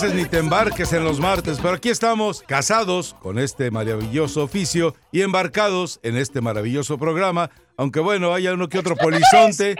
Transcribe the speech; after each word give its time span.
Cases 0.00 0.14
ni 0.14 0.26
te 0.26 0.38
embarques 0.38 0.92
en 0.92 1.02
los 1.02 1.18
martes, 1.18 1.58
pero 1.60 1.74
aquí 1.74 1.88
estamos 1.88 2.44
casados 2.46 3.16
con 3.20 3.36
este 3.36 3.72
maravilloso 3.72 4.44
oficio 4.44 4.94
y 5.10 5.22
embarcados 5.22 5.98
en 6.04 6.16
este 6.16 6.40
maravilloso 6.40 6.98
programa. 6.98 7.50
Aunque 7.76 7.98
bueno, 7.98 8.32
haya 8.32 8.54
uno 8.54 8.68
que 8.68 8.78
otro 8.78 8.94
polizonte 8.94 9.74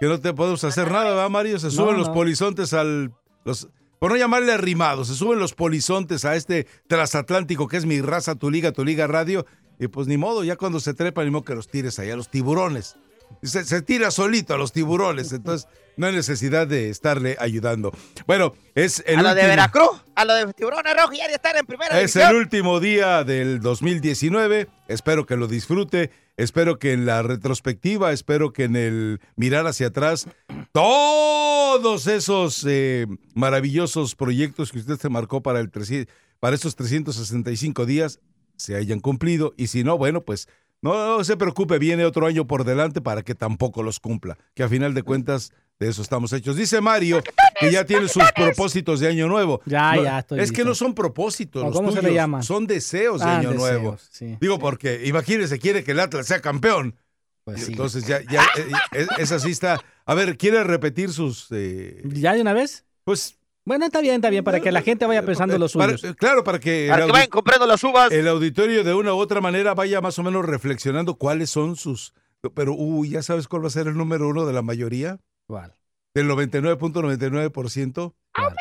que 0.00 0.06
no 0.06 0.20
te 0.20 0.32
podemos 0.32 0.64
hacer 0.64 0.90
nada, 0.90 1.10
¿verdad, 1.10 1.28
Mario? 1.28 1.58
Se 1.58 1.70
suben 1.70 1.98
los 1.98 2.08
no. 2.08 2.14
polizontes 2.14 2.72
al. 2.72 3.12
Los, 3.44 3.68
por 3.98 4.10
no 4.10 4.16
llamarle 4.16 4.52
arrimados, 4.52 5.08
se 5.08 5.14
suben 5.14 5.38
los 5.38 5.52
polizontes 5.52 6.24
a 6.24 6.34
este 6.34 6.66
transatlántico 6.86 7.68
que 7.68 7.76
es 7.76 7.84
mi 7.84 8.00
raza, 8.00 8.36
tu 8.36 8.50
liga, 8.50 8.72
tu 8.72 8.86
liga 8.86 9.06
radio. 9.06 9.44
Y 9.78 9.88
pues 9.88 10.06
ni 10.06 10.16
modo, 10.16 10.44
ya 10.44 10.56
cuando 10.56 10.80
se 10.80 10.94
trepan, 10.94 11.26
ni 11.26 11.30
modo 11.30 11.44
que 11.44 11.54
los 11.54 11.68
tires 11.68 11.98
allá, 11.98 12.16
los 12.16 12.30
tiburones. 12.30 12.96
Se, 13.42 13.64
se 13.64 13.82
tira 13.82 14.10
solito 14.10 14.54
a 14.54 14.56
los 14.56 14.72
tiburones, 14.72 15.30
entonces 15.32 15.68
no 15.96 16.06
hay 16.06 16.12
necesidad 16.14 16.66
de 16.66 16.90
estarle 16.90 17.36
ayudando. 17.40 17.92
Bueno, 18.26 18.54
es 18.74 19.02
el 19.06 19.18
a 19.18 19.22
lo 19.22 19.28
de 19.28 19.34
último- 19.34 19.48
Veracruz, 19.48 20.02
a 20.14 20.24
lo 20.24 20.34
de 20.34 20.52
Tiburones 20.52 20.94
Rojos 20.96 21.16
ya 21.16 21.28
de 21.28 21.34
estar 21.34 21.56
en 21.56 21.66
primera 21.66 22.00
es 22.00 22.12
división. 22.14 22.30
el 22.30 22.36
último 22.36 22.80
día 22.80 23.24
del 23.24 23.60
2019. 23.60 24.68
Espero 24.88 25.26
que 25.26 25.36
lo 25.36 25.46
disfrute. 25.48 26.10
Espero 26.36 26.78
que 26.78 26.92
en 26.92 27.06
la 27.06 27.22
retrospectiva, 27.22 28.12
espero 28.12 28.52
que 28.52 28.64
en 28.64 28.76
el 28.76 29.20
mirar 29.36 29.66
hacia 29.66 29.86
atrás, 29.86 30.26
todos 30.72 32.06
esos 32.06 32.64
eh, 32.68 33.06
maravillosos 33.34 34.14
proyectos 34.14 34.70
que 34.72 34.78
usted 34.78 34.98
se 34.98 35.08
marcó 35.08 35.42
para, 35.42 35.60
el 35.60 35.70
300 35.70 36.14
para 36.38 36.54
estos 36.54 36.76
365 36.76 37.86
días 37.86 38.20
se 38.56 38.76
hayan 38.76 39.00
cumplido. 39.00 39.54
Y 39.56 39.68
si 39.68 39.82
no, 39.84 39.96
bueno, 39.96 40.20
pues 40.22 40.48
no, 40.82 41.16
no 41.18 41.24
se 41.24 41.36
preocupe, 41.38 41.78
viene 41.78 42.04
otro 42.04 42.26
año 42.26 42.46
por 42.46 42.64
delante 42.64 43.00
para 43.00 43.22
que 43.22 43.34
tampoco 43.34 43.82
los 43.82 43.98
cumpla. 44.00 44.36
Que 44.54 44.62
a 44.62 44.68
final 44.68 44.92
de 44.92 45.02
cuentas, 45.02 45.52
de 45.78 45.88
eso 45.88 46.02
estamos 46.02 46.32
hechos. 46.32 46.56
Dice 46.56 46.80
Mario 46.80 47.22
que 47.60 47.70
ya 47.70 47.84
tiene 47.84 48.08
sus 48.08 48.22
propósitos 48.34 49.00
de 49.00 49.08
año 49.08 49.28
nuevo. 49.28 49.60
Ya, 49.66 49.94
No, 49.94 50.04
ya, 50.04 50.18
estoy 50.20 50.40
Es 50.40 50.52
que 50.52 50.64
no 50.64 50.74
son 50.74 50.94
propósitos. 50.94 51.62
¿O 51.62 51.66
los 51.66 51.74
cómo 51.74 51.90
se 51.90 51.96
le 51.96 52.02
tuyos, 52.08 52.14
llaman? 52.14 52.42
Son 52.42 52.66
deseos 52.66 53.20
de 53.20 53.26
Ah, 53.26 53.38
año 53.38 53.50
deseos, 53.50 53.70
nuevo. 53.70 53.98
sí, 54.10 54.36
Digo, 54.40 54.54
sí. 54.54 54.60
porque 54.60 55.02
imagínese, 55.06 55.58
quiere 55.58 55.84
que 55.84 55.92
el 55.92 56.00
Atlas 56.00 56.26
sea 56.26 56.40
campeón. 56.40 56.96
Pues 57.44 57.64
sí. 57.64 57.72
Entonces 57.72 58.06
ya, 58.06 58.20
ya 58.30 58.42
eh, 58.56 58.66
eh, 58.94 59.06
esa 59.18 59.38
sí 59.38 59.50
está. 59.50 59.80
A 60.04 60.14
ver, 60.14 60.36
¿quiere 60.36 60.64
repetir 60.64 61.12
sus. 61.12 61.46
eh, 61.52 62.02
¿Ya 62.04 62.32
de 62.34 62.40
una 62.40 62.52
vez? 62.52 62.84
pues. 63.04 63.38
Bueno, 63.64 63.84
está 63.84 64.00
bien, 64.00 64.14
está 64.16 64.30
bien, 64.30 64.44
para 64.44 64.60
que 64.60 64.70
la 64.70 64.80
gente 64.80 65.06
vaya 65.06 65.24
pensando 65.26 65.58
los 65.58 65.72
para- 65.72 65.98
suyos. 65.98 66.14
claro, 66.14 66.44
para 66.44 66.60
que, 66.60 66.86
Para 66.88 67.02
el, 67.02 67.06
que 67.08 67.12
vayan 67.12 67.30
comprando 67.30 67.66
las 67.66 67.82
uvas. 67.82 68.12
el 68.12 68.28
auditorio 68.28 68.84
de 68.84 68.94
una 68.94 69.12
u 69.12 69.16
otra 69.18 69.40
manera 69.40 69.74
vaya 69.74 70.00
más 70.00 70.16
o 70.20 70.22
menos 70.22 70.44
reflexionando 70.44 71.16
cuáles 71.16 71.50
son 71.50 71.74
sus. 71.74 72.14
Pero, 72.54 72.74
uy, 72.74 73.10
¿ya 73.10 73.22
sabes 73.22 73.48
cuál 73.48 73.64
va 73.64 73.66
a 73.66 73.70
ser 73.70 73.88
el 73.88 73.96
número 73.96 74.28
uno 74.28 74.46
de 74.46 74.52
la 74.52 74.62
mayoría? 74.62 75.18
¿Cuál? 75.46 75.74
Del 76.14 76.28
99.99%. 76.28 78.14
¿Cuál? 78.34 78.56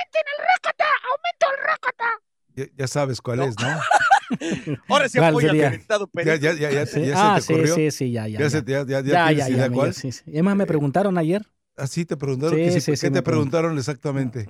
Ya, 2.55 2.65
ya 2.77 2.87
sabes 2.87 3.21
cuál 3.21 3.41
es, 3.41 3.55
¿no? 3.59 3.67
Ahora 4.89 5.09
se 5.09 5.19
¿Cuál 5.19 5.31
apoya 5.31 5.49
sería? 5.49 5.65
al 5.67 5.71
conectado 5.73 6.09
Ya, 6.13 6.35
ya, 6.35 6.53
ya, 6.53 6.71
ya, 6.71 6.85
Sí. 6.85 7.05
ya 7.05 7.13
ah, 7.15 7.39
se 7.39 7.41
te 7.41 7.45
sí, 7.47 7.53
ocurrió. 7.53 7.75
sí, 7.75 7.91
sí, 7.91 8.11
ya, 8.11 8.27
ya. 8.27 8.39
Ya, 8.39 8.47
ya. 8.47 8.59
ya, 8.65 8.83
ya, 8.85 8.85
ya 8.85 9.01
ya, 9.01 9.49
ya, 9.49 9.67
ya, 9.67 9.93
sí, 9.93 10.11
sí. 10.11 10.23
Es 10.31 10.43
más, 10.43 10.55
me 10.55 10.65
preguntaron 10.65 11.17
ayer. 11.17 11.45
Así 11.77 12.05
te 12.05 12.15
preguntaron. 12.15 12.57
Sí, 12.57 12.63
que 12.63 12.71
sí, 12.71 12.81
sí, 12.81 12.91
¿Qué 12.91 12.97
sí, 12.97 13.09
te 13.11 13.21
preguntaron 13.21 13.77
exactamente? 13.77 14.47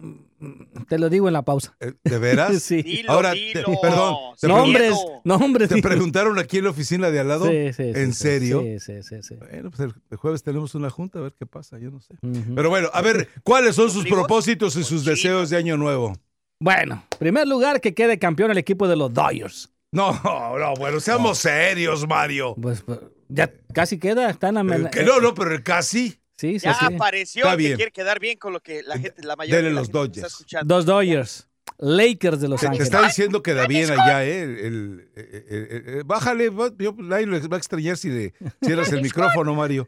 Te 0.88 1.00
lo 1.00 1.10
digo 1.10 1.28
en 1.28 1.34
la 1.34 1.44
pausa. 1.44 1.76
Eh, 1.80 1.94
¿De 2.04 2.18
veras? 2.20 2.62
Sí. 2.62 2.82
Dilo, 2.84 3.12
Ahora, 3.12 3.32
dilo. 3.32 3.66
te- 3.66 3.78
perdón, 3.82 4.16
te 4.40 4.48
Nombres, 4.48 4.94
nombres. 5.24 5.70
¿Te 5.70 5.82
preguntaron 5.82 6.38
aquí 6.38 6.60
en 6.60 6.66
la 6.66 6.70
oficina 6.70 7.10
de 7.10 7.20
al 7.20 7.28
lado? 7.28 7.50
Sí, 7.50 7.74
sí, 7.74 7.84
¿En 7.96 8.14
sí, 8.14 8.20
serio? 8.22 8.62
Sí, 8.62 8.80
sí, 8.80 9.04
sí, 9.04 9.24
sí. 9.24 9.36
Bueno, 9.36 9.72
pues 9.72 9.80
el, 9.82 9.94
el 10.12 10.18
jueves 10.18 10.44
tenemos 10.44 10.76
una 10.76 10.90
junta, 10.90 11.20
a 11.20 11.24
ver 11.24 11.34
qué 11.34 11.46
pasa, 11.46 11.80
yo 11.80 11.90
no 11.92 12.00
sé. 12.00 12.16
Pero 12.56 12.70
bueno, 12.70 12.90
a 12.94 13.02
ver, 13.02 13.30
¿cuáles 13.44 13.76
son 13.76 13.90
sus 13.90 14.06
propósitos 14.06 14.76
y 14.76 14.84
sus 14.84 15.02
Cochinos. 15.04 15.06
deseos 15.06 15.50
de 15.50 15.58
año 15.58 15.78
nuevo? 15.78 16.14
Bueno, 16.60 17.04
primer 17.20 17.48
lugar 17.48 17.82
que 17.82 17.94
quede 17.94 18.18
campeón 18.20 18.52
el 18.52 18.58
equipo 18.58 18.88
de 18.88 18.96
los 18.96 19.14
Dodgers. 19.14 19.74
No, 19.92 20.12
no, 20.24 20.74
bueno, 20.78 21.00
seamos 21.00 21.40
serios, 21.40 22.08
Mario. 22.08 22.56
Pues, 22.62 22.82
pues, 22.82 23.00
ya 23.30 23.52
casi 23.74 23.98
queda, 23.98 24.30
están 24.30 24.58
a 24.58 24.62
Eh, 24.62 24.90
que 24.92 25.04
no, 25.04 25.20
no, 25.20 25.34
pero 25.34 25.54
el 25.54 25.64
casi. 25.64 26.20
Sí, 26.38 26.60
sí, 26.60 26.66
Ya 26.66 26.74
sí. 26.74 26.86
apareció 26.94 27.44
Está 27.44 27.52
que 27.52 27.58
bien. 27.64 27.76
quiere 27.78 27.92
quedar 27.92 28.20
bien 28.20 28.38
con 28.38 28.52
lo 28.54 28.60
que 28.62 28.84
la 28.84 28.98
gente, 29.00 29.24
la 29.24 29.36
mayoría 29.36 29.58
Dele 29.58 29.70
de 29.70 29.74
la 29.76 29.80
los 29.82 29.88
gente 29.88 29.98
Dodgers. 30.00 30.18
está 30.18 30.28
escuchando. 30.28 30.76
Dos 30.76 30.86
Dodgers. 30.86 31.48
Lakers 31.78 32.40
de 32.42 32.48
Los 32.48 32.60
Te, 32.62 32.68
te 32.68 32.70
Ángeles. 32.70 32.88
está 32.88 33.02
diciendo 33.06 33.42
que 33.44 33.54
da 33.54 33.68
bien 33.68 33.90
allá, 33.92 34.24
¿eh? 34.24 34.44
El, 34.44 34.60
el- 34.60 35.12
eh, 35.16 35.46
eh, 35.50 35.84
eh, 35.88 36.02
bájale, 36.06 36.50
va- 36.50 36.72
yo, 36.78 36.94
nadie 36.98 37.26
lo 37.26 37.50
va 37.50 37.56
a 37.56 37.60
extrañar 37.60 37.98
si 37.98 38.10
le 38.10 38.34
cierras 38.64 38.92
el 38.94 39.02
micrófono, 39.02 39.56
Mario. 39.56 39.88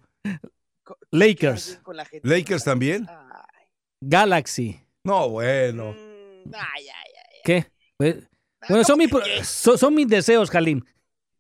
Lakers. 1.12 1.68
bien 1.68 1.84
con 1.84 1.96
la 1.98 2.06
gente. 2.06 2.28
Lakers 2.28 2.64
también. 2.64 3.06
Ay, 3.10 3.66
Galaxy. 4.02 4.80
No, 5.04 5.30
bueno. 5.30 5.92
mm, 5.94 6.54
ay, 6.54 6.88
ay, 6.88 6.88
ay. 6.90 7.40
¿Qué? 7.44 7.68
Pues, 7.98 8.16
bueno, 8.68 8.84
son, 8.84 8.94
¿cómo 8.94 8.98
mis 8.98 9.08
que 9.08 9.16
pro- 9.16 9.24
qué? 9.24 9.44
son, 9.44 9.78
son 9.78 9.96
mis 9.96 10.08
deseos, 10.08 10.50
Jalín. 10.50 10.86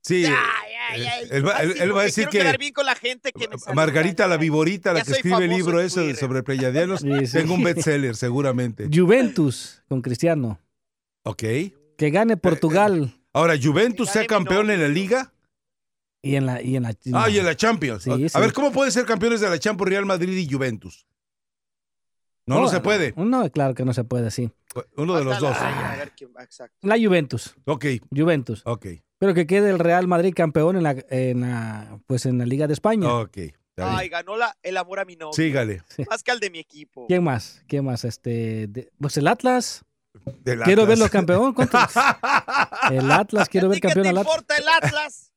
Sí, 0.01 0.25
Ay, 0.25 0.73
ay, 0.89 1.01
eh, 1.03 1.09
ay. 1.09 1.27
él, 1.31 1.47
va, 1.47 1.57
él- 1.61 1.71
Así, 1.71 1.79
él 1.83 1.95
va 1.95 2.01
a 2.01 2.03
decir 2.05 2.27
quedar 2.29 2.51
que 2.53 2.57
bien 2.57 2.73
con 2.73 2.85
la 2.85 2.95
gente 2.95 3.31
que 3.31 3.47
me 3.47 3.57
saluda. 3.57 3.73
Margarita 3.73 4.27
la 4.27 4.37
Viborita, 4.37 4.93
la 4.93 5.01
que 5.03 5.11
escribe 5.11 5.45
el 5.45 5.49
libro 5.51 5.79
ese 5.81 6.15
sobre 6.15 6.43
pleiadianos, 6.43 7.01
Sí, 7.01 7.27
sí. 7.27 7.37
tengo 7.37 7.53
un 7.53 7.63
bestseller 7.63 8.15
seguramente. 8.15 8.89
Juventus 8.93 9.83
con 9.87 10.01
Cristiano. 10.01 10.59
Ok. 11.23 11.43
Que 11.97 12.09
gane 12.11 12.37
Portugal. 12.37 13.13
Ahora, 13.33 13.55
¿Juventus 13.61 14.09
sea 14.09 14.25
campeón 14.25 14.69
en 14.71 14.81
la 14.81 14.87
liga? 14.87 15.33
Y 16.21 16.35
en 16.35 16.45
la. 16.45 16.61
Y 16.61 16.75
en 16.75 16.83
la, 16.83 16.93
Ah, 17.13 17.29
y 17.29 17.37
en 17.37 17.45
la 17.45 17.55
Champions. 17.55 18.03
Sí, 18.03 18.11
a 18.11 18.29
sí. 18.29 18.39
ver, 18.39 18.51
¿cómo 18.53 18.71
pueden 18.71 18.91
ser 18.91 19.05
campeones 19.05 19.39
de 19.41 19.49
la 19.49 19.59
Champions 19.59 19.89
Real 19.89 20.05
Madrid 20.05 20.35
y 20.37 20.51
Juventus? 20.51 21.05
No, 22.45 22.55
no, 22.55 22.61
No, 22.61 22.67
se 22.69 22.79
puede. 22.79 23.13
No, 23.17 23.49
claro 23.51 23.75
que 23.75 23.83
no 23.83 23.93
se 23.93 24.03
puede, 24.05 24.31
sí. 24.31 24.49
Uno 24.95 25.17
de 25.17 25.23
los 25.25 25.39
dos. 25.39 25.51
la- 25.59 25.93
a 25.93 25.97
ver 25.97 26.11
quién 26.15 26.31
va, 26.35 26.43
exacto. 26.43 26.75
La 26.81 26.95
Juventus. 26.97 27.55
Ok, 27.65 27.85
Juventus. 28.15 28.61
ok, 28.65 28.85
Pero 29.19 29.33
que 29.33 29.47
quede 29.47 29.69
el 29.69 29.79
Real 29.79 30.07
Madrid 30.07 30.33
campeón 30.35 30.75
en 30.77 30.83
la, 30.83 30.95
en 31.09 31.41
la, 31.41 31.99
pues 32.07 32.25
en 32.25 32.37
la 32.37 32.45
Liga 32.45 32.67
de 32.67 32.73
España. 32.73 33.11
ok. 33.13 33.37
Ay, 33.79 34.09
ganó 34.09 34.37
la, 34.37 34.57
el 34.63 34.75
amor 34.75 34.99
a 34.99 35.05
mi 35.05 35.15
novio. 35.15 35.33
Sígale. 35.33 35.83
Más 36.09 36.23
que 36.23 36.31
al 36.31 36.39
de 36.39 36.49
mi 36.49 36.57
equipo. 36.57 37.05
¿Quién 37.07 37.23
más? 37.23 37.63
¿Quién 37.67 37.85
más? 37.85 38.05
Este, 38.05 38.65
de- 38.67 38.91
pues 38.99 39.17
el 39.17 39.27
Atlas. 39.27 39.83
Del 40.43 40.61
Quiero 40.61 40.81
Atlas. 40.83 40.97
verlo 40.99 41.11
campeón. 41.11 41.53
¿Cuántos? 41.53 41.79
El 42.91 43.11
Atlas, 43.11 43.47
quiero 43.49 43.67
¿A 43.67 43.69
ver 43.69 43.79
qué 43.79 43.87
campeón 43.87 44.07
al 44.07 44.17
Atlas. 44.17 44.33
importa 44.33 44.57
el 44.57 44.67
Atlas? 44.67 45.31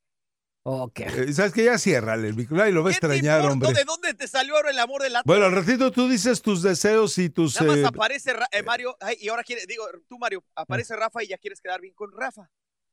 Ok. 0.63 0.99
Eh, 1.01 1.33
¿Sabes 1.33 1.53
que 1.53 1.65
Ya 1.65 1.77
ciérrale 1.77 2.27
el 2.29 2.33
micro. 2.35 2.61
Ay, 2.63 2.71
lo 2.71 2.81
va 2.83 2.89
a 2.89 2.93
¿Qué 2.93 2.97
extrañar, 2.97 3.41
hombre. 3.45 3.71
¿De 3.73 3.83
dónde 3.83 4.15
te 4.15 4.27
salió 4.27 4.55
ahora 4.55 4.71
el 4.71 4.79
amor 4.79 5.03
del 5.03 5.15
Atlas? 5.15 5.23
Bueno, 5.25 5.45
al 5.45 5.51
ratito 5.51 5.91
tú 5.91 6.09
dices 6.09 6.41
tus 6.41 6.63
deseos 6.63 7.15
y 7.19 7.29
tus... 7.29 7.55
Nada 7.61 7.67
más 7.73 7.77
eh, 7.77 7.85
aparece 7.85 8.33
Ra- 8.33 8.47
eh, 8.51 8.63
Mario, 8.63 8.97
ay, 9.01 9.17
y 9.21 9.29
ahora 9.29 9.43
quiere, 9.43 9.65
digo, 9.67 9.85
tú 10.07 10.17
Mario, 10.17 10.43
aparece 10.55 10.95
Rafa 10.95 11.23
y 11.23 11.27
ya 11.27 11.37
quieres 11.37 11.61
quedar 11.61 11.79
bien 11.79 11.93
con 11.93 12.11
Rafa. 12.11 12.49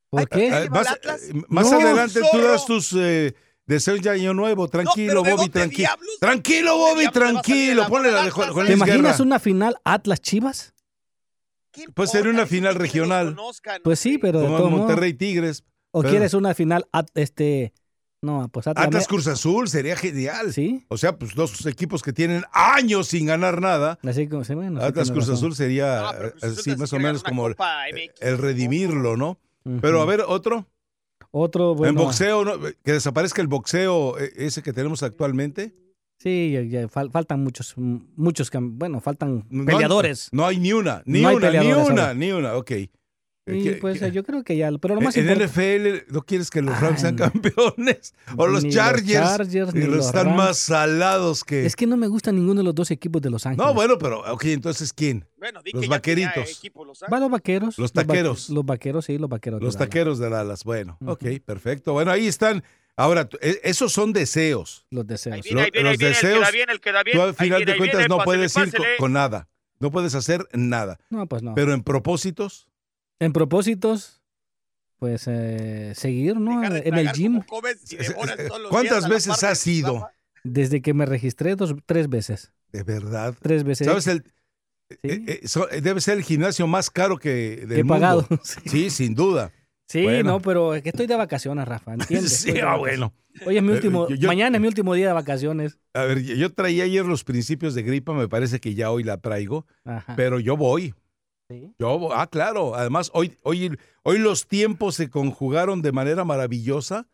¿Por 0.09 0.27
qué? 0.29 0.47
eh, 0.49 0.63
eh, 0.65 0.69
más 0.69 0.87
Atlas? 0.87 1.21
eh, 1.29 1.33
más 1.47 1.69
No, 1.71 1.79
adelante 1.79 2.21
tú 2.31 2.37
das 2.39 2.65
tus 2.65 2.93
eh, 2.97 3.35
deseos 3.65 4.01
de 4.01 4.09
año 4.09 4.33
nuevo. 4.33 4.67
Tranquilo, 4.67 5.21
¿de 5.23 5.31
Bobby, 5.31 5.43
dónde 5.43 5.49
tranquilo. 5.51 5.77
diablos? 5.87 6.17
Tranquilo, 6.19 6.71
¿De 6.73 6.79
dónde 6.79 6.93
Bobby, 7.05 7.11
tranquilo. 7.13 7.87
Ponle 7.87 8.11
la 8.11 8.23
de 8.23 8.29
Atlas? 8.29 8.49
Juan 8.49 8.67
¿Te 8.67 8.73
imaginas 8.73 9.01
Guerra. 9.17 9.23
una 9.23 9.39
final 9.39 9.75
Atlas-Chivas? 9.83 10.73
¿Qué 11.71 11.85
Pues 11.93 12.09
sería 12.11 12.31
una 12.31 12.47
final 12.47 12.75
regional. 12.75 13.35
conozcan, 13.35 13.81
Pues 13.83 13.99
sí, 13.99 14.17
pero 14.17 14.39
de 14.39 14.45
Como 14.47 14.57
todo. 14.57 14.69
Monterrey 14.71 15.13
Tigres. 15.13 15.63
¿O 15.91 16.01
pero- 16.01 16.11
quieres 16.11 16.33
una 16.33 16.53
final 16.53 16.87
at- 16.91 17.09
este 17.15 17.73
no, 18.21 18.49
pues 18.51 18.67
Atlas, 18.67 18.87
Atlas 18.87 19.07
Cruz 19.07 19.27
Azul 19.27 19.69
sería 19.69 19.95
genial. 19.95 20.51
Sí. 20.51 20.83
O 20.89 20.97
sea, 20.97 21.17
pues 21.17 21.35
dos 21.35 21.65
equipos 21.65 22.01
que 22.01 22.11
tienen 22.11 22.43
años 22.51 23.07
sin 23.07 23.27
ganar 23.27 23.61
nada. 23.61 23.97
Así 24.03 24.27
como 24.27 24.43
sí, 24.43 24.55
bueno, 24.55 24.81
Atlas 24.81 25.09
Cruz. 25.11 25.29
Azul 25.29 25.55
sería 25.55 26.09
Azul 26.09 26.33
así 26.41 26.71
te 26.71 26.75
más 26.75 26.91
o 26.91 26.99
menos 26.99 27.23
como 27.23 27.47
el 27.47 28.37
redimirlo, 28.37 29.15
¿no? 29.15 29.39
Pero 29.81 30.01
a 30.01 30.05
ver, 30.05 30.21
otro. 30.27 30.67
otro 31.31 31.75
bueno. 31.75 31.91
en 31.99 32.05
boxeo, 32.05 32.45
¿no? 32.45 32.53
que 32.83 32.91
desaparezca 32.93 33.41
el 33.41 33.47
boxeo 33.47 34.17
eh, 34.19 34.31
ese 34.37 34.63
que 34.63 34.73
tenemos 34.73 35.03
actualmente. 35.03 35.75
Sí, 36.17 36.51
ya- 36.51 36.61
ya 36.63 36.87
fal- 36.89 37.11
faltan 37.11 37.43
muchos 37.43 37.75
muchos 37.77 38.49
bueno, 38.53 38.99
faltan 38.99 39.47
peleadores. 39.65 40.29
No 40.33 40.45
hay 40.45 40.59
ni 40.59 40.73
una, 40.73 41.01
ni 41.05 41.21
No 41.21 41.35
una, 41.35 41.51
ni 41.51 41.71
una, 41.71 41.81
ahora. 41.81 42.13
ni 42.13 42.31
una. 42.31 42.55
Ok. 42.57 42.71
Y 43.55 43.63
¿Qué- 43.63 43.71
pues 43.73 43.99
qué- 43.99 44.05
eh, 44.07 44.11
yo 44.11 44.23
creo 44.23 44.43
que 44.43 44.55
ya, 44.57 44.69
pero 44.79 44.95
lo 44.95 45.01
más 45.01 45.15
en 45.17 45.23
importante 45.29 45.45
NFL, 45.53 46.05
¿no 46.13 46.21
quieres 46.23 46.49
que 46.49 46.61
los 46.61 46.79
Rams 46.79 46.95
Ay, 46.95 47.01
sean 47.01 47.15
campeones? 47.15 48.13
O 48.37 48.47
los 48.47 48.63
Ni 48.63 48.69
los 48.69 48.75
Chargers. 48.75 49.11
Chargers, 49.29 49.73
ni 49.73 49.85
los 49.85 50.05
están 50.07 50.25
Rams. 50.27 50.37
más 50.37 50.57
salados 50.57 51.43
que. 51.43 51.65
es 51.65 51.75
que 51.75 51.87
no 51.87 51.97
me 51.97 52.07
gusta 52.07 52.31
ninguno 52.31 52.59
de 52.59 52.63
los 52.65 52.75
dos 52.75 52.91
equipos 52.91 53.21
de 53.21 53.29
Los 53.29 53.45
Ángeles. 53.45 53.65
No, 53.65 53.73
bueno, 53.73 53.97
pero, 53.97 54.19
ok, 54.33 54.45
entonces 54.45 54.93
¿quién? 54.93 55.25
Bueno, 55.37 55.61
di 55.63 55.71
Los 55.71 55.87
vaqueritos. 55.87 56.49
equipo 56.57 56.83
Los 56.85 56.99
Van 57.09 57.21
los 57.21 57.29
vaqueros. 57.31 57.77
Los 57.77 57.91
taqueros. 57.93 58.49
Los, 58.49 58.65
vaqueros, 58.65 59.05
sí, 59.05 59.17
los 59.17 59.29
vaqueros. 59.29 59.59
de 59.59 59.65
Los 59.65 59.75
Dallas. 59.75 59.89
taqueros 59.89 60.19
de 60.19 60.29
Dallas. 60.29 60.63
Bueno, 60.63 60.97
Ujú. 61.01 61.11
ok, 61.11 61.23
perfecto. 61.45 61.93
Bueno, 61.93 62.11
ahí 62.11 62.27
están. 62.27 62.63
Ahora, 62.95 63.29
tú- 63.29 63.37
e- 63.41 63.61
esos 63.63 63.93
son 63.93 64.11
deseos. 64.11 64.85
Los 64.89 65.07
deseos. 65.07 65.35
Ahí 65.35 65.41
viene, 65.41 65.61
ahí 65.61 65.67
Lo- 65.67 65.71
viene, 65.71 65.89
ahí 65.89 65.93
los 65.93 65.99
viene, 65.99 66.11
el 66.11 66.17
que 66.19 66.27
deseos, 66.27 66.41
da 66.45 66.51
bien, 66.51 66.69
el 66.69 66.81
que 66.81 66.91
da 66.91 67.03
bien. 67.03 67.17
Tú 67.17 67.23
al 67.23 67.33
final 67.33 67.57
viene, 67.59 67.71
de 67.71 67.77
cuentas 67.77 67.97
viene, 67.99 68.09
no 68.09 68.17
pásele, 68.17 68.49
puedes 68.49 68.55
ir 68.57 68.73
con, 68.77 68.85
con 68.97 69.13
nada. 69.13 69.47
No 69.79 69.91
puedes 69.91 70.13
hacer 70.15 70.45
nada. 70.51 70.97
No, 71.09 71.25
pues 71.25 71.41
no. 71.41 71.55
Pero 71.55 71.73
en 71.73 71.81
propósitos, 71.83 72.67
en 73.19 73.33
propósitos, 73.33 74.21
pues 74.97 75.25
eh, 75.27 75.93
seguir, 75.95 76.37
¿no? 76.37 76.59
Dejar 76.61 76.73
de 76.83 76.89
En 76.89 76.95
el 76.95 77.11
gym. 77.11 77.41
como 77.41 77.61
comes 77.61 77.91
y 77.91 77.95
Es- 77.97 78.09
devoras 78.09 78.39
es- 78.39 78.47
todos 78.47 78.61
los 78.61 78.69
¿cuántas 78.71 78.91
días 78.97 79.05
a 79.05 79.07
la 79.07 79.13
veces 79.15 79.39
de 79.39 79.47
has 79.47 79.67
ido? 79.67 80.09
Desde 80.43 80.81
que 80.81 80.93
me 80.93 81.05
registré 81.05 81.55
dos, 81.55 81.75
tres 81.85 82.09
veces. 82.09 82.51
de 82.71 82.83
verdad. 82.83 83.35
Tres 83.41 83.63
veces. 83.63 83.87
¿Sabes? 83.87 84.07
El, 84.07 84.23
Sí. 84.23 84.97
eh, 85.03 85.23
eh, 85.43 85.47
so- 85.47 85.69
eh, 85.71 85.81
debe 85.81 86.01
ser 86.01 86.17
el 86.17 86.23
gimnasio 86.23 86.65
más 86.67 86.89
caro 86.89 87.17
que 87.17 87.57
del 87.57 87.67
que 87.69 87.75
he 87.79 87.83
mundo. 87.83 87.93
pagado. 87.95 88.27
sí, 88.43 88.59
Sí, 88.65 88.89
sin 88.89 89.15
duda. 89.15 89.51
Sí, 89.87 90.03
Bueno. 90.03 90.33
no, 90.33 90.39
pero 90.41 90.75
es 90.75 90.83
que 90.83 90.89
estoy 90.89 91.07
de 91.07 91.15
vacaciones, 91.15 91.67
Rafa, 91.67 91.93
¿entiendes? 91.93 92.31
Sí, 92.41 92.51
de 92.51 92.61
ah, 92.61 92.65
vacaciones. 92.77 92.79
bueno. 92.99 93.13
Hoy 93.47 93.57
es 93.57 93.63
mi 93.63 93.69
Eh, 93.69 93.73
último, 93.73 94.07
yo- 94.09 94.15
yo- 94.15 94.27
mañana 94.27 94.57
es 94.57 94.61
mi 94.61 94.67
último 94.67 94.93
día 94.93 95.07
de 95.07 95.13
vacaciones. 95.13 95.77
A 95.93 96.03
ver, 96.03 96.21
yo- 96.23 96.35
yo 96.35 96.51
traía 96.53 96.83
ayer 96.83 97.05
los 97.05 97.23
principios 97.23 97.73
de 97.75 97.81
gripa, 97.83 98.13
me 98.13 98.27
parece 98.27 98.59
que 98.59 98.75
ya 98.75 98.91
hoy 98.91 99.03
la 99.03 99.17
traigo, 99.17 99.65
Ajá. 99.85 100.15
pero 100.15 100.39
yo 100.39 100.57
voy. 100.57 100.93
Sí. 101.49 101.73
Yo, 101.79 102.13
ah, 102.13 102.27
claro. 102.27 102.75
Además, 102.75 103.09
hoy, 103.13 103.37
hoy, 103.43 103.75
hoy 104.03 104.19
los 104.19 104.47
tiempos 104.47 104.95
se 104.95 105.09
conjugaron 105.09 105.81
de 105.81 105.91
manera 105.91 106.23
maravillosa 106.23 107.07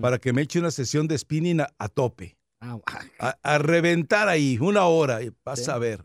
para 0.00 0.18
que 0.18 0.32
me 0.32 0.42
eche 0.42 0.60
una 0.60 0.70
sesión 0.70 1.08
de 1.08 1.18
spinning 1.18 1.60
a, 1.60 1.68
a 1.78 1.88
tope. 1.88 2.36
Ah, 2.60 2.78
A, 3.18 3.36
a 3.42 3.58
reventar 3.58 4.28
ahí, 4.28 4.56
una 4.60 4.84
hora. 4.86 5.22
y 5.22 5.30
Vas 5.44 5.64
Sí. 5.64 5.70
a 5.70 5.78
ver. 5.78 6.02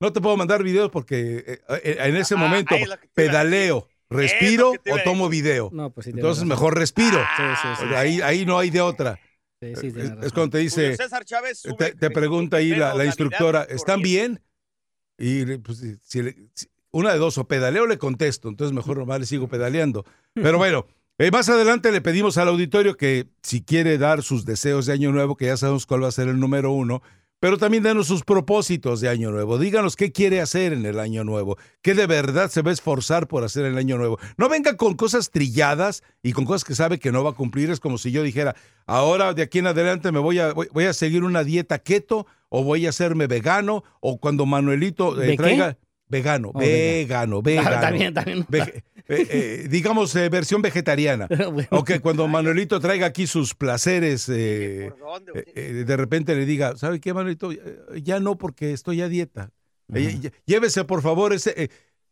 No 0.00 0.12
te 0.12 0.20
puedo 0.20 0.36
mandar 0.36 0.62
videos 0.62 0.90
porque 0.90 1.44
eh, 1.46 1.60
eh, 1.84 1.96
en 2.00 2.16
ese 2.16 2.34
Ah, 2.34 2.38
momento 2.38 2.74
pedaleo, 3.12 3.86
respiro 4.08 4.70
o 4.70 4.98
tomo 5.04 5.28
video. 5.28 5.68
No, 5.72 5.90
pues 5.90 6.04
sí. 6.06 6.10
Entonces 6.12 6.38
razón. 6.38 6.48
mejor 6.48 6.78
respiro. 6.78 7.18
Sí, 7.36 7.42
sí, 7.60 7.68
sí. 7.86 7.94
Ahí, 7.94 8.20
ahí 8.22 8.46
no 8.46 8.58
hay 8.58 8.70
de 8.70 8.80
otra. 8.80 9.20
Sí, 9.60 9.74
sí, 9.78 9.86
Es, 9.88 10.10
es 10.22 10.32
cuando 10.32 10.50
te 10.50 10.58
dice, 10.58 10.96
César 10.96 11.24
Chávez 11.26 11.58
sube 11.58 11.92
te, 11.94 12.10
pregunta 12.10 12.56
ahí 12.58 12.70
la, 12.70 13.04
instructora, 13.04 13.64
¿están 13.64 14.00
bien? 14.00 14.40
Y 15.18 15.58
pues, 15.58 15.78
si- 15.78 15.96
si- 16.54 16.68
una 16.92 17.12
de 17.12 17.18
dos, 17.18 17.38
o 17.38 17.46
pedaleo 17.46 17.86
le 17.86 17.98
contesto, 17.98 18.48
entonces 18.48 18.74
mejor 18.74 18.98
nomás 18.98 19.20
le 19.20 19.26
sigo 19.26 19.48
pedaleando. 19.48 20.04
Pero 20.34 20.58
bueno, 20.58 20.86
eh, 21.18 21.30
más 21.30 21.48
adelante 21.48 21.92
le 21.92 22.00
pedimos 22.00 22.38
al 22.38 22.48
auditorio 22.48 22.96
que 22.96 23.28
si 23.42 23.62
quiere 23.62 23.98
dar 23.98 24.22
sus 24.22 24.44
deseos 24.44 24.86
de 24.86 24.94
Año 24.94 25.12
Nuevo, 25.12 25.36
que 25.36 25.46
ya 25.46 25.56
sabemos 25.56 25.86
cuál 25.86 26.02
va 26.02 26.08
a 26.08 26.12
ser 26.12 26.28
el 26.28 26.40
número 26.40 26.72
uno, 26.72 27.02
pero 27.40 27.56
también 27.56 27.82
danos 27.82 28.06
sus 28.06 28.22
propósitos 28.22 29.00
de 29.00 29.08
Año 29.08 29.30
Nuevo. 29.30 29.58
Díganos 29.58 29.96
qué 29.96 30.12
quiere 30.12 30.40
hacer 30.40 30.74
en 30.74 30.84
el 30.84 30.98
Año 31.00 31.24
Nuevo, 31.24 31.56
qué 31.82 31.94
de 31.94 32.06
verdad 32.06 32.50
se 32.50 32.62
va 32.62 32.70
a 32.70 32.74
esforzar 32.74 33.28
por 33.28 33.44
hacer 33.44 33.64
en 33.64 33.72
el 33.72 33.78
Año 33.78 33.96
Nuevo. 33.96 34.18
No 34.36 34.48
venga 34.48 34.76
con 34.76 34.94
cosas 34.94 35.30
trilladas 35.30 36.02
y 36.22 36.32
con 36.32 36.44
cosas 36.44 36.64
que 36.64 36.74
sabe 36.74 36.98
que 36.98 37.12
no 37.12 37.24
va 37.24 37.30
a 37.30 37.34
cumplir. 37.34 37.70
Es 37.70 37.80
como 37.80 37.96
si 37.96 38.12
yo 38.12 38.22
dijera, 38.22 38.56
ahora 38.86 39.32
de 39.32 39.42
aquí 39.42 39.58
en 39.58 39.68
adelante 39.68 40.12
me 40.12 40.18
voy 40.18 40.38
a, 40.38 40.52
voy, 40.52 40.68
voy 40.72 40.84
a 40.84 40.92
seguir 40.92 41.24
una 41.24 41.42
dieta 41.44 41.78
keto 41.78 42.26
o 42.50 42.62
voy 42.62 42.84
a 42.84 42.90
hacerme 42.90 43.26
vegano 43.26 43.84
o 44.00 44.18
cuando 44.18 44.44
Manuelito 44.44 45.20
eh, 45.20 45.28
¿De 45.28 45.36
qué? 45.36 45.76
Vegano, 46.10 46.50
Oh, 46.52 46.58
vegano, 46.58 47.40
vegano. 47.42 47.76
Ah, 47.76 47.80
también, 47.80 48.12
también. 48.12 48.44
Vege- 48.48 48.82
eh, 49.08 49.26
eh, 49.30 49.66
digamos, 49.70 50.14
eh, 50.16 50.28
versión 50.28 50.60
vegetariana. 50.62 51.26
Bueno, 51.52 51.68
O 51.70 51.84
que 51.84 52.00
cuando 52.00 52.28
Manuelito 52.28 52.78
traiga 52.80 53.06
aquí 53.06 53.26
sus 53.26 53.54
placeres, 53.54 54.28
eh, 54.28 54.90
de 55.86 55.96
repente 55.96 56.34
le 56.34 56.44
diga, 56.46 56.76
¿sabe 56.76 57.00
qué, 57.00 57.14
Manuelito? 57.14 57.50
Ya 58.02 58.20
no, 58.20 58.36
porque 58.36 58.72
estoy 58.72 59.00
a 59.02 59.08
dieta. 59.08 59.50
Eh, 59.92 60.16
ll- 60.20 60.32
Llévese, 60.46 60.84
por 60.84 61.02
favor, 61.02 61.32
ese, 61.32 61.54
eh, 61.56 61.68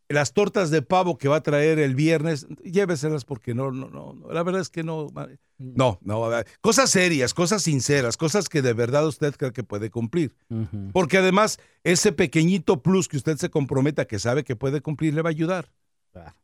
las 0.09 0.33
tortas 0.33 0.71
de 0.71 0.83
pavo 0.83 1.19
que 1.19 1.29
va 1.29 1.37
a 1.37 1.43
traer 1.43 1.79
el 1.79 1.95
viernes, 1.95 2.47
lléveselas 2.65 3.25
porque 3.25 3.55
no, 3.55 3.71
no, 3.71 3.89
no, 3.91 4.15
no, 4.15 4.33
la 4.33 4.43
verdad 4.43 4.63
es 4.63 4.71
que 4.71 4.83
no. 4.83 5.09
ma- 5.13 5.29
No, 5.59 5.99
no, 6.03 6.31
cosas 6.61 6.91
serias, 6.91 7.35
cosas 7.35 7.63
sinceras, 7.63 8.17
cosas 8.17 8.49
que 8.49 8.63
de 8.63 8.73
verdad 8.73 9.07
usted 9.07 9.35
cree 9.37 9.53
que 9.53 9.65
puede 9.65 9.91
cumplir. 9.91 10.35
Porque 10.93 11.19
además, 11.19 11.59
ese 11.85 12.13
pequeñito 12.13 12.83
plus 12.83 13.09
que 13.09 13.17
usted 13.19 13.37
se 13.37 13.51
comprometa, 13.51 14.07
que 14.07 14.19
sabe 14.19 14.45
que 14.45 14.57
puede 14.57 14.81
cumplir, 14.81 15.15
le 15.15 15.23
va 15.23 15.29
a 15.29 15.33
ayudar. 15.33 15.73
Claro. 16.13 16.35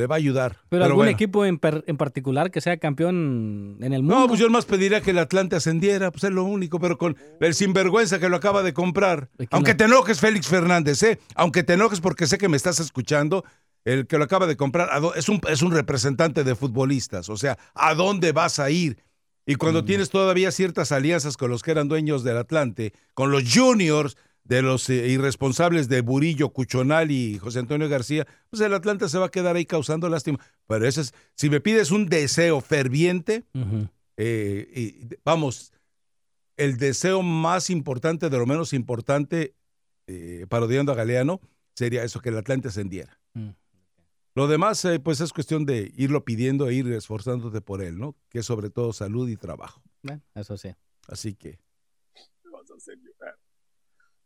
Le 0.00 0.06
va 0.06 0.14
a 0.14 0.18
ayudar. 0.18 0.56
Pero, 0.68 0.84
algún 0.84 0.96
bueno. 0.98 1.10
equipo 1.12 1.44
en, 1.44 1.58
per- 1.58 1.84
en 1.86 1.96
particular 1.96 2.50
que 2.50 2.60
sea 2.60 2.76
campeón 2.78 3.76
en 3.80 3.92
el 3.92 4.02
mundo. 4.02 4.20
No, 4.20 4.28
pues 4.28 4.40
yo 4.40 4.48
más 4.50 4.64
pediría 4.64 5.00
que 5.00 5.10
el 5.10 5.18
Atlante 5.18 5.56
ascendiera, 5.56 6.10
pues 6.10 6.24
es 6.24 6.30
lo 6.30 6.44
único, 6.44 6.80
pero 6.80 6.96
con 6.98 7.16
el 7.40 7.54
sinvergüenza 7.54 8.18
que 8.18 8.28
lo 8.28 8.36
acaba 8.36 8.62
de 8.62 8.72
comprar. 8.72 9.28
¿De 9.38 9.46
quién 9.46 9.48
Aunque 9.52 9.74
te 9.74 9.84
enojes, 9.84 10.20
Félix 10.20 10.48
Fernández, 10.48 11.02
¿eh? 11.02 11.18
Aunque 11.34 11.62
te 11.62 11.74
enojes 11.74 12.00
porque 12.00 12.26
sé 12.26 12.38
que 12.38 12.48
me 12.48 12.56
estás 12.56 12.80
escuchando, 12.80 13.44
el 13.84 14.06
que 14.06 14.18
lo 14.18 14.24
acaba 14.24 14.46
de 14.46 14.56
comprar 14.56 14.88
¿a 14.92 15.00
dó- 15.00 15.14
es 15.14 15.28
un, 15.28 15.40
es 15.48 15.62
un 15.62 15.72
representante 15.72 16.44
de 16.44 16.54
futbolistas. 16.54 17.28
O 17.28 17.36
sea, 17.36 17.58
¿a 17.74 17.94
dónde 17.94 18.32
vas 18.32 18.58
a 18.58 18.70
ir? 18.70 18.98
Y 19.46 19.54
Mm. 19.54 19.58
cuando 19.58 19.84
tienes 19.84 20.10
todavía 20.10 20.50
ciertas 20.52 20.92
alianzas 20.92 21.36
con 21.36 21.50
los 21.50 21.62
que 21.62 21.70
eran 21.72 21.88
dueños 21.88 22.22
del 22.24 22.36
Atlante, 22.36 22.92
con 23.14 23.30
los 23.30 23.42
juniors 23.52 24.16
de 24.44 24.62
los 24.62 24.88
eh, 24.90 25.08
irresponsables 25.08 25.88
de 25.88 26.00
Burillo, 26.00 26.50
Cuchonal 26.50 27.10
y 27.10 27.38
José 27.38 27.60
Antonio 27.60 27.88
García, 27.88 28.26
pues 28.48 28.60
el 28.62 28.74
Atlante 28.74 29.08
se 29.08 29.18
va 29.18 29.26
a 29.26 29.30
quedar 29.30 29.56
ahí 29.56 29.64
causando 29.64 30.08
lástima. 30.08 30.38
Pero 30.66 30.86
eso 30.86 31.00
es, 31.00 31.14
si 31.34 31.50
me 31.50 31.60
pides 31.60 31.90
un 31.90 32.06
deseo 32.06 32.60
ferviente, 32.60 33.44
eh, 34.16 34.68
y, 34.74 35.16
vamos, 35.24 35.72
el 36.56 36.76
deseo 36.76 37.22
más 37.22 37.70
importante 37.70 38.28
de 38.28 38.38
lo 38.38 38.46
menos 38.46 38.72
importante, 38.72 39.54
eh, 40.06 40.46
parodiando 40.48 40.92
a 40.92 40.94
Galeano, 40.94 41.40
sería 41.74 42.04
eso, 42.04 42.20
que 42.20 42.28
el 42.28 42.36
Atlante 42.36 42.68
ascendiera. 42.68 43.18
Mm. 43.34 43.50
Lo 44.34 44.46
demás, 44.46 44.84
eh, 44.84 45.00
pues 45.00 45.20
es 45.20 45.32
cuestión 45.32 45.66
de 45.66 45.92
irlo 45.96 46.24
pidiendo 46.24 46.68
e 46.68 46.74
ir 46.74 46.90
esforzándote 46.92 47.60
por 47.60 47.82
él, 47.82 47.98
¿no? 47.98 48.14
Que 48.28 48.40
es 48.40 48.46
sobre 48.46 48.70
todo 48.70 48.92
salud 48.92 49.28
y 49.28 49.36
trabajo. 49.36 49.82
Bueno, 50.02 50.22
eso 50.34 50.56
sí. 50.56 50.74
Así 51.08 51.34
que. 51.34 51.58
Vas 52.52 52.70
a 52.70 52.74
hacer 52.74 52.96
llorar. 52.98 53.36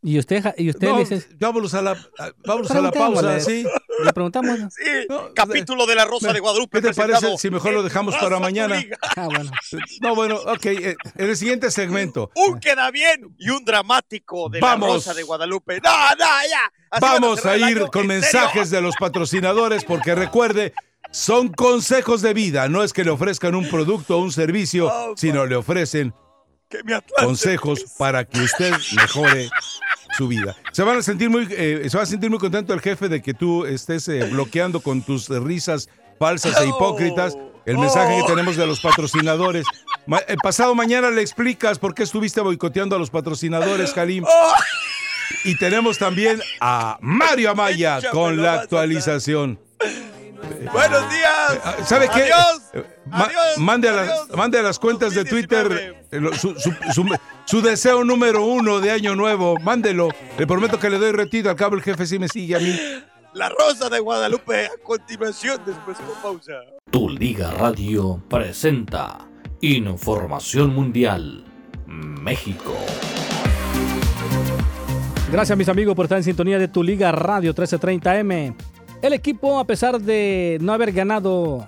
¿Y 0.07 0.19
usted, 0.19 0.53
y 0.57 0.69
usted 0.69 0.87
No, 0.87 0.99
dice- 0.99 1.25
vámonos 1.39 1.73
a 1.73 1.81
la, 1.81 1.97
vámonos 2.45 2.69
a 2.69 2.79
la 2.79 2.91
pausa. 2.91 3.39
¿sí? 3.39 3.65
le 4.03 4.13
preguntamos? 4.13 4.59
Sí, 4.69 4.83
No, 5.09 5.33
capítulo 5.33 5.85
de 5.87 5.95
la 5.95 6.05
Rosa 6.05 6.31
de 6.31 6.39
Guadalupe. 6.39 6.79
¿Qué 6.79 6.89
te 6.89 6.93
parece 6.93 7.37
si 7.39 7.49
mejor 7.49 7.73
lo 7.73 7.81
dejamos 7.81 8.15
para 8.15 8.39
mañana? 8.39 8.83
Ah, 9.15 9.25
bueno. 9.25 9.49
No, 10.01 10.13
bueno, 10.13 10.35
ok. 10.35 10.65
eh, 10.67 10.95
en 11.15 11.29
el 11.29 11.35
siguiente 11.35 11.71
segmento. 11.71 12.29
Un 12.35 12.59
queda 12.59 12.91
bien 12.91 13.35
y 13.39 13.49
un 13.49 13.65
dramático 13.65 14.47
de 14.49 14.59
Vamos. 14.59 14.87
la 14.89 14.93
Rosa 14.95 15.13
de 15.15 15.23
Guadalupe. 15.23 15.79
No, 15.83 15.91
no, 15.91 16.25
ya. 16.49 16.71
Así 16.91 17.01
van 17.01 17.21
Vamos 17.21 17.45
a 17.45 17.57
ir 17.57 17.79
con 17.91 18.01
¿en 18.03 18.07
mensajes 18.07 18.69
serio? 18.69 18.75
de 18.77 18.81
los 18.81 18.95
patrocinadores 18.97 19.83
porque 19.85 20.13
recuerde, 20.13 20.73
son 21.11 21.47
consejos 21.49 22.21
de 22.21 22.33
vida, 22.35 22.69
no 22.69 22.83
es 22.83 22.93
que 22.93 23.03
le 23.03 23.09
ofrezcan 23.09 23.55
un 23.55 23.67
producto 23.69 24.17
o 24.17 24.21
un 24.21 24.31
servicio, 24.31 24.87
Oh, 24.93 25.13
sino 25.17 25.45
le 25.47 25.55
ofrecen 25.55 26.13
consejos 27.17 27.85
para 27.97 28.25
que 28.25 28.41
usted 28.41 28.73
mejore 28.95 29.49
su 30.17 30.27
vida. 30.27 30.55
Se 30.71 30.83
van 30.83 30.97
a 30.97 31.01
sentir 31.01 31.29
muy, 31.29 31.47
eh, 31.51 31.87
se 31.89 31.97
va 31.97 32.03
a 32.03 32.05
sentir 32.05 32.29
muy 32.29 32.39
contento 32.39 32.73
el 32.73 32.81
jefe 32.81 33.09
de 33.09 33.21
que 33.21 33.33
tú 33.33 33.65
estés 33.65 34.07
eh, 34.07 34.25
bloqueando 34.31 34.79
con 34.79 35.01
tus 35.01 35.29
risas 35.29 35.89
falsas 36.19 36.59
e 36.61 36.67
hipócritas 36.67 37.37
el 37.65 37.77
mensaje 37.77 38.21
que 38.21 38.27
tenemos 38.27 38.55
de 38.57 38.65
los 38.67 38.79
patrocinadores. 38.79 39.65
Ma- 40.05 40.19
el 40.27 40.37
pasado 40.37 40.75
mañana 40.75 41.09
le 41.09 41.21
explicas 41.21 41.79
por 41.79 41.93
qué 41.95 42.03
estuviste 42.03 42.39
boicoteando 42.41 42.95
a 42.95 42.99
los 42.99 43.09
patrocinadores, 43.09 43.91
Kalim. 43.91 44.23
Y 45.43 45.57
tenemos 45.57 45.97
también 45.97 46.39
a 46.61 46.97
Mario 47.01 47.51
Amaya 47.51 47.99
con 48.11 48.41
la 48.41 48.53
actualización. 48.61 49.59
Buenos 50.71 51.09
días. 51.09 51.59
Ah, 51.63 51.75
¿Sabe 51.85 52.07
qué? 52.13 52.23
Adiós. 52.23 52.61
Eh, 52.73 52.83
ma- 53.05 53.25
Adiós. 53.25 53.57
mande, 53.57 53.89
a 53.89 53.91
las, 53.93 54.09
Adiós. 54.09 54.37
mande 54.37 54.59
a 54.59 54.61
las 54.61 54.79
cuentas 54.79 55.13
de 55.13 55.23
2019. 55.23 55.75
Twitter 56.09 56.31
eh, 56.33 56.37
su, 56.37 56.53
su- 56.59 56.73
su- 56.93 57.15
su 57.45 57.61
deseo 57.61 58.03
número 58.03 58.43
uno 58.45 58.79
de 58.79 58.91
año 58.91 59.15
nuevo. 59.15 59.57
Mándelo. 59.59 60.09
Le 60.37 60.47
prometo 60.47 60.79
que 60.79 60.89
le 60.89 60.97
doy 60.97 61.11
retiro. 61.11 61.49
Al 61.49 61.55
cabo 61.55 61.75
el 61.75 61.81
jefe 61.81 62.05
sí 62.05 62.19
me 62.19 62.27
sigue 62.27 62.55
a 62.55 62.59
mí. 62.59 62.77
La 63.33 63.49
Rosa 63.49 63.89
de 63.89 63.99
Guadalupe 63.99 64.65
a 64.67 64.71
continuación 64.83 65.59
después 65.65 65.97
con 65.97 66.21
pausa. 66.21 66.53
Tu 66.89 67.09
Liga 67.09 67.51
Radio 67.51 68.23
presenta 68.29 69.17
Información 69.61 70.73
Mundial 70.73 71.43
México. 71.85 72.73
Gracias 75.31 75.57
mis 75.57 75.67
amigos 75.67 75.95
por 75.95 76.05
estar 76.05 76.17
en 76.17 76.23
sintonía 76.23 76.57
de 76.59 76.67
Tu 76.69 76.81
Liga 76.83 77.11
Radio 77.11 77.53
1330M. 77.53 78.55
El 79.01 79.13
equipo, 79.13 79.59
a 79.59 79.65
pesar 79.65 80.01
de 80.01 80.57
no 80.61 80.73
haber 80.73 80.91
ganado 80.91 81.67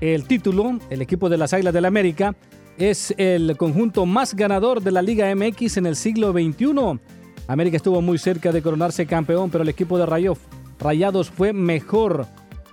el 0.00 0.24
título, 0.24 0.78
el 0.88 1.02
equipo 1.02 1.28
de 1.28 1.36
las 1.36 1.52
Águilas 1.52 1.74
del 1.74 1.84
América, 1.84 2.34
es 2.78 3.12
el 3.18 3.56
conjunto 3.58 4.06
más 4.06 4.34
ganador 4.34 4.82
de 4.82 4.90
la 4.90 5.02
Liga 5.02 5.34
MX 5.34 5.76
en 5.76 5.86
el 5.86 5.96
siglo 5.96 6.32
XXI. 6.32 6.98
América 7.46 7.76
estuvo 7.76 8.00
muy 8.00 8.16
cerca 8.16 8.52
de 8.52 8.62
coronarse 8.62 9.06
campeón, 9.06 9.50
pero 9.50 9.62
el 9.62 9.68
equipo 9.68 9.98
de 9.98 10.06
Rayo- 10.06 10.36
Rayados 10.78 11.28
fue 11.28 11.52
mejor 11.52 12.26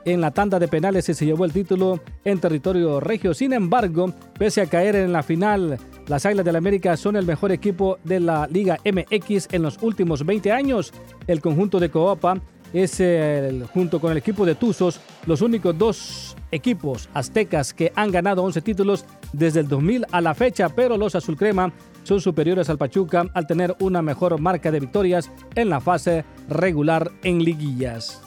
en 0.06 0.22
la 0.22 0.32
tanda 0.32 0.60
de 0.60 0.70
penales 0.70 1.10
y 1.10 1.14
se 1.14 1.26
llevó 1.26 1.44
el 1.44 1.52
título 1.52 2.00
en 2.24 2.40
territorio 2.40 3.02
regio. 3.02 3.34
Sin 3.34 3.52
embargo, 3.52 4.14
pese 4.40 4.62
a 4.62 4.66
caer 4.68 4.96
en 4.96 5.12
la 5.12 5.24
final, 5.24 5.78
las 6.08 6.26
Águilas 6.26 6.46
del 6.46 6.56
América 6.56 6.96
son 6.96 7.18
el 7.18 7.26
mejor 7.26 7.52
equipo 7.52 7.98
de 8.06 8.22
la 8.22 8.48
Liga 8.48 8.78
MX 8.86 9.50
en 9.52 9.64
los 9.64 9.78
últimos 9.82 10.26
20 10.26 10.54
años. 10.54 10.94
El 11.26 11.42
conjunto 11.42 11.82
de 11.82 11.90
Coapa 11.92 12.40
es, 12.74 13.00
el- 13.00 13.66
junto 13.66 14.00
con 14.00 14.12
el 14.12 14.18
equipo 14.18 14.46
de 14.46 14.56
Tuzos, 14.56 15.00
los 15.26 15.42
únicos 15.42 15.78
dos 15.78 16.36
equipos 16.52 17.10
aztecas 17.14 17.74
que 17.74 17.92
han 17.96 18.12
ganado 18.12 18.44
11 18.44 18.62
títulos 18.62 19.06
desde 19.34 19.60
el 19.62 19.68
2000 19.68 20.06
a 20.12 20.22
la 20.22 20.34
fecha, 20.34 20.70
pero 20.70 20.98
los 20.98 21.16
azulcrema 21.16 21.72
son 22.04 22.22
superiores 22.22 22.70
al 22.70 22.78
Pachuca 22.78 23.26
al 23.34 23.48
tener 23.48 23.76
una 23.80 24.02
mejor 24.02 24.40
marca 24.40 24.72
de 24.72 24.80
victorias 24.80 25.30
en 25.56 25.70
la 25.70 25.80
fase 25.82 26.24
regular 26.48 27.12
en 27.24 27.44
liguillas. 27.44 28.22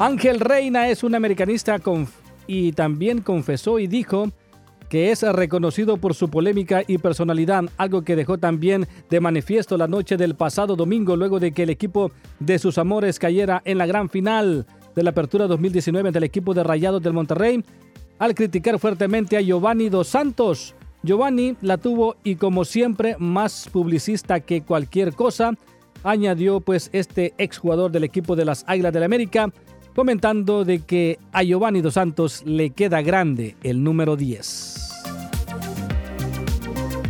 Ángel 0.00 0.40
Reina 0.40 0.88
es 0.88 1.04
un 1.04 1.14
americanista 1.14 1.78
y 2.48 2.72
también 2.72 3.20
confesó 3.20 3.78
y 3.78 3.86
dijo 3.86 4.30
que 4.88 5.10
es 5.10 5.22
reconocido 5.22 5.96
por 5.96 6.14
su 6.14 6.28
polémica 6.28 6.82
y 6.86 6.98
personalidad, 6.98 7.64
algo 7.76 8.02
que 8.02 8.16
dejó 8.16 8.38
también 8.38 8.86
de 9.10 9.20
manifiesto 9.20 9.76
la 9.76 9.88
noche 9.88 10.16
del 10.16 10.34
pasado 10.34 10.76
domingo 10.76 11.16
luego 11.16 11.40
de 11.40 11.52
que 11.52 11.64
el 11.64 11.70
equipo 11.70 12.10
de 12.40 12.58
sus 12.58 12.78
amores 12.78 13.18
cayera 13.18 13.62
en 13.64 13.78
la 13.78 13.86
gran 13.86 14.08
final 14.08 14.66
de 14.94 15.02
la 15.02 15.10
apertura 15.10 15.46
2019 15.46 16.12
del 16.12 16.24
equipo 16.24 16.54
de 16.54 16.62
Rayados 16.62 17.02
del 17.02 17.12
Monterrey 17.12 17.64
al 18.18 18.34
criticar 18.34 18.78
fuertemente 18.78 19.36
a 19.36 19.40
Giovanni 19.40 19.88
Dos 19.88 20.08
Santos. 20.08 20.74
Giovanni 21.02 21.56
la 21.60 21.78
tuvo 21.78 22.16
y 22.24 22.36
como 22.36 22.64
siempre 22.64 23.16
más 23.18 23.68
publicista 23.70 24.40
que 24.40 24.62
cualquier 24.62 25.12
cosa, 25.14 25.52
añadió 26.02 26.60
pues 26.60 26.90
este 26.92 27.34
exjugador 27.38 27.90
del 27.90 28.04
equipo 28.04 28.36
de 28.36 28.44
las 28.44 28.64
Águilas 28.66 28.92
del 28.92 29.02
América, 29.02 29.52
comentando 29.94 30.64
de 30.64 30.80
que 30.80 31.18
a 31.32 31.42
Giovanni 31.42 31.80
Dos 31.80 31.94
Santos 31.94 32.42
le 32.44 32.70
queda 32.70 33.02
grande 33.02 33.56
el 33.62 33.82
número 33.82 34.16
10. 34.16 34.80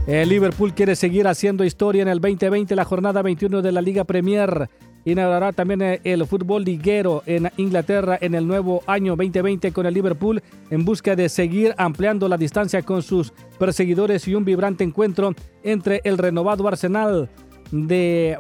El 0.07 0.29
Liverpool 0.29 0.75
quiere 0.75 0.97
seguir 0.97 1.27
haciendo 1.27 1.65
historia 1.65 2.03
en 2.03 2.09
el 2.09 2.21
2020, 2.21 2.77
la 2.77 2.85
jornada 2.85 3.23
21 3.23 3.63
de 3.63 3.73
la 3.73 3.81
Liga 3.81 4.05
Premier. 4.05 4.69
Inaugurará 5.07 5.53
también 5.53 5.83
eh, 5.83 6.01
el 6.05 6.27
fútbol 6.27 6.65
liguero 6.65 7.23
en 7.27 7.51
Inglaterra 7.57 8.19
en 8.21 8.35
el 8.35 8.47
nuevo 8.47 8.83
año 8.87 9.17
2020 9.17 9.73
con 9.73 9.87
el 9.87 9.95
Liverpool 9.95 10.43
en 10.71 10.85
busca 10.85 11.15
de 11.15 11.29
seguir 11.29 11.75
ampliando 11.77 12.29
la 12.29 12.39
distancia 12.39 12.83
con 12.83 13.03
sus 13.03 13.33
perseguidores 13.59 14.27
y 14.29 14.35
un 14.35 14.45
vibrante 14.45 14.85
encuentro 14.85 15.35
entre 15.63 16.01
el 16.05 16.17
renovado 16.17 16.67
Arsenal 16.69 17.29
de 17.71 18.39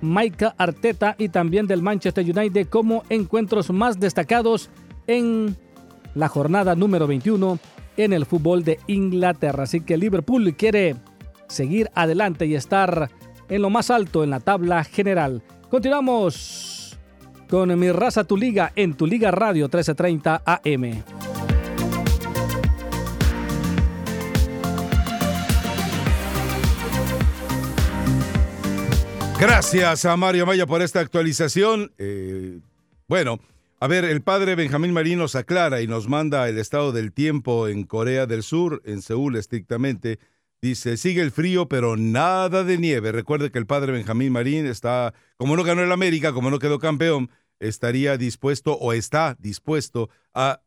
Micah 0.00 0.54
Arteta 0.58 1.14
y 1.18 1.28
también 1.28 1.66
del 1.66 1.82
Manchester 1.82 2.24
United 2.24 2.68
como 2.68 3.02
encuentros 3.08 3.70
más 3.70 4.00
destacados 4.00 4.70
en 5.06 5.56
la 6.14 6.28
jornada 6.28 6.74
número 6.74 7.06
21 7.06 7.58
en 7.96 8.12
el 8.12 8.26
fútbol 8.26 8.64
de 8.64 8.78
Inglaterra. 8.86 9.64
Así 9.64 9.80
que 9.80 9.96
Liverpool 9.96 10.54
quiere 10.56 10.96
seguir 11.48 11.90
adelante 11.94 12.46
y 12.46 12.54
estar 12.54 13.10
en 13.48 13.62
lo 13.62 13.70
más 13.70 13.90
alto 13.90 14.24
en 14.24 14.30
la 14.30 14.40
tabla 14.40 14.84
general. 14.84 15.42
Continuamos 15.68 16.98
con 17.48 17.76
Mi 17.78 17.90
Raza 17.90 18.24
Tu 18.24 18.36
Liga 18.36 18.72
en 18.76 18.94
Tu 18.94 19.06
Liga 19.06 19.30
Radio 19.30 19.64
1330 19.64 20.42
AM. 20.46 21.29
Gracias 29.40 30.04
a 30.04 30.18
Mario 30.18 30.42
Amaya 30.42 30.66
por 30.66 30.82
esta 30.82 31.00
actualización. 31.00 31.94
Eh, 31.96 32.60
bueno, 33.08 33.40
a 33.80 33.86
ver, 33.86 34.04
el 34.04 34.20
padre 34.20 34.54
Benjamín 34.54 34.92
Marín 34.92 35.18
nos 35.18 35.34
aclara 35.34 35.80
y 35.80 35.86
nos 35.86 36.08
manda 36.08 36.46
el 36.46 36.58
estado 36.58 36.92
del 36.92 37.10
tiempo 37.14 37.66
en 37.66 37.84
Corea 37.84 38.26
del 38.26 38.42
Sur, 38.42 38.82
en 38.84 39.00
Seúl 39.00 39.36
estrictamente. 39.36 40.18
Dice, 40.60 40.98
sigue 40.98 41.22
el 41.22 41.30
frío, 41.30 41.70
pero 41.70 41.96
nada 41.96 42.64
de 42.64 42.76
nieve. 42.76 43.12
Recuerde 43.12 43.50
que 43.50 43.58
el 43.58 43.64
padre 43.64 43.92
Benjamín 43.92 44.30
Marín 44.30 44.66
está, 44.66 45.14
como 45.38 45.56
no 45.56 45.64
ganó 45.64 45.82
el 45.82 45.92
América, 45.92 46.34
como 46.34 46.50
no 46.50 46.58
quedó 46.58 46.78
campeón, 46.78 47.30
estaría 47.60 48.18
dispuesto 48.18 48.74
o 48.74 48.92
está 48.92 49.38
dispuesto 49.40 50.10
a 50.34 50.60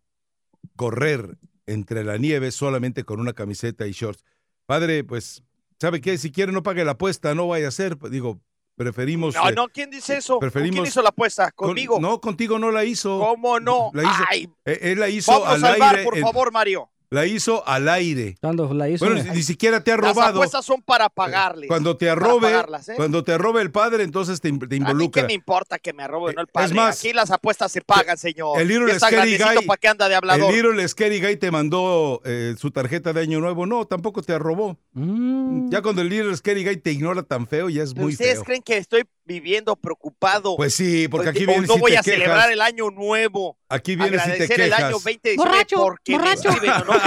correr 0.75 1.37
entre 1.67 2.03
la 2.03 2.17
nieve 2.17 2.49
solamente 2.49 3.03
con 3.03 3.19
una 3.19 3.33
camiseta 3.33 3.85
y 3.85 3.91
shorts. 3.91 4.25
Padre, 4.65 5.03
pues, 5.03 5.43
¿sabe 5.79 6.01
qué? 6.01 6.17
Si 6.17 6.31
quiere 6.31 6.51
no 6.51 6.63
pague 6.63 6.83
la 6.83 6.93
apuesta, 6.93 7.35
no 7.35 7.47
vaya 7.47 7.67
a 7.67 7.71
ser. 7.71 7.99
Digo, 8.09 8.41
preferimos... 8.75 9.35
No, 9.35 9.49
eh, 9.49 9.53
no, 9.55 9.67
¿quién 9.69 9.89
dice 9.89 10.17
eso? 10.17 10.39
¿Con 10.39 10.49
preferimos- 10.49 10.75
¿Quién 10.75 10.85
hizo 10.87 11.01
la 11.01 11.09
apuesta? 11.09 11.51
con- 11.51 11.69
¿Conmigo? 11.69 11.99
no, 11.99 12.19
contigo 12.19 12.59
no 12.59 12.71
la 12.71 12.83
hizo. 12.85 13.19
¿Cómo 13.19 13.59
no? 13.59 13.91
La 13.93 14.03
hizo, 14.03 14.23
Ay, 14.29 14.49
eh, 14.65 14.79
él 14.83 14.99
la 14.99 15.09
hizo 15.09 15.31
vamos 15.31 15.63
al 15.63 15.81
aire. 15.81 16.03
por 16.03 16.17
favor, 16.19 16.51
Mario. 16.51 16.89
La 17.13 17.25
hizo 17.25 17.65
al 17.67 17.87
aire. 17.89 18.35
Cuando 18.41 18.73
la 18.73 18.89
hizo, 18.89 19.05
Bueno, 19.05 19.23
ni, 19.23 19.29
ni 19.29 19.43
siquiera 19.43 19.83
te 19.83 19.91
ha 19.91 19.97
Las 19.97 20.15
robado. 20.15 20.37
apuestas 20.39 20.65
son 20.65 20.81
para 20.81 21.09
pagarles. 21.09 21.67
Cuando 21.67 21.95
te 21.95 22.09
arrobe, 22.09 22.47
pagarlas, 22.51 22.89
¿eh? 22.89 22.93
cuando 22.95 23.23
te 23.23 23.33
arrobe 23.33 23.61
el 23.61 23.71
padre, 23.71 24.03
entonces 24.03 24.41
te, 24.41 24.49
te 24.49 24.55
A 24.55 24.57
mí 24.57 24.67
qué 24.69 24.75
involucra. 24.77 25.23
me 25.27 25.33
importa 25.33 25.77
que 25.79 25.93
me 25.93 26.03
arrobe, 26.03 26.33
no 26.33 26.41
el 26.41 26.47
Es 26.47 26.51
padre. 26.51 26.73
más, 26.73 26.99
Aquí 26.99 27.13
las 27.13 27.29
apuestas 27.31 27.71
se 27.71 27.81
pagan, 27.81 28.17
señor. 28.17 28.59
el 28.59 28.67
Little 28.67 28.85
¿Qué 28.87 28.91
está 28.93 29.07
Scary 29.09 29.37
Guy- 29.37 29.65
para 29.65 29.77
qué 29.77 29.87
anda 29.87 30.05
de 30.09 30.11
El 30.13 30.17
hablador? 30.17 30.53
Little 30.53 30.87
Scary 30.87 31.21
Guy 31.21 31.37
te 31.37 31.51
mandó 31.51 32.21
eh, 32.25 32.55
su 32.57 32.71
tarjeta 32.71 33.13
de 33.13 33.21
año 33.21 33.39
nuevo. 33.39 33.65
No, 33.65 33.85
tampoco 33.85 34.21
te 34.23 34.33
arrobó. 34.33 34.77
Mm. 34.93 35.69
Ya 35.71 35.81
cuando 35.81 36.01
el 36.01 36.09
Little 36.09 36.35
Scary 36.35 36.63
Guy 36.65 36.77
te 36.77 36.91
ignora 36.91 37.23
tan 37.23 37.47
feo, 37.47 37.69
ya 37.69 37.83
es 37.83 37.95
muy 37.95 38.13
¿Ustedes 38.13 38.35
feo. 38.35 38.43
creen 38.43 38.61
que 38.63 38.77
estoy 38.77 39.03
viviendo 39.25 39.75
preocupado? 39.75 40.55
Pues 40.57 40.73
sí, 40.75 41.07
porque 41.07 41.29
aquí 41.29 41.43
o 41.43 41.47
vienes 41.47 41.69
no 41.69 41.77
voy 41.77 41.91
te 41.91 41.97
a 41.99 42.03
celebrar 42.03 42.37
quejas. 42.37 42.51
el 42.51 42.61
año 42.61 42.89
nuevo. 42.91 43.57
Aquí 43.69 43.95
vienes 43.95 44.13
y 44.21 44.25
te 44.25 44.31
agradecer 44.31 44.61
el 44.61 44.73
año 44.73 44.77
quejas. 44.77 44.91
2019 44.91 45.49
Borracho, 45.49 45.75
porque 45.77 46.11
me 46.11 46.17
borracho. 46.17 46.49
escriben 46.49 46.69
no 46.69 46.85
me 46.85 46.95
escriben. 46.97 47.02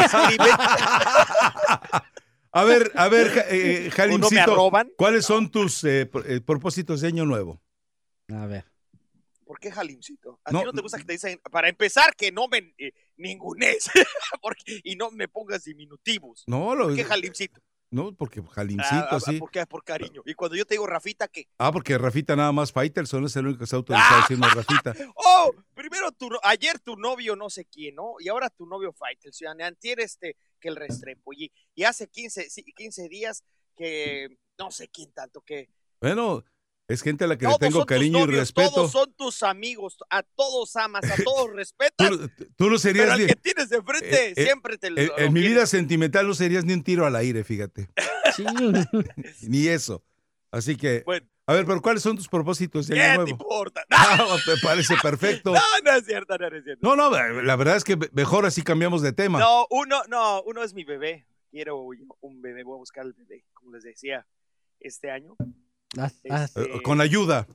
A 2.52 2.64
ver, 2.64 2.90
a 2.94 3.08
ver, 3.08 3.44
eh, 3.50 3.90
o 3.90 3.90
no 3.90 3.90
me 3.90 3.90
Jalimcito, 3.90 4.40
arroban. 4.52 4.90
¿cuáles 4.96 5.26
son 5.26 5.50
tus 5.50 5.84
eh, 5.84 6.10
eh, 6.26 6.40
propósitos 6.40 7.02
de 7.02 7.08
año 7.08 7.26
nuevo? 7.26 7.60
A 8.32 8.46
ver. 8.46 8.64
¿Por 9.44 9.60
qué 9.60 9.70
Jalimcito? 9.70 10.40
¿A 10.44 10.52
No, 10.52 10.60
ti 10.60 10.64
no 10.64 10.72
te 10.72 10.80
gusta 10.80 10.98
que 10.98 11.04
te 11.04 11.12
dicen, 11.12 11.38
para 11.50 11.68
empezar, 11.68 12.16
que 12.16 12.32
no 12.32 12.48
me 12.48 12.74
eh, 12.78 12.92
ningunes 13.16 13.90
y 14.84 14.96
no 14.96 15.10
me 15.10 15.28
pongas 15.28 15.64
diminutivos? 15.64 16.44
No, 16.46 16.74
lo, 16.74 16.86
¿Por 16.86 16.96
qué 16.96 17.04
Jalimcito? 17.04 17.60
No, 17.96 18.14
porque 18.14 18.42
Jalimcito, 18.42 18.94
Ah, 18.94 19.08
ah, 19.10 19.20
sí. 19.20 19.40
¿Por 19.68 19.82
cariño. 19.82 20.22
Y 20.26 20.34
cuando 20.34 20.54
yo 20.54 20.66
te 20.66 20.74
digo 20.74 20.86
Rafita, 20.86 21.28
¿qué? 21.28 21.48
Ah, 21.56 21.72
porque 21.72 21.96
Rafita 21.96 22.36
nada 22.36 22.52
más 22.52 22.70
Faitelson 22.70 23.24
es 23.24 23.34
el 23.36 23.46
único 23.46 23.58
que 23.60 23.64
está 23.64 23.76
autorizado 23.78 24.20
diciendo 24.20 24.46
Rafita. 24.48 24.94
Oh, 25.14 25.50
primero 25.74 26.12
tu, 26.12 26.28
ayer 26.42 26.78
tu 26.78 26.96
novio 26.96 27.34
no 27.36 27.48
sé 27.48 27.64
quién, 27.64 27.94
¿no? 27.94 28.16
Y 28.20 28.28
ahora 28.28 28.50
tu 28.50 28.66
novio 28.66 28.92
Faitelson. 28.92 29.62
Antier 29.62 30.00
este, 30.00 30.36
que 30.60 30.68
el 30.68 30.76
Restrepo. 30.76 31.32
Y, 31.32 31.50
y 31.74 31.84
hace 31.84 32.06
15, 32.06 32.50
sí, 32.50 32.62
15 32.64 33.08
días 33.08 33.42
que 33.74 34.28
no 34.58 34.70
sé 34.70 34.88
quién 34.88 35.10
tanto, 35.12 35.40
que 35.40 35.70
Bueno, 35.98 36.44
Es 36.88 37.02
gente 37.02 37.24
a 37.24 37.26
la 37.26 37.36
que 37.36 37.46
Todos 37.46 37.60
le 37.60 37.66
tengo 37.68 37.84
cariño 37.84 38.20
y 38.24 38.26
respeto. 38.36 38.70
Todos 38.70 38.92
son 38.92 39.12
tus 39.14 39.42
amigos, 39.42 39.98
a 40.08 40.22
todos 40.22 40.76
amas, 40.76 41.04
a 41.10 41.16
todos 41.24 41.50
respetas. 41.54 42.08
Tú, 42.08 42.30
tú 42.56 42.70
no 42.70 42.78
serías 42.78 43.06
pero 43.06 43.12
al 43.14 43.20
ni- 43.20 43.26
que 43.26 43.34
tienes 43.34 43.68
de 43.70 43.82
frente 43.82 44.28
Eh, 44.28 44.34
eh, 44.36 44.44
siempre 44.44 44.78
te 44.78 44.90
lo 44.90 45.00
en, 45.00 45.06
lo 45.08 45.18
en 45.18 45.32
mi 45.32 45.40
vida 45.40 45.66
sentimental 45.66 46.28
no 46.28 46.34
serías 46.34 46.64
ni 46.64 46.74
un 46.74 46.84
tiro 46.84 47.04
al 47.04 47.16
aire, 47.16 47.42
fíjate. 47.42 47.88
Sí. 48.36 48.44
Ni 49.48 49.66
eso. 49.68 50.04
Así 50.52 50.76
que, 50.76 51.02
Bueno, 51.04 51.26
a 51.46 51.54
ver, 51.54 51.66
pero 51.66 51.82
¿cuáles 51.82 52.02
son 52.02 52.16
tus 52.16 52.28
propósitos 52.28 52.86
de 52.86 52.94
¿qué 52.94 53.02
año 53.02 53.24
te 53.24 53.30
nuevo? 53.32 53.42
importa? 53.42 53.84
Ah, 53.90 54.36
me 54.46 54.54
parece 54.62 54.94
perfecto. 55.02 55.52
No, 55.52 55.60
no 55.84 55.92
es 55.92 56.04
cierto, 56.06 56.38
no, 56.38 56.48
no 56.50 56.56
es 56.56 56.64
cierto. 56.64 56.86
No, 56.86 56.94
no, 56.96 57.10
la 57.42 57.56
verdad 57.56 57.76
es 57.76 57.84
que 57.84 57.96
mejor 58.12 58.46
así 58.46 58.62
cambiamos 58.62 59.02
de 59.02 59.12
tema. 59.12 59.38
No, 59.40 59.66
uno, 59.70 60.02
no, 60.08 60.42
uno 60.42 60.62
es 60.62 60.72
mi 60.72 60.84
bebé. 60.84 61.26
Quiero 61.50 61.88
un 62.20 62.40
bebé, 62.42 62.62
voy 62.62 62.76
a 62.76 62.78
buscar 62.78 63.04
el 63.06 63.12
bebé, 63.12 63.44
como 63.54 63.72
les 63.72 63.82
decía, 63.82 64.24
este 64.80 65.10
año. 65.10 65.36
Ah, 65.98 66.10
ah, 66.30 66.44
Este, 66.44 66.62
Eh, 66.62 66.82
Con 66.82 67.00
ayuda. 67.00 67.46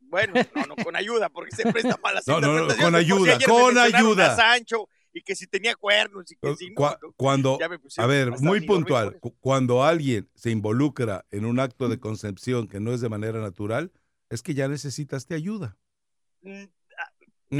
Bueno, 0.00 0.34
no, 0.54 0.66
no 0.66 0.76
con 0.76 0.94
ayuda, 0.94 1.30
porque 1.30 1.56
se 1.56 1.62
presta 1.72 1.98
malas 2.02 2.26
No, 2.26 2.38
no, 2.40 2.48
no, 2.48 2.62
interpretaciones. 2.64 2.84
con 2.84 2.94
ayuda, 2.94 3.38
con 3.46 3.78
ayuda. 3.78 4.32
a 4.32 4.36
Sancho 4.36 4.88
y 5.14 5.22
que 5.22 5.34
si 5.34 5.46
tenía 5.46 5.74
cuernos 5.74 6.30
y 6.30 6.36
que 6.36 6.54
si 6.56 6.70
no, 6.70 6.96
Cuando, 7.16 7.58
ya 7.58 7.68
me 7.70 7.78
a 7.96 8.06
ver, 8.06 8.30
muy 8.40 8.60
puntual, 8.60 9.18
cuando 9.40 9.84
alguien 9.84 10.28
se 10.34 10.50
involucra 10.50 11.24
en 11.30 11.46
un 11.46 11.60
acto 11.60 11.88
de 11.88 11.98
concepción 11.98 12.68
que 12.68 12.78
no 12.80 12.92
es 12.92 13.00
de 13.00 13.08
manera 13.08 13.40
natural, 13.40 13.90
es 14.28 14.42
que 14.42 14.52
ya 14.54 14.68
necesitaste 14.68 15.34
ayuda. 15.34 15.76
Mm, 16.42 16.64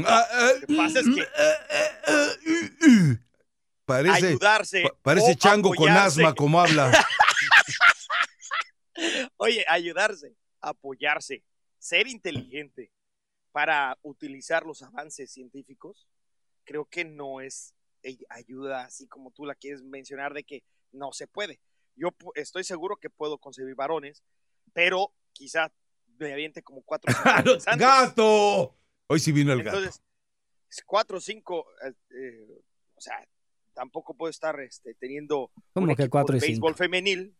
Ah, 0.05 0.25
ah, 0.31 0.51
Lo 0.59 0.67
que 0.67 0.75
pasa 0.75 0.99
es 1.01 1.05
que- 1.05 1.21
uh, 1.21 3.11
uh. 3.11 3.17
Parece, 3.85 4.27
ayudarse. 4.27 4.81
pa- 4.81 4.95
parece 5.03 5.35
chango 5.35 5.71
con 5.75 5.89
asma 5.89 6.33
como 6.33 6.59
habla. 6.61 6.91
Oye, 9.43 9.65
ayudarse, 9.67 10.35
apoyarse, 10.61 11.43
ser 11.77 12.07
inteligente 12.07 12.91
para 13.51 13.97
utilizar 14.01 14.65
los 14.65 14.81
avances 14.81 15.31
científicos, 15.31 16.07
creo 16.63 16.85
que 16.85 17.03
no 17.03 17.41
es 17.41 17.73
ayuda 18.29 18.85
así 18.85 19.07
como 19.07 19.31
tú 19.31 19.45
la 19.45 19.55
quieres 19.55 19.81
mencionar 19.83 20.33
de 20.33 20.43
que 20.43 20.63
no 20.91 21.11
se 21.13 21.27
puede. 21.27 21.59
Yo 21.95 22.09
pu- 22.09 22.31
estoy 22.35 22.63
seguro 22.63 22.97
que 22.97 23.09
puedo 23.09 23.37
concebir 23.37 23.75
varones, 23.75 24.23
pero 24.73 25.13
quizá 25.33 25.71
me 26.17 26.33
aviente 26.33 26.63
como 26.63 26.81
cuatro. 26.81 27.13
¡Gato! 27.77 28.75
Hoy 29.07 29.19
sí 29.19 29.31
vino 29.31 29.53
el 29.53 29.63
gato. 29.63 29.77
Entonces, 29.77 30.01
cuatro 30.85 31.17
o 31.17 31.21
cinco, 31.21 31.65
eh, 31.85 31.93
eh, 32.11 32.61
o 32.95 33.01
sea, 33.01 33.25
tampoco 33.73 34.13
puedo 34.13 34.29
estar 34.29 34.59
este, 34.61 34.93
teniendo 34.95 35.51
¿Cómo 35.73 35.87
un 35.87 35.95
que 35.95 36.09
cuatro 36.09 36.33
de 36.33 36.37
y 36.37 36.41
cinco? 36.41 36.67
béisbol 36.67 36.75
femenil, 36.75 37.35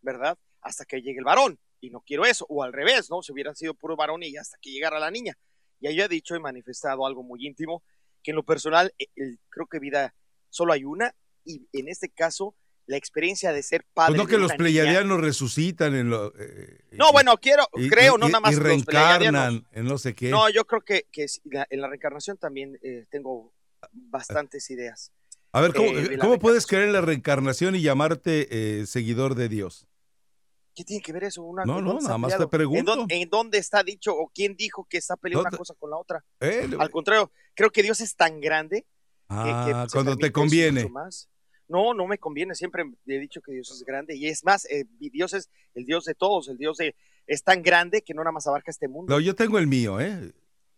¿verdad? 0.00 0.38
Hasta 0.62 0.84
que 0.84 1.00
llegue 1.02 1.18
el 1.18 1.24
varón. 1.24 1.58
Y 1.80 1.90
no 1.90 2.00
quiero 2.00 2.24
eso. 2.24 2.44
O 2.48 2.62
al 2.62 2.72
revés, 2.72 3.08
¿no? 3.10 3.22
Si 3.22 3.32
hubieran 3.32 3.54
sido 3.56 3.74
puro 3.74 3.96
varón 3.96 4.22
y 4.22 4.36
hasta 4.36 4.58
que 4.60 4.70
llegara 4.70 4.98
la 4.98 5.10
niña. 5.10 5.38
Y 5.80 5.94
yo 5.94 6.04
he 6.04 6.08
dicho 6.08 6.34
y 6.34 6.40
manifestado 6.40 7.06
algo 7.06 7.22
muy 7.22 7.46
íntimo, 7.46 7.82
que 8.22 8.32
en 8.32 8.36
lo 8.36 8.42
personal, 8.44 8.92
eh, 8.98 9.06
el- 9.16 9.38
creo 9.48 9.66
que 9.66 9.78
vida 9.78 10.14
solo 10.50 10.72
hay 10.72 10.84
una. 10.84 11.14
Y 11.44 11.68
en 11.72 11.88
este 11.88 12.08
caso, 12.08 12.56
la 12.86 12.96
experiencia 12.96 13.52
de 13.52 13.62
ser 13.62 13.84
padre. 13.94 14.16
Pues 14.16 14.18
no 14.22 14.26
que 14.26 14.38
los 14.38 14.52
pleiadianos 14.54 15.20
resucitan 15.20 15.94
en 15.94 16.10
lo. 16.10 16.32
eh, 16.38 16.80
niña- 16.90 17.04
No, 17.04 17.12
bueno, 17.12 17.36
quiero, 17.36 17.68
y- 17.76 17.88
creo, 17.88 18.16
y- 18.16 18.18
no 18.20 18.26
nada 18.28 18.40
más 18.40 18.52
Y 18.52 18.54
los 18.56 18.64
reencarnan 18.64 19.66
en 19.70 19.84
no 19.84 19.98
sé 19.98 20.14
qué. 20.14 20.30
No, 20.30 20.48
yo 20.50 20.64
creo 20.66 20.80
que, 20.82 21.06
que 21.12 21.28
sí, 21.28 21.40
la- 21.44 21.66
en 21.70 21.80
la 21.80 21.88
reencarnación 21.88 22.38
también 22.38 22.78
eh, 22.82 23.06
tengo 23.10 23.52
bastantes 23.92 24.68
ideas. 24.70 25.12
A 25.52 25.60
ver, 25.60 25.72
¿cómo, 25.72 25.88
eh, 25.96 26.18
cómo 26.18 26.38
puedes 26.38 26.66
creer 26.66 26.84
en 26.86 26.92
la 26.92 27.00
reencarnación 27.00 27.74
y 27.76 27.82
llamarte 27.82 28.48
eh, 28.80 28.86
seguidor 28.86 29.34
de 29.34 29.48
Dios? 29.48 29.86
¿Qué 30.78 30.84
tiene 30.84 31.02
que 31.02 31.12
ver 31.12 31.24
eso? 31.24 31.42
Una, 31.42 31.64
No, 31.64 31.80
¿en 31.80 31.84
no, 31.86 31.98
nada 31.98 32.18
más 32.18 32.38
te 32.38 32.46
pregunto. 32.46 32.94
dónde, 32.94 33.16
en 33.20 33.28
dónde 33.28 33.58
está 33.58 33.82
dicho 33.82 34.14
o 34.14 34.30
quién 34.32 34.54
dijo 34.54 34.86
que 34.88 34.98
está 34.98 35.16
peleando 35.16 35.48
una 35.48 35.58
cosa 35.58 35.74
con 35.76 35.90
la 35.90 35.96
otra? 35.96 36.24
Eh, 36.38 36.68
le- 36.70 36.76
Al 36.78 36.88
contrario, 36.92 37.32
creo 37.54 37.70
que 37.70 37.82
Dios 37.82 38.00
es 38.00 38.14
tan 38.14 38.40
grande 38.40 38.82
que, 39.28 39.34
que 39.34 39.50
ah, 39.74 39.86
cuando 39.92 40.16
te 40.16 40.30
conviene. 40.30 40.88
más. 40.88 41.28
No, 41.66 41.94
no 41.94 42.06
me 42.06 42.16
conviene. 42.18 42.54
Siempre 42.54 42.84
he 43.08 43.18
dicho 43.18 43.40
que 43.42 43.50
Dios 43.50 43.72
es 43.72 43.82
grande. 43.84 44.14
Y 44.14 44.28
es 44.28 44.44
más, 44.44 44.66
eh, 44.66 44.84
Dios 45.00 45.34
es 45.34 45.50
el 45.74 45.84
Dios 45.84 46.04
de 46.04 46.14
todos. 46.14 46.46
El 46.48 46.58
Dios 46.58 46.76
de, 46.76 46.94
es 47.26 47.42
tan 47.42 47.62
grande 47.64 48.02
que 48.02 48.14
no 48.14 48.22
nada 48.22 48.30
más 48.30 48.46
abarca 48.46 48.70
este 48.70 48.86
mundo. 48.86 49.12
No, 49.12 49.18
yo 49.18 49.34
tengo 49.34 49.58
el 49.58 49.66
mío, 49.66 49.98
¿eh? 50.00 50.32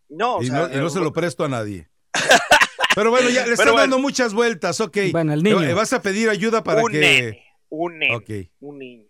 No, 0.09 0.37
o 0.37 0.43
y, 0.43 0.47
sea, 0.47 0.67
no, 0.69 0.73
y 0.73 0.77
no 0.79 0.87
eh, 0.87 0.91
se 0.91 1.01
lo 1.01 1.13
presto 1.13 1.45
a 1.45 1.49
nadie. 1.49 1.91
Pero 2.97 3.11
bueno, 3.11 3.29
ya 3.29 3.45
le 3.45 3.53
están 3.53 3.67
bueno. 3.67 3.81
dando 3.83 3.99
muchas 3.99 4.33
vueltas, 4.33 4.81
ok. 4.81 4.97
Bueno, 5.13 5.35
el 5.35 5.43
niño. 5.43 5.63
Eh, 5.63 5.75
Vas 5.75 5.93
a 5.93 6.01
pedir 6.01 6.31
ayuda 6.31 6.65
para 6.65 6.83
un 6.83 6.91
que. 6.91 6.99
nene, 6.99 7.45
un 7.69 7.99
nene, 7.99 8.17
Ok. 8.17 8.31
un 8.61 8.79
niño. 8.79 9.10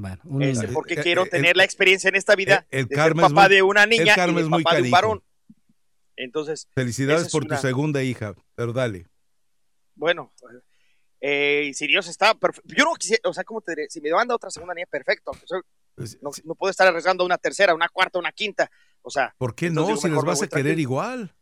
Bueno, 0.00 0.22
un 0.24 0.42
Este, 0.42 0.68
porque 0.68 0.94
Eh, 0.94 1.00
quiero 1.02 1.24
eh, 1.24 1.28
tener 1.28 1.50
el- 1.52 1.56
la 1.58 1.64
experiencia 1.64 2.08
en 2.08 2.16
esta 2.16 2.34
vida 2.36 2.66
el- 2.70 2.80
el 2.80 2.86
de 2.88 2.94
karma 2.94 3.22
ser 3.22 3.26
es 3.28 3.32
papá 3.34 3.46
muy- 3.48 3.54
de 3.56 3.62
una 3.62 3.82
el 3.84 3.90
niña 3.90 4.14
karma 4.14 4.32
y 4.32 4.36
de 4.36 4.42
es 4.42 4.48
muy 4.48 4.62
papá 4.62 4.76
de 4.76 4.82
un 4.82 4.90
varón. 4.90 5.24
Entonces, 6.16 6.68
Felicidades 6.74 7.26
es 7.26 7.32
por 7.32 7.46
tu 7.46 7.54
segunda 7.56 8.02
hija, 8.02 8.34
pero 8.54 8.72
dale. 8.72 9.06
bueno, 9.94 10.32
eh, 11.20 11.70
si 11.74 11.86
Dios 11.86 12.08
está 12.08 12.34
perfecto. 12.34 12.72
Yo 12.76 12.84
no 12.84 12.94
quisiera, 12.94 13.28
o 13.28 13.32
sea, 13.32 13.44
¿cómo 13.44 13.60
te 13.60 13.72
diré? 13.72 13.90
Si 13.90 14.00
me 14.00 14.10
manda 14.10 14.34
otra 14.34 14.50
segunda 14.50 14.74
niña, 14.74 14.86
perfecto. 14.90 15.30
O 15.32 15.46
sea, 15.46 15.60
no, 16.20 16.30
no 16.44 16.54
puedo 16.54 16.70
estar 16.70 16.86
arriesgando 16.86 17.24
una 17.24 17.38
tercera, 17.38 17.74
una 17.74 17.88
cuarta, 17.88 18.18
una 18.18 18.30
quinta. 18.32 18.70
O 19.02 19.10
sea, 19.10 19.34
¿Por 19.38 19.54
qué 19.54 19.70
no? 19.70 19.86
digo, 19.86 19.96
Si 19.96 20.08
me 20.08 20.16
vas 20.16 20.42
a 20.42 20.46
querer 20.48 20.64
tranquilo. 20.64 20.80
igual. 20.80 21.34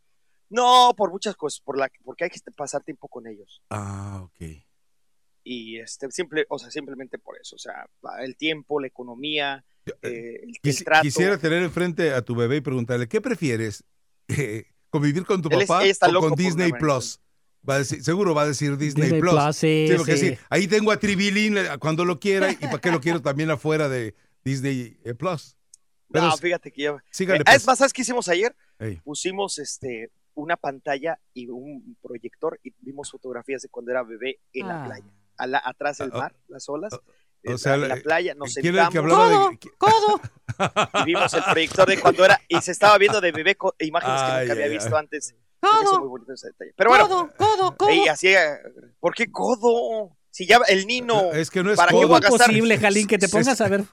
no 0.48 0.94
por 0.96 1.10
muchas 1.10 1.34
cosas, 1.36 1.60
por 1.60 1.76
la, 1.76 1.90
porque 2.04 2.22
hay 2.24 2.30
que 2.30 2.38
pasar 2.56 2.82
tiempo 2.84 3.08
con 3.08 3.26
ellos. 3.26 3.62
Ah, 3.68 4.20
ok. 4.22 4.64
Y 5.48 5.78
este, 5.78 6.10
simple, 6.10 6.44
o 6.48 6.58
sea, 6.58 6.72
simplemente 6.72 7.18
por 7.18 7.38
eso. 7.40 7.54
O 7.54 7.58
sea, 7.60 7.86
el 8.20 8.36
tiempo, 8.36 8.80
la 8.80 8.88
economía, 8.88 9.64
eh, 9.86 9.92
eh, 10.02 10.40
el, 10.42 10.48
el 10.48 10.54
Quisi- 10.60 10.84
trato. 10.84 11.02
Quisiera 11.02 11.38
tener 11.38 11.62
enfrente 11.62 12.10
a 12.12 12.22
tu 12.22 12.34
bebé 12.34 12.56
y 12.56 12.60
preguntarle, 12.60 13.06
¿qué 13.08 13.20
prefieres? 13.20 13.84
Eh, 14.28 14.64
¿Convivir 14.90 15.24
con 15.24 15.40
tu 15.42 15.48
Él 15.50 15.64
papá 15.68 15.84
o 16.16 16.20
con 16.20 16.32
Disney 16.34 16.72
Plus? 16.72 17.20
Va 17.68 17.76
a 17.76 17.78
decir, 17.78 18.02
seguro 18.02 18.34
va 18.34 18.42
a 18.42 18.46
decir 18.48 18.76
Disney, 18.76 19.04
Disney 19.04 19.20
Plus. 19.20 19.34
Plus, 19.34 19.56
sí, 19.56 19.86
Sí, 19.88 19.94
porque 19.96 20.16
sí. 20.16 20.28
sí, 20.30 20.38
ahí 20.50 20.66
tengo 20.66 20.90
a 20.90 20.96
Tribilín 20.98 21.56
cuando 21.78 22.04
lo 22.04 22.18
quiera 22.18 22.50
y 22.50 22.56
para 22.56 22.80
qué 22.80 22.90
lo 22.90 23.00
quiero 23.00 23.22
también 23.22 23.50
afuera 23.50 23.88
de 23.88 24.16
Disney 24.44 24.98
Plus. 25.16 25.56
Pero 26.10 26.26
no, 26.26 26.36
fíjate 26.36 26.72
que 26.72 26.82
yo. 26.82 26.98
sígale, 27.12 27.40
Eh, 27.40 27.44
pues. 27.44 27.56
es 27.58 27.66
más, 27.68 27.78
¿sabes 27.78 27.92
qué 27.92 28.02
hicimos 28.02 28.28
ayer? 28.28 28.56
Pusimos 29.04 29.58
este 29.60 30.10
una 30.34 30.56
pantalla 30.56 31.20
y 31.32 31.46
un 31.48 31.96
proyector 32.02 32.58
y 32.64 32.72
vimos 32.80 33.10
fotografías 33.12 33.62
de 33.62 33.68
cuando 33.68 33.92
era 33.92 34.02
bebé 34.02 34.40
en 34.52 34.66
la 34.66 34.82
Ah. 34.82 34.86
playa. 34.86 35.04
A 35.38 35.46
la- 35.46 35.62
atrás 35.64 35.98
del 35.98 36.10
Ah, 36.14 36.18
mar, 36.18 36.34
las 36.48 36.68
olas. 36.68 36.92
o 36.94 37.00
eh, 37.42 37.58
sea, 37.58 37.74
en 37.74 37.88
la 37.88 37.96
eh, 37.96 38.00
playa, 38.00 38.34
nos 38.34 38.54
¿Quién 38.54 38.74
era 38.74 38.84
el 38.84 38.88
que 38.90 38.98
sentamos 38.98 39.18
hablaba 39.28 39.50
de.? 39.50 39.58
¡Codo! 39.78 40.20
y 41.02 41.04
vimos 41.04 41.34
el 41.34 41.42
proyector 41.44 41.88
de 41.88 42.00
cuando 42.00 42.24
era 42.24 42.40
y 42.48 42.60
se 42.60 42.72
estaba 42.72 42.96
viendo 42.98 43.20
de 43.20 43.32
bebé 43.32 43.54
co- 43.56 43.74
imágenes 43.80 44.20
que 44.22 44.40
nunca 44.40 44.52
había 44.52 44.64
ay, 44.64 44.70
visto 44.70 44.96
ay. 44.96 45.00
antes. 45.00 45.34
Hizo 45.82 45.98
muy 46.00 46.08
bonito 46.08 46.32
ese 46.32 46.48
detalle. 46.48 46.72
Pero 46.76 46.90
bueno, 46.90 47.08
codo, 47.36 47.76
codo. 47.76 47.92
y 47.92 48.08
así, 48.08 48.28
eh, 48.28 48.56
¿por 49.00 49.14
qué 49.14 49.30
codo? 49.30 50.16
Si 50.30 50.46
ya 50.46 50.60
el 50.68 50.86
Nino, 50.86 51.32
Es 51.32 51.50
que 51.50 51.62
no 51.62 51.70
es 51.70 51.76
¿Para 51.76 51.88
qué 51.90 51.94
codo, 51.96 52.08
voy 52.08 52.16
a 52.16 52.20
¿Cómo 52.20 52.26
es 52.36 52.40
gastar- 52.40 52.46
posible, 52.48 52.78
Jalín, 52.78 53.06
que 53.06 53.18
te 53.18 53.26
Es- 53.26 53.32
pongas 53.32 53.60
a 53.60 53.68
ver? 53.68 53.84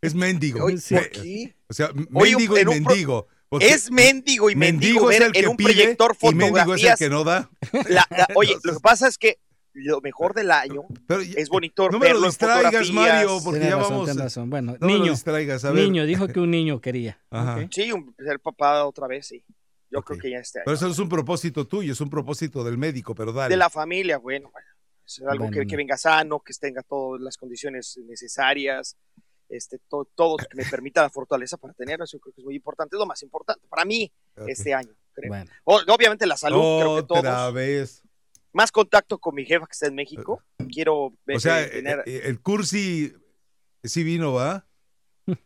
es 0.00 0.14
mendigo. 0.14 0.64
Oye, 0.64 0.78
Sí. 0.78 0.94
¿por 0.94 1.10
qué? 1.10 1.56
O 1.68 1.72
sea, 1.74 1.90
Oye, 2.14 2.30
mendigo 2.32 2.58
y 2.58 2.64
mendigo. 2.64 3.28
porque 3.48 3.66
Es 3.68 3.90
mendigo 3.90 4.50
y 4.50 4.56
mendigo, 4.56 5.10
es 5.10 5.20
ver 5.20 5.30
en 5.34 5.48
un 5.48 5.56
pide 5.56 5.68
proyector 5.72 6.16
y 6.20 6.26
mendigo 6.34 6.46
es 6.74 6.82
el 6.82 6.88
fotografías. 6.88 6.98
que 6.98 7.08
no 7.08 7.24
da. 7.24 7.50
La- 7.88 8.06
la- 8.10 8.28
oye, 8.34 8.56
lo 8.64 8.72
que 8.74 8.80
pasa 8.80 9.06
es 9.08 9.16
que 9.16 9.38
lo 9.74 10.00
mejor 10.00 10.34
del 10.34 10.50
año 10.50 10.82
Pero, 11.06 11.22
es 11.22 11.48
bonito 11.48 11.88
no 11.88 11.98
me 11.98 12.10
lo 12.10 12.20
distraigas. 12.22 12.90
Mario, 12.90 13.38
porque 13.42 13.60
ya 13.60 13.76
razón, 13.76 13.90
vamos. 13.90 14.04
tienes 14.06 14.22
razón. 14.22 14.50
Bueno, 14.50 14.76
No 14.80 14.86
me 14.86 14.92
lo 14.92 14.98
niño, 15.00 15.10
distraigas, 15.12 15.64
a 15.64 15.70
ver. 15.72 15.84
niño, 15.84 16.04
dijo 16.04 16.28
que 16.28 16.40
un 16.40 16.50
niño 16.50 16.80
quería. 16.80 17.20
Ajá. 17.30 17.56
Ok. 17.56 17.70
Sí, 17.72 17.90
un, 17.92 18.14
ser 18.18 18.38
papá 18.40 18.84
otra 18.84 19.06
vez, 19.06 19.26
sí. 19.26 19.44
Yo 19.90 19.98
Ok. 20.00 20.06
creo 20.08 20.18
que 20.20 20.30
ya 20.30 20.38
este 20.38 20.58
año. 20.60 20.64
Pero 20.66 20.74
eso 20.74 20.86
es 20.88 20.98
un 20.98 21.08
propósito 21.08 21.66
tuyo, 21.66 21.92
es 21.92 22.00
un 22.00 22.10
propósito 22.10 22.62
del 22.64 22.78
médico, 22.78 23.14
pero 23.14 23.32
dale. 23.32 23.50
De 23.52 23.56
la 23.58 23.70
familia, 23.70 24.18
bueno, 24.18 24.50
bueno, 24.52 24.66
es 25.06 25.20
algo 25.20 25.44
Bueno, 25.44 25.52
que, 25.52 25.64
no. 25.64 25.68
que 25.70 25.76
venga 25.76 25.96
sano, 25.96 26.40
que 26.40 26.52
tenga 26.54 26.82
todas 26.82 27.20
las 27.20 27.36
condiciones 27.36 27.98
necesarias, 28.06 28.96
este, 29.48 29.78
to- 29.88 30.08
todo 30.14 30.36
que 30.38 30.46
me 30.54 30.64
permita 30.64 31.02
la 31.02 31.10
fortaleza 31.10 31.56
para 31.58 31.74
tenerlo, 31.74 32.04
eso 32.04 32.18
creo 32.18 32.32
que 32.34 32.40
es 32.40 32.44
muy 32.44 32.54
importante, 32.56 32.96
es 32.96 32.98
lo 33.00 33.04
más 33.06 33.22
importante 33.22 33.66
para 33.68 33.84
mí 33.84 34.10
Ok. 34.36 34.48
este 34.48 34.72
año, 34.72 34.94
creo. 35.12 35.28
Bueno, 35.28 35.50
O- 35.64 35.80
obviamente 35.88 36.26
la 36.26 36.36
salud, 36.38 36.58
creo 36.80 36.94
que 37.06 37.14
Otra 37.14 37.22
todos. 37.22 37.54
vez. 37.54 38.02
Más 38.52 38.70
contacto 38.70 39.18
con 39.18 39.34
mi 39.34 39.44
jefa 39.44 39.66
que 39.66 39.72
está 39.72 39.86
en 39.86 39.94
México. 39.94 40.42
Quiero 40.72 41.12
ver, 41.26 41.36
O 41.36 41.40
sea, 41.40 41.62
eh, 41.62 41.66
tener... 41.68 41.98
eh, 42.00 42.02
eh, 42.06 42.20
el 42.24 42.40
cursi 42.40 43.12
sí 43.82 44.02
vino, 44.04 44.34
¿va? 44.34 44.66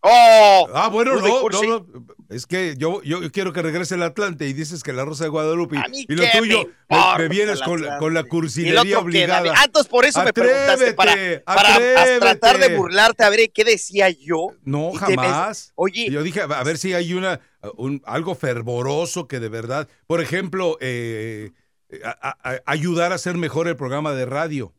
¡Oh! 0.00 0.68
Ah, 0.72 0.88
bueno, 0.90 1.16
no, 1.16 1.48
no, 1.48 1.60
no, 1.80 2.06
Es 2.30 2.46
que 2.46 2.76
yo, 2.78 3.02
yo 3.02 3.32
quiero 3.32 3.52
que 3.52 3.62
regrese 3.62 3.96
el 3.96 4.04
Atlante 4.04 4.46
y 4.46 4.52
dices 4.52 4.84
que 4.84 4.92
la 4.92 5.04
Rosa 5.04 5.24
de 5.24 5.30
Guadalupe. 5.30 5.76
A 5.76 5.88
mí 5.88 6.06
y 6.08 6.14
lo 6.14 6.22
tuyo, 6.38 6.70
me 7.18 7.28
vienes 7.28 7.60
con, 7.60 7.84
con 7.98 8.14
la 8.14 8.22
cursilería 8.22 9.00
obligada. 9.00 9.52
Ah, 9.56 9.64
entonces 9.64 9.90
por 9.90 10.04
eso 10.04 10.22
me 10.22 10.32
preguntaste, 10.32 10.94
para, 10.94 11.16
para 11.44 12.18
tratar 12.20 12.58
de 12.58 12.76
burlarte, 12.76 13.24
a 13.24 13.28
ver 13.30 13.50
qué 13.52 13.64
decía 13.64 14.08
yo. 14.10 14.52
No, 14.62 14.92
jamás. 14.92 15.72
Oye, 15.74 16.08
Yo 16.10 16.22
dije, 16.22 16.42
a 16.42 16.62
ver 16.62 16.78
si 16.78 16.94
hay 16.94 17.12
una 17.14 17.40
un- 17.76 18.00
algo 18.06 18.36
fervoroso 18.36 19.26
que 19.26 19.40
de 19.40 19.48
verdad, 19.48 19.88
por 20.06 20.20
ejemplo, 20.20 20.78
eh, 20.80 21.50
a- 22.04 22.10
a- 22.30 22.50
a- 22.54 22.62
ayudar 22.66 23.12
a 23.12 23.16
hacer 23.16 23.36
mejor 23.36 23.68
el 23.68 23.76
programa 23.76 24.12
de 24.12 24.26
radio. 24.26 24.74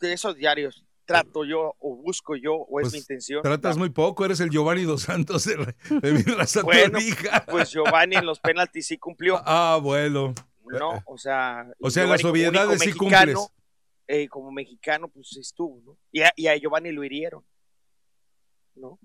de 0.00 0.12
esos 0.12 0.36
diarios 0.36 0.84
trato 1.04 1.44
yo 1.44 1.74
o 1.78 1.96
busco 1.96 2.36
yo 2.36 2.54
o 2.54 2.80
es 2.80 2.84
Pues, 2.84 2.92
mi 2.92 2.98
intención. 2.98 3.42
Tratas 3.42 3.76
muy 3.78 3.88
poco, 3.90 4.24
eres 4.26 4.40
el 4.40 4.50
Giovanni 4.50 4.84
Dos 4.84 5.02
Santos 5.02 5.44
de, 5.44 5.74
de 6.02 6.12
mi 6.12 6.22
raza 6.22 6.62
Bueno. 6.62 6.98
Pues 7.48 7.70
Giovanni 7.70 8.16
en 8.16 8.26
los 8.26 8.40
penaltis 8.40 8.86
sí 8.86 8.98
cumplió, 8.98 9.40
Ah, 9.46 9.78
bueno. 9.82 10.34
¿no? 10.66 11.02
O 11.06 11.16
sea, 11.16 11.66
O 11.80 11.88
sea, 11.90 12.06
las 12.06 12.22
obviedades 12.24 12.80
sí 12.82 12.92
cumples. 12.92 13.38
eh, 14.06 14.28
como 14.28 14.52
mexicano, 14.52 15.08
pues 15.08 15.34
estuvo, 15.38 15.80
¿no? 15.84 15.98
Y 16.12 16.20
a, 16.22 16.32
y 16.36 16.46
a 16.46 16.56
Giovanni 16.58 16.92
lo 16.92 17.02
hirieron, 17.04 17.42
¿no? 18.74 18.98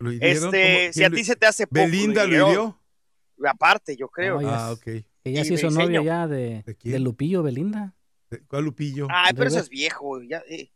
¿Lo 0.00 0.12
hirieron? 0.12 0.54
Este, 0.54 0.92
si 0.92 1.02
a 1.02 1.08
¿Quién 1.08 1.16
ti 1.18 1.24
se 1.24 1.34
te 1.36 1.46
hace 1.46 1.66
poco, 1.66 1.80
¿Belinda 1.80 2.24
lo 2.26 2.48
hirió? 2.48 2.80
Aparte, 3.46 3.96
yo 3.96 4.08
creo. 4.08 4.38
Ah, 4.44 4.72
ok. 4.72 4.86
Que 5.28 5.34
ya 5.34 5.44
se 5.44 5.54
hizo 5.54 5.66
enseño. 5.68 6.02
ya 6.02 6.26
de, 6.26 6.62
¿De 6.66 6.74
quién? 6.76 6.92
de 6.92 6.98
Lupillo 7.00 7.42
Belinda. 7.42 7.94
¿Cuál 8.48 8.64
Lupillo? 8.64 9.06
Ay, 9.10 9.32
pero 9.34 9.44
de 9.44 9.56
eso 9.56 9.60
es 9.60 9.68
viejo, 9.70 10.20
ya, 10.22 10.42
eh, 10.50 10.70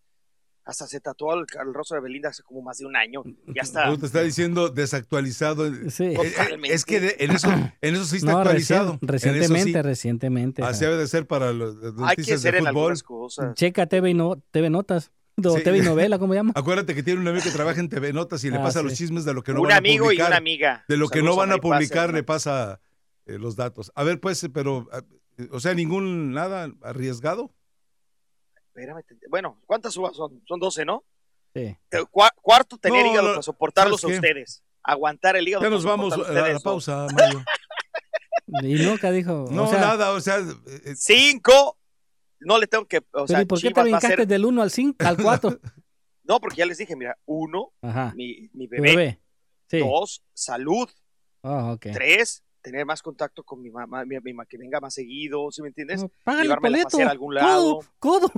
hasta 0.65 0.87
se 0.87 1.01
tatuó 1.01 1.35
el, 1.35 1.45
el 1.61 1.75
rostro 1.75 1.97
de 1.97 2.03
Belinda 2.03 2.29
hace 2.31 2.43
como 2.45 2.63
más 2.63 2.79
de 2.79 2.87
un 2.87 2.97
año. 2.97 3.23
Ya 3.55 3.63
está. 3.63 3.91
Tú 3.91 3.99
te 3.99 4.07
está 4.07 4.23
diciendo 4.23 4.69
desactualizado. 4.71 5.67
Eh, 5.67 5.91
Sí. 5.91 6.05
eh, 6.05 6.15
Totalmente. 6.15 6.73
Es 6.75 6.85
que 6.85 7.01
de- 7.01 7.17
en 7.19 7.33
eso, 7.33 7.49
en 7.51 7.95
eso 7.95 8.05
sí 8.05 8.17
está 8.19 8.33
No, 8.33 8.39
actualizado. 8.39 8.99
recientemente, 9.03 9.73
sí. 9.73 9.83
recientemente. 9.83 10.63
Así 10.63 10.85
debe 10.85 10.97
de 10.97 11.07
ser 11.09 11.27
para 11.27 11.53
los 11.53 11.75
las 11.77 11.85
Hay 11.85 11.93
que 11.97 12.01
noticias 12.03 12.41
ser 12.41 12.53
de 12.53 12.59
en 12.61 12.65
fútbol. 12.67 12.79
algunas 12.83 13.03
cosas. 13.03 13.55
Checa 13.55 13.87
TV, 13.87 14.15
no, 14.15 14.37
TV 14.51 14.71
Notas. 14.71 15.11
O 15.45 15.57
Sí. 15.57 15.63
TV 15.65 15.81
novela, 15.83 16.19
¿cómo 16.19 16.35
se 16.35 16.39
llama? 16.39 16.53
Acuérdate 16.55 16.95
que 16.95 17.03
tiene 17.03 17.19
un 17.21 17.27
amigo 17.27 17.43
que 17.43 17.51
trabaja 17.51 17.81
en 17.81 17.89
TV 17.89 18.13
Notas 18.13 18.45
y 18.45 18.51
le 18.51 18.59
Ah, 18.59 18.63
pasa 18.63 18.81
sí. 18.81 18.85
los 18.85 18.95
chismes 18.95 19.25
de 19.25 19.33
lo 19.35 19.43
que 19.43 19.53
no 19.53 19.61
un 19.61 19.65
van 19.67 19.73
a 19.75 19.79
amigo 19.79 20.05
y 20.05 20.09
publicar. 20.17 20.29
una 20.29 20.37
amiga. 20.37 20.85
De 20.89 20.97
lo 20.97 21.09
que 21.09 21.23
no 21.23 21.35
van 21.37 21.53
a 21.53 21.59
publicar 21.59 22.13
le 22.15 22.23
pasa 22.23 22.81
eh, 23.27 23.39
los 23.39 23.57
datos. 23.57 23.91
A 23.95 24.05
ver, 24.05 24.21
pues, 24.21 24.47
pero, 24.53 24.89
ah, 24.93 25.03
o 25.51 25.61
sea, 25.61 25.75
ningún 25.75 26.33
nada 26.33 26.73
arriesgado. 26.83 27.55
Espérame, 28.69 29.03
te- 29.07 29.29
bueno, 29.29 29.61
¿cuántas 29.67 29.97
uvas 29.97 30.17
son? 30.17 30.43
Son 30.47 30.59
12, 30.61 30.85
¿no? 30.85 31.05
Sí. 31.55 31.77
Cua- 32.11 32.33
cuarto, 32.41 32.79
tener 32.79 33.05
No, 33.05 33.13
hígado 33.13 33.29
no, 33.29 33.33
para 33.35 33.43
soportarlos 33.43 34.03
a 34.05 34.09
ustedes. 34.09 34.63
Aguantar 34.83 35.37
el 35.37 35.47
hígado. 35.47 35.63
Ya 35.65 35.71
nos 35.71 35.85
vamos 35.85 36.13
a 36.13 36.17
soportarlos 36.17 36.35
la, 36.35 36.41
la 36.51 36.59
ustedes, 36.59 36.65
¿no? 36.65 36.71
pausa, 36.71 37.07
Mario. 37.15 37.45
Y 38.63 38.75
nunca 38.85 39.11
dijo. 39.11 39.47
No, 39.51 39.65
o 39.65 39.67
sea, 39.69 39.81
nada, 39.81 40.11
o 40.11 40.21
sea, 40.21 40.39
eh, 40.39 40.53
eh, 40.87 40.95
Cinco. 40.97 41.79
No 42.41 42.59
le 42.59 42.67
tengo 42.67 42.87
que. 42.87 43.01
O 43.13 43.27
sea, 43.27 43.41
¿y 43.41 43.45
por 43.47 43.59
qué 43.59 43.69
te 43.69 43.69
Chivas 43.69 43.79
a 43.79 43.83
brincaste 43.85 44.17
ser- 44.17 44.27
del 44.27 44.45
1 44.45 44.63
al 44.63 44.71
5, 44.71 44.97
al 45.07 45.17
4? 45.17 45.59
No, 46.25 46.39
porque 46.41 46.59
ya 46.59 46.67
les 46.67 46.79
dije, 46.79 46.95
mira, 46.95 47.19
uno, 47.25 47.73
Ajá. 47.83 48.13
mi, 48.15 48.49
mi 48.53 48.69
bebé. 48.69 48.91
bebé. 48.91 49.21
Sí. 49.69 49.79
Dos, 49.81 50.23
salud. 50.33 50.89
Ah, 51.43 51.73
ok. 51.73 51.87
Tres, 51.93 52.45
tener 52.63 52.87
más 52.87 53.03
contacto 53.03 53.43
con 53.43 53.61
mi 53.61 53.71
mamá, 53.71 54.05
mi, 54.05 54.17
mi 54.21 54.33
mamá, 54.33 54.47
que 54.47 54.57
venga 54.57 54.81
más 54.81 54.95
seguido, 54.95 55.51
¿sí 55.51 55.61
me 55.63 55.69
entiendes? 55.69 56.03
No, 56.03 56.11
Págale 56.25 56.43
el 56.43 56.49
Llevármela 56.49 56.77
a 56.77 56.79
boleto. 56.79 56.89
pasear 56.91 57.09
a 57.09 57.11
algún 57.11 57.35
Codo, 57.35 57.41
lado. 57.43 57.81
codo. 57.99 58.33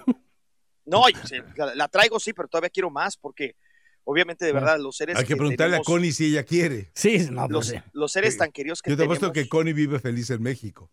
No, 0.87 1.09
yo 1.09 1.19
sé, 1.27 1.43
la, 1.57 1.75
la 1.75 1.89
traigo 1.89 2.19
sí, 2.21 2.33
pero 2.33 2.49
todavía 2.49 2.69
quiero 2.71 2.91
más 2.91 3.17
porque 3.17 3.57
obviamente 4.05 4.45
de 4.45 4.53
verdad 4.53 4.79
los 4.79 4.97
seres 4.97 5.17
hay 5.17 5.25
que 5.25 5.35
preguntarle 5.37 5.77
tenemos- 5.77 5.89
a 5.89 5.91
Connie 5.91 6.13
si 6.13 6.27
ella 6.27 6.43
quiere. 6.45 6.91
Sí, 6.95 7.27
no, 7.31 7.49
pues 7.49 7.71
los, 7.73 7.83
los 7.93 8.13
seres 8.13 8.35
Sí. 8.35 8.39
tan 8.39 8.53
queridos 8.53 8.83
que 8.83 8.91
Yo 8.91 8.97
te 8.97 9.05
apuesto 9.05 9.33
que 9.33 9.49
Connie 9.49 9.73
vive 9.73 9.99
feliz 9.99 10.29
en 10.31 10.43
México. 10.43 10.91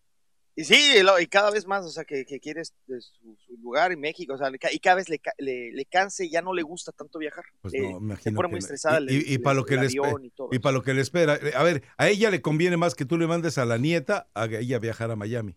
Y 0.54 0.64
sí, 0.64 1.02
lo- 1.02 1.18
y 1.18 1.26
cada 1.28 1.50
vez 1.50 1.66
más, 1.66 1.82
o 1.86 1.88
sea, 1.88 2.04
que, 2.04 2.26
que 2.26 2.38
quiere 2.38 2.60
este, 2.60 3.00
su, 3.00 3.36
su 3.46 3.56
lugar 3.62 3.90
en 3.90 4.00
México, 4.00 4.34
o 4.34 4.36
sea, 4.36 4.50
y 4.70 4.78
cada 4.80 4.96
vez 4.96 5.08
le, 5.08 5.18
le, 5.38 5.72
le 5.72 5.84
canse, 5.86 6.28
ya 6.28 6.42
no 6.42 6.52
le 6.52 6.60
gusta 6.62 6.92
tanto 6.92 7.18
viajar. 7.18 7.44
Pues 7.62 7.72
Eh, 7.72 7.80
no, 7.80 7.88
se 7.98 8.04
imagino 8.04 8.36
pone 8.36 8.48
que 8.48 8.50
muy 8.50 8.58
no. 8.60 8.64
estresada 8.64 9.00
Y- 9.00 9.02
el, 9.04 9.10
y- 9.30 9.34
y 9.34 9.38
para 9.38 9.54
lo 9.54 9.64
que 9.64 9.74
el 9.74 9.80
le 9.80 9.86
y 9.86 10.30
todo 10.30 10.48
Y 10.52 10.56
eso. 10.56 10.62
para 10.62 10.72
lo 10.74 10.82
que 10.82 10.92
le 10.92 11.00
espera. 11.00 11.36
Eh, 11.36 11.52
A 11.56 11.62
ver, 11.62 11.82
a 11.96 12.08
ella 12.08 12.30
le 12.30 12.42
conviene 12.42 12.76
más 12.76 12.94
que 12.94 13.06
tú 13.06 13.16
le 13.16 13.26
mandes 13.26 13.56
a 13.56 13.64
la 13.64 13.78
nieta 13.78 14.28
a 14.34 14.44
ella 14.44 14.78
viajar 14.78 15.10
a 15.10 15.16
Miami. 15.16 15.56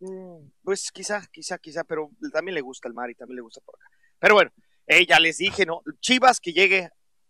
Mm, 0.00 0.48
Pues 0.62 0.90
quizá, 0.90 1.26
quizá, 1.30 1.58
quizá, 1.58 1.84
pero 1.84 2.10
también 2.32 2.54
le 2.54 2.60
gusta 2.62 2.88
el 2.88 2.94
mar 2.94 3.10
y 3.10 3.14
también 3.14 3.36
le 3.36 3.42
gusta 3.42 3.60
por 3.60 3.74
acá. 3.76 3.86
Pero 4.18 4.34
bueno, 4.36 4.50
eh, 4.86 5.06
ya 5.06 5.20
les 5.20 5.36
dije, 5.38 5.66
¿no? 5.66 5.82
Chivas 6.00 6.40
que 6.40 6.52
llegue 6.52 6.88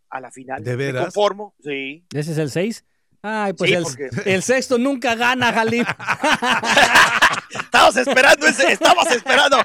a 0.09 0.21
la 0.21 0.31
final. 0.31 0.63
¿De 0.63 0.71
Me 0.71 0.77
veras? 0.77 1.03
conformo, 1.03 1.55
sí. 1.61 2.05
¿Ese 2.13 2.31
es 2.31 2.37
el 2.37 2.49
6? 2.51 2.85
Ay, 3.27 3.53
pues 3.53 3.69
Sí, 3.71 3.75
el, 3.75 3.83
porque- 3.83 4.09
el 4.25 4.43
sexto 4.43 4.77
nunca 4.77 5.15
gana, 5.15 5.51
Jalín. 5.51 5.83
Estabas 7.49 7.97
esperando 7.97 8.45
ese, 8.47 8.71
estabas 8.71 9.11
esperando. 9.11 9.57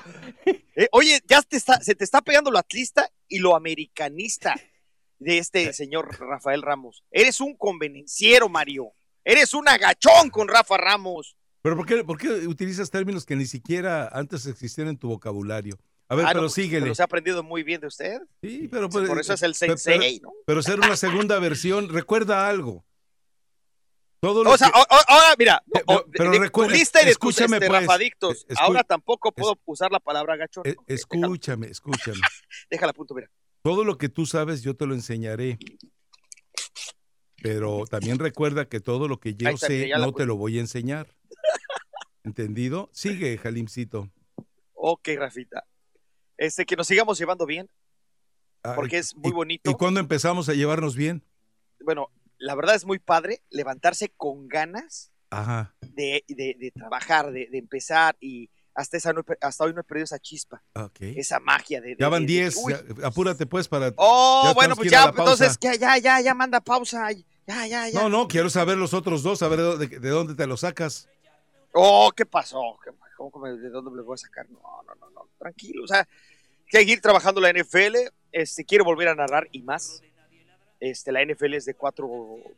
Eh, 0.75 0.89
oye, 0.93 1.21
ya 1.29 1.43
te 1.43 1.57
está, 1.57 1.81
se 1.81 1.95
te 1.95 2.05
está 2.05 2.23
pegando 2.23 2.51
lo 2.51 2.59
atlista 2.59 3.09
y 3.29 3.39
lo 3.39 3.55
americanista 3.57 4.55
de 5.19 5.39
este 5.39 5.73
señor 5.73 6.09
Rafael 6.19 6.63
Ramos. 6.63 7.05
Eres 7.11 7.41
un 7.41 7.55
convenenciero, 7.57 8.49
Mario. 8.49 8.93
Eres 9.25 9.53
un 9.53 9.69
agachón 9.69 10.31
con 10.31 10.49
Rafa 10.49 10.79
Ramos. 10.79 11.37
Pero 11.63 11.77
¿por 11.77 11.85
qué, 11.87 12.03
por 12.05 12.17
qué 12.17 12.29
utilizas 12.47 12.91
términos 12.91 13.27
que 13.27 13.37
ni 13.37 13.45
siquiera 13.45 14.09
antes 14.13 14.47
existían 14.47 14.89
en 14.89 14.97
tu 14.97 15.09
vocabulario? 15.09 15.77
A 16.09 16.15
ver, 16.15 16.25
Ah, 16.25 16.29
no, 16.29 16.33
pero 16.35 16.43
pues, 16.45 16.55
síguele. 16.55 16.87
Los 16.87 16.99
he 16.99 17.03
aprendido 17.03 17.43
muy 17.43 17.63
bien 17.63 17.81
de 17.83 17.87
usted. 17.89 18.21
Sí, 18.43 18.67
pero 18.71 18.89
pues, 18.89 19.07
Por 19.07 19.21
eso 19.21 19.35
es 19.35 19.43
el 19.43 19.55
pero- 19.61 19.77
sensei, 19.77 20.21
¿no? 20.21 20.33
Pero 20.47 20.63
ser 20.63 20.81
una 20.81 20.97
segunda 20.97 21.39
versión, 21.39 21.89
recuerda 21.91 22.49
algo. 22.49 22.85
Todo 24.21 24.45
lo 24.45 24.51
O 24.51 24.59
sea, 24.59 24.69
que- 24.71 24.79
ahora, 25.09 25.35
mira, 25.39 25.63
Eh, 25.75 25.83
pero 26.13 26.31
de, 26.31 26.39
de 26.39 26.45
recuerda- 26.45 26.73
tu 26.73 26.79
lista 26.79 27.03
y 27.03 27.07
de 27.07 27.15
tus 27.15 27.41
este, 27.41 27.57
pues, 27.59 27.71
rafadictos. 27.71 28.47
escu- 28.49 28.57
ahora 28.59 28.85
tampoco 28.85 29.33
puedo 29.33 29.59
usar 29.65 29.91
la 29.91 29.99
palabra 30.01 30.35
agachón. 30.35 30.63
eh, 30.67 30.75
Ok, 30.77 30.85
escúchame, 30.89 31.69
escúchame. 31.69 32.21
Déjala, 32.71 32.93
punto, 32.93 33.15
mira. 33.15 33.31
Todo 33.63 33.83
lo 33.85 33.97
que 33.97 34.09
tú 34.11 34.27
sabes 34.27 34.63
yo 34.63 34.77
te 34.77 34.87
lo 34.87 34.95
enseñaré. 34.95 35.59
Pero 37.43 37.85
también 37.89 38.19
recuerda 38.19 38.69
que 38.69 38.81
todo 38.81 39.09
lo 39.09 39.19
que 39.19 39.35
yo 39.35 39.49
está, 39.49 39.67
sé 39.69 39.89
no 39.99 40.13
te 40.13 40.27
lo 40.27 40.37
voy 40.37 40.59
a 40.59 40.61
enseñar. 40.61 41.09
¿Entendido? 42.25 42.91
Sigue, 42.93 43.39
Jalimcito. 43.39 44.11
Ok, 44.75 45.09
Rafita. 45.17 45.65
Este, 46.37 46.67
que 46.67 46.77
nos 46.77 46.87
sigamos 46.87 47.19
llevando 47.19 47.47
bien, 47.47 47.71
Ay, 48.63 48.73
porque 48.77 48.99
es 48.99 49.15
muy 49.17 49.31
¿y- 49.31 49.35
bonito. 49.35 49.71
¿Y 49.71 49.75
cuándo 49.75 50.01
empezamos 50.01 50.49
a 50.51 50.55
llevarnos 50.55 50.95
bien? 50.97 51.25
bueno, 51.83 52.09
la 52.41 52.55
verdad 52.57 52.75
es 52.75 52.85
muy 52.85 52.99
padre 52.99 53.43
levantarse 53.51 54.09
con 54.17 54.49
ganas 54.49 55.13
Ajá, 55.31 55.75
de, 55.81 56.25
de- 56.27 56.57
de 56.59 56.71
trabajar, 56.73 57.31
de, 57.31 57.47
de 57.51 57.59
empezar 57.59 58.17
y 58.21 58.51
hasta, 58.75 58.97
esa 58.97 59.13
no 59.13 59.23
hasta 59.41 59.65
hoy 59.65 59.75
no 59.75 59.81
he 59.83 59.85
perdido 59.85 60.05
esa 60.05 60.19
chispa, 60.19 60.63
esa 61.01 61.39
magia 61.39 61.81
de... 61.81 61.97
Ya 61.99 62.09
van 62.09 62.27
de- 62.27 62.33
de- 62.33 62.41
10, 62.43 62.57
uy. 62.65 62.73
ya- 62.73 63.07
apúrate 63.07 63.47
pues 63.47 63.69
para... 63.69 63.93
Oh, 63.97 64.53
bueno, 64.55 64.75
pues 64.75 64.91
ya, 64.91 65.13
pausa. 65.13 65.21
entonces 65.21 65.59
ya, 65.61 65.75
ya, 65.77 65.99
ya, 65.99 66.21
ya 66.21 66.35
manda 66.35 66.61
pausa, 66.61 67.11
ya, 67.13 67.67
ya, 67.67 67.89
ya. 67.89 68.01
No, 68.01 68.09
no, 68.09 68.27
quiero 68.27 68.49
saber 68.51 68.77
los 68.79 68.95
otros 68.95 69.23
dos, 69.23 69.43
a 69.43 69.49
ver 69.49 69.59
de, 69.59 69.65
dónde- 69.65 69.99
de 70.01 70.09
dónde 70.09 70.35
te 70.35 70.47
los 70.47 70.61
sacas. 70.61 71.09
Oh, 71.73 72.11
¿qué 72.17 72.27
pasó? 72.27 72.61
¿Qué- 72.85 72.91
¿Cómo, 73.17 73.31
cómo- 73.31 73.47
de 73.47 73.69
dónde 73.71 73.91
me 73.91 73.99
lo 73.99 74.05
voy 74.05 74.15
a 74.15 74.19
sacar? 74.19 74.49
No, 74.51 74.61
no, 74.87 74.95
no, 74.95 75.11
no, 75.11 75.29
tranquilo, 75.39 75.85
o 75.85 75.87
sea, 75.87 76.09
hay 76.73 76.87
que 76.87 76.93
ir 76.93 77.01
trabajando 77.01 77.41
la 77.41 77.51
NFL, 77.51 77.97
este, 78.33 78.65
quiero 78.65 78.85
volver 78.85 79.09
a 79.09 79.15
narrar 79.15 79.47
y 79.53 79.63
más, 79.63 80.01
este, 80.81 81.13
la 81.13 81.25
NFL 81.25 81.55
es 81.55 81.65
de 81.65 81.75
cuatro 81.75 82.09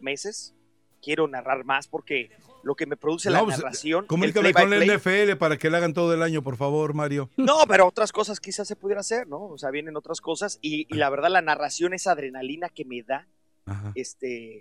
meses, 0.01 0.55
quiero 1.03 1.27
narrar 1.29 1.65
más 1.65 1.89
porque 1.89 2.31
lo 2.63 2.75
que 2.77 2.87
me 2.87 2.97
produce 2.97 3.29
la 3.29 3.43
pues, 3.43 3.59
narración... 3.59 4.07
Comunícame 4.07 4.53
con 4.55 4.71
la 4.71 4.79
NFL 4.85 5.35
para 5.37 5.57
que 5.57 5.69
la 5.69 5.79
hagan 5.79 5.93
todo 5.95 6.15
el 6.15 6.23
año, 6.23 6.43
por 6.43 6.57
favor, 6.57 6.95
Mario. 6.95 7.29
No, 7.37 7.59
pero 7.67 7.87
otras 7.89 8.13
cosas 8.13 8.39
quizás 8.39 8.69
se 8.69 8.77
pudiera 8.77 9.01
hacer, 9.01 9.27
¿no? 9.27 9.43
O 9.47 9.59
sea, 9.59 9.71
vienen 9.71 9.97
otras 9.97 10.21
cosas 10.21 10.59
y, 10.63 10.87
y 10.89 10.97
la 10.99 11.11
verdad 11.11 11.29
la 11.31 11.43
narración, 11.43 11.93
esa 11.93 12.13
adrenalina 12.13 12.69
que 12.69 12.85
me 12.85 13.03
da, 13.03 13.27
Ajá. 13.67 13.91
este, 13.97 14.59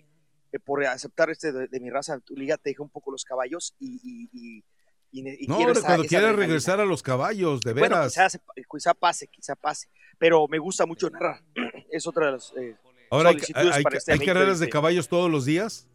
eh, 0.52 0.60
por 0.65 0.84
aceptar 0.84 1.30
este 1.30 1.52
de, 1.52 1.67
de 1.67 1.80
mi 1.80 1.91
raza, 1.91 2.19
tu 2.21 2.36
liga 2.36 2.58
te 2.58 2.71
dejé 2.71 2.82
un 2.82 2.89
poco 2.89 3.12
los 3.12 3.24
caballos 3.24 3.76
y, 3.80 4.00
y, 4.04 4.30
y- 4.34 4.63
y 5.13 5.21
ne- 5.24 5.38
y 5.39 5.45
No, 5.45 5.58
quiero 5.58 5.74
esa- 5.74 5.86
cuando 5.86 6.06
quieras 6.06 6.36
regresar 6.36 6.80
a 6.80 6.86
los 6.86 7.04
caballos, 7.04 7.60
de 7.62 7.74
Bueno, 7.74 7.97
veras. 7.97 8.13
quizás, 8.13 8.39
quizá 8.71 8.93
pase, 8.95 9.28
quizá 9.28 9.56
pase, 9.56 9.89
pero 10.17 10.47
me 10.47 10.58
gusta 10.58 10.86
mucho 10.88 11.08
narrar. 11.12 11.41
Es 11.91 12.08
otra 12.08 12.28
de 12.28 12.32
las 12.32 12.54
eh, 12.58 12.76
ahora 13.12 13.30
hay, 13.30 13.38
hay- 13.54 13.84
para 13.84 13.97
este 13.97 14.12
hay 14.13 14.19
carreras 14.19 14.60
de 14.60 14.65
2020. 14.65 14.69
caballos 14.71 15.08
todos 15.08 15.30
los 15.30 15.45
días. 15.45 15.86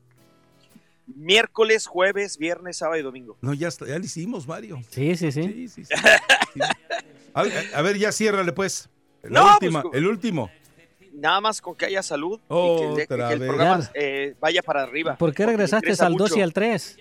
miércoles, 1.06 1.86
jueves, 1.86 2.36
viernes, 2.38 2.78
sábado 2.78 2.98
y 2.98 3.02
domingo. 3.02 3.36
No, 3.40 3.54
ya, 3.54 3.68
está- 3.68 3.86
ya 3.86 3.98
lo 3.98 4.04
hicimos, 4.04 4.46
Mario. 4.46 4.82
Sí, 4.90 5.16
sí, 5.16 5.30
sí. 5.32 5.42
Sí, 5.42 5.68
sí, 5.68 5.84
sí. 5.84 5.94
Sí. 6.54 6.60
A, 7.34 7.44
a 7.78 7.82
ver, 7.82 7.96
ya 7.98 8.10
ciérrale, 8.12 8.52
pues. 8.52 8.88
La 9.22 9.40
No, 9.40 9.52
última, 9.54 9.82
pues, 9.82 9.94
el 9.94 10.06
último. 10.06 10.50
Nada 11.12 11.40
más 11.40 11.60
con 11.60 11.74
que 11.74 11.86
haya 11.86 12.02
salud 12.02 12.38
y 12.40 12.48
que, 12.48 12.84
el- 13.02 13.08
que 13.08 13.14
Otra 13.14 13.32
el 13.32 13.38
programa 13.38 13.90
eh, 13.94 14.34
vaya 14.40 14.62
para 14.62 14.82
arriba. 14.82 15.16
¿Por 15.16 15.32
qué 15.32 15.46
regresaste 15.46 15.92
al 16.00 16.14
2 16.14 16.36
y 16.36 16.40
al 16.42 16.52
3? 16.52 16.98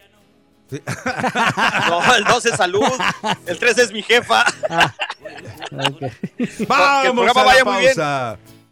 No, 1.89 2.15
el 2.15 2.23
2 2.23 2.45
es 2.47 2.55
salud, 2.55 2.83
el 3.45 3.57
3 3.59 3.77
es 3.77 3.91
mi 3.91 4.01
jefa. 4.01 4.43
Ok. 5.71 6.01
Vamos 6.67 7.13
programa 7.13 7.41
a 7.41 7.43
la 7.43 7.43
vaya 7.43 7.65
muy 7.65 7.79
bien. 7.81 7.93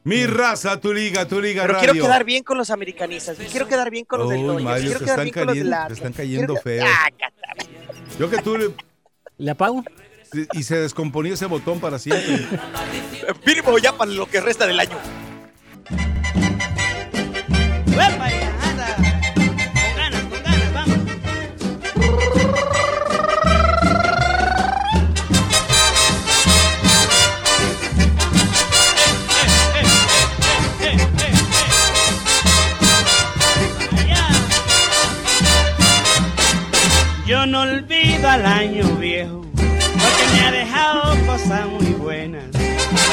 Mi 0.05 0.25
raza, 0.25 0.79
tu 0.81 0.93
liga, 0.93 1.25
tu 1.27 1.39
liga 1.39 1.61
Pero 1.63 1.75
radio. 1.75 1.91
quiero 1.91 2.05
quedar 2.07 2.23
bien 2.25 2.43
con 2.43 2.57
los 2.57 2.69
americanistas, 2.69 3.37
quiero 3.49 3.67
quedar 3.67 3.89
bien 3.89 4.03
con 4.05 4.19
los 4.19 4.29
del 4.29 4.41
Dodgers, 4.45 4.63
Mario, 4.63 4.83
quiero 4.85 4.99
te 4.99 5.05
quedar 5.05 5.19
están 5.19 5.23
bien 5.25 5.33
con 5.33 5.45
los 5.45 5.55
del 5.55 5.69
cayendo- 5.69 5.87
te 5.87 5.93
están 5.93 6.13
cayendo 6.13 6.53
Quiero 6.55 6.63
que- 6.63 6.69
feo. 6.69 6.85
Ah, 6.87 7.65
Yo 8.19 8.29
que 8.29 8.37
tú 8.41 8.57
le- 8.57 8.73
¿Le 9.37 9.51
apago? 9.51 9.83
y 10.53 10.63
se 10.63 10.77
descomponía 10.77 11.35
ese 11.35 11.45
botón 11.45 11.79
para 11.79 11.99
siempre. 11.99 12.45
Mínimo 13.45 13.77
ya 13.77 13.95
para 13.95 14.11
lo 14.11 14.25
que 14.25 14.41
resta 14.41 14.67
del 14.67 14.79
año. 14.79 14.97
Olvido 37.63 38.29
al 38.29 38.45
año 38.45 38.85
viejo, 38.97 39.41
porque 39.55 40.23
me 40.33 40.41
ha 40.45 40.51
dejado 40.51 41.25
cosas 41.25 41.65
muy 41.67 41.93
buenas. 41.93 42.43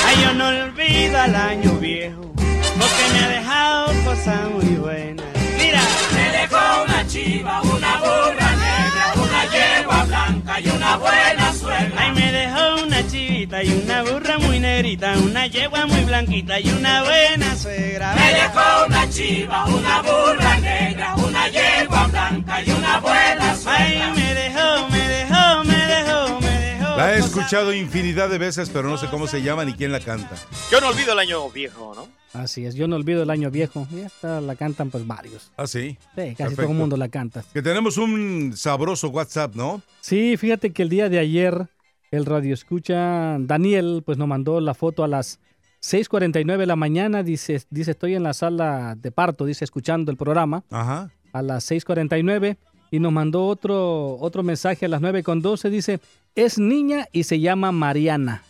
Ay, 0.07 0.17
yo 0.23 0.33
no 0.35 0.49
olvido 0.49 1.21
al 1.21 1.35
año 1.35 1.73
viejo, 1.75 2.21
porque 2.35 3.05
me 3.13 3.19
ha 3.25 3.29
dejado 3.29 3.93
cosas 4.05 4.51
muy 4.51 4.75
buenas. 4.77 5.27
Mira, 5.57 5.83
me 6.15 6.39
dejó 6.39 6.83
una 6.85 7.07
chiva, 7.07 7.63
una 7.63 7.99
burra 7.99 8.51
negra, 8.67 9.05
una 9.17 9.43
yegua 9.55 10.05
blanca 10.05 10.61
y 10.61 10.69
una 10.69 10.97
buena 10.97 11.53
suegra. 11.53 11.95
Ay, 11.97 12.13
me 12.13 12.33
dejó 12.33 12.83
una 12.87 13.07
y 13.41 13.73
una 13.73 14.03
burra 14.03 14.39
muy 14.39 14.61
negrita, 14.61 15.15
una 15.19 15.47
yegua 15.47 15.87
muy 15.87 16.05
blanquita 16.05 16.61
y 16.61 16.69
una 16.69 17.03
buena 17.03 17.57
suegra. 17.57 18.15
Me 18.15 18.35
dejó 18.35 18.87
una 18.87 19.09
chiva, 19.09 19.65
una 19.65 20.03
burra 20.03 20.59
negra, 20.61 21.15
una 21.17 21.49
yegua 21.49 22.07
blanca 22.09 22.63
y 22.63 22.71
una 22.71 23.01
buena 23.01 23.57
suegra. 23.57 23.79
Ay, 23.79 24.13
me 24.15 24.35
dejó, 24.35 24.89
me 24.91 25.09
dejó, 25.09 25.65
me 25.65 25.87
dejó, 25.87 26.41
me 26.41 26.59
dejó. 26.61 26.97
La 26.99 27.15
he 27.15 27.19
escuchado 27.19 27.73
infinidad 27.73 28.29
de 28.29 28.37
veces, 28.37 28.69
pero 28.69 28.91
no 28.91 28.99
sé 28.99 29.07
cómo 29.07 29.27
se 29.27 29.41
llama 29.41 29.65
ni 29.65 29.73
quién 29.73 29.91
la 29.91 30.01
canta. 30.01 30.37
Yo 30.71 30.81
no 30.83 30.89
olvido 30.89 31.15
el 31.15 31.19
año 31.19 31.49
viejo, 31.49 31.95
¿no? 31.97 32.09
Así 32.39 32.67
es, 32.67 32.75
yo 32.75 32.89
no 32.89 32.97
olvido 32.97 33.23
el 33.23 33.31
año 33.31 33.51
viejo. 33.51 33.89
Y 33.91 34.01
esta 34.01 34.43
la 34.43 34.55
cantan 34.55 34.91
pues 34.91 35.07
varios. 35.07 35.51
Ah, 35.57 35.67
sí. 35.67 35.97
Sí, 35.99 35.99
casi 36.15 36.35
Perfecto. 36.35 36.57
todo 36.63 36.73
el 36.73 36.79
mundo 36.79 36.97
la 36.99 37.09
canta. 37.09 37.43
Que 37.55 37.63
tenemos 37.63 37.97
un 37.97 38.53
sabroso 38.55 39.09
WhatsApp, 39.09 39.55
¿no? 39.55 39.81
Sí, 40.03 40.37
fíjate 40.37 40.73
que 40.73 40.83
el 40.83 40.91
día 40.91 41.09
de 41.09 41.19
ayer 41.19 41.67
el 42.11 42.27
radio 42.27 42.55
escucha 42.55 43.37
Daniel 43.39 44.03
pues 44.05 44.19
nos 44.19 44.27
mandó 44.29 44.61
la 44.61 44.75
foto 44.75 45.05
a 45.05 45.09
las 45.09 45.39
6:49 45.81 46.59
de 46.59 46.67
la 46.67 46.77
mañana, 46.77 47.23
dice 47.23 47.63
dice 47.71 47.93
estoy 47.93 48.15
en 48.15 48.23
la 48.23 48.35
sala 48.35 48.97
de 48.97 49.11
parto, 49.13 49.45
dice 49.45 49.65
escuchando 49.65 50.11
el 50.11 50.17
programa 50.17 50.65
Ajá. 50.71 51.11
a 51.33 51.43
las 51.43 51.71
6:49 51.71 52.57
y 52.91 52.99
nos 52.99 53.13
mandó 53.13 53.47
otro 53.47 54.17
otro 54.19 54.43
mensaje 54.43 54.87
a 54.87 54.89
las 54.89 55.01
9:12 55.01 55.71
dice 55.71 56.01
es 56.35 56.59
niña 56.59 57.07
y 57.13 57.25
se 57.25 57.41
llama 57.41 57.73
Mariana. 57.73 58.43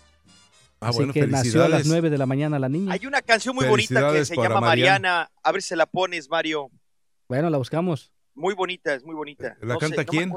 Ah, 0.83 0.88
Así 0.88 0.99
bueno, 0.99 1.12
que 1.12 1.27
nació 1.27 1.62
a 1.62 1.68
las 1.68 1.83
felicidades. 1.83 1.87
9 1.88 2.11
de 2.11 2.18
la 2.18 2.25
mañana 2.27 2.59
la 2.59 2.70
niña. 2.70 2.92
Hay 2.94 3.05
una 3.07 3.20
canción 3.20 3.55
muy 3.55 3.66
bonita 3.66 4.12
que 4.14 4.25
se 4.25 4.35
llama 4.35 4.61
Mariana. 4.62 4.99
Mariana. 5.01 5.31
A 5.42 5.53
ver 5.53 5.61
si 5.61 5.77
la 5.77 5.85
pones, 5.85 6.31
Mario. 6.31 6.70
Bueno, 7.29 7.51
la 7.51 7.59
buscamos. 7.59 8.11
Muy 8.35 8.55
bonita, 8.55 8.94
es 8.94 9.05
muy 9.05 9.14
bonita. 9.14 9.59
¿La 9.61 9.75
No 9.75 9.79
canta 9.79 9.96
sé, 10.03 10.07
quién? 10.07 10.33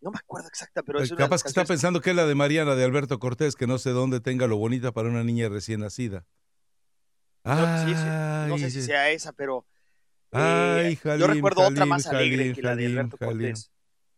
No 0.00 0.10
me 0.10 0.18
acuerdo 0.18 0.48
exacta, 0.48 0.82
pero 0.82 1.00
es 1.00 1.10
de 1.10 1.16
Capaz 1.16 1.42
que 1.42 1.48
está 1.48 1.64
pensando 1.64 2.00
que 2.00 2.10
es 2.10 2.16
la 2.16 2.26
de 2.26 2.34
Mariana 2.34 2.74
de 2.74 2.84
Alberto 2.84 3.18
Cortés, 3.18 3.56
que 3.56 3.66
no 3.66 3.78
sé 3.78 3.90
dónde 3.90 4.20
tenga 4.20 4.46
lo 4.46 4.56
bonita 4.56 4.92
para 4.92 5.08
una 5.08 5.24
niña 5.24 5.48
recién 5.48 5.80
nacida. 5.80 6.26
No, 7.44 7.54
sí, 7.54 7.92
no 7.94 8.54
Ay, 8.54 8.58
sé 8.58 8.70
si 8.70 8.82
sea 8.82 9.10
esa, 9.10 9.32
pero 9.32 9.66
eh, 10.32 10.98
Ay, 11.04 11.18
yo 11.18 11.26
recuerdo 11.28 11.62
otra 11.62 11.86
más 11.86 12.06
alegre 12.06 12.52
que 12.52 12.62
la 12.62 12.74
de 12.74 12.86
Alberto. 12.86 13.16
Cortés. 13.16 13.70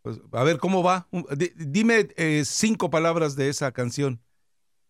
Pues, 0.03 0.19
a 0.33 0.43
ver, 0.45 0.59
¿cómo 0.59 0.83
va? 0.83 1.09
Dime 1.57 2.09
eh, 2.17 2.43
cinco 2.47 2.89
palabras 2.89 3.37
de 3.37 3.49
esa 3.51 3.73
canción. 3.73 4.23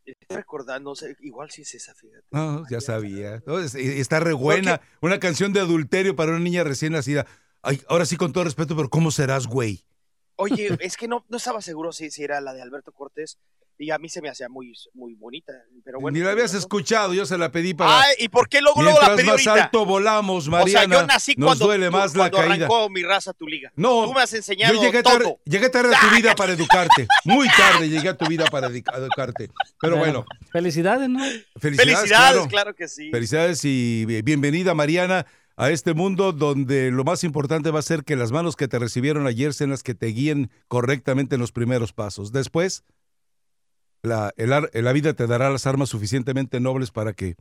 Estoy 0.04 0.36
recordando, 0.36 0.94
igual 1.20 1.50
sí 1.50 1.62
es 1.62 1.74
esa, 1.74 1.94
fíjate. 1.94 2.24
No, 2.30 2.64
ya 2.70 2.80
sabía. 2.80 3.42
No, 3.46 3.58
está 3.58 4.20
re 4.20 4.32
buena. 4.32 4.80
Una 5.02 5.18
canción 5.18 5.52
de 5.52 5.60
adulterio 5.60 6.16
para 6.16 6.30
una 6.30 6.40
niña 6.40 6.64
recién 6.64 6.92
nacida. 6.92 7.26
Ay, 7.62 7.82
ahora 7.88 8.06
sí, 8.06 8.16
con 8.16 8.32
todo 8.32 8.44
respeto, 8.44 8.76
pero 8.76 8.88
¿cómo 8.88 9.10
serás, 9.10 9.46
güey? 9.46 9.84
Oye, 10.38 10.70
es 10.80 10.96
que 10.96 11.06
no, 11.08 11.24
no 11.28 11.36
estaba 11.36 11.60
seguro 11.60 11.92
si, 11.92 12.10
si 12.10 12.22
era 12.24 12.40
la 12.40 12.54
de 12.54 12.62
Alberto 12.62 12.92
Cortés 12.92 13.38
y 13.80 13.92
a 13.92 13.98
mí 13.98 14.08
se 14.08 14.20
me 14.20 14.28
hacía 14.28 14.48
muy, 14.48 14.72
muy 14.94 15.14
bonita, 15.14 15.52
pero 15.84 16.00
bueno. 16.00 16.18
Ni 16.18 16.24
la 16.24 16.32
habías 16.32 16.52
¿no? 16.52 16.58
escuchado, 16.58 17.14
yo 17.14 17.24
se 17.26 17.38
la 17.38 17.52
pedí 17.52 17.74
para... 17.74 18.00
Ay, 18.00 18.14
¿y 18.18 18.28
por 18.28 18.48
qué 18.48 18.60
luego, 18.60 18.82
luego 18.82 18.98
la 19.00 19.14
pedí 19.14 19.26
más 19.26 19.46
ahorita? 19.46 19.64
alto 19.66 19.84
volamos, 19.86 20.48
o 20.48 20.50
Mariana, 20.50 20.88
sea, 20.96 21.00
yo 21.02 21.06
nací 21.06 21.34
nos 21.36 21.46
cuando, 21.46 21.66
duele 21.66 21.86
tú- 21.86 21.92
más 21.92 22.12
la 22.16 22.28
cuando 22.28 22.38
caída. 22.38 22.54
arrancó 22.66 22.90
mi 22.90 23.04
raza 23.04 23.32
tu 23.34 23.46
liga. 23.46 23.70
No, 23.76 24.06
Tú 24.06 24.14
me 24.14 24.22
has 24.22 24.32
enseñado 24.34 24.74
yo 24.74 24.82
llegué 24.82 25.00
tarde, 25.04 25.22
todo. 25.26 25.38
llegué 25.44 25.68
tarde 25.68 25.94
a 25.94 26.00
tu 26.00 26.06
vida 26.16 26.34
para 26.34 26.54
educarte. 26.54 27.06
Muy 27.24 27.46
tarde 27.50 27.88
llegué 27.88 28.08
a 28.08 28.16
tu 28.16 28.26
vida 28.26 28.46
para 28.46 28.66
educarte. 28.66 29.48
Pero 29.80 29.96
bueno, 29.96 30.24
Felicidades, 30.50 31.08
¿no? 31.08 31.20
felicidades, 31.20 31.60
Felicidades, 31.60 32.08
claro. 32.08 32.48
claro 32.48 32.74
que 32.74 32.88
sí. 32.88 33.12
Felicidades 33.12 33.60
y 33.64 34.04
bi- 34.06 34.22
bienvenida, 34.22 34.74
Mariana, 34.74 35.24
a 35.58 35.70
este 35.70 35.92
mundo 35.92 36.32
donde 36.32 36.90
lo 36.92 37.02
más 37.02 37.24
importante 37.24 37.70
va 37.72 37.80
a 37.80 37.82
ser 37.82 38.04
que 38.04 38.14
las 38.16 38.30
manos 38.30 38.54
que 38.54 38.68
te 38.68 38.78
recibieron 38.78 39.26
ayer 39.26 39.52
sean 39.52 39.70
las 39.70 39.82
que 39.82 39.94
te 39.94 40.06
guíen 40.06 40.50
correctamente 40.68 41.34
en 41.34 41.40
los 41.40 41.50
primeros 41.50 41.92
pasos. 41.92 42.30
Después, 42.30 42.84
la, 44.02 44.32
el 44.36 44.50
la 44.84 44.92
vida 44.92 45.14
te 45.14 45.26
dará 45.26 45.50
las 45.50 45.66
armas 45.66 45.88
suficientemente 45.88 46.60
nobles 46.60 46.90
para 46.92 47.12
que 47.12 47.34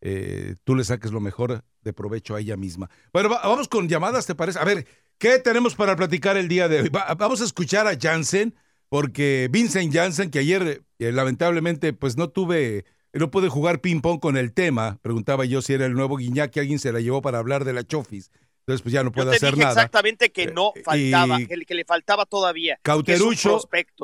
eh, 0.00 0.56
tú 0.64 0.74
le 0.74 0.82
saques 0.84 1.12
lo 1.12 1.20
mejor 1.20 1.62
de 1.82 1.92
provecho 1.92 2.34
a 2.34 2.40
ella 2.40 2.56
misma. 2.56 2.90
Bueno, 3.12 3.28
va- 3.30 3.42
vamos 3.42 3.68
con 3.68 3.88
llamadas, 3.88 4.26
¿te 4.26 4.34
parece? 4.34 4.58
A 4.58 4.64
ver, 4.64 4.86
¿qué 5.18 5.38
tenemos 5.38 5.76
para 5.76 5.94
platicar 5.94 6.36
el 6.36 6.48
día 6.48 6.68
de 6.68 6.80
hoy? 6.82 6.88
Va- 6.88 7.14
vamos 7.14 7.40
a 7.40 7.44
escuchar 7.44 7.86
a 7.86 7.96
Jansen, 7.96 8.54
porque 8.88 9.48
Vincent 9.52 9.94
Jansen, 9.94 10.30
que 10.30 10.40
ayer 10.40 10.82
eh, 10.98 11.12
lamentablemente 11.12 11.92
pues 11.92 12.16
no 12.16 12.30
tuve, 12.30 12.84
no 13.12 13.30
pude 13.30 13.48
jugar 13.48 13.80
ping 13.80 14.00
pong 14.00 14.20
con 14.20 14.36
el 14.36 14.52
tema, 14.52 14.98
preguntaba 15.02 15.44
yo 15.44 15.62
si 15.62 15.72
era 15.74 15.86
el 15.86 15.94
nuevo 15.94 16.16
Guiñac, 16.16 16.50
que 16.52 16.60
alguien 16.60 16.78
se 16.78 16.92
la 16.92 17.00
llevó 17.00 17.22
para 17.22 17.38
hablar 17.38 17.64
de 17.64 17.72
la 17.72 17.84
Chofis. 17.84 18.30
Entonces 18.60 18.82
pues 18.82 18.92
ya 18.92 19.02
no 19.02 19.10
Yo 19.10 19.14
puede 19.14 19.30
te 19.30 19.36
hacer 19.36 19.54
dije 19.54 19.64
nada. 19.64 19.72
exactamente 19.72 20.30
que 20.30 20.52
no 20.52 20.72
Eh, 20.76 20.82
faltaba, 20.84 21.40
y- 21.40 21.46
que, 21.46 21.56
que 21.64 21.74
le 21.74 21.84
faltaba 21.84 22.24
todavía. 22.26 22.78
Cauterucho 22.82 23.58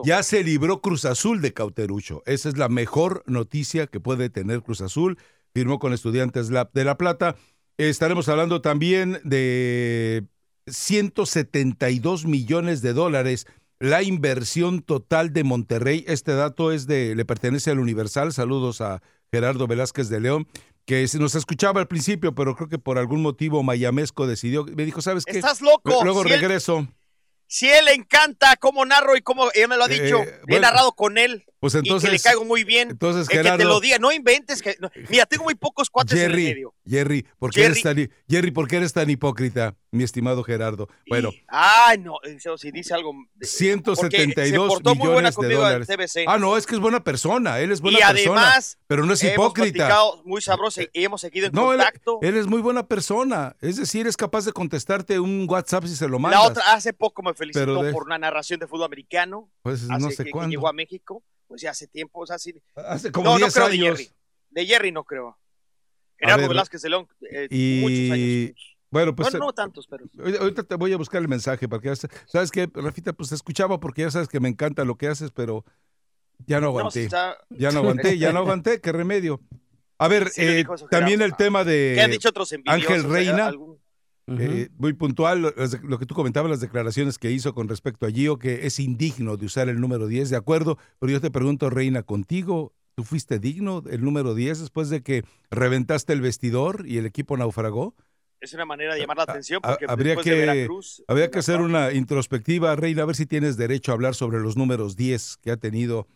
ya 0.04 0.22
se 0.24 0.42
libró 0.42 0.80
Cruz 0.80 1.04
Azul 1.04 1.40
de 1.40 1.52
Cauterucho. 1.52 2.22
Esa 2.26 2.48
es 2.48 2.56
la 2.56 2.68
mejor 2.68 3.22
noticia 3.26 3.86
que 3.86 4.00
puede 4.00 4.28
tener 4.30 4.62
Cruz 4.62 4.80
Azul. 4.80 5.18
Firmó 5.54 5.78
con 5.78 5.92
Estudiantes 5.92 6.48
de 6.48 6.84
La 6.84 6.98
Plata. 6.98 7.36
Estaremos 7.78 8.28
hablando 8.28 8.60
también 8.60 9.20
de 9.24 10.24
172 10.66 12.24
millones 12.26 12.82
de 12.82 12.92
dólares 12.92 13.46
la 13.78 14.02
inversión 14.02 14.82
total 14.82 15.32
de 15.32 15.44
Monterrey. 15.44 16.04
Este 16.08 16.34
dato 16.34 16.72
es 16.72 16.86
de 16.86 17.14
le 17.14 17.24
pertenece 17.24 17.70
al 17.70 17.78
Universal. 17.78 18.32
Saludos 18.32 18.80
a 18.80 19.02
Gerardo 19.32 19.66
Velázquez 19.66 20.08
de 20.08 20.20
León, 20.20 20.48
que 20.84 21.06
se 21.08 21.18
nos 21.18 21.34
escuchaba 21.34 21.80
al 21.80 21.88
principio, 21.88 22.34
pero 22.34 22.54
creo 22.54 22.68
que 22.68 22.78
por 22.78 22.98
algún 22.98 23.22
motivo 23.22 23.62
mayamesco 23.62 24.26
decidió, 24.26 24.64
me 24.64 24.84
dijo, 24.84 25.02
¿sabes 25.02 25.24
qué? 25.24 25.38
Estás 25.38 25.60
loco. 25.60 26.04
Luego 26.04 26.22
si, 26.22 26.30
él, 26.30 26.40
regreso. 26.40 26.88
si 27.46 27.68
él 27.68 27.84
le 27.86 27.94
encanta 27.94 28.56
cómo 28.56 28.84
narro 28.84 29.16
y 29.16 29.20
cómo 29.20 29.50
él 29.52 29.68
me 29.68 29.76
lo 29.76 29.84
ha 29.84 29.88
dicho, 29.88 30.22
Eh, 30.22 30.40
le 30.46 30.56
he 30.56 30.60
narrado 30.60 30.92
con 30.92 31.18
él 31.18 31.44
Pues 31.58 31.74
y 31.74 31.78
entonces 31.78 32.10
que 32.10 32.16
le 32.16 32.20
caigo 32.22 32.44
muy 32.44 32.64
bien. 32.64 32.90
entonces, 32.90 33.28
que 33.28 33.38
te 33.38 33.42
Gerardo- 33.44 33.64
lo 33.64 33.80
diga, 33.80 33.98
no 33.98 34.12
inventes 34.12 34.60
que 34.62 34.76
no. 34.80 34.90
mira, 35.08 35.24
tengo 35.26 35.44
muy 35.44 35.54
pocos 35.54 35.88
cuates 35.90 36.12
en 36.12 36.18
el 36.26 36.30
Jerry, 36.32 36.44
medio. 36.44 36.74
Jerry, 36.86 37.26
¿por 37.38 37.50
qué 37.50 37.64
eres 37.64 37.82
tan, 37.82 38.10
Jerry, 38.28 38.50
¿por 38.50 38.68
qué 38.68 38.76
eres 38.76 38.92
tan 38.92 39.08
hipócrita, 39.08 39.74
mi 39.90 40.04
estimado 40.04 40.44
Gerardo? 40.44 40.88
Bueno, 41.08 41.30
Y- 41.32 41.42
ay, 41.48 41.98
no, 41.98 42.16
si 42.58 42.70
dice 42.70 42.92
algo 42.94 43.12
de- 43.12 43.26
porque 43.34 43.46
se 43.46 43.56
172 43.56 44.68
portó 44.68 44.94
muy 44.94 45.08
buena 45.08 45.30
millones 45.30 45.36
de 45.48 45.54
en 45.54 45.60
dólares. 45.60 45.86
TBC. 45.88 46.24
Ah, 46.28 46.38
no, 46.38 46.56
es 46.56 46.66
que 46.66 46.74
es 46.74 46.80
buena 46.80 47.02
persona, 47.02 47.58
él 47.60 47.72
es 47.72 47.80
buena 47.80 47.98
y 47.98 48.02
persona, 48.02 48.40
además 48.42 48.78
pero 48.86 49.06
no 49.06 49.14
es 49.14 49.22
hemos 49.22 49.34
hipócrita. 49.34 49.72
platicado 49.86 50.22
muy 50.24 50.40
sabroso 50.42 50.82
y 50.82 51.04
hemos 51.04 51.20
seguido 51.22 51.46
en 51.46 51.52
No, 51.54 51.72
él, 51.72 51.78
contacto. 51.78 52.18
él 52.22 52.36
es 52.36 52.46
muy 52.46 52.60
buena 52.60 52.86
persona, 52.86 53.56
es 53.62 53.76
decir, 53.76 54.06
es 54.06 54.16
capaz 54.16 54.44
de 54.44 54.52
contestarte 54.52 55.18
un 55.18 55.46
WhatsApp 55.48 55.84
si 55.86 55.96
se 55.96 56.06
lo 56.06 56.12
La 56.18 56.18
mandas. 56.18 56.50
otra 56.50 56.74
hace 56.74 56.92
poco 56.92 57.22
me 57.22 57.32
felicitó 57.34 57.82
de- 57.82 57.92
por 57.92 58.04
una 58.04 58.18
narración 58.18 58.60
de 58.60 58.66
fútbol 58.66 58.84
americano. 58.84 59.48
pues 59.62 59.82
hace 59.90 59.98
no 60.02 60.08
que- 60.08 60.14
sé 60.14 60.24
que 60.24 60.30
cuándo. 60.30 60.50
llegó 60.50 60.68
a 60.68 60.72
México, 60.72 61.22
pues 61.46 61.62
ya 61.62 61.70
hace 61.70 61.86
tiempo, 61.86 62.20
o 62.20 62.26
sea, 62.26 62.38
sí. 62.38 62.54
Hace 62.74 63.10
como 63.12 63.30
no, 63.30 63.36
10 63.36 63.48
no 63.48 63.52
creo 63.52 63.68
de. 63.68 63.78
Jerry. 63.78 64.10
De 64.50 64.66
Jerry 64.66 64.92
no 64.92 65.04
creo. 65.04 65.38
Gerardo 66.18 66.48
Velázquez 66.48 66.80
de 66.82 66.88
León, 66.90 67.08
eh, 67.30 67.46
y- 67.50 67.80
muchos 67.82 68.10
años. 68.12 68.76
Bueno, 68.90 69.14
pues 69.14 69.30
bueno, 69.30 69.46
no 69.46 69.52
tantos, 69.52 69.86
pero 69.88 70.06
Ahorita- 70.40 70.62
te 70.62 70.74
voy 70.76 70.92
a 70.92 70.96
buscar 70.96 71.20
el 71.20 71.28
mensaje 71.28 71.68
para 71.68 71.82
que 71.82 71.94
sabes 71.96 72.50
que 72.50 72.70
Rafita 72.72 73.12
pues 73.12 73.28
te 73.28 73.34
escuchaba 73.34 73.78
porque 73.80 74.02
ya 74.02 74.10
sabes 74.10 74.28
que 74.28 74.40
me 74.40 74.48
encanta 74.48 74.84
lo 74.84 74.96
que 74.96 75.08
haces, 75.08 75.30
pero 75.32 75.64
ya 76.46 76.56
no 76.60 76.62
no, 76.62 76.68
aguanté. 76.78 77.04
está- 77.04 77.36
Ya 77.50 77.70
no 77.72 77.80
aguanté, 77.80 78.16
ya 78.16 78.32
no 78.32 78.38
aguanté, 78.62 78.80
qué 78.80 78.92
remedio. 78.92 79.40
A 79.98 80.08
ver, 80.08 80.28
Sí, 80.30 80.42
eh, 80.42 80.64
también 80.90 81.20
el 81.20 81.34
tema 81.36 81.64
¿Qué 81.64 82.00
han 82.00 82.10
de 82.10 82.16
dicho 82.16 82.28
otros 82.28 82.52
envidiosos? 82.52 82.90
Ángel 82.90 83.10
Reina. 83.10 83.46
Algún- 83.46 83.78
Eh, 84.28 84.70
muy 84.76 84.92
puntual, 84.92 85.54
lo, 85.82 85.98
que 85.98 86.06
tú 86.06 86.14
comentabas, 86.14 86.50
las 86.50 86.60
declaraciones 86.60 87.16
que 87.16 87.30
hizo 87.30 87.54
con 87.54 87.68
respecto 87.68 88.06
a 88.06 88.10
Gio, 88.10 88.38
que 88.38 88.66
es 88.66 88.80
indigno 88.80 89.36
de 89.36 89.46
usar 89.46 89.68
el 89.68 89.80
número 89.80 90.08
10, 90.08 90.30
de 90.30 90.36
acuerdo, 90.36 90.78
pero 90.98 91.12
yo 91.12 91.20
te 91.20 91.30
pregunto, 91.30 91.70
Reina, 91.70 92.02
contigo, 92.02 92.72
¿tú 92.96 93.04
fuiste 93.04 93.38
digno 93.38 93.82
del 93.82 94.02
número 94.02 94.34
10 94.34 94.58
después 94.58 94.90
de 94.90 95.02
que 95.02 95.24
reventaste 95.50 96.12
el 96.12 96.22
vestidor 96.22 96.84
y 96.88 96.98
el 96.98 97.06
equipo 97.06 97.36
naufragó? 97.36 97.94
Es 98.40 98.52
una 98.52 98.64
manera 98.64 98.94
de 98.94 99.00
llamar 99.00 99.16
la 99.16 99.22
atención 99.22 99.60
porque 99.62 99.86
habría 99.88 100.08
después 100.14 100.24
que- 100.24 100.30
de 100.32 100.46
Veracruz. 100.46 101.04
Habría 101.08 101.30
que 101.30 101.38
hacer 101.38 101.60
una 101.60 101.92
introspectiva, 101.92 102.74
Reina, 102.76 103.02
a 103.02 103.06
ver 103.06 103.16
si 103.16 103.26
tienes 103.26 103.56
derecho 103.56 103.92
a 103.92 103.94
hablar 103.94 104.14
sobre 104.14 104.40
los 104.40 104.56
números 104.56 104.96
10 104.96 105.36
que 105.36 105.52
ha 105.52 105.56
tenido 105.56 106.08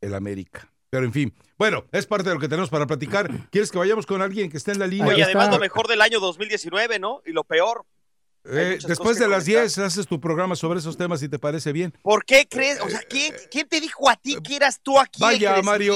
el 0.00 0.14
América. 0.14 0.71
Pero 0.92 1.06
en 1.06 1.12
fin, 1.14 1.32
bueno, 1.56 1.86
es 1.90 2.06
parte 2.06 2.28
de 2.28 2.34
lo 2.34 2.40
que 2.40 2.48
tenemos 2.48 2.68
para 2.68 2.86
platicar. 2.86 3.48
¿Quieres 3.50 3.70
que 3.70 3.78
vayamos 3.78 4.04
con 4.04 4.20
alguien 4.20 4.50
que 4.50 4.58
esté 4.58 4.72
en 4.72 4.78
la 4.78 4.86
línea? 4.86 5.10
Ahí 5.10 5.22
además 5.22 5.48
lo 5.48 5.58
mejor 5.58 5.88
del 5.88 6.02
año 6.02 6.20
2019, 6.20 6.98
¿no? 6.98 7.22
Y 7.24 7.32
lo 7.32 7.44
peor. 7.44 7.86
Eh, 8.44 8.76
después 8.86 9.18
de 9.18 9.26
las 9.26 9.44
comentar. 9.44 9.62
10 9.62 9.78
haces 9.78 10.06
tu 10.06 10.20
programa 10.20 10.54
sobre 10.54 10.80
esos 10.80 10.98
temas 10.98 11.20
si 11.20 11.30
te 11.30 11.38
parece 11.38 11.72
bien. 11.72 11.94
¿Por 12.02 12.26
qué 12.26 12.46
crees? 12.46 12.78
O 12.82 12.90
sea, 12.90 13.00
¿quién, 13.08 13.32
quién 13.50 13.66
te 13.68 13.80
dijo 13.80 14.10
a 14.10 14.16
ti 14.16 14.36
que 14.44 14.54
eras 14.56 14.80
tú 14.82 14.98
aquí? 15.00 15.22
Vaya, 15.22 15.62
Mario? 15.62 15.94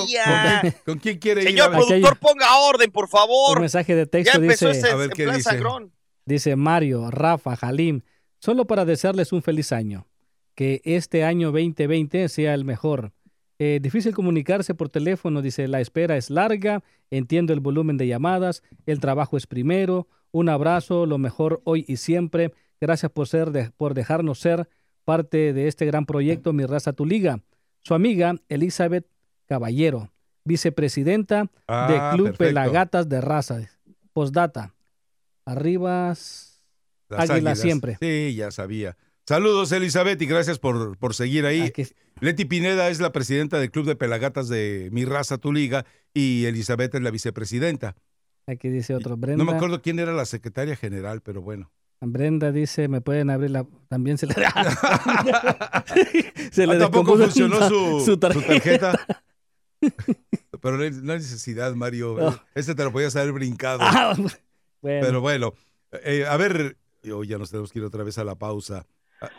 ¿con, 0.62 0.72
con 0.86 0.98
quién 0.98 1.18
quiere 1.18 1.42
ir? 1.42 1.48
Señor 1.48 1.74
Aquí 1.74 1.76
hay- 1.92 2.00
productor, 2.00 2.18
ponga 2.18 2.56
orden, 2.60 2.90
por 2.90 3.04
Un 3.04 3.10
favor. 3.10 3.60
mensaje 3.60 3.94
de 3.96 4.04
Ya 4.04 4.10
texto 4.10 4.38
empezó 4.40 4.68
dice, 4.68 4.78
ese 4.80 4.90
A 4.92 4.96
ver, 4.96 5.10
en 5.10 5.16
¿qué 5.16 5.24
plan 5.24 5.36
dice? 5.36 5.60
dice 6.24 6.56
Mario, 6.56 7.10
Rafa, 7.10 7.54
Jalim, 7.54 8.00
solo 8.38 8.64
para 8.66 8.86
desearles 8.86 9.30
un 9.32 9.42
feliz 9.42 9.72
año. 9.72 10.06
que 10.54 10.80
este 10.86 11.22
año 11.22 11.48
2020 11.52 12.30
sea 12.30 12.54
el 12.54 12.64
mejor. 12.64 13.12
Eh, 13.58 13.78
difícil 13.82 14.14
comunicarse 14.14 14.74
por 14.74 14.88
teléfono, 14.90 15.40
dice, 15.42 15.66
la 15.66 15.80
espera 15.80 16.16
es 16.16 16.28
larga, 16.30 16.82
entiendo 17.10 17.52
el 17.52 17.60
volumen 17.60 17.96
de 17.96 18.06
llamadas, 18.06 18.62
el 18.84 19.00
trabajo 19.00 19.36
es 19.36 19.46
primero, 19.46 20.08
un 20.30 20.48
abrazo, 20.50 21.06
lo 21.06 21.16
mejor 21.16 21.62
hoy 21.64 21.84
y 21.88 21.96
siempre, 21.96 22.52
gracias 22.80 23.10
por, 23.12 23.26
ser 23.28 23.50
de- 23.52 23.70
por 23.76 23.94
dejarnos 23.94 24.38
ser 24.40 24.68
parte 25.04 25.52
de 25.54 25.68
este 25.68 25.86
gran 25.86 26.04
proyecto 26.04 26.52
Mi 26.52 26.66
Raza 26.66 26.92
Tu 26.92 27.06
Liga. 27.06 27.40
Su 27.82 27.94
amiga 27.94 28.34
Elizabeth 28.48 29.06
Caballero, 29.46 30.12
vicepresidenta 30.44 31.50
Ah, 31.68 31.86
de 31.90 32.16
Club 32.16 32.26
perfecto. 32.28 32.44
Pelagatas 32.44 33.08
de 33.08 33.20
Raza. 33.20 33.60
Postdata, 34.12 34.74
arriba 35.44 36.08
Las 36.08 36.50
Águila 37.30 37.54
siempre. 37.54 37.96
Sí, 38.00 38.34
ya 38.34 38.50
sabía. 38.50 38.96
Saludos, 39.28 39.72
Elizabeth, 39.72 40.20
y 40.22 40.26
gracias 40.26 40.58
por, 40.58 40.96
por 40.98 41.14
seguir 41.14 41.46
ahí. 41.46 41.62
Aquí- 41.62 41.86
Leti 42.20 42.44
Pineda 42.44 42.88
es 42.88 43.00
la 43.00 43.12
presidenta 43.12 43.58
del 43.58 43.70
Club 43.70 43.86
de 43.86 43.96
Pelagatas 43.96 44.48
de 44.48 44.88
Mi 44.92 45.04
Raza, 45.04 45.38
Tu 45.38 45.52
Liga, 45.52 45.84
y 46.14 46.44
Elizabeth 46.46 46.94
es 46.94 47.02
la 47.02 47.10
vicepresidenta. 47.10 47.96
Aquí 48.46 48.68
dice 48.68 48.94
otro, 48.94 49.16
Brenda. 49.16 49.42
No 49.44 49.50
me 49.50 49.56
acuerdo 49.56 49.82
quién 49.82 49.98
era 49.98 50.12
la 50.12 50.24
secretaria 50.26 50.76
general, 50.76 51.20
pero 51.22 51.42
bueno. 51.42 51.72
Brenda 52.00 52.52
dice, 52.52 52.88
me 52.88 53.00
pueden 53.00 53.30
abrir 53.30 53.50
la... 53.50 53.66
También 53.88 54.18
se 54.18 54.26
le... 54.26 54.34
se 56.52 56.66
le 56.66 56.76
Ah, 56.76 56.78
tampoco 56.78 57.16
funcionó 57.16 57.68
su, 57.68 58.00
su 58.00 58.04
su 58.04 58.18
tarjeta. 58.18 58.98
Pero 60.60 60.76
no 60.76 60.82
hay 60.84 60.90
no 60.90 61.12
hay 61.12 61.18
necesidad, 61.18 61.74
Mario. 61.74 62.16
No. 62.18 62.40
Este 62.54 62.74
te 62.74 62.84
lo 62.84 62.92
podías 62.92 63.16
haber 63.16 63.32
brincado. 63.32 63.80
Ah, 63.82 64.14
bueno, 64.16 64.30
Pero 64.82 65.20
bueno, 65.20 65.54
eh, 66.04 66.24
a 66.28 66.36
ver, 66.36 66.76
hoy 67.12 67.26
ya 67.26 67.38
nos 67.38 67.50
tenemos 67.50 67.72
que 67.72 67.78
ir 67.80 67.84
otra 67.84 68.04
vez 68.04 68.18
a 68.18 68.24
la 68.24 68.36
pausa. 68.36 68.86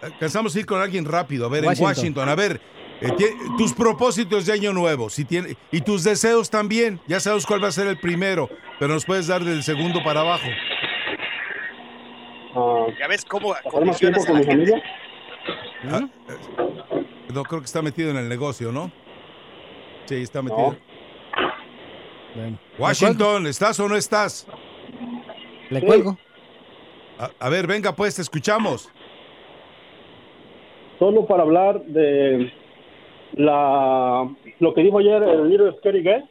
Alcanzamos 0.02 0.56
a 0.56 0.60
ir 0.60 0.66
con 0.66 0.82
alguien 0.82 1.06
rápido. 1.06 1.46
A 1.46 1.50
ver, 1.50 1.66
en 1.66 1.74
Washington. 1.82 2.30
A 2.30 2.36
ver, 2.36 2.62
eh, 3.02 3.10
tus 3.58 3.74
propósitos 3.74 4.46
de 4.46 4.54
año 4.54 4.74
nuevo, 4.74 5.10
si 5.10 5.26
tiene, 5.26 5.56
y 5.72 5.82
tus 5.82 6.04
deseos 6.04 6.50
también. 6.50 7.00
Ya 7.08 7.20
sabes 7.20 7.46
cuál 7.46 7.64
va 7.64 7.68
a 7.68 7.72
ser 7.72 7.88
el 7.88 7.98
primero, 8.00 8.50
pero 8.80 8.94
nos 8.94 9.06
puedes 9.06 9.28
dar 9.28 9.44
del 9.44 9.64
segundo 9.64 10.04
para 10.04 10.22
abajo. 10.22 10.48
Ah, 12.56 12.88
Ya 13.00 13.08
ves 13.08 13.24
cómo 13.26 13.54
tiempo 13.54 13.70
condicionas 13.72 14.24
a 14.24 14.28
con 14.28 14.36
la 14.36 14.40
mi 14.42 14.46
gente. 14.46 14.72
familia. 14.72 14.84
Ah, 15.92 16.08
eh, 16.30 17.34
no 17.34 17.44
creo 17.44 17.60
que 17.62 17.66
está 17.66 17.82
metido 17.82 18.10
en 18.12 18.18
el 18.18 18.28
negocio, 18.30 18.72
¿no? 18.72 18.92
Sí, 20.06 20.16
está 20.16 20.42
metido. 20.42 20.72
No. 20.72 20.78
bueno. 22.36 22.60
Washington, 22.80 23.48
¿estás 23.48 23.80
o 23.80 23.88
no 23.88 23.96
estás? 23.96 24.48
Le 25.70 25.82
cuelgo. 25.82 26.18
A, 27.20 27.30
a 27.40 27.50
ver, 27.50 27.68
venga, 27.68 27.96
pues, 27.96 28.16
te 28.16 28.22
escuchamos. 28.22 28.90
Solo 31.00 31.26
para 31.26 31.44
hablar 31.44 31.84
de 31.84 32.52
la 33.34 34.30
lo 34.60 34.74
que 34.74 34.82
dijo 34.82 35.00
ayer 35.00 35.22
el 35.24 35.50
líder 35.50 35.76
Scary 35.78 36.02
Gay, 36.02 36.24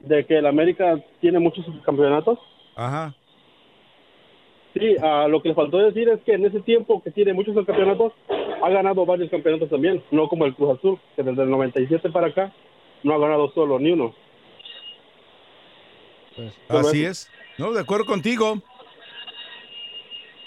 de 0.00 0.26
que 0.26 0.38
el 0.38 0.46
América 0.46 1.02
tiene 1.20 1.38
muchos 1.38 1.64
campeonatos. 1.84 2.38
Ajá. 2.74 3.14
Sí, 4.74 4.94
ah, 5.02 5.26
lo 5.28 5.40
que 5.40 5.48
le 5.48 5.54
faltó 5.54 5.78
decir 5.78 6.08
es 6.10 6.20
que 6.20 6.34
en 6.34 6.44
ese 6.44 6.60
tiempo 6.60 7.02
que 7.02 7.10
tiene 7.10 7.32
muchos 7.32 7.54
campeonatos, 7.64 8.12
ha 8.62 8.68
ganado 8.68 9.06
varios 9.06 9.30
campeonatos 9.30 9.70
también, 9.70 10.02
no 10.10 10.28
como 10.28 10.44
el 10.44 10.54
Cruz 10.54 10.78
Azul, 10.78 10.98
que 11.14 11.22
desde 11.22 11.42
el 11.42 11.50
97 11.50 12.10
para 12.10 12.26
acá 12.26 12.52
no 13.02 13.14
ha 13.14 13.18
ganado 13.18 13.50
solo 13.52 13.78
ni 13.78 13.92
uno. 13.92 14.14
Solo 16.68 16.80
Así 16.80 17.04
eso, 17.04 17.10
es. 17.10 17.30
No, 17.56 17.72
de 17.72 17.80
acuerdo 17.80 18.04
contigo. 18.04 18.60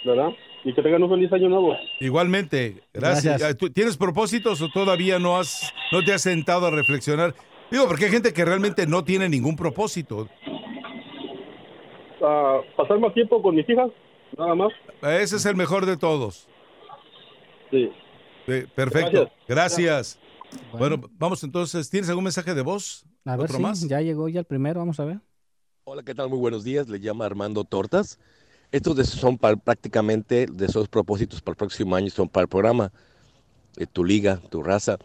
¿Verdad? 0.05 0.31
Y 0.63 0.73
que 0.73 0.81
tengan 0.81 1.03
un 1.03 1.09
feliz 1.09 1.31
año 1.31 1.49
nuevo. 1.49 1.75
Igualmente, 1.99 2.83
gracias. 2.93 3.23
Gracias. 3.39 3.51
Ah, 3.51 3.53
¿Tú 3.57 3.69
¿Tienes 3.69 3.95
propósitos 3.97 4.61
o 4.61 4.69
todavía 4.69 5.17
no 5.19 5.37
has, 5.37 5.73
no 5.91 6.03
te 6.03 6.13
has 6.13 6.21
sentado 6.21 6.67
a 6.67 6.71
reflexionar? 6.71 7.33
Digo, 7.71 7.87
porque 7.87 8.05
hay 8.05 8.11
gente 8.11 8.33
que 8.33 8.43
realmente 8.43 8.85
no 8.87 9.03
tiene 9.03 9.29
ningún 9.29 9.55
propósito. 9.55 10.27
Pasar 12.75 12.99
más 12.99 13.13
tiempo 13.13 13.41
con 13.41 13.55
mis 13.55 13.67
hijas, 13.69 13.89
nada 14.37 14.55
más. 14.55 14.71
Ese 15.01 15.37
es 15.37 15.45
el 15.45 15.55
mejor 15.55 15.85
de 15.85 15.95
todos. 15.95 16.47
Sí. 17.71 17.89
Eh, 18.47 18.67
perfecto. 18.75 19.29
Gracias. 19.47 20.17
Gracias. 20.17 20.19
Bueno, 20.77 21.01
vamos 21.17 21.43
entonces. 21.43 21.89
¿Tienes 21.89 22.09
algún 22.09 22.23
mensaje 22.25 22.53
de 22.53 22.61
voz? 22.61 23.05
a 23.25 23.35
ver 23.37 23.45
¿Otro 23.45 23.57
si 23.57 23.61
más? 23.61 23.87
ya 23.87 24.01
llegó 24.01 24.27
ya 24.27 24.39
el 24.39 24.45
primero, 24.45 24.79
vamos 24.79 24.99
a 24.99 25.05
ver. 25.05 25.19
Hola, 25.83 26.03
¿qué 26.03 26.13
tal? 26.15 26.29
Muy 26.29 26.39
buenos 26.39 26.63
días. 26.63 26.87
Le 26.89 26.99
llama 26.99 27.25
Armando 27.25 27.63
Tortas. 27.63 28.19
Estos 28.71 29.09
son 29.09 29.37
para- 29.37 29.55
prácticamente 29.55 30.45
de 30.45 30.65
esos 30.65 30.87
propósitos 30.87 31.41
para 31.41 31.53
el 31.53 31.57
próximo 31.57 31.95
año, 31.95 32.09
son 32.09 32.29
para 32.29 32.43
el 32.43 32.49
programa, 32.49 32.91
eh, 33.77 33.87
tu 33.87 34.03
liga, 34.05 34.41
tu 34.49 34.63
raza. 34.63 34.97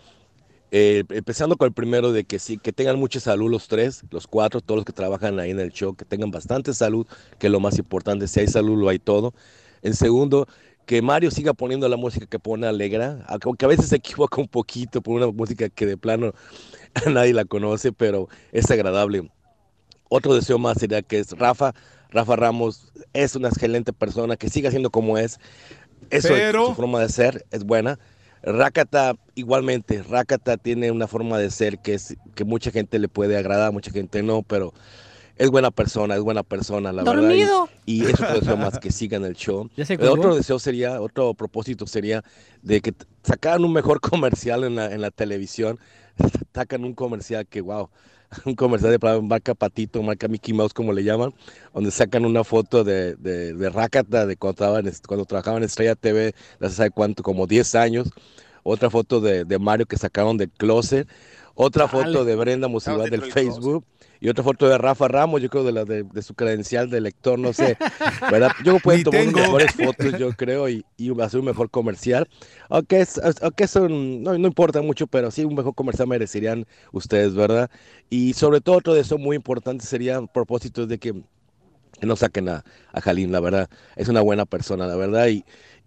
Eh, 0.73 1.05
empezando 1.11 1.57
con 1.57 1.67
el 1.69 1.73
primero 1.75 2.13
de 2.13 2.25
que 2.25 2.39
sí, 2.41 2.59
que 2.59 2.73
tengan 2.73 2.99
mucha 2.99 3.21
salud 3.21 3.51
los 3.51 3.69
tres, 3.69 4.05
los 4.11 4.27
cuatro, 4.27 4.61
todos 4.61 4.79
los 4.79 4.85
que 4.85 4.93
trabajan 4.93 5.39
ahí 5.41 5.51
en 5.53 5.61
el 5.61 5.71
show, 5.73 5.95
que 5.97 6.05
tengan 6.05 6.31
bastante 6.33 6.75
salud, 6.75 7.07
que 7.39 7.47
es 7.49 7.53
lo 7.53 7.61
más 7.61 7.79
importante. 7.79 8.29
Si 8.29 8.41
hay 8.41 8.49
salud, 8.49 8.79
lo 8.79 8.89
hay 8.89 8.99
todo. 8.99 9.35
En 9.83 9.95
segundo, 9.95 10.47
que 10.87 11.03
Mario 11.03 11.31
siga 11.31 11.55
poniendo 11.55 11.89
la 11.89 11.97
música 11.97 12.27
que 12.27 12.39
pone 12.41 12.67
alegra, 12.67 13.25
aunque 13.29 13.65
a 13.67 13.69
veces 13.69 13.89
se 13.89 13.97
equivoca 13.99 14.41
un 14.41 14.49
poquito 14.49 15.03
por 15.03 15.17
una 15.17 15.29
música 15.29 15.69
que 15.71 15.87
de 15.87 15.97
plano 15.97 16.33
nadie 17.11 17.35
la 17.35 17.45
conoce, 17.45 17.93
pero 17.93 18.29
es 18.53 18.71
agradable. 18.71 19.31
Otro 20.09 20.35
deseo 20.35 20.59
más 20.59 20.79
sería 20.79 21.03
que 21.03 21.19
es 21.19 21.33
Rafa, 21.33 21.75
Rafa 22.15 22.37
Ramos 22.37 22.93
es 23.13 23.37
una 23.37 23.49
excelente 23.49 23.93
persona, 23.93 24.37
que 24.37 24.49
siga 24.49 24.71
siendo 24.71 24.91
como 24.91 25.19
es. 25.19 25.39
Eso 26.11 26.29
Pero- 26.29 26.69
su 26.69 26.75
forma 26.75 27.01
de 27.01 27.09
ser 27.11 27.45
es 27.51 27.65
buena. 27.65 27.99
Rakata 28.43 29.17
igualmente, 29.35 30.03
Rakata 30.03 30.57
tiene 30.59 30.91
una 30.91 31.07
forma 31.09 31.39
de 31.39 31.51
ser 31.51 31.79
que 31.79 31.95
es 31.95 32.15
que 32.35 32.45
mucha 32.45 32.71
gente 32.71 32.99
le 32.99 33.09
puede 33.09 33.37
agradar, 33.39 33.73
mucha 33.73 33.91
gente 33.91 34.23
no, 34.23 34.43
pero 34.43 34.75
es 35.37 35.51
buena 35.51 35.71
persona, 35.71 36.15
es 36.15 36.21
buena 36.21 36.43
persona, 36.43 36.93
la 36.93 37.03
verdad. 37.03 37.67
Y, 37.87 38.03
y 38.03 38.05
eso 38.05 38.23
otro 38.23 38.41
deseo 38.41 38.57
más 38.59 38.79
que 38.79 38.93
sigan 38.93 39.25
el 39.25 39.35
show. 39.35 39.69
El 39.77 39.99
colgó. 39.99 40.13
otro 40.13 40.35
deseo 40.37 40.59
sería, 40.59 41.01
otro 41.01 41.33
propósito 41.35 41.87
sería 41.87 42.23
de 42.63 42.81
que 42.83 42.93
sacaran 43.23 43.65
un 43.65 43.73
mejor 43.73 44.01
comercial 44.03 44.65
en 44.65 44.77
la, 44.77 44.93
en 44.93 45.01
la 45.01 45.11
televisión. 45.11 45.79
Sacan 46.55 46.85
un 46.85 46.93
comercial 46.95 47.47
que, 47.47 47.61
wow, 47.63 47.89
un 48.45 48.55
comercial 48.55 48.99
de 48.99 49.23
marca 49.23 49.55
Patito, 49.55 50.03
marca 50.03 50.29
Mickey 50.29 50.55
Mouse, 50.55 50.73
como 50.73 50.93
le 50.93 51.05
llaman, 51.05 51.33
donde 51.73 51.91
sacan 51.91 52.25
una 52.25 52.45
foto 52.45 52.85
de, 52.85 53.15
de, 53.17 53.55
de 53.55 53.71
Rakata 53.71 54.27
de 54.27 54.37
cuando, 54.37 54.55
trabajaba 54.57 54.81
en, 54.81 54.95
cuando 55.07 55.25
trabajaba 55.25 55.57
en 55.59 55.65
Estrella 55.65 55.95
TV, 55.95 56.35
no 56.61 56.69
sé 56.69 56.91
cuánto, 56.91 57.23
como 57.23 57.47
10 57.47 57.75
años. 57.75 58.11
Otra 58.63 58.89
foto 58.89 59.21
de, 59.21 59.45
de 59.45 59.59
Mario 59.59 59.87
que 59.87 59.99
sacaron 59.99 60.39
del 60.39 60.51
closet. 60.51 61.07
Otra 61.55 61.87
foto 61.87 62.25
de 62.25 62.35
Brenda 62.35 62.67
Musival 62.67 63.11
del. 63.11 63.31
Facebook. 63.31 63.85
Y 64.25 64.29
otra 64.31 64.43
foto 64.43 64.67
de 64.67 64.79
Rafa 64.79 65.07
Ramos, 65.07 65.43
yo 65.43 65.51
creo 65.51 65.65
de 65.65 65.73
la 65.73 65.85
de, 65.85 66.03
de 66.03 66.23
su 66.23 66.35
credencial 66.35 66.89
de 66.89 66.99
lector, 67.03 67.39
no 67.39 67.53
sé. 67.53 67.77
¿verdad? 68.31 68.53
Yo 68.65 68.79
puedo 68.79 69.03
tomar 69.03 69.21
tengo. 69.21 69.39
mejores 69.39 69.73
fotos, 69.73 70.19
yo 70.19 70.33
creo, 70.33 70.67
y, 70.67 70.83
y 70.97 71.11
hacer 71.21 71.41
un 71.41 71.45
mejor 71.45 71.69
comercial. 71.69 72.27
Aunque, 72.71 73.03
es, 73.03 73.21
aunque 73.43 73.65
eso 73.65 73.87
no, 73.87 74.39
no 74.39 74.49
importa 74.49 74.81
mucho, 74.81 75.07
pero 75.09 75.31
sí 75.31 75.45
un 75.45 75.55
mejor 75.55 75.75
comercial 75.75 76.09
merecerían 76.09 76.65
ustedes, 76.91 77.35
¿verdad? 77.35 77.71
Y 78.09 78.33
sobre 78.33 78.63
todo 78.63 78.79
otro 78.79 78.95
deseo 78.95 79.19
muy 79.19 79.37
importante 79.37 79.85
sería 79.85 80.23
propósitos 80.23 80.89
de 80.89 80.97
que, 80.97 81.23
que 82.01 82.07
no 82.07 82.17
saquen 82.17 82.49
a, 82.49 82.65
a 82.95 83.01
Jalín, 83.03 83.31
la 83.31 83.41
verdad. 83.41 83.69
Es 83.95 84.09
una 84.09 84.23
buena 84.23 84.47
persona, 84.47 84.87
la 84.87 84.97
verdad. 84.97 85.29
Y, 85.29 85.45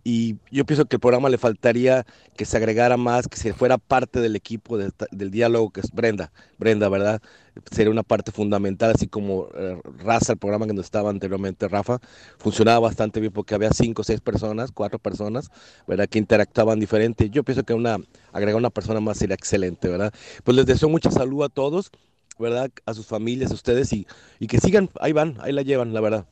y 0.09 0.37
yo 0.51 0.65
pienso 0.65 0.85
que 0.85 0.95
el 0.95 1.01
programa 1.01 1.27
le 1.27 1.37
faltaría 1.37 2.05
que 2.37 2.45
se 2.45 2.55
agregara 2.55 2.95
más, 2.95 3.27
que 3.27 3.35
se 3.35 3.53
fuera 3.53 3.77
parte 3.77 4.21
del 4.21 4.37
equipo 4.37 4.77
de 4.77 4.89
del 5.11 5.31
diálogo, 5.31 5.71
que 5.71 5.81
es 5.81 5.91
Brenda, 5.91 6.31
Brenda, 6.57 6.87
¿verdad? 6.87 7.21
Sería 7.69 7.91
una 7.91 8.03
parte 8.03 8.31
fundamental, 8.31 8.91
así 8.95 9.07
como 9.07 9.49
eh, 9.53 9.81
Raza, 9.97 10.31
el 10.31 10.39
programa 10.39 10.65
que 10.65 10.71
nos 10.71 10.85
estaba 10.85 11.09
anteriormente, 11.09 11.67
Rafa, 11.67 11.99
funcionaba 12.37 12.79
bastante 12.79 13.19
bien 13.19 13.33
porque 13.33 13.53
había 13.53 13.71
cinco 13.71 14.01
seis 14.05 14.21
personas, 14.21 14.71
cuatro 14.71 14.97
personas, 14.97 15.49
¿verdad? 15.85 16.07
Que 16.07 16.19
interactuaban 16.19 16.79
diferente. 16.79 17.29
Yo 17.29 17.43
pienso 17.43 17.63
que 17.63 17.73
una, 17.73 17.97
agregar 18.31 18.55
una 18.55 18.69
persona 18.69 19.01
más 19.01 19.17
sería 19.17 19.35
excelente, 19.35 19.89
¿verdad? 19.89 20.13
Pues 20.45 20.55
les 20.55 20.65
deseo 20.65 20.87
mucha 20.87 21.11
salud 21.11 21.43
a 21.43 21.49
todos, 21.49 21.91
¿verdad? 22.39 22.71
A 22.85 22.93
sus 22.93 23.07
familias, 23.07 23.51
a 23.51 23.55
ustedes 23.55 23.91
y, 23.91 24.07
y 24.39 24.47
que 24.47 24.59
sigan, 24.61 24.89
ahí 25.01 25.11
van, 25.11 25.35
ahí 25.41 25.51
la 25.51 25.63
llevan, 25.63 25.93
la 25.93 25.99
verdad. 25.99 26.25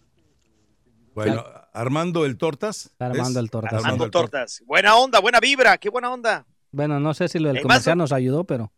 Bueno, 1.13 1.43
Armando 1.75 2.25
el 2.25 2.37
Tortas. 2.37 2.91
Armando 2.99 3.39
el 3.39 3.49
Tortas. 3.49 3.73
Armando 3.73 3.85
Armando 3.87 4.05
el 4.05 4.11
Tortas. 4.11 4.63
Buena 4.65 4.95
onda, 4.95 5.19
buena 5.19 5.39
vibra, 5.39 5.77
qué 5.77 5.89
buena 5.89 6.11
onda. 6.11 6.45
Bueno, 6.71 6.99
no 6.99 7.13
sé 7.13 7.27
si 7.27 7.39
lo 7.39 7.51
del 7.51 7.61
comercial 7.61 7.97
nos 7.97 8.11
ayudó, 8.11 8.43
pero 8.43 8.71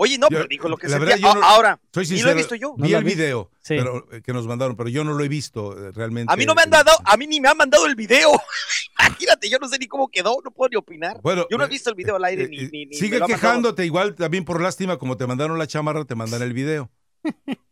Oye, 0.00 0.16
no, 0.16 0.28
Yo- 0.30 0.36
pero 0.36 0.46
dijo 0.46 0.68
lo 0.68 0.76
que 0.76 0.86
verdad, 0.86 1.16
yo 1.16 1.34
no- 1.34 1.42
Ahora, 1.42 1.80
Soy 1.92 2.04
ni 2.04 2.10
lo 2.10 2.14
he 2.14 2.18
sincero, 2.18 2.36
visto 2.36 2.54
yo. 2.54 2.74
¿No 2.78 2.84
Vi 2.84 2.92
lo 2.92 2.98
el 2.98 3.04
video 3.04 3.50
Sí. 3.60 3.74
pero, 3.76 4.06
eh, 4.12 4.22
que 4.22 4.32
nos 4.32 4.46
mandaron, 4.46 4.76
pero 4.76 4.88
yo 4.88 5.02
no 5.02 5.12
lo 5.12 5.24
he 5.24 5.28
visto 5.28 5.76
eh, 5.76 5.90
realmente. 5.90 6.32
A 6.32 6.36
mí 6.36 6.46
no 6.46 6.54
me 6.54 6.62
han 6.62 6.70
dado, 6.70 6.92
a 7.04 7.16
mí 7.16 7.26
ni 7.26 7.40
me 7.40 7.48
han 7.48 7.56
mandado 7.56 7.84
el 7.84 7.96
video. 7.96 8.30
Imagínate, 9.00 9.50
yo 9.50 9.58
no 9.58 9.68
sé 9.68 9.76
ni 9.76 9.88
cómo 9.88 10.06
quedó, 10.08 10.38
no 10.44 10.52
puedo 10.52 10.68
ni 10.68 10.76
opinar. 10.76 11.20
Bueno, 11.20 11.46
yo 11.50 11.58
no 11.58 11.64
he 11.64 11.66
eh, 11.66 11.70
visto 11.70 11.90
el 11.90 11.96
video 11.96 12.14
al 12.14 12.24
aire 12.26 12.44
eh, 12.44 12.48
ni, 12.48 12.58
eh, 12.58 12.70
ni, 12.70 12.94
Sigue 12.94 13.20
quejándote, 13.22 13.84
igual 13.84 14.14
también 14.14 14.44
por 14.44 14.62
lástima, 14.62 14.98
como 14.98 15.16
te 15.16 15.26
mandaron 15.26 15.58
la 15.58 15.66
chamarra, 15.66 16.04
te 16.04 16.14
mandan 16.14 16.42
el 16.42 16.52
video. 16.52 16.92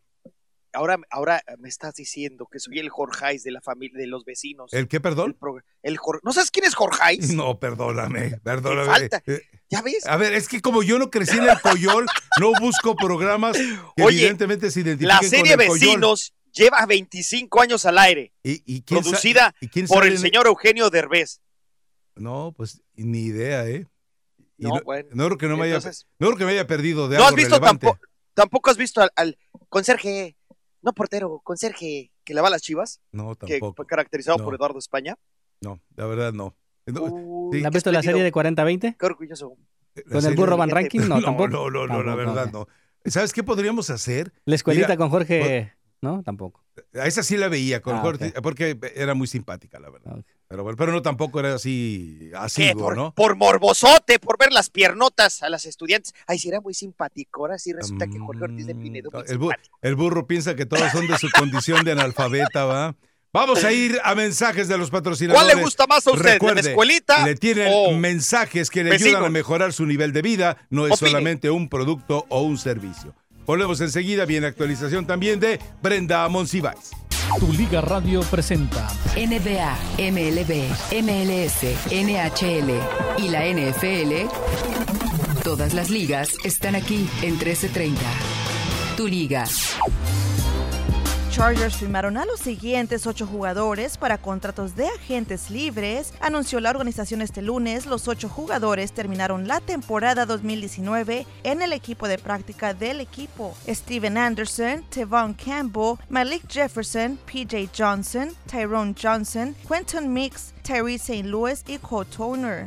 ahora, 0.77 0.99
ahora 1.11 1.43
me 1.59 1.69
estás 1.69 1.95
diciendo 1.95 2.47
que 2.51 2.59
soy 2.61 2.79
el 2.79 2.89
Jorgeis 2.91 3.43
de 3.43 3.51
la 3.51 3.61
familia, 3.61 3.99
de 3.99 4.07
los 4.07 4.25
vecinos. 4.25 4.73
¿El 4.73 4.87
qué, 4.89 5.01
perdón? 5.01 5.31
El, 5.31 5.35
pro- 5.35 5.63
el 5.83 5.99
Jor- 5.99 6.21
¿No 6.23 6.33
sabes 6.33 6.51
quién 6.51 6.65
es 6.67 6.75
Jorgeis? 6.75 7.31
No, 7.35 7.59
perdóname, 7.59 8.39
perdóname. 8.45 8.87
falta. 8.87 9.23
Eh, 9.27 9.41
¿Ya 9.71 9.83
ves? 9.83 10.07
A 10.07 10.17
ver, 10.17 10.33
es 10.35 10.49
que 10.49 10.61
como 10.61 10.83
yo 10.83 10.99
no 10.99 11.11
crecí 11.11 11.37
en 11.39 11.49
el 11.49 11.61
Coyol, 11.61 12.07
no 12.41 12.53
busco 12.61 12.95
programas 12.95 13.57
que 13.57 14.03
Oye, 14.05 14.19
evidentemente 14.19 14.71
se 14.71 14.81
identifiquen 14.81 15.09
La 15.09 15.19
con 15.19 15.29
serie 15.29 15.57
Coyol. 15.57 15.69
Vecinos 15.81 16.35
lleva 16.53 16.87
25 16.87 17.61
años 17.61 17.85
al 17.85 17.99
aire, 17.99 18.33
¿Y, 18.43 18.63
y 18.65 18.83
quién 18.83 19.03
producida 19.03 19.55
y 19.61 19.69
quién 19.69 19.87
por 19.87 20.07
el 20.07 20.15
en- 20.15 20.19
señor 20.21 20.47
Eugenio 20.47 20.89
Derbez. 20.91 21.41
No, 22.15 22.55
pues 22.57 22.81
ni 22.95 23.25
idea, 23.25 23.67
¿eh? 23.69 23.87
Y 24.59 24.65
No, 24.65 24.77
no, 24.77 24.81
bueno. 24.85 25.09
no 25.13 25.27
creo 25.27 25.39
que 25.39 25.47
no 25.49 25.57
me 25.59 25.65
haya, 25.67 25.81
no 26.19 26.29
creo 26.29 26.37
que 26.39 26.45
me 26.47 26.53
haya 26.53 26.67
perdido 26.67 27.09
de 27.09 27.19
¿No 27.19 27.25
has 27.27 27.35
visto 27.35 27.57
relevante. 27.57 27.87
tampoco, 27.87 28.07
tampoco 28.33 28.71
has 28.71 28.79
visto 28.79 29.03
al, 29.03 29.11
al 29.17 29.37
conserje, 29.69 30.37
no 30.87 30.93
portero, 30.95 31.41
conserje 31.45 32.13
que 32.25 32.33
le 32.33 32.41
va 32.41 32.49
a 32.49 32.51
las 32.51 32.63
chivas, 32.63 33.01
No, 33.13 33.35
que 33.35 33.47
tampoco. 33.59 33.75
fue 33.77 33.87
caracterizado 33.87 34.39
No. 34.39 34.45
por 34.45 34.55
Eduardo 34.55 34.79
España? 34.79 35.17
No, 35.61 35.81
la 35.97 36.07
verdad 36.07 36.33
no. 36.33 36.57
No, 36.87 37.03
Uy. 37.03 37.61
¿La 37.61 37.69
has 37.69 37.75
visto 37.75 37.91
la 37.93 38.01
serie 38.03 38.23
de 38.23 38.29
espléndido. 38.29 38.65
40-20? 38.93 38.97
Qué 38.99 39.07
orgulloso. 39.07 39.57
la 39.97 40.03
¿Con 40.21 40.25
el 40.27 40.35
burro 40.37 40.57
Van. 40.57 40.71
Ranking? 40.71 41.01
No, 41.01 41.17
No, 41.21 41.23
tampoco. 41.23 41.49
no, 41.49 41.71
no, 41.71 41.87
no, 41.89 42.03
la 42.03 42.15
verdad 42.15 42.51
no. 42.53 42.69
¿Sabes 43.05 43.33
qué 43.33 43.43
podríamos 43.43 43.91
hacer? 43.91 44.33
La 44.45 44.55
escuelita 44.55 44.87
Mira, 44.89 44.97
con 44.97 45.11
Jorge, 45.11 45.73
¿no? 46.01 46.23
Tampoco. 46.23 46.65
A 46.95 47.07
esa 47.07 47.23
sí 47.23 47.37
la 47.37 47.49
veía 47.49 47.81
con 47.83 47.97
Ah, 47.97 48.01
Jorge, 48.01 48.33
porque 48.43 48.79
era 48.95 49.15
muy 49.15 49.27
simpática, 49.27 49.79
la 49.81 49.91
verdad. 49.91 50.19
Ok. 50.19 50.27
Pero 50.49 50.63
bueno, 50.63 50.77
pero 50.77 50.93
no 50.93 51.03
tampoco 51.03 51.41
era 51.41 51.55
así 51.55 52.31
Por, 52.79 52.97
¿no? 52.97 53.13
por 53.15 53.35
morbosote, 53.37 54.19
por 54.21 54.39
ver 54.39 54.53
las 54.53 54.71
piernotas 54.71 55.43
a 55.43 55.49
las 55.49 55.67
estudiantes. 55.67 56.15
Ay, 56.27 56.39
si 56.39 56.49
era 56.49 56.61
muy 56.61 56.73
simpático. 56.73 57.43
Ahora 57.43 57.59
sí 57.59 57.73
resulta 57.73 58.07
que 58.07 58.19
Jorge 58.19 58.45
Ortiz 58.45 58.67
de 58.67 58.75
Pinedo 58.75 59.11
muy 59.13 59.23
Mm, 59.23 59.25
el, 59.31 59.39
bu- 59.39 59.43
simpático. 59.51 59.79
el 59.83 59.95
burro 59.97 60.27
piensa 60.27 60.55
que 60.55 60.65
todos 60.67 60.91
son 60.93 61.07
de 61.09 61.19
su 61.19 61.29
condición 61.37 61.85
de 61.85 61.93
analfabeta, 61.93 62.65
¿va? 62.65 62.95
Vamos 63.33 63.65
a 63.65 63.73
ir 63.73 63.99
a 64.03 64.15
mensajes 64.15 64.67
de 64.69 64.79
los 64.79 64.89
patrocinadores. 64.91 65.45
¿Cuál 65.45 65.57
le 65.59 65.63
gusta 65.63 65.87
más 65.87 66.07
a 66.07 66.11
usted? 66.13 66.25
¿La 66.25 66.33
Recuerde, 66.35 66.61
escuelita 66.71 67.27
Le 67.27 67.35
tienen 67.35 67.69
o 67.71 67.93
mensajes 67.93 68.71
que 68.71 68.83
le 68.85 68.95
ayudan 68.95 69.25
a 69.25 69.29
mejorar 69.29 69.73
su 69.75 69.85
nivel 69.85 70.13
de 70.13 70.23
vida. 70.23 70.57
No 70.71 70.87
es 70.87 70.93
Opine. 70.95 71.11
solamente 71.11 71.51
un 71.51 71.69
producto 71.69 72.25
o 72.31 72.43
un 72.43 72.57
servicio. 72.57 73.15
Volvemos 73.47 73.81
enseguida. 73.81 74.25
Viene 74.25 74.47
actualización 74.49 75.07
también 75.07 75.41
de 75.41 75.61
Brenda 75.83 76.29
Monsiváis. 76.29 76.91
Tu 77.41 77.53
Liga 77.53 77.81
Radio 77.81 78.21
presenta 78.23 78.89
NBA, 79.17 79.77
MLB, 79.99 80.71
MLS, 81.03 81.65
NHL 81.91 82.71
y 83.19 83.29
la 83.29 83.45
NFL. 83.47 84.29
Todas 85.43 85.75
las 85.75 85.91
ligas 85.91 86.35
están 86.45 86.75
aquí 86.75 87.09
en 87.23 87.33
1330. 87.33 88.01
Tu 88.97 89.07
liga. 89.07 89.45
Chargers 91.37 91.77
firmaron 91.77 92.17
a 92.17 92.25
los 92.25 92.41
siguientes 92.41 93.07
ocho 93.07 93.27
jugadores 93.27 93.99
para 93.99 94.17
contratos 94.17 94.75
de 94.75 94.87
agentes 94.87 95.51
libres. 95.51 96.15
Anunció 96.19 96.61
la 96.61 96.71
organización 96.71 97.21
este 97.21 97.43
lunes. 97.43 97.85
Los 97.85 98.09
ocho 98.09 98.31
jugadores 98.31 98.93
terminaron 98.93 99.47
la 99.47 99.61
temporada 99.61 100.25
2019 100.25 101.27
en 101.43 101.61
el 101.61 101.75
equipo 101.75 102.09
de 102.09 102.17
práctica 102.17 102.73
del 102.73 103.03
equipo. 103.03 103.55
Steven 103.69 104.17
Anderson, 104.17 104.83
Tevon 104.89 105.35
Campbell, 105.35 105.97
Malik 106.09 106.49
Jefferson, 106.49 107.19
PJ 107.31 107.69
Johnson, 107.77 108.31
Tyrone 108.51 108.95
Johnson, 108.99 109.55
Quentin 109.69 110.15
Mix, 110.15 110.55
Terry 110.63 110.95
St. 110.95 111.25
Louis 111.25 111.63
y 111.67 111.77
Cole 111.77 112.09
Toner. 112.17 112.67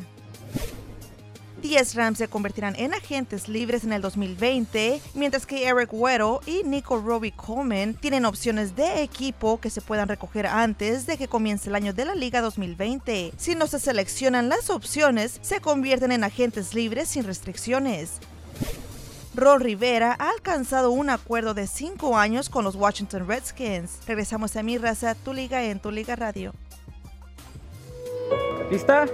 10 1.62 1.95
Rams 1.95 2.18
se 2.18 2.28
convertirán 2.28 2.76
en 2.78 2.93
agentes 2.93 3.47
libres 3.47 3.84
en 3.84 3.93
el 3.93 4.01
2020, 4.01 5.01
mientras 5.14 5.45
que 5.45 5.68
Eric 5.68 5.89
Weddle 5.91 6.39
y 6.45 6.64
Nico 6.64 6.99
Robbie 6.99 7.32
Coleman 7.32 7.93
tienen 7.95 8.26
opciones 8.26 8.76
de 8.76 9.03
equipo 9.03 9.60
que 9.60 9.70
se 9.70 9.82
puedan 9.82 10.07
recoger 10.07 10.47
antes 10.47 11.05
de 11.05 11.18
que 11.18 11.28
comience 11.28 11.70
el 11.70 11.76
año 11.76 11.93
de 11.93 12.05
la 12.05 12.16
Liga 12.16 12.41
2020. 12.41 13.34
Si 13.38 13.55
no 13.55 13.68
se 13.68 13.80
seleccionan 13.80 14.49
las 14.49 14.70
opciones, 14.70 15.39
se 15.41 15.60
convierten 15.60 16.12
en 16.12 16.24
agentes 16.24 16.74
libres 16.74 17.10
sin 17.10 17.24
restricciones. 17.26 18.20
Ron 19.36 19.62
Rivera 19.62 20.16
ha 20.20 20.30
alcanzado 20.32 20.91
un 20.91 21.10
acuerdo 21.10 21.53
de 21.53 21.68
5 21.68 22.18
años 22.18 22.49
con 22.49 22.64
los 22.64 22.76
Washington 22.76 23.28
Redskins. 23.28 23.99
Regresamos 24.07 24.55
a 24.55 24.64
mi 24.64 24.78
raza, 24.78 25.16
tu 25.16 25.34
liga 25.34 25.64
en 25.64 25.80
tu 25.80 25.91
liga 25.91 26.16
radio. 26.16 26.53
¿Lista? 28.72 29.07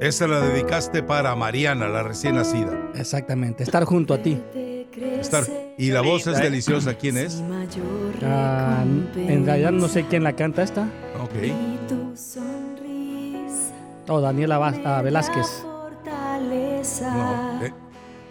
Esa 0.00 0.26
la 0.26 0.40
dedicaste 0.40 1.02
para 1.02 1.34
Mariana, 1.36 1.88
la 1.88 2.02
recién 2.02 2.36
nacida. 2.36 2.72
Exactamente, 2.94 3.62
estar 3.62 3.84
junto 3.84 4.14
a 4.14 4.22
ti. 4.22 4.40
Estar- 5.20 5.46
Y 5.76 5.90
la 5.90 6.00
voz 6.00 6.26
es 6.26 6.38
deliciosa. 6.38 6.94
¿Quién 6.94 7.16
es? 7.18 7.42
Ah, 8.22 8.82
en 9.16 9.44
realidad 9.46 9.72
no 9.72 9.88
sé 9.88 10.06
quién 10.06 10.24
la 10.24 10.34
canta 10.34 10.62
esta. 10.62 10.88
Ok. 11.22 11.32
Tu 11.88 12.16
sonrisa, 12.16 13.72
Oh, 14.08 14.20
Daniela 14.20 14.56
ah, 14.84 15.02
Velázquez. 15.02 15.64
No, 17.02 17.64
eh, 17.64 17.72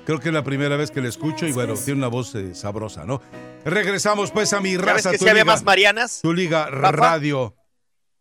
creo 0.06 0.20
que 0.20 0.30
es 0.30 0.34
la 0.34 0.44
primera 0.44 0.76
vez 0.76 0.90
que 0.92 1.02
la 1.02 1.08
escucho 1.08 1.46
y 1.46 1.52
bueno, 1.52 1.76
tiene 1.76 2.00
una 2.00 2.08
voz 2.08 2.34
eh, 2.36 2.54
sabrosa, 2.56 3.06
¿no? 3.06 3.22
Regresamos 3.64 4.32
pues 4.32 4.52
a 4.54 4.60
mi 4.60 4.72
¿Ya 4.74 4.78
ves 4.80 4.86
raza, 4.86 5.12
que 5.12 5.18
tu 5.20 5.26
si 5.26 5.30
había 5.30 5.46
más 5.46 5.64
Marianas? 5.64 6.20
tu 6.22 6.34
liga 6.34 6.68
Rafa? 6.70 6.92
radio. 6.98 7.56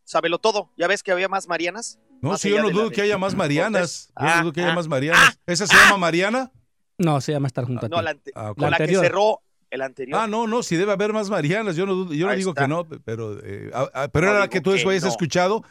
Sábelo 0.04 0.38
todo. 0.38 0.70
¿Ya 0.76 0.86
ves 0.86 1.02
que 1.02 1.12
había 1.12 1.28
más 1.28 1.48
Marianas? 1.48 1.98
No, 2.20 2.36
sí, 2.36 2.50
yo 2.50 2.58
no 2.62 2.68
de 2.68 2.74
la 2.74 2.80
dudo 2.80 2.90
que 2.90 3.02
haya 3.02 3.18
más 3.18 3.34
Marianas. 3.34 4.08
Yo 4.18 4.24
no 4.26 4.30
Ah, 4.32 4.42
dudo 4.42 4.52
que 4.52 4.60
haya 4.60 4.72
ah, 4.72 4.74
más 4.74 4.88
Marianas. 4.88 5.38
¿Esa 5.46 5.66
se 5.66 5.76
llama 5.76 5.96
Mariana? 5.98 6.50
No, 6.98 7.20
se 7.20 7.32
llama 7.32 7.46
estar 7.46 7.64
junto 7.64 7.86
a 7.86 7.88
ti. 7.88 7.94
No, 7.94 8.02
la, 8.02 8.10
ante- 8.10 8.32
Ah, 8.34 8.52
la, 8.56 8.70
La 8.70 8.76
que 8.78 8.88
cerró 8.94 9.40
el 9.70 9.82
anterior. 9.82 10.18
Ah, 10.20 10.26
no, 10.26 10.46
no, 10.46 10.62
sí 10.62 10.76
debe 10.76 10.92
haber 10.92 11.12
más 11.12 11.30
Marianas. 11.30 11.76
Yo 11.76 11.86
no, 11.86 11.94
dudo- 11.94 12.14
yo 12.14 12.26
no 12.26 12.34
digo 12.34 12.50
está. 12.50 12.62
que 12.62 12.68
no, 12.68 12.88
pero, 13.04 13.38
eh, 13.44 13.70
ah, 13.72 13.88
ah, 13.94 14.08
pero 14.08 14.26
No 14.26 14.32
era 14.32 14.40
la 14.40 14.48
que 14.48 14.60
tú 14.60 14.72
que 14.74 14.82
habías 14.82 15.02
no. 15.04 15.08
escuchado. 15.10 15.64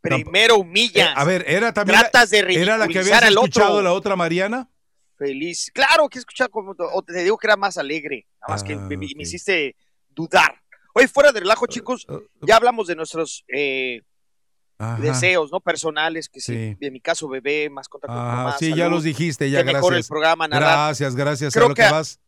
Primero 0.00 0.56
humillas. 0.56 1.10
Eh, 1.10 1.12
a 1.14 1.24
ver, 1.24 1.44
era 1.46 1.72
también 1.72 1.96
la- 2.00 2.10
Tratas 2.10 2.30
de 2.30 2.38
era 2.38 2.76
la 2.76 2.86
que 2.88 2.94
ridiculizar 2.94 3.18
habías 3.18 3.22
al 3.24 3.38
otro. 3.38 3.44
escuchado 3.48 3.82
la 3.82 3.92
otra 3.92 4.16
Mariana. 4.16 4.68
Feliz. 5.16 5.70
Claro 5.72 6.08
que 6.08 6.18
he 6.18 6.20
escuchado 6.20 6.50
como. 6.50 6.74
O 6.76 7.02
te 7.02 7.22
digo 7.22 7.38
que 7.38 7.46
era 7.46 7.56
más 7.56 7.78
alegre. 7.78 8.26
Nada 8.40 8.54
más 8.54 8.64
que 8.64 8.72
Ah, 8.72 8.78
me, 8.78 9.06
hiciste 9.06 9.76
dudar. 10.10 10.60
Oye, 10.94 11.06
fuera 11.08 11.30
de 11.30 11.40
relajo, 11.40 11.66
chicos, 11.66 12.04
Uh, 12.08 12.14
uh, 12.14 12.22
ya 12.46 12.56
hablamos 12.56 12.86
de 12.88 12.96
nuestros 12.96 13.44
eh, 13.48 14.02
ajá. 14.82 15.02
deseos, 15.02 15.50
¿no? 15.52 15.60
Personales, 15.60 16.28
que 16.28 16.40
sí. 16.40 16.52
Sí. 16.52 16.76
En 16.80 16.92
mi 16.92 17.00
caso, 17.00 17.28
bebé, 17.28 17.68
mascota 17.70 18.06
con 18.08 18.16
Ah, 18.16 18.22
mamá, 18.36 18.56
sí, 18.58 18.74
ya 18.74 18.88
los 18.88 19.02
dijiste, 19.04 19.50
ya 19.50 19.60
que 19.64 19.72
mejore 19.72 19.96
el 19.96 20.00
gracias. 20.00 20.08
programa, 20.08 20.48
narrar. 20.48 20.70
Gracias, 20.88 21.14
gracias 21.16 21.52
Creo 21.54 21.66
a 21.66 21.68
lo 21.70 21.74
que, 21.74 21.82
que- 21.82 21.90
vas. 21.90 22.18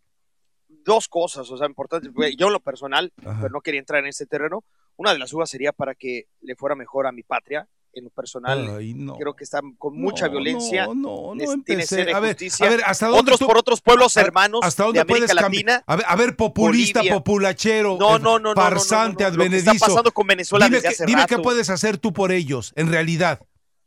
Dos 0.69 1.09
cosas, 1.09 1.51
o 1.51 1.57
sea, 1.57 1.67
importantes. 1.67 2.13
Yo 2.37 2.47
en 2.49 2.53
lo 2.53 2.61
personal, 2.61 3.11
Ajá. 3.25 3.39
pero 3.41 3.53
no 3.53 3.61
quería 3.63 3.81
entrar 3.81 4.01
en 4.03 4.09
este 4.09 4.27
terreno. 4.27 4.65
Una 4.97 5.13
de 5.13 5.19
las 5.19 5.33
uvas 5.33 5.49
sería 5.49 5.73
para 5.73 5.95
que 5.95 6.29
le 6.43 6.57
fuera 6.57 6.75
mejor 6.77 7.07
a 7.07 7.13
mi 7.13 7.23
patria. 7.23 7.67
En 7.97 8.05
lo 8.05 8.11
personal, 8.11 8.77
Ay, 8.79 8.93
no. 8.95 9.15
creo 9.17 9.35
que 9.37 9.45
está 9.45 9.61
con 9.79 9.97
mucha 9.97 10.29
No, 10.29 10.41
viencia. 10.41 10.87
No, 10.87 10.95
no, 10.95 11.35
no 11.37 11.53
empecé. 11.53 12.05
de 12.05 12.13
A 12.13 12.19
ver, 12.19 12.37
a 12.61 12.69
ver, 12.69 12.83
¿hasta 12.85 13.07
dónde 13.07 13.21
Otros 13.21 13.39
tú- 13.39 13.47
por 13.47 13.57
otros 13.57 13.81
pueblos 13.81 14.17
hermanos 14.17 14.61
¿Hasta 14.65 14.83
de 14.83 14.87
dónde 14.89 15.01
América 15.01 15.27
puedes? 15.33 15.43
Latina. 15.43 15.85
A 15.87 15.97
ver, 15.97 16.05
a 16.09 16.17
ver, 16.17 16.35
populista, 16.37 16.99
Bolivia. 17.01 17.17
populachero, 17.17 17.97
No, 18.01 18.17
eh, 18.17 18.21
no, 18.21 18.39
no, 18.41 18.53
farsante, 18.55 19.19
que 19.19 19.25
está 19.29 19.35
advenedizo. 19.43 19.87
pasando 19.87 20.13
con 20.13 20.27
Venezuela 20.27 20.65
Dime, 20.67 20.77
desde 20.79 20.89
qué- 20.89 20.95
hace 20.95 21.07
dime 21.07 21.21
rato. 21.23 21.37
qué 21.37 21.43
puedes 21.43 21.71
hacer 21.71 21.99
tú 21.99 22.13
por 22.13 22.33
ellos, 22.33 22.73
en 22.75 22.91
realidad. 22.91 23.41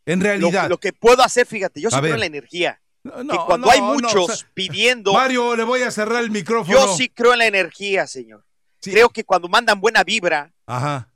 En 0.06 0.22
realidad. 0.22 0.70
Lo, 0.70 0.80
que 0.80 0.94
puedo 0.94 1.22
hacer, 1.22 1.46
fíjate, 1.46 1.82
yo 1.82 1.90
siempre 1.90 2.12
ver. 2.12 2.20
la 2.22 2.26
energía. 2.28 2.82
No, 3.04 3.28
que 3.34 3.38
cuando 3.46 3.70
hay 3.70 3.82
muchos 3.82 4.16
o 4.30 4.36
sea, 4.36 4.48
pidiendo, 4.54 5.14
Mario, 5.14 5.56
le 5.58 5.64
voy 5.64 5.82
a 5.82 5.92
cerrar 5.92 6.24
el 6.24 6.32
micrófono. 6.32 6.78
yo 6.78 6.96
sí 6.96 7.10
creo 7.10 7.34
en 7.34 7.40
la 7.40 7.46
energía, 7.48 8.08
señor. 8.08 8.46
Creo 8.82 9.10
que 9.10 9.26
cuando 9.26 9.50
mandan 9.50 9.82
buena 9.82 10.04
vibra, 10.06 10.54
Ajá. 10.66 11.10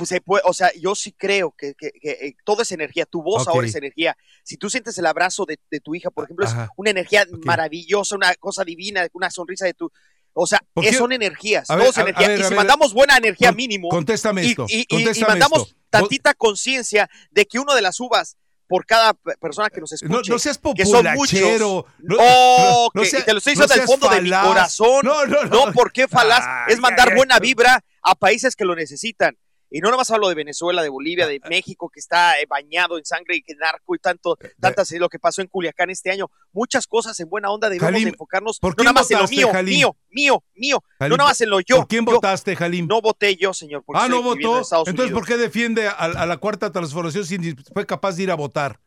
Pues 0.00 0.08
se 0.08 0.20
puede, 0.22 0.42
o 0.46 0.54
sea, 0.54 0.72
yo 0.80 0.94
sí 0.94 1.12
creo 1.12 1.54
que, 1.56 1.74
que- 1.74 1.90
que, 1.92 2.10
eh, 2.10 2.34
todo 2.44 2.62
es 2.62 2.72
energía, 2.72 3.04
tu 3.04 3.22
voz 3.22 3.42
Ok. 3.42 3.48
ahora 3.54 3.66
es 3.66 3.74
energía. 3.74 4.16
Si 4.42 4.56
tú 4.56 4.70
sientes 4.70 4.96
el 4.96 5.04
abrazo 5.04 5.44
de, 5.44 5.58
de 5.70 5.80
tu 5.80 5.94
hija, 5.94 6.08
por 6.10 6.24
ejemplo, 6.24 6.46
es 6.46 6.52
Ajá. 6.52 6.70
una 6.76 6.88
energía 6.90 7.26
maravillosa, 7.44 8.16
una 8.16 8.34
cosa 8.36 8.64
divina, 8.64 9.06
una 9.12 9.30
sonrisa 9.30 9.66
de 9.66 9.74
tu... 9.74 9.92
O 10.32 10.46
sea, 10.46 10.60
es- 10.76 10.96
son 10.96 11.12
energías, 11.12 11.68
A 11.68 11.74
ver, 11.76 11.82
todo 11.84 11.90
es 11.90 11.98
a- 11.98 12.00
a 12.00 12.04
energía. 12.04 12.28
ver, 12.28 12.38
y 12.38 12.42
a 12.42 12.44
si 12.44 12.50
ver, 12.50 12.56
mandamos 12.56 12.94
buena 12.94 13.16
energía 13.18 13.52
mínimo, 13.52 13.88
contéstame 13.90 14.42
y- 14.44 14.50
esto, 14.50 14.64
y, 14.68 14.78
y- 14.78 14.80
y 14.80 14.86
contéstame 14.86 15.28
mandamos 15.32 15.68
esto. 15.68 15.76
tantita 15.90 16.32
conciencia 16.32 17.10
de 17.30 17.44
que 17.46 17.58
uno 17.58 17.74
de 17.74 17.82
las 17.82 18.00
uvas 18.00 18.36
por 18.68 18.86
cada 18.86 19.12
pe- 19.14 19.36
persona 19.40 19.68
que 19.68 19.80
nos 19.80 19.90
escuche, 19.90 20.12
No, 20.12 20.20
no 20.22 20.38
seas 20.38 20.56
que 20.76 20.86
son 20.86 21.04
muchos, 21.14 21.40
populachero. 21.40 21.86
No, 21.98 22.16
oh, 22.20 22.88
no, 22.94 23.00
no 23.00 23.02
que- 23.02 23.10
sea- 23.10 23.24
te 23.24 23.32
lo 23.32 23.38
estoy 23.38 23.54
no 23.56 23.62
diciendo 23.64 23.74
del 23.74 23.86
fondo 23.86 24.08
de 24.08 24.22
mi 24.22 24.30
falaz. 24.30 24.46
corazón. 24.46 25.00
No, 25.04 25.26
no, 25.26 25.44
no. 25.44 25.72
¿por 25.72 25.92
qué 25.92 26.06
falaz? 26.06 26.44
Ay, 26.46 26.74
es 26.74 26.78
mandar 26.78 27.14
buena 27.16 27.38
vibra 27.40 27.84
a 28.02 28.14
países 28.14 28.54
que 28.54 28.64
lo 28.64 28.76
necesitan. 28.76 29.36
Y 29.70 29.80
no 29.80 29.90
nomás 29.90 30.10
hablo 30.10 30.28
de 30.28 30.34
Venezuela, 30.34 30.82
de 30.82 30.88
Bolivia, 30.88 31.26
Ah, 31.26 31.28
de 31.28 31.40
México, 31.48 31.88
que 31.88 32.00
está 32.00 32.40
eh, 32.40 32.46
bañado 32.48 32.98
en 32.98 33.04
sangre 33.04 33.36
y 33.36 33.42
que 33.42 33.54
narco 33.54 33.94
y 33.94 33.98
tanto, 33.98 34.36
Eh, 34.40 34.52
tantas 34.60 34.90
lo 34.92 35.08
que 35.08 35.18
pasó 35.18 35.42
en 35.42 35.46
Culiacán 35.48 35.90
este 35.90 36.10
año. 36.10 36.28
Muchas 36.52 36.86
cosas 36.86 37.18
en 37.20 37.28
buena 37.28 37.50
onda 37.50 37.68
debemos 37.68 37.86
Jalim, 37.92 38.04
de 38.04 38.10
enfocarnos. 38.10 38.58
¿por 38.58 38.76
no 38.76 38.82
nada 38.84 38.94
más 38.94 39.10
en 39.10 39.18
lo 39.18 39.28
mío, 39.28 39.48
Jalim? 39.52 39.74
mío, 39.76 39.96
mío, 40.10 40.44
mío. 40.54 40.84
No 40.98 41.16
nada 41.16 41.30
más 41.30 41.40
en 41.40 41.50
lo 41.50 41.60
yo. 41.60 41.76
¿Por 41.76 41.86
quién 41.88 42.04
yo. 42.04 42.12
votaste, 42.14 42.56
Jalim? 42.56 42.86
No 42.88 43.00
voté 43.00 43.36
yo, 43.36 43.54
señor. 43.54 43.84
Ah, 43.94 44.08
no 44.08 44.22
votó. 44.22 44.58
en 44.58 44.64
Entonces, 44.64 44.94
Unidos. 44.94 45.12
¿por 45.12 45.26
qué 45.26 45.36
defiende 45.36 45.86
a, 45.86 45.92
a 45.92 46.26
la 46.26 46.36
cuarta 46.38 46.72
transformación 46.72 47.24
si 47.24 47.38
fue 47.72 47.86
capaz 47.86 48.16
de 48.16 48.24
ir 48.24 48.30
a 48.30 48.34
votar? 48.34 48.80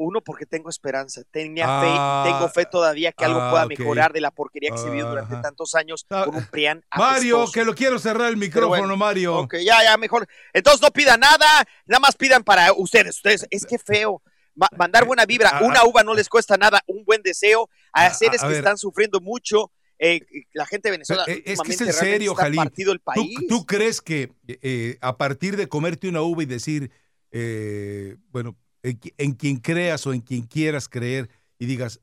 Uno, 0.00 0.20
porque 0.20 0.46
tengo 0.46 0.70
esperanza, 0.70 1.22
tenía 1.30 1.66
Ah, 1.68 2.22
fe, 2.24 2.30
tengo 2.30 2.48
fe 2.48 2.64
todavía 2.66 3.10
que 3.12 3.24
algo 3.24 3.40
ah, 3.42 3.50
pueda 3.50 3.64
ok. 3.64 3.70
mejorar 3.70 4.12
de 4.12 4.20
la 4.20 4.30
porquería 4.30 4.70
que 4.70 4.78
se 4.78 4.88
vivió 4.90 5.08
durante 5.08 5.34
Ajá. 5.34 5.42
tantos 5.42 5.74
años 5.74 6.06
con 6.08 6.36
un 6.36 6.46
PRIAN 6.46 6.84
Mario, 6.96 7.38
apestoso. 7.38 7.52
que 7.52 7.64
lo 7.64 7.74
quiero 7.74 7.98
cerrar 7.98 8.28
el 8.30 8.36
micrófono, 8.36 8.68
bueno, 8.78 8.96
Mario. 8.96 9.36
Ok, 9.38 9.56
ya, 9.64 9.82
ya, 9.82 9.96
mejor. 9.96 10.26
Entonces 10.52 10.80
no 10.80 10.90
pidan 10.92 11.18
nada, 11.20 11.46
nada 11.86 12.00
más 12.00 12.14
pidan 12.16 12.44
para 12.44 12.72
ustedes. 12.72 13.16
Ustedes, 13.16 13.46
es 13.50 13.66
que 13.66 13.78
feo. 13.78 14.22
Ma- 14.54 14.68
mandar 14.78 15.04
buena 15.04 15.26
vibra, 15.26 15.50
Ah, 15.52 15.60
una 15.64 15.80
ah. 15.80 15.86
uva 15.86 16.04
no 16.04 16.14
les 16.14 16.28
cuesta 16.28 16.56
nada, 16.56 16.80
un 16.86 17.04
buen 17.04 17.20
deseo 17.22 17.68
a 17.92 18.06
Ah, 18.06 18.14
seres 18.14 18.40
que 18.40 18.46
ver. 18.48 18.56
están 18.58 18.78
sufriendo 18.78 19.20
mucho. 19.20 19.72
eh, 20.00 20.20
la 20.52 20.64
gente 20.64 20.88
de 20.88 20.92
Venezuela 20.92 21.24
Eh, 21.26 21.42
Es 21.44 21.60
que 21.60 21.72
es 21.72 21.80
en 21.80 21.92
serio, 21.92 22.30
está 22.30 22.44
Jalim. 22.44 22.62
partido 22.62 22.92
el 22.92 22.98
¿Tú, 23.00 23.04
país. 23.04 23.34
tú 23.48 23.66
crees 23.66 24.00
que 24.00 24.32
eh, 24.46 24.96
a 25.00 25.16
partir 25.18 25.56
de 25.56 25.68
comerte 25.68 26.08
una 26.08 26.22
uva 26.22 26.44
y 26.44 26.46
decir, 26.46 26.92
eh, 27.32 28.16
bueno, 28.30 28.56
en, 28.82 29.00
en 29.16 29.32
quien 29.32 29.56
creas 29.56 30.06
o 30.06 30.12
en 30.12 30.20
quien 30.20 30.42
quieras 30.42 30.88
creer 30.88 31.28
y 31.58 31.66
digas, 31.66 32.00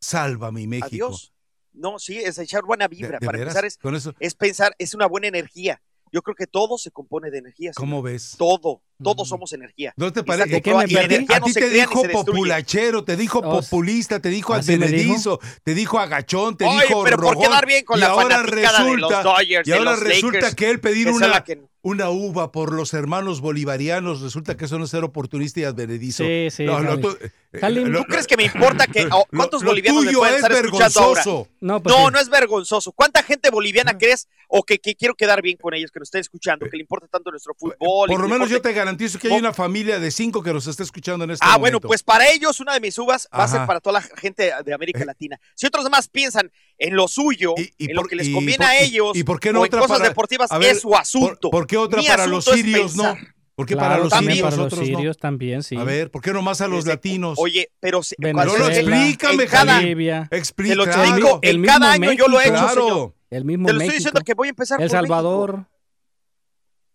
sálvame 0.00 0.66
México? 0.66 0.86
Adiós. 0.86 1.32
No, 1.72 1.98
sí, 1.98 2.18
es 2.18 2.38
echar 2.38 2.64
buena 2.64 2.86
vibra. 2.88 3.18
¿De 3.18 3.26
Para 3.26 3.38
veras? 3.38 3.54
empezar, 3.54 3.64
es, 3.64 3.78
Con 3.78 3.94
eso, 3.94 4.14
es 4.20 4.34
pensar, 4.34 4.74
es 4.78 4.94
una 4.94 5.06
buena 5.06 5.28
energía. 5.28 5.80
Yo 6.12 6.20
creo 6.20 6.34
que 6.34 6.46
todo 6.46 6.76
se 6.76 6.90
compone 6.90 7.30
de 7.30 7.38
energía. 7.38 7.72
señor. 7.72 7.88
¿cómo 7.88 8.02
ves? 8.02 8.34
Todo, 8.36 8.82
todos 9.02 9.28
somos 9.28 9.52
energía. 9.52 9.92
¿No 9.96 10.12
te 10.12 10.22
parece? 10.22 10.62
Y 10.64 10.68
Y 10.68 10.94
la 10.94 11.34
a 11.36 11.38
no 11.40 11.46
ti 11.46 11.52
te 11.54 11.68
dijo 11.70 12.02
populachero, 12.12 13.04
te 13.04 13.16
dijo 13.16 13.40
Oh, 13.44 13.60
populista, 13.60 14.20
te 14.20 14.28
dijo 14.28 14.54
¿así 14.54 14.76
me 14.78 14.86
advenedizo, 14.86 15.40
te 15.64 15.74
dijo 15.74 15.98
agachón, 15.98 16.56
te 16.56 16.64
Oye, 16.66 16.86
dijo 16.86 17.02
pero 17.04 17.16
por 17.18 17.38
quedar 17.38 17.66
bien 17.66 17.84
con 17.84 17.98
y 17.98 18.00
la 18.00 18.08
ahora 18.08 18.36
fanaticada 18.38 18.84
de 18.84 18.96
los 18.96 19.00
resulta, 19.10 19.22
Dodgers, 19.22 19.68
y 19.68 19.70
de 19.70 19.76
ahora 19.78 19.90
los 19.92 20.00
resulta 20.00 20.38
Lakers, 20.38 20.54
que 20.54 20.70
él 20.70 20.80
pedir 20.80 21.08
una, 21.08 21.44
que- 21.44 21.62
una 21.84 22.10
uva 22.10 22.52
por 22.52 22.72
los 22.72 22.94
hermanos 22.94 23.40
bolivarianos, 23.40 24.20
resulta 24.20 24.56
que 24.56 24.66
eso 24.66 24.78
no 24.78 24.84
es 24.84 24.90
ser 24.90 25.02
oportunista 25.02 25.58
y 25.60 25.64
advenedizo. 25.64 26.22
Sí, 26.24 26.48
sí, 26.50 26.64
No, 26.64 26.80
no, 26.80 26.98
tú, 27.00 27.16
eh, 27.20 27.58
Jalim, 27.60 27.88
lo- 27.88 27.98
¿Tú 28.00 28.04
crees 28.04 28.26
que 28.28 28.36
me 28.36 28.44
importa 28.44 28.86
que 28.86 29.06
oh, 29.10 29.26
lo- 29.32 29.38
cuántos 29.38 29.62
lo 29.62 29.70
bolivianos 29.70 30.02
me 30.04 30.06
tuyo 30.06 30.18
pueden 30.20 30.34
es 30.36 30.42
estar 30.44 30.64
escuchando 30.64 31.00
ahora? 31.00 31.20
vergonzoso. 31.24 31.48
No, 31.60 31.82
pues 31.82 31.94
No, 31.96 32.06
sí. 32.06 32.12
no 32.12 32.18
es 32.20 32.28
vergonzoso. 32.28 32.92
¿Cuánta 32.92 33.22
gente 33.24 33.50
boliviana 33.50 33.98
crees 33.98 34.28
o 34.48 34.62
que, 34.62 34.78
que 34.78 34.94
quiero 34.94 35.14
quedar 35.16 35.42
bien 35.42 35.56
con 35.60 35.74
ellos, 35.74 35.90
que 35.90 35.98
nos 35.98 36.06
estén 36.06 36.20
escuchando, 36.20 36.66
que 36.70 36.76
le 36.76 36.82
importa 36.82 37.08
tanto 37.08 37.30
nuestro 37.30 37.52
fútbol? 37.54 37.74
y 38.08 38.12
Por 38.12 38.20
lo 38.20 38.28
menos 38.28 38.48
yo 38.48 38.62
te 38.62 38.72
garantizo 38.72 38.91
que 38.96 39.26
hay 39.28 39.32
Mo- 39.32 39.38
una 39.38 39.52
familia 39.52 39.98
de 39.98 40.10
cinco 40.10 40.42
que 40.42 40.52
nos 40.52 40.66
está 40.66 40.82
escuchando 40.82 41.24
en 41.24 41.32
este 41.32 41.44
Ah, 41.44 41.52
momento. 41.58 41.60
bueno, 41.60 41.80
pues 41.80 42.02
para 42.02 42.28
ellos 42.30 42.60
una 42.60 42.74
de 42.74 42.80
mis 42.80 42.96
uvas 42.98 43.28
va 43.32 43.44
a 43.44 43.48
ser 43.48 43.58
Ajá. 43.58 43.66
para 43.66 43.80
toda 43.80 44.00
la 44.00 44.02
gente 44.02 44.52
de 44.64 44.74
América 44.74 45.04
Latina. 45.04 45.38
Si 45.54 45.66
otros 45.66 45.84
demás 45.84 46.08
piensan 46.08 46.50
en 46.78 46.96
lo 46.96 47.08
suyo, 47.08 47.54
Y- 47.56 47.72
y 47.78 47.90
en 47.90 47.96
lo 47.96 48.02
por- 48.02 48.10
que 48.10 48.16
les 48.16 48.28
y 48.28 48.32
conviene 48.32 48.58
por- 48.58 48.66
a 48.66 48.78
ellos, 48.78 49.16
y 49.16 49.24
por 49.24 49.40
qué 49.40 49.52
no 49.52 49.60
o 49.60 49.64
en 49.64 49.68
otra 49.68 49.80
cosas 49.80 49.98
para- 49.98 50.08
deportivas, 50.08 50.50
ver, 50.58 50.70
es 50.72 50.80
su 50.80 50.94
asunto. 50.94 51.50
¿Por, 51.50 51.60
por 51.62 51.66
qué 51.66 51.76
otra 51.76 52.00
Mi 52.00 52.06
para 52.08 52.26
los 52.26 52.44
sirios 52.44 52.94
no? 52.96 53.02
pensar. 53.14 53.34
¿Por 53.54 53.66
qué 53.66 53.74
Claro, 53.74 53.88
para 53.90 54.00
los 54.02 54.08
también 54.10 54.32
sirios 54.32 54.44
para 54.46 54.56
los 54.56 54.64
nosotros 54.64 54.88
no? 54.90 54.96
sirios 54.96 55.18
también, 55.18 55.62
sí. 55.62 55.76
A 55.76 55.84
ver, 55.84 56.10
¿por 56.10 56.22
qué 56.22 56.32
nomás 56.32 56.62
a 56.62 56.68
los 56.68 56.84
Desde- 56.84 56.96
latinos? 56.96 57.38
Oye, 57.38 57.70
pero 57.80 58.02
si- 58.02 58.14
no, 58.18 58.28
Venezuela, 58.28 58.66
explícame, 58.74 59.42
en 59.44 59.48
cada-. 59.50 59.76
Bolivia, 59.76 60.26
te 60.30 60.38
Explica. 60.38 60.74
lo 60.74 60.84
explico, 60.84 61.38
el 61.42 61.56
en 61.56 61.60
mismo 61.60 61.78
cada 61.78 61.92
año 61.92 62.12
yo 62.12 62.28
lo 62.28 62.40
he 62.40 62.44
hecho, 62.44 62.52
Claro. 62.54 62.82
señor. 62.88 63.14
el 63.30 63.44
mismo 63.44 63.66
Te 63.66 63.72
lo 63.74 63.78
estoy 63.80 63.88
México, 63.88 63.98
diciendo 63.98 64.20
que 64.24 64.34
voy 64.34 64.48
a 64.48 64.50
empezar 64.50 64.80
El 64.80 64.88
por 64.88 64.92
México. 64.96 65.06
Salvador, 65.06 65.66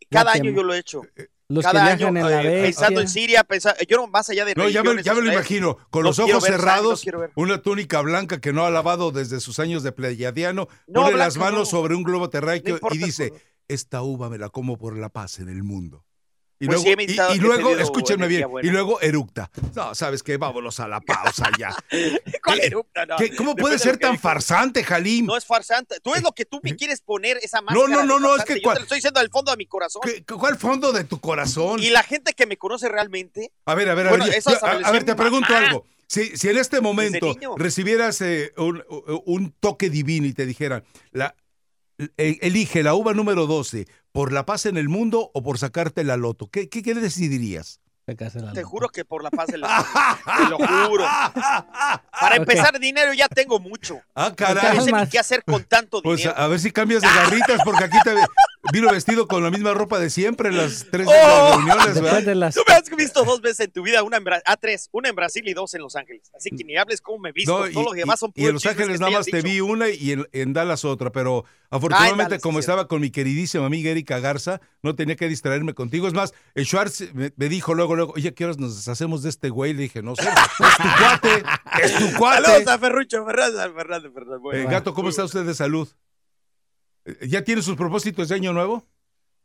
Cada 0.10 0.34
Guatem- 0.34 0.42
año 0.42 0.52
yo 0.52 0.64
lo 0.64 0.74
he 0.74 0.80
hecho. 0.80 1.02
Los 1.50 1.64
Cada 1.64 1.86
que 1.86 2.04
año, 2.04 2.08
en 2.10 2.16
la 2.16 2.44
eh, 2.44 2.62
pensando 2.64 3.00
en. 3.00 3.08
Siria, 3.08 3.44
pensando, 3.44 3.80
yo 3.88 3.98
no 3.98 4.08
más 4.08 4.30
allá 4.30 4.44
de 4.44 4.54
No, 4.56 4.68
ya 4.68 4.84
me, 4.84 5.02
ya 5.02 5.14
me 5.14 5.22
lo 5.22 5.32
imagino, 5.32 5.78
con 5.90 6.04
no 6.04 6.10
los 6.10 6.20
ojos 6.20 6.44
ver 6.44 6.54
cerrados, 6.54 7.06
no 7.06 7.30
una 7.36 7.62
túnica 7.62 8.02
blanca 8.02 8.42
que 8.42 8.52
no 8.52 8.66
ha 8.66 8.70
lavado 8.70 9.12
desde 9.12 9.40
sus 9.40 9.60
años 9.60 9.82
de 9.84 9.94
pleyadiano, 9.94 10.68
No, 10.88 11.04
pone 11.04 11.18
las 11.18 11.38
manos 11.38 11.60
no. 11.60 11.66
sobre 11.66 11.96
un 11.96 12.04
globo 12.04 12.30
terráqueo 12.30 12.76
importa 12.76 12.96
y 12.96 13.00
dice, 13.00 13.34
esta 13.68 14.02
uva 14.02 14.30
me 14.30 14.38
la 14.38 14.50
como 14.50 14.78
por 14.78 14.98
la 14.98 15.10
paz 15.10 15.40
en 15.40 15.48
el 15.48 15.64
mundo. 15.64 16.04
Y 16.60 16.66
Pues 16.66 16.84
luego, 16.84 17.00
sí, 17.02 17.06
y- 17.08 17.36
y, 17.36 17.40
luego 17.40 17.70
escúchenme 17.78 18.28
bien, 18.28 18.50
buena. 18.50 18.68
y 18.68 18.72
luego 18.72 19.00
eructa. 19.00 19.52
No, 19.76 19.94
¿sabes 19.94 20.24
qué? 20.24 20.38
Vámonos 20.38 20.80
a 20.80 20.88
la 20.88 21.00
pausa 21.02 21.50
ya. 21.60 21.70
¿Cuál 22.44 22.60
¿Qué- 22.60 22.66
eructa? 22.68 23.06
No, 23.06 23.16
¿Qué- 23.18 23.36
¿Cómo 23.36 23.50
después 23.52 23.62
puede 23.62 23.74
de 23.76 23.80
ser 23.80 23.98
tan 23.98 24.12
dijo. 24.14 24.22
farsante, 24.24 24.84
Jalim? 24.84 25.28
No 25.28 25.38
es 25.38 25.46
farsante. 25.46 26.00
Tú 26.02 26.16
es 26.16 26.24
lo 26.24 26.32
que 26.32 26.46
tú 26.46 26.60
me 26.64 26.76
quieres 26.76 27.02
poner 27.02 27.38
esa 27.44 27.60
No, 27.62 27.66
máscara. 27.68 27.88
no, 27.90 28.02
de 28.02 28.08
no, 28.08 28.20
no, 28.20 28.36
es 28.36 28.44
que 28.44 28.56
Yo 28.56 28.62
te 28.74 28.76
lo 28.80 28.82
estoy 28.84 28.98
diciendo 28.98 29.20
del 29.20 29.30
fondo 29.30 29.52
de 29.52 29.58
mi 29.58 29.68
corazón. 29.68 30.02
¿Qué- 30.04 30.24
¿Cuál 30.24 30.58
fondo 30.58 30.92
de 30.92 31.04
tu 31.04 31.20
corazón? 31.20 31.80
Y 31.82 31.92
la 31.92 32.02
gente 32.02 32.34
que 32.34 32.48
me 32.48 32.58
conoce 32.58 32.90
realmente, 32.90 33.52
A 33.66 33.76
ver, 33.76 33.90
a 33.90 33.94
ver, 33.94 34.08
a 34.08 34.10
Bueno, 34.10 34.26
ver. 34.26 34.42
yo- 34.44 34.66
a, 34.66 34.92
ver, 34.92 35.04
te 35.04 35.16
pregunto 35.16 35.54
mamá. 35.54 35.68
algo. 35.68 35.86
Si, 36.08 36.38
si 36.38 36.50
en 36.50 36.58
este 36.58 36.82
momento 36.82 37.36
recibieras 37.58 38.22
eh, 38.22 38.54
un, 38.58 38.84
un 39.26 39.52
toque 39.60 39.90
divino 39.90 40.26
y 40.26 40.34
te 40.34 40.46
dijeran, 40.46 40.84
la, 41.12 41.28
eh, 41.28 41.34
elige 42.18 42.84
la 42.84 42.94
uva 42.94 43.14
número 43.14 43.48
12, 43.48 43.88
¿por 44.12 44.32
la 44.32 44.46
paz 44.46 44.66
en 44.66 44.78
el 44.78 44.90
mundo 44.90 45.32
o 45.34 45.44
por 45.44 45.58
sacarte 45.58 46.04
la 46.04 46.18
loto? 46.18 46.50
¿Qué, 46.50 46.70
qué, 46.70 46.84
qué 46.84 46.94
decidirías? 46.94 47.82
Te 48.54 48.64
juro 48.64 48.88
que 48.88 49.04
por 49.04 49.22
la 49.22 49.30
paz 49.30 49.48
de 49.48 49.58
la 49.58 49.86
Te 50.38 50.50
lo 50.50 50.58
juro. 50.58 51.04
Para 52.20 52.38
empezar, 52.38 52.80
dinero 52.80 53.14
ya 53.14 53.28
tengo 53.28 53.60
mucho. 53.60 54.00
Ah, 54.16 54.30
No 54.30 54.36
caray. 54.38 54.80
sé 54.82 54.92
ni 54.94 55.08
qué 55.10 55.20
hacer 55.20 55.44
con 55.44 55.64
tanto 55.66 56.02
Pues 56.02 56.20
dinero. 56.20 56.38
a, 56.38 56.46
a 56.46 56.48
ver 56.48 56.60
si 56.60 56.72
cambias 56.72 57.02
de 57.02 57.10
garritas, 57.10 57.60
porque 57.66 57.84
aquí 57.84 57.98
te 58.06 58.16
vino 58.72 58.90
vestido 58.92 59.28
con 59.28 59.44
la 59.44 59.50
misma 59.52 59.74
ropa 59.74 60.00
de 60.00 60.10
siempre 60.10 60.50
en 60.50 60.58
las 60.58 60.86
tres 60.90 61.06
de 61.06 61.14
Oh. 61.14 61.50
las 61.50 61.56
reuniones, 61.58 62.02
¿verdad? 62.02 62.24
de 62.24 62.36
las 62.36 62.56
Tú 62.56 62.62
me 62.66 62.74
has 62.76 62.90
visto 62.96 63.26
dos 63.26 63.42
veces 63.42 63.60
en 63.68 63.72
tu 63.72 63.84
vida, 63.84 64.02
una 64.04 64.18
en 64.18 64.24
Bra- 64.24 64.42
ah, 64.46 64.56
tres, 64.56 64.88
una 64.94 65.10
en 65.10 65.16
Brasil 65.16 65.44
y 65.46 65.54
dos 65.54 65.74
en 65.74 65.82
Los 65.82 65.98
Ángeles. 65.98 66.32
Así 66.36 66.50
que 66.52 66.64
ni 66.64 66.78
hables 66.78 67.02
cómo 67.02 67.20
me 67.20 67.30
he 67.30 67.32
visto. 67.34 67.60
No, 67.60 67.68
y, 67.68 67.74
Todo 67.74 67.84
lo 67.86 67.92
demás 67.92 68.20
son 68.22 68.32
y- 68.36 68.44
y 68.44 68.46
en 68.48 68.54
Los 68.54 68.66
Ángeles 68.66 69.02
nada 69.02 69.12
más 69.12 69.26
te 69.26 69.42
vi 69.42 69.60
una 69.60 69.90
y 69.90 70.14
en, 70.14 70.28
en 70.32 70.54
Dallas 70.54 70.86
otra, 70.86 71.12
pero 71.12 71.44
afortunadamente 71.70 72.24
Dallas, 72.32 72.42
como 72.42 72.60
sí, 72.60 72.62
estaba 72.62 72.88
con 72.88 73.02
mi 73.02 73.10
queridísima 73.12 73.66
amiga 73.66 73.92
Erika 73.92 74.20
Garza, 74.20 74.62
no 74.82 74.96
tenía 74.96 75.18
que 75.18 75.28
distraerme 75.28 75.74
contigo. 75.74 76.08
Es 76.08 76.14
más, 76.14 76.34
el 76.56 76.66
Schwartz 76.66 77.14
me, 77.14 77.34
me 77.36 77.50
dijo 77.50 77.74
luego, 77.74 77.97
luego, 77.98 78.14
oye, 78.16 78.34
¿qué 78.34 78.46
horas 78.46 78.58
nos 78.58 78.78
deshacemos 78.78 79.24
de 79.24 79.30
este 79.30 79.50
güey? 79.50 79.74
Le 79.74 79.82
dije, 79.84 80.02
no 80.02 80.16
sé, 80.16 80.24
es 80.24 80.78
tu 80.78 80.84
cuate, 80.98 81.44
es 81.84 81.96
tu 81.98 82.18
cuate. 82.18 82.44
Saludos 82.46 82.68
a 82.68 82.80
Ferrucho, 82.80 83.26
Fernández, 83.26 83.74
Fernández, 83.76 84.12
Fernández. 84.14 84.42
Eh, 84.54 84.66
gato, 84.72 84.94
¿cómo 84.94 85.10
está 85.10 85.24
usted 85.26 85.44
de 85.46 85.54
salud? 85.54 85.88
Eh, 87.06 87.28
¿Ya 87.28 87.44
tiene 87.44 87.62
sus 87.62 87.76
propósitos 87.76 88.30
de 88.30 88.36
año 88.36 88.54
nuevo? 88.54 88.86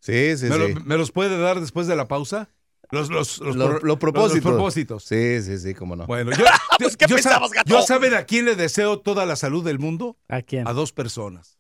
Sí, 0.01 0.37
sí, 0.37 0.47
¿Me, 0.47 0.59
lo- 0.59 0.67
sí. 0.69 0.75
me 0.85 0.97
los 0.97 1.11
puede 1.13 1.39
dar 1.39 1.61
después 1.61 1.87
de 1.87 1.97
la 1.97 2.07
pausa? 2.09 2.49
Los, 2.91 3.09
los, 3.09 3.39
los, 3.39 3.57
Lo- 3.57 3.69
pro- 3.71 3.79
los 3.87 3.97
propósitos. 3.99 4.45
los 4.45 4.53
propósitos. 4.55 5.05
Sí, 5.05 5.41
sí, 5.43 5.59
sí, 5.59 5.75
cómo 5.75 5.97
no. 5.97 6.07
Bueno, 6.07 6.31
yo, 6.33 6.45
Pues, 6.79 6.97
¿qué 6.97 7.07
yo, 7.07 7.17
sa- 7.19 7.23
pensabas, 7.31 7.51
gato? 7.53 7.71
yo 7.71 7.81
saben 7.83 8.15
a 8.15 8.25
quién 8.25 8.45
le 8.45 8.55
deseo 8.55 9.01
toda 9.01 9.25
la 9.25 9.37
salud 9.37 9.65
del 9.65 9.79
mundo? 9.79 10.19
¿A 10.29 10.43
quién? 10.43 10.69
A 10.69 10.73
dos 10.75 10.93
personas. 10.93 11.59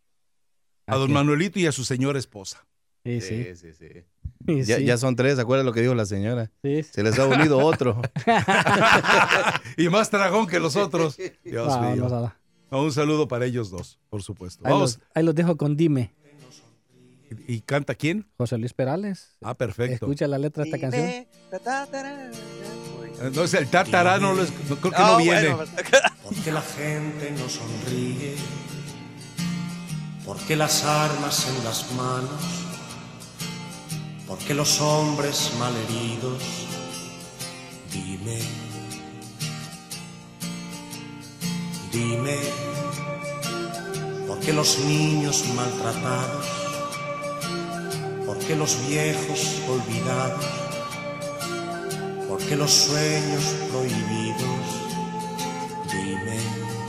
A 0.87 0.95
¿A 0.95 0.97
don 0.97 1.07
quién? 1.07 1.15
Manuelito 1.15 1.59
y 1.59 1.67
a 1.67 1.73
su 1.73 1.85
señora 1.85 2.19
esposa. 2.19 2.67
Sí, 3.05 3.21
sí. 3.21 3.45
Sí, 3.45 3.57
sí, 3.57 3.73
sí. 3.79 3.89
Sí, 4.47 4.63
Ya, 4.65 4.77
sí. 4.79 4.85
ya 4.85 4.97
son 4.99 5.15
tres, 5.15 5.39
¿acuerdas 5.39 5.65
lo 5.65 5.73
que 5.73 5.81
dijo 5.83 5.95
la 5.95 6.05
señora? 6.05 6.51
Se 6.63 7.03
les 7.05 7.17
ha 7.19 7.27
unido 7.27 7.59
otro. 7.59 8.03
y 9.77 9.89
más 9.89 10.11
dragón 10.11 10.47
que 10.49 10.59
los 10.59 10.75
otros. 10.75 11.17
Dios 11.45 11.69
Vamos 11.69 11.95
mío. 11.97 12.07
a 12.07 12.21
la- 12.21 12.37
No, 12.71 12.83
un 12.83 12.93
saludo 12.93 13.29
para 13.29 13.45
ellos 13.47 13.71
dos, 13.71 14.01
por 14.11 14.23
supuesto. 14.23 14.67
Ahí 14.67 14.73
Vamos. 14.73 14.99
los, 14.99 15.09
ahí 15.15 15.23
los 15.23 15.35
dejo 15.37 15.57
con 15.57 15.77
Dime. 15.77 16.13
¿Y 17.49 17.61
canta 17.61 17.95
quién? 17.95 18.27
José 18.37 18.59
Luis 18.59 18.75
Perales. 18.75 19.37
Ah, 19.43 19.55
perfecto. 19.55 20.07
Escucha 20.07 20.27
la 20.27 20.39
letra 20.39 20.65
de 20.65 20.71
esta 20.71 20.79
canción. 20.81 21.07
Dime, 21.07 21.29
No 23.35 23.45
es 23.45 23.55
el 23.55 23.69
tatará, 23.69 24.19
no, 24.19 24.35
lo 24.35 24.43
es- 24.43 24.53
no, 24.69 24.77
creo 24.77 24.91
que 24.93 24.99
Ah, 25.01 25.11
no 25.13 25.17
viene. 25.19 25.55
bueno, 25.55 25.71
Porque 26.25 26.51
la 26.53 26.61
gente 26.63 27.31
no 27.31 27.49
sonríe, 27.49 28.35
porque 30.27 30.57
las 30.57 30.85
armas 30.85 31.49
en 31.49 31.65
las 31.65 31.91
manos, 31.93 32.62
porque 34.27 34.55
los 34.55 34.81
hombres 34.81 35.53
malheridos, 35.59 36.43
dime. 37.93 38.39
Dime, 41.93 42.39
¿por 44.27 44.41
qué 44.41 44.53
los 44.55 44.79
niños 44.79 45.45
maltratados? 45.55 46.47
¿Por 48.25 48.39
qué 48.39 48.57
los 48.57 48.79
viejos 48.89 49.61
olvidados? 49.69 50.45
¿Por 52.29 52.39
qué 52.39 52.57
los 52.57 52.71
sueños 52.71 53.45
prohibidos? 53.71 54.65
Dime. 55.93 56.82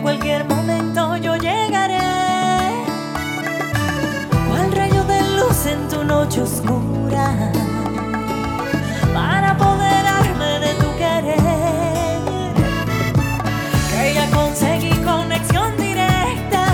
En 0.00 0.02
cualquier 0.02 0.44
momento 0.46 1.16
yo 1.18 1.36
llegaré. 1.36 1.98
Cual 4.48 4.72
rayo 4.72 5.04
de 5.04 5.20
luz 5.36 5.66
en 5.66 5.88
tu 5.88 6.02
noche 6.04 6.40
oscura, 6.40 7.52
para 9.12 9.50
apoderarme 9.50 10.60
de 10.60 10.74
tu 10.80 10.90
querer. 10.96 12.54
Que 13.92 14.14
ya 14.14 14.30
conseguí 14.30 14.96
conexión 15.04 15.76
directa. 15.76 16.64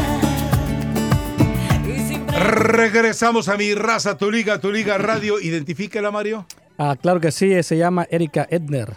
Y 1.84 1.98
sin 2.06 2.28
Regresamos 2.28 3.48
a 3.48 3.56
mi 3.56 3.74
raza, 3.74 4.16
tu 4.16 4.30
liga, 4.30 4.60
tu 4.60 4.70
liga 4.70 4.98
radio. 4.98 5.40
Identifíquela, 5.40 6.12
Mario. 6.12 6.46
Ah, 6.78 6.94
claro 7.00 7.20
que 7.20 7.32
sí, 7.32 7.60
se 7.64 7.76
llama 7.76 8.06
Erika 8.08 8.46
Edner. 8.50 8.94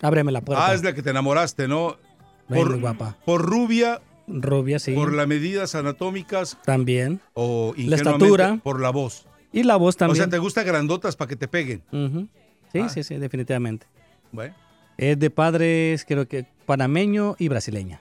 Ábreme 0.00 0.32
la 0.32 0.40
puerta. 0.40 0.66
Ah, 0.66 0.74
es 0.74 0.82
la 0.82 0.94
que 0.94 1.02
te 1.02 1.10
enamoraste, 1.10 1.68
¿no? 1.68 2.05
Por, 2.48 2.70
muy 2.70 2.80
guapa. 2.80 3.16
por 3.24 3.42
rubia, 3.42 4.00
Rubia, 4.28 4.78
sí. 4.78 4.92
por 4.92 5.12
las 5.12 5.26
medidas 5.28 5.74
anatómicas 5.74 6.56
También. 6.64 7.20
o 7.34 7.74
La 7.76 7.96
estatura. 7.96 8.58
por 8.62 8.80
la 8.80 8.90
voz. 8.90 9.26
Y 9.52 9.62
la 9.62 9.76
voz 9.76 9.94
O 9.96 9.98
también. 9.98 10.16
sea, 10.16 10.28
te 10.28 10.38
gusta 10.38 10.62
grandotas 10.62 11.16
para 11.16 11.28
que 11.28 11.36
te 11.36 11.48
peguen. 11.48 11.82
Sí, 12.72 12.80
Ah. 12.80 12.88
sí, 12.88 13.02
sí, 13.04 13.16
definitivamente. 13.16 13.86
Bueno. 14.32 14.54
Es 14.98 15.18
de 15.18 15.30
padres, 15.30 16.04
creo 16.06 16.26
que 16.26 16.46
panameño 16.66 17.36
y 17.38 17.48
brasileña. 17.48 18.00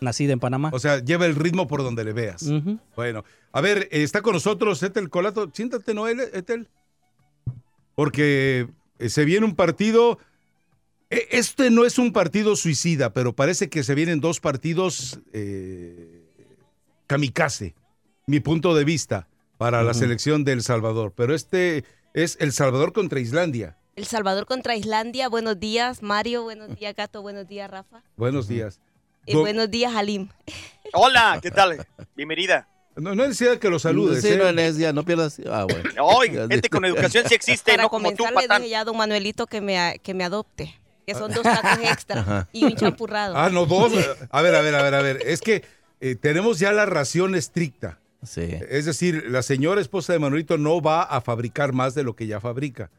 Nacida 0.00 0.32
en 0.32 0.40
Panamá. 0.40 0.70
O 0.72 0.78
sea, 0.80 0.98
lleva 0.98 1.26
el 1.26 1.36
ritmo 1.36 1.68
por 1.68 1.82
donde 1.82 2.02
le 2.04 2.12
veas. 2.12 2.44
Bueno, 2.96 3.24
a 3.52 3.60
ver, 3.60 3.88
está 3.92 4.20
con 4.20 4.32
nosotros 4.34 4.82
Etel 4.82 5.08
Colato. 5.08 5.48
Siéntate, 5.52 5.94
Noel, 5.94 6.20
Etel. 6.32 6.66
Porque 7.94 8.68
eh, 8.98 9.08
se 9.08 9.24
viene 9.24 9.46
un 9.46 9.54
partido. 9.54 10.18
E- 11.16 11.28
Este 11.38 11.70
no 11.70 11.84
es 11.84 11.98
un 11.98 12.12
partido 12.12 12.56
suicida, 12.56 13.12
pero 13.12 13.32
parece 13.34 13.68
que 13.68 13.82
se 13.84 13.94
vienen 13.94 14.20
dos 14.20 14.40
partidos 14.40 15.20
eh, 15.32 16.22
kamikaze, 17.06 17.74
mi 18.26 18.40
punto 18.40 18.74
de 18.74 18.84
vista, 18.84 19.28
para 19.58 19.82
la 19.82 19.94
selección 19.94 20.44
de 20.44 20.52
El 20.52 20.62
Salvador. 20.62 21.12
Pero 21.16 21.34
este 21.34 21.84
es 22.14 22.36
El 22.40 22.52
Salvador 22.52 22.92
contra 22.92 23.20
Islandia. 23.20 23.76
El 23.94 24.06
Salvador 24.06 24.46
contra 24.46 24.74
Islandia. 24.74 25.28
Buenos 25.28 25.60
días, 25.60 26.02
Mario. 26.02 26.42
Buenos 26.44 26.76
días, 26.78 26.94
Gato. 26.96 27.22
Buenos 27.22 27.46
días, 27.46 27.70
Rafa. 27.70 28.02
Buenos 28.16 28.48
días. 28.48 28.80
Y 29.26 29.34
Do- 29.34 29.40
buenos 29.40 29.70
días, 29.70 29.94
Halim. 29.94 30.28
Hola, 30.94 31.38
¿qué 31.42 31.50
tal? 31.50 31.86
Bienvenida. 32.16 32.66
No, 32.96 33.14
no 33.14 33.22
necesidad 33.26 33.58
que 33.58 33.70
lo 33.70 33.78
saludes. 33.78 34.20
Sí, 34.22 34.28
¿eh? 34.28 34.36
no 34.36 34.48
es 34.48 34.54
necesidad, 34.54 34.92
no 34.92 35.02
pierdas. 35.04 35.40
Ah, 35.50 35.64
bueno. 35.64 36.48
Gente 36.48 36.68
con 36.68 36.84
educación 36.84 37.24
sí 37.26 37.34
existe, 37.34 37.70
Para 37.72 37.84
no 37.84 37.88
como 37.88 38.12
tú, 38.14 38.24
patán. 38.34 38.60
dije 38.62 38.70
ya 38.72 38.80
a 38.80 38.84
don 38.84 38.96
Manuelito 38.98 39.46
que 39.46 39.60
me, 39.62 39.98
que 40.02 40.12
me 40.12 40.24
adopte. 40.24 40.74
Que 41.06 41.14
son 41.14 41.32
dos 41.32 41.42
tacos 41.42 41.78
extra 41.84 42.20
Ajá. 42.20 42.48
y 42.52 42.64
un 42.64 42.76
champurrado. 42.76 43.36
Ah, 43.36 43.50
no, 43.50 43.66
dos. 43.66 43.92
A 44.30 44.42
ver, 44.42 44.54
a 44.54 44.60
ver, 44.60 44.74
a 44.74 44.82
ver, 44.82 44.94
a 44.94 45.02
ver. 45.02 45.22
Es 45.26 45.40
que 45.40 45.64
eh, 46.00 46.14
tenemos 46.14 46.58
ya 46.58 46.72
la 46.72 46.86
ración 46.86 47.34
estricta. 47.34 47.98
Sí. 48.22 48.48
Es 48.68 48.84
decir, 48.84 49.24
la 49.28 49.42
señora 49.42 49.80
esposa 49.80 50.12
de 50.12 50.20
Manuelito 50.20 50.56
no 50.58 50.80
va 50.80 51.02
a 51.02 51.20
fabricar 51.20 51.72
más 51.72 51.94
de 51.94 52.04
lo 52.04 52.14
que 52.14 52.26
ya 52.26 52.40
fabrica. 52.40 52.90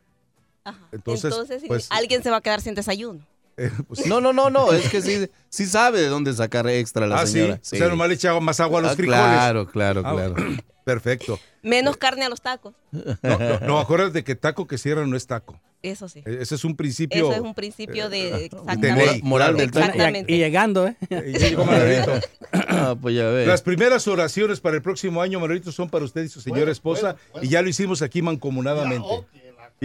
Entonces, 0.92 1.32
Entonces, 1.32 1.64
pues, 1.68 1.88
alguien 1.90 2.24
se 2.24 2.30
va 2.30 2.38
a 2.38 2.42
quedar 2.42 2.62
sin 2.62 2.76
desayuno. 2.76 3.20
Eh, 3.58 3.72
pues, 3.88 4.06
No, 4.06 4.22
no, 4.22 4.34
no, 4.34 4.50
no, 4.50 4.72
es 4.74 4.90
que 4.90 5.02
sí, 5.02 5.30
sí 5.50 5.66
sabe 5.66 6.02
de 6.02 6.08
dónde 6.08 6.34
sacar 6.34 6.68
extra 6.68 7.08
la 7.08 7.18
ah, 7.22 7.26
sí. 7.28 7.34
señora. 7.34 7.56
O 7.56 7.60
sea, 7.64 7.88
nomás 7.90 8.08
le 8.10 8.16
echaba 8.16 8.40
más 8.40 8.60
agua 8.60 8.80
a 8.80 8.82
los 8.84 8.92
Ah, 8.92 8.96
frijoles. 8.96 9.20
Claro, 9.22 9.68
claro, 9.68 10.02
Ah, 10.06 10.14
claro. 10.14 10.36
Perfecto. 10.84 11.40
Menos 11.62 11.96
carne 11.96 12.26
a 12.26 12.30
los 12.30 12.42
tacos. 12.42 12.74
No, 12.92 13.40
no, 13.40 13.60
no, 13.62 13.80
acuérdate 13.80 14.26
que 14.26 14.36
taco 14.36 14.68
que 14.68 14.78
cierra 14.78 15.06
no 15.08 15.16
es 15.16 15.26
taco. 15.26 15.58
Eso 15.82 16.10
sí. 16.10 16.22
Eh, 16.26 16.40
Ese 16.42 16.56
es 16.56 16.66
un 16.66 16.76
principio. 16.76 17.30
Eso 17.30 17.34
es 17.34 17.40
un 17.40 17.54
principio 17.54 18.10
de, 18.10 18.32
de 18.32 18.46
exactamente. 18.46 19.06
ley. 19.06 19.22
Moral 19.24 19.56
del 19.56 19.72
taco. 19.72 19.86
Exactamente. 19.86 20.32
Y 20.34 20.38
llegando, 20.38 20.88
¿eh? 20.88 20.96
Y 21.10 21.38
llegó 21.38 21.64
Manuelito. 21.66 22.14
Ah, 22.76 22.96
pues 23.02 23.16
ya 23.16 23.30
ves. 23.30 23.48
Las 23.48 23.62
primeras 23.62 24.08
oraciones 24.08 24.60
para 24.60 24.76
el 24.76 24.82
próximo 24.82 25.22
año, 25.22 25.40
Manuelito, 25.40 25.72
son 25.72 25.90
para 25.90 26.06
usted 26.06 26.24
y 26.24 26.28
su 26.30 26.42
señora 26.42 26.72
esposa, 26.72 27.16
y 27.42 27.48
ya 27.48 27.62
lo 27.62 27.70
hicimos 27.70 28.02
aquí 28.02 28.22
mancomunadamente. 28.22 29.08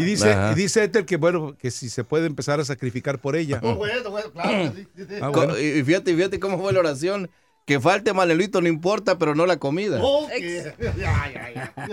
Y 0.01 0.05
dice, 0.05 0.37
y 0.53 0.55
dice 0.55 0.85
Ethel 0.85 1.05
que 1.05 1.17
bueno, 1.17 1.57
que 1.59 1.71
si 1.71 1.89
se 1.89 2.05
puede 2.05 2.27
empezar 2.27 2.61
a 2.61 2.65
sacrificar 2.65 3.19
por 3.21 3.37
ella. 3.37 3.61
Oh, 3.63 3.85
Ah, 5.21 5.29
bueno. 5.31 5.59
Y 5.59 5.83
fíjate, 5.83 6.15
fíjate 6.15 6.41
cómo 6.41 6.59
fue 6.59 6.73
la 6.73 6.81
oración. 6.81 7.31
Que 7.67 7.79
falte 7.81 8.15
Manuelito 8.15 8.63
no 8.63 8.69
importa, 8.69 9.19
pero 9.19 9.35
no 9.35 9.45
la 9.45 9.59
comida. 9.59 10.01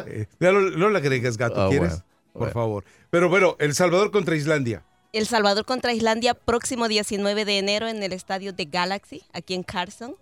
Eh, 0.08 0.28
ya 0.40 0.52
no, 0.52 0.62
no 0.62 0.90
le 0.90 0.98
agregues 0.98 1.38
gato, 1.38 1.62
Ah, 1.62 1.70
¿quieres? 1.70 1.90
bueno, 1.90 2.04
Por 2.34 2.40
bueno. 2.40 2.54
favor. 2.54 2.84
Pero 3.10 3.30
bueno, 3.30 3.56
El 3.60 3.74
Salvador 3.76 4.12
contra 4.12 4.36
Islandia. 4.36 4.84
El 5.14 5.26
Salvador 5.28 5.66
contra 5.66 5.94
Islandia, 5.94 6.34
próximo 6.34 6.88
19 6.88 7.46
de 7.46 7.58
enero 7.60 7.88
en 7.88 8.04
el 8.04 8.14
estadio 8.14 8.54
de 8.54 8.66
Galaxy, 8.66 9.24
aquí 9.34 9.54
en 9.54 9.64
Carson. 9.64 10.16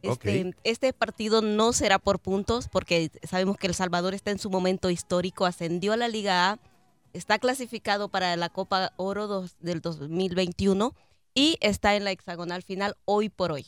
Este, 0.00 0.54
este 0.62 0.92
partido 0.92 1.42
no 1.42 1.72
será 1.72 1.98
por 1.98 2.18
puntos 2.20 2.68
porque 2.68 3.10
sabemos 3.28 3.56
que 3.58 3.66
El 3.66 3.74
Salvador 3.74 4.14
está 4.14 4.30
en 4.30 4.38
su 4.38 4.48
momento 4.48 4.90
histórico, 4.90 5.44
ascendió 5.44 5.92
a 5.92 5.96
la 5.96 6.08
Liga 6.08 6.50
A, 6.52 6.58
está 7.12 7.38
clasificado 7.38 8.08
para 8.08 8.36
la 8.36 8.48
Copa 8.48 8.92
Oro 8.96 9.26
dos- 9.26 9.56
del 9.60 9.80
2021 9.80 10.94
y 11.34 11.56
está 11.60 11.94
en 11.96 12.04
la 12.04 12.10
hexagonal 12.12 12.62
final 12.62 12.96
hoy 13.04 13.28
por 13.28 13.52
hoy 13.52 13.66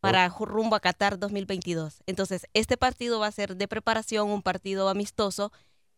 para 0.00 0.28
rumbo 0.28 0.76
a 0.76 0.80
Qatar 0.80 1.18
2022. 1.18 2.02
Entonces, 2.06 2.46
este 2.52 2.76
partido 2.76 3.20
va 3.20 3.26
a 3.28 3.32
ser 3.32 3.56
de 3.56 3.66
preparación, 3.68 4.28
un 4.30 4.42
partido 4.42 4.90
amistoso 4.90 5.50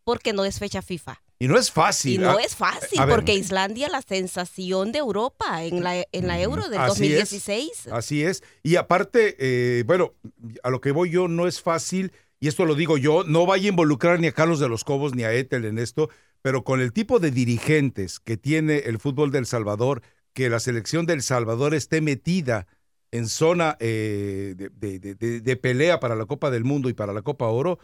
porque 0.04 0.32
no 0.32 0.44
es 0.44 0.60
fecha 0.60 0.80
FIFA. 0.82 1.20
Y 1.40 1.48
no 1.48 1.58
es 1.58 1.72
fácil. 1.72 2.14
Y 2.14 2.18
no 2.18 2.30
Ah, 2.38 2.40
es 2.40 2.54
fácil, 2.54 3.00
a 3.00 3.04
ver, 3.04 3.14
porque 3.16 3.34
Islandia, 3.34 3.88
la 3.88 4.00
sensación 4.02 4.92
de 4.92 5.00
Europa 5.00 5.64
en 5.64 5.82
la, 5.82 6.04
en 6.12 6.28
la 6.28 6.40
Euro 6.40 6.68
del 6.68 6.78
Así 6.78 6.90
es. 7.12 7.18
2016. 7.18 7.88
Así 7.88 8.22
es. 8.22 8.44
Y 8.62 8.76
aparte, 8.76 9.34
eh, 9.40 9.82
bueno, 9.84 10.14
a 10.62 10.70
lo 10.70 10.80
que 10.80 10.92
voy 10.92 11.10
yo 11.10 11.26
no 11.26 11.48
es 11.48 11.60
fácil, 11.60 12.12
y 12.38 12.46
esto 12.46 12.64
lo 12.64 12.76
digo 12.76 12.96
yo, 12.98 13.24
no 13.24 13.44
vaya 13.44 13.66
a 13.66 13.70
involucrar 13.70 14.20
ni 14.20 14.28
a 14.28 14.32
Carlos 14.32 14.60
de 14.60 14.68
los 14.68 14.84
Cobos 14.84 15.14
ni 15.16 15.24
a 15.24 15.32
Ethel 15.32 15.64
en 15.64 15.78
esto, 15.78 16.08
pero 16.46 16.62
con 16.62 16.80
el 16.80 16.92
tipo 16.92 17.18
de 17.18 17.32
dirigentes 17.32 18.20
que 18.20 18.36
tiene 18.36 18.76
el 18.86 19.00
fútbol 19.00 19.32
del 19.32 19.46
Salvador, 19.46 20.02
que 20.32 20.48
la 20.48 20.60
selección 20.60 21.04
del 21.04 21.22
Salvador 21.22 21.74
esté 21.74 22.00
metida 22.00 22.68
en 23.10 23.26
zona 23.26 23.76
eh, 23.80 24.54
de, 24.56 24.68
de- 24.70 25.00
de- 25.00 25.14
de- 25.16 25.40
de 25.40 25.56
pelea 25.56 25.98
para 25.98 26.14
la 26.14 26.24
Copa 26.24 26.52
del 26.52 26.62
Mundo 26.62 26.88
y 26.88 26.92
para 26.94 27.12
la 27.12 27.22
Copa 27.22 27.48
Oro, 27.48 27.80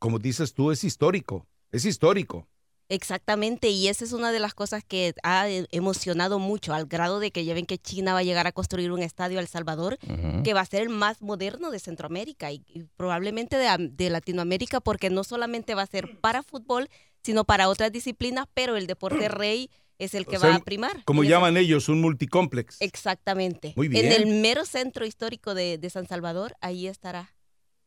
como 0.00 0.18
dices 0.18 0.54
tú, 0.54 0.72
es 0.72 0.82
histórico. 0.82 1.46
Es 1.70 1.84
histórico. 1.84 2.48
Exactamente, 2.88 3.68
y 3.68 3.86
esa 3.86 4.04
es 4.04 4.12
una 4.12 4.32
de 4.32 4.40
las 4.40 4.54
cosas 4.54 4.82
que 4.82 5.14
ha 5.22 5.48
eh, 5.48 5.68
emocionado 5.70 6.40
mucho, 6.40 6.74
al 6.74 6.86
grado 6.86 7.20
de 7.20 7.30
que 7.30 7.44
ya 7.44 7.54
ven 7.54 7.64
que 7.64 7.78
China 7.78 8.12
va 8.12 8.18
a 8.18 8.22
llegar 8.24 8.48
a 8.48 8.52
construir 8.52 8.90
un 8.90 9.02
estadio 9.04 9.38
a 9.38 9.40
El 9.40 9.46
Salvador, 9.46 9.98
que 10.42 10.52
va 10.52 10.62
a 10.62 10.66
ser 10.66 10.82
el 10.82 10.88
más 10.88 11.22
moderno 11.22 11.70
de 11.70 11.78
Centroamérica 11.78 12.50
y, 12.50 12.64
y 12.66 12.82
probablemente 12.96 13.56
de 13.56 14.10
Latinoamérica, 14.10 14.80
porque 14.80 15.10
no 15.10 15.22
solamente 15.22 15.76
va 15.76 15.82
a 15.82 15.86
ser 15.86 16.20
para 16.20 16.42
fútbol, 16.42 16.88
sino 17.24 17.44
para 17.44 17.68
otras 17.68 17.90
disciplinas, 17.90 18.46
pero 18.54 18.76
el 18.76 18.86
deporte 18.86 19.28
rey 19.28 19.70
es 19.98 20.14
el 20.14 20.26
que 20.26 20.36
O 20.36 20.40
sea, 20.40 20.50
va 20.50 20.56
a 20.56 20.60
primar. 20.60 21.04
Como 21.04 21.24
llaman 21.24 21.56
ellos, 21.56 21.88
un 21.88 22.00
multicomplex. 22.00 22.76
Exactamente. 22.80 23.72
Muy 23.76 23.88
bien. 23.88 24.06
En 24.06 24.12
el 24.12 24.26
mero 24.40 24.64
centro 24.64 25.06
histórico 25.06 25.54
de, 25.54 25.78
de 25.78 25.90
San 25.90 26.06
Salvador, 26.06 26.54
ahí 26.60 26.86
estará 26.88 27.34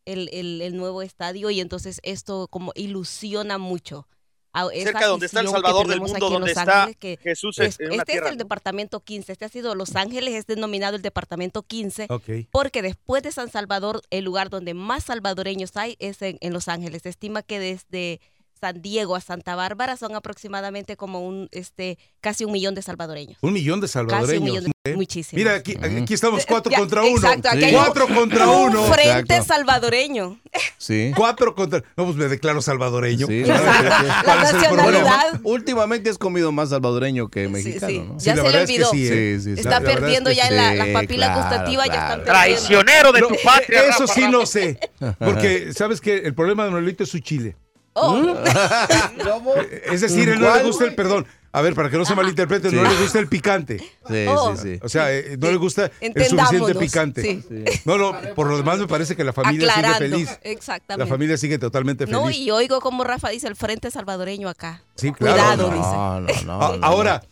el, 0.05 0.29
el- 0.31 0.61
el 0.61 0.77
nuevo 0.77 1.01
estadio 1.01 1.49
y 1.49 1.59
entonces 1.59 1.99
esto 2.03 2.47
como 2.49 2.71
ilusiona 2.75 3.57
mucho. 3.57 4.07
a 4.53 4.69
Cerca 4.69 5.05
donde 5.05 5.25
está 5.25 5.41
el 5.41 5.49
Salvador 5.49 5.85
del 5.87 5.99
mundo, 5.99 6.29
donde 6.29 6.49
Los 6.49 6.57
está 6.57 6.83
Ángeles, 6.83 6.97
que 6.97 7.17
Jesús 7.21 7.59
es- 7.59 7.77
en 7.81 7.87
una 7.87 7.95
este 7.97 8.13
tierra, 8.13 8.27
es 8.27 8.31
el 8.31 8.37
¿no? 8.37 8.43
departamento 8.45 9.01
15, 9.01 9.33
este 9.33 9.43
ha 9.45 9.49
sido 9.49 9.75
Los 9.75 9.95
Ángeles, 9.97 10.33
es 10.33 10.45
denominado 10.47 10.95
el 10.95 11.01
departamento 11.01 11.61
15, 11.63 12.07
Ok. 12.09 12.29
porque 12.51 12.81
después 12.81 13.21
de 13.21 13.33
San 13.33 13.51
Salvador, 13.51 14.01
el 14.09 14.23
lugar 14.23 14.49
donde 14.49 14.73
más 14.73 15.03
salvadoreños 15.03 15.75
hay 15.75 15.97
es 15.99 16.21
en, 16.21 16.37
en 16.39 16.53
Los 16.53 16.69
Ángeles. 16.69 17.01
Se 17.03 17.09
estima 17.09 17.43
que 17.43 17.59
desde 17.59 18.21
San 18.59 18.81
Diego 18.81 19.15
a 19.15 19.21
Santa 19.21 19.55
Bárbara 19.55 19.97
son 19.97 20.15
aproximadamente 20.15 20.95
como 20.97 21.21
un, 21.27 21.47
este, 21.51 21.97
casi 22.21 22.43
un 22.45 22.51
millón 22.51 22.75
de 22.75 22.81
salvadoreños. 22.81 23.37
Un 23.41 23.53
millón 23.53 23.79
de 23.81 23.87
salvadoreños. 23.87 24.27
Casi 24.29 24.37
un 24.37 24.43
millón 24.43 24.63
de- 24.65 24.91
¿eh? 24.91 24.95
muchísimos. 24.95 25.37
Mira, 25.37 25.55
aquí, 25.55 25.75
aquí 25.77 26.13
estamos 26.13 26.45
cuatro 26.45 26.71
Ya, 26.71 26.79
contra 26.79 27.01
uno. 27.03 27.15
exacto, 27.17 27.49
aquí 27.49 27.63
hay 27.65 27.75
un- 27.75 27.81
Cuatro 27.83 28.07
contra 28.07 28.47
un 28.47 28.69
uno. 28.69 28.83
frente 28.85 29.41
salvadoreño. 29.43 30.39
Sí. 30.77 31.11
Cuatro 31.15 31.53
contra. 31.55 31.83
No, 31.95 32.05
pues 32.05 32.15
me 32.15 32.27
declaro 32.27 32.61
salvadoreño. 32.61 33.27
Sí, 33.27 33.43
La 33.45 34.35
nacionalidad. 34.51 35.31
Bueno, 35.31 35.39
últimamente 35.43 36.09
has 36.09 36.17
comido 36.17 36.51
más 36.51 36.69
salvadoreño 36.69 37.27
que 37.29 37.47
mexicano, 37.49 37.87
sí. 37.91 37.99
¿no? 37.99 38.17
Ya 38.19 38.35
se 38.35 38.49
le 38.51 38.61
olvidó. 38.61 38.89
sí. 38.91 39.07
Sí, 39.07 39.39
sí, 39.41 39.55
sí. 39.55 39.61
Está 39.61 39.77
es 39.77 39.83
perdiendo 39.83 40.29
que 40.29 40.35
ya 40.35 40.47
sí. 40.47 40.53
la, 40.55 40.73
las 40.75 40.87
papilas 40.89 41.29
claro, 41.31 41.41
gustativas, 41.41 41.85
ya 41.87 41.91
claro. 41.93 42.21
están 42.21 42.25
perdiendo. 42.25 42.83
No, 42.83 43.55
eh, 43.67 43.89
Eso 43.89 44.07
sí 44.07 44.27
no 44.29 44.45
sé. 44.45 44.79
Porque, 45.19 45.73
¿sabes 45.73 46.01
qué? 46.01 46.17
El 46.17 46.33
problema 46.33 46.63
de 46.65 46.71
Manuelito 46.71 47.03
es 47.03 47.09
su 47.09 47.19
chile. 47.19 47.55
Oh. 47.99 48.35
Es 49.91 50.01
decir, 50.01 50.29
él 50.29 50.39
no 50.39 50.55
le 50.55 50.63
gusta 50.63 50.85
el 50.85 50.95
perdón. 50.95 51.25
A 51.53 51.61
ver, 51.61 51.73
para 51.73 51.89
que 51.89 51.97
no 51.97 52.05
se 52.05 52.13
malinterprete, 52.13 52.71
no 52.71 52.83
Sí. 52.87 52.95
le 52.95 53.01
gusta 53.01 53.17
el 53.19 53.27
picante. 53.27 53.79
Sí, 53.79 54.25
Oh. 54.29 54.55
sí, 54.55 54.61
sí. 54.75 54.79
O 54.83 54.89
sea, 54.89 55.11
eh, 55.11 55.37
no 55.39 55.49
le 55.49 55.55
gusta 55.57 55.89
el 56.01 56.13
suficiente 56.27 56.75
picante. 56.75 57.21
sí. 57.23 57.63
No, 57.85 57.97
no, 57.97 58.13
por 58.35 58.47
lo 58.47 58.57
demás 58.57 58.77
me 58.79 58.87
parece 58.87 59.15
que 59.15 59.23
la 59.23 59.33
familia 59.33 59.67
Aclarando. 59.71 59.97
sigue 59.97 60.09
feliz. 60.27 60.39
Exactamente. 60.43 61.03
La 61.05 61.09
familia 61.09 61.37
sigue 61.37 61.57
totalmente 61.57 62.05
feliz. 62.05 62.19
No, 62.21 62.29
y 62.29 62.51
oigo 62.51 62.79
como 62.81 63.03
Rafa 63.03 63.29
dice 63.29 63.47
el 63.47 63.55
frente 63.55 63.89
salvadoreño 63.89 64.49
acá. 64.49 64.83
Sí, 64.95 65.11
claro. 65.13 65.35
Cuidado, 65.37 65.71
No, 65.71 66.21
dice. 66.27 66.45
No, 66.45 66.53
no, 66.53 66.59
no. 66.59 66.65
A- 66.65 66.77
no. 66.77 66.85
Ahora, 66.85 67.23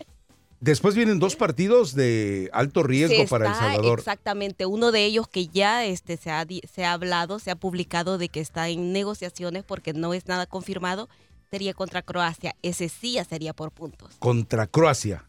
después 0.59 0.95
vienen 0.95 1.19
dos 1.19 1.35
partidos 1.35 1.93
de 1.95 2.49
alto 2.53 2.83
riesgo 2.83 3.25
para 3.27 3.49
El 3.49 3.55
Salvador. 3.55 3.99
Exactamente, 3.99 4.65
uno 4.65 4.91
de 4.91 5.05
ellos 5.05 5.27
que 5.27 5.47
ya 5.47 5.85
este, 5.85 6.17
se, 6.17 6.31
ha, 6.31 6.45
di- 6.45 6.61
se 6.71 6.85
ha 6.85 6.93
hablado, 6.93 7.39
se 7.39 7.51
ha 7.51 7.55
publicado 7.55 8.17
de 8.17 8.29
que 8.29 8.39
está 8.39 8.69
en 8.69 8.93
negociaciones 8.93 9.63
porque 9.63 9.93
no 9.93 10.13
es 10.13 10.27
nada 10.27 10.45
confirmado, 10.45 11.09
sería 11.51 11.73
contra 11.73 12.01
Croacia. 12.01 12.55
Ese 12.61 12.89
sí 12.89 13.13
ya 13.13 13.23
sería 13.23 13.53
por 13.53 13.71
puntos. 13.71 14.15
Contra 14.19 14.67
Croacia. 14.67 15.25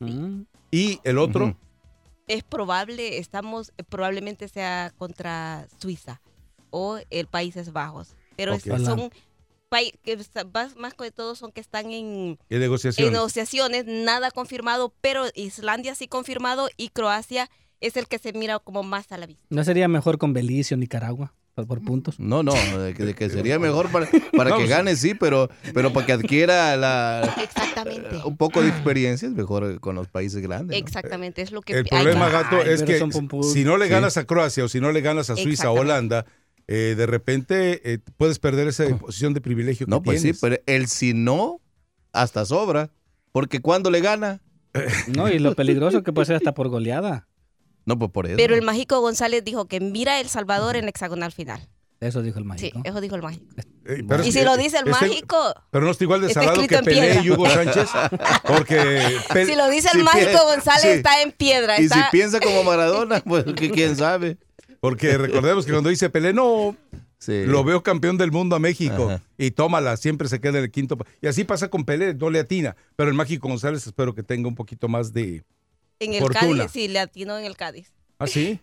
Y 0.70 1.00
el 1.04 1.18
otro. 1.18 1.56
Es 2.26 2.42
probable, 2.42 3.18
estamos, 3.18 3.72
probablemente 3.88 4.48
sea 4.48 4.92
contra 4.98 5.68
Suiza 5.80 6.20
o 6.70 6.98
el 7.10 7.28
Países 7.28 7.72
Bajos. 7.72 8.16
Pero 8.34 8.58
son 8.58 9.10
que 9.70 10.18
más, 10.76 10.94
que 10.94 11.10
todo 11.10 11.34
son 11.34 11.52
que 11.52 11.60
están 11.60 11.86
en, 11.86 11.94
en 11.94 12.38
en 12.48 12.60
negociaciones. 12.60 13.84
nada 13.86 14.30
confirmado, 14.30 14.94
pero 15.00 15.24
Islandia 15.34 15.94
sí 15.94 16.08
confirmado 16.08 16.68
y 16.76 16.88
Croacia 16.90 17.50
es 17.80 17.96
el 17.96 18.06
que 18.06 18.18
se 18.18 18.32
mira 18.32 18.58
como 18.58 18.82
más 18.82 19.10
a 19.12 19.18
la 19.18 19.26
vista. 19.26 19.44
¿No 19.50 19.64
sería 19.64 19.88
mejor 19.88 20.18
con 20.18 20.32
Belice 20.32 20.74
o 20.74 20.78
Nicaragua 20.78 21.34
por, 21.54 21.66
por 21.66 21.82
puntos? 21.82 22.18
No, 22.20 22.42
no, 22.42 22.52
de 22.78 22.94
que, 22.94 23.04
de 23.04 23.14
que 23.14 23.28
sería 23.28 23.58
mejor 23.58 23.90
para, 23.90 24.08
para 24.36 24.50
No, 24.50 24.58
que 24.58 24.66
gane, 24.66 24.94
sí, 24.96 25.14
pero, 25.14 25.50
pero 25.74 25.92
para 25.92 26.06
que 26.06 26.12
adquiera 26.12 26.76
la, 26.76 27.34
Exactamente. 27.42 28.20
un 28.24 28.36
poco 28.36 28.62
de 28.62 28.68
experiencia 28.68 29.26
es 29.28 29.34
mejor 29.34 29.80
con 29.80 29.96
los 29.96 30.08
países 30.08 30.40
grandes. 30.42 30.80
¿no? 30.80 30.86
Exactamente, 30.86 31.42
es 31.42 31.50
lo 31.50 31.60
que 31.60 31.74
El 31.74 31.84
problema, 31.84 32.28
Gato, 32.30 32.56
Ay, 32.64 32.70
es 32.70 32.82
que 32.82 32.98
son 32.98 33.10
pum, 33.10 33.28
pum. 33.28 33.42
si 33.42 33.64
no 33.64 33.76
le 33.76 33.86
Sí. 33.86 33.90
ganas 33.90 34.16
a 34.16 34.24
Croacia 34.24 34.64
o 34.64 34.68
si 34.68 34.80
no 34.80 34.92
le 34.92 35.00
ganas 35.00 35.28
a 35.28 35.36
Suiza 35.36 35.70
o. 35.70 35.80
Holanda, 35.80 36.24
eh, 36.68 36.94
de 36.96 37.06
repente 37.06 37.92
eh, 37.92 37.98
puedes 38.16 38.38
perder 38.38 38.68
esa 38.68 38.86
posición 38.98 39.34
de 39.34 39.40
privilegio 39.40 39.86
que 39.86 39.90
No, 39.90 40.02
pues 40.02 40.22
sí, 40.22 40.32
pero 40.40 40.56
el 40.66 40.88
si 40.88 41.14
no, 41.14 41.60
hasta 42.12 42.44
sobra. 42.44 42.90
Porque 43.32 43.60
cuando 43.60 43.90
le 43.90 44.00
gana, 44.00 44.40
No, 45.08 45.28
y 45.28 45.38
lo 45.38 45.54
peligroso 45.54 46.02
que 46.02 46.12
puede 46.12 46.26
ser 46.26 46.36
hasta 46.36 46.54
por 46.54 46.68
goleada. 46.68 47.28
no, 47.84 47.98
pues 47.98 48.10
por 48.10 48.26
eso. 48.26 48.36
Pero 48.36 48.54
el 48.54 48.62
Mágico 48.62 49.00
González 49.00 49.44
dijo 49.44 49.66
que 49.66 49.80
mira 49.80 50.20
El 50.20 50.28
Salvador 50.28 50.76
en 50.76 50.88
hexagonal 50.88 51.32
final. 51.32 51.68
Eso 51.98 52.20
dijo 52.20 52.38
el 52.38 52.44
Sí, 52.44 52.48
mágico. 52.48 52.80
eso 52.84 53.00
dijo 53.00 53.16
el 53.16 53.22
Mágico. 53.22 53.46
Eh, 53.86 54.02
pero 54.06 54.22
Y 54.22 54.28
es 54.28 54.34
si 54.34 54.40
que- 54.40 54.44
lo 54.44 54.56
dice 54.58 54.76
el 54.78 54.88
este- 54.88 55.06
Mágico, 55.06 55.54
Pero 55.70 55.84
no 55.86 55.90
está 55.92 56.04
igual 56.04 56.20
de 56.20 56.26
Está 56.26 56.42
salado 56.42 56.66
que 56.66 56.78
Pelé 56.82 57.20
y. 57.24 57.30
Hugo 57.30 57.48
Sánchez. 57.48 57.88
Porque 58.46 59.16
Pe- 59.32 59.46
si 59.46 59.54
lo 59.54 59.68
dice 59.70 59.88
si 59.90 59.98
el 59.98 60.04
Mágico 60.04 60.38
González 60.44 60.82
sí. 60.82 60.88
está 60.88 61.22
en 61.22 61.32
piedra. 61.32 61.80
y 61.80 61.88
si 61.88 61.98
piensa 62.12 62.38
como 62.40 62.64
Maradona, 62.64 63.20
pues 63.24 63.44
que 63.56 63.70
quién 63.70 63.96
sabe. 63.96 64.36
Porque 64.90 65.18
recordemos 65.18 65.66
que 65.66 65.72
cuando 65.72 65.90
dice 65.90 66.10
Pelé, 66.10 66.32
no, 66.32 66.76
Sí. 67.18 67.44
lo 67.46 67.64
veo 67.64 67.82
campeón 67.82 68.18
del 68.18 68.30
mundo 68.30 68.56
a 68.56 68.58
México. 68.58 69.10
Ajá. 69.10 69.22
Y 69.38 69.50
tómala, 69.50 69.96
siempre 69.96 70.28
se 70.28 70.40
queda 70.40 70.58
en 70.58 70.64
el 70.64 70.70
quinto. 70.70 70.98
Y 71.22 71.26
así 71.26 71.44
pasa 71.44 71.68
con 71.68 71.84
Pelé, 71.84 72.14
no 72.14 72.28
le 72.30 72.38
atina. 72.40 72.76
Pero 72.94 73.08
el 73.08 73.14
Mágico 73.16 73.48
González 73.48 73.86
espero 73.86 74.14
que 74.14 74.22
tenga 74.22 74.48
un 74.48 74.54
poquito 74.54 74.86
más 74.88 75.12
de... 75.12 75.42
en 75.98 76.12
el 76.12 76.20
Fortuna. 76.20 76.64
Cádiz, 76.64 76.72
sí, 76.72 76.88
le 76.88 76.98
atinó 76.98 77.38
en 77.38 77.46
el 77.46 77.56
Cádiz. 77.56 77.92
¿Ah, 78.18 78.26
sí? 78.26 78.60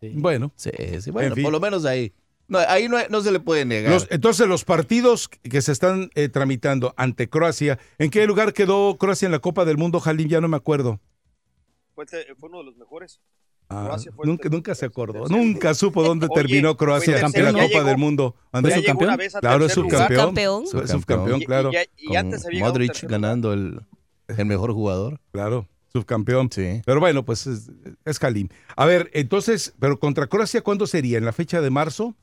Sí. 0.00 0.12
Bueno. 0.14 0.52
Sí, 0.56 0.70
sí, 1.00 1.10
bueno, 1.10 1.28
En 1.28 1.34
fin. 1.34 1.42
por 1.44 1.52
lo 1.52 1.60
menos 1.60 1.84
ahí. 1.86 2.12
No, 2.48 2.58
ahí 2.58 2.88
no, 2.88 2.98
no 3.08 3.20
se 3.22 3.30
le 3.32 3.40
puede 3.40 3.64
negar. 3.64 3.92
Los- 3.92 4.08
entonces, 4.10 4.46
los 4.48 4.64
partidos 4.64 5.28
que 5.28 5.62
se 5.62 5.72
están 5.72 6.10
eh, 6.14 6.28
tramitando 6.28 6.92
ante 6.96 7.28
Croacia, 7.30 7.78
¿en 7.98 8.10
qué 8.10 8.26
lugar 8.26 8.52
quedó 8.52 8.98
Croacia 8.98 9.26
en 9.26 9.32
la 9.32 9.38
Copa 9.38 9.64
del 9.64 9.76
Mundo, 9.78 10.00
Jalim? 10.00 10.28
Ya 10.28 10.40
no 10.40 10.48
me 10.48 10.56
acuerdo. 10.56 11.00
Fue, 11.94 12.04
fue 12.06 12.48
uno 12.48 12.58
de 12.58 12.64
los 12.64 12.76
mejores. 12.76 13.20
Ah, 13.72 13.96
nunca, 14.24 14.48
nunca 14.48 14.74
se 14.74 14.84
acordó. 14.84 15.20
tercero. 15.20 15.38
Nunca 15.40 15.74
supo 15.74 16.02
dónde 16.02 16.26
Oye, 16.28 16.34
terminó 16.42 16.76
Croacia 16.76 17.16
en 17.20 17.44
la 17.44 17.52
Copa 17.52 17.66
llegó- 17.66 17.84
del 17.84 17.98
Mundo. 17.98 18.34
¿Ande? 18.50 18.70
Ya 18.70 18.76
¿Es 18.76 18.82
llegó 18.82 18.92
subcampeón? 19.00 19.40
Claro, 19.40 19.64
es 19.66 19.72
subcampeón. 19.72 20.66
Subcampeón. 20.66 20.88
Subcampeón, 20.88 21.40
Y- 21.40 21.42
y 21.42 21.46
claro. 21.46 21.72
ya- 21.72 21.84
y 21.96 22.06
Con 22.08 22.16
antes 22.16 22.46
había 22.46 22.60
Modric 22.64 23.02
ganando 23.08 23.52
el, 23.52 23.80
el 24.26 24.44
mejor 24.46 24.72
jugador. 24.72 25.20
Claro, 25.30 25.68
subcampeón. 25.92 26.50
Sí. 26.50 26.82
Pero 26.84 26.98
bueno, 26.98 27.24
pues 27.24 27.46
es, 27.46 27.70
es 28.04 28.18
Jalim. 28.18 28.48
A 28.74 28.86
ver, 28.86 29.08
entonces, 29.14 29.72
pero 29.78 30.00
contra 30.00 30.26
Croacia, 30.26 30.62
¿cuándo 30.62 30.88
sería? 30.88 31.18
¿En 31.18 31.24
la 31.24 31.32
fecha 31.32 31.60
de 31.60 31.70
marzo? 31.70 32.16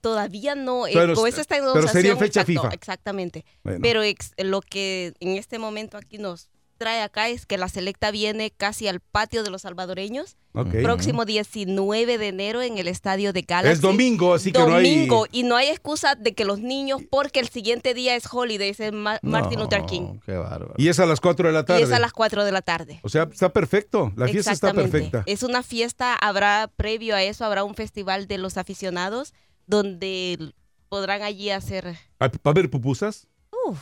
Todavía 0.00 0.54
no, 0.54 0.86
eh, 0.86 0.90
Pero- 0.94 1.14
está 1.26 1.56
en 1.56 1.64
pero 1.72 1.88
sería 1.88 2.14
fecha 2.16 2.42
exacto, 2.42 2.62
FIFA. 2.62 2.74
Exactamente. 2.74 3.44
Bueno. 3.62 3.78
Pero 3.82 4.02
ex- 4.02 4.32
lo 4.36 4.60
que 4.60 5.14
en 5.18 5.30
este 5.38 5.58
momento 5.58 5.96
aquí 5.96 6.18
nos 6.18 6.50
trae 6.76 7.02
acá 7.02 7.28
es 7.28 7.46
que 7.46 7.58
la 7.58 7.68
selecta 7.68 8.10
viene 8.10 8.50
casi 8.50 8.88
al 8.88 9.00
patio 9.00 9.42
de 9.42 9.50
los 9.50 9.62
salvadoreños, 9.62 10.36
próximo 10.82 11.24
19 11.24 12.18
de 12.18 12.28
enero 12.28 12.62
en 12.62 12.78
el 12.78 12.86
estadio 12.88 13.32
de 13.32 13.42
Galaxy. 13.42 13.72
Es 13.72 13.80
domingo, 13.80 14.34
así 14.34 14.52
que 14.52 14.58
no 14.60 14.74
hay... 14.76 14.84
Domingo, 14.84 15.26
y 15.32 15.42
no 15.42 15.56
hay 15.56 15.68
excusa 15.68 16.14
de 16.14 16.34
que 16.34 16.44
los 16.44 16.60
niños, 16.60 17.02
porque 17.10 17.40
el 17.40 17.48
siguiente 17.48 17.94
día 17.94 18.14
es 18.16 18.24
holiday, 18.32 18.70
es 18.78 18.92
Ma- 18.92 19.18
Martin 19.22 19.58
Luther 19.60 19.84
King. 19.86 20.20
Qué 20.24 20.32
bárbaro. 20.36 20.74
Y 20.76 20.88
es 20.88 21.00
a 21.00 21.06
las 21.06 21.20
4 21.20 21.48
de 21.48 21.52
la 21.54 21.64
tarde. 21.64 21.80
Y 21.80 21.84
es 21.84 21.92
a 21.92 21.98
las 21.98 22.12
4 22.12 22.44
de 22.44 22.52
la 22.52 22.62
tarde. 22.62 23.00
O 23.02 23.08
sea, 23.08 23.28
está 23.32 23.52
perfecto. 23.52 24.12
La 24.16 24.28
fiesta 24.28 24.52
está 24.52 24.72
perfecta. 24.72 25.22
Es 25.26 25.42
una 25.42 25.62
fiesta, 25.62 26.14
habrá 26.14 26.70
previo 26.76 27.16
a 27.16 27.22
eso, 27.22 27.44
habrá 27.44 27.64
un 27.64 27.74
festival 27.74 28.26
de 28.28 28.38
los 28.38 28.56
aficionados 28.56 29.34
donde 29.66 30.52
podrán 30.88 31.22
allí 31.22 31.50
hacer... 31.50 31.96
¿Va 32.22 32.30
a 32.44 32.48
haber 32.50 32.70
pupusas? 32.70 33.26
Uf, 33.66 33.78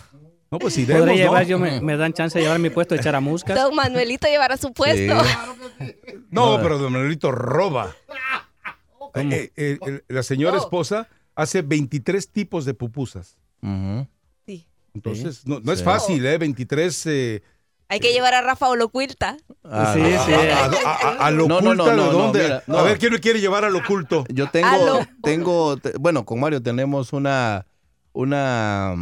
No, 0.53 0.59
pues 0.59 0.77
iremos, 0.79 1.01
Podré 1.01 1.15
¿no? 1.15 1.19
llevar, 1.19 1.47
yo 1.47 1.59
me, 1.59 1.81
me 1.81 1.97
dan 1.97 2.13
chance 2.13 2.39
de 2.39 2.45
llevar 2.45 2.59
mi 2.61 2.69
puesto 2.71 2.95
de 2.95 3.01
echar 3.01 3.15
a 3.17 3.21
muscas. 3.21 3.57
Don 3.57 3.75
Manuelito 3.75 4.29
llevará 4.29 4.57
su 4.59 4.73
puesto. 4.73 5.15
No, 6.31 6.57
No. 6.57 6.63
pero 6.63 6.77
don 6.79 6.93
Manuelito 6.93 7.33
roba. 7.33 7.95
Eh, 9.15 9.53
eh, 9.57 9.79
eh, 9.87 10.01
la 10.09 10.23
señora 10.23 10.57
esposa 10.57 11.07
hace 11.35 11.61
23 11.61 12.31
tipos 12.31 12.65
de 12.65 12.73
pupusas. 12.73 13.37
Sí. 14.47 14.67
Entonces, 14.95 15.47
no, 15.47 15.61
no 15.61 15.71
es 15.73 15.83
fácil, 15.83 16.25
¿eh? 16.25 16.39
23... 16.39 17.07
eh, 17.07 17.43
Hay 17.89 18.01
que 18.01 18.13
llevar 18.13 18.33
a 18.33 18.41
Rafa 18.41 18.71
Olocuilta. 18.71 19.37
Ah, 19.65 19.93
Sí, 19.95 20.01
sí. 20.03 20.33
a, 20.33 20.65
a- 20.65 20.69
a- 21.21 21.27
a 21.27 21.31
lo 21.31 21.47
No, 21.47 21.61
no, 21.61 21.73
oculto, 21.73 21.85
no, 21.85 21.91
¿de 21.91 21.97
no, 21.97 22.07
no, 22.07 22.13
dónde? 22.19 22.43
mira, 22.43 22.63
no. 22.67 22.79
A 22.79 22.83
ver, 22.85 22.99
¿quién 22.99 23.13
me 23.13 23.21
quiere 23.21 23.39
llevar 23.41 23.67
al 23.67 23.77
oculto? 23.77 24.25
Yo 24.31 24.49
tengo, 24.51 25.01
tengo, 25.23 25.77
te- 25.77 25.93
bueno, 25.99 26.25
con 26.25 26.41
Mario 26.41 26.63
tenemos 26.63 27.13
una, 27.13 27.67
una, 28.15 28.95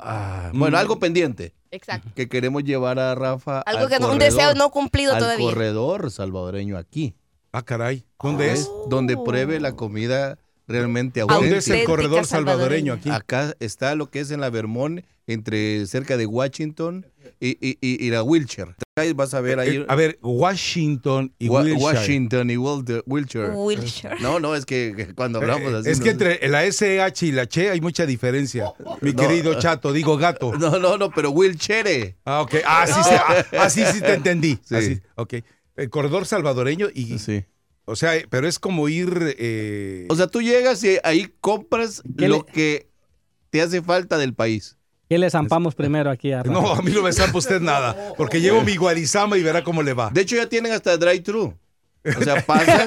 ah, 0.00 0.50
bueno, 0.54 0.76
Mm. 0.76 0.80
algo 0.80 0.98
pendiente 0.98 1.54
Exacto. 1.70 2.08
que 2.14 2.28
queremos 2.28 2.64
llevar 2.64 2.98
a 2.98 3.14
Rafa. 3.14 3.60
Algo 3.62 3.84
al 3.84 3.88
que 3.88 3.98
no, 3.98 4.06
un 4.06 4.12
corredor, 4.14 4.36
deseo 4.36 4.54
no 4.54 4.70
cumplido 4.70 5.12
al 5.12 5.18
todavía. 5.18 5.46
corredor 5.46 6.10
salvadoreño 6.10 6.76
aquí. 6.78 7.14
Ah, 7.52 7.62
caray. 7.62 8.04
¿Dónde 8.22 8.52
es? 8.52 8.70
Donde 8.88 9.16
pruebe 9.16 9.60
la 9.60 9.72
comida 9.72 10.38
realmente 10.68 11.20
¿Dónde 11.20 11.34
auténtica. 11.34 11.58
es 11.58 11.68
el 11.68 11.84
corredor 11.84 12.26
salvadoreño 12.26 12.92
aquí? 12.92 13.08
Acá 13.10 13.54
está 13.60 13.94
lo 13.94 14.10
que 14.10 14.20
es 14.20 14.30
en 14.30 14.40
la 14.40 14.50
Vermont, 14.50 15.04
entre 15.26 15.86
cerca 15.86 16.16
de 16.16 16.26
Washington 16.26 17.06
y, 17.40 17.50
y, 17.60 17.78
y, 17.80 18.06
y 18.06 18.10
la 18.10 18.22
Wilshire. 18.22 18.74
Ahí 18.98 19.12
vas 19.12 19.34
a 19.34 19.40
ver 19.42 19.58
ahí. 19.58 19.76
Eh, 19.76 19.84
a 19.88 19.94
ver, 19.94 20.18
Washington 20.22 21.32
y 21.38 21.48
Wa- 21.48 21.60
Wilshire. 21.62 21.82
Washington 21.84 22.50
y 22.50 22.56
Wilshire. 22.56 23.50
Wilshire. 23.50 24.16
No, 24.20 24.40
no, 24.40 24.54
es 24.54 24.64
que, 24.64 25.12
cuando 25.14 25.38
hablamos 25.38 25.70
Eh, 25.72 25.76
así. 25.76 25.90
es 25.90 25.98
no 25.98 26.04
que 26.04 26.10
entre 26.10 26.48
la 26.48 26.64
SH 26.64 27.26
y 27.26 27.32
la 27.32 27.46
Che 27.46 27.70
hay 27.70 27.80
mucha 27.80 28.06
diferencia. 28.06 28.72
Mi 29.02 29.12
No. 29.12 29.22
querido 29.22 29.58
chato, 29.58 29.92
digo 29.92 30.16
gato. 30.16 30.54
No, 30.56 30.78
no, 30.78 30.96
no, 30.96 31.10
pero 31.10 31.30
Wilshire. 31.30 32.16
Ah, 32.24 32.40
ok. 32.40 32.54
Ah, 32.66 32.86
sí, 32.86 32.92
sí, 33.04 33.10
ah, 33.12 33.44
ah, 33.60 33.70
sí, 33.70 33.84
sí 33.92 34.00
te 34.00 34.14
entendí. 34.14 34.58
Sí. 34.64 34.74
Así, 34.74 35.00
ok. 35.16 35.34
El 35.76 35.90
corredor 35.90 36.24
salvadoreño 36.26 36.88
y... 36.94 37.18
Sí. 37.18 37.44
O 37.84 37.94
sea, 37.96 38.12
pero 38.30 38.48
es 38.48 38.58
como 38.58 38.88
ir... 38.88 39.36
eh, 39.38 40.06
O 40.08 40.16
sea, 40.16 40.26
tú 40.26 40.40
llegas 40.42 40.82
y 40.82 40.96
ahí 41.04 41.32
compras 41.40 42.02
¿Qué 42.18 42.28
lo 42.28 42.38
le- 42.38 42.52
que 42.52 42.88
te 43.50 43.60
hace 43.62 43.80
falta 43.82 44.16
del 44.18 44.34
país. 44.34 44.76
¿Qué 45.08 45.18
le 45.18 45.30
zampamos 45.30 45.74
primero 45.74 46.10
aquí 46.10 46.32
a 46.32 46.42
Rafa? 46.42 46.50
no, 46.60 46.72
a 46.72 46.82
mí 46.82 46.90
no 46.92 47.02
me 47.02 47.12
zampa 47.12 47.38
usted 47.38 47.60
nada. 47.60 48.12
Porque 48.16 48.40
llevo 48.40 48.62
mi 48.62 48.76
guarizama 48.76 49.36
y 49.38 49.42
verá 49.42 49.62
cómo 49.62 49.82
le 49.82 49.92
va. 49.94 50.10
De 50.10 50.22
hecho, 50.22 50.36
ya 50.36 50.48
tienen 50.48 50.72
hasta 50.72 50.96
drive-thru. 50.96 51.54
O 52.18 52.22
sea, 52.22 52.40
pasas. 52.46 52.86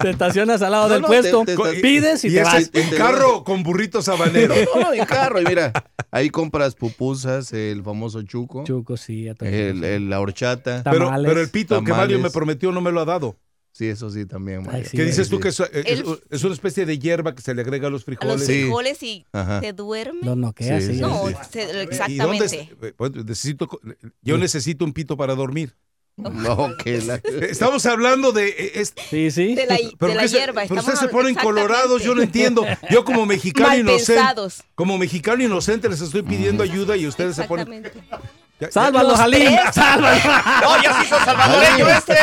Te 0.00 0.10
estacionas 0.10 0.60
al 0.62 0.72
lado 0.72 0.88
No, 0.88 0.92
del 0.94 1.02
no, 1.02 1.08
puesto, 1.08 1.44
te- 1.44 1.56
te- 1.56 1.80
pides 1.80 2.24
y, 2.24 2.28
Y 2.28 2.34
te 2.34 2.42
vas. 2.42 2.70
en 2.72 2.90
carro 2.96 3.44
con 3.44 3.62
burritos 3.62 4.08
habaneros. 4.08 4.58
No, 4.74 4.80
no, 4.82 4.92
en 4.92 5.04
carro. 5.04 5.40
Y 5.40 5.44
mira, 5.44 5.72
ahí 6.10 6.30
compras 6.30 6.74
pupusas, 6.74 7.52
el 7.52 7.82
famoso 7.82 8.22
chuco. 8.22 8.64
Chuco, 8.64 8.96
sí. 8.96 9.28
El, 9.40 9.84
el- 9.84 10.10
la 10.10 10.20
horchata. 10.20 10.82
Pero, 10.84 11.06
Tamales. 11.06 11.28
pero 11.28 11.40
el 11.40 11.48
pito 11.50 11.82
que 11.84 11.92
Mario 11.92 12.18
me 12.18 12.30
prometió 12.30 12.72
no 12.72 12.80
me 12.80 12.90
lo 12.92 13.00
ha 13.00 13.04
dado. 13.04 13.36
Sí, 13.72 13.86
eso 13.86 14.10
sí 14.10 14.26
también. 14.26 14.64
Sí, 14.84 14.96
¿Qué 14.96 15.04
dices 15.04 15.28
Sí, 15.28 15.30
tú 15.30 15.38
que 15.40 15.48
es, 15.50 15.60
es- 15.60 15.70
El- 16.00 16.20
es 16.30 16.42
una 16.42 16.54
especie 16.54 16.84
de 16.84 16.98
hierba 16.98 17.34
que 17.34 17.42
se 17.42 17.54
le 17.54 17.62
agrega 17.62 17.86
a 17.86 17.90
los 17.90 18.02
A 18.02 18.04
frijoles? 18.06 18.38
los 18.38 18.46
Sí. 18.46 18.62
frijoles 18.62 19.02
y 19.04 19.26
Ajá. 19.32 19.60
te 19.60 19.72
duerme. 19.72 20.20
Lo 20.22 20.34
noquea, 20.34 20.80
Sí, 20.80 20.94
No, 21.00 21.28
sí. 21.28 21.34
se- 21.50 21.62
¿Y 21.62 21.66
dónde 21.66 21.82
exactamente. 21.84 22.44
es- 22.80 22.92
pues, 22.96 23.12
necesito, 23.14 23.68
yo 24.22 24.36
necesito 24.38 24.84
un 24.84 24.92
pito 24.92 25.16
para 25.16 25.34
dormir. 25.36 25.76
No, 26.16 26.70
que 26.82 27.00
la- 27.02 27.20
Estamos 27.48 27.86
hablando 27.86 28.32
de... 28.32 28.48
eh, 28.48 28.72
es- 28.80 28.92
Sí, 29.08 29.30
sí. 29.30 29.54
De 29.54 29.66
la, 29.66 29.78
pero 29.96 30.10
de 30.10 30.16
la 30.16 30.22
¿qué 30.22 30.28
se- 30.28 30.38
hierba. 30.38 30.62
pero 30.66 30.80
ustedes 30.80 30.98
se 30.98 31.06
ponen 31.08 31.28
exactamente. 31.30 31.62
colorados, 31.68 32.02
yo 32.02 32.16
no 32.16 32.22
entiendo. 32.22 32.64
Yo 32.90 33.04
como 33.04 33.24
mexicano 33.26 33.68
Mal 33.68 33.78
inocente, 33.80 34.14
pensados. 34.14 34.64
como 34.74 34.98
mexicano 34.98 35.44
inocente 35.44 35.88
les 35.88 36.00
estoy 36.00 36.22
pidiendo 36.22 36.64
ayuda 36.64 36.96
y 36.96 37.06
ustedes 37.06 37.36
se 37.36 37.44
ponen... 37.44 37.84
Exactamente. 38.60 38.60
Ya- 38.60 38.66
ya- 38.66 38.72
¡Sálvalo, 38.72 39.08
Los 39.08 39.18
Jalín! 39.18 39.40
tres. 39.44 39.60
¡Sálvalo! 39.74 40.18
No, 40.62 40.82
ya 40.82 40.92
se 41.00 41.04
hizo 41.06 41.18
salvadoreño 41.24 41.88
este. 41.88 42.14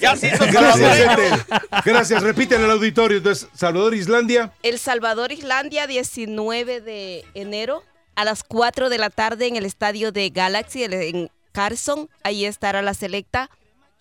Ya 0.00 0.16
se 0.16 0.28
hizo 0.28 0.44
Gracias, 0.46 0.98
salvadoreño. 0.98 1.44
Gracias, 1.84 2.22
repiten 2.22 2.62
el 2.62 2.70
auditorio. 2.70 3.18
Entonces, 3.18 3.48
Salvador, 3.54 3.94
Islandia. 3.94 4.52
El 4.62 4.78
Salvador, 4.78 5.32
Islandia, 5.32 5.86
19 5.86 6.80
de 6.80 7.24
enero 7.34 7.82
a 8.14 8.24
las 8.24 8.44
4 8.44 8.90
de 8.90 8.98
la 8.98 9.10
tarde 9.10 9.46
en 9.48 9.56
el 9.56 9.66
estadio 9.66 10.12
de 10.12 10.30
Galaxy 10.30 10.84
en 10.84 11.30
Carson. 11.52 12.08
Ahí 12.22 12.44
estará 12.44 12.80
la 12.82 12.94
selecta 12.94 13.50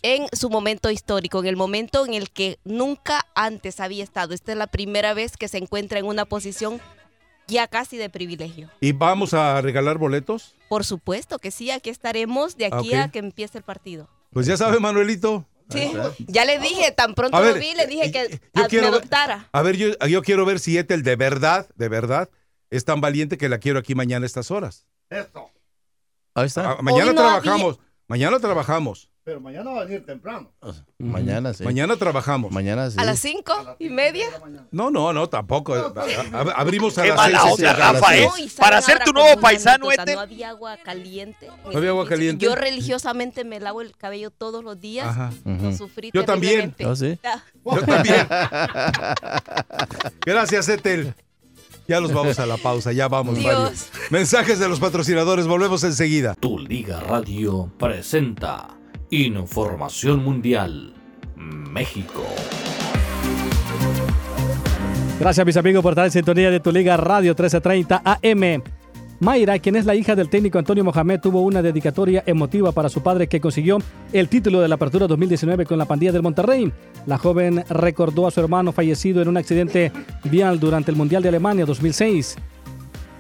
en 0.04 0.28
su 0.34 0.50
momento 0.50 0.92
histórico, 0.92 1.40
en 1.40 1.48
el 1.48 1.56
momento 1.56 2.06
en 2.06 2.14
el 2.14 2.30
que 2.30 2.60
nunca 2.66 3.26
antes 3.36 3.80
había 3.80 4.04
estado. 4.04 4.34
Esta 4.34 4.52
es 4.52 4.58
la 4.58 4.68
primera 4.68 5.14
vez 5.14 5.38
que 5.38 5.48
se 5.48 5.58
encuentra 5.58 5.98
en 5.98 6.06
una 6.06 6.26
posición 6.26 6.82
ya 7.48 7.68
casi 7.68 7.98
de 7.98 8.10
privilegio. 8.10 8.70
¿Y 8.80 8.92
vamos 8.92 9.34
a 9.34 9.62
regalar 9.62 9.98
boletos? 9.98 10.56
Por 10.70 10.84
supuesto 10.86 11.40
que 11.40 11.52
sí, 11.52 11.72
aquí 11.72 11.90
estaremos 11.90 12.58
de 12.58 12.66
aquí 12.68 12.90
Ok. 12.90 12.96
a 12.96 13.08
que 13.12 13.20
empiece 13.20 13.58
el 13.58 13.64
partido. 13.64 14.08
Pues 14.32 14.46
ya 14.48 14.58
sabe, 14.58 14.80
Manuelito. 14.80 15.46
Sí, 15.70 15.92
ya 16.28 16.46
le 16.46 16.60
dije, 16.60 16.92
tan 16.92 17.16
pronto 17.16 17.40
ver, 17.40 17.54
lo 17.56 17.60
vi, 17.60 17.74
le 17.74 17.88
dije 17.88 18.12
que 18.12 18.40
yo 18.54 18.64
a- 18.66 18.68
quiero 18.68 18.90
me 18.92 18.98
adoptara. 18.98 19.50
A 19.52 19.62
ver, 19.62 19.78
yo, 19.78 19.98
yo 20.08 20.22
quiero 20.22 20.46
ver 20.46 20.60
si 20.60 20.78
Ethel 20.78 21.04
de 21.04 21.16
verdad, 21.16 21.68
de 21.76 21.90
verdad, 21.90 22.30
es 22.70 22.86
tan 22.86 23.02
valiente 23.02 23.38
que 23.38 23.50
la 23.50 23.60
quiero 23.60 23.80
aquí 23.80 23.96
mañana 23.96 24.26
a 24.26 24.28
estas 24.28 24.52
horas. 24.52 24.86
Ahí 26.36 26.46
está. 26.48 26.72
Ah, 26.72 26.78
mañana 26.82 27.14
no 27.14 27.22
trabajamos. 27.22 27.80
Mañana 28.08 28.40
trabajamos. 28.40 29.10
Pero 29.26 29.40
mañana 29.40 29.72
va 29.72 29.82
a 29.82 29.86
venir 29.86 30.06
temprano. 30.06 30.52
Mañana 30.98 31.54
sí. 31.54 31.64
Mañana 31.64 31.96
trabajamos. 31.96 32.52
Mañana 32.52 32.92
sí. 32.92 32.98
A 33.00 33.06
las 33.06 33.20
cinco 33.20 33.54
y 33.80 33.88
media. 33.90 34.26
No, 34.72 34.92
no, 34.92 35.14
no, 35.14 35.30
tampoco. 35.30 35.74
A- 35.74 35.94
a- 36.34 36.42
Abrimos 36.60 36.98
a 36.98 37.06
las 37.06 37.22
seis. 37.26 37.38
onda, 37.54 37.72
a 37.72 37.78
las 37.78 37.94
Rafa, 37.94 38.08
seis. 38.10 38.54
¿eh? 38.54 38.56
Para 38.60 38.82
ser 38.82 39.00
tu 39.06 39.14
nuevo 39.14 39.40
paisano, 39.40 39.90
Ethel. 39.94 40.16
No 40.16 40.22
había 40.22 40.50
agua 40.50 40.76
caliente. 40.84 41.48
¿No 41.72 41.78
había 41.78 41.92
agua 41.92 42.06
caliente? 42.06 42.44
Yo 42.44 42.54
religiosamente 42.56 43.46
me 43.46 43.62
lavo 43.62 43.82
el 43.82 43.96
cabello 43.96 44.30
todos 44.30 44.62
los 44.62 44.82
días. 44.82 45.08
Ajá. 45.08 45.32
Lo 45.46 45.54
Ujú. 45.70 45.78
sufrí 45.78 46.12
Yo 46.14 46.26
también. 46.26 46.76
¿Oh, 46.86 46.94
sí? 46.96 47.18
Ya. 47.24 47.42
Yo 47.64 47.82
también. 47.82 48.28
Gracias, 50.26 50.68
Ethel. 50.70 51.14
Ya 51.88 52.00
nos 52.00 52.14
vamos 52.14 52.40
a 52.40 52.46
la 52.46 52.56
pausa, 52.58 52.94
ya 52.94 53.08
vamos, 53.10 53.38
Dios. 53.38 53.54
Mario. 53.54 53.78
Mensajes 54.10 54.58
de 54.60 54.70
los 54.70 54.80
patrocinadores, 54.80 55.48
volvemos 55.48 55.84
enseguida. 55.84 56.34
Tu 56.36 56.58
Liga 56.60 57.02
Radio 57.02 57.70
presenta 57.78 58.70
Información 59.14 60.24
Mundial 60.24 60.92
México. 61.36 62.24
Gracias, 65.20 65.46
mis 65.46 65.56
amigos, 65.56 65.84
por 65.84 65.92
estar 65.92 66.06
en 66.06 66.12
sintonía 66.12 66.50
de 66.50 66.60
tu 66.60 66.72
Liga 66.72 66.98
Radio 66.98 67.34
1330 67.34 68.02
AM. 68.04 68.64
Mayra, 69.20 69.60
quien 69.60 69.76
es 69.76 69.86
la 69.86 69.94
hija 69.94 70.16
del 70.16 70.30
técnico 70.30 70.58
Antonio 70.58 70.84
Mohamed, 70.84 71.20
tuvo 71.20 71.44
una 71.44 71.62
dedicatoria 71.62 72.24
emotiva 72.26 72.72
para 72.72 72.90
su 72.90 73.04
padre 73.04 73.28
que 73.28 73.40
consiguió 73.40 73.78
el 74.12 74.30
título 74.30 74.62
de 74.62 74.68
la 74.68 74.76
Apertura 74.76 75.06
2019 75.06 75.68
con 75.68 75.78
la 75.78 75.86
pandilla 75.86 76.12
del 76.12 76.24
Monterrey. 76.24 76.74
La 77.06 77.20
joven 77.20 77.64
recordó 77.70 78.26
a 78.26 78.32
su 78.32 78.40
hermano 78.40 78.72
fallecido 78.72 79.22
en 79.22 79.28
un 79.28 79.38
accidente 79.38 79.92
vial 80.24 80.60
durante 80.60 80.90
el 80.90 80.98
Mundial 80.98 81.22
de 81.22 81.30
Alemania 81.30 81.68
2006. 81.68 82.36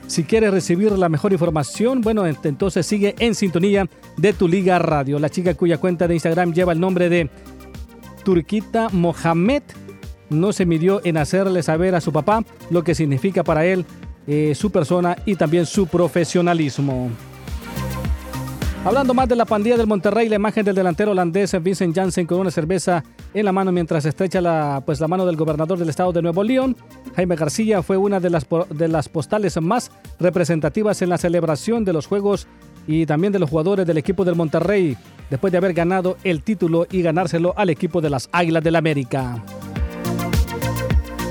Si 0.07 0.23
quieres 0.23 0.51
recibir 0.51 0.91
la 0.91 1.09
mejor 1.09 1.31
información, 1.33 2.01
bueno, 2.01 2.27
ent- 2.27 2.45
entonces 2.45 2.85
sigue 2.85 3.15
en 3.19 3.33
sintonía 3.35 3.87
de 4.17 4.33
tu 4.33 4.47
Liga 4.47 4.77
Radio. 4.79 5.17
La 5.19 5.29
chica 5.29 5.53
cuya 5.55 5.77
cuenta 5.77 6.07
de 6.07 6.13
Instagram 6.15 6.53
lleva 6.53 6.73
el 6.73 6.79
nombre 6.79 7.09
de 7.09 7.29
Turquita 8.23 8.89
Mohamed 8.91 9.63
no 10.29 10.51
se 10.53 10.65
midió 10.65 11.01
en 11.03 11.17
hacerle 11.17 11.61
saber 11.61 11.93
a 11.95 12.01
su 12.01 12.11
papá 12.11 12.43
lo 12.71 12.83
que 12.83 12.95
significa 12.95 13.43
para 13.43 13.65
él 13.65 13.85
eh, 14.25 14.53
su 14.55 14.71
persona 14.71 15.15
y 15.25 15.35
también 15.35 15.65
su 15.65 15.85
profesionalismo. 15.87 17.09
Hablando 18.85 19.13
más 19.13 19.29
de 19.29 19.37
la 19.37 19.45
pandilla 19.45 19.77
del 19.77 19.87
Monterrey, 19.87 20.27
la 20.27 20.35
imagen 20.35 20.65
del 20.65 20.75
delantero 20.75 21.11
holandés 21.11 21.55
Vincent 21.63 21.95
Janssen 21.95 22.27
con 22.27 22.41
una 22.41 22.51
cerveza 22.51 23.01
en 23.33 23.45
la 23.45 23.53
mano 23.53 23.71
mientras 23.71 24.03
estrecha 24.03 24.41
la, 24.41 24.83
pues, 24.85 24.99
la 24.99 25.07
mano 25.07 25.25
del 25.25 25.37
gobernador 25.37 25.79
del 25.79 25.87
estado 25.87 26.11
de 26.11 26.21
Nuevo 26.21 26.43
León, 26.43 26.75
Jaime 27.15 27.37
García, 27.37 27.81
fue 27.81 27.95
una 27.95 28.19
de 28.19 28.29
las, 28.29 28.45
de 28.69 28.89
las 28.89 29.07
postales 29.07 29.59
más 29.61 29.89
representativas 30.19 31.01
en 31.01 31.07
la 31.07 31.17
celebración 31.17 31.85
de 31.85 31.93
los 31.93 32.07
Juegos 32.07 32.45
y 32.85 33.05
también 33.05 33.31
de 33.31 33.39
los 33.39 33.49
jugadores 33.49 33.87
del 33.87 33.97
equipo 33.97 34.25
del 34.25 34.35
Monterrey, 34.35 34.97
después 35.29 35.51
de 35.51 35.59
haber 35.59 35.73
ganado 35.73 36.17
el 36.25 36.43
título 36.43 36.85
y 36.91 37.01
ganárselo 37.01 37.53
al 37.55 37.69
equipo 37.69 38.01
de 38.01 38.09
las 38.09 38.27
Águilas 38.33 38.65
del 38.65 38.75
América. 38.75 39.41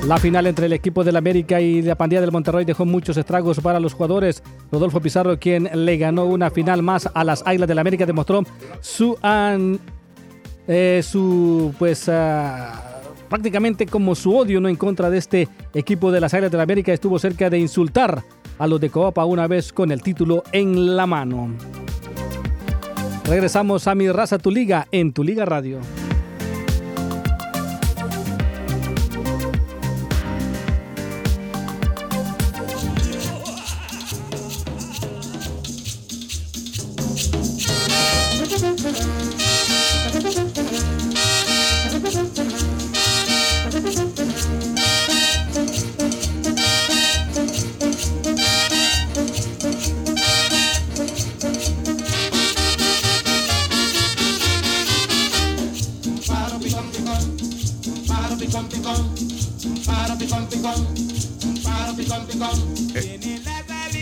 La 0.06 0.16
final 0.18 0.46
entre 0.48 0.66
el 0.66 0.72
equipo 0.72 1.04
del 1.04 1.16
América 1.16 1.60
y 1.60 1.80
la 1.80 1.94
pandilla 1.94 2.20
del 2.20 2.32
Monterrey 2.32 2.64
dejó 2.64 2.84
muchos 2.84 3.16
estragos 3.16 3.60
para 3.60 3.78
los 3.78 3.94
jugadores. 3.94 4.42
Rodolfo 4.70 5.00
Pizarro, 5.00 5.38
quien 5.38 5.70
le 5.72 5.96
ganó 5.96 6.26
una 6.26 6.50
final 6.50 6.82
más 6.82 7.08
a 7.14 7.22
las 7.22 7.42
Águilas 7.46 7.68
del 7.68 7.78
América, 7.78 8.04
demostró 8.04 8.42
su, 8.80 9.16
an- 9.22 9.78
eh, 10.66 11.02
su 11.04 11.72
pues 11.78 12.08
ah, 12.08 13.00
prácticamente 13.28 13.86
como 13.86 14.16
su 14.16 14.36
odio 14.36 14.60
no 14.60 14.68
en 14.68 14.74
contra 14.76 15.08
de 15.08 15.18
este 15.18 15.48
equipo 15.72 16.10
de 16.10 16.20
las 16.20 16.34
Águilas 16.34 16.50
del 16.50 16.60
América. 16.60 16.92
Estuvo 16.92 17.16
cerca 17.20 17.48
de 17.48 17.60
insultar 17.60 18.24
a 18.58 18.66
los 18.66 18.80
de 18.80 18.90
Coapa 18.90 19.24
una 19.24 19.46
vez 19.46 19.72
con 19.72 19.92
el 19.92 20.02
título 20.02 20.42
en 20.50 20.96
la 20.96 21.06
mano. 21.06 21.48
Regresamos 23.24 23.86
a 23.86 23.94
Mi 23.94 24.10
Raza 24.10 24.36
Tu 24.38 24.50
Liga 24.50 24.88
en 24.90 25.12
Tu 25.12 25.22
Liga 25.22 25.44
Radio. 25.44 25.78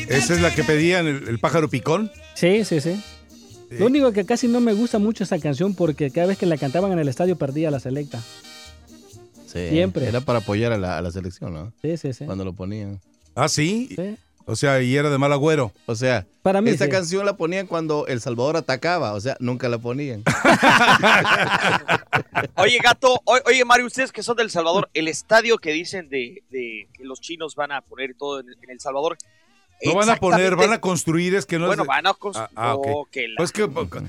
Esa 0.09 0.35
es 0.35 0.41
la 0.41 0.55
que 0.55 0.65
pedían, 0.65 1.07
el, 1.07 1.29
el 1.29 1.39
pájaro 1.39 1.69
picón. 1.69 2.11
Sí, 2.35 2.65
sí, 2.65 2.81
sí. 2.81 3.01
Lo 3.71 3.87
único 3.87 4.13
que 4.13 4.25
casi 4.27 4.49
no 4.49 4.61
me 4.61 4.73
gusta 4.73 4.99
mucho 4.99 5.23
esa 5.23 5.39
canción 5.39 5.75
porque 5.75 6.11
cada 6.11 6.27
vez 6.27 6.39
que 6.39 6.47
la 6.47 6.57
cantaban 6.57 6.91
en 6.93 6.99
el 6.99 7.09
estadio 7.09 7.37
perdía 7.37 7.71
la 7.71 7.79
selecta. 7.79 8.21
Sí, 9.47 9.69
Siempre. 9.71 10.07
Era 10.07 10.21
para 10.21 10.41
apoyar 10.41 10.73
a 10.73 10.79
la, 10.79 10.99
a 10.99 11.03
la 11.03 11.11
selección, 11.11 11.55
¿no? 11.55 11.73
Sí, 11.83 11.97
sí, 11.97 12.13
sí. 12.13 12.25
Cuando 12.25 12.45
lo 12.45 12.53
ponían. 12.53 13.01
Ah, 13.35 13.49
sí. 13.49 13.89
Sí. 13.95 14.17
O 14.51 14.57
sea, 14.57 14.83
y 14.83 14.97
era 14.97 15.11
de 15.11 15.19
mal 15.19 15.33
agüero. 15.33 15.71
O 15.87 15.95
sea, 15.95 16.27
Para 16.43 16.61
mí 16.61 16.71
esta 16.71 16.87
sí. 16.87 16.91
canción 16.91 17.25
la 17.25 17.37
ponían 17.37 17.69
cuando 17.69 18.09
El 18.09 18.21
Salvador 18.21 18.57
atacaba, 18.57 19.13
o 19.15 19.21
sea, 19.21 19.37
nunca 19.39 19.69
la 19.69 19.79
ponían. 19.79 20.25
Oye, 22.57 22.79
gato, 22.83 23.21
o- 23.25 23.39
oye, 23.47 23.65
Mario, 23.65 23.87
ustedes 23.87 24.13
que 24.13 24.23
son 24.23 24.37
del 24.37 24.51
Salvador, 24.51 24.89
el 24.95 25.09
estadio 25.09 25.59
que 25.59 25.73
dicen 25.73 26.09
de, 26.09 26.43
de 26.51 26.89
que 26.93 27.05
los 27.05 27.21
chinos 27.21 27.55
van 27.55 27.73
a 27.73 27.81
poner 27.81 28.15
todo 28.19 28.41
en, 28.41 28.47
en 28.63 28.71
El 28.71 28.81
Salvador. 28.81 29.17
No 29.83 29.95
van 29.95 30.11
a 30.11 30.17
poner, 30.17 30.57
van 30.57 30.75
a 30.75 30.81
construir, 30.81 31.35
es 31.35 31.47
que 31.47 31.59
no 31.59 31.67
Bueno, 31.67 31.83
es. 31.85 31.87
de- 31.87 31.95
van 31.95 32.07
a 32.07 32.15
construir. 32.15 32.51
Ah, 32.57 32.75
ah, 32.75 32.77
que 33.11 33.29
la- 33.29 33.35
Pues 33.39 33.53
que 33.53 33.67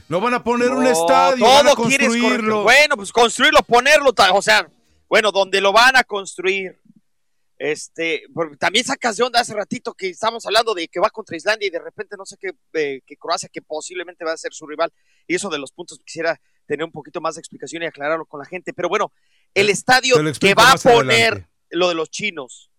no 0.09 0.19
van 0.21 0.33
a 0.33 0.43
poner 0.43 0.71
un 0.71 0.85
estadio, 0.85 1.45
van 1.45 1.67
a 1.67 1.71
todo 1.73 1.87
quieres 1.87 2.09
construirlo. 2.09 2.63
Bueno, 2.63 2.95
pues 2.97 3.11
construirlo, 3.11 3.59
ponerlo, 3.63 4.11
o 4.33 4.41
sea, 4.41 4.67
bueno, 5.07 5.31
donde 5.31 5.61
lo 5.61 5.71
van 5.71 5.95
a 5.95 6.03
construir. 6.03 6.77
Este, 7.63 8.23
porque 8.33 8.57
también 8.57 8.83
sacas 8.83 9.17
de 9.17 9.23
onda 9.23 9.39
hace 9.39 9.53
ratito 9.53 9.93
que 9.93 10.09
estábamos 10.09 10.43
hablando 10.47 10.73
de 10.73 10.87
que 10.87 10.99
va 10.99 11.11
contra 11.11 11.37
Islandia 11.37 11.67
y 11.67 11.69
de 11.69 11.77
repente 11.77 12.15
no 12.17 12.25
sé 12.25 12.35
qué, 12.39 12.53
eh, 12.73 13.01
que 13.05 13.17
Croacia, 13.17 13.49
que 13.53 13.61
posiblemente 13.61 14.25
va 14.25 14.33
a 14.33 14.37
ser 14.37 14.51
su 14.51 14.65
rival. 14.65 14.91
Y 15.27 15.35
eso 15.35 15.47
de 15.47 15.59
los 15.59 15.71
puntos 15.71 15.99
quisiera 16.03 16.41
tener 16.65 16.83
un 16.83 16.91
poquito 16.91 17.21
más 17.21 17.35
de 17.35 17.41
explicación 17.41 17.83
y 17.83 17.85
aclararlo 17.85 18.25
con 18.25 18.39
la 18.39 18.47
gente. 18.47 18.73
Pero 18.73 18.89
bueno, 18.89 19.13
el 19.53 19.69
estadio 19.69 20.15
que 20.39 20.55
va 20.55 20.71
a 20.71 20.75
poner 20.75 21.33
adelante. 21.33 21.49
lo 21.69 21.89
de 21.89 21.93
los 21.93 22.09
chinos, 22.09 22.71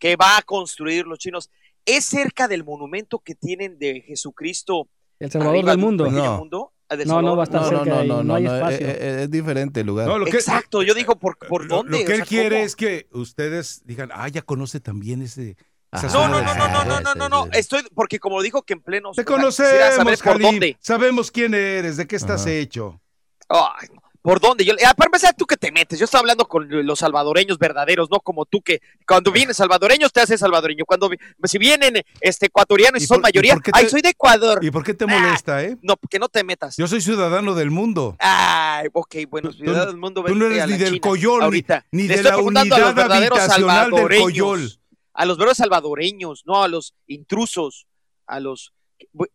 que 0.00 0.16
va 0.16 0.36
a 0.36 0.42
construir 0.42 1.06
los 1.06 1.20
chinos, 1.20 1.48
es 1.86 2.04
cerca 2.04 2.48
del 2.48 2.64
monumento 2.64 3.20
que 3.20 3.36
tienen 3.36 3.78
de 3.78 4.00
Jesucristo. 4.00 4.88
El 5.20 5.30
Salvador 5.30 5.64
del 5.64 5.78
mundo. 5.78 6.10
No. 6.10 6.38
mundo, 6.38 6.72
No, 7.06 7.22
no 7.22 7.36
va 7.36 7.42
a 7.42 7.44
estar 7.44 7.62
No, 7.62 7.70
no, 7.70 7.84
no, 7.84 8.04
no, 8.04 8.22
no 8.24 8.34
hay 8.34 8.44
no, 8.44 8.54
espacio. 8.54 8.86
es, 8.86 9.30
diferente 9.30 9.80
el 9.80 9.86
lugar. 9.86 10.06
No, 10.06 10.18
lo 10.18 10.26
que, 10.26 10.32
Exacto, 10.36 10.82
yo 10.82 10.94
digo, 10.94 11.16
¿por, 11.18 11.38
por 11.38 11.64
lo- 11.64 11.76
dónde? 11.76 11.98
Lo, 12.00 12.04
que 12.04 12.12
O 12.12 12.14
él 12.14 12.16
sea, 12.18 12.26
quiere 12.26 12.56
¿cómo? 12.56 12.66
es 12.66 12.76
que 12.76 13.08
ustedes 13.12 13.82
digan, 13.84 14.10
ah, 14.12 14.28
ya 14.28 14.42
conoce 14.42 14.80
también 14.80 15.22
ese. 15.22 15.56
Ajá. 15.90 16.08
No, 16.08 16.28
no, 16.28 16.42
no, 16.42 16.54
no, 16.54 16.54
no, 16.54 16.54
no, 16.54 16.74
Salvador". 16.74 17.02
no, 17.16 17.28
no, 17.28 17.46
no, 17.46 17.52
estoy, 17.52 17.82
porque 17.94 18.18
como 18.18 18.42
dijo 18.42 18.62
que 18.62 18.74
en 18.74 18.80
pleno... 18.82 19.12
Te 19.12 19.24
conocemos, 19.24 19.94
saber 19.94 20.18
por 20.18 20.32
Jalín. 20.32 20.42
dónde. 20.50 20.76
Sabemos 20.80 21.30
quién 21.30 21.54
eres, 21.54 21.96
de 21.96 22.06
qué 22.06 22.16
estás 22.16 22.42
Ajá. 22.42 22.50
hecho. 22.50 23.00
Ay, 23.48 23.88
¿Por 24.24 24.40
dónde? 24.40 24.64
Yo, 24.64 24.72
ah, 24.86 24.94
para 24.94 25.08
empezar, 25.08 25.34
tú 25.36 25.44
que 25.44 25.58
te 25.58 25.70
metes. 25.70 25.98
Yo 25.98 26.06
estoy 26.06 26.18
hablando 26.18 26.48
con 26.48 26.66
los 26.86 26.98
salvadoreños 27.00 27.58
verdaderos, 27.58 28.08
no 28.10 28.20
como 28.20 28.46
tú 28.46 28.62
que 28.62 28.80
cuando 29.06 29.30
vienen 29.30 29.54
salvadoreños 29.54 30.10
te 30.14 30.22
haces 30.22 30.40
salvadoreño. 30.40 30.86
Cuando 30.86 31.10
si 31.42 31.58
vienen 31.58 32.02
este 32.22 32.46
ecuatorianos 32.46 33.02
y, 33.02 33.04
¿Y 33.04 33.06
son 33.06 33.16
por- 33.16 33.24
mayoría, 33.24 33.54
te- 33.56 33.70
ay, 33.74 33.86
soy 33.86 34.00
de 34.00 34.08
Ecuador. 34.08 34.64
¿Y 34.64 34.70
por 34.70 34.82
qué 34.82 34.94
te 34.94 35.04
molesta, 35.04 35.62
eh? 35.62 35.76
No, 35.82 35.96
que 36.08 36.18
no 36.18 36.30
te 36.30 36.42
metas. 36.42 36.74
Yo 36.78 36.86
soy 36.88 37.02
ciudadano 37.02 37.54
del 37.54 37.70
mundo. 37.70 38.16
Ay, 38.18 38.88
ok, 38.94 39.14
bueno, 39.28 39.50
Tú- 39.50 39.58
ciudad 39.58 39.86
del 39.88 39.98
mundo. 39.98 40.24
Tú 40.24 40.34
no 40.34 40.46
eres 40.46 40.68
ni 40.68 40.78
del 40.78 41.02
Coyol, 41.02 41.40
ni, 41.40 41.44
ahorita. 41.44 41.84
ni 41.92 42.08
Le 42.08 42.16
de 42.16 42.22
la 42.22 42.30
preguntando 42.32 42.76
a 42.76 42.78
los 42.78 42.88
unidad 42.88 43.02
verdaderos 43.02 43.38
habitacional 43.40 43.76
del 43.90 43.90
salvadoreños. 43.90 44.22
Coyol. 44.24 44.72
A 45.12 45.26
los 45.26 45.36
verdaderos 45.36 45.58
salvadoreños, 45.58 46.42
no 46.46 46.62
a 46.62 46.68
los 46.68 46.94
intrusos, 47.08 47.86
a 48.26 48.40
los... 48.40 48.72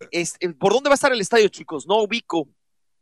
es- 0.10 0.34
¿Por 0.60 0.74
dónde 0.74 0.90
va 0.90 0.94
a 0.94 0.96
estar 0.96 1.12
el 1.14 1.22
estadio, 1.22 1.48
chicos? 1.50 1.86
No 1.86 1.98
ubico. 2.02 2.50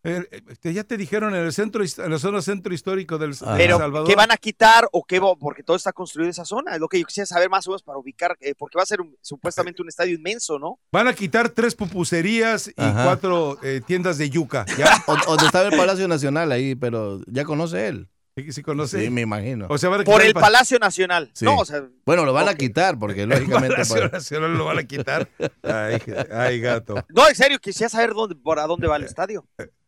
Eh, 0.04 0.26
eh, 0.64 0.74
ya 0.74 0.84
te 0.84 0.96
dijeron 0.96 1.36
en 1.36 1.42
el 1.44 1.52
centro, 1.52 1.84
en 1.84 2.12
la 2.12 2.20
zona 2.20 2.42
centro 2.42 2.74
histórico 2.74 3.18
del, 3.18 3.36
Pero, 3.58 3.78
Salvador. 3.78 4.08
¿qué 4.08 4.16
van 4.16 4.32
a 4.32 4.38
quitar 4.38 4.88
o 4.92 5.04
qué? 5.04 5.20
va- 5.20 5.36
Porque 5.36 5.64
todo 5.64 5.76
está 5.76 5.92
construido 5.92 6.28
en 6.28 6.32
esa 6.32 6.46
zona. 6.46 6.76
Es 6.76 6.80
lo 6.80 6.88
que 6.88 7.00
yo 7.00 7.06
quisiera 7.06 7.26
saber 7.26 7.50
más 7.50 7.68
o 7.68 7.72
menos 7.72 7.84
para 7.84 7.98
ubicar, 7.98 8.38
eh, 8.40 8.54
porque 8.58 8.78
va 8.78 8.84
a 8.84 8.86
ser 8.86 9.02
un- 9.02 9.18
supuestamente 9.22 9.82
un 9.82 9.90
estadio 9.90 10.16
inmenso, 10.16 10.60
¿no? 10.60 10.80
Van 10.92 11.08
a 11.08 11.14
quitar 11.14 11.50
tres 11.50 11.76
pupuserías 11.76 12.68
y 12.70 12.74
Ajá. 12.78 13.04
cuatro 13.04 13.58
eh, 13.64 13.82
tiendas 13.86 14.18
de 14.18 14.30
yuca. 14.30 14.66
¿Ya? 14.78 14.86
O- 15.08 15.16
Donde 15.26 15.46
estaba 15.48 15.68
el 15.68 15.76
Palacio 15.78 16.08
Nacional 16.08 16.52
ahí, 16.52 16.76
pero 16.76 17.20
ya 17.28 17.44
conoce 17.44 17.88
él. 17.88 18.08
Sí, 18.38 18.52
sí 18.52 18.62
conoce. 18.62 19.02
Sí, 19.04 19.10
me 19.10 19.22
imagino. 19.22 19.66
O 19.68 19.80
sea, 19.80 19.90
van 19.90 20.02
a 20.02 20.04
Por 20.04 20.22
el 20.22 20.34
pa- 20.34 20.42
Palacio 20.42 20.78
Nacional. 20.78 21.32
Sí. 21.34 21.44
No, 21.44 21.58
o 21.58 21.66
sea, 21.66 21.84
Bueno, 22.06 22.24
lo 22.24 22.34
van 22.34 22.48
a 22.48 22.54
quitar 22.54 23.00
porque 23.00 23.22
El 23.24 23.30
lógicamente... 23.30 23.76
Palacio 23.78 23.96
para- 23.96 24.10
Nacional 24.10 24.56
lo 24.58 24.66
van 24.66 24.78
a 24.78 24.84
quitar. 24.84 25.28
Ay, 25.64 26.00
ay, 26.32 26.60
gato. 26.60 27.04
no, 27.10 27.28
en 27.28 27.34
serio, 27.36 27.58
quisiera 27.60 27.90
saber 27.90 28.12
dónde, 28.14 28.36
por 28.36 28.60
a 28.60 28.68
dónde 28.68 28.88
va 28.88 28.98
el 28.98 29.04
estadio. 29.06 29.44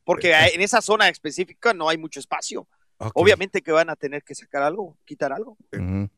Porque 0.09 0.33
en 0.55 0.61
esa 0.61 0.81
zona 0.81 1.07
específica 1.07 1.73
no 1.73 1.87
hay 1.87 1.97
mucho 1.97 2.19
espacio. 2.19 2.67
Obviamente 3.13 3.61
que 3.61 3.71
van 3.71 3.89
a 3.89 3.95
tener 3.95 4.23
que 4.23 4.33
sacar 4.35 4.63
algo, 4.63 4.97
quitar 5.05 5.31
algo. 5.31 5.55
Ujú. 5.71 6.09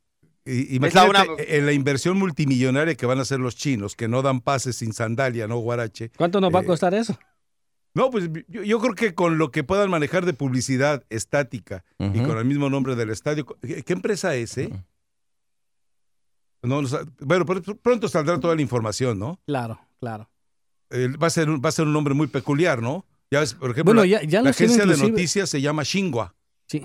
Y- 0.46 0.62
Es 0.78 0.94
la 0.94 1.06
Imagínate 1.06 1.30
una- 1.30 1.44
en 1.44 1.66
la 1.66 1.74
inversión 1.74 2.18
multimillonaria 2.18 2.96
que 2.96 3.06
van 3.06 3.20
a 3.20 3.24
hacer 3.24 3.40
los 3.40 3.56
chinos, 3.56 3.96
que 3.96 4.08
no 4.08 4.22
dan 4.22 4.40
pases 4.42 4.78
sin 4.78 4.94
sandalia, 4.94 5.46
no 5.48 5.58
guarache. 5.60 6.10
¿Cuánto 6.18 6.40
nos 6.42 6.54
va 6.56 6.60
a 6.60 6.62
Eh, 6.64 6.66
costar 6.66 6.94
eso? 6.94 7.20
No, 7.94 8.10
pues 8.10 8.30
yo, 8.48 8.64
yo 8.64 8.80
creo 8.80 8.96
que 8.96 9.14
con 9.14 9.38
lo 9.38 9.52
que 9.52 9.64
puedan 9.66 9.90
manejar 9.90 10.26
de 10.26 10.34
publicidad 10.34 11.04
estática 11.10 11.84
y 12.00 12.24
con 12.24 12.38
el 12.38 12.46
mismo 12.46 12.70
nombre 12.70 12.96
del 12.96 13.10
estadio, 13.10 13.46
¿qué, 13.62 13.84
qué 13.84 13.94
empresa 13.94 14.34
es, 14.36 14.58
eh? 14.58 14.70
No, 16.64 16.82
no 16.82 16.88
bueno, 17.20 17.46
pr- 17.46 17.80
pronto 17.82 18.08
saldrá 18.08 18.40
toda 18.40 18.56
la 18.56 18.62
información, 18.62 19.20
¿no? 19.20 19.40
Claro, 19.46 19.80
claro. 20.00 20.30
Eh, 20.92 21.10
va, 21.22 21.28
a 21.28 21.30
ser 21.30 21.50
un, 21.50 21.62
va 21.64 21.70
a 21.70 21.72
ser 21.72 21.86
un 21.86 21.94
nombre 21.94 22.14
muy 22.14 22.28
peculiar, 22.28 22.82
¿no? 22.82 23.06
Ya 23.32 23.40
ves, 23.40 23.54
por 23.54 23.72
ejemplo, 23.72 23.94
Bueno, 23.94 24.02
la, 24.02 24.08
ya- 24.08 24.24
ya 24.28 24.42
la 24.42 24.50
lo 24.50 24.56
tiene 24.56 24.74
agencia 24.74 24.86
de 24.86 25.10
noticias 25.10 25.50
se 25.50 25.62
llama 25.62 25.84
Xinhua. 25.86 26.36
Sí. 26.68 26.84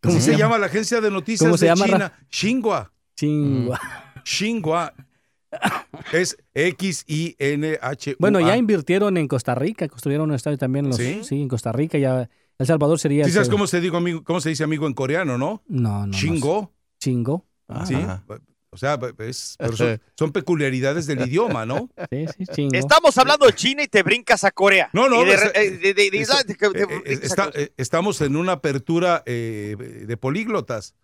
¿Cómo 0.00 0.14
se 0.14 0.20
se 0.20 0.30
llama? 0.30 0.38
llama 0.38 0.58
la 0.58 0.66
agencia 0.66 1.00
de 1.00 1.10
noticias 1.10 1.46
¿Cómo 1.46 1.58
se 1.58 1.66
de 1.66 1.70
llama, 1.74 1.84
China? 1.86 2.12
Xinhua. 2.30 2.92
Chingua. 3.16 3.80
Xinhua. 4.24 4.94
Es 6.12 6.36
X-I-N-H. 6.54 8.16
Bueno, 8.18 8.40
ya 8.40 8.56
invirtieron 8.56 9.16
en 9.16 9.26
Costa 9.28 9.54
Rica, 9.54 9.88
construyeron 9.88 10.30
un 10.30 10.36
estadio 10.36 10.56
también 10.56 10.86
en 10.86 10.90
los, 10.90 10.98
¿Sí? 10.98 11.20
¿Sí? 11.24 11.42
en 11.42 11.48
Costa 11.48 11.72
Rica. 11.72 11.98
Ya 11.98 12.30
El 12.58 12.66
Salvador 12.66 12.98
sería. 12.98 13.24
¿Sí 13.24 13.32
sabes 13.32 13.48
cómo 13.48 13.66
se, 13.66 13.80
digo, 13.80 13.96
amigo, 13.96 14.22
cómo 14.22 14.40
se 14.40 14.50
dice 14.50 14.62
amigo 14.64 14.86
en 14.86 14.94
coreano, 14.94 15.36
no? 15.36 15.62
No, 15.66 16.00
no. 16.00 16.06
no 16.06 16.12
sé. 16.12 16.20
Chingo. 16.20 16.72
Chingo. 17.00 17.46
Sí. 17.84 17.94
Ajá. 17.94 18.24
O 18.72 18.76
sea, 18.76 18.98
es- 19.18 19.56
pero 19.58 19.76
son, 19.76 20.00
son 20.16 20.32
peculiaridades 20.32 21.06
del 21.06 21.26
idioma, 21.26 21.66
¿no? 21.66 21.88
Sí, 22.10 22.26
sí, 22.36 22.46
chingo. 22.46 22.78
Estamos 22.78 23.16
hablando 23.18 23.46
de 23.46 23.52
China 23.52 23.82
y 23.82 23.88
te 23.88 24.02
brincas 24.02 24.44
a 24.44 24.50
Corea. 24.52 24.90
No, 24.92 25.08
no, 25.08 25.24
estamos 27.76 28.20
en 28.20 28.36
una 28.36 28.52
apertura 28.52 29.22
eh, 29.26 29.76
de 30.06 30.16
políglotas. 30.16 30.94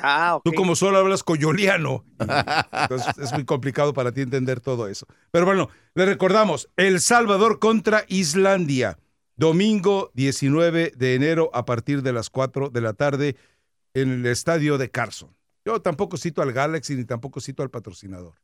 Ah, 0.00 0.36
ok. 0.36 0.44
Tú 0.44 0.52
como 0.54 0.74
solo 0.74 0.98
hablas 0.98 1.22
coyoliano. 1.22 2.04
Entonces 2.18 3.18
es 3.18 3.32
muy 3.32 3.44
complicado 3.44 3.92
para 3.92 4.12
ti 4.12 4.22
entender 4.22 4.60
todo 4.60 4.88
eso. 4.88 5.06
Pero 5.30 5.44
bueno, 5.44 5.68
le 5.94 6.06
recordamos, 6.06 6.70
El 6.76 7.00
Salvador 7.00 7.58
contra 7.58 8.04
Islandia, 8.08 8.98
domingo 9.36 10.10
19 10.14 10.92
de 10.96 11.14
enero 11.14 11.50
a 11.52 11.64
partir 11.66 12.02
de 12.02 12.12
las 12.12 12.30
4 12.30 12.70
de 12.70 12.80
la 12.80 12.94
tarde 12.94 13.36
en 13.92 14.10
el 14.12 14.26
estadio 14.26 14.78
de 14.78 14.90
Carson. 14.90 15.36
Yo 15.64 15.80
tampoco 15.80 16.16
cito 16.16 16.42
al 16.42 16.52
Galaxy 16.52 16.96
ni 16.96 17.04
tampoco 17.04 17.40
cito 17.40 17.62
al 17.62 17.70
patrocinador. 17.70 18.34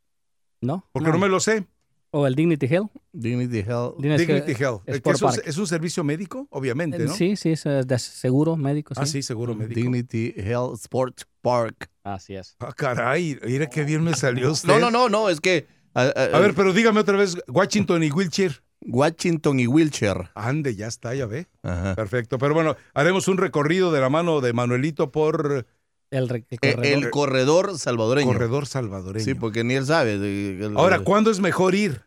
¿No? 0.60 0.88
Porque 0.92 1.10
no, 1.10 1.18
me 1.18 1.28
lo 1.28 1.40
sé. 1.40 1.66
O 2.10 2.26
el 2.26 2.34
Dignity 2.34 2.66
Hill. 2.66 2.88
Dignity 3.12 3.58
Health. 3.58 3.96
Dignity 3.98 4.52
Health. 4.52 4.82
Eh, 4.86 5.00
es, 5.04 5.22
un, 5.22 5.28
Park. 5.28 5.42
es 5.44 5.58
un 5.58 5.66
servicio 5.66 6.02
médico, 6.04 6.48
obviamente, 6.50 6.98
¿no? 6.98 7.12
Sí, 7.12 7.36
sí, 7.36 7.50
es 7.50 7.66
eh, 7.66 7.82
de 7.84 7.98
seguro 7.98 8.56
médico. 8.56 8.94
Sí. 8.94 9.00
Ah, 9.02 9.06
sí, 9.06 9.22
seguro 9.22 9.54
médico. 9.54 9.78
Dignity 9.78 10.32
Health 10.36 10.74
Sports 10.80 11.26
Park. 11.42 11.90
Así 12.02 12.34
es. 12.34 12.56
Ah, 12.60 12.72
caray, 12.74 13.38
mira 13.44 13.66
qué 13.66 13.84
bien 13.84 14.02
me 14.02 14.14
salió 14.14 14.52
usted. 14.52 14.68
No, 14.68 14.78
no, 14.78 14.90
no, 14.90 15.08
no, 15.08 15.28
es 15.28 15.40
que. 15.40 15.66
A, 15.94 16.02
A 16.02 16.38
ver, 16.38 16.54
pero 16.54 16.72
dígame 16.72 17.00
otra 17.00 17.16
vez, 17.16 17.36
Washington 17.48 18.02
y 18.02 18.10
Wilshire. 18.10 18.54
Washington 18.80 19.60
y 19.60 19.66
Wilshire. 19.66 20.30
Ande, 20.34 20.74
ya 20.76 20.86
está, 20.86 21.14
ya 21.14 21.26
ve. 21.26 21.46
Ajá. 21.62 21.94
Perfecto. 21.94 22.38
Pero 22.38 22.54
bueno, 22.54 22.76
haremos 22.94 23.28
un 23.28 23.36
recorrido 23.36 23.92
de 23.92 24.00
la 24.00 24.08
mano 24.08 24.40
de 24.40 24.52
Manuelito 24.52 25.10
por 25.10 25.66
El, 26.11 26.28
re- 26.28 26.46
el 26.50 26.59
Eh, 26.62 26.72
corredor. 26.74 26.86
El 27.04 27.11
corredor 27.11 27.78
salvadoreño. 27.78 28.26
corredor 28.32 28.66
salvadoreño. 28.66 29.24
Sí, 29.24 29.34
porque 29.34 29.64
ni 29.64 29.74
él 29.74 29.84
sabe. 29.86 30.14
el- 30.14 30.72
Ahora, 30.76 31.00
¿cuándo 31.00 31.30
es 31.30 31.40
mejor 31.40 31.74
ir? 31.74 32.02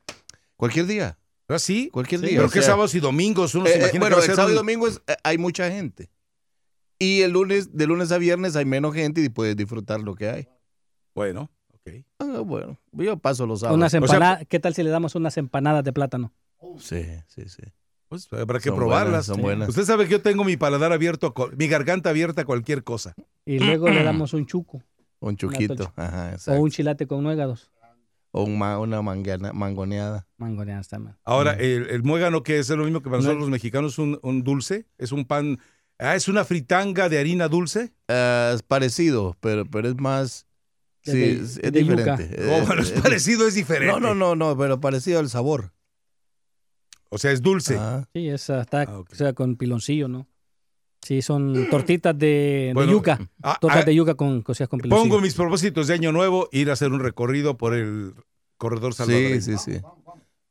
Cualquier 0.55 0.85
día. 0.87 1.17
¿Ah, 1.47 1.59
sí? 1.59 1.89
Cualquier 1.91 2.21
Sí, 2.21 2.27
día. 2.27 2.37
Pero 2.37 2.47
o 2.47 2.51
que 2.51 2.59
sea, 2.61 2.69
sábados 2.71 2.95
y 2.95 2.99
domingos 2.99 3.53
uno 3.55 3.65
se 3.65 3.73
eh, 3.73 3.75
eh, 3.75 3.79
imagina 3.79 3.91
que 3.93 3.99
bueno, 3.99 4.15
a 4.15 4.19
el 4.19 4.25
ser 4.25 4.35
sábado 4.35 4.53
y 4.53 4.55
domingo 4.57 4.87
es- 4.87 5.01
eh, 5.07 5.15
hay 5.23 5.37
mucha 5.37 5.69
gente. 5.69 6.09
Y 6.97 7.21
el 7.21 7.31
lunes, 7.31 7.75
de 7.75 7.87
lunes 7.87 8.11
a 8.11 8.17
viernes 8.17 8.55
hay 8.55 8.65
menos 8.65 8.93
gente 8.93 9.21
y 9.21 9.29
puedes 9.29 9.55
disfrutar 9.57 9.99
lo 10.01 10.15
que 10.15 10.29
hay. 10.29 10.47
Bueno, 11.13 11.51
ok. 11.73 12.05
Ah, 12.19 12.39
bueno, 12.45 12.79
yo 12.93 13.17
paso 13.17 13.45
los 13.45 13.59
sábados. 13.61 13.77
Unas 13.77 13.91
sea, 13.91 13.97
empanadas. 13.99 14.45
¿Qué 14.47 14.59
tal 14.59 14.73
si 14.75 14.83
le 14.83 14.91
damos 14.91 15.15
unas 15.15 15.35
empanadas 15.37 15.83
de 15.83 15.91
plátano? 15.93 16.31
Sí, 16.79 17.03
sí, 17.27 17.49
sí. 17.49 17.63
Pues 18.07 18.27
habrá 18.33 18.59
que 18.59 18.69
Son 18.69 18.77
probarlas. 18.77 19.07
buenas, 19.09 19.25
son 19.25 19.41
buenas. 19.41 19.69
Usted 19.69 19.83
sabe 19.83 20.05
que 20.05 20.11
yo 20.11 20.21
tengo 20.21 20.43
mi 20.43 20.57
paladar 20.57 20.91
abierto, 20.93 21.33
mi 21.57 21.67
garganta 21.67 22.09
abierta 22.11 22.41
a 22.43 22.45
cualquier 22.45 22.83
cosa. 22.83 23.15
Y 23.45 23.59
luego 23.59 23.89
le 23.89 24.03
damos 24.03 24.33
un 24.33 24.45
chuco. 24.45 24.83
Un 25.19 25.35
chuquito. 25.37 25.91
Ajá, 25.95 26.29
O 26.29 26.33
exacto. 26.33 26.61
un 26.61 26.69
chilate 26.71 27.07
con 27.07 27.23
nuegados. 27.23 27.71
O 28.31 28.43
un 28.43 28.57
ma- 28.57 28.79
una 28.79 29.01
mangueana- 29.01 29.51
mangoneada. 29.53 30.25
Mangoneadas 30.37 30.87
también. 30.87 31.17
Ahora, 31.25 31.53
el, 31.53 31.87
el 31.89 32.01
muégano, 32.03 32.43
que 32.43 32.59
es 32.59 32.69
lo 32.69 32.83
mismo 32.83 33.01
que 33.01 33.09
para 33.09 33.17
nosotros 33.17 33.41
los 33.41 33.49
mexicanos, 33.49 33.97
un, 33.99 34.19
un 34.23 34.43
dulce, 34.43 34.87
es 34.97 35.11
un 35.11 35.25
pan, 35.25 35.59
ah, 35.99 36.15
es 36.15 36.27
una 36.29 36.45
fritanga 36.45 37.09
de 37.09 37.19
harina 37.19 37.47
dulce. 37.49 37.93
Ah, 38.07 38.51
es 38.55 38.63
parecido, 38.63 39.35
pero, 39.41 39.65
pero 39.65 39.89
es 39.89 39.95
más. 39.99 40.47
Sí, 41.03 41.11
de- 41.17 41.31
es, 41.33 41.55
de 41.55 41.71
diferente. 41.71 42.35
Oh, 42.49 42.65
bueno, 42.65 42.81
es 42.83 42.91
parecido, 42.91 43.47
es 43.47 43.55
diferente. 43.55 43.91
No, 43.93 43.99
no, 43.99 44.15
no, 44.15 44.35
no, 44.35 44.57
pero 44.57 44.79
parecido 44.79 45.19
al 45.19 45.29
sabor. 45.29 45.73
O 47.09 47.17
sea, 47.17 47.31
es 47.31 47.41
dulce. 47.41 47.75
Ah, 47.77 48.07
Sí, 48.13 48.29
esa 48.29 48.61
está 48.61 48.83
Ah, 48.83 48.99
ok. 48.99 49.09
o 49.11 49.15
sea, 49.15 49.33
con 49.33 49.57
piloncillo, 49.57 50.07
¿no? 50.07 50.27
Sí, 51.01 51.21
son 51.21 51.67
tortitas 51.69 52.17
de, 52.17 52.27
de 52.27 52.71
Bueno, 52.75 52.91
yuca. 52.91 53.19
ah, 53.41 53.57
Tortas 53.59 53.81
ah, 53.81 53.85
de 53.85 53.95
yuca 53.95 54.13
con 54.15 54.41
cocidas 54.43 54.69
con 54.69 54.79
piloncillo. 54.79 55.09
Pongo 55.09 55.21
mis 55.21 55.33
propósitos 55.33 55.87
de 55.87 55.95
año 55.95 56.11
nuevo, 56.11 56.47
ir 56.51 56.69
a 56.69 56.73
hacer 56.73 56.91
un 56.91 56.99
recorrido 56.99 57.57
por 57.57 57.73
el 57.73 58.13
corredor 58.57 58.93
salvadoreño. 58.93 59.41
sí, 59.41 59.57
sí, 59.57 59.73
sí. 59.77 59.81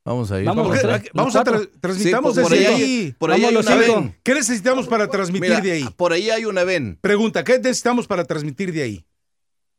Vamos 0.03 0.31
a 0.31 0.39
ir. 0.41 0.45
Vamos, 0.47 0.67
tres, 0.79 0.83
a 0.83 1.43
tra- 1.43 1.69
transmitamos 1.79 2.35
Sí, 2.35 2.41
por 2.41 2.51
desde 2.51 2.67
ahí- 2.67 2.81
ahí. 2.83 3.15
Por 3.17 3.31
ahí 3.31 3.41
Vamos 3.43 3.67
hay 3.67 3.77
una 3.77 3.87
ven. 3.87 4.15
¿Qué 4.23 4.33
necesitamos 4.33 4.87
para 4.87 5.07
transmitir 5.07 5.49
Mira, 5.49 5.61
de 5.61 5.71
ahí? 5.71 5.85
por 5.95 6.11
ahí 6.11 6.29
hay 6.31 6.43
una 6.45 6.63
ven. 6.63 6.97
Pregunta, 7.01 7.43
¿qué 7.43 7.57
necesitamos 7.59 8.07
para 8.07 8.25
transmitir 8.25 8.73
de 8.73 8.81
ahí? 8.81 9.05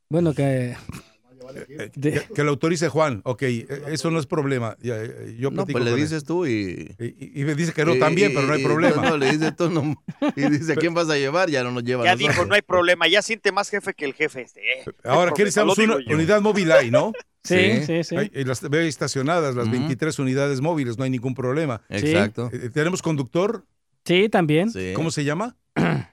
Bueno, 0.09 0.33
que 0.33 0.77
Eh, 1.55 1.91
que, 2.01 2.23
que 2.35 2.45
lo 2.45 2.51
autorice 2.51 2.89
Juan. 2.89 3.21
Ok, 3.25 3.43
eh, 3.43 3.67
eso 3.89 4.11
no 4.11 4.19
es 4.19 4.27
problema. 4.27 4.77
Eh, 4.83 5.37
Yo 5.39 5.51
No, 5.51 5.57
platico 5.57 5.79
pues 5.79 5.85
le 5.85 5.91
él. 5.93 5.97
dices 6.01 6.25
tú 6.25 6.47
y... 6.47 6.95
Y, 6.99 7.41
y 7.41 7.45
me 7.45 7.55
dice 7.55 7.73
que 7.73 7.85
no 7.85 7.95
y- 7.95 7.99
también, 7.99 8.33
y- 8.33 8.35
pero 8.35 8.47
no 8.47 8.53
hay 8.55 8.63
problema. 8.65 9.03
No, 9.11 9.17
le 9.17 9.33
dices 9.33 9.55
tú 9.57 9.71
no, 9.71 9.95
y 10.37 10.43
dice, 10.51 10.73
¿a 10.73 10.77
quién 10.77 10.95
vas 10.95 11.09
a 11.11 11.17
llevar? 11.17 11.51
Ya 11.51 11.63
no 11.65 11.71
nos 11.73 11.85
lleva 11.85 12.05
Ya 12.05 12.17
dijo, 12.17 12.45
no 12.45 12.55
hay 12.55 12.63
problema, 12.63 13.09
ya 13.09 13.23
siente 13.23 13.53
más 13.53 13.69
jefe 13.71 13.95
que 13.95 14.05
el 14.05 14.15
jefe 14.15 14.43
este. 14.43 14.61
eh. 14.61 14.85
Ahora, 15.05 15.33
¿qué 15.35 15.45
necesitamos? 15.45 15.79
Una 15.79 15.99
yo. 16.07 16.15
unidad 16.15 16.41
móvil 16.41 16.71
hay, 16.73 16.91
¿no? 16.91 17.13
Sí, 17.45 17.83
sí, 17.85 18.05
sí. 18.05 18.17
Hay- 18.17 18.31
y 18.33 18.45
las 18.45 18.61
veo 18.71 18.83
ahí 18.83 18.89
estacionadas, 18.89 19.57
las 19.57 19.65
Ujú. 19.67 19.73
23 19.73 20.17
unidades 20.21 20.61
móviles, 20.61 20.97
no 20.97 21.03
hay 21.03 21.11
ningún 21.11 21.35
problema. 21.35 21.83
Exacto. 21.89 22.49
Eh, 22.53 22.71
¿Tenemos 22.73 23.03
conductor? 23.03 23.65
Sí, 24.05 24.29
también. 24.29 24.71
¿Cómo 24.95 25.11
se 25.11 25.25
llama? 25.25 25.57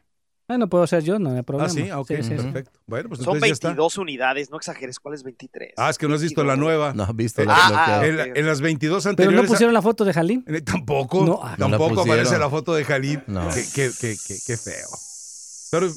Ah, 0.52 0.58
no 0.58 0.68
puedo 0.68 0.86
ser 0.88 1.04
yo, 1.04 1.20
no 1.20 1.30
hay 1.36 1.44
problema. 1.44 1.68
Ah, 1.68 1.70
sí, 1.70 1.90
ah, 1.90 2.00
ok, 2.00 2.08
Sí, 2.08 2.16
sí, 2.18 2.24
sí. 2.24 2.36
perfecto. 2.44 2.80
Bueno, 2.88 3.08
pues 3.10 3.20
Son 3.22 3.36
entonces 3.36 3.50
ya 3.50 3.54
está. 3.54 3.68
22 3.70 3.98
unidades, 4.00 4.50
no 4.50 4.58
exageres, 4.58 5.00
¿cuál 5.00 5.14
es 5.14 5.22
23? 5.24 5.74
Ah, 5.78 5.92
es 5.92 5.98
que 6.00 6.08
no 6.08 6.16
has 6.16 6.24
visto 6.24 6.44
la 6.44 6.56
nueva. 6.56 6.92
No 6.94 7.04
has 7.04 7.16
visto 7.16 7.42
Eh, 7.44 7.46
la- 7.46 7.56
ah, 7.56 8.00
ah, 8.02 8.06
en, 8.08 8.46
las 8.48 8.60
22 8.60 9.04
Pero 9.04 9.10
anteriores. 9.12 9.42
no 9.44 9.48
pusieron 9.48 9.74
la 9.76 9.82
foto 9.84 10.04
de 10.06 10.12
Jalín. 10.14 10.44
Eh, 10.48 10.62
Tampoco, 10.62 11.24
No, 11.26 11.40
ah, 11.44 11.56
tampoco 11.58 12.02
aparece 12.02 12.38
la 12.40 12.50
foto 12.50 12.74
de 12.74 12.84
Jalín. 12.84 13.24
No. 13.28 13.48
Qué, 13.54 13.64
qué- 13.74 13.92
qué- 14.02 14.18
qué- 14.28 14.38
qué 14.46 14.58
feo. 14.58 14.88
Pero, 15.72 15.88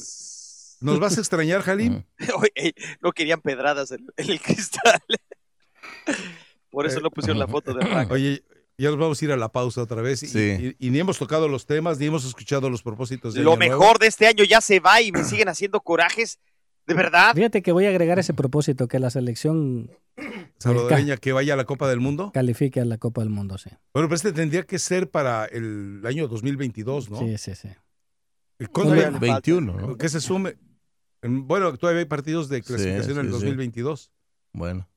¿nos 0.82 1.00
vas 1.00 1.16
a 1.16 1.20
extrañar, 1.20 1.62
Jalín? 1.62 2.04
Oye, 2.36 2.74
no 3.00 3.12
querían 3.12 3.40
pedradas 3.40 3.90
en, 3.92 4.06
en 4.18 4.30
el 4.30 4.40
cristal. 4.40 5.00
Por 6.70 6.86
eso 6.86 7.00
no 7.00 7.10
pusieron 7.10 7.38
la 7.38 7.46
foto 7.48 7.74
de 7.74 7.84
Rack. 7.84 8.10
Eh, 8.10 8.12
Oye, 8.14 8.42
ya 8.78 8.90
nos 8.90 8.98
vamos 8.98 9.20
a 9.20 9.24
ir 9.24 9.32
a 9.32 9.36
la 9.36 9.50
pausa 9.50 9.82
otra 9.82 10.02
vez. 10.02 10.22
y- 10.22 10.26
Sí. 10.28 10.74
Y, 10.78 10.86
y 10.88 10.90
ni 10.90 10.98
hemos 10.98 11.18
tocado 11.18 11.48
los 11.48 11.66
temas, 11.66 11.98
ni 11.98 12.06
hemos 12.06 12.24
escuchado 12.24 12.68
los 12.70 12.82
propósitos 12.82 13.34
de 13.34 13.42
Lo 13.42 13.52
Año 13.52 13.58
Nuevo. 13.58 13.80
mejor 13.80 13.98
de 13.98 14.06
este 14.08 14.26
año 14.26 14.44
ya 14.44 14.60
se 14.60 14.80
va 14.80 15.00
y 15.02 15.12
me 15.12 15.22
siguen 15.24 15.48
haciendo 15.48 15.80
corajes. 15.80 16.38
De 16.86 16.94
verdad. 16.94 17.32
Fíjate 17.34 17.62
que 17.62 17.70
voy 17.70 17.86
a 17.86 17.90
agregar 17.90 18.18
ese 18.18 18.34
propósito, 18.34 18.88
que 18.88 18.98
la 18.98 19.08
selección 19.10 19.90
Salvadoreña 20.58 21.16
que 21.16 21.32
vaya 21.32 21.54
a 21.54 21.56
la 21.56 21.64
Copa 21.64 21.88
del 21.88 22.00
Mundo. 22.00 22.32
califique 22.34 22.80
a 22.80 22.84
la 22.84 22.98
Copa 22.98 23.20
del 23.20 23.30
Mundo, 23.30 23.56
sí. 23.56 23.70
Bueno, 23.94 24.08
pero 24.08 24.16
este 24.16 24.32
tendría 24.32 24.64
que 24.64 24.78
ser 24.80 25.08
para 25.10 25.44
el 25.46 26.02
año 26.04 26.26
2022, 26.28 27.08
¿no? 27.10 27.18
Sí, 27.20 27.38
sí, 27.38 27.54
sí. 27.54 27.68
¿Y 28.58 28.66
cuándo 28.66 28.94
Todavía 28.94 29.10
le- 29.18 29.26
le 29.26 29.32
21, 29.32 29.72
¿no? 29.80 29.96
Que 29.96 30.08
se 30.08 30.20
sume. 30.20 30.56
En- 31.22 31.46
Bueno, 31.46 31.76
todavía 31.76 32.00
hay 32.00 32.06
partidos 32.06 32.48
de 32.48 32.58
Sí, 32.58 32.62
clasificación 32.64 33.12
en 33.18 33.26
el 33.26 33.32
sí, 33.32 33.38
sí. 33.38 33.44
2022. 33.44 34.10
Bueno. 34.52 34.88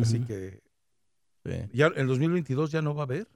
Así 0.00 0.20
que 0.20 0.60
Sí. 1.44 1.52
ya 1.72 1.86
en 1.86 1.94
el 1.96 2.06
2022 2.06 2.70
ya 2.70 2.82
no 2.82 2.94
va 2.94 3.02
a 3.02 3.04
haber. 3.04 3.26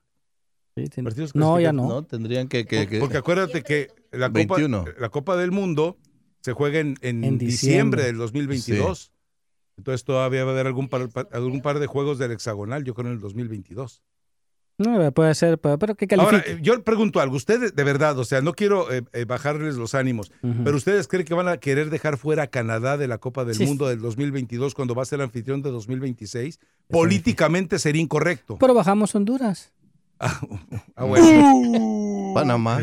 Sí, 0.76 0.88
tiene- 0.88 1.08
partidos 1.08 1.34
No, 1.34 1.60
ya 1.60 1.72
no. 1.72 1.88
No, 1.88 2.02
tendrían 2.04 2.48
que... 2.48 2.66
que- 2.66 2.86
que- 2.88 2.98
Porque 3.00 3.16
acuérdate 3.16 3.62
que 3.62 3.88
la 4.12 4.28
Copa, 4.28 4.56
21. 4.56 4.84
la 4.98 5.08
Copa 5.08 5.36
del 5.36 5.52
Mundo 5.52 5.96
se 6.40 6.52
juega 6.52 6.80
en, 6.80 6.96
en 7.00 7.24
En 7.24 7.38
diciembre. 7.38 7.46
diciembre. 7.46 8.02
del 8.04 8.16
2022. 8.18 9.12
Entonces 9.76 10.04
todavía 10.04 10.44
va 10.44 10.50
a 10.50 10.54
haber 10.54 10.66
algún 10.66 10.88
par, 10.88 11.08
pa- 11.08 11.28
algún 11.32 11.60
par 11.62 11.78
de 11.78 11.86
juegos 11.86 12.18
del 12.18 12.32
hexagonal, 12.32 12.84
yo 12.84 12.94
creo, 12.94 13.08
en 13.08 13.14
el 13.14 13.20
2022. 13.20 14.02
No, 14.76 15.12
puede 15.12 15.34
ser, 15.34 15.58
pero, 15.58 15.94
que 15.94 16.06
califique. 16.08 16.36
Ahora, 16.36 16.44
eh, 16.48 16.58
yo 16.60 16.82
pregunto 16.82 17.20
algo. 17.20 17.36
Ustedes, 17.36 17.76
de 17.76 17.84
verdad, 17.84 18.18
o 18.18 18.24
sea, 18.24 18.40
no 18.40 18.54
quiero 18.54 18.92
eh, 18.92 19.04
eh, 19.12 19.24
bajarles 19.24 19.76
los 19.76 19.94
ánimos, 19.94 20.32
pero 20.64 20.76
¿ustedes 20.76 21.06
creen 21.06 21.24
que 21.24 21.34
van 21.34 21.46
a 21.48 21.58
querer 21.58 21.90
dejar 21.90 22.16
fuera 22.16 22.44
a 22.44 22.46
Canadá 22.48 22.96
de 22.96 23.06
la 23.06 23.18
Copa 23.18 23.44
del 23.44 23.54
Sí. 23.54 23.66
Mundo 23.66 23.86
del 23.88 24.00
2022 24.00 24.74
cuando 24.74 24.94
va 24.94 25.02
a 25.02 25.06
ser 25.06 25.20
anfitrión 25.20 25.62
de 25.62 25.70
2026? 25.70 26.58
Políticamente 26.88 27.78
sería 27.78 28.02
incorrecto. 28.02 28.56
Pero 28.58 28.74
bajamos 28.74 29.14
Honduras. 29.14 29.72
Ah, 30.96 31.04
bueno. 31.04 32.32
Panamá. 32.34 32.80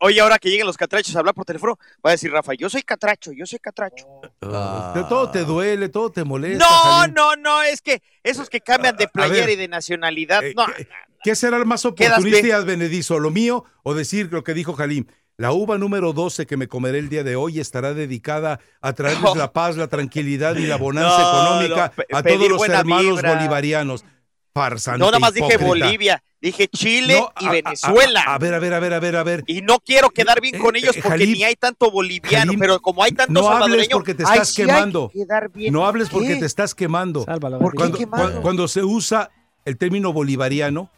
Oye, 0.00 0.20
ahora 0.20 0.38
que 0.38 0.50
lleguen 0.50 0.66
los 0.66 0.76
catrachos 0.76 1.16
a 1.16 1.20
hablar 1.20 1.34
por 1.34 1.44
teléfono, 1.46 1.78
va 2.04 2.10
a 2.10 2.12
decir 2.12 2.30
Rafa, 2.30 2.52
yo 2.54 2.68
soy 2.68 2.82
catracho, 2.82 3.32
yo 3.32 3.46
soy 3.46 3.58
catracho. 3.58 4.06
Ah. 4.42 4.92
De 4.94 5.04
todo 5.04 5.30
te 5.30 5.44
duele, 5.44 5.88
todo 5.88 6.10
te 6.10 6.22
molesta. 6.22 6.64
No, 6.64 6.70
Jalín. 6.70 7.14
no, 7.14 7.36
no, 7.36 7.62
es 7.62 7.80
que 7.80 8.02
esos 8.22 8.50
que 8.50 8.60
cambian 8.60 8.96
de 8.96 9.08
playera 9.08 9.46
ver. 9.46 9.54
y 9.54 9.56
de 9.56 9.68
nacionalidad, 9.68 10.44
Eh, 10.44 10.52
no. 10.56 10.66
¿Qué 11.22 11.34
será 11.34 11.56
el 11.58 11.66
más 11.66 11.84
oportunista 11.84 12.56
advenedizo? 12.56 13.18
¿Lo 13.18 13.30
mío 13.30 13.64
o 13.82 13.94
decir 13.94 14.28
lo 14.32 14.42
que 14.44 14.54
dijo 14.54 14.72
Jalín? 14.74 15.10
La 15.36 15.52
uva 15.52 15.78
número 15.78 16.12
12 16.12 16.44
que 16.46 16.58
me 16.58 16.68
comeré 16.68 16.98
el 16.98 17.08
día 17.08 17.24
de 17.24 17.34
hoy 17.36 17.60
estará 17.60 17.94
dedicada 17.94 18.60
a 18.82 18.92
traerles 18.92 19.34
la 19.36 19.52
paz, 19.54 19.76
la 19.78 19.88
tranquilidad 19.88 20.56
y 20.56 20.66
la 20.66 20.76
bonanza 20.78 21.18
No, 21.18 21.62
económica 21.62 21.92
no, 22.10 22.18
a 22.18 22.22
todos 22.22 22.48
los 22.48 22.68
hermanos 22.68 23.16
vibra. 23.16 23.34
bolivarianos. 23.34 24.04
Farsante 24.52 24.98
No, 24.98 25.06
nada 25.06 25.18
más 25.20 25.34
dije. 25.34 25.56
Bolivia, 25.58 26.22
dije 26.40 26.66
Chile 26.68 27.20
No, 27.20 27.32
y 27.40 27.46
a- 27.46 27.50
Venezuela. 27.52 28.24
A, 28.26 28.34
a 28.34 28.38
ver, 28.38 28.54
a 28.54 28.58
ver, 28.58 28.74
a 28.74 28.80
ver, 28.80 28.92
a 28.94 28.98
ver, 29.00 29.16
a 29.16 29.22
ver. 29.22 29.44
y 29.46 29.62
no 29.62 29.78
quiero 29.78 30.10
quedar 30.10 30.40
bien 30.40 30.58
con 30.58 30.74
Eh, 30.74 30.80
ellos 30.80 30.96
eh, 30.96 31.00
porque 31.02 31.26
ni 31.26 31.44
hay 31.44 31.54
tanto 31.54 31.90
boliviano, 31.90 32.52
pero 32.58 32.80
como 32.80 33.02
hay 33.02 33.12
tanto 33.12 33.32
No 33.32 33.40
hables 33.48 33.60
salvadoreño, 33.60 33.90
porque 33.96 34.14
te 34.14 34.24
ay, 34.26 34.32
estás 34.32 34.48
sí 34.48 34.62
quemando. 34.62 35.10
que. 35.12 35.70
No 35.70 35.86
hables 35.86 36.08
porque 36.08 36.34
¿Qué? 36.34 36.36
te 36.40 36.46
estás 36.46 36.74
quemando. 36.74 37.24
Sálvalo. 37.24 37.58
¿Por 37.58 37.72
qué 37.72 37.76
Cuando, 37.76 37.98
quemado? 37.98 38.22
cuando- 38.24 38.42
cuando 38.42 38.68
se 38.68 38.82
usa 38.82 39.30
el 39.64 39.76
término 39.76 40.12
bolivariano, 40.12 40.90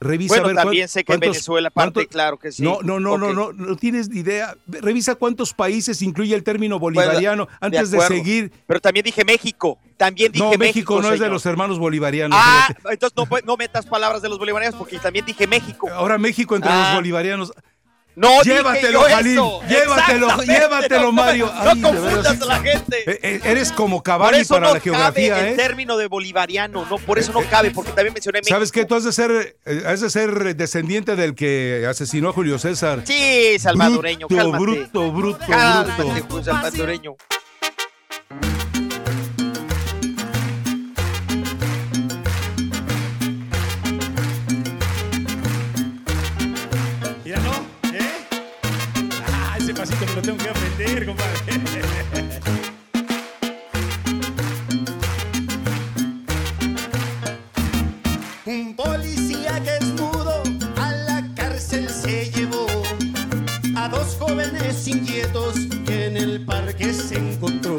revisa 0.00 0.34
Bueno, 0.34 0.44
a 0.44 0.48
ver 0.48 0.56
también 0.56 0.88
sé 0.88 1.00
que 1.00 1.06
cuántos- 1.06 1.30
Venezuela 1.30 1.70
parte, 1.70 1.92
cuántos- 1.94 2.12
claro 2.12 2.38
que 2.38 2.52
sí. 2.52 2.62
No, 2.62 2.78
no, 2.82 3.00
no, 3.00 3.14
Ok. 3.14 3.20
no, 3.20 3.32
no, 3.32 3.52
no 3.52 3.76
tienes 3.76 4.08
ni 4.08 4.20
idea. 4.20 4.56
Revisa 4.66 5.14
cuántos 5.16 5.52
países 5.54 6.02
incluye 6.02 6.34
el 6.34 6.42
término 6.44 6.78
bolivariano 6.78 7.46
Bueno, 7.46 7.58
antes 7.60 7.90
de, 7.90 7.96
acuerdo. 7.98 8.14
seguir. 8.16 8.52
Pero 8.66 8.80
también 8.80 9.04
dije 9.04 9.24
México, 9.24 9.78
también 9.96 10.30
dije 10.32 10.44
No, 10.44 10.56
México, 10.56 10.94
no 11.00 11.06
es 11.08 11.12
de 11.12 11.16
señor. 11.18 11.32
los 11.32 11.46
hermanos 11.46 11.78
bolivarianos. 11.78 12.38
Ah, 12.40 12.66
fíjate. 12.68 12.92
entonces 12.94 13.16
no, 13.16 13.26
no 13.44 13.56
metas 13.56 13.86
palabras 13.86 14.22
de 14.22 14.28
los 14.28 14.38
bolivarianos 14.38 14.78
porque 14.78 14.98
también 14.98 15.24
dije 15.26 15.46
México. 15.46 15.88
Ahora 15.92 16.16
México 16.18 16.54
entre 16.54 16.70
Ah. 16.72 16.86
los 16.90 16.94
bolivarianos. 16.96 17.52
No, 18.18 18.42
llévatelo, 18.42 19.06
eso. 19.06 19.60
Llévatelo, 19.68 20.42
llévatelo, 20.42 21.12
Mario. 21.12 21.46
No, 21.46 21.70
Ay, 21.70 21.80
confundas 21.80 22.42
a 22.42 22.44
la 22.46 22.58
gente. 22.60 23.10
Eh, 23.10 23.20
eh, 23.22 23.40
Eres 23.44 23.70
como 23.70 24.02
eso 24.32 24.54
para 24.54 24.66
no 24.68 24.74
la 24.74 24.80
geografía, 24.80 25.34
cabe 25.36 25.46
¿eh? 25.46 25.50
el 25.50 25.56
término 25.56 25.96
de 25.96 26.08
bolivariano, 26.08 26.84
no, 26.90 26.98
por 26.98 27.20
eso 27.20 27.32
no 27.32 27.42
cabe, 27.48 27.70
porque 27.70 27.92
también 27.92 28.12
mencioné 28.12 28.40
México. 28.40 28.54
¿Sabes 28.54 28.72
qué? 28.72 28.84
Tú 28.84 28.96
has 28.96 29.04
de 29.04 29.12
ser, 29.12 29.56
eh, 29.64 29.82
has 29.86 30.00
de 30.00 30.10
ser 30.10 30.56
descendiente 30.56 31.14
del 31.14 31.36
que 31.36 31.86
asesinó 31.88 32.30
a 32.30 32.32
Julio 32.32 32.58
César. 32.58 33.02
Sí, 33.04 33.56
salvadoreño, 33.58 34.26
bruto, 34.26 34.42
cálmate. 34.42 34.62
bruto, 34.64 35.12
bruto, 35.12 35.46
Cálmate, 35.46 36.02
bruto. 36.22 36.42
salvadoreño. 36.44 37.16
Inquietos 64.88 65.54
que 65.86 66.06
en 66.06 66.16
el 66.16 66.44
parque 66.44 66.92
se 66.92 67.16
encontró. 67.16 67.76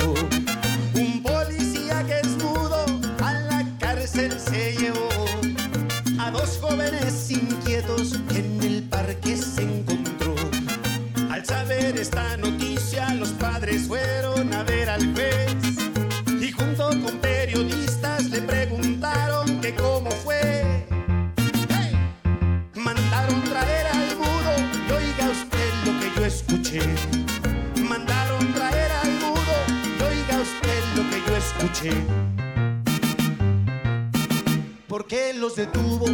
los 35.40 35.56
detuvo. 35.56 36.06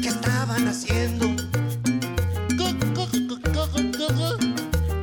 ¿Qué 0.00 0.08
estaban 0.08 0.68
haciendo? 0.68 1.26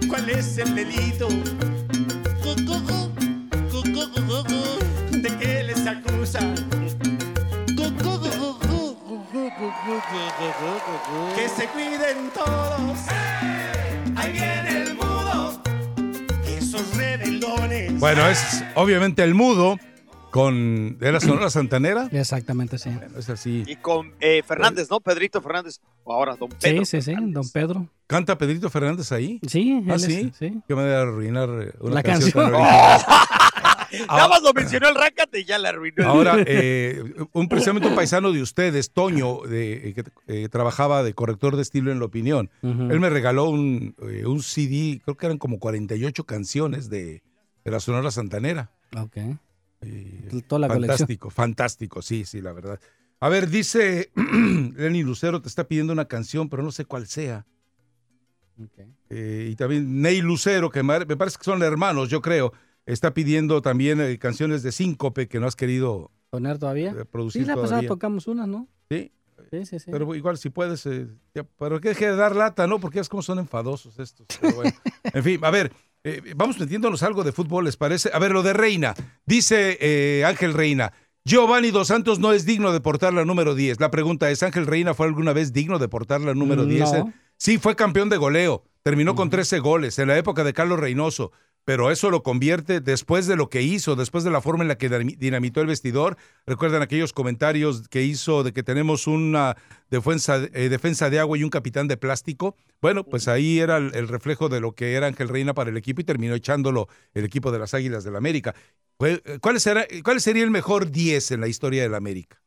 ¿Cuál 0.10 0.30
es 0.32 0.57
el 0.57 0.76
delito? 0.76 1.28
¿De 5.11 5.38
qué 5.38 5.64
les 5.64 5.86
acusan? 5.86 6.56
Que 11.36 11.49
se 11.49 11.68
cuiden 11.68 12.32
todos. 12.34 12.98
¡Hey! 13.07 14.14
Ahí 14.16 14.32
viene 14.32 14.84
el 14.84 14.95
mudo. 14.95 15.61
Esos 16.48 16.98
rebeldones. 16.98 17.99
Bueno, 17.99 18.28
es 18.28 18.64
obviamente 18.74 19.24
el 19.24 19.36
mudo. 19.36 19.78
Con. 20.32 20.98
¿Era 21.02 21.20
Sonora 21.20 21.49
Santanera? 21.49 22.08
Exactamente, 22.12 22.78
sí. 22.78 22.90
Es 23.18 23.30
así. 23.30 23.64
Y 23.68 23.76
con 23.76 24.14
eh, 24.20 24.41
Fernández, 24.48 24.90
¿no? 24.90 24.99
Pedrito 25.02 25.41
Fernández. 25.41 25.80
O 26.03 26.14
ahora 26.14 26.36
Don 26.38 26.49
Pedro. 26.49 26.86
Sí, 26.86 27.02
sí, 27.02 27.14
sí, 27.14 27.16
don 27.32 27.48
Pedro. 27.49 27.88
¿Canta 28.08 28.38
Pedrito 28.38 28.70
Fernández 28.70 29.12
ahí? 29.12 29.40
Sí, 29.48 29.84
¿Ah, 29.90 29.99
sí? 29.99 30.30
es- 30.32 30.38
sí. 30.38 30.62
¿Qué 30.68 30.74
manera 30.76 30.98
de 30.98 31.02
arruinar 31.03 31.49
eh, 31.62 31.74
una 31.82 31.95
La 31.95 32.03
canción. 32.03 32.32
canción. 32.49 32.62
Nada 34.08 34.30
más 34.30 34.41
lo 34.41 34.53
mencionó 34.53 34.88
el 34.88 34.95
Rácate 34.95 35.41
y 35.41 35.44
ya 35.44 35.58
la 35.58 35.68
arruinó. 35.70 36.03
Ahora, 36.08 36.38
eh, 36.48 37.03
un 37.34 37.49
precisamente 37.49 37.90
un 37.90 37.95
paisano 37.95 38.32
de 38.32 38.41
ustedes, 38.41 38.91
Toño, 38.91 39.41
de, 39.41 39.90
eh, 39.90 39.94
que 39.94 40.03
eh, 40.28 40.48
trabajaba 40.49 41.03
de 41.03 41.14
corrector 41.14 41.58
de 41.58 41.62
estilo 41.62 41.91
en 41.91 41.99
La 41.99 42.06
Opinión, 42.06 42.49
él 42.62 42.99
me 43.02 43.10
regaló 43.10 43.49
un, 43.49 43.94
eh, 44.10 44.26
un 44.26 44.41
CD, 44.41 45.02
creo 45.03 45.18
que 45.18 45.26
eran 45.26 45.38
como 45.38 45.60
48 45.60 46.24
canciones 46.24 46.90
de, 46.90 47.22
de 47.66 47.72
la 47.72 47.82
Sonora 47.82 48.12
Santanera. 48.12 48.72
Toda 50.48 50.60
la 50.60 50.68
colección. 50.68 50.98
fantástico, 50.98 51.30
fantástico, 51.30 52.02
sí, 52.02 52.26
sí, 52.26 52.41
la 52.41 52.53
verdad. 52.53 52.80
A 53.20 53.30
ver, 53.30 53.49
dice 53.49 54.12
Lenny 54.76 55.03
Lucero, 55.03 55.41
te 55.41 55.48
está 55.48 55.68
pidiendo 55.68 55.94
una 55.94 56.06
canción, 56.06 56.49
pero 56.49 56.64
no 56.64 56.72
sé 56.72 56.86
cuál 56.86 57.08
sea. 57.08 57.45
Eh, 59.10 59.49
y 59.52 59.56
también 59.56 60.02
Ney 60.02 60.22
Lucero, 60.22 60.70
que 60.70 60.84
me 60.84 61.06
parece 61.18 61.38
que 61.38 61.44
son 61.44 61.64
hermanos, 61.64 62.10
yo 62.10 62.22
creo, 62.22 62.53
está 62.86 63.14
pidiendo 63.14 63.62
también 63.62 63.99
eh, 63.99 64.18
canciones 64.20 64.62
de 64.64 64.72
síncope 64.72 65.28
que 65.28 65.40
no 65.40 65.48
has 65.48 65.56
querido 65.56 66.12
¿Poner 66.30 66.60
todavía? 66.60 66.91
eh, 66.91 67.06
producir 67.06 67.41
Sí, 67.44 67.48
la 67.48 67.56
pasada 67.56 67.70
todavía. 67.70 67.90
tocamos 67.90 68.28
una, 68.28 68.45
¿no? 68.48 68.68
Sí. 68.90 69.12
Sí, 69.49 69.66
sí, 69.66 69.80
sí. 69.80 69.91
Pero 69.91 70.14
igual 70.16 70.38
si 70.38 70.49
puedes, 70.49 70.86
eh, 70.86 71.08
ya, 71.34 71.44
pero 71.44 71.82
que 71.82 71.90
deje 71.90 72.06
de 72.06 72.16
dar 72.16 72.36
lata, 72.36 72.68
¿no? 72.68 72.80
Porque 72.80 72.99
es 72.99 73.10
como 73.10 73.24
son 73.24 73.40
enfadosos 73.40 73.98
estos. 73.99 74.28
pero 74.40 74.56
bueno. 74.56 74.72
en 75.03 75.24
fin, 75.24 75.40
a 75.44 75.49
ver, 75.49 75.74
eh, 76.03 76.34
vamos 76.36 76.60
metiéndonos 76.60 77.03
algo 77.03 77.23
de 77.23 77.32
fútbol, 77.32 77.65
¿les 77.65 77.78
parece? 77.78 78.10
A 78.14 78.19
ver, 78.19 78.32
lo 78.32 78.44
de 78.44 78.53
Reina. 78.53 78.94
Dice 79.26 79.78
eh, 79.82 80.26
Ángel 80.26 80.53
Reina. 80.53 80.94
Giovanni 81.23 81.69
Dos 81.69 81.90
Santos 81.90 82.18
no 82.19 82.34
es 82.34 82.45
digno 82.45 82.73
de 82.73 82.82
portar 82.82 83.14
la 83.14 83.26
número 83.26 83.53
10. 83.53 83.80
La 83.80 83.91
pregunta 83.91 84.32
es, 84.32 84.41
¿Ángel 84.41 84.65
Reina 84.65 84.95
fue 84.95 85.06
alguna 85.06 85.34
vez 85.34 85.53
digno 85.53 85.78
de 85.78 85.88
portar 85.88 86.22
la 86.22 86.34
número 86.34 86.65
10? 86.65 86.94
No. 86.94 87.14
Sí, 87.38 87.60
fue 87.60 87.76
campeón 87.76 88.10
de 88.10 88.18
goleo. 88.18 88.64
Terminó 88.84 89.14
con 89.14 89.30
13 89.30 89.60
goles 89.60 89.99
en 89.99 90.07
la 90.07 90.18
época 90.18 90.44
de 90.44 90.53
Carlos 90.53 90.80
Reynoso. 90.80 91.32
Pero 91.64 91.92
eso 91.92 92.10
lo 92.10 92.24
convierte 92.24 92.82
después 92.82 93.28
de 93.28 93.36
lo 93.36 93.48
que 93.50 93.62
hizo, 93.62 93.96
después 93.96 94.24
de 94.24 94.32
la 94.32 94.42
forma 94.42 94.64
en 94.64 94.68
la 94.68 94.78
que 94.80 94.90
dinami- 94.90 95.16
dinamitó 95.18 95.62
el 95.62 95.68
vestidor. 95.68 96.18
Recuerdan 96.48 96.82
aquellos 96.82 97.14
comentarios 97.14 97.88
que 97.88 98.02
hizo 98.04 98.44
de 98.44 98.52
que 98.52 98.64
tenemos 98.64 99.06
una 99.06 99.56
defensa, 99.92 100.38
eh, 100.54 100.70
defensa 100.70 101.12
de 101.12 101.20
agua 101.20 101.38
y 101.38 101.44
un 101.44 101.52
capitán 101.52 101.88
de 101.88 101.98
plástico. 101.98 102.56
Bueno, 102.82 103.04
pues 103.04 103.28
ahí 103.28 103.60
era 103.60 103.78
el, 103.78 103.94
el 103.94 104.08
reflejo 104.08 104.50
de 104.50 104.60
lo 104.60 104.74
que 104.74 104.94
era 104.94 105.06
Ángel 105.06 105.30
Reina 105.30 105.54
para 105.54 105.70
el 105.70 105.78
equipo 105.78 106.02
y 106.02 106.04
terminó 106.04 106.34
echándolo 106.34 106.88
el 107.14 107.26
equipo 107.26 107.52
de 107.52 107.60
las 107.60 107.76
Águilas 107.76 108.04
del 108.04 108.16
América. 108.16 108.56
Fue- 108.98 109.22
eh, 109.24 109.38
¿Cuál, 109.40 109.60
será, 109.60 109.86
¿Cuál 110.04 110.20
sería 110.20 110.44
el 110.44 110.52
mejor 110.52 110.90
10 110.90 111.30
en 111.32 111.42
la 111.42 111.48
historia 111.48 111.84
del 111.84 111.94
América? 111.94 112.42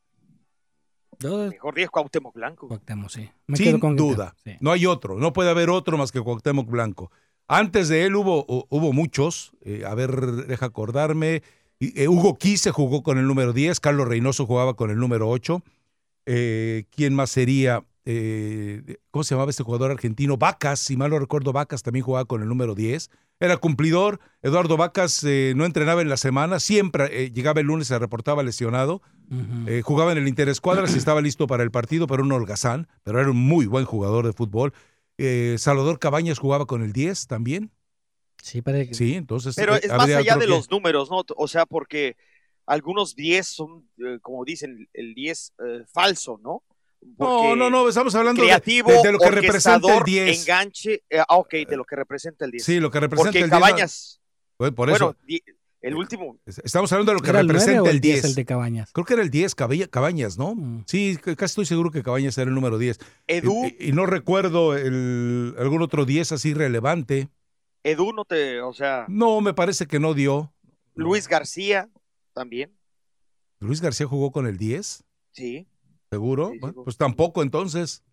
Mejor 1.23 1.73
10 1.75 1.89
Cuauhtémoc 1.89 2.33
Blanco. 2.35 2.67
Cuauhtémoc, 2.67 3.09
sí. 3.09 3.29
Me 3.47 3.57
quedo 3.57 3.71
Sin 3.71 3.79
con 3.79 3.95
duda. 3.95 4.35
No 4.59 4.71
hay 4.71 4.85
otro. 4.85 5.17
No 5.17 5.31
puede 5.31 5.49
haber 5.49 5.69
otro 5.69 5.97
más 5.97 6.11
que 6.11 6.19
Cuauhtémoc 6.19 6.69
Blanco. 6.69 7.11
Antes 7.47 7.87
de 7.89 8.05
él 8.05 8.15
hubo, 8.15 8.45
hu- 8.47 8.65
hubo 8.69 8.93
muchos. 8.93 9.51
eh, 9.61 9.83
a 9.87 9.93
ver, 9.95 10.11
deja 10.47 10.65
acordarme. 10.67 11.43
Eh, 11.79 12.07
Hugo 12.07 12.37
Quise 12.37 12.71
jugó 12.71 13.03
con 13.03 13.17
el 13.17 13.27
número 13.27 13.53
10. 13.53 13.79
Carlos 13.79 14.07
Reynoso 14.07 14.45
jugaba 14.45 14.73
con 14.75 14.89
el 14.91 14.97
número 14.97 15.29
8. 15.29 15.61
Eh, 16.25 16.85
¿Quién 16.89 17.13
más 17.13 17.29
sería? 17.29 17.83
Eh, 18.05 18.97
¿Cómo 19.11 19.23
se 19.23 19.35
llamaba 19.35 19.49
este 19.49 19.63
jugador 19.63 19.91
argentino? 19.91 20.37
Vacas, 20.37 20.79
si 20.79 20.95
mal 20.97 21.09
no 21.11 21.19
recuerdo, 21.19 21.53
Vacas 21.53 21.83
también 21.83 22.05
jugaba 22.05 22.25
con 22.25 22.41
el 22.41 22.47
número 22.47 22.73
10. 22.75 23.09
Era 23.39 23.57
cumplidor. 23.57 24.19
Eduardo 24.41 24.77
Vacas 24.77 25.23
eh, 25.23 25.53
no 25.55 25.65
entrenaba 25.65 26.01
en 26.01 26.09
la 26.09 26.17
semana. 26.17 26.59
Siempre 26.59 27.29
llegaba 27.31 27.59
el 27.61 27.67
lunes, 27.67 27.87
se 27.87 27.99
reportaba 27.99 28.41
lesionado. 28.43 29.01
Jugaba 29.83 30.11
en 30.11 30.19
el 30.19 30.27
Interescuadras 30.27 30.93
y 30.93 30.99
estaba 30.99 31.19
listo 31.19 31.47
para 31.47 31.63
el 31.63 31.71
partido, 31.71 32.05
pero 32.07 32.21
un 32.23 32.31
holgazán, 32.31 32.87
pero 33.03 33.19
era 33.19 33.29
un 33.31 33.37
muy 33.37 33.65
buen 33.65 33.83
jugador 33.85 34.25
de 34.25 34.33
fútbol. 34.33 34.71
Eh, 35.17 35.55
Salvador 35.57 35.99
Cabañas 35.99 36.39
jugaba 36.39 36.65
con 36.65 36.83
el 36.83 36.91
10 36.93 37.27
también. 37.27 37.71
Sí, 38.41 38.61
parece 38.61 38.89
que... 38.89 38.93
Sí, 38.95 39.15
entonces. 39.15 39.55
Pero 39.55 39.75
eh, 39.75 39.79
es 39.83 39.89
más 39.89 40.09
allá 40.09 40.35
de 40.35 40.41
que- 40.41 40.47
los 40.47 40.69
números, 40.69 41.09
¿no? 41.09 41.23
O 41.37 41.47
sea, 41.47 41.65
porque 41.65 42.15
algunos 42.65 43.15
10 43.15 43.47
son, 43.47 43.89
eh, 43.97 44.19
como 44.21 44.43
dicen, 44.45 44.87
el 44.93 45.13
10 45.15 45.53
eh, 45.65 45.83
falso, 45.91 46.39
¿no? 46.43 46.63
No, 47.19 47.55
no, 47.55 47.69
no, 47.69 47.87
estamos 47.87 48.15
hablando 48.15 48.41
de- 48.41 48.47
creativo, 48.47 48.91
de, 48.91 49.01
de 49.03 49.11
lo 49.11 49.19
que 49.19 49.29
representa 49.29 49.75
el 49.77 49.83
orquestador, 49.83 50.05
10. 50.05 50.41
enganche, 50.41 51.03
eh, 51.09 51.19
ah, 51.19 51.37
ok, 51.37 51.53
de 51.69 51.77
lo 51.77 51.85
que 51.85 51.95
representa 51.95 52.45
el 52.45 52.51
10. 52.51 52.63
Sí, 52.65 52.79
lo 52.79 52.89
que 52.89 52.99
representa 52.99 53.27
Porque 53.31 53.39
el 53.43 53.49
10. 53.49 53.51
Cabañas, 53.51 54.21
Bueno, 54.57 54.75
por 54.75 54.89
bueno, 54.89 55.09
eso. 55.11 55.17
di- 55.25 55.43
el 55.87 55.95
último, 55.95 56.37
Estamos 56.45 56.91
hablando 56.91 57.11
de 57.11 57.17
lo 57.17 57.21
que 57.23 57.29
¿Era 57.29 57.39
el 57.41 57.47
nueve 57.47 57.59
representa 57.59 57.83
o 57.83 57.85
el 57.89 57.95
el 57.95 58.01
10 58.01 58.13
10. 58.15 58.25
el 58.25 58.35
de 58.35 58.45
Cabañas? 58.45 58.91
Creo 58.91 59.05
que 59.05 59.13
era 59.13 59.21
el 59.23 59.29
10, 59.29 59.55
Cabella- 59.55 59.87
Cabañas, 59.89 60.37
¿no? 60.37 60.55
Sí, 60.87 61.15
c- 61.23 61.35
casi 61.35 61.51
estoy 61.51 61.65
seguro 61.65 61.91
que 61.91 62.03
Cabañas 62.03 62.37
era 62.37 62.49
el 62.49 62.55
número 62.55 62.77
10. 62.77 62.99
Edu. 63.27 63.65
Y, 63.79 63.89
y 63.89 63.91
no 63.91 64.05
recuerdo 64.05 64.75
el, 64.75 65.55
algún 65.59 65.81
otro 65.81 66.05
10 66.05 66.31
así 66.31 66.53
relevante. 66.53 67.29
Edu 67.83 68.13
no 68.13 68.25
te, 68.25 68.61
o 68.61 68.73
sea, 68.73 69.05
No, 69.07 69.41
me 69.41 69.53
parece 69.53 69.85
que 69.85 69.99
no 69.99 70.13
dio. 70.13 70.51
Luis 70.95 71.27
García 71.27 71.89
también, 72.33 72.75
Luis 73.59 73.79
García 73.81 74.05
jugó 74.07 74.31
con 74.31 74.47
el 74.47 74.57
10, 74.57 75.03
sí, 75.31 75.67
seguro. 76.09 76.51
Bueno, 76.59 76.83
pues 76.83 76.97
tampoco 76.97 77.41
entonces. 77.43 78.03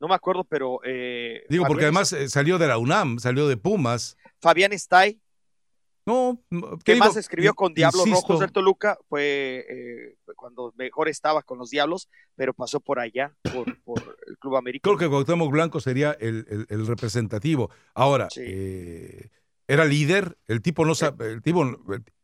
no 0.00 0.08
me 0.08 0.14
acuerdo, 0.14 0.44
pero... 0.44 0.78
eh, 0.84 1.42
Digo, 1.48 1.64
porque 1.66 1.84
además 1.84 2.12
eh, 2.12 2.28
salió 2.28 2.58
de 2.58 2.66
la 2.68 2.78
UNAM, 2.78 3.18
salió 3.18 3.48
de 3.48 3.56
Pumas. 3.56 4.16
Fabián 4.40 4.72
Stay, 4.74 5.20
No, 6.06 6.40
que 6.84 6.92
te 6.92 6.98
más 7.00 7.16
escribió 7.16 7.52
con 7.54 7.74
Diablos 7.74 8.06
insisto, 8.06 8.28
Rojos 8.28 8.40
del 8.40 8.52
Toluca 8.52 8.96
fue 9.08 9.66
eh, 9.68 10.16
cuando 10.36 10.72
mejor 10.76 11.08
estaba 11.08 11.42
con 11.42 11.58
los 11.58 11.70
Diablos, 11.70 12.08
pero 12.36 12.54
pasó 12.54 12.78
por 12.78 13.00
allá, 13.00 13.34
por, 13.52 13.76
por 13.82 14.16
el 14.28 14.38
Club 14.38 14.56
América. 14.56 14.82
Creo 14.88 14.96
que 14.98 15.08
Cuauhtémoc 15.08 15.50
Blanco 15.50 15.80
sería 15.80 16.12
el, 16.12 16.46
el- 16.48 16.66
el 16.68 16.86
representativo. 16.86 17.70
Ahora, 17.92 18.28
eh, 18.52 19.30
era 19.66 19.84
líder, 19.84 20.38
el 20.46 20.62
tipo 20.62 20.84
no 20.84 20.94
sab- 20.94 21.20
el 21.24 21.42
tipo, 21.42 21.64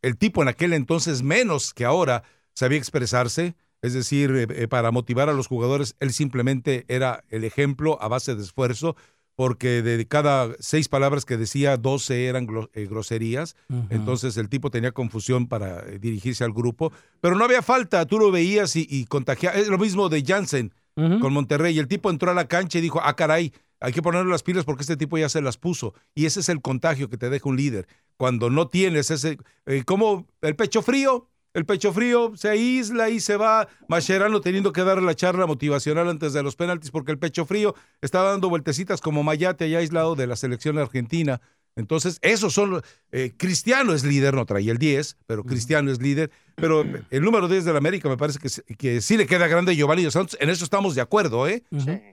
el 0.01 0.17
tipo 0.17 0.41
en 0.41 0.47
aquel 0.47 0.71
entonces 0.71 1.21
menos 1.21 1.73
que 1.73 1.83
ahora 1.83 2.23
sabía 2.53 2.77
expresarse, 2.77 3.55
es 3.81 3.93
decir, 3.93 4.31
eh, 4.31 4.47
eh, 4.49 4.67
para 4.69 4.91
motivar 4.91 5.27
a 5.27 5.33
los 5.33 5.47
jugadores, 5.47 5.97
él 5.99 6.13
simplemente 6.13 6.85
era 6.87 7.25
el 7.27 7.43
ejemplo 7.43 8.01
a 8.01 8.07
base 8.07 8.33
de 8.33 8.43
esfuerzo, 8.43 8.95
porque 9.35 9.81
de 9.81 10.07
cada 10.07 10.49
seis 10.59 10.89
palabras 10.89 11.25
que 11.25 11.37
decía, 11.37 11.77
12 11.77 12.25
eran 12.27 12.47
eh, 12.73 12.85
groserías, 12.85 13.55
entonces 13.89 14.37
el 14.37 14.49
tipo 14.49 14.69
tenía 14.69 14.91
confusión 14.91 15.47
para 15.47 15.79
eh, 15.79 15.99
dirigirse 15.99 16.43
al 16.43 16.53
grupo, 16.53 16.91
pero 17.21 17.35
no 17.35 17.45
había 17.45 17.61
falta, 17.61 18.05
tú 18.05 18.19
lo 18.19 18.31
veías 18.31 18.75
y, 18.75 18.87
y 18.89 19.05
contagiaba, 19.05 19.57
es 19.57 19.67
lo 19.67 19.77
mismo 19.77 20.09
de 20.09 20.23
Jansen 20.23 20.73
con 20.95 21.33
Monterrey, 21.33 21.79
el 21.79 21.87
tipo 21.87 22.11
entró 22.11 22.29
a 22.29 22.35
la 22.35 22.47
cancha 22.47 22.77
y 22.77 22.81
dijo, 22.81 23.01
ah, 23.03 23.15
caray, 23.15 23.51
hay 23.79 23.91
que 23.91 24.01
ponerle 24.01 24.31
las 24.31 24.43
pilas 24.43 24.63
porque 24.63 24.83
este 24.83 24.95
tipo 24.95 25.17
ya 25.17 25.27
se 25.27 25.41
las 25.41 25.57
puso. 25.57 25.93
Y 26.15 26.25
ese 26.25 26.39
es 26.39 26.49
el 26.49 26.61
contagio 26.61 27.09
que 27.09 27.17
te 27.17 27.29
deja 27.29 27.49
un 27.49 27.57
líder. 27.57 27.87
Cuando 28.15 28.49
no 28.49 28.67
tienes 28.67 29.11
ese, 29.11 29.37
eh, 29.65 29.83
como 29.83 30.27
el 30.41 30.55
pecho 30.55 30.81
frío, 30.81 31.27
el 31.53 31.65
pecho 31.65 31.93
frío 31.93 32.33
se 32.35 32.49
aísla 32.49 33.09
y 33.09 33.19
se 33.19 33.37
va 33.37 33.67
Mascherano 33.87 34.41
teniendo 34.41 34.71
que 34.73 34.83
dar 34.83 35.01
la 35.01 35.15
charla 35.15 35.45
motivacional 35.45 36.09
antes 36.09 36.33
de 36.33 36.41
los 36.43 36.55
penaltis 36.55 36.91
porque 36.91 37.11
el 37.11 37.19
pecho 37.19 37.45
frío 37.45 37.75
estaba 38.01 38.31
dando 38.31 38.49
vueltecitas 38.49 39.01
como 39.01 39.23
Mayate 39.23 39.65
allá 39.65 39.79
aislado 39.79 40.15
de 40.15 40.27
la 40.27 40.35
selección 40.35 40.77
argentina. 40.79 41.41
Entonces, 41.75 42.19
esos 42.21 42.53
son. 42.53 42.69
los- 42.69 42.83
eh, 43.11 43.33
Cristiano 43.35 43.93
es 43.93 44.03
líder, 44.03 44.35
no 44.35 44.45
traía 44.45 44.71
el 44.71 44.77
10, 44.77 45.17
pero 45.25 45.43
Cristiano 45.43 45.91
es 45.91 45.99
líder. 45.99 46.29
Pero 46.55 46.85
el 47.09 47.21
número 47.23 47.47
10 47.47 47.65
del 47.65 47.75
América 47.75 48.07
me 48.07 48.15
parece 48.15 48.37
que, 48.37 48.47
sí- 48.49 48.61
que 48.77 49.01
sí 49.01 49.17
le 49.17 49.25
queda 49.25 49.47
grande 49.47 49.71
a 49.71 49.75
Giovanni 49.75 50.03
Dos 50.03 50.13
Santos. 50.13 50.37
En 50.39 50.51
eso 50.51 50.63
estamos 50.63 50.93
de 50.93 51.01
acuerdo, 51.01 51.47
¿eh? 51.47 51.63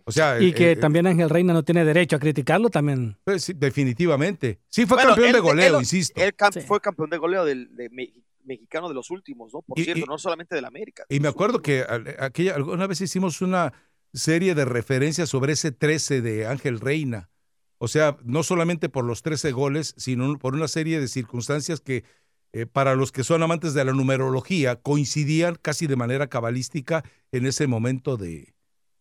O 0.06 0.12
sea, 0.12 0.40
Y 0.40 0.46
el- 0.46 0.54
que 0.54 0.72
el- 0.72 0.80
también 0.80 1.06
Ángel 1.06 1.28
Reina 1.28 1.52
no 1.52 1.62
tiene 1.62 1.84
derecho 1.84 2.16
a 2.16 2.18
criticarlo 2.18 2.70
también. 2.70 3.18
pues 3.24 3.44
sí, 3.44 3.52
definitivamente. 3.54 4.60
Sí, 4.70 4.86
fue 4.86 4.96
Bueno, 4.96 5.10
campeón 5.10 5.28
él- 5.28 5.34
de 5.34 5.40
goleo, 5.40 5.74
él- 5.76 5.82
insisto. 5.82 6.18
Él 6.22 6.34
fue 6.66 6.80
campeón 6.80 7.10
de 7.10 7.18
goleo 7.18 7.44
del 7.44 7.74
de 7.76 7.90
me- 7.90 8.14
mexicano 8.51 8.89
de 8.89 8.94
los 8.94 9.10
últimos, 9.10 9.52
¿no? 9.55 9.62
Por 9.62 9.78
Y- 9.78 9.85
cierto, 9.85 10.01
y- 10.02 10.05
no 10.09 10.18
solamente 10.18 10.55
del 10.55 10.64
América. 10.64 11.05
Y 11.09 11.20
me 11.20 11.28
acuerdo 11.28 11.62
que 11.62 11.82
al- 11.82 12.16
aquella, 12.18 12.55
alguna 12.56 12.86
vez 12.86 13.01
hicimos 13.01 13.40
una 13.40 13.72
serie 14.12 14.55
de 14.55 14.64
referencias 14.64 15.28
sobre 15.28 15.52
ese 15.52 15.70
13 15.72 16.20
de 16.20 16.47
Ángel 16.47 16.81
Reina. 16.81 17.31
O 17.78 17.89
sea, 17.89 18.16
no 18.24 18.43
solamente 18.43 18.89
por 18.89 19.05
los 19.05 19.22
13 19.22 19.52
goles, 19.52 19.94
sino 19.97 20.36
por 20.39 20.55
una 20.55 20.68
serie 20.68 21.01
de 21.01 21.09
circunstancias 21.09 21.81
que 21.81 22.05
eh, 22.52 22.66
para 22.66 22.97
los 22.97 23.12
que 23.12 23.22
son 23.22 23.43
amantes 23.44 23.74
de 23.74 23.85
la 23.85 23.93
numerología 23.93 24.74
coincidían 24.74 25.55
casi 25.62 25.86
de 25.86 25.94
manera 25.94 26.27
cabalística 26.27 27.05
en 27.31 27.47
ese 27.47 27.68
momento 27.68 28.16
de, 28.16 28.52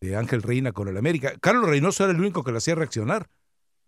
de 0.01 0.15
Ángel 0.15 0.43
Reina 0.43 0.71
con 0.71 0.87
el 0.87 0.97
América. 0.97 1.33
Carlos 1.41 1.67
Reynoso 1.67 2.03
era 2.03 2.13
el 2.13 2.19
único 2.19 2.43
que 2.43 2.51
lo 2.51 2.59
hacía 2.59 2.75
reaccionar. 2.75 3.27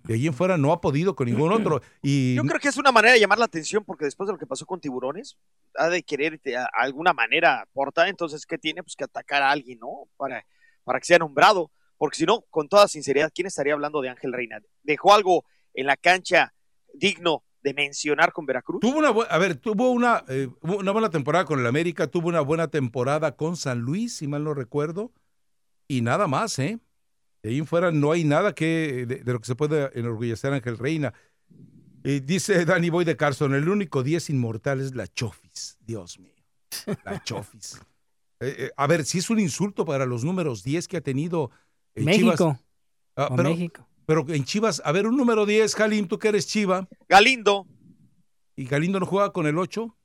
De 0.04 0.16
allí 0.16 0.28
en 0.28 0.34
fuera 0.34 0.58
no 0.58 0.72
ha 0.74 0.82
podido 0.82 1.16
con 1.16 1.28
ningún 1.28 1.52
otro. 1.52 1.82
Y 2.02 2.36
Yo 2.36 2.44
creo 2.44 2.60
que 2.60 2.70
es 2.70 2.78
una 2.78 2.92
manera 2.92 3.14
de 3.14 3.20
llamar 3.20 3.40
la 3.40 3.46
atención 3.46 3.84
porque 3.84 4.06
después 4.06 4.28
de 4.28 4.34
lo 4.34 4.40
que 4.40 4.48
pasó 4.48 4.66
con 4.66 4.80
Tiburones, 4.80 5.38
ha 5.76 5.90
de 5.90 6.04
querer 6.04 6.40
de 6.42 6.58
alguna 6.74 7.14
manera 7.14 7.62
aportar, 7.62 8.08
entonces, 8.08 8.46
¿qué 8.46 8.58
tiene? 8.58 8.84
Pues 8.84 8.96
que 8.96 9.04
atacar 9.04 9.44
a 9.44 9.52
alguien, 9.52 9.80
¿no? 9.80 10.08
Para, 10.18 10.46
para 10.84 11.00
que 11.00 11.06
sea 11.06 11.20
nombrado. 11.20 11.72
Porque 11.98 12.18
si 12.18 12.26
no, 12.26 12.42
con 12.50 12.68
toda 12.68 12.88
sinceridad, 12.88 13.32
¿quién 13.34 13.48
estaría 13.48 13.74
hablando 13.74 14.02
de 14.02 14.10
Ángel 14.10 14.34
Reina? 14.34 14.60
¿Dejó 14.82 15.14
algo 15.14 15.46
en 15.74 15.86
la 15.86 15.98
cancha 15.98 16.54
digno 16.94 17.44
de 17.62 17.74
mencionar 17.74 18.34
con 18.34 18.46
Veracruz. 18.46 18.82
Tuvo 18.82 19.00
una 19.00 19.10
a 19.10 19.38
ver, 19.38 19.56
tuvo 19.56 19.92
una, 19.92 20.24
eh, 20.28 20.50
una 20.62 20.92
buena 20.92 21.10
temporada 21.10 21.46
con 21.46 21.60
el 21.60 21.68
América, 21.68 22.08
tuvo 22.08 22.28
una 22.28 22.42
buena 22.42 22.70
temporada 22.70 23.36
con 23.36 23.56
San 23.56 23.80
Luis, 23.80 24.18
si 24.18 24.28
mal 24.28 24.44
no 24.44 24.54
recuerdo, 24.54 25.14
y 25.88 26.02
nada 26.02 26.28
más, 26.28 26.58
¿eh? 26.60 26.80
De 27.44 27.50
ahí 27.50 27.58
en 27.58 27.66
fuera 27.68 27.92
no 27.92 28.12
hay 28.12 28.24
nada 28.24 28.54
que 28.54 29.06
de, 29.08 29.16
de 29.18 29.34
lo 29.34 29.40
que 29.40 29.46
se 29.48 29.56
pueda 29.56 29.90
enorgullecer 29.94 30.54
Ángel 30.54 30.78
Reina. 30.78 31.14
Y 32.04 32.20
dice 32.20 32.66
Danny 32.66 32.90
Boy 32.90 33.06
de 33.06 33.16
Carson, 33.16 33.54
el 33.54 33.70
único 33.70 34.04
10 34.04 34.32
inmortal 34.32 34.80
es 34.82 34.96
la 34.96 35.08
Chofis. 35.08 35.78
Dios 35.82 36.20
mío, 36.20 36.34
la 37.04 37.22
Chofis. 37.24 37.80
Eh, 38.44 38.56
eh, 38.58 38.72
a 38.76 38.88
ver, 38.88 39.06
si 39.06 39.20
es 39.20 39.30
un 39.30 39.40
insulto 39.40 39.86
para 39.86 40.08
los 40.08 40.24
números 40.24 40.64
10 40.64 40.88
que 40.88 40.98
ha 40.98 41.02
tenido 41.02 41.52
eh, 41.94 42.00
Chivas. 42.02 42.16
México. 42.40 42.60
Ah, 43.16 43.28
O 43.30 43.36
pero, 43.36 43.50
México. 43.52 43.88
pero 44.08 44.26
en 44.30 44.44
Chivas, 44.46 44.82
a 44.84 44.92
ver, 44.92 45.06
un 45.06 45.16
número 45.16 45.46
10, 45.46 45.76
Jalim, 45.76 46.08
tú 46.08 46.18
que 46.18 46.30
eres 46.30 46.48
Chiva. 46.48 46.88
Galindo. 47.08 47.68
¿Y 48.56 48.66
Galindo 48.66 49.00
no 49.00 49.06
juega 49.06 49.32
con 49.32 49.46
el 49.46 49.60
8? 49.60 49.96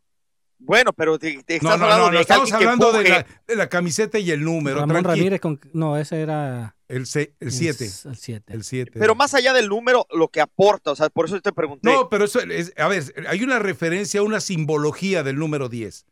Bueno, 0.59 0.93
pero 0.93 1.19
te, 1.19 1.43
te 1.45 1.61
No, 1.63 1.71
estás 1.73 1.79
no, 1.79 1.85
hablando 1.87 2.11
no, 2.11 2.17
de 2.17 2.21
estamos 2.21 2.53
hablando 2.53 2.93
de 2.93 3.09
la, 3.09 3.27
de 3.47 3.57
la 3.57 3.69
camiseta 3.71 4.19
y 4.19 4.31
el 4.31 4.45
número. 4.45 4.81
Ramón. 4.81 5.03
Ramírez 5.03 5.41
con... 5.41 5.59
No, 5.73 5.97
ese 5.97 6.21
era... 6.21 6.76
El 6.89 7.07
7. 7.07 7.35
El 7.41 7.51
7. 7.53 7.85
El 7.85 8.17
7. 8.17 8.53
El 8.53 8.65
7. 8.65 8.93
Pero 8.95 9.15
más 9.15 9.35
allá 9.35 9.53
del 9.53 9.69
número, 9.69 10.07
lo 10.13 10.29
que 10.29 10.41
aporta, 10.41 10.93
o 10.93 10.97
sea, 10.97 11.09
por 11.11 11.27
eso 11.27 11.41
te 11.41 11.53
pregunté. 11.53 11.91
No, 11.91 12.09
pero 12.09 12.25
eso 12.27 12.41
es, 12.41 12.73
a 12.77 12.87
ver, 12.89 13.03
hay 13.29 13.43
una 13.43 13.59
referencia, 13.59 14.23
una 14.23 14.41
simbología 14.41 15.23
del 15.23 15.37
número 15.37 15.69
10. 15.69 16.07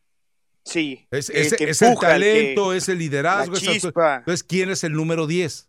Sí. 0.64 1.06
Es, 1.10 1.28
el 1.30 1.36
es- 1.36 1.54
que 1.54 1.64
es 1.70 1.82
el 1.82 1.88
empuja, 1.88 2.16
el 2.16 2.22
que- 2.22 2.28
talento, 2.30 2.72
es 2.72 2.88
el 2.88 2.98
liderazgo. 2.98 3.54
Entonces, 3.56 4.42
¿quién 4.42 4.70
es 4.70 4.82
el 4.82 4.92
número 4.94 5.26
10? 5.26 5.68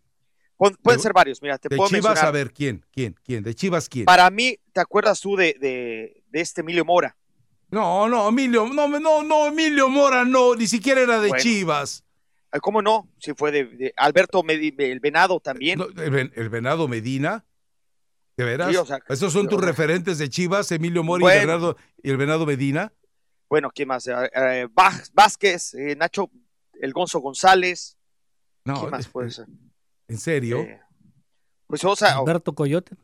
Pon- 0.57 0.77
pueden 0.81 0.99
de- 0.99 1.03
ser 1.03 1.11
varios, 1.13 1.41
mira, 1.41 1.57
te 1.57 1.67
De 1.67 1.75
puedo 1.75 1.89
Chivas, 1.89 2.03
mencionar. 2.11 2.25
a 2.27 2.31
ver, 2.31 2.53
¿quién? 2.53 2.85
¿Quién? 2.93 3.15
¿Quién? 3.25 3.43
¿De 3.43 3.53
Chivas 3.53 3.89
quién? 3.89 4.05
Para 4.05 4.29
mí, 4.29 4.57
¿te 4.71 4.79
acuerdas 4.79 5.19
tú 5.19 5.35
de, 5.35 5.55
de, 5.59 6.23
de 6.29 6.39
este 6.41 6.61
Emilio 6.61 6.85
Mora? 6.85 7.17
No, 7.69 8.07
no, 8.07 8.29
Emilio, 8.29 8.65
no, 8.73 8.87
no, 8.87 9.21
no, 9.21 9.47
Emilio 9.47 9.89
Mora, 9.89 10.23
no, 10.23 10.55
ni 10.55 10.65
siquiera 10.65 11.01
era 11.01 11.19
de 11.19 11.27
Bueno. 11.27 11.43
Chivas. 11.43 12.04
Ah, 12.55 12.59
¿Cómo 12.61 12.81
no? 12.81 13.09
Si 13.19 13.33
fue 13.33 13.51
de, 13.51 13.65
de 13.65 13.93
Alberto 13.97 14.41
Medi- 14.43 14.73
el 14.77 14.99
Venado 15.01 15.39
también. 15.39 15.79
No, 15.79 15.85
el, 16.01 16.09
Ven- 16.09 16.31
el 16.35 16.49
Venado 16.49 16.87
Medina. 16.87 17.43
¿De 18.37 18.43
veras? 18.45 18.69
Sí, 18.69 18.75
o 18.77 18.85
sea, 18.85 18.99
¿Esos 19.09 19.31
son 19.33 19.47
tus 19.47 19.61
referentes 19.61 20.17
de 20.17 20.29
Chivas, 20.29 20.71
Emilio 20.71 21.03
Mora 21.03 21.21
y, 21.21 21.23
Bueno. 21.23 21.39
Bernardo, 21.39 21.77
y 22.03 22.09
el 22.09 22.17
Venado 22.17 22.45
Medina? 22.45 22.91
Bueno, 23.49 23.69
¿quién 23.73 23.87
más? 23.89 24.07
Eh, 24.07 24.13
eh, 24.35 24.67
Vázquez, 25.13 25.73
eh, 25.73 25.95
Nacho, 25.95 26.29
el 26.81 26.91
Gonzo 26.93 27.19
González. 27.19 27.97
No, 28.65 28.79
¿Quién 28.79 28.89
más 28.91 29.07
puede 29.07 29.31
ser? 29.31 29.47
¿En 30.07 30.17
serio? 30.17 30.59
Eh, 30.61 30.81
Pues, 31.67 31.83
o 31.83 31.95
sea, 31.95 32.17
Alberto 32.17 32.53
Coyote. 32.53 32.95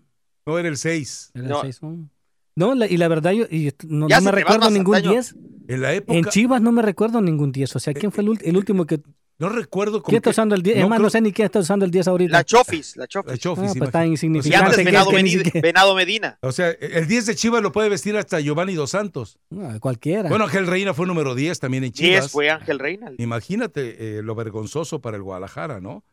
No, 0.45 0.57
era 0.59 0.67
el 0.67 0.77
6. 0.77 1.31
Era 1.33 1.43
el 1.43 1.49
No. 1.49 1.61
seis, 1.61 1.81
¿no? 1.81 2.09
No, 2.55 2.75
la- 2.75 2.87
y 2.87 2.97
la 2.97 3.07
verdad, 3.07 3.31
yo 3.31 3.45
y 3.49 3.73
no, 3.87 4.07
me 4.07 4.31
recuerdo 4.31 4.69
ningún 4.69 4.95
antaño. 4.95 5.13
10. 5.13 5.35
En 5.69 5.81
la 5.81 5.93
época. 5.93 6.17
En 6.17 6.25
Chivas 6.25 6.61
no 6.61 6.71
me 6.73 6.81
recuerdo 6.81 7.21
ningún 7.21 7.51
10. 7.51 7.75
O 7.75 7.79
sea, 7.79 7.93
¿quién 7.93 8.11
fue 8.11 8.23
el 8.23 8.57
último 8.57 8.85
que. 8.85 9.01
No 9.41 9.49
recuerdo 9.49 10.01
con 10.03 10.11
¿Quién 10.11 10.17
está 10.17 10.29
qué- 10.29 10.31
usando 10.31 10.55
el 10.55 10.61
10? 10.61 10.77
no 10.77 10.83
es 10.83 10.89
más, 10.89 10.97
creo- 10.97 11.03
no 11.05 11.09
sé 11.09 11.19
ni 11.21 11.33
quién 11.33 11.45
está 11.47 11.59
usando 11.59 11.83
el 11.83 11.91
10 11.91 12.07
ahorita. 12.07 12.31
la 12.31 12.43
Chofis, 12.43 12.95
la 12.95 13.07
Chofis. 13.07 13.31
La 13.31 13.37
Chofis, 13.37 13.71
Ah, 13.71 13.73
pues 13.75 13.87
está 13.89 14.05
Y 14.05 14.09
insignificante. 14.11 14.63
antes 14.65 14.77
que- 14.77 14.83
Venado, 14.85 15.09
que 15.51 15.61
Venado 15.61 15.95
Medina. 15.95 16.37
O 16.41 16.51
sea, 16.51 16.69
el 16.69 17.07
10 17.07 17.25
de 17.25 17.35
Chivas 17.35 17.61
lo 17.63 17.71
puede 17.71 17.89
vestir 17.89 18.15
hasta 18.15 18.39
Giovanni 18.39 18.75
Dos 18.75 18.91
Santos. 18.91 19.39
No, 19.49 19.79
cualquiera. 19.79 20.29
Bueno, 20.29 20.45
Ángel 20.45 20.67
Reina 20.67 20.93
fue 20.93 21.07
número 21.07 21.33
10 21.35 21.59
también 21.59 21.83
en 21.83 21.91
10 21.91 22.09
Chivas. 22.19 22.31
fue 22.31 22.49
Ángel 22.51 22.77
Reina. 22.79 23.11
Imagínate 23.17 24.19
eh, 24.19 24.21
lo 24.21 24.35
vergonzoso 24.35 25.01
para 25.01 25.17
el 25.17 25.23
Guadalajara, 25.23 25.81
¿no? 25.81 26.03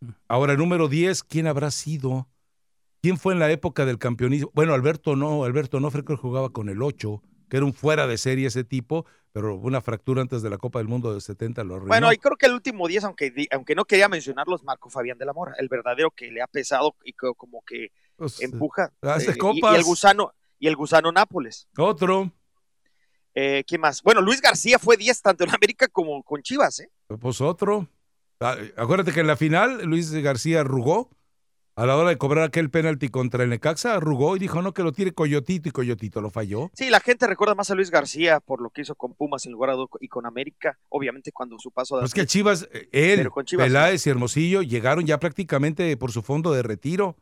Mm. 0.00 0.08
Ahora, 0.28 0.52
el 0.54 0.58
número 0.58 0.88
10, 0.88 1.22
¿quién 1.22 1.46
habrá 1.46 1.70
sido? 1.70 2.28
¿Quién 3.02 3.18
fue 3.18 3.34
en 3.34 3.40
la 3.40 3.50
época 3.50 3.84
del 3.84 3.98
campeonismo? 3.98 4.50
Bueno, 4.54 4.72
Alberto 4.72 5.16
no, 5.16 5.44
Alberto 5.44 5.80
no, 5.80 5.90
creo 5.90 6.04
que 6.04 6.16
jugaba 6.16 6.48
con 6.50 6.68
el 6.70 6.82
8, 6.82 7.22
que 7.48 7.56
era 7.58 7.66
un 7.66 7.72
fuera 7.74 8.06
de 8.06 8.18
serie 8.18 8.46
ese 8.48 8.64
tipo, 8.64 9.06
pero 9.32 9.54
una 9.56 9.80
fractura 9.80 10.22
antes 10.22 10.42
de 10.42 10.50
la 10.50 10.58
Copa 10.58 10.78
del 10.78 10.88
Mundo 10.88 11.12
de 11.14 11.20
70 11.20 11.62
lo 11.64 11.74
arruinó. 11.74 11.88
Bueno, 11.88 12.12
y 12.12 12.16
creo 12.18 12.36
que 12.36 12.46
el 12.46 12.52
último 12.52 12.88
10, 12.88 13.04
aunque, 13.04 13.32
aunque 13.52 13.74
no 13.74 13.84
quería 13.84 14.08
mencionarlo, 14.08 14.56
es 14.56 14.62
Marco 14.64 14.88
Fabián 14.90 15.18
de 15.18 15.26
la 15.26 15.32
Mora, 15.32 15.54
el 15.58 15.68
verdadero 15.68 16.10
que 16.10 16.30
le 16.30 16.40
ha 16.42 16.46
pesado 16.46 16.94
y 17.04 17.12
que 17.12 17.30
como 17.36 17.62
que 17.66 17.90
Pues, 18.16 18.40
empuja. 18.42 18.92
hace 19.02 19.30
Eh, 19.30 19.34
y- 19.34 19.36
y, 19.36 19.38
copas. 19.38 19.76
el 19.76 19.84
gusano, 19.84 20.32
y 20.58 20.66
el 20.68 20.76
gusano 20.76 21.12
Nápoles. 21.12 21.68
Otro, 21.76 22.32
Eh, 23.38 23.64
¿Quién 23.66 23.82
más? 23.82 24.02
Bueno, 24.02 24.22
Luis 24.22 24.40
García 24.40 24.78
fue 24.78 24.96
10 24.96 25.20
tanto 25.20 25.44
en 25.44 25.50
América 25.50 25.88
como 25.88 26.22
con 26.22 26.40
Chivas, 26.42 26.80
¿eh? 26.80 26.90
pues 27.20 27.40
otro. 27.42 27.86
Ah, 28.40 28.56
Acuérdate 28.76 29.12
que 29.12 29.20
en 29.20 29.26
la 29.26 29.36
final 29.36 29.84
Luis 29.84 30.10
García 30.10 30.60
arrugó 30.60 31.10
a 31.76 31.84
la 31.84 31.94
hora 31.96 32.08
de 32.08 32.16
cobrar 32.16 32.44
aquel 32.44 32.70
penalti 32.70 33.10
contra 33.10 33.44
el 33.44 33.50
Necaxa, 33.50 33.94
arrugó 33.94 34.34
y 34.34 34.38
dijo 34.38 34.62
no 34.62 34.72
que 34.72 34.82
lo 34.82 34.92
tire 34.92 35.12
Coyotito 35.12 35.68
y 35.68 35.72
Coyotito 35.72 36.22
lo 36.22 36.30
falló. 36.30 36.70
Sí, 36.74 36.88
la 36.88 37.00
gente 37.00 37.26
recuerda 37.26 37.54
más 37.54 37.70
a 37.70 37.74
Luis 37.74 37.90
García 37.90 38.40
por 38.40 38.62
lo 38.62 38.70
que 38.70 38.80
hizo 38.80 38.94
con 38.94 39.14
Pumas 39.14 39.44
en 39.44 39.52
lugar 39.52 39.76
de 39.76 39.86
y 40.00 40.08
con 40.08 40.24
América, 40.24 40.78
obviamente 40.88 41.32
cuando 41.32 41.58
su 41.58 41.70
paso 41.70 41.96
de 41.96 42.00
Pues 42.00 42.14
que 42.14 42.24
Chivas, 42.24 42.66
eh, 42.72 42.88
él, 42.92 43.28
Chivas, 43.44 43.66
Peláez 43.66 44.06
y 44.06 44.10
Hermosillo 44.10 44.62
llegaron 44.62 45.04
ya 45.04 45.20
prácticamente 45.20 45.94
por 45.98 46.12
su 46.12 46.22
fondo 46.22 46.52
de 46.52 46.62
retiro. 46.62 47.16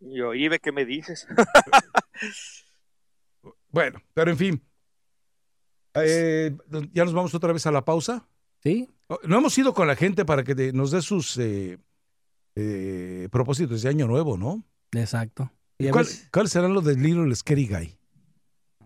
Y 0.00 0.18
yo, 0.18 0.34
Ibe, 0.34 0.58
¿qué 0.58 0.72
me 0.72 0.84
dices? 0.84 1.26
Bueno, 3.72 4.02
pero 4.14 4.30
en 4.32 4.36
fin. 4.36 4.62
Eh, 5.94 6.56
ya 6.92 7.04
nos 7.04 7.14
vamos 7.14 7.34
otra 7.34 7.52
vez 7.52 7.66
a 7.66 7.70
la 7.70 7.84
pausa. 7.84 8.28
Sí. 8.62 8.88
No 9.24 9.38
hemos 9.38 9.56
ido 9.58 9.74
con 9.74 9.86
la 9.86 9.96
gente 9.96 10.24
para 10.24 10.42
que 10.44 10.72
nos 10.72 10.90
dé 10.90 11.02
sus 11.02 11.38
eh, 11.38 11.78
eh, 12.62 13.28
propósitos 13.30 13.82
de 13.82 13.88
año 13.88 14.06
nuevo, 14.06 14.36
¿no? 14.36 14.64
Exacto. 14.92 15.44
A 15.44 15.90
¿Cuál- 15.92 16.06
¿Cuáles 16.32 16.52
serán 16.52 16.74
los 16.74 16.84
de 16.84 16.96
Little 16.96 17.34
Scary 17.34 17.66
Guy? 17.66 17.96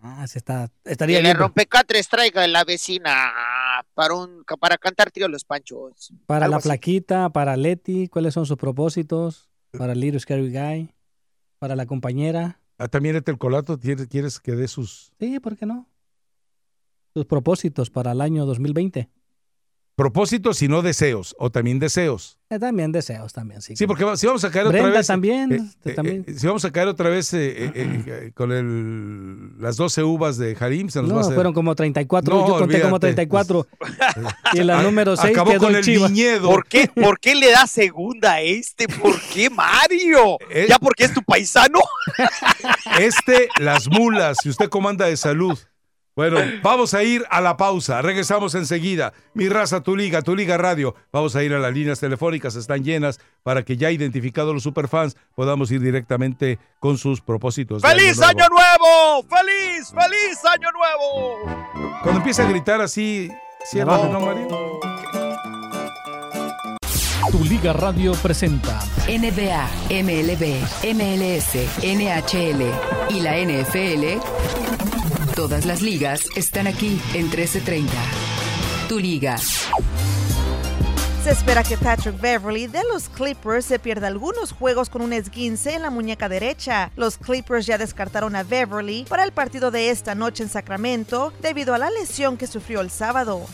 Ah, 0.02 0.26
se 0.26 0.38
está, 0.38 0.70
estaría 0.84 1.16
Que 1.18 1.22
le 1.22 1.28
bien. 1.30 1.38
rompecatres 1.38 2.08
traiga 2.08 2.46
la 2.46 2.62
vecina 2.64 3.32
para 3.94 4.14
un 4.14 4.44
para 4.60 4.76
cantar 4.76 5.10
tío 5.10 5.28
los 5.28 5.44
panchos. 5.44 6.12
Para 6.26 6.46
la 6.46 6.56
así. 6.58 6.68
flaquita, 6.68 7.30
para 7.30 7.56
Leti, 7.56 8.08
¿cuáles 8.08 8.34
son 8.34 8.44
sus 8.46 8.56
propósitos? 8.58 9.48
Para 9.72 9.94
Little 9.94 10.20
Scary 10.20 10.52
Guy, 10.52 10.94
para 11.58 11.74
la 11.74 11.86
compañera. 11.86 12.60
Ah, 12.78 12.86
también 12.88 13.16
este 13.16 13.30
el 13.30 13.38
colato, 13.38 13.78
¿quieres, 13.78 14.06
quieres 14.08 14.40
que 14.40 14.52
dé 14.52 14.68
sus 14.68 15.10
Sí, 15.18 15.40
¿por 15.40 15.56
qué 15.56 15.64
no? 15.64 15.88
Sus 17.14 17.24
propósitos 17.26 17.90
para 17.90 18.12
el 18.12 18.20
año 18.20 18.44
2020. 18.44 19.08
Propósitos 19.96 20.60
y 20.62 20.68
no 20.68 20.82
deseos? 20.82 21.34
O 21.38 21.50
también 21.50 21.78
deseos. 21.78 22.38
Eh, 22.50 22.58
también 22.58 22.92
deseos, 22.92 23.32
también, 23.32 23.62
sí. 23.62 23.74
Sí, 23.76 23.86
porque 23.86 24.04
va- 24.04 24.16
si 24.16 24.26
vamos 24.26 24.44
a 24.44 24.50
caer 24.50 24.66
otra 24.66 24.88
vez. 24.90 25.06
también, 25.06 25.52
eh, 25.52 25.56
este, 25.56 25.90
eh, 25.90 25.94
también. 25.94 26.24
eh, 26.28 26.34
si 26.36 26.46
vamos 26.46 26.64
a 26.64 26.70
caer 26.70 26.88
otra 26.88 27.08
vez 27.10 27.32
eh, 27.34 27.64
eh, 27.64 27.72
eh, 27.74 28.02
eh, 28.06 28.32
con 28.34 28.52
el, 28.52 29.60
las 29.60 29.76
12 29.76 30.02
uvas 30.04 30.36
de 30.36 30.56
Harim, 30.58 30.88
se 30.88 31.00
nos 31.00 31.10
va 31.10 31.14
a 31.14 31.16
No, 31.16 31.20
hacer. 31.22 31.34
fueron 31.34 31.52
como 31.54 31.74
34. 31.74 32.34
No, 32.34 32.40
yo 32.46 32.58
conté 32.58 32.80
como 32.80 32.96
olvídate. 32.96 33.14
34. 33.14 33.66
y 34.52 34.58
la 34.62 34.82
número 34.82 35.16
6 35.16 35.30
acabó 35.32 35.50
quedó 35.50 35.60
con 35.60 35.74
el 35.76 35.82
Chivas. 35.84 36.10
viñedo. 36.10 36.48
¿Por 36.50 36.66
qué, 36.66 36.88
¿Por 36.94 37.18
qué 37.18 37.34
le 37.34 37.50
da 37.50 37.66
segunda 37.66 38.34
a 38.34 38.40
este? 38.42 38.86
¿Por 38.88 39.20
qué 39.32 39.50
Mario? 39.50 40.38
Eh, 40.50 40.66
¿Ya 40.68 40.78
porque 40.78 41.04
es 41.04 41.14
tu 41.14 41.22
paisano? 41.22 41.80
Este, 43.00 43.48
las 43.58 43.88
mulas, 43.88 44.38
si 44.42 44.48
usted 44.50 44.68
comanda 44.68 45.06
de 45.06 45.16
salud. 45.16 45.58
Bueno, 46.16 46.38
vamos 46.62 46.94
a 46.94 47.02
ir 47.02 47.24
a 47.28 47.40
la 47.40 47.56
pausa. 47.56 48.00
Regresamos 48.00 48.54
enseguida. 48.54 49.12
Mi 49.34 49.48
raza, 49.48 49.82
tu 49.82 49.96
liga, 49.96 50.22
tu 50.22 50.36
liga 50.36 50.56
radio. 50.56 50.94
Vamos 51.12 51.34
a 51.34 51.42
ir 51.42 51.52
a 51.52 51.58
las 51.58 51.74
líneas 51.74 51.98
telefónicas, 51.98 52.54
están 52.54 52.84
llenas 52.84 53.18
para 53.42 53.64
que 53.64 53.76
ya 53.76 53.90
identificados 53.90 54.54
los 54.54 54.62
superfans 54.62 55.16
podamos 55.34 55.72
ir 55.72 55.80
directamente 55.80 56.60
con 56.78 56.98
sus 56.98 57.20
propósitos. 57.20 57.82
¡Feliz 57.82 58.16
nuevo. 58.18 58.30
año 58.30 58.44
nuevo! 58.48 59.26
¡Feliz, 59.28 59.88
feliz 59.90 60.38
año 60.52 60.68
nuevo! 60.70 62.00
Cuando 62.02 62.20
empieza 62.20 62.44
a 62.44 62.48
gritar 62.48 62.80
así, 62.80 63.28
cierra. 63.64 63.98
¿no, 64.08 64.20
Mario? 64.20 64.48
Tu 67.32 67.44
Liga 67.44 67.72
Radio 67.72 68.12
presenta 68.22 68.78
NBA, 69.08 69.68
MLB, 69.90 70.62
MLS, 70.94 71.56
NHL 71.82 72.62
y 73.10 73.20
la 73.20 73.36
NFL. 73.36 74.73
Todas 75.34 75.66
las 75.66 75.82
ligas 75.82 76.28
están 76.36 76.68
aquí 76.68 77.00
en 77.12 77.24
1330. 77.24 77.92
Tu 78.88 79.00
liga. 79.00 79.36
Se 81.24 81.30
espera 81.32 81.64
que 81.64 81.76
Patrick 81.76 82.20
Beverly 82.20 82.68
de 82.68 82.84
los 82.92 83.08
Clippers 83.08 83.64
se 83.64 83.80
pierda 83.80 84.06
algunos 84.06 84.52
juegos 84.52 84.88
con 84.88 85.02
un 85.02 85.12
esguince 85.12 85.74
en 85.74 85.82
la 85.82 85.90
muñeca 85.90 86.28
derecha. 86.28 86.92
Los 86.94 87.16
Clippers 87.18 87.66
ya 87.66 87.78
descartaron 87.78 88.36
a 88.36 88.44
Beverly 88.44 89.06
para 89.08 89.24
el 89.24 89.32
partido 89.32 89.72
de 89.72 89.90
esta 89.90 90.14
noche 90.14 90.44
en 90.44 90.48
Sacramento 90.48 91.32
debido 91.42 91.74
a 91.74 91.78
la 91.78 91.90
lesión 91.90 92.36
que 92.36 92.46
sufrió 92.46 92.80
el 92.80 92.90
sábado. 92.90 93.44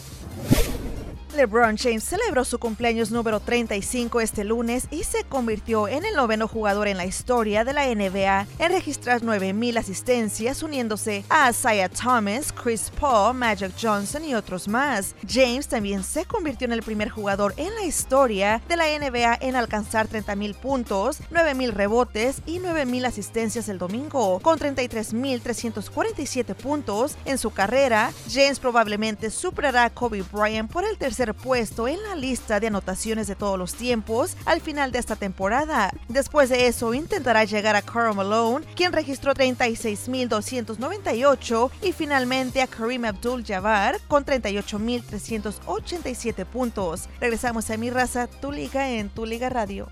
LeBron 1.35 1.77
James 1.77 2.05
celebró 2.05 2.44
su 2.44 2.59
cumpleaños 2.59 3.11
número 3.11 3.40
35 3.40 4.20
este 4.20 4.44
lunes 4.44 4.89
y 4.90 5.05
se 5.05 5.24
convirtió 5.24 5.86
en 5.86 6.05
el 6.05 6.15
noveno 6.15 6.48
jugador 6.48 6.89
en 6.89 6.97
la 6.97 7.07
historia 7.07 7.65
de 7.65 7.73
la 7.73 7.86
NBA 7.86 8.47
en 8.59 8.73
registrar 8.73 9.23
9.000 9.23 9.78
asistencias, 9.78 10.62
uniéndose 10.62 11.24
a 11.28 11.51
Isaiah 11.51 11.89
Thomas, 11.89 12.52
Chris 12.52 12.90
Paul, 12.98 13.35
Magic 13.35 13.73
Johnson 13.81 14.24
y 14.24 14.35
otros 14.35 14.66
más. 14.66 15.15
James 15.28 15.69
también 15.69 16.02
se 16.02 16.24
convirtió 16.24 16.65
en 16.65 16.73
el 16.73 16.82
primer 16.82 17.09
jugador 17.11 17.55
en 17.57 17.74
la 17.74 17.85
historia 17.85 18.61
de 18.69 18.77
la 18.77 18.86
NBA 18.86 19.39
en 19.40 19.57
alcanzar 19.57 20.09
30.000 20.09 20.55
puntos, 20.55 21.20
9.000 21.31 21.70
rebotes 21.73 22.43
y 22.47 22.59
9.000 22.59 23.07
asistencias 23.07 23.69
el 23.69 23.78
domingo, 23.78 24.40
con 24.40 24.59
33.347 24.59 26.55
puntos 26.55 27.16
en 27.24 27.39
su 27.39 27.51
carrera. 27.51 28.12
James 28.31 28.59
probablemente 28.59 29.31
superará 29.31 29.85
a 29.85 29.90
Kobe 29.90 30.24
Bryant 30.32 30.70
por 30.70 30.85
el 30.85 30.98
tercer 30.98 31.20
puesto 31.35 31.87
en 31.89 32.03
la 32.03 32.17
lista 32.17 32.61
de 32.61 32.69
anotaciones 32.69 33.27
de 33.27 33.35
todos 33.35 33.59
los 33.59 33.75
tiempos 33.75 34.37
al 34.47 34.61
final 34.61 34.93
de 34.93 34.99
esta 34.99 35.17
temporada. 35.17 35.93
Después 36.09 36.49
de 36.49 36.67
eso, 36.67 36.95
intentará 36.95 37.45
llegar 37.45 37.77
a 37.77 37.83
Karl 37.83 38.15
Malone, 38.15 38.65
quien 38.75 38.93
registró 38.93 39.35
36.298, 39.35 41.71
y 41.83 41.93
finalmente 41.93 42.63
a 42.63 42.67
Kareem 42.67 43.05
Abdul-Jabbar 43.05 44.01
con 44.09 44.25
38.387 44.25 46.47
puntos. 46.47 47.09
Regresamos 47.21 47.71
a 47.71 47.77
Mi 47.77 47.91
Raza, 47.91 48.27
Tu 48.27 48.51
Liga 48.53 48.91
en 48.91 49.11
Tu 49.11 49.27
Liga 49.27 49.49
Radio. 49.49 49.89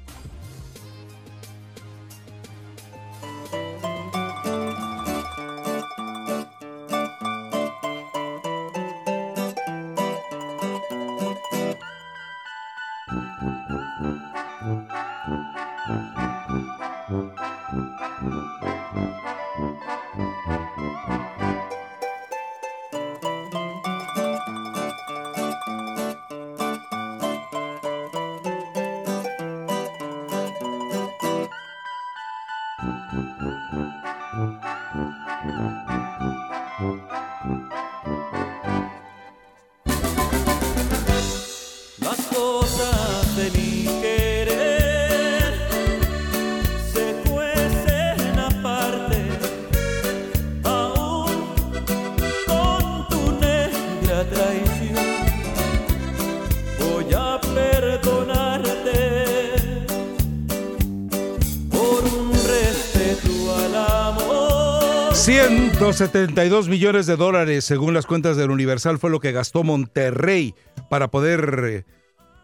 172 65.92 66.68
millones 66.68 67.06
de 67.06 67.16
dólares, 67.16 67.64
según 67.64 67.94
las 67.94 68.04
cuentas 68.04 68.36
del 68.36 68.50
Universal, 68.50 68.98
fue 68.98 69.08
lo 69.08 69.20
que 69.20 69.32
gastó 69.32 69.64
Monterrey 69.64 70.54
para 70.90 71.08
poder 71.08 71.62
eh, 71.64 71.84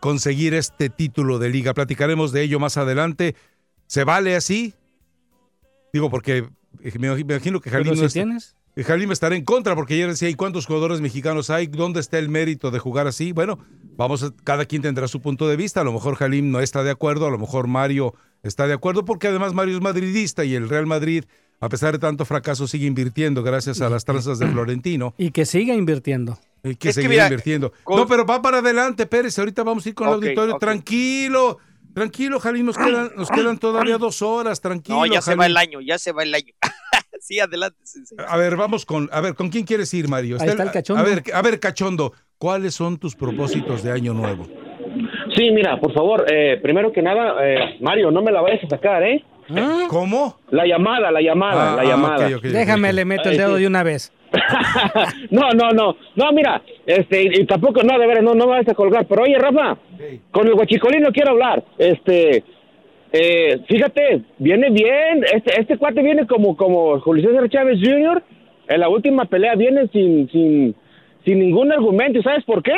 conseguir 0.00 0.54
este 0.54 0.88
título 0.88 1.38
de 1.38 1.50
liga. 1.50 1.74
Platicaremos 1.74 2.32
de 2.32 2.40
ello 2.40 2.58
más 2.58 2.78
adelante. 2.78 3.36
¿Se 3.86 4.04
vale 4.04 4.34
así? 4.34 4.72
Digo, 5.92 6.08
porque 6.08 6.48
eh, 6.82 6.98
me 6.98 7.08
imagino 7.20 7.60
que 7.60 7.68
Jalín, 7.68 7.96
si 7.96 8.02
no 8.02 8.08
tienes. 8.08 8.56
Jalín 8.82 9.12
estará 9.12 9.36
en 9.36 9.44
contra, 9.44 9.74
porque 9.74 9.92
ayer 9.92 10.08
decía, 10.08 10.30
¿y 10.30 10.34
cuántos 10.34 10.64
jugadores 10.64 11.02
mexicanos 11.02 11.50
hay? 11.50 11.66
¿Dónde 11.66 12.00
está 12.00 12.18
el 12.18 12.30
mérito 12.30 12.70
de 12.70 12.78
jugar 12.78 13.06
así? 13.06 13.32
Bueno, 13.32 13.58
vamos, 13.96 14.22
a- 14.22 14.32
cada 14.42 14.64
quien 14.64 14.80
tendrá 14.80 15.06
su 15.06 15.20
punto 15.20 15.46
de 15.48 15.56
vista. 15.56 15.82
A 15.82 15.84
lo 15.84 15.92
mejor 15.92 16.14
Jalín 16.16 16.50
no 16.50 16.60
está 16.60 16.82
de 16.82 16.90
acuerdo, 16.90 17.26
a 17.26 17.30
lo 17.30 17.38
mejor 17.38 17.66
Mario 17.66 18.14
está 18.42 18.66
de 18.66 18.72
acuerdo, 18.72 19.04
porque 19.04 19.28
además 19.28 19.52
Mario 19.52 19.74
es 19.76 19.82
madridista 19.82 20.46
y 20.46 20.54
el 20.54 20.70
Real 20.70 20.86
Madrid, 20.86 21.24
a 21.64 21.68
pesar 21.68 21.92
de 21.92 21.98
tanto 21.98 22.24
fracaso, 22.24 22.66
sigue 22.66 22.86
invirtiendo 22.86 23.42
gracias 23.42 23.80
a 23.80 23.88
las 23.90 24.04
trazas 24.04 24.38
de 24.38 24.46
Florentino. 24.46 25.14
Y 25.18 25.30
que 25.30 25.44
siga 25.46 25.74
invirtiendo. 25.74 26.38
Y 26.62 26.76
que 26.76 26.90
Es 26.90 26.94
que 26.96 27.02
sigue 27.02 27.08
mira, 27.08 27.24
invirtiendo. 27.24 27.72
con- 27.84 27.96
No, 27.98 28.06
pero 28.06 28.24
va 28.24 28.40
para 28.42 28.58
adelante, 28.58 29.06
Pérez. 29.06 29.38
Ahorita 29.38 29.62
vamos 29.62 29.84
a 29.84 29.88
ir 29.88 29.94
con 29.94 30.08
el 30.08 30.14
auditorio. 30.14 30.56
Tranquilo, 30.58 31.58
tranquilo, 31.94 32.40
Jalín. 32.40 32.66
Nos 32.66 32.76
quedan, 32.78 33.10
nos 33.16 33.30
quedan 33.30 33.58
todavía 33.58 33.98
dos 33.98 34.22
horas. 34.22 34.60
Tranquilo. 34.60 34.98
No, 34.98 35.06
ya 35.06 35.20
se 35.20 35.34
va 35.34 35.46
el 35.46 35.56
año, 35.56 35.80
ya 35.80 35.98
se 35.98 36.12
va 36.12 36.22
el 36.22 36.34
año. 36.34 36.52
sí, 37.20 37.38
adelante. 37.40 37.78
A 38.28 38.36
ver, 38.36 38.56
vamos 38.56 38.86
con. 38.86 39.08
A 39.12 39.20
ver, 39.20 39.34
¿con 39.34 39.48
quién 39.50 39.64
quieres 39.64 39.92
ir, 39.94 40.08
Mario? 40.08 40.36
Ahí 40.40 40.48
está 40.48 40.62
el 40.62 40.70
Cachondo. 40.70 41.02
A 41.02 41.04
ver, 41.06 41.22
a 41.32 41.42
ver, 41.42 41.60
Cachondo, 41.60 42.12
¿cuáles 42.38 42.74
son 42.74 42.98
tus 42.98 43.14
propósitos 43.14 43.82
de 43.82 43.90
año 43.92 44.14
nuevo? 44.14 44.46
Sí, 45.36 45.50
mira, 45.50 45.80
por 45.80 45.92
favor, 45.92 46.24
eh, 46.32 46.58
primero 46.62 46.92
que 46.92 47.02
nada, 47.02 47.34
eh, 47.44 47.76
Mario, 47.80 48.10
no 48.12 48.22
me 48.22 48.30
la 48.30 48.40
vayas 48.40 48.62
a 48.64 48.68
sacar, 48.68 49.02
¿eh? 49.02 49.24
¿Cómo? 49.88 50.36
La 50.50 50.66
llamada, 50.66 51.10
la 51.10 51.20
llamada, 51.20 51.72
Ah, 51.72 51.76
la 51.76 51.82
ah, 51.82 51.84
llamada. 51.84 52.28
Déjame, 52.42 52.92
le 52.92 53.04
meto 53.04 53.28
el 53.28 53.32
Ay, 53.32 53.38
dedo 53.38 53.56
sí. 53.56 53.62
de 53.62 53.66
una 53.66 53.82
vez. 53.82 54.12
No, 55.30 55.50
no, 55.52 55.70
no, 55.70 55.96
no, 56.16 56.32
mira, 56.32 56.62
este, 56.86 57.22
y, 57.22 57.46
tampoco, 57.46 57.82
no, 57.82 57.98
de 57.98 58.06
veras, 58.06 58.22
no, 58.22 58.34
no 58.34 58.46
me 58.46 58.58
vas 58.58 58.68
a 58.68 58.74
colgar, 58.74 59.06
pero 59.06 59.22
oye, 59.22 59.38
Rafa, 59.38 59.76
con 60.30 60.46
el 60.46 60.54
guachicolín 60.54 61.02
no 61.02 61.12
quiero 61.12 61.30
hablar, 61.32 61.62
este, 61.78 62.42
eh, 63.12 63.60
fíjate, 63.68 64.22
viene 64.38 64.70
bien, 64.70 65.24
este, 65.32 65.60
este 65.60 65.76
cuate 65.78 66.02
viene 66.02 66.26
como, 66.26 66.56
como 66.56 66.98
Julio 67.00 67.28
César 67.30 67.48
Chávez 67.48 67.78
Jr., 67.80 68.22
en 68.68 68.80
la 68.80 68.88
última 68.88 69.24
pelea 69.26 69.54
viene 69.54 69.88
sin, 69.92 70.28
sin, 70.30 70.74
sin 71.24 71.38
ningún 71.38 71.70
argumento, 71.72 72.18
¿y 72.18 72.22
sabes 72.22 72.44
por 72.44 72.62
qué? 72.62 72.74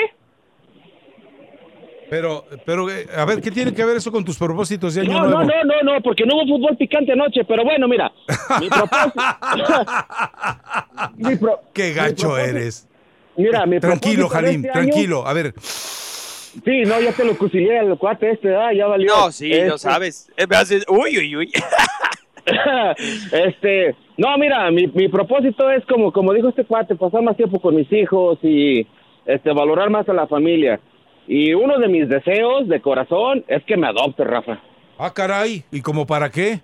Pero, 2.09 2.45
pero, 2.65 2.89
eh, 2.91 3.07
a 3.17 3.25
ver, 3.25 3.41
¿qué 3.41 3.51
tiene 3.51 3.75
que 3.75 3.85
ver 3.85 3.97
eso 3.97 4.13
con 4.13 4.25
tus 4.25 4.39
propósitos 4.39 4.95
de 4.95 5.01
año 5.03 5.13
No, 5.13 5.19
nuevo? 5.27 5.41
no, 5.41 5.45
no, 5.45 5.65
no, 5.83 5.95
no, 5.95 6.01
porque 6.03 6.25
no 6.25 6.37
hubo 6.37 6.57
fútbol 6.57 6.77
picante 6.77 7.13
anoche, 7.13 7.45
pero 7.45 7.65
bueno, 7.65 7.89
mira, 7.89 8.13
mi 8.61 8.69
propósito... 8.69 9.21
mi 11.17 11.37
pro- 11.37 11.61
Qué 11.73 11.93
gacho 11.93 12.39
eres. 12.39 12.89
Mira, 13.37 13.67
mi 13.67 13.81
Tranquilo, 13.81 14.27
este 14.33 14.47
año- 14.49 14.73
tranquilo. 14.73 15.27
A 15.27 15.33
ver, 15.33 15.55
Sí, 16.65 16.85
no, 16.87 16.99
ya 17.01 17.13
te 17.13 17.23
lo 17.25 17.37
cusilé 17.37 17.79
al 17.79 17.99
cuate 17.99 18.31
este, 18.31 18.57
ah, 18.57 18.73
ya 18.73 18.87
valió. 18.87 19.15
No, 19.15 19.31
sí, 19.31 19.53
Este, 19.53 19.69
lo 19.69 19.77
sabes. 19.77 20.31
Eh, 20.39 20.47
Uy, 20.89 21.19
uy, 21.19 21.37
uy. 21.37 21.53
este, 23.33 23.95
no, 24.17 24.39
mira, 24.39 24.71
mi, 24.71 24.87
mi 24.87 25.09
propósito 25.09 25.71
es 25.71 25.85
como, 25.85 26.13
como 26.13 26.33
dijo 26.33 26.49
este 26.49 26.65
cuate, 26.65 26.95
pasar 26.97 27.21
más 27.23 27.37
tiempo 27.37 27.61
con 27.61 27.75
mis 27.75 27.93
hijos 27.93 28.39
y 28.43 28.87
este, 29.27 29.53
valorar 29.53 29.91
más 29.91 30.09
a 30.09 30.15
la 30.15 30.27
familia. 30.27 30.81
Y 31.29 31.53
uno 31.55 31.79
de 31.79 31.89
mis 31.89 32.09
deseos 32.09 32.69
de 32.69 32.81
corazón 32.81 33.45
es 33.49 33.65
que 33.65 33.77
me 33.77 33.87
adopte, 33.89 34.25
Rafa. 34.25 34.61
ah, 34.99 35.13
caray, 35.13 35.65
¿y 35.73 35.81
como 35.81 36.07
para 36.07 36.31
qué? 36.31 36.61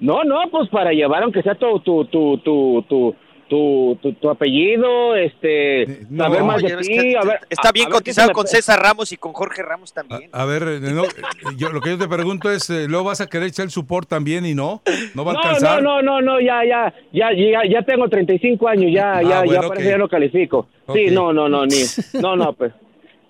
No, 0.00 0.22
no, 0.24 0.36
pues 0.50 0.68
para 0.68 0.92
llevar 0.92 1.22
aunque 1.22 1.42
sea 1.42 1.54
tu, 1.54 1.80
tu, 1.80 2.04
tu, 2.06 2.36
tu, 2.38 2.84
tu, 2.86 3.14
tu, 3.48 3.98
tu, 4.02 4.12
tu 4.12 4.28
apellido, 4.28 5.16
este, 5.16 5.86
saber 6.16 6.44
más 6.44 6.60
de 6.60 6.68
es 6.68 6.76
ti, 6.86 6.92
que 6.92 7.16
a 7.16 7.22
ver. 7.24 7.40
Está 7.48 7.70
a- 7.70 7.72
bien 7.72 7.86
a 7.88 7.90
cotizado 7.92 8.28
me- 8.28 8.34
con 8.34 8.46
César 8.46 8.78
Ramos 8.78 9.10
y 9.12 9.16
con 9.16 9.32
Jorge 9.32 9.62
Ramos 9.62 9.94
también. 9.94 10.28
A 10.32 10.44
ver, 10.44 10.62
eh, 10.64 10.80
no, 10.80 11.04
eh, 11.04 11.54
yo, 11.56 11.70
lo 11.72 11.80
que 11.80 11.90
yo 11.90 11.98
te 11.98 12.08
pregunto 12.08 12.50
es, 12.50 12.68
eh, 12.68 12.86
¿luego 12.88 13.04
vas 13.06 13.22
a 13.22 13.28
querer 13.28 13.48
echar 13.48 13.64
el 13.64 13.70
support 13.70 14.06
también 14.06 14.44
y 14.44 14.54
no? 14.54 14.82
¿No 15.14 15.24
va 15.24 15.32
a 15.32 15.34
No, 15.34 15.40
alcanzar? 15.40 15.82
no, 15.82 16.02
no, 16.02 16.02
no, 16.02 16.20
no, 16.20 16.40
ya, 16.42 16.62
ya, 16.68 16.92
ya, 17.12 17.28
ya, 17.32 17.60
ya 17.66 17.82
tengo 17.82 18.06
35 18.10 18.68
años, 18.68 18.92
ya, 18.92 19.14
Ah, 19.18 19.22
ya, 19.22 19.38
bueno, 19.44 19.52
ya 19.62 19.68
para 19.68 19.80
ok. 19.80 19.80
eso 19.80 19.90
ya 19.90 19.98
no 19.98 20.08
califico. 20.08 20.68
Sí, 20.92 21.06
no, 21.10 21.32
no, 21.32 21.48
no, 21.48 21.64
ni, 21.64 21.84
no, 22.20 22.36
no, 22.36 22.52
pues, 22.52 22.72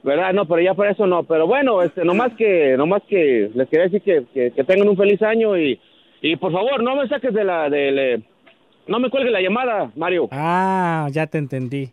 verdad, 0.06 0.32
no, 0.32 0.46
pero 0.48 0.62
ya 0.62 0.72
para 0.74 0.92
eso 0.92 1.06
no, 1.06 1.24
pero 1.24 1.46
bueno, 1.46 1.82
este, 1.82 2.04
nomás 2.04 2.32
que, 2.38 2.76
nomás 2.78 3.02
que 3.08 3.50
les 3.54 3.68
quería 3.68 3.84
decir 3.84 4.00
que, 4.02 4.24
que, 4.32 4.52
que 4.52 4.64
tengan 4.64 4.88
un 4.88 4.96
feliz 4.96 5.20
año 5.22 5.56
y, 5.58 5.78
y 6.22 6.36
por 6.36 6.50
favor, 6.52 6.82
no 6.82 6.96
me 6.96 7.06
saques 7.08 7.34
de 7.34 7.44
la, 7.44 7.68
del, 7.68 7.98
eh, 7.98 8.22
no 8.86 8.98
me 8.98 9.10
cuelgue 9.10 9.30
la 9.30 9.40
llamada, 9.42 9.92
Mario. 9.96 10.28
Ah, 10.32 11.08
ya 11.10 11.26
te 11.26 11.38
entendí. 11.38 11.92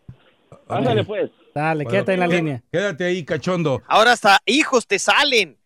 Ándale, 0.69 1.03
pues. 1.03 1.29
Dale, 1.55 1.83
Bueno, 1.83 1.89
quédate 1.91 2.13
en 2.13 2.19
la 2.19 2.27
qué- 2.29 2.35
línea. 2.35 2.63
Quédate 2.71 3.03
ahí, 3.05 3.25
cachondo. 3.25 3.81
Ahora 3.87 4.13
hasta 4.13 4.37
hijos 4.45 4.87
te 4.87 4.97
salen. 4.97 5.57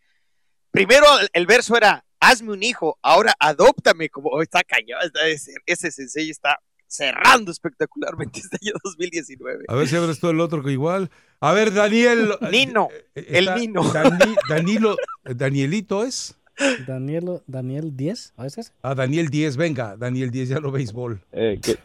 Primero 0.72 1.06
el- 1.22 1.30
el 1.34 1.46
verso 1.46 1.78
era, 1.78 2.04
hazme 2.20 2.52
un 2.52 2.64
hijo, 2.64 2.98
ahora 3.02 3.34
adóptame, 3.40 4.10
como 4.10 4.30
oh, 4.30 4.42
está 4.42 4.64
cañón, 4.64 5.00
está- 5.04 5.28
ese, 5.28 5.52
ese 5.66 5.92
sensei 5.92 6.30
está 6.30 6.58
cerrando 6.88 7.52
espectacularmente 7.52 8.40
este 8.44 8.58
año 8.62 8.74
2019. 8.84 9.66
A 9.68 9.76
ver 9.76 9.88
si 9.88 9.96
abres 9.96 10.20
tú 10.20 10.30
el 10.30 10.40
otro 10.40 10.64
que 10.64 10.72
igual. 10.72 11.10
A 11.40 11.54
ver, 11.54 11.74
Daniel. 11.74 12.30
Nino, 12.52 12.88
el 13.14 13.26
está- 13.48 13.56
Nino. 13.58 13.84
Dani- 13.84 14.36
Danilo, 14.50 14.96
Danielito 15.26 16.04
es. 16.04 16.34
Daniel, 16.88 17.42
Daniel 17.46 17.96
10, 17.96 18.34
¿a 18.36 18.42
veces? 18.44 18.74
Ah, 18.82 18.96
Daniel 18.96 19.28
10, 19.30 19.58
venga, 19.58 19.96
Daniel 19.96 20.32
10, 20.32 20.50
ya 20.50 20.60
lo 20.60 20.72
béisbol. 20.72 21.22
Eh, 21.32 21.60
¿qué, 21.62 21.76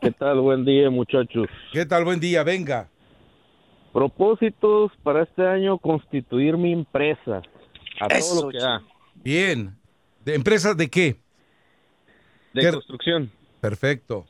qué 0.00 0.10
tal? 0.12 0.38
Buen 0.40 0.64
día, 0.64 0.88
muchachos. 0.88 1.48
¿Qué 1.72 1.84
tal? 1.84 2.04
Buen 2.04 2.20
día, 2.20 2.44
venga. 2.44 2.88
Propósitos 3.92 4.92
para 5.02 5.24
este 5.24 5.44
año, 5.44 5.78
constituir 5.78 6.56
mi 6.56 6.72
empresa. 6.72 7.42
A 8.00 8.06
todo 8.06 8.18
Eso, 8.18 8.42
lo 8.46 8.50
que 8.50 8.58
da. 8.58 8.82
Bien. 9.16 9.76
¿De 10.24 10.36
empresas 10.36 10.76
de 10.76 10.88
qué? 10.88 11.16
De 12.54 12.60
¿Qué- 12.62 12.70
construcción. 12.70 13.32
Perfecto. 13.60 14.26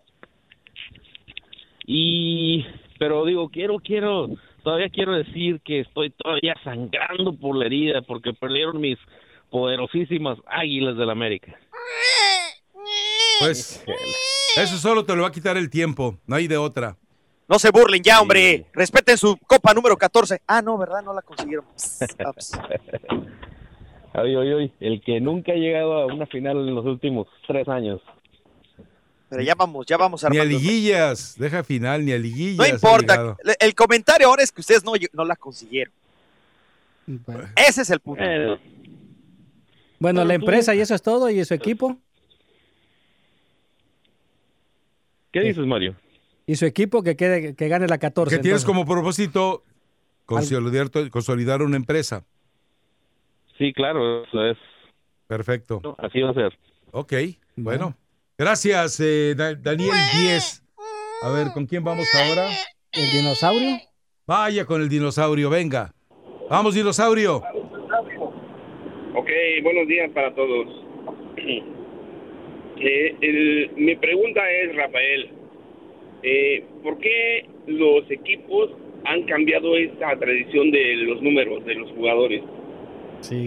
Y, 1.92 2.64
pero 3.00 3.24
digo, 3.24 3.48
quiero, 3.48 3.80
quiero, 3.80 4.28
todavía 4.62 4.90
quiero 4.90 5.12
decir 5.12 5.60
que 5.64 5.80
estoy 5.80 6.10
todavía 6.10 6.54
sangrando 6.62 7.34
por 7.34 7.56
la 7.56 7.66
herida 7.66 8.00
porque 8.02 8.32
perdieron 8.32 8.80
mis 8.80 8.96
poderosísimas 9.50 10.38
águilas 10.46 10.96
del 10.96 11.10
América. 11.10 11.58
Pues 13.40 13.84
eso 14.56 14.76
solo 14.76 15.04
te 15.04 15.16
lo 15.16 15.22
va 15.22 15.28
a 15.28 15.32
quitar 15.32 15.56
el 15.56 15.68
tiempo, 15.68 16.20
no 16.28 16.36
hay 16.36 16.46
de 16.46 16.58
otra. 16.58 16.96
No 17.48 17.58
se 17.58 17.72
burlen 17.72 18.04
ya, 18.04 18.20
hombre. 18.20 18.66
Respeten 18.72 19.18
su 19.18 19.36
copa 19.44 19.74
número 19.74 19.96
14. 19.96 20.42
Ah, 20.46 20.62
no, 20.62 20.78
¿verdad? 20.78 21.02
No 21.02 21.12
la 21.12 21.22
consiguieron. 21.22 21.64
Ups. 21.66 22.52
Ay, 24.12 24.34
ay, 24.34 24.52
ay, 24.52 24.72
el 24.80 25.00
que 25.02 25.20
nunca 25.20 25.52
ha 25.52 25.54
llegado 25.54 25.94
a 25.94 26.06
una 26.06 26.26
final 26.26 26.56
en 26.68 26.74
los 26.74 26.84
últimos 26.84 27.28
tres 27.46 27.68
años. 27.68 28.00
Pero 29.30 29.42
ya 29.42 29.54
vamos, 29.54 29.86
ya 29.86 29.96
vamos 29.96 30.26
Ni 30.28 30.38
a 30.38 30.44
liguillas, 30.44 31.36
deja 31.38 31.62
final, 31.62 32.04
ni 32.04 32.10
a 32.10 32.18
liguillas. 32.18 32.58
No 32.58 32.66
importa. 32.66 33.36
El 33.60 33.76
comentario 33.76 34.26
ahora 34.26 34.42
es 34.42 34.50
que 34.50 34.60
ustedes 34.60 34.82
no, 34.82 34.92
no 35.12 35.24
la 35.24 35.36
consiguieron. 35.36 35.94
Ese 37.56 37.82
es 37.82 37.90
el 37.90 38.00
punto. 38.00 38.24
Bueno, 40.00 40.24
la 40.24 40.34
empresa 40.34 40.74
y 40.74 40.80
eso 40.80 40.96
es 40.96 41.02
todo, 41.02 41.30
y 41.30 41.44
su 41.44 41.54
equipo. 41.54 41.96
¿Qué 45.30 45.40
dices, 45.42 45.64
Mario? 45.64 45.94
Y 46.46 46.56
su 46.56 46.66
equipo 46.66 47.04
que 47.04 47.14
quede, 47.14 47.54
que 47.54 47.68
gane 47.68 47.86
la 47.86 47.98
14. 47.98 48.34
Que 48.34 48.42
tienes 48.42 48.62
entonces. 48.62 48.66
como 48.66 48.92
propósito 48.92 49.62
consolidar, 50.26 50.90
consolidar 51.10 51.62
una 51.62 51.76
empresa. 51.76 52.24
Sí, 53.58 53.72
claro, 53.72 54.24
eso 54.24 54.44
es. 54.44 54.58
Perfecto. 55.28 55.80
Así 55.98 56.20
va 56.20 56.30
a 56.30 56.34
ser. 56.34 56.58
Ok, 56.90 57.12
bueno. 57.54 57.94
Gracias, 58.40 58.98
eh, 59.00 59.34
Da- 59.36 59.54
Daniel 59.54 59.90
10. 60.16 60.62
A 61.22 61.28
ver, 61.30 61.48
¿con 61.52 61.66
quién 61.66 61.84
vamos 61.84 62.08
ahora? 62.14 62.48
¿El 62.90 63.10
dinosaurio? 63.12 63.76
Vaya 64.26 64.64
con 64.64 64.80
el 64.80 64.88
dinosaurio, 64.88 65.50
venga. 65.50 65.92
Vamos, 66.48 66.74
dinosaurio. 66.74 67.42
Ok, 69.14 69.28
buenos 69.62 69.86
días 69.88 70.10
para 70.14 70.34
todos. 70.34 70.66
Eh, 72.82 73.14
el- 73.20 73.70
mi 73.76 73.94
pregunta 73.96 74.40
es, 74.50 74.74
Rafael, 74.74 75.28
eh, 76.22 76.64
¿por 76.82 76.96
qué 76.96 77.44
los 77.66 78.10
equipos 78.10 78.70
han 79.04 79.24
cambiado 79.24 79.76
esta 79.76 80.18
tradición 80.18 80.70
de 80.70 80.94
los 80.96 81.20
números 81.20 81.62
de 81.66 81.74
los 81.74 81.90
jugadores? 81.90 82.42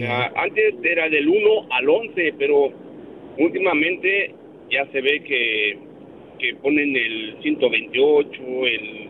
Ah, 0.08 0.30
antes 0.36 0.74
era 0.84 1.08
del 1.08 1.26
1 1.28 1.66
al 1.72 1.88
11, 1.88 2.32
pero 2.38 2.70
últimamente 3.38 4.32
ya 4.70 4.90
se 4.92 5.00
ve 5.00 5.22
que, 5.24 5.78
que 6.38 6.54
ponen 6.56 6.96
el 6.96 7.38
128, 7.42 8.42
el 8.66 9.08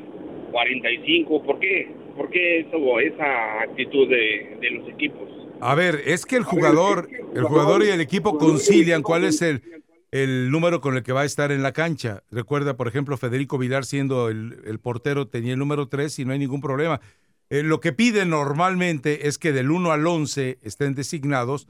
45. 0.52 1.42
¿Por 1.42 1.58
qué? 1.58 1.88
¿Por 2.16 2.30
qué 2.30 2.60
eso, 2.60 3.00
esa 3.00 3.62
actitud 3.62 4.08
de, 4.08 4.56
de 4.60 4.70
los 4.70 4.88
equipos? 4.88 5.28
A 5.60 5.74
ver, 5.74 6.02
es 6.06 6.26
que 6.26 6.36
el 6.36 6.44
jugador, 6.44 7.08
el 7.34 7.42
jugador 7.44 7.82
y 7.84 7.88
el 7.88 8.00
equipo 8.00 8.38
concilian 8.38 9.02
cuál 9.02 9.24
es 9.24 9.40
el, 9.42 9.62
el 10.10 10.50
número 10.50 10.80
con 10.80 10.96
el 10.96 11.02
que 11.02 11.12
va 11.12 11.22
a 11.22 11.24
estar 11.24 11.50
en 11.50 11.62
la 11.62 11.72
cancha. 11.72 12.22
Recuerda, 12.30 12.76
por 12.76 12.86
ejemplo, 12.86 13.16
Federico 13.16 13.58
Vilar 13.58 13.84
siendo 13.84 14.28
el, 14.28 14.58
el 14.64 14.78
portero 14.78 15.26
tenía 15.26 15.54
el 15.54 15.58
número 15.58 15.88
3 15.88 16.18
y 16.18 16.24
no 16.24 16.32
hay 16.32 16.38
ningún 16.38 16.60
problema. 16.60 17.00
Eh, 17.50 17.62
lo 17.62 17.80
que 17.80 17.92
piden 17.92 18.30
normalmente 18.30 19.26
es 19.26 19.38
que 19.38 19.52
del 19.52 19.70
1 19.70 19.90
al 19.92 20.06
11 20.06 20.58
estén 20.62 20.94
designados 20.94 21.66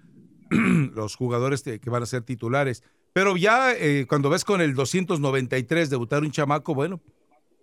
los 0.51 1.17
jugadores 1.17 1.63
que 1.63 1.79
que 1.81 1.91
van 1.91 2.03
a 2.03 2.07
ser 2.07 2.23
titulares. 2.23 2.83
Pero 3.15 3.37
ya 3.39 3.73
eh, 3.73 4.05
cuando 4.07 4.29
ves 4.29 4.45
con 4.45 4.61
el 4.61 4.75
293 4.75 5.89
debutar 5.89 6.23
un 6.23 6.31
chamaco, 6.33 6.75
bueno, 6.75 7.01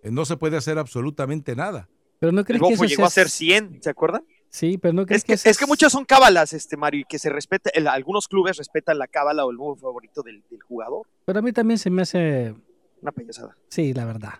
eh, 0.02 0.10
no 0.10 0.24
se 0.24 0.36
puede 0.36 0.56
hacer 0.56 0.78
absolutamente 0.78 1.54
nada. 1.54 1.88
Pero 2.18 2.32
no 2.32 2.40
El 2.40 2.46
crees 2.46 2.62
que 2.62 2.72
eso 2.74 2.84
llegó 2.84 3.04
a 3.04 3.10
ser 3.10 3.28
100, 3.28 3.82
¿se 3.82 3.90
acuerdan? 3.90 4.24
Sí, 4.48 4.78
pero 4.78 4.92
no 4.94 5.06
crees 5.06 5.20
Es 5.20 5.24
que, 5.24 5.32
eso 5.34 5.48
es 5.48 5.58
que 5.58 5.66
muchas 5.66 5.92
son 5.92 6.04
cábalas, 6.04 6.52
este 6.52 6.76
Mario, 6.76 7.02
y 7.02 7.04
que 7.04 7.18
se 7.18 7.30
respeta, 7.30 7.70
el- 7.74 7.86
algunos 7.86 8.28
clubes 8.28 8.56
respetan 8.56 8.98
la 8.98 9.06
cábala 9.06 9.44
o 9.44 9.50
el 9.50 9.56
nuevo 9.56 9.76
favorito 9.76 10.22
del, 10.22 10.42
del 10.50 10.62
jugador. 10.62 11.06
Pero 11.24 11.38
a 11.38 11.42
mí 11.42 11.52
también 11.52 11.78
se 11.78 11.90
me 11.90 12.02
hace... 12.02 12.54
Una 13.00 13.12
payasada. 13.12 13.56
Sí, 13.68 13.92
la 13.94 14.04
verdad. 14.04 14.34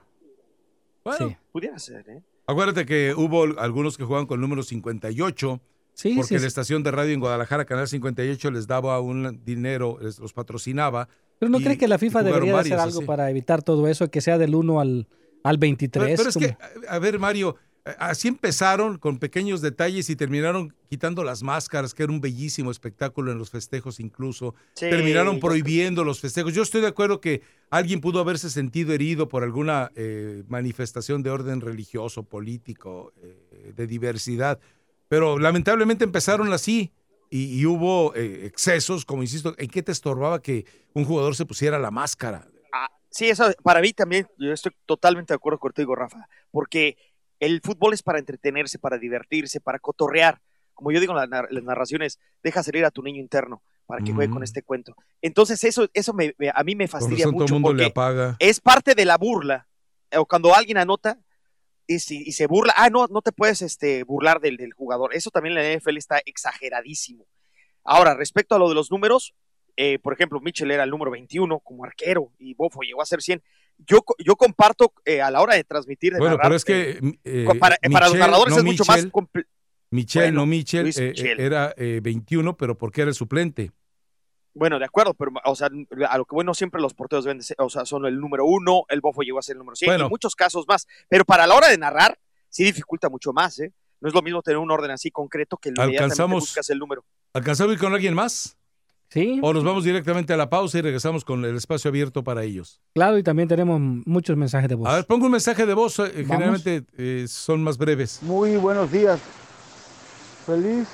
Sí. 1.19 1.37
Pudiera 1.51 1.79
ser, 1.79 2.09
¿eh? 2.09 2.23
Acuérdate 2.47 2.87
que 2.87 3.15
hubo 3.17 3.43
algunos 3.61 3.97
que 3.99 4.05
jugaban 4.05 4.27
con 4.27 4.37
el 4.39 4.41
número 4.43 4.63
58, 4.63 5.61
Sí, 5.95 6.15
porque 6.15 6.29
sí, 6.29 6.35
la 6.35 6.41
sí. 6.41 6.47
estación 6.47 6.83
de 6.83 6.91
radio 6.91 7.13
en 7.13 7.21
Guadalajara, 7.21 7.65
Canal 7.65 7.87
58, 7.89 8.51
les 8.51 8.67
daba 8.67 8.99
un 9.01 9.41
dinero, 9.45 9.99
les- 10.01 10.19
los 10.19 10.33
patrocinaba. 10.33 11.09
Pero 11.39 11.51
no 11.51 11.61
y- 11.61 11.65
crees 11.65 11.79
que 11.79 11.89
la 11.89 11.99
FIFA 11.99 12.23
debería 12.23 12.53
de 12.55 12.59
hacer 12.61 12.79
algo 12.79 12.99
así. 13.01 13.07
para 13.07 13.31
evitar 13.31 13.63
todo 13.63 13.87
eso, 13.89 14.11
que 14.11 14.21
sea 14.21 14.39
del 14.39 14.55
1 14.55 14.81
al, 14.81 15.07
al 15.43 15.59
23? 15.59 16.17
Pero, 16.17 16.17
pero 16.17 16.29
es 16.31 16.37
que, 16.37 16.87
a 16.89 16.99
ver, 16.99 17.19
Mario, 17.19 17.57
así 17.99 18.29
empezaron 18.29 18.97
con 18.97 19.19
pequeños 19.19 19.61
detalles 19.61 20.09
y 20.09 20.15
terminaron 20.17 20.73
quitando 20.89 21.25
las 21.25 21.43
máscaras, 21.43 21.95
que 21.95 22.05
era 22.05 22.13
un 22.13 22.21
bellísimo 22.21 22.71
espectáculo 22.71 23.33
en 23.33 23.39
los 23.39 23.51
festejos 23.51 23.99
incluso. 24.01 24.55
Sí, 24.75 24.89
terminaron 24.89 25.41
prohibiendo 25.41 26.05
los 26.05 26.21
festejos. 26.21 26.55
Yo 26.55 26.63
estoy 26.63 26.81
de 26.81 26.87
acuerdo 26.87 27.21
que 27.21 27.43
alguien 27.71 28.01
pudo 28.01 28.21
haberse 28.21 28.51
sentido 28.51 28.93
herido 28.93 29.29
por 29.29 29.43
alguna 29.43 29.91
eh, 29.97 30.45
manifestación 30.49 31.23
de 31.25 31.31
orden 31.31 31.61
religioso, 31.61 32.23
político, 32.23 33.13
eh, 33.23 33.73
de 33.77 33.87
diversidad, 33.89 34.61
pero 35.13 35.39
lamentablemente 35.39 36.05
empezaron 36.05 36.51
así. 36.55 36.91
Y, 37.29 37.61
y 37.61 37.67
hubo 37.67 38.15
eh, 38.15 38.47
excesos, 38.47 39.05
como 39.05 39.23
insisto, 39.23 39.55
¿en 39.59 39.69
qué 39.69 39.83
te 39.83 39.93
estorbaba 39.93 40.41
que 40.41 40.65
un 40.95 41.05
jugador 41.05 41.37
se 41.37 41.45
pusiera 41.45 41.79
la 41.79 41.91
máscara? 41.91 42.47
Ah, 42.73 42.89
sí, 43.11 43.29
eso 43.29 43.45
para 43.63 43.83
mí 43.83 43.93
también, 43.93 44.27
yo 44.39 44.51
estoy 44.55 44.73
totalmente 44.87 45.35
de 45.35 45.37
acuerdo 45.37 45.59
contigo, 45.59 45.95
Rafa, 45.95 46.27
porque 46.51 46.97
el 47.41 47.61
fútbol 47.63 47.93
es 47.93 48.03
para 48.03 48.21
entretenerse, 48.21 48.79
para 48.79 48.97
divertirse, 48.97 49.61
para 49.61 49.79
cotorrear. 49.79 50.41
Como 50.73 50.93
yo 50.93 50.99
digo 51.01 51.13
en 51.13 51.19
las, 51.19 51.29
nar- 51.29 51.49
las 51.51 51.63
narraciones, 51.63 52.19
deja 52.43 52.63
salir 52.63 52.87
a 52.87 52.91
tu 52.91 53.03
niño 53.03 53.21
interno 53.21 53.63
para 53.85 54.03
que 54.03 54.15
juegue 54.15 54.31
con 54.31 54.41
Mm. 54.41 54.45
este 54.45 54.63
cuento. 54.63 54.95
Entonces 55.21 55.63
eso, 55.65 55.91
eso 55.93 56.15
me- 56.15 56.35
me- 56.39 56.51
a 56.55 56.65
mí 56.65 56.75
me 56.75 56.89
Con 56.89 57.01
fastidia 57.01 57.27
razón 57.27 57.33
todo 57.35 57.41
mucho 57.43 57.55
el 57.57 57.61
mundo 57.61 57.75
le 57.75 57.83
porque 57.85 57.91
apaga. 57.91 58.37
es 58.39 58.61
parte 58.61 58.95
de 58.95 59.05
la 59.05 59.19
burla. 59.19 59.69
O 60.17 60.25
cuando 60.25 60.55
alguien 60.55 60.79
anota 60.79 61.19
y, 61.87 61.99
si- 61.99 62.23
y 62.27 62.33
se 62.33 62.47
burla, 62.47 62.75
ah, 62.77 62.91
no, 62.91 63.07
no 63.09 63.23
te 63.23 63.33
puedes 63.33 63.63
este, 63.63 64.05
burlar 64.05 64.41
del, 64.41 64.57
del 64.57 64.73
jugador. 64.73 65.15
Eso 65.15 65.31
también 65.31 65.57
en 65.57 65.65
la 65.65 65.79
NFL 65.79 65.97
está 65.97 66.21
exageradísimo. 66.25 67.27
Ahora, 67.85 68.15
respecto 68.15 68.55
a 68.55 68.59
lo 68.59 68.69
de 68.69 68.75
los 68.75 68.91
números, 68.91 69.35
eh, 69.77 69.99
por 69.99 70.13
ejemplo, 70.13 70.41
Mitchell 70.41 70.71
era 70.71 70.85
el 70.85 70.91
número 70.91 71.11
21 71.11 71.59
como 71.61 71.85
arquero 71.85 72.33
y 72.39 72.55
Bofo 72.55 72.83
llegó 72.83 73.03
a 73.03 73.07
ser 73.07 73.23
100. 73.23 73.43
Yo, 73.79 74.01
yo 74.25 74.37
comparto 74.37 74.93
eh, 75.05 75.21
a 75.23 75.31
la 75.31 75.41
hora 75.41 75.55
de 75.55 75.65
transmitir, 75.65 76.13
de 76.13 76.19
Bueno, 76.19 76.37
narrar, 76.37 76.49
pero 76.51 76.57
es 76.57 76.65
que 76.65 77.01
eh, 77.25 77.47
para, 77.59 77.77
los 77.83 78.15
narradores 78.15 78.53
no 78.55 78.59
es 78.59 78.65
mucho 78.65 78.85
más 78.87 79.07
Michel, 79.91 80.23
Bueno, 80.25 80.41
no 80.41 80.47
Michel, 80.47 80.85
Michel. 80.87 81.41
era 81.41 81.75
eh, 81.77 82.01
21, 82.03 82.57
pero 82.57 82.79
porque 82.79 83.03
era 83.03 83.09
el 83.11 83.15
suplente. 83.15 83.73
Bueno, 84.55 84.79
de 84.79 84.85
acuerdo, 84.85 85.15
pero 85.15 85.31
o 85.45 85.55
sea, 85.55 85.69
a 86.09 86.19
lo 86.19 86.25
que 86.27 86.35
bueno 86.35 86.53
siempre 86.55 86.81
los 86.81 86.93
porteros 86.95 87.25
deben 87.25 87.39
de 87.39 87.45
ser, 87.45 87.57
o 87.59 87.71
sea, 87.71 87.87
son 87.87 88.05
el 88.07 88.19
número 88.21 88.45
uno, 88.45 88.83
el 88.89 89.01
Bofo 89.01 89.23
llegó 89.23 89.39
a 89.39 89.43
ser 89.43 89.55
el 89.55 89.59
número 89.61 89.77
100 89.77 89.89
Bueno. 89.91 90.07
y 90.07 90.09
muchos 90.11 90.35
casos 90.37 90.65
más. 90.69 90.87
Pero 91.09 91.25
para 91.25 91.47
la 91.47 91.55
hora 91.55 91.69
de 91.69 91.79
narrar, 91.79 92.19
sí 92.51 92.65
dificulta 92.65 93.09
mucho 93.09 93.33
más, 93.33 93.59
¿eh? 93.61 93.73
No 94.01 94.09
es 94.09 94.15
lo 94.15 94.21
mismo 94.21 94.43
tener 94.43 94.59
un 94.59 94.71
orden 94.71 94.91
así 94.91 95.11
concreto 95.11 95.57
que 95.57 95.69
inmediatamente 95.71 96.03
Alcanzamos- 96.23 96.41
buscas 96.41 96.69
el 96.71 96.79
número. 96.79 97.05
¿Alcanzamos 97.33 97.71
a 97.71 97.75
ir 97.75 97.81
con 97.81 97.95
alguien 97.95 98.15
más? 98.15 98.57
Sí. 99.09 99.39
¿O 99.43 99.53
nos 99.53 99.63
vamos 99.63 99.85
directamente 99.85 100.33
a 100.33 100.37
la 100.37 100.49
pausa 100.51 100.79
y 100.79 100.81
regresamos 100.83 101.25
con 101.25 101.45
el 101.45 101.55
espacio 101.57 101.89
abierto 101.91 102.25
para 102.25 102.43
ellos? 102.45 102.81
Claro, 102.95 103.17
y 103.19 103.23
también 103.23 103.47
tenemos 103.49 103.79
muchos 103.81 104.37
mensajes 104.37 104.69
de 104.69 104.75
voz. 104.75 104.89
A 104.89 104.97
ver, 104.97 105.07
pongo 105.07 105.27
un 105.27 105.33
mensaje 105.33 105.65
de 105.67 105.75
voz, 105.75 105.99
eh, 105.99 106.03
Vamos. 106.03 106.27
generalmente 106.29 106.85
eh, 106.97 107.27
son 107.29 107.63
más 107.63 107.77
breves. 107.79 108.23
Muy 108.23 108.57
buenos 108.57 108.91
días. 108.91 109.21
Feliz 110.47 110.89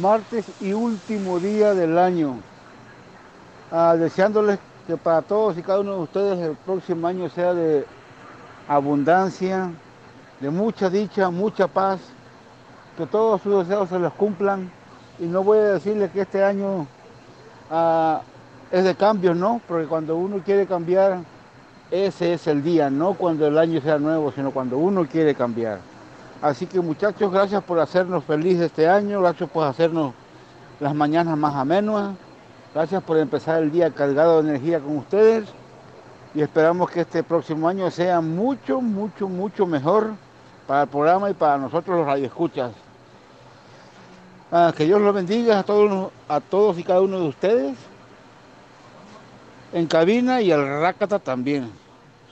martes 0.00 0.46
y 0.60 0.72
último 0.72 1.38
día 1.40 1.74
del 1.74 1.98
año. 1.98 2.40
Ah, 3.70 3.96
deseándoles 3.98 4.58
que 4.86 4.96
para 4.96 5.20
todos 5.20 5.58
y 5.58 5.62
cada 5.62 5.80
uno 5.80 5.96
de 5.96 6.00
ustedes 6.00 6.38
el 6.38 6.56
próximo 6.56 7.06
año 7.06 7.28
sea 7.28 7.52
de 7.52 7.84
abundancia, 8.66 9.70
de 10.40 10.48
mucha 10.48 10.88
dicha, 10.88 11.28
mucha 11.28 11.68
paz, 11.68 12.00
que 12.96 13.06
todos 13.06 13.42
sus 13.42 13.66
deseos 13.66 13.90
se 13.90 13.98
les 13.98 14.12
cumplan. 14.12 14.70
Y 15.18 15.26
no 15.26 15.44
voy 15.44 15.58
a 15.58 15.72
decirles 15.74 16.10
que 16.12 16.22
este 16.22 16.42
año 16.42 16.86
ah, 17.70 18.22
es 18.70 18.84
de 18.84 18.94
cambios, 18.94 19.36
¿no? 19.36 19.60
Porque 19.68 19.86
cuando 19.86 20.16
uno 20.16 20.38
quiere 20.42 20.66
cambiar, 20.66 21.18
ese 21.90 22.32
es 22.32 22.46
el 22.46 22.62
día, 22.62 22.88
no 22.88 23.14
cuando 23.14 23.46
el 23.46 23.58
año 23.58 23.82
sea 23.82 23.98
nuevo, 23.98 24.32
sino 24.32 24.50
cuando 24.50 24.78
uno 24.78 25.06
quiere 25.06 25.34
cambiar. 25.34 25.80
Así 26.40 26.66
que 26.66 26.80
muchachos, 26.80 27.30
gracias 27.30 27.62
por 27.64 27.80
hacernos 27.80 28.24
felices 28.24 28.66
este 28.66 28.88
año, 28.88 29.20
gracias 29.20 29.50
por 29.50 29.66
hacernos 29.66 30.14
las 30.80 30.94
mañanas 30.94 31.36
más 31.36 31.54
amenas, 31.54 32.14
gracias 32.78 33.02
por 33.02 33.18
empezar 33.18 33.60
el 33.60 33.72
día 33.72 33.90
cargado 33.90 34.40
de 34.40 34.50
energía 34.50 34.78
con 34.78 34.98
ustedes 34.98 35.48
y 36.32 36.42
esperamos 36.42 36.88
que 36.88 37.00
este 37.00 37.24
próximo 37.24 37.68
año 37.68 37.90
sea 37.90 38.20
mucho, 38.20 38.80
mucho, 38.80 39.28
mucho 39.28 39.66
mejor 39.66 40.12
para 40.64 40.82
el 40.82 40.88
programa 40.88 41.28
y 41.28 41.34
para 41.34 41.58
nosotros 41.58 41.96
los 41.96 42.06
radioescuchas. 42.06 42.70
Ah, 44.52 44.72
que 44.76 44.84
Dios 44.84 45.00
los 45.00 45.12
bendiga 45.12 45.58
a 45.58 45.64
todos, 45.64 46.12
a 46.28 46.38
todos 46.38 46.78
y 46.78 46.84
cada 46.84 47.00
uno 47.00 47.18
de 47.18 47.26
ustedes 47.26 47.76
en 49.72 49.88
cabina 49.88 50.40
y 50.40 50.52
al 50.52 50.64
Rácata 50.80 51.18
también. 51.18 51.72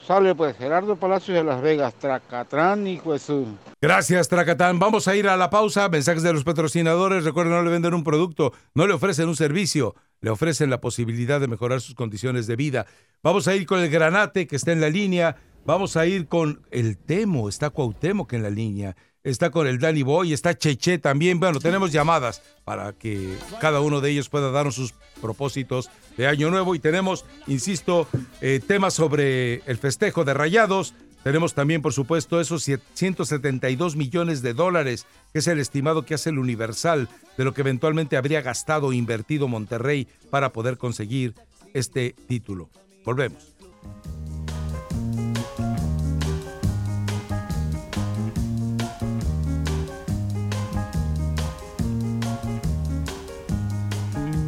Sale 0.07 0.37
pues 0.37 0.57
Gerardo 0.57 0.95
Palacios 0.95 1.37
de 1.37 1.43
Las 1.43 1.61
Vegas, 1.61 1.93
Tracatrán 1.95 2.87
y 2.87 3.01
su... 3.19 3.45
Gracias, 3.81 4.29
Tracatán. 4.29 4.79
Vamos 4.79 5.09
a 5.09 5.17
ir 5.17 5.27
a 5.29 5.37
la 5.37 5.51
pausa. 5.51 5.89
Mensajes 5.89 6.23
de 6.23 6.33
los 6.33 6.45
patrocinadores. 6.45 7.25
Recuerden, 7.25 7.55
no 7.55 7.63
le 7.65 7.71
venden 7.71 7.93
un 7.93 8.05
producto, 8.05 8.53
no 8.75 8.87
le 8.87 8.95
ofrecen 8.95 9.29
un 9.29 9.35
servicio, 9.35 9.97
le 10.21 10.31
ofrecen 10.31 10.71
la 10.71 10.81
posibilidad 10.81 11.41
de 11.41 11.49
mejorar 11.49 11.81
sus 11.81 11.97
condiciones 11.97 12.47
de 12.47 12.55
vida. 12.55 12.87
Vamos 13.25 13.49
a 13.49 13.57
ir 13.57 13.67
con 13.67 13.81
el 13.81 13.91
Granate, 13.91 14.47
que 14.47 14.55
está 14.55 14.71
en 14.71 14.81
la 14.81 14.91
línea. 14.91 15.39
Vamos 15.65 15.97
a 15.97 16.07
ir 16.07 16.29
con 16.29 16.63
el 16.71 16.99
Temo, 16.99 17.49
está 17.49 17.71
Cuauhtémoc 17.71 18.33
en 18.33 18.45
la 18.45 18.51
línea. 18.51 18.95
Está 19.27 19.51
con 19.51 19.67
el 19.67 19.81
Danny 19.81 20.05
Boy, 20.05 20.33
está 20.33 20.57
Cheche 20.57 20.99
también. 20.99 21.41
Bueno, 21.41 21.59
tenemos 21.59 21.91
llamadas 21.91 22.43
para 22.65 22.93
que 22.93 23.37
cada 23.61 23.81
uno 23.81 24.01
de 24.01 24.13
ellos 24.13 24.29
pueda 24.29 24.53
darnos 24.53 24.77
sus 24.77 24.95
propósitos 25.21 25.91
de 26.17 26.29
Año 26.29 26.49
Nuevo. 26.49 26.77
Y 26.77 26.79
tenemos, 26.79 27.25
insisto, 27.49 28.07
eh, 28.41 28.61
temas 28.65 28.95
sobre 28.95 29.63
el 29.67 29.79
festejo 29.79 30.25
de 30.25 30.33
Rayados. 30.33 30.95
Tenemos 31.25 31.55
también, 31.55 31.83
por 31.83 31.93
supuesto, 31.93 32.41
esos 32.41 32.63
172 32.63 33.97
millones 33.97 34.43
de 34.43 34.55
dólares, 34.55 35.07
que 35.33 35.41
es 35.41 35.49
el 35.49 35.59
estimado 35.59 36.05
que 36.05 36.15
hace 36.15 36.31
el 36.31 36.39
Universal 36.39 37.09
de 37.37 37.45
lo 37.45 37.53
que 37.53 37.63
eventualmente 37.63 38.17
habría 38.17 38.43
gastado 38.43 38.93
e 38.93 38.97
invertido 38.97 39.49
Monterrey 39.49 40.07
para 40.31 40.53
poder 40.53 40.79
conseguir 40.79 41.35
este 41.75 42.15
título. 42.29 42.71
Volvemos. 43.05 43.57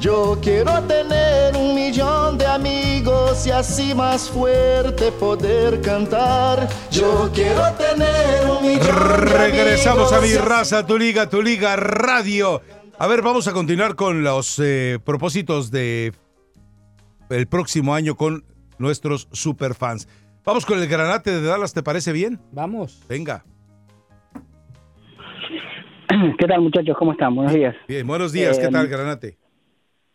Yo 0.00 0.38
quiero 0.42 0.82
tener 0.84 1.54
un 1.56 1.74
millón 1.74 2.38
de 2.38 2.46
amigos 2.46 3.46
y 3.46 3.50
así 3.50 3.94
más 3.94 4.30
fuerte 4.30 5.12
poder 5.12 5.82
cantar. 5.82 6.66
Yo 6.90 7.30
quiero 7.34 7.62
tener 7.74 8.50
un 8.50 8.62
millón 8.66 9.26
de 9.26 9.36
Regresamos 9.36 10.10
a 10.12 10.20
mi 10.20 10.28
amigos 10.28 10.44
raza, 10.48 10.86
tu 10.86 10.96
liga, 10.96 11.28
tu 11.28 11.42
liga 11.42 11.76
radio. 11.76 12.62
A 12.98 13.06
ver, 13.06 13.20
vamos 13.20 13.46
a 13.46 13.52
continuar 13.52 13.94
con 13.94 14.22
los 14.22 14.58
eh, 14.58 14.98
propósitos 15.04 15.70
de 15.70 16.12
el 17.28 17.46
próximo 17.46 17.94
año 17.94 18.14
con 18.16 18.44
nuestros 18.78 19.28
superfans. 19.32 20.08
Vamos 20.44 20.64
con 20.64 20.78
el 20.80 20.88
granate 20.88 21.30
de 21.30 21.42
Dallas, 21.46 21.74
¿te 21.74 21.82
parece 21.82 22.12
bien? 22.12 22.40
Vamos. 22.52 23.04
Venga. 23.06 23.44
¿Qué 26.38 26.46
tal 26.46 26.62
muchachos? 26.62 26.96
¿Cómo 26.98 27.12
están? 27.12 27.34
Buenos 27.34 27.52
días. 27.52 27.76
Bien, 27.86 28.06
buenos 28.06 28.32
días, 28.32 28.58
¿qué 28.58 28.66
Eh, 28.66 28.70
tal, 28.72 28.88
granate? 28.88 29.36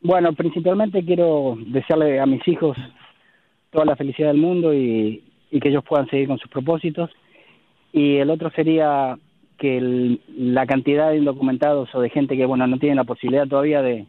Bueno, 0.02 0.34
principalmente 0.34 1.04
quiero 1.04 1.58
desearle 1.68 2.20
a 2.20 2.26
mis 2.26 2.48
hijos 2.48 2.78
toda 3.72 3.86
la 3.86 3.96
felicidad 3.96 4.30
del 4.30 4.38
mundo 4.38 4.74
y, 4.74 5.24
que 5.62 5.70
ellos 5.70 5.86
puedan 5.86 6.08
seguir 6.10 6.28
con 6.28 6.38
sus 6.38 6.50
propósitos. 6.52 7.10
Y 7.94 8.18
el 8.18 8.30
otro 8.30 8.50
sería 8.52 9.18
que 9.58 9.78
el- 9.78 10.22
la 10.38 10.66
cantidad 10.66 11.12
de 11.12 11.18
indocumentados 11.18 11.94
o 11.96 12.02
de 12.02 12.10
gente 12.10 12.36
que, 12.36 12.46
bueno, 12.46 12.68
no 12.68 12.78
tiene 12.78 12.96
la 12.96 13.06
posibilidad 13.06 13.48
todavía 13.48 13.82
de, 13.82 14.06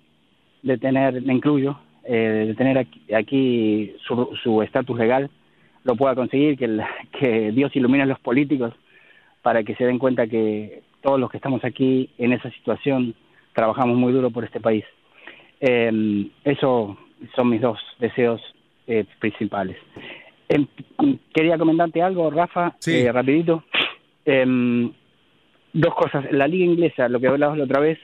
de 0.63 0.79
tener, 0.79 1.23
me 1.23 1.35
incluyo, 1.35 1.79
eh, 2.05 2.45
de 2.49 2.55
tener 2.57 2.87
aquí, 3.17 3.95
su 4.09 4.63
estatus 4.63 4.99
legal, 4.99 5.31
lo 5.85 5.95
pueda 5.97 6.17
conseguir, 6.17 6.59
que, 6.59 6.65
el- 6.67 6.83
que 7.21 7.53
Dios 7.53 7.75
ilumine 7.77 8.03
a 8.05 8.07
los 8.07 8.19
políticos 8.21 8.75
para 9.43 9.63
que 9.63 9.77
se 9.77 9.85
den 9.85 9.99
cuenta 10.01 10.27
que 10.27 10.83
todos 11.03 11.21
los 11.21 11.31
que 11.31 11.37
estamos 11.39 11.65
aquí 11.65 12.11
en 12.19 12.33
esa 12.33 12.51
situación 12.51 13.15
trabajamos 13.55 13.97
muy 13.97 14.13
duro 14.13 14.31
por 14.31 14.45
este 14.45 14.61
país. 14.61 14.85
Eh, 15.61 16.27
eso 16.45 16.97
son 17.35 17.51
mis 17.51 17.61
dos 17.61 17.79
deseos 17.99 18.41
eh, 18.87 19.05
principales. 19.19 19.77
Em, 20.49 20.67
quería 21.35 21.59
comentarte 21.59 22.03
algo, 22.03 22.31
Rafa, 22.31 22.77
eh, 22.87 23.11
rapidito. 23.13 23.65
Em, 24.25 24.93
dos 25.73 25.95
cosas. 25.95 26.31
La 26.31 26.47
liga 26.47 26.65
inglesa, 26.65 27.09
lo 27.09 27.21
que 27.21 27.29
hablabas 27.29 27.59
la 27.59 27.65
otra 27.65 27.81
vez, 27.81 27.99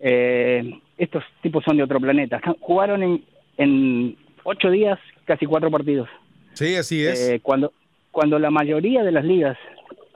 eh, 0.00 0.78
estos 0.96 1.24
tipos 1.42 1.64
son 1.64 1.76
de 1.76 1.82
otro 1.82 2.00
planeta. 2.00 2.40
Jugaron 2.60 3.02
en, 3.02 3.24
en 3.56 4.16
ocho 4.44 4.70
días 4.70 4.98
casi 5.24 5.46
cuatro 5.46 5.70
partidos. 5.70 6.08
Sí, 6.54 6.74
así 6.74 7.04
es. 7.04 7.30
Eh, 7.30 7.40
cuando, 7.40 7.72
cuando 8.10 8.38
la 8.38 8.50
mayoría 8.50 9.04
de 9.04 9.12
las 9.12 9.24
ligas 9.24 9.56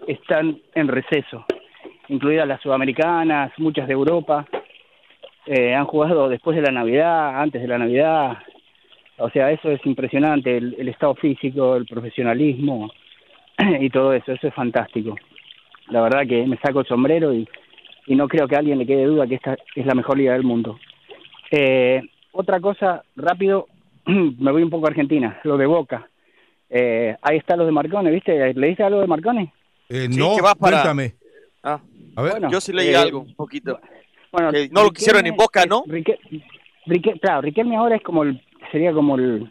están 0.09 0.61
en 0.75 0.89
receso, 0.89 1.45
incluidas 2.09 2.49
las 2.49 2.61
sudamericanas, 2.61 3.53
muchas 3.59 3.87
de 3.87 3.93
Europa, 3.93 4.47
eh, 5.47 5.75
han 5.75 5.87
jugado 5.87 6.29
después 6.29 6.57
de 6.57 6.63
la 6.63 6.71
Navidad, 6.73 7.41
antes 7.41 7.61
de 7.63 7.69
la 7.69 7.79
Navidad. 7.79 8.39
O 9.19 9.31
sea, 9.31 9.51
eso 9.51 9.71
es 9.71 9.85
impresionante, 9.87 10.57
el, 10.57 10.75
el 10.79 10.89
estado 10.89 11.15
físico, 11.15 11.77
el 11.77 11.87
profesionalismo 11.87 12.91
y 13.81 13.91
todo 13.91 14.13
eso, 14.13 14.33
eso 14.33 14.49
es 14.49 14.55
fantástico. 14.55 15.17
La 15.89 16.01
verdad 16.03 16.27
que 16.27 16.47
me 16.47 16.57
saco 16.59 16.81
el 16.81 16.87
sombrero 16.87 17.33
y, 17.35 17.47
y 18.07 18.15
no 18.17 18.27
creo 18.29 18.49
que 18.49 18.57
a 18.57 18.59
alguien 18.61 18.79
le 18.79 18.87
quede 18.87 19.05
duda 19.05 19.27
que 19.27 19.35
esta 19.37 19.57
es 19.75 19.87
la 19.87 19.95
mejor 19.95 20.19
liga 20.19 20.33
del 20.33 20.43
mundo. 20.45 20.79
Eh, 21.51 22.01
otra 22.33 22.61
cosa, 22.61 23.03
rápido, 23.17 23.67
me 24.07 24.51
voy 24.53 24.63
un 24.63 24.71
poco 24.71 24.87
a 24.87 24.91
Argentina, 24.91 25.39
lo 25.45 25.57
de 25.57 25.67
Boca. 25.67 26.09
Eh, 26.71 27.15
ahí 27.21 27.37
está 27.37 27.55
lo 27.55 27.67
de 27.67 27.73
Marcone, 27.73 28.11
¿viste? 28.11 28.55
¿Le 28.55 28.67
dice 28.69 28.83
algo 28.83 29.01
de 29.01 29.07
Marcone? 29.07 29.53
Eh, 29.91 30.09
Sí, 30.11 30.19
no, 30.19 30.35
que 30.35 30.41
va 30.43 30.55
para- 30.55 30.79
cuéntame. 30.79 31.15
Ah, 31.63 31.79
A 32.17 32.23
ver. 32.23 32.35
yo 32.51 32.61
sí 32.61 32.73
leí 32.73 32.89
eh, 32.89 32.97
algo, 32.97 33.21
un 33.21 33.35
poquito. 33.35 33.79
Bueno, 34.33 34.51
Que 34.51 34.69
no 34.71 34.83
lo 34.85 34.91
quisieron 34.91 35.27
en 35.27 35.33
Riquelme- 35.35 35.37
Boca, 35.37 35.67
¿no? 35.67 35.85
Rique- 35.87 36.19
Rique- 36.87 37.21
claro, 37.21 37.43
Riquelme 37.43 37.77
ahora 37.77 37.97
es 37.97 38.03
como 38.03 38.23
el, 38.23 38.41
sería 38.71 38.93
como 38.93 39.17
el, 39.17 39.49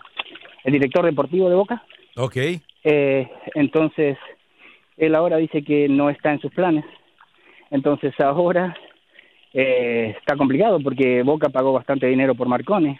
el 0.63 0.73
director 0.73 1.05
deportivo 1.05 1.49
de 1.49 1.55
Boca. 1.55 1.83
Ok. 2.17 2.37
Eh, 2.83 3.29
entonces, 3.55 4.17
él 4.97 5.15
ahora 5.15 5.37
dice 5.37 5.63
que 5.63 5.87
no 5.87 6.09
está 6.09 6.31
en 6.33 6.39
sus 6.41 6.51
planes. 6.51 6.83
Entonces 7.69 8.13
ahora 8.19 8.75
eh, 9.53 10.15
está 10.19 10.35
complicado 10.35 10.79
porque 10.81 11.23
Boca 11.23 11.49
pagó 11.49 11.71
bastante 11.73 12.07
dinero 12.07 12.35
por 12.35 12.47
Marcone 12.47 12.99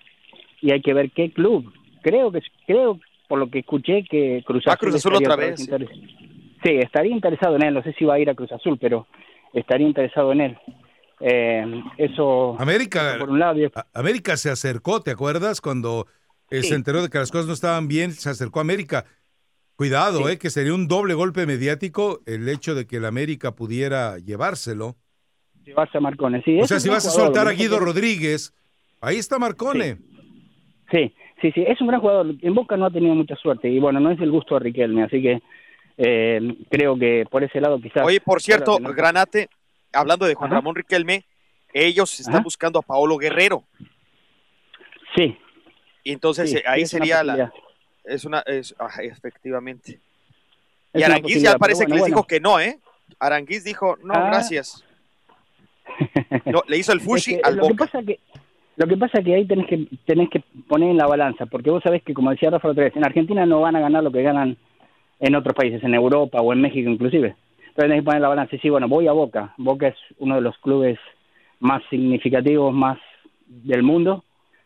y 0.62 0.72
hay 0.72 0.82
que 0.82 0.94
ver 0.94 1.12
qué 1.12 1.32
club. 1.32 1.74
Creo 2.02 2.32
que 2.32 2.40
creo 2.66 3.00
por 3.28 3.40
lo 3.40 3.50
que 3.50 3.60
escuché 3.60 4.04
que 4.04 4.44
Cruz 4.46 4.64
Va 4.68 4.74
Azul, 4.74 4.90
Cruz 4.90 4.96
Azul 4.96 5.16
otra 5.16 5.36
vez, 5.36 5.60
Sí, 6.64 6.76
estaría 6.76 7.12
interesado 7.14 7.56
en 7.56 7.64
él. 7.64 7.74
No 7.74 7.82
sé 7.84 7.94
si 7.94 8.06
va 8.06 8.14
a 8.16 8.20
ir 8.20 8.30
a 8.30 8.36
Cruz 8.36 8.52
Azul, 8.52 8.78
pero 8.80 9.08
estaría 9.54 9.88
interesado 9.88 10.32
en 10.32 10.42
él. 10.42 10.58
Eh, 11.22 11.84
eso 11.98 12.56
América, 12.60 13.16
por 13.20 13.30
un 13.30 13.40
lado. 13.40 13.60
y- 13.60 13.66
a- 13.66 13.86
América 13.94 14.38
se 14.38 14.50
acercó, 14.50 15.02
¿te 15.02 15.12
acuerdas? 15.12 15.62
Cuando 15.62 16.08
eh, 16.50 16.64
Sí. 16.64 16.70
se 16.70 16.76
enteró 16.76 17.02
de 17.02 17.10
que 17.10 17.18
las 17.18 17.32
cosas 17.32 17.48
no 17.48 17.54
estaban 17.54 17.88
bien, 17.88 18.12
se 18.12 18.30
acercó 18.30 18.60
a 18.60 18.64
América. 18.64 19.06
Cuidado, 19.78 20.28
eh, 20.30 20.38
que 20.38 20.50
sería 20.50 20.74
un 20.74 20.88
doble 20.88 21.14
golpe 21.14 21.46
mediático 21.46 22.20
el 22.26 22.48
hecho 22.50 22.76
de 22.76 22.86
que 22.86 22.98
el 22.98 23.06
América 23.06 23.56
pudiera 23.56 24.18
llevárselo. 24.20 24.96
llevarse 25.64 25.98
a 25.98 26.02
Marcone. 26.02 26.42
Sí, 26.44 26.60
o 26.60 26.66
sea, 26.68 26.80
si 26.80 26.90
vas 26.90 27.06
a 27.06 27.12
soltar 27.12 27.48
a 27.48 27.52
Guido 27.52 27.80
Rodríguez, 27.80 28.52
ahí 29.00 29.18
está 29.18 29.38
Marcone. 29.40 30.00
Sí, 30.92 31.14
sí, 31.40 31.52
sí, 31.54 31.64
es 31.68 31.80
un 31.80 31.88
gran 31.88 32.02
jugador. 32.02 32.34
En 32.42 32.54
Boca 32.56 32.76
no 32.78 32.86
ha 32.88 32.92
tenido 32.92 33.14
mucha 33.16 33.36
suerte 33.36 33.70
y 33.70 33.80
bueno, 33.80 34.00
no 34.00 34.10
es 34.12 34.20
el 34.20 34.32
gusto 34.32 34.56
de 34.56 34.60
Riquelme, 34.62 35.04
así 35.04 35.22
que 35.22 35.40
eh, 35.98 36.58
creo 36.70 36.98
que 36.98 37.26
por 37.30 37.44
ese 37.44 37.62
lado 37.62 37.80
quizás. 37.80 38.04
Oye, 38.04 38.20
por 38.20 38.42
cierto, 38.42 38.80
no- 38.80 38.92
Granate, 38.94 39.50
hablando 39.94 40.26
de 40.26 40.36
Juan 40.36 40.50
Ajá. 40.52 40.56
Ramón 40.60 40.76
Riquelme, 40.76 41.26
ellos 41.74 42.20
están 42.20 42.36
Ajá. 42.36 42.44
buscando 42.44 42.80
a 42.80 42.82
Paolo 42.82 43.18
Guerrero. 43.18 43.64
Sí. 45.16 45.38
Y 46.04 46.12
entonces 46.14 46.50
Sí, 46.52 46.58
eh, 46.58 46.64
ahí 46.66 46.82
sí, 46.82 46.98
sería 46.98 47.24
la... 47.24 47.52
Es 48.04 48.26
una... 48.26 48.40
Es, 48.42 48.74
ajá, 48.80 49.04
efectivamente. 49.04 50.00
Es 50.94 51.02
y 51.02 51.04
Aranguiz 51.04 51.42
ya 51.42 51.58
parece 51.58 51.86
que 51.86 51.92
les 51.92 52.00
bueno, 52.02 52.16
dijo 52.16 52.28
que 52.28 52.40
no, 52.40 52.60
¿eh? 52.60 52.80
Aranguiz 53.20 53.64
dijo, 53.64 53.98
no, 54.04 54.14
Ah. 54.14 54.28
gracias. 54.28 54.84
No, 56.46 56.64
le 56.68 56.78
hizo 56.78 56.94
el 56.94 57.02
fushi 57.02 57.34
Es 57.36 57.42
que 57.42 57.48
al 57.50 57.56
lo 57.58 57.68
que 57.68 57.76
pasa 57.76 58.02
que 58.02 58.20
lo 58.78 58.88
que 58.88 58.98
pasa 58.98 59.22
que 59.22 59.36
ahí 59.36 59.46
tenés 59.46 59.68
que 59.68 59.86
tenés 60.06 60.30
que 60.30 60.40
poner 60.68 60.90
en 60.90 60.98
la 60.98 61.06
balanza, 61.06 61.46
porque 61.46 61.70
vos 61.70 61.84
sabés 61.84 62.02
que 62.04 62.14
como 62.14 62.32
decía 62.32 62.50
Rafa 62.50 62.70
otra 62.70 62.86
vez, 62.86 62.96
en 62.96 63.06
Argentina 63.06 63.46
no 63.46 63.60
van 63.62 63.76
a 63.76 63.82
ganar 63.82 64.02
lo 64.04 64.12
que 64.12 64.24
ganan 64.24 64.58
en 65.20 65.36
otros 65.36 65.54
países, 65.54 65.84
en 65.84 65.94
Europa 65.94 66.40
o 66.42 66.54
en 66.54 66.62
México 66.62 66.90
inclusive. 66.90 67.36
Entonces 67.72 67.90
tenés 67.90 68.00
que 68.00 68.06
poner 68.06 68.22
la 68.22 68.28
balanza 68.28 68.56
y 68.56 68.60
sí, 68.60 68.70
bueno, 68.70 68.88
voy 68.88 69.08
a 69.08 69.14
Boca. 69.14 69.54
Boca 69.58 69.88
es 69.88 69.96
uno 70.20 70.36
de 70.36 70.42
los 70.42 70.58
clubes 70.58 71.00
más 71.60 71.82
significativos, 71.90 72.74
más 72.74 72.98
del 73.48 73.82
mundo, 73.84 74.26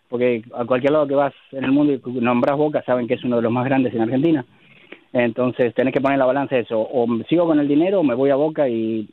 porque 0.09 0.43
a 0.55 0.65
cualquier 0.65 0.93
lado 0.93 1.07
que 1.07 1.15
vas 1.15 1.33
en 1.51 1.65
el 1.65 1.71
mundo 1.71 1.93
y 1.93 2.01
nombras 2.19 2.57
Boca, 2.57 2.83
saben 2.83 3.07
que 3.07 3.13
es 3.13 3.23
uno 3.23 3.35
de 3.35 3.41
los 3.43 3.51
más 3.51 3.65
grandes 3.65 3.93
en 3.93 4.01
Argentina. 4.01 4.45
Entonces 5.13 5.73
tenés 5.75 5.93
que 5.93 6.01
poner 6.01 6.17
la 6.17 6.25
balanza 6.25 6.55
de 6.55 6.61
eso, 6.61 6.79
o 6.79 7.07
sigo 7.29 7.45
con 7.45 7.59
el 7.59 7.67
dinero 7.67 7.99
o 7.99 8.03
me 8.03 8.15
voy 8.15 8.31
a 8.31 8.35
Boca 8.35 8.67
y, 8.67 9.07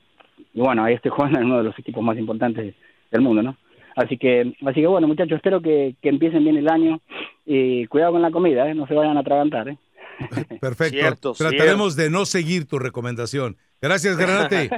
y 0.54 0.60
bueno, 0.60 0.84
ahí 0.84 0.94
estoy 0.94 1.10
jugando 1.14 1.38
en 1.38 1.46
uno 1.46 1.58
de 1.58 1.64
los 1.64 1.78
equipos 1.78 2.02
más 2.02 2.16
importantes 2.16 2.74
del 3.10 3.20
mundo, 3.20 3.42
¿no? 3.42 3.56
Así 3.94 4.16
que, 4.16 4.54
así 4.64 4.80
que 4.80 4.86
bueno, 4.86 5.06
muchachos, 5.06 5.36
espero 5.36 5.60
que, 5.60 5.96
que 6.00 6.08
empiecen 6.08 6.44
bien 6.44 6.56
el 6.56 6.70
año 6.70 7.00
y 7.44 7.86
cuidado 7.86 8.12
con 8.12 8.22
la 8.22 8.30
comida, 8.30 8.70
¿eh? 8.70 8.74
no 8.74 8.86
se 8.86 8.94
vayan 8.94 9.18
a 9.18 9.20
atragantar, 9.20 9.68
¿eh? 9.68 9.76
Perfecto. 10.60 10.98
Cierto, 10.98 11.32
Trataremos 11.32 11.94
de 11.96 12.08
no 12.08 12.24
seguir 12.24 12.66
tu 12.66 12.78
recomendación. 12.78 13.56
Gracias, 13.82 14.16
Granate. 14.16 14.70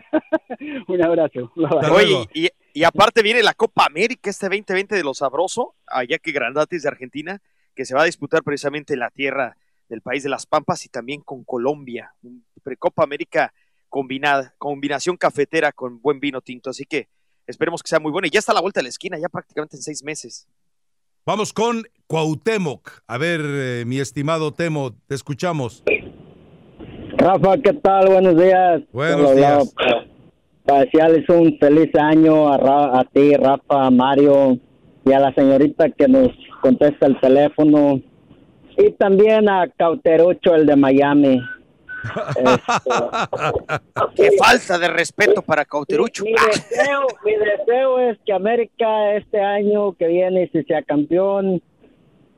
Un 0.88 1.02
abrazo. 1.02 1.52
Oye, 1.54 2.06
luego. 2.06 2.26
y, 2.34 2.48
y 2.72 2.84
aparte 2.84 3.22
viene 3.22 3.42
la 3.42 3.52
Copa 3.54 3.84
América 3.86 4.30
este 4.30 4.46
2020 4.48 4.96
de 4.96 5.04
los 5.04 5.18
Sabroso, 5.18 5.74
allá 5.86 6.18
que 6.18 6.32
Grandates 6.32 6.82
de 6.82 6.88
Argentina, 6.88 7.40
que 7.76 7.84
se 7.84 7.94
va 7.94 8.02
a 8.02 8.06
disputar 8.06 8.42
precisamente 8.42 8.94
en 8.94 9.00
la 9.00 9.10
tierra 9.10 9.56
del 9.88 10.00
país 10.00 10.22
de 10.22 10.30
las 10.30 10.46
Pampas 10.46 10.84
y 10.86 10.88
también 10.88 11.20
con 11.20 11.44
Colombia. 11.44 12.14
Un 12.22 12.44
pre- 12.62 12.76
Copa 12.78 13.02
América 13.04 13.52
combinada, 13.90 14.54
combinación 14.58 15.16
cafetera 15.16 15.70
con 15.72 16.00
buen 16.00 16.18
vino 16.18 16.40
tinto. 16.40 16.70
Así 16.70 16.84
que 16.86 17.08
esperemos 17.46 17.82
que 17.82 17.88
sea 17.90 18.00
muy 18.00 18.10
buena. 18.10 18.26
Y 18.26 18.30
ya 18.30 18.38
está 18.38 18.52
a 18.52 18.54
la 18.54 18.60
vuelta 18.62 18.80
de 18.80 18.84
la 18.84 18.88
esquina, 18.88 19.18
ya 19.18 19.28
prácticamente 19.28 19.76
en 19.76 19.82
seis 19.82 20.02
meses. 20.02 20.48
Vamos 21.26 21.52
con 21.52 21.84
Cuauhtémoc. 22.06 22.90
A 23.06 23.18
ver, 23.18 23.40
eh, 23.44 23.84
mi 23.86 23.98
estimado 24.00 24.52
Temo, 24.52 24.94
te 25.06 25.14
escuchamos. 25.14 25.82
Rafa, 27.24 27.56
¿qué 27.56 27.72
tal? 27.72 28.08
Buenos 28.10 28.36
días. 28.36 28.82
Buenos 28.92 29.34
días. 29.34 29.72
Para, 29.74 30.04
para 30.66 30.80
desearles 30.80 31.26
un 31.30 31.56
feliz 31.58 31.88
año 31.94 32.52
a, 32.52 32.58
Ra- 32.58 33.00
a 33.00 33.04
ti, 33.04 33.34
Rafa, 33.34 33.86
a 33.86 33.90
Mario 33.90 34.58
y 35.06 35.12
a 35.12 35.20
la 35.20 35.32
señorita 35.32 35.88
que 35.88 36.06
nos 36.06 36.28
contesta 36.60 37.06
el 37.06 37.18
teléfono. 37.20 37.98
Y 38.76 38.90
también 38.90 39.48
a 39.48 39.66
Cauterucho, 39.74 40.54
el 40.54 40.66
de 40.66 40.76
Miami. 40.76 41.40
Qué 44.14 44.28
falta 44.38 44.78
de 44.78 44.88
respeto 44.88 45.40
para 45.40 45.64
Cauterucho. 45.64 46.24
Mi 46.24 46.32
deseo, 46.32 47.06
mi 47.24 47.32
deseo 47.36 48.00
es 48.00 48.18
que 48.26 48.34
América 48.34 49.14
este 49.14 49.40
año 49.40 49.94
que 49.94 50.08
viene, 50.08 50.50
si 50.52 50.62
sea 50.64 50.82
campeón, 50.82 51.62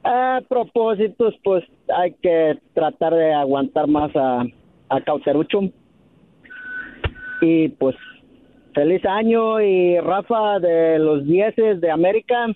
a 0.04 0.42
propósitos, 0.48 1.34
pues 1.42 1.64
hay 1.92 2.12
que 2.22 2.56
tratar 2.72 3.14
de 3.14 3.34
aguantar 3.34 3.88
más 3.88 4.14
a, 4.14 4.44
a 4.88 5.00
Cauterucho. 5.00 5.60
Y 7.40 7.68
pues 7.68 7.96
feliz 8.74 9.04
año 9.04 9.60
y 9.60 9.98
Rafa 10.00 10.58
de 10.60 10.98
los 10.98 11.24
10 11.26 11.80
de 11.80 11.90
América. 11.90 12.46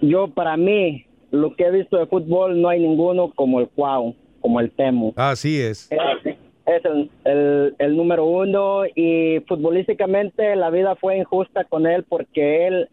Yo 0.00 0.28
para 0.28 0.56
mí, 0.56 1.06
lo 1.30 1.54
que 1.56 1.64
he 1.64 1.70
visto 1.70 1.96
de 1.96 2.06
fútbol, 2.06 2.60
no 2.60 2.68
hay 2.68 2.80
ninguno 2.80 3.30
como 3.34 3.60
el 3.60 3.68
Cuau, 3.68 4.14
como 4.40 4.60
el 4.60 4.70
Temo. 4.70 5.12
Así 5.16 5.60
es. 5.60 5.90
Es, 5.90 6.36
es 6.66 6.84
el, 6.84 7.10
el, 7.24 7.74
el 7.78 7.96
número 7.96 8.24
uno 8.24 8.82
y 8.94 9.40
futbolísticamente 9.46 10.56
la 10.56 10.70
vida 10.70 10.96
fue 10.96 11.18
injusta 11.18 11.64
con 11.64 11.86
él 11.86 12.04
porque 12.08 12.66
él 12.66 12.88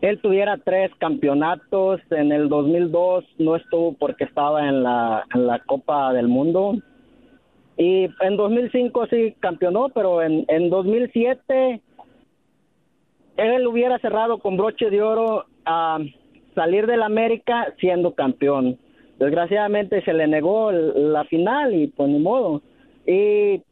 él 0.00 0.20
tuviera 0.20 0.58
tres 0.58 0.90
campeonatos 0.98 2.00
en 2.10 2.32
el 2.32 2.48
2002 2.48 3.24
no 3.38 3.56
estuvo 3.56 3.94
porque 3.94 4.24
estaba 4.24 4.68
en 4.68 4.82
la 4.82 5.62
Copa 5.66 6.12
del 6.12 6.28
Mundo 6.28 6.76
y 7.76 8.08
en 8.20 8.36
2005 8.36 9.06
sí 9.06 9.34
campeonó 9.40 9.88
pero 9.88 10.22
en 10.22 10.44
en 10.48 10.70
2007 10.70 11.80
él 13.38 13.66
hubiera 13.66 13.98
cerrado 14.00 14.38
con 14.38 14.56
broche 14.56 14.90
de 14.90 15.00
oro 15.00 15.46
a 15.64 15.98
salir 16.54 16.86
del 16.86 17.02
América 17.02 17.72
siendo 17.78 18.14
campeón. 18.14 18.78
Desgraciadamente 19.18 20.02
se 20.02 20.12
le 20.12 20.26
negó 20.26 20.72
la 20.72 21.24
final 21.24 21.72
y 21.74 21.86
pues 21.86 22.08
ni 22.08 22.18
modo. 22.18 22.62
Y 23.06 23.62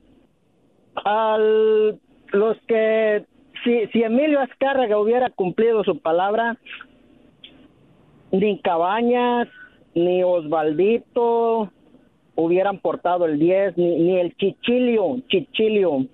al 1.05 1.99
los 2.33 2.57
que 2.69 3.25
si, 3.65 3.87
si 3.93 4.03
Emilio 4.03 4.41
Azcárraga 4.41 4.99
hubiera 4.99 5.31
cumplido 5.31 5.85
su 5.85 5.99
palabra, 5.99 6.57
ni 8.33 8.61
Cabañas 8.61 9.49
ni 9.95 10.23
Osvaldito 10.23 11.71
hubieran 12.35 12.81
portado 12.81 13.25
el 13.25 13.39
10, 13.39 13.79
ni, 13.79 13.99
ni 13.99 14.21
el 14.21 14.37
Chichilio, 14.37 15.21
Chichilio 15.29 16.07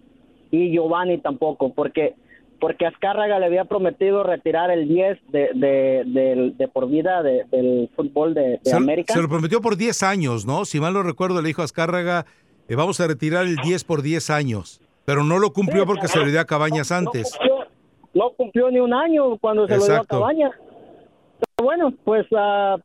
y 0.51 0.71
Giovanni 0.71 1.19
tampoco, 1.19 1.73
porque 1.73 2.15
porque 2.61 2.87
Azcárraga 2.87 3.41
le 3.41 3.47
había 3.47 3.65
prometido 3.65 4.23
retirar 4.23 4.71
el 4.71 4.87
10 4.87 5.19
de, 5.33 5.49
de, 5.53 6.05
del- 6.07 6.57
de 6.57 6.69
por 6.69 6.89
vida 6.89 7.21
de- 7.25 7.43
del 7.51 7.91
fútbol 7.97 8.35
de, 8.35 8.43
de 8.51 8.61
Se, 8.63 8.77
América. 8.77 9.15
se 9.15 9.21
lo 9.21 9.29
prometió 9.29 9.61
por 9.61 9.77
10 9.77 10.01
años, 10.05 10.47
¿no? 10.47 10.65
Si 10.65 10.79
mal 10.79 10.95
no 10.95 11.03
recuerdo, 11.03 11.43
le 11.43 11.49
dijo 11.49 11.63
a 11.63 11.65
Azcárraga, 11.65 12.25
eh, 12.69 12.77
vamos 12.77 13.01
a 13.01 13.09
retirar 13.09 13.47
el 13.47 13.57
10 13.57 13.83
por 13.83 14.01
10 14.03 14.31
años. 14.31 14.81
Pero 15.05 15.25
no 15.25 15.39
lo 15.39 15.53
cumplió 15.53 15.85
porque 15.87 16.09
se 16.09 16.19
le 16.21 16.31
dio 16.31 16.41
a 16.41 16.45
Cabañas 16.45 16.93
antes. 16.93 17.33
cumplió- 17.37 17.67
no 18.15 18.31
cumplió 18.37 18.71
ni 18.71 18.79
un 18.79 18.93
año 18.95 19.39
cuando 19.39 19.67
se 19.67 19.77
lo 19.77 19.85
dio 19.85 20.01
a. 20.01 20.05
Cabañas. 20.05 20.53
Pero 21.39 21.65
bueno, 21.65 21.93
pues 22.05 22.27
ah, 22.37 22.77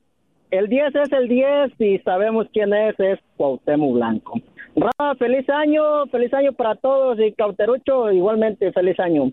el 0.52 0.68
10 0.69 0.95
es 0.95 1.11
el 1.11 1.27
10 1.27 1.72
y 1.80 1.99
sabemos 1.99 2.48
quién 2.53 2.73
es, 2.73 2.99
es 2.99 3.19
Cuauhtémoc 3.35 3.94
Blanco. 3.95 4.39
Rafa, 4.76 5.15
feliz 5.15 5.48
año, 5.49 6.06
feliz 6.11 6.34
año 6.34 6.53
para 6.53 6.76
todos 6.76 7.18
y 7.19 7.34
Cauterucho 7.34 8.11
igualmente 8.11 8.72
feliz 8.72 8.99
año. 8.99 9.31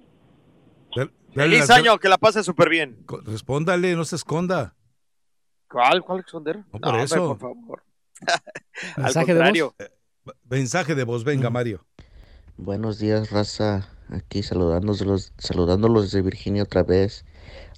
Feliz 1.34 1.68
año, 1.70 1.98
que 1.98 2.08
la 2.08 2.16
pase 2.16 2.44
súper 2.44 2.68
bien. 2.68 2.96
Respóndale, 3.24 3.94
no 3.96 4.04
se 4.04 4.14
esconda. 4.16 4.74
¿Cuál? 5.68 6.02
¿Cuál 6.02 6.20
esconder? 6.20 6.58
No, 6.72 6.78
por 6.80 6.94
eso. 7.00 7.36
por 7.36 7.38
favor. 7.38 7.82
Al 8.96 9.02
Mensaje 9.04 9.34
de 9.34 9.40
voz. 9.40 9.48
contrario. 9.50 9.74
Mensaje 10.48 10.94
de 10.94 11.04
voz, 11.04 11.24
venga, 11.24 11.50
Mario. 11.50 11.84
Buenos 12.56 12.98
días, 12.98 13.30
raza. 13.30 13.88
Aquí 14.10 14.42
saludándolos, 14.42 15.32
saludándolos 15.38 16.04
desde 16.04 16.22
Virginia 16.22 16.62
otra 16.62 16.82
vez. 16.82 17.24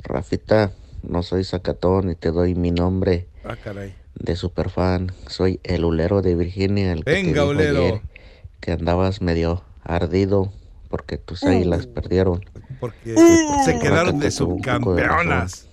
Rafita, 0.03 0.73
no 1.03 1.23
soy 1.23 1.44
Zacatón 1.44 2.11
y 2.11 2.15
te 2.15 2.31
doy 2.31 2.55
mi 2.55 2.70
nombre 2.73 3.28
Ah, 3.44 3.57
caray. 3.57 3.94
de 4.15 4.36
superfan. 4.36 5.12
Soy 5.28 5.61
el 5.65 5.85
ulero 5.85 6.20
de 6.23 6.35
Virginia, 6.35 6.93
el 6.93 7.05
que 7.05 7.05
te 7.05 7.12
Venga, 7.12 7.40
dijo 7.43 7.48
ulero. 7.53 7.78
ayer 7.81 8.01
que 8.61 8.73
andabas 8.73 9.23
medio 9.23 9.62
ardido 9.82 10.53
porque 10.89 11.16
tus 11.16 11.43
águilas 11.44 11.86
perdieron. 11.86 12.44
Porque 12.81 13.15
Y 13.15 13.65
se 13.65 13.78
quedaron 13.78 14.19
de 14.19 14.31
subcampeonas. 14.31 15.69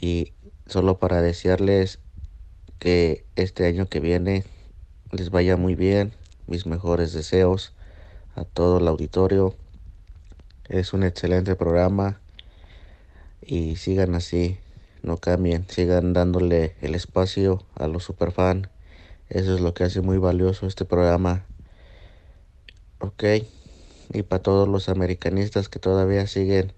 Y 0.00 0.32
solo 0.66 0.98
para 0.98 1.22
desearles 1.22 1.98
que 2.78 3.24
este 3.36 3.66
año 3.66 3.86
que 3.88 4.00
viene 4.00 4.44
les 5.10 5.30
vaya 5.30 5.56
muy 5.56 5.74
bien. 5.74 6.12
Mis 6.46 6.66
mejores 6.66 7.12
deseos 7.12 7.74
a 8.34 8.44
todo 8.44 8.78
el 8.78 8.88
auditorio. 8.88 9.54
Es 10.68 10.92
un 10.92 11.02
excelente 11.02 11.56
programa 11.56 12.20
y 13.42 13.76
sigan 13.76 14.14
así, 14.14 14.58
no 15.02 15.16
cambien, 15.16 15.66
sigan 15.68 16.12
dándole 16.12 16.76
el 16.80 16.94
espacio 16.94 17.64
a 17.74 17.88
los 17.88 18.04
superfan. 18.04 18.68
Eso 19.28 19.54
es 19.54 19.60
lo 19.60 19.74
que 19.74 19.84
hace 19.84 20.00
muy 20.00 20.18
valioso 20.18 20.66
este 20.66 20.84
programa. 20.84 21.44
Ok, 22.98 23.24
y 24.12 24.22
para 24.22 24.42
todos 24.42 24.68
los 24.68 24.88
americanistas 24.88 25.68
que 25.68 25.78
todavía 25.78 26.26
siguen 26.26 26.72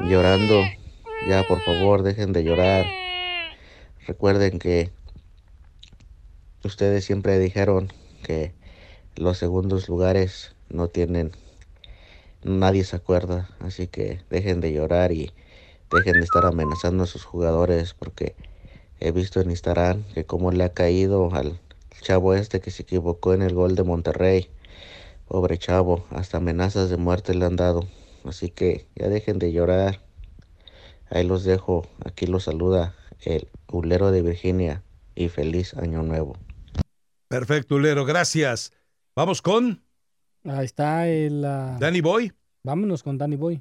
llorando, 0.00 0.62
ya 1.28 1.44
por 1.46 1.60
favor 1.60 2.02
dejen 2.02 2.32
de 2.32 2.44
llorar. 2.44 2.86
Recuerden 4.06 4.58
que 4.58 4.90
ustedes 6.64 7.04
siempre 7.04 7.38
dijeron 7.38 7.92
que 8.22 8.54
los 9.16 9.38
segundos 9.38 9.88
lugares 9.88 10.54
no 10.72 10.88
tienen, 10.88 11.32
nadie 12.42 12.84
se 12.84 12.96
acuerda, 12.96 13.48
así 13.60 13.86
que 13.86 14.20
dejen 14.30 14.60
de 14.60 14.72
llorar 14.72 15.12
y 15.12 15.32
dejen 15.90 16.14
de 16.14 16.24
estar 16.24 16.46
amenazando 16.46 17.04
a 17.04 17.06
sus 17.06 17.24
jugadores 17.24 17.94
porque 17.94 18.34
he 19.00 19.12
visto 19.12 19.40
en 19.40 19.50
Instagram 19.50 20.02
que 20.14 20.24
como 20.24 20.50
le 20.50 20.64
ha 20.64 20.72
caído 20.72 21.34
al 21.34 21.60
chavo 22.00 22.34
este 22.34 22.60
que 22.60 22.70
se 22.70 22.82
equivocó 22.82 23.34
en 23.34 23.42
el 23.42 23.54
gol 23.54 23.74
de 23.74 23.84
Monterrey. 23.84 24.50
Pobre 25.28 25.56
chavo, 25.58 26.04
hasta 26.10 26.38
amenazas 26.38 26.90
de 26.90 26.96
muerte 26.96 27.34
le 27.34 27.46
han 27.46 27.56
dado. 27.56 27.86
Así 28.24 28.50
que 28.50 28.86
ya 28.94 29.08
dejen 29.08 29.38
de 29.38 29.52
llorar. 29.52 30.00
Ahí 31.10 31.26
los 31.26 31.44
dejo. 31.44 31.86
Aquí 32.04 32.26
los 32.26 32.44
saluda 32.44 32.94
el 33.20 33.48
ulero 33.70 34.10
de 34.10 34.22
Virginia 34.22 34.82
y 35.14 35.28
feliz 35.28 35.74
año 35.74 36.02
nuevo. 36.02 36.36
Perfecto, 37.28 37.76
Ulero, 37.76 38.04
gracias. 38.04 38.72
Vamos 39.14 39.40
con 39.40 39.81
Ahí 40.44 40.64
está 40.64 41.08
el... 41.08 41.44
ah, 41.44 41.76
Danny 41.78 42.00
Boy. 42.00 42.32
Vámonos 42.64 43.02
con 43.02 43.18
Danny 43.18 43.36
Boy. 43.36 43.60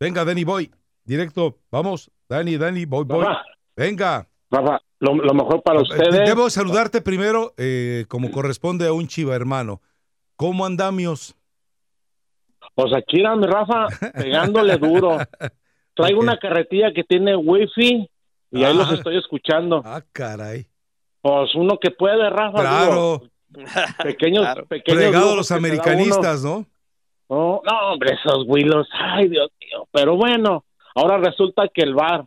Venga, 0.00 0.24
Danny 0.24 0.44
Boy. 0.44 0.70
Directo, 1.04 1.58
vamos. 1.70 2.10
Danny, 2.28 2.56
Danny, 2.56 2.84
Boy, 2.84 3.04
Boy. 3.04 3.24
Rafa. 3.24 3.42
Venga. 3.76 4.28
Rafa, 4.50 4.80
lo, 5.00 5.14
lo 5.14 5.34
mejor 5.34 5.62
para 5.62 5.78
Eh, 5.80 5.82
ustedes. 5.82 6.28
Debo 6.28 6.48
saludarte 6.50 7.00
primero, 7.02 7.54
eh, 7.56 8.04
como 8.08 8.30
corresponde 8.30 8.86
a 8.86 8.92
un 8.92 9.06
chiva 9.08 9.34
hermano. 9.34 9.80
¿Cómo 10.36 10.64
andamios? 10.66 11.34
Pues 12.74 12.92
aquí 12.94 13.20
era 13.20 13.36
mi 13.36 13.46
Rafa 13.46 13.86
pegándole 14.14 14.76
duro. 14.78 15.18
Traigo 15.94 16.20
una 16.20 16.38
carretilla 16.38 16.92
que 16.94 17.04
tiene 17.04 17.36
wifi 17.36 18.08
y 18.50 18.64
ahí 18.64 18.72
Ah. 18.72 18.74
los 18.74 18.92
estoy 18.92 19.18
escuchando. 19.18 19.82
Ah, 19.84 20.02
caray. 20.12 20.66
Pues 21.20 21.54
uno 21.54 21.78
que 21.80 21.90
puede, 21.90 22.28
Rafa. 22.30 22.58
Claro. 22.60 23.18
digo, 23.20 23.31
pequeños, 24.02 24.46
pequeños 24.68 24.98
Fregados 25.00 25.24
lujos 25.24 25.36
los 25.36 25.50
americanistas. 25.52 26.42
¿no? 26.44 26.66
No, 27.28 27.60
no, 27.64 27.92
hombre, 27.92 28.14
esos 28.14 28.44
Willos, 28.46 28.86
ay, 28.92 29.28
Dios 29.28 29.50
mío. 29.60 29.88
Pero 29.92 30.16
bueno, 30.16 30.64
ahora 30.94 31.18
resulta 31.18 31.68
que 31.72 31.82
el 31.82 31.94
bar. 31.94 32.26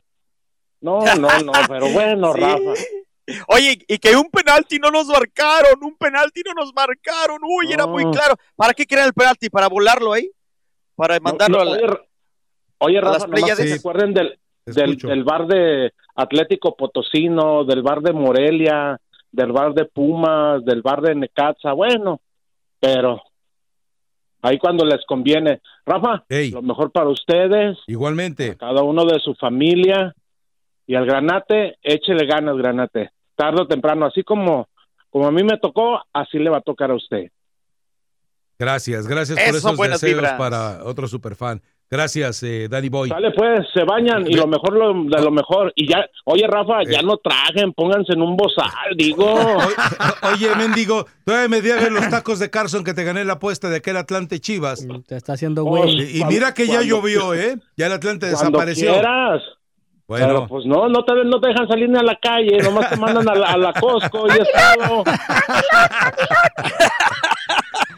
No, 0.81 0.99
no, 1.15 1.27
no, 1.43 1.51
pero 1.69 1.87
bueno, 1.89 2.33
Sí. 2.33 2.41
Rafa. 2.41 2.73
Oye, 3.47 3.79
y 3.87 3.97
que 3.97 4.15
un 4.15 4.29
penalti 4.29 4.77
no 4.77 4.91
nos 4.91 5.07
marcaron, 5.07 5.83
un 5.83 5.95
penalti 5.97 6.41
no 6.45 6.53
nos 6.53 6.71
marcaron. 6.75 7.39
Uy, 7.43 7.71
era 7.73 7.87
muy 7.87 8.03
No. 8.05 8.11
claro. 8.11 8.35
¿Para 8.55 8.73
qué 8.73 8.85
querían 8.85 9.07
el 9.07 9.13
penalti? 9.13 9.49
¿Para 9.49 9.67
volarlo 9.67 10.13
ahí? 10.13 10.29
¿Para 10.95 11.19
mandarlo 11.19 11.57
No, 11.57 11.61
a 11.63 11.65
la- 11.65 11.71
oye, 11.71 11.99
Oye, 12.77 12.97
a 12.97 13.01
Rafa, 13.01 13.13
las 13.19 13.25
Pléyades? 13.27 13.69
se 13.71 13.75
acuerden 13.79 14.13
del, 14.13 14.37
del, 14.65 14.97
del 14.97 15.23
bar 15.23 15.47
de 15.47 15.91
Atlético 16.15 16.75
Potosino, 16.75 17.63
del 17.63 17.81
bar 17.81 18.01
de 18.01 18.13
Morelia, 18.13 18.99
del 19.35 19.51
bar 19.51 19.73
de 19.73 19.85
Pumas, 19.85 20.63
del 20.63 20.81
bar 20.81 21.01
de 21.01 21.13
Necaxa, 21.13 21.73
bueno, 21.73 22.21
pero 22.79 23.21
ahí 24.41 24.57
cuando 24.57 24.85
les 24.85 25.05
conviene. 25.05 25.61
Rafa, 25.85 26.23
lo 26.29 26.61
mejor 26.61 26.91
para 26.91 27.09
ustedes, 27.09 27.77
Igualmente. 27.87 28.55
cada 28.57 28.81
uno 28.81 29.05
de 29.05 29.19
su 29.19 29.35
familia, 29.35 30.15
y 30.87 30.95
al 30.95 31.05
Granate, 31.05 31.77
échele 31.81 32.25
ganas, 32.25 32.55
Granate, 32.57 33.11
tarde 33.35 33.63
o 33.63 33.67
temprano, 33.67 34.05
así 34.05 34.23
como, 34.23 34.69
como 35.09 35.27
a 35.27 35.31
mí 35.31 35.43
me 35.43 35.57
tocó, 35.57 36.01
así 36.13 36.39
le 36.39 36.49
va 36.49 36.57
a 36.57 36.61
tocar 36.61 36.91
a 36.91 36.95
usted. 36.95 37.29
Gracias, 38.57 39.05
gracias 39.05 39.37
por 39.37 39.55
esos 39.55 39.77
deseos 39.77 40.01
vibras. 40.01 40.33
para 40.37 40.85
otro 40.85 41.07
superfan. 41.07 41.61
Gracias, 41.89 42.41
eh, 42.43 42.67
Danny 42.69 42.89
Boy. 42.89 43.09
Sale 43.09 43.31
pues, 43.31 43.59
se 43.73 43.83
bañan 43.83 44.25
y 44.27 44.33
lo 44.33 44.47
mejor 44.47 44.73
lo- 44.73 44.93
de 45.15 45.23
lo 45.23 45.31
mejor. 45.31 45.71
Y 45.75 45.87
ya, 45.87 46.05
oye 46.25 46.45
Rafa, 46.47 46.79
ya 46.89 47.01
no 47.01 47.17
traguen, 47.17 47.73
pónganse 47.73 48.13
en 48.13 48.21
un 48.21 48.35
bozal, 48.35 48.95
digo. 48.97 49.25
Oye, 50.33 50.55
mendigo, 50.57 51.05
todavía 51.23 51.47
me 51.47 51.61
debes 51.61 51.91
los 51.91 52.09
tacos 52.09 52.39
de 52.39 52.49
Carson 52.49 52.83
que 52.83 52.93
te 52.93 53.03
gané 53.03 53.23
la 53.23 53.33
apuesta 53.33 53.69
de 53.69 53.77
aquel 53.77 53.97
Atlante 53.97 54.39
Chivas. 54.39 54.87
Te 55.07 55.15
está 55.15 55.33
haciendo 55.33 55.63
güey. 55.63 56.01
Y, 56.17 56.21
y 56.21 56.25
mira 56.25 56.53
que 56.53 56.65
ya 56.65 56.75
Cuando- 56.77 56.87
llovió, 56.95 57.33
¿eh? 57.33 57.57
Ya 57.77 57.85
el 57.87 57.93
Atlante 57.93 58.31
Cuando 58.31 58.49
desapareció. 58.59 58.91
quieras. 58.91 59.41
Bueno. 60.07 60.27
Pero 60.27 60.47
pues 60.47 60.65
no, 60.65 60.87
no 60.87 61.03
te, 61.03 61.13
no 61.25 61.39
te 61.41 61.47
dejan 61.47 61.67
salir 61.67 61.89
ni 61.89 61.97
a 61.97 62.03
la 62.03 62.15
calle, 62.21 62.57
nomás 62.61 62.89
te 62.91 62.97
mandan 62.97 63.27
a 63.27 63.33
la, 63.35 63.47
a 63.47 63.57
la 63.57 63.73
Costco 63.73 64.27
y 64.27 64.31
es 64.31 64.49
todo. 64.87 65.03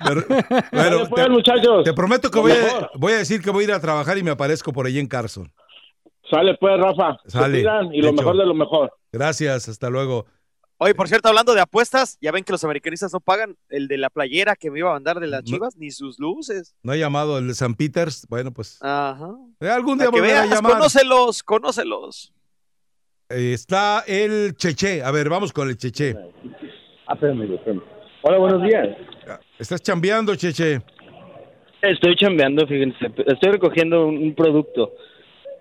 Pero- 0.06 0.24
bueno, 0.72 0.98
Dale, 1.00 1.06
pues, 1.10 1.30
muchachos. 1.30 1.84
te 1.84 1.94
prometo 1.94 2.30
que 2.32 2.40
voy 2.40 2.52
a, 2.54 2.90
voy 2.96 3.14
a 3.14 3.18
decir 3.18 3.42
que 3.42 3.50
voy 3.50 3.64
a 3.66 3.68
ir 3.68 3.74
a 3.74 3.82
trabajar 3.82 4.18
y 4.18 4.24
me 4.24 4.32
aparezco 4.32 4.72
por 4.72 4.86
ahí 4.86 5.00
en 5.00 5.08
Carson. 5.08 5.52
Sale 6.30 6.56
pues, 6.60 6.80
Rafa. 6.80 7.18
Sale. 7.26 7.60
y 7.60 8.02
lo 8.02 8.10
Hecho. 8.10 8.14
mejor 8.14 8.38
de 8.38 8.46
lo 8.46 8.54
mejor. 8.54 8.94
Gracias, 9.12 9.68
hasta 9.68 9.90
luego. 9.90 10.26
Oye, 10.80 10.94
por 10.94 11.08
cierto, 11.08 11.28
hablando 11.30 11.56
de 11.56 11.62
apuestas, 11.62 12.20
ya 12.22 12.32
ven 12.32 12.44
que 12.44 12.52
los 12.52 12.64
americanistas 12.64 13.12
no 13.12 13.20
pagan 13.20 13.56
el 13.70 13.88
de 13.88 13.98
la 13.98 14.12
playera 14.12 14.56
que 14.56 14.70
me 14.70 14.78
iba 14.80 14.92
a 14.92 14.94
mandar 14.94 15.20
de 15.20 15.26
las 15.26 15.44
chivas, 15.44 15.76
ni 15.76 15.90
sus 15.90 16.20
luces. 16.20 16.76
No 16.84 16.92
ha 16.92 16.96
llamado 16.96 17.40
el 17.40 17.48
de 17.48 17.56
San 17.56 17.74
Peters. 17.74 18.28
Bueno, 18.30 18.52
pues 18.52 18.78
Ajá. 18.82 19.32
eh, 19.60 19.70
algún 19.70 19.98
día 19.98 20.10
volverá 20.10 20.44
a 20.44 20.46
llamar. 20.46 20.74
conócelos, 20.74 21.42
conócelos. 21.42 22.32
Eh, 23.30 23.54
está 23.54 24.04
el 24.08 24.56
Cheche. 24.56 25.02
A 25.02 25.10
ver, 25.10 25.30
vamos 25.30 25.52
con 25.52 25.68
el 25.68 25.78
Cheche. 25.78 26.16
Hola, 28.22 28.38
buenos 28.38 28.62
días. 28.62 28.88
¿Estás 29.58 29.82
chambeando, 29.82 30.36
Cheche? 30.36 30.82
Estoy 31.82 32.16
chambeando, 32.18 32.68
fíjense. 32.68 33.06
Estoy 33.26 33.52
recogiendo 33.52 34.06
un, 34.06 34.18
un 34.18 34.36
producto, 34.36 34.94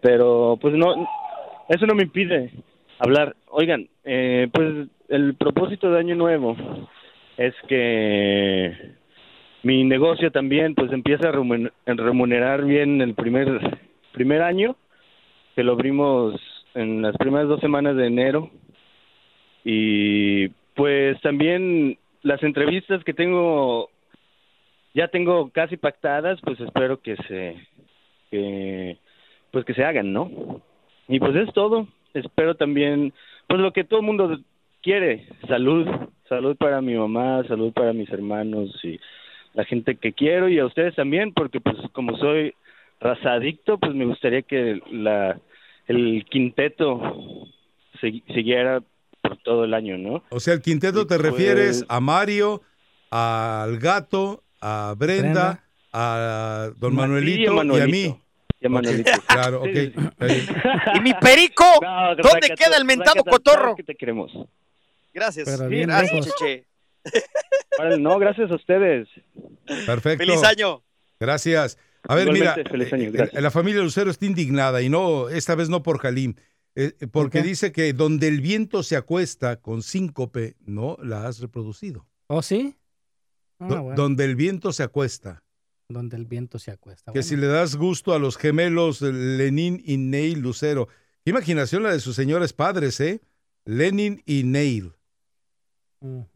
pero 0.03 0.59
pues 0.61 0.75
no, 0.75 1.09
eso 1.71 1.87
no 1.87 1.95
me 1.95 2.03
impide 2.03 2.53
hablar. 2.99 3.35
Oigan, 3.49 3.89
eh, 4.05 4.49
pues 4.53 4.89
el 5.09 5.35
propósito 5.35 5.91
de 5.91 5.99
Año 6.01 6.15
Nuevo 6.15 6.57
es 7.37 7.55
que 7.69 8.95
mi 9.62 9.85
negocio 9.85 10.31
también 10.31 10.74
pues 10.74 10.93
empieza 10.93 11.28
a 11.28 11.33
remun- 11.33 11.73
a 11.87 11.93
remunerar 11.93 12.65
bien 12.65 13.01
el 13.01 13.15
primer 13.15 13.78
primer 14.12 14.43
año 14.43 14.77
que 15.55 15.65
lo 15.65 15.73
abrimos 15.73 16.41
en 16.74 17.03
las 17.03 17.16
primeras 17.16 17.49
dos 17.49 17.61
semanas 17.61 17.97
de 17.97 18.07
enero. 18.07 18.51
Y 19.65 20.49
pues 20.74 21.20
también 21.23 21.99
las 22.23 22.43
entrevistas 22.43 23.03
que 23.05 23.15
tengo 23.15 23.91
ya 24.95 25.09
tengo 25.09 25.51
casi 25.51 25.77
pactadas 25.77 26.41
pues 26.43 26.61
espero 26.61 27.01
que 27.01 27.16
se 27.28 27.57
que 28.31 28.99
pues 29.51 29.65
que 29.65 29.74
se 29.74 29.85
hagan 29.85 30.12
no 30.12 30.61
y 31.09 31.19
pues 31.19 31.37
es 31.37 31.53
todo. 31.53 31.87
Espero 32.15 32.55
también 32.55 33.12
pues 33.47 33.61
lo 33.61 33.73
que 33.73 33.85
todo 33.85 34.01
el 34.01 34.07
mundo 34.07 34.39
quiere 34.82 35.27
salud 35.48 35.86
salud 36.28 36.57
para 36.57 36.81
mi 36.81 36.94
mamá 36.94 37.43
salud 37.48 37.73
para 37.73 37.93
mis 37.93 38.09
hermanos 38.11 38.70
y 38.85 38.98
la 39.55 39.65
gente 39.65 39.97
que 39.97 40.12
quiero 40.12 40.48
y 40.48 40.59
a 40.59 40.66
ustedes 40.66 40.94
también 40.94 41.32
porque 41.32 41.61
pues 41.61 41.77
como 41.93 42.16
soy 42.19 42.55
razadicto 43.01 43.78
pues 43.78 43.94
me 43.94 44.05
gustaría 44.07 44.43
que 44.43 44.81
la 44.90 45.39
el 45.86 46.24
quinteto 46.31 47.01
siguiera 48.35 48.82
por 49.23 49.36
todo 49.39 49.65
el 49.65 49.74
año 49.74 49.98
no 49.98 50.23
O 50.31 50.40
sea, 50.40 50.55
el 50.55 50.62
quinteto 50.62 51.07
te 51.07 51.16
pues- 51.16 51.31
refieres 51.31 51.85
a 51.89 52.01
Mario, 52.01 52.62
al 53.11 53.78
gato, 53.78 54.43
a 54.61 54.94
Brenda, 54.97 55.23
Brenda. 55.32 55.65
a 55.93 56.70
don 56.77 56.94
Ma- 56.94 57.03
Manuelito 57.03 57.40
y 57.40 57.44
a 57.44 57.47
y 57.47 57.48
a 57.48 57.53
Manuelito. 57.55 57.90
mí. 58.15 58.20
Y 58.61 58.66
a 58.66 58.69
Manuelito. 58.69 59.11
Claro, 59.27 59.62
ok. 59.62 59.69
Sí. 59.74 59.93
¿Y 60.97 61.01
mi 61.01 61.12
perico? 61.15 61.65
No, 61.82 62.15
¿Dónde 62.16 62.48
queda 62.57 62.77
el 62.78 62.85
mentado 62.85 63.23
cotorro? 63.24 63.77
que 63.77 63.82
te 63.85 63.94
queremos. 63.94 64.32
Gracias. 65.17 65.49
Pero 65.49 65.69
bien 65.69 65.89
Gracias, 65.89 66.13
lejos. 66.13 66.35
Cheche. 66.39 66.67
No, 67.99 68.19
gracias 68.19 68.51
a 68.51 68.55
ustedes. 68.55 69.07
Perfecto. 69.87 70.25
Feliz 70.25 70.43
año. 70.45 70.83
Gracias. 71.21 71.77
A 72.09 72.15
ver, 72.15 72.29
Igualmente, 72.29 72.59
mira, 72.63 72.71
feliz 72.71 72.93
año, 72.93 73.05
eh, 73.09 73.11
gracias. 73.13 73.43
la 73.43 73.51
familia 73.51 73.83
Lucero 73.83 74.11
está 74.11 74.25
indignada 74.27 74.81
y 74.81 74.89
no, 74.89 75.29
esta 75.29 75.55
vez 75.55 75.69
no 75.69 75.83
por 75.83 75.99
Jalim, 75.99 76.35
eh, 76.75 76.93
porque 77.13 77.43
dice 77.43 77.73
que 77.73 77.93
donde 77.93 78.29
el 78.29 78.41
viento 78.41 78.83
se 78.83 78.97
acuesta 78.97 79.57
con 79.61 79.83
síncope, 79.83 80.57
no 80.65 80.97
la 81.03 81.27
has 81.27 81.41
reproducido. 81.41 82.07
¿Oh, 82.29 82.43
sí? 82.43 82.77
Ah, 83.59 83.67
Do- 83.69 83.83
bueno. 83.83 83.97
Donde 84.03 84.25
el 84.25 84.37
viento 84.37 84.73
se 84.73 84.83
acuesta. 84.85 85.43
Donde 85.89 86.17
el 86.17 86.25
viento 86.27 86.59
se 86.59 86.71
acuesta. 86.71 87.13
Que 87.13 87.19
Bueno. 87.21 87.29
si 87.29 87.37
le 87.37 87.47
das 87.47 87.77
gusto 87.77 88.15
a 88.15 88.19
los 88.19 88.37
gemelos 88.39 89.03
eh, 89.03 89.13
Lenin 89.13 89.83
y 89.85 89.97
Neil 89.99 90.41
Lucero. 90.41 90.89
Qué 91.25 91.31
imaginación 91.31 91.83
la 91.83 91.93
de 91.93 92.01
sus 92.01 92.17
señores 92.17 92.53
padres, 92.53 93.01
¿eh? 93.01 93.21
Lenin 93.65 94.23
y 94.25 94.45
Neil. 94.45 94.93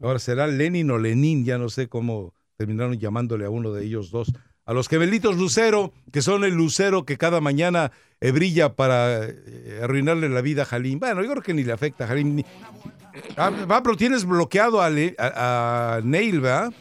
Ahora 0.01 0.19
será 0.19 0.47
Lenin 0.47 0.89
o 0.91 0.97
Lenin, 0.97 1.45
ya 1.45 1.57
no 1.57 1.69
sé 1.69 1.87
cómo 1.87 2.33
terminaron 2.57 2.97
llamándole 2.99 3.45
a 3.45 3.49
uno 3.49 3.71
de 3.71 3.85
ellos 3.85 4.11
dos. 4.11 4.31
A 4.65 4.73
los 4.73 4.87
gemelitos 4.87 5.35
Lucero, 5.37 5.91
que 6.11 6.21
son 6.21 6.43
el 6.43 6.53
lucero 6.53 7.03
que 7.05 7.17
cada 7.17 7.41
mañana 7.41 7.91
eh, 8.21 8.31
brilla 8.31 8.75
para 8.75 9.25
eh, 9.25 9.79
arruinarle 9.83 10.29
la 10.29 10.41
vida 10.41 10.61
a 10.63 10.65
Jalim. 10.65 10.99
Bueno, 10.99 11.23
yo 11.23 11.31
creo 11.31 11.41
que 11.43 11.53
ni 11.53 11.63
le 11.63 11.71
afecta 11.73 12.03
a 12.03 12.07
Jalim. 12.07 12.35
ni- 12.35 12.45
Ah, 13.35 13.49
va, 13.49 13.81
pero 13.83 13.97
tienes 13.97 14.23
bloqueado 14.23 14.81
a, 14.81 14.89
Le- 14.89 15.15
a- 15.17 15.95
a 15.97 16.01
Neil, 16.01 16.39
¿verdad? 16.39 16.71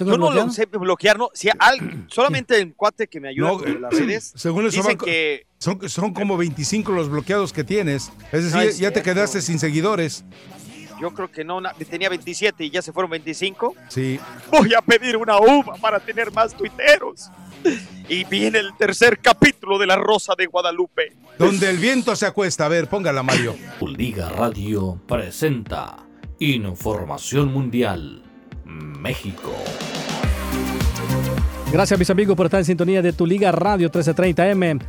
Yo 0.00 0.18
no 0.18 0.30
lo 0.30 0.50
sé 0.50 0.66
bloquear, 0.66 1.18
no. 1.18 1.28
Si 1.32 1.48
al- 1.58 2.06
solamente 2.10 2.58
el 2.60 2.74
cuate 2.74 3.06
que 3.08 3.20
me 3.20 3.28
ayuda 3.28 3.48
No, 3.48 3.58
con 3.58 3.80
las 3.80 3.92
redes. 3.98 4.32
según 4.36 4.66
eso 4.66 4.76
dicen 4.78 4.96
co- 4.98 5.06
que 5.06 5.46
Son, 5.58 5.88
son 5.88 6.12
como 6.12 6.36
25 6.36 6.92
los 6.92 7.08
bloqueados 7.08 7.52
que 7.52 7.64
tienes. 7.64 8.10
Es 8.32 8.44
decir, 8.44 8.56
No 8.56 8.60
es 8.62 8.78
ya 8.78 8.90
te 8.90 9.02
quedaste 9.02 9.40
sin 9.40 9.58
seguidores. 9.58 10.24
Yo 11.00 11.10
creo 11.12 11.30
que 11.30 11.44
no, 11.44 11.60
tenía 11.88 12.08
27 12.08 12.64
y 12.64 12.70
ya 12.70 12.82
se 12.82 12.92
fueron 12.92 13.10
25. 13.10 13.74
Sí. 13.88 14.20
Voy 14.50 14.74
a 14.74 14.82
pedir 14.82 15.16
una 15.16 15.38
uva 15.38 15.74
para 15.80 15.98
tener 15.98 16.32
más 16.32 16.54
tuiteros. 16.54 17.30
Y 18.08 18.24
viene 18.24 18.58
el 18.58 18.76
tercer 18.76 19.18
capítulo 19.18 19.78
de 19.78 19.86
La 19.86 19.96
Rosa 19.96 20.34
de 20.36 20.46
Guadalupe. 20.46 21.12
Donde 21.38 21.70
el 21.70 21.78
viento 21.78 22.16
se 22.16 22.26
acuesta. 22.26 22.66
A 22.66 22.68
ver, 22.68 22.88
póngala, 22.88 23.22
Mario. 23.22 23.54
Liga 23.80 24.28
Radio 24.30 25.00
presenta 25.06 25.96
Información 26.38 27.52
Mundial 27.52 28.22
México. 28.64 29.52
Gracias 31.72 31.98
mis 31.98 32.10
amigos 32.10 32.36
por 32.36 32.46
estar 32.46 32.58
en 32.58 32.64
sintonía 32.64 33.00
de 33.00 33.12
tu 33.12 33.26
Liga 33.26 33.52
Radio 33.52 33.90
1330M. 33.90 34.80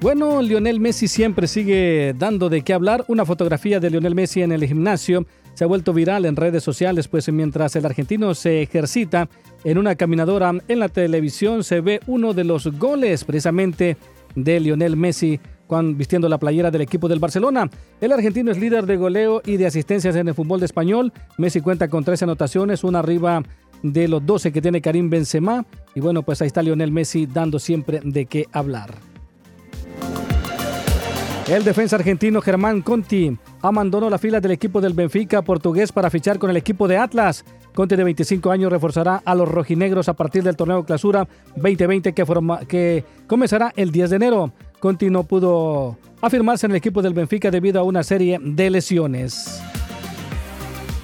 Bueno, 0.00 0.42
Lionel 0.42 0.80
Messi 0.80 1.08
siempre 1.08 1.46
sigue 1.46 2.14
dando 2.18 2.48
de 2.48 2.62
qué 2.62 2.74
hablar. 2.74 3.04
Una 3.08 3.24
fotografía 3.24 3.80
de 3.80 3.90
Lionel 3.90 4.14
Messi 4.14 4.42
en 4.42 4.52
el 4.52 4.64
gimnasio 4.66 5.26
se 5.54 5.64
ha 5.64 5.66
vuelto 5.66 5.92
viral 5.92 6.24
en 6.24 6.36
redes 6.36 6.62
sociales, 6.62 7.08
pues 7.08 7.30
mientras 7.32 7.74
el 7.76 7.86
argentino 7.86 8.34
se 8.34 8.62
ejercita 8.62 9.28
en 9.64 9.78
una 9.78 9.94
caminadora 9.94 10.52
en 10.68 10.78
la 10.78 10.88
televisión 10.88 11.64
se 11.64 11.80
ve 11.80 12.00
uno 12.06 12.34
de 12.34 12.44
los 12.44 12.66
goles 12.78 13.24
precisamente 13.24 13.96
de 14.34 14.60
Lionel 14.60 14.96
Messi 14.96 15.40
cuando 15.66 15.96
vistiendo 15.96 16.28
la 16.28 16.38
playera 16.38 16.70
del 16.70 16.82
equipo 16.82 17.08
del 17.08 17.18
Barcelona. 17.18 17.70
El 18.00 18.12
argentino 18.12 18.50
es 18.50 18.58
líder 18.58 18.84
de 18.84 18.96
goleo 18.96 19.40
y 19.44 19.56
de 19.56 19.66
asistencias 19.66 20.16
en 20.16 20.28
el 20.28 20.34
fútbol 20.34 20.60
de 20.60 20.66
español. 20.66 21.12
Messi 21.38 21.60
cuenta 21.60 21.88
con 21.88 22.04
13 22.04 22.26
anotaciones, 22.26 22.84
una 22.84 22.98
arriba 22.98 23.42
de 23.82 24.08
los 24.08 24.24
12 24.24 24.52
que 24.52 24.60
tiene 24.60 24.82
Karim 24.82 25.08
Benzema. 25.08 25.64
Y 25.94 26.00
bueno, 26.00 26.22
pues 26.22 26.42
ahí 26.42 26.48
está 26.48 26.62
Lionel 26.62 26.92
Messi 26.92 27.26
dando 27.26 27.58
siempre 27.58 28.00
de 28.04 28.26
qué 28.26 28.46
hablar. 28.52 28.94
El 31.48 31.64
defensa 31.64 31.96
argentino 31.96 32.40
Germán 32.40 32.82
Conti 32.82 33.36
abandonó 33.68 34.10
la 34.10 34.18
fila 34.18 34.40
del 34.40 34.50
equipo 34.52 34.80
del 34.82 34.92
Benfica 34.92 35.40
portugués 35.40 35.90
para 35.90 36.10
fichar 36.10 36.38
con 36.38 36.50
el 36.50 36.56
equipo 36.58 36.86
de 36.86 36.98
Atlas. 36.98 37.44
Conti 37.74 37.96
de 37.96 38.04
25 38.04 38.50
años 38.50 38.70
reforzará 38.70 39.22
a 39.24 39.34
los 39.34 39.48
rojinegros 39.48 40.08
a 40.10 40.12
partir 40.14 40.42
del 40.42 40.54
torneo 40.54 40.84
Clausura 40.84 41.26
2020 41.56 42.12
que, 42.12 42.26
forma- 42.26 42.60
que 42.66 43.04
comenzará 43.26 43.72
el 43.74 43.90
10 43.90 44.10
de 44.10 44.16
enero. 44.16 44.52
Conti 44.80 45.08
no 45.08 45.24
pudo 45.24 45.96
afirmarse 46.20 46.66
en 46.66 46.72
el 46.72 46.76
equipo 46.76 47.00
del 47.00 47.14
Benfica 47.14 47.50
debido 47.50 47.80
a 47.80 47.84
una 47.84 48.02
serie 48.02 48.38
de 48.38 48.68
lesiones. 48.68 49.62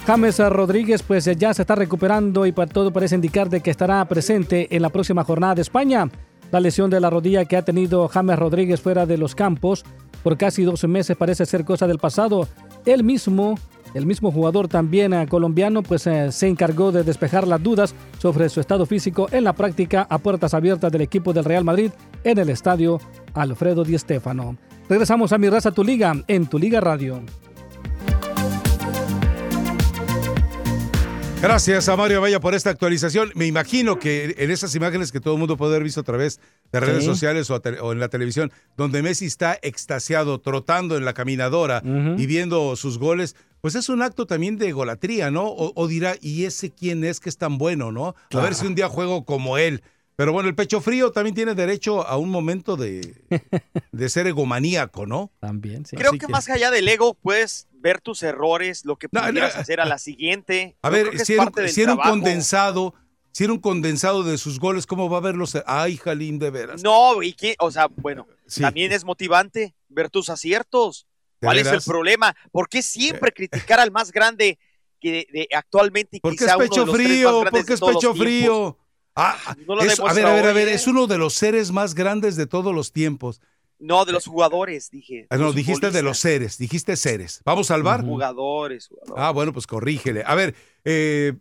James 0.07 0.39
Rodríguez 0.39 1.03
pues 1.03 1.25
ya 1.39 1.55
se 1.55 1.63
está 1.63 1.75
recuperando 1.77 2.45
y 2.45 2.53
para 2.53 2.71
todo 2.71 2.93
parece 2.93 3.15
indicar 3.15 3.49
de 3.49 3.61
que 3.63 3.71
estará 3.71 4.05
presente 4.07 4.75
en 4.75 4.83
la 4.83 4.91
próxima 4.91 5.25
jornada 5.25 5.55
de 5.55 5.63
España. 5.63 6.11
La 6.51 6.61
lesión 6.61 6.91
de 6.91 7.01
la 7.01 7.11
rodilla 7.11 7.45
que 7.45 7.57
ha 7.57 7.63
tenido 7.63 8.09
James 8.09 8.39
Rodríguez 8.39 8.81
fuera 8.81 9.07
de 9.07 9.17
los 9.17 9.35
campos 9.35 9.85
por 10.23 10.37
casi 10.37 10.65
12 10.65 10.89
meses 10.89 11.17
parece 11.17 11.47
ser 11.47 11.65
cosa 11.65 11.87
del 11.87 11.99
pasado. 11.99 12.49
Él 12.85 13.05
mismo, 13.05 13.57
el 13.95 14.07
mismo 14.07 14.33
jugador 14.33 14.69
también 14.69 15.13
eh, 15.13 15.27
colombiano, 15.29 15.83
pues 15.83 16.07
eh, 16.07 16.33
se 16.33 16.49
encargó 16.49 16.93
de 16.93 17.05
despejar 17.05 17.47
las 17.47 17.63
dudas 17.63 17.95
sobre 18.19 18.49
su 18.49 18.61
estado 18.61 18.87
físico 18.87 19.29
en 19.31 19.45
la 19.45 19.53
práctica 19.53 20.07
a 20.11 20.19
puertas 20.19 20.55
abiertas 20.55 20.91
del 20.93 21.03
equipo 21.03 21.33
del 21.33 21.45
Real 21.45 21.65
Madrid 21.65 21.91
en 22.25 22.39
el 22.39 22.51
estadio 22.51 23.01
Alfredo 23.35 23.85
Di 23.85 23.97
Stéfano. 23.97 24.57
Regresamos 24.89 25.33
a 25.33 25.39
Mi 25.39 25.49
Raza 25.49 25.71
Tu 25.71 25.85
Liga 25.85 26.13
en 26.27 26.47
Tu 26.47 26.59
Liga 26.59 26.81
Radio. 26.81 27.23
Gracias 31.43 31.89
a 31.89 31.97
Mario 31.97 32.21
Vaya 32.21 32.39
por 32.39 32.55
esta 32.55 32.69
actualización. 32.69 33.33
Me 33.35 33.47
imagino 33.47 33.99
que 33.99 34.35
en 34.37 34.51
esas 34.51 34.75
imágenes 34.75 35.11
que 35.11 35.21
todo 35.21 35.35
el 35.35 35.41
mundo 35.41 35.57
puede 35.57 35.73
haber 35.73 35.85
visto 35.85 36.01
a 36.01 36.05
través 36.05 36.39
de 36.71 36.81
redes 36.81 36.99
Sí. 37.05 37.07
sociales 37.07 37.49
o, 37.51 37.55
o 37.81 37.93
en 37.93 37.99
la 38.01 38.09
televisión, 38.09 38.53
donde 38.77 39.03
Messi 39.03 39.25
está 39.25 39.59
extasiado, 39.63 40.39
trotando 40.41 40.99
en 40.99 41.07
la 41.07 41.15
caminadora 41.15 41.83
y 41.85 42.27
viendo 42.27 42.77
sus 42.77 42.99
goles, 42.99 43.37
pues 43.63 43.75
es 43.75 43.89
un 43.89 44.03
acto 44.03 44.27
también 44.27 44.59
de 44.59 44.71
golatría, 44.73 45.31
¿no? 45.31 45.47
O, 45.47 45.73
o 45.75 45.89
dirá, 45.89 46.15
¿y 46.21 46.45
ese 46.45 46.71
quién 46.71 47.05
es 47.05 47.21
que 47.21 47.31
es 47.31 47.39
tan 47.39 47.57
bueno, 47.57 47.91
no? 47.91 48.15
A 48.35 48.41
ver 48.41 48.55
si 48.55 48.67
un 48.67 48.75
día 48.75 48.89
juego 48.89 49.25
como 49.25 49.57
él. 49.57 49.83
Pero 50.21 50.35
bueno, 50.35 50.51
el 50.51 50.55
pecho 50.55 50.83
frío 50.83 51.13
también 51.13 51.35
tiene 51.35 51.55
derecho 51.55 52.07
a 52.07 52.19
un 52.19 52.29
momento 52.29 52.77
de, 52.77 53.15
de 53.91 54.09
ser 54.11 54.27
egomaníaco, 54.27 55.07
¿no? 55.07 55.33
También, 55.41 55.87
sí. 55.87 55.97
Creo 55.97 56.13
que, 56.13 56.29
más 56.29 56.47
allá 56.51 56.71
del 56.71 56.87
ego 56.89 57.15
puedes 57.15 57.69
ver 57.73 58.03
tus 58.03 58.23
errores, 58.23 58.85
lo 58.85 58.97
que 58.97 59.09
No, 59.13 59.23
pudieras 59.27 59.55
no. 59.55 59.63
hacer 59.63 59.81
a 59.81 59.87
la 59.87 59.97
siguiente. 59.97 60.77
A 60.83 60.89
Yo 60.89 60.93
ver, 60.93 61.25
si 61.25 61.33
era, 61.33 61.45
un- 61.45 61.69
si 61.71 61.81
era 61.81 61.97
condensado, 61.97 62.93
si 63.33 63.45
era 63.45 63.55
un 63.55 63.61
condensado 63.61 64.23
de 64.23 64.37
sus 64.37 64.61
goles, 64.61 64.85
¿cómo 64.85 65.09
va 65.09 65.17
a 65.17 65.21
verlos? 65.23 65.57
Ay, 65.65 65.97
Jalín, 65.97 66.39
de 66.39 66.51
veras. 66.51 66.83
No, 66.83 67.23
y 67.23 67.33
que, 67.33 67.57
o 67.59 67.71
sea, 67.71 67.87
bueno, 67.87 68.27
Sí. 68.47 68.61
también 68.61 68.93
es 68.93 69.05
motivante 69.05 69.75
ver 69.89 70.11
tus 70.11 70.29
aciertos. 70.29 71.07
¿De 71.41 71.47
¿Cuál 71.47 71.61
es 71.61 71.67
el 71.69 71.81
problema? 71.81 72.37
¿Por 72.53 72.69
qué 72.69 72.83
siempre 72.83 73.33
criticar 73.33 73.81
al 73.81 73.91
más 73.91 74.13
grande 74.13 74.59
que 75.01 75.11
de, 75.13 75.27
de- 75.33 75.49
actualmente 75.57 76.19
y 76.19 76.21
¿Por 76.21 76.33
qué 76.33 76.37
quizá 76.45 76.51
es 76.51 76.57
uno 76.57 76.65
de 76.65 76.69
pecho 76.69 76.85
los 76.85 76.95
tres 76.95 77.09
más 77.09 77.11
frío? 77.17 77.41
grandes 77.41 77.51
¿Por 77.53 77.65
qué 77.65 77.69
de 77.71 77.75
es 77.75 77.81
pecho 77.81 78.13
tiempos? 78.13 78.77
Ah, 79.17 79.37
No 79.67 79.75
lo 79.77 79.83
es- 79.83 79.99
a 80.01 80.13
ver, 80.15 80.27
a 80.27 80.33
ver, 80.35 80.47
a 80.47 80.53
ver, 80.53 80.69
es 80.69 80.87
uno 80.87 81.07
de 81.07 81.19
los 81.19 81.35
seres 81.35 81.73
más 81.73 81.95
grandes 81.95 82.37
de 82.37 82.47
todos 82.47 82.75
los 82.75 82.93
tiempos. 82.93 83.41
No, 83.79 84.05
de 84.05 84.13
los 84.13 84.27
jugadores, 84.27 84.91
dije. 84.91 85.27
Ah, 85.31 85.37
no, 85.39 85.53
dijiste 85.53 85.91
de 85.91 86.03
los 86.03 86.19
seres, 86.19 86.59
dijiste 86.59 86.97
seres. 86.97 87.41
¿Vamos 87.45 87.71
al 87.71 87.83
bar? 87.83 88.05
Jugadores, 88.05 88.89
jugadores. 88.89 89.15
Ah, 89.25 89.31
bueno, 89.31 89.53
pues 89.55 89.67
corrígele. 89.67 90.23
A 90.27 90.35
ver, 90.35 90.55
eh, 90.85 91.33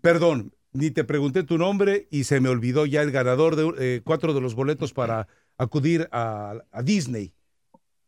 perdón, 0.00 0.52
ni 0.72 0.90
te 0.90 1.04
pregunté 1.04 1.42
tu 1.44 1.56
nombre 1.58 2.08
y 2.10 2.24
se 2.24 2.40
me 2.40 2.48
olvidó 2.48 2.86
ya 2.86 3.02
el 3.02 3.12
ganador 3.12 3.56
de 3.56 3.72
eh, 3.78 4.00
cuatro 4.04 4.34
de 4.34 4.40
los 4.40 4.54
boletos 4.54 4.92
para 4.92 5.28
acudir 5.56 6.08
a, 6.12 6.54
a 6.72 6.82
Disney. 6.82 7.32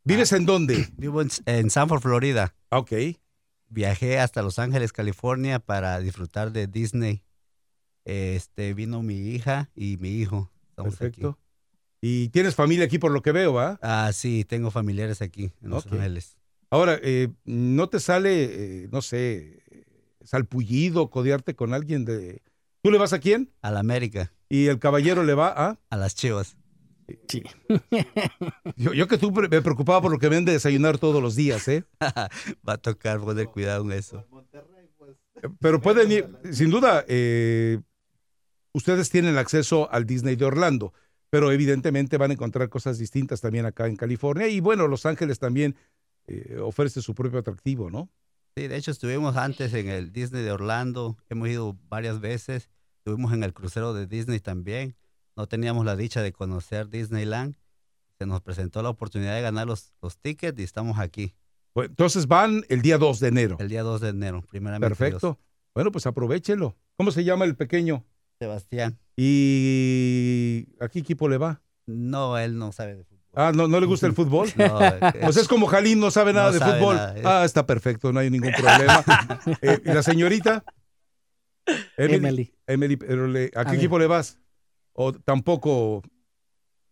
¿Vives 0.04 0.32
en 0.32 0.46
dónde? 0.46 0.88
Vivo 0.96 1.22
en, 1.22 1.30
en 1.46 1.70
Sanford, 1.70 2.00
Florida. 2.02 2.54
Ok. 2.70 2.92
Viajé 3.68 4.18
hasta 4.20 4.42
Los 4.42 4.58
Ángeles, 4.58 4.92
California 4.92 5.58
para 5.58 5.98
disfrutar 6.00 6.52
de 6.52 6.66
Disney. 6.66 7.22
Este, 8.06 8.72
vino 8.72 9.02
mi 9.02 9.18
hija 9.18 9.68
y 9.74 9.96
mi 9.96 10.10
hijo. 10.10 10.50
Estamos 10.70 10.96
Perfecto. 10.96 11.30
aquí. 11.30 11.40
Y 12.00 12.28
tienes 12.28 12.54
familia 12.54 12.84
aquí 12.84 12.98
por 13.00 13.10
lo 13.10 13.20
que 13.20 13.32
veo, 13.32 13.52
¿va? 13.52 13.80
Ah, 13.82 14.10
sí, 14.12 14.44
tengo 14.44 14.70
familiares 14.70 15.22
aquí 15.22 15.52
en 15.60 15.70
Los 15.70 15.86
Ok. 15.86 15.94
Ángeles. 15.94 16.38
Ahora, 16.70 16.98
eh, 17.02 17.28
¿no 17.44 17.88
te 17.88 17.98
sale, 17.98 18.84
eh, 18.84 18.88
no 18.92 19.02
sé, 19.02 19.62
salpullido, 20.22 21.10
codearte 21.10 21.56
con 21.56 21.74
alguien 21.74 22.04
de... 22.04 22.42
¿Tú 22.82 22.92
le 22.92 22.98
vas 22.98 23.12
a 23.12 23.18
quién? 23.18 23.50
A 23.60 23.72
la 23.72 23.80
América. 23.80 24.32
¿Y 24.48 24.66
el 24.66 24.78
caballero 24.78 25.24
le 25.24 25.34
va 25.34 25.48
a...? 25.48 25.80
A 25.90 25.96
las 25.96 26.14
chivas. 26.14 26.56
Sí. 27.28 27.42
Yo, 28.76 28.92
yo 28.92 29.08
que 29.08 29.18
tú 29.18 29.32
me 29.32 29.48
preocupaba 29.62 30.02
por 30.02 30.12
lo 30.12 30.18
que 30.18 30.28
ven 30.28 30.44
de 30.44 30.52
desayunar 30.52 30.98
todos 30.98 31.20
los 31.22 31.34
días, 31.34 31.66
¿eh? 31.68 31.84
Va 32.68 32.74
a 32.74 32.78
tocar 32.78 33.20
poner 33.20 33.46
cuidado 33.48 33.84
en 33.84 33.92
eso. 33.92 34.24
Pero 35.60 35.80
pueden 35.80 36.10
ir, 36.10 36.28
sin 36.52 36.70
duda, 36.70 37.04
eh, 37.08 37.80
ustedes 38.76 39.08
tienen 39.08 39.38
acceso 39.38 39.90
al 39.90 40.04
Disney 40.04 40.36
de 40.36 40.44
Orlando, 40.44 40.92
pero 41.30 41.50
evidentemente 41.50 42.18
van 42.18 42.30
a 42.30 42.34
encontrar 42.34 42.68
cosas 42.68 42.98
distintas 42.98 43.40
también 43.40 43.64
acá 43.64 43.86
en 43.86 43.96
California. 43.96 44.48
Y 44.48 44.60
bueno, 44.60 44.86
Los 44.86 45.06
Ángeles 45.06 45.38
también 45.38 45.76
eh, 46.26 46.58
ofrece 46.62 47.00
su 47.00 47.14
propio 47.14 47.38
atractivo, 47.38 47.90
¿no? 47.90 48.10
Sí, 48.54 48.68
de 48.68 48.76
hecho 48.76 48.90
estuvimos 48.90 49.36
antes 49.36 49.72
en 49.72 49.88
el 49.88 50.12
Disney 50.12 50.42
de 50.42 50.52
Orlando, 50.52 51.16
hemos 51.30 51.48
ido 51.48 51.76
varias 51.88 52.20
veces, 52.20 52.68
estuvimos 52.98 53.32
en 53.32 53.44
el 53.44 53.54
crucero 53.54 53.94
de 53.94 54.06
Disney 54.06 54.40
también, 54.40 54.94
no 55.36 55.46
teníamos 55.46 55.86
la 55.86 55.96
dicha 55.96 56.20
de 56.22 56.32
conocer 56.32 56.88
Disneyland, 56.88 57.56
se 58.18 58.26
nos 58.26 58.42
presentó 58.42 58.82
la 58.82 58.90
oportunidad 58.90 59.34
de 59.34 59.42
ganar 59.42 59.66
los, 59.66 59.94
los 60.02 60.18
tickets 60.18 60.58
y 60.58 60.64
estamos 60.64 60.98
aquí. 60.98 61.34
Bueno, 61.74 61.90
entonces 61.90 62.26
van 62.26 62.64
el 62.68 62.82
día 62.82 62.98
2 62.98 63.20
de 63.20 63.28
enero. 63.28 63.56
El 63.58 63.68
día 63.68 63.82
2 63.82 64.00
de 64.02 64.08
enero, 64.08 64.42
primeramente. 64.50 64.88
Perfecto. 64.88 65.26
Dios. 65.28 65.38
Bueno, 65.74 65.92
pues 65.92 66.06
aprovechenlo. 66.06 66.76
¿Cómo 66.96 67.10
se 67.10 67.24
llama 67.24 67.44
el 67.44 67.56
pequeño? 67.56 68.04
Sebastián. 68.38 68.98
¿Y 69.16 70.66
a 70.80 70.88
qué 70.88 70.98
equipo 71.00 71.28
le 71.28 71.38
va? 71.38 71.62
No, 71.86 72.36
él 72.38 72.58
no 72.58 72.72
sabe 72.72 72.96
de 72.96 73.04
fútbol. 73.04 73.16
Ah, 73.34 73.52
¿no, 73.54 73.68
no 73.68 73.80
le 73.80 73.86
gusta 73.86 74.06
el 74.06 74.12
fútbol? 74.14 74.48
No, 74.56 74.78
pues 75.22 75.36
es 75.36 75.48
como 75.48 75.66
Jalín, 75.66 76.00
no 76.00 76.10
sabe 76.10 76.32
nada 76.32 76.48
no 76.48 76.52
de 76.52 76.58
sabe 76.58 76.78
fútbol. 76.80 76.96
nada, 76.96 77.14
Ah, 77.24 77.44
está 77.44 77.66
perfecto, 77.66 78.12
no 78.12 78.20
hay 78.20 78.30
ningún 78.30 78.52
problema. 78.52 79.04
Eh, 79.62 79.80
¿Y 79.84 79.92
la 79.92 80.02
señorita? 80.02 80.64
Emily. 81.96 82.52
Emily, 82.66 82.96
pero 82.96 83.26
le- 83.26 83.50
¿a 83.54 83.60
A 83.60 83.64
qué 83.64 83.72
ver. 83.72 83.80
equipo 83.80 83.98
le 83.98 84.06
vas? 84.06 84.38
O 84.92 85.12
tampoco. 85.12 86.02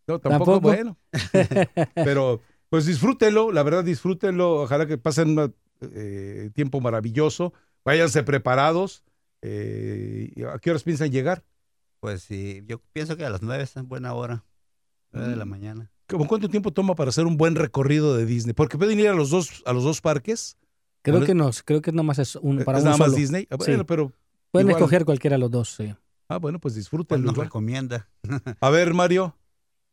No, 0.06 0.18
tampoco, 0.18 0.52
¿Tampoco? 0.52 0.60
bueno. 0.60 0.98
Pero 1.94 2.40
pues 2.68 2.84
disfrútenlo, 2.86 3.52
la 3.52 3.62
verdad 3.62 3.82
disfrútenlo. 3.84 4.62
Ojalá 4.62 4.86
que 4.86 4.98
pasen 4.98 5.38
un 5.38 5.54
eh, 5.80 6.50
tiempo 6.54 6.80
maravilloso. 6.80 7.54
Váyanse 7.84 8.22
preparados. 8.22 9.02
Eh, 9.46 10.32
¿y 10.34 10.42
¿A 10.44 10.58
qué 10.58 10.70
horas 10.70 10.82
piensan 10.82 11.10
llegar? 11.10 11.44
Pues 12.00 12.22
sí, 12.22 12.62
yo 12.66 12.80
pienso 12.92 13.14
que 13.16 13.24
a 13.26 13.30
las 13.30 13.42
9 13.42 13.62
es 13.62 13.74
buena 13.84 14.14
hora, 14.14 14.42
9 15.12 15.28
de 15.28 15.36
la 15.36 15.44
Mm. 15.44 15.48
mañana. 15.50 15.90
¿Cómo 16.08 16.26
cuánto 16.26 16.48
tiempo 16.48 16.72
toma 16.72 16.94
para 16.94 17.10
hacer 17.10 17.26
un 17.26 17.36
buen 17.36 17.54
recorrido 17.54 18.16
de 18.16 18.24
Disney? 18.26 18.54
Porque 18.54 18.78
pueden 18.78 18.98
ir 19.00 19.08
a 19.08 19.14
los 19.14 19.28
dos, 19.30 19.62
a 19.66 19.72
los 19.74 19.84
dos 19.84 20.00
parques. 20.00 20.56
Creo 21.02 21.18
¿O 21.20 21.24
que 21.24 21.34
no, 21.34 21.50
creo 21.64 21.82
que 21.82 21.92
nomás 21.92 22.18
es 22.18 22.36
un 22.36 22.64
para 22.64 22.78
¿Es 22.78 22.84
un 22.84 22.86
nada 22.90 22.96
más 22.98 23.08
solo. 23.08 23.18
Disney? 23.18 23.46
Ah, 23.50 23.56
Sí. 23.60 23.70
bueno, 23.72 23.84
pero 23.86 24.12
Pueden 24.50 24.68
igual- 24.68 24.80
escoger 24.82 25.04
cualquiera 25.04 25.34
de 25.34 25.40
los 25.40 25.50
dos, 25.50 25.74
sí. 25.74 25.94
Ah, 26.28 26.38
bueno, 26.38 26.58
pues 26.58 26.74
disfrútenlo. 26.74 27.26
nos 27.32 27.36
recomienda? 27.36 28.08
A 28.60 28.70
ver, 28.70 28.94
Mario. 28.94 29.36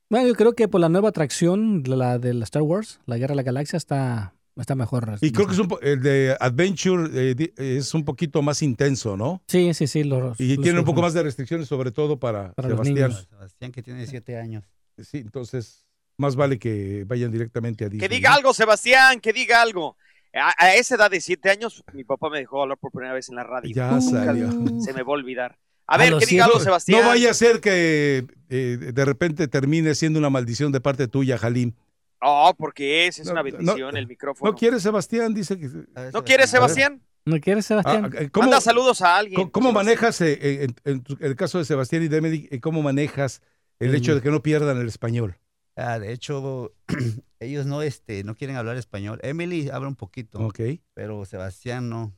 Bueno, 0.10 0.28
yo 0.28 0.36
creo 0.36 0.53
que 0.53 0.68
por 0.68 0.80
la 0.82 0.90
nueva 0.90 1.10
atracción, 1.10 1.84
la 1.86 2.19
de 2.19 2.34
la 2.34 2.44
Star 2.45 2.61
Wars, 2.61 2.99
la 3.06 3.18
Guerra 3.18 3.32
de 3.34 3.38
la 3.38 3.44
Galaxia, 3.44 3.78
está, 3.78 4.34
está 4.57 4.76
mejor. 4.76 5.18
Y 5.22 5.32
creo 5.32 5.48
que 5.48 5.53
es 5.53 5.60
un, 5.60 5.69
el 5.82 6.02
de 6.02 6.36
Adventure 6.40 7.10
eh, 7.14 7.53
es 7.57 7.94
un 7.94 8.03
poquito 8.06 8.41
más 8.41 8.61
intenso, 8.61 9.15
¿no? 9.18 9.41
Sí, 9.48 9.73
sí, 9.73 9.88
sí. 9.88 10.03
Los, 10.03 10.40
Y 10.40 10.56
los- 10.56 10.64
tiene 10.64 10.80
un 10.80 10.86
poco 10.86 11.02
más 11.02 11.14
de 11.14 11.23
restricciones, 11.23 11.68
sobre 11.68 11.91
todo 11.91 12.19
para, 12.19 12.53
Sebastián. 12.61 13.14
Sebastián 13.30 13.72
que 13.72 13.82
tiene 13.84 14.06
7 14.07 14.38
años. 14.38 14.64
Sí, 14.98 15.18
entonces 15.19 15.86
más 16.18 16.36
vale 16.36 16.60
que 16.60 17.03
vayan 17.07 17.32
directamente 17.32 17.86
a 17.86 17.90
Disney. 17.90 18.07
Que 18.07 18.14
diga 18.14 18.30
¿no? 18.32 18.36
algo, 18.36 18.53
Sebastián, 18.53 19.19
que 19.19 19.34
diga 19.34 19.61
algo. 19.61 19.95
A, 20.34 20.53
a 20.57 20.76
esa 20.76 20.95
edad 20.95 21.10
de 21.11 21.19
siete 21.19 21.49
años, 21.49 21.84
mi 21.94 22.03
papá 22.06 22.30
me 22.30 22.38
dejó 22.40 22.61
hablar 22.61 22.78
por 22.78 22.91
primera 22.91 23.14
vez 23.14 23.28
en 23.30 23.36
la 23.36 23.44
radio. 23.44 23.73
Ya 23.73 23.91
Nunca 23.91 24.02
salió. 24.26 24.49
Se 24.82 24.94
me 24.94 25.02
va 25.03 25.10
a 25.10 25.15
olvidar. 25.15 25.57
A 25.88 25.95
A 25.95 25.98
ver, 25.98 26.14
que 26.19 26.26
diga 26.26 26.45
algo, 26.45 26.56
siete- 26.57 26.65
Sebastián. 26.65 27.02
No 27.02 27.07
vaya 27.07 27.32
a 27.32 27.34
ser 27.34 27.60
que 27.60 28.26
eh, 28.49 28.91
de 28.94 29.06
repente 29.06 29.48
termine 29.49 29.94
siendo 29.95 30.19
una 30.19 30.30
maldición 30.30 30.72
de 30.72 30.80
parte 30.80 31.07
tuya, 31.10 31.38
Jalim. 31.38 31.73
Oh, 32.22 32.53
porque 32.57 33.07
es, 33.07 33.19
es 33.19 33.26
No, 33.26 33.31
una 33.34 33.41
no, 33.41 33.45
bendición 33.45 33.98
el 33.98 34.07
micrófono. 34.07 34.52
¿No 34.52 34.57
quiere 34.57 34.80
Sebastián? 34.80 35.34
Dice 35.34 35.57
que... 35.57 35.69
¿No 36.14 36.23
quieres, 36.23 36.49
Sebastián? 36.49 37.02
¿No 37.26 37.39
quieres, 37.39 37.65
Sebastián? 37.65 38.06
Ah, 38.15 38.27
¿cómo- 38.31 38.43
Manda 38.48 38.61
saludos 38.61 39.02
a 39.02 39.18
alguien. 39.18 39.35
¿Cómo, 39.35 39.52
cómo 39.52 39.72
manejas, 39.72 40.22
eh, 40.22 40.38
eh, 40.41 40.68
en, 40.85 41.03
en 41.07 41.18
el 41.19 41.35
caso 41.35 41.57
de 41.57 41.65
Sebastián 41.65 42.03
y 42.03 42.07
de 42.07 42.18
Emily, 42.18 42.48
eh, 42.52 42.60
cómo 42.60 42.81
manejas 42.81 43.41
el 43.80 43.89
El- 43.89 43.95
hecho 43.95 44.15
de 44.15 44.22
que 44.22 44.30
no 44.31 44.41
pierdan 44.43 44.77
el 44.80 44.88
español? 44.88 45.38
Ah, 45.76 45.99
de 45.99 46.11
hecho, 46.14 46.73
ellos 47.39 47.65
no, 47.65 47.81
este, 47.81 48.23
no 48.23 48.35
quieren 48.35 48.56
hablar 48.56 48.77
español. 48.77 49.19
Emily 49.23 49.69
habla 49.69 49.88
un 49.88 49.95
poquito, 49.95 50.39
Ok. 50.39 50.60
pero 50.93 51.26
Sebastián 51.26 51.89
no, 51.89 52.14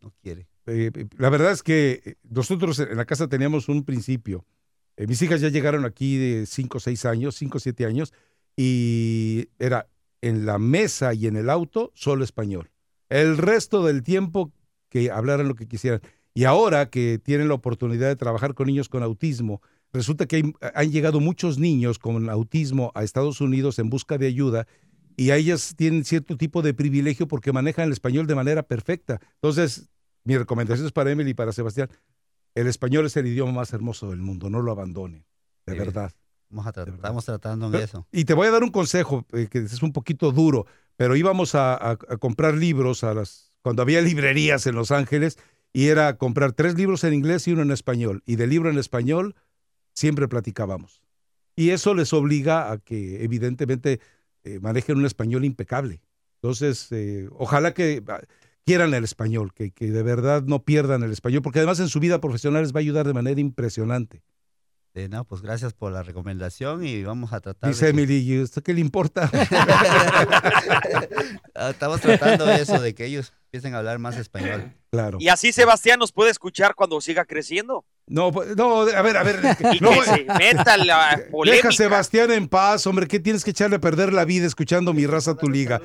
no 0.00 0.12
quiere. 0.22 0.48
Eh, 0.66 0.90
la 1.16 1.30
verdad 1.30 1.52
es 1.52 1.62
que 1.62 2.02
eh, 2.04 2.14
nosotros 2.24 2.78
en 2.80 2.96
la 2.96 3.04
casa 3.04 3.28
teníamos 3.28 3.68
un 3.68 3.84
principio. 3.84 4.44
Eh, 4.96 5.06
mis 5.06 5.20
hijas 5.22 5.40
ya 5.40 5.48
llegaron 5.48 5.84
aquí 5.84 6.16
de 6.16 6.46
5 6.46 6.78
o 6.78 6.80
6 6.80 7.04
años, 7.04 7.36
5 7.36 7.58
o 7.58 7.60
7 7.60 7.84
años, 7.86 8.12
y 8.56 9.48
era 9.58 9.88
en 10.22 10.46
la 10.46 10.58
mesa 10.58 11.14
y 11.14 11.26
en 11.26 11.36
el 11.36 11.50
auto 11.50 11.92
solo 11.94 12.24
español. 12.24 12.70
El 13.08 13.36
resto 13.38 13.84
del 13.84 14.02
tiempo 14.02 14.52
que 14.88 15.10
hablaran 15.10 15.46
lo 15.48 15.54
que 15.54 15.68
quisieran. 15.68 16.00
Y 16.34 16.44
ahora 16.44 16.90
que 16.90 17.18
tienen 17.18 17.48
la 17.48 17.54
oportunidad 17.54 18.08
de 18.08 18.16
trabajar 18.16 18.54
con 18.54 18.66
niños 18.66 18.88
con 18.88 19.02
autismo, 19.02 19.60
resulta 19.92 20.26
que 20.26 20.36
hay- 20.36 20.52
han 20.74 20.90
llegado 20.90 21.20
muchos 21.20 21.58
niños 21.58 21.98
con 21.98 22.28
autismo 22.28 22.92
a 22.94 23.04
Estados 23.04 23.40
Unidos 23.40 23.78
en 23.78 23.90
busca 23.90 24.18
de 24.18 24.26
ayuda 24.26 24.66
y 25.16 25.30
a 25.30 25.36
ellas 25.36 25.74
tienen 25.76 26.04
cierto 26.04 26.36
tipo 26.36 26.60
de 26.62 26.74
privilegio 26.74 27.28
porque 27.28 27.52
manejan 27.52 27.86
el 27.86 27.92
español 27.92 28.26
de 28.26 28.34
manera 28.34 28.62
perfecta. 28.62 29.20
Entonces, 29.34 29.88
mi 30.24 30.36
recomendación 30.36 30.86
es 30.86 30.92
para 30.92 31.10
Emily 31.10 31.30
y 31.30 31.34
para 31.34 31.52
Sebastián. 31.52 31.88
El 32.54 32.66
español 32.66 33.06
es 33.06 33.16
el 33.16 33.26
idioma 33.26 33.52
más 33.52 33.72
hermoso 33.72 34.10
del 34.10 34.18
mundo, 34.20 34.50
no 34.50 34.60
lo 34.60 34.72
abandonen, 34.72 35.24
de 35.66 35.72
Sí. 35.74 35.78
verdad. 35.78 36.12
Vamos 36.48 36.66
a 36.66 36.72
tratar- 36.72 36.94
estamos 36.94 37.24
tratando 37.24 37.66
en 37.66 37.72
Pero- 37.72 37.84
eso. 37.84 38.06
Y 38.12 38.24
te 38.24 38.34
voy 38.34 38.46
a 38.46 38.50
dar 38.50 38.62
un 38.62 38.70
consejo, 38.70 39.26
eh, 39.32 39.48
que 39.50 39.58
es 39.58 39.82
un 39.82 39.92
poquito 39.92 40.32
duro, 40.32 40.66
pero 40.96 41.16
íbamos 41.16 41.54
a, 41.54 41.74
a- 41.74 41.90
a 41.92 42.16
comprar 42.18 42.54
libros 42.54 43.04
a 43.04 43.14
las, 43.14 43.52
cuando 43.62 43.82
había 43.82 44.00
librerías 44.00 44.66
en 44.66 44.74
Los 44.74 44.90
Ángeles, 44.90 45.38
y 45.72 45.88
era 45.88 46.16
comprar 46.16 46.52
tres 46.52 46.74
libros 46.76 47.04
en 47.04 47.12
inglés 47.12 47.46
y 47.48 47.52
uno 47.52 47.62
en 47.62 47.70
español. 47.70 48.22
Y 48.24 48.36
del 48.36 48.50
libro 48.50 48.70
en 48.70 48.78
español 48.78 49.34
siempre 49.92 50.28
platicábamos. 50.28 51.02
Y 51.54 51.70
eso 51.70 51.94
les 51.94 52.12
obliga 52.12 52.70
a 52.72 52.78
que 52.78 53.22
evidentemente 53.24 54.00
eh, 54.44 54.58
manejen 54.60 54.96
un 54.98 55.06
español 55.06 55.44
impecable. 55.44 56.00
Entonces, 56.40 56.86
eh, 56.92 57.28
ojalá 57.32 57.74
que 57.74 58.02
ah, 58.08 58.20
quieran 58.64 58.94
el 58.94 59.04
español, 59.04 59.52
que, 59.52 59.70
que 59.72 59.90
de 59.90 60.02
verdad 60.02 60.44
no 60.44 60.62
pierdan 60.64 61.02
el 61.02 61.12
español, 61.12 61.42
porque 61.42 61.58
además 61.58 61.80
en 61.80 61.88
su 61.88 61.98
vida 62.00 62.20
profesional 62.20 62.62
les 62.62 62.72
va 62.74 62.78
a 62.78 62.82
ayudar 62.82 63.06
de 63.06 63.14
manera 63.14 63.40
impresionante. 63.40 64.22
Sí, 64.96 65.08
no, 65.10 65.24
pues 65.26 65.42
gracias 65.42 65.74
por 65.74 65.92
la 65.92 66.02
recomendación 66.02 66.82
y 66.86 67.02
vamos 67.02 67.34
a 67.34 67.40
tratar. 67.40 67.68
Dice 67.68 67.84
de- 67.84 67.90
Emily, 67.90 68.16
¿y 68.16 68.40
usted 68.40 68.62
qué 68.62 68.72
le 68.72 68.80
importa? 68.80 69.30
Ah, 71.54 71.70
Estamos 71.70 72.00
tratando 72.02 72.50
eso, 72.50 72.78
de 72.80 72.94
que 72.94 73.06
ellos 73.06 73.32
empiecen 73.46 73.74
a 73.74 73.78
hablar 73.78 73.98
más 73.98 74.16
español. 74.18 74.72
Claro. 74.90 75.16
Y 75.20 75.28
así 75.28 75.52
Sebastián 75.52 75.98
nos 75.98 76.12
puede 76.12 76.30
escuchar 76.30 76.74
cuando 76.74 77.00
siga 77.00 77.24
creciendo. 77.24 77.86
No, 78.06 78.30
pues, 78.30 78.54
no, 78.56 78.80
a 78.82 79.02
ver, 79.02 79.16
a 79.16 79.22
ver. 79.22 79.40
Y 79.72 79.80
no, 79.80 79.90
que 79.90 80.02
se 80.02 80.24
meta 80.38 80.76
la 80.76 81.10
Deja 81.16 81.30
polémica. 81.30 81.68
a 81.68 81.72
Sebastián 81.72 82.30
en 82.30 82.46
paz, 82.48 82.86
hombre, 82.86 83.06
¿qué 83.08 83.18
tienes 83.20 83.42
que 83.44 83.50
echarle 83.52 83.76
a 83.76 83.80
perder 83.80 84.12
la 84.12 84.24
vida 84.26 84.46
escuchando 84.46 84.92
mi 84.92 85.06
raza 85.06 85.34
tu 85.34 85.48
liga? 85.48 85.80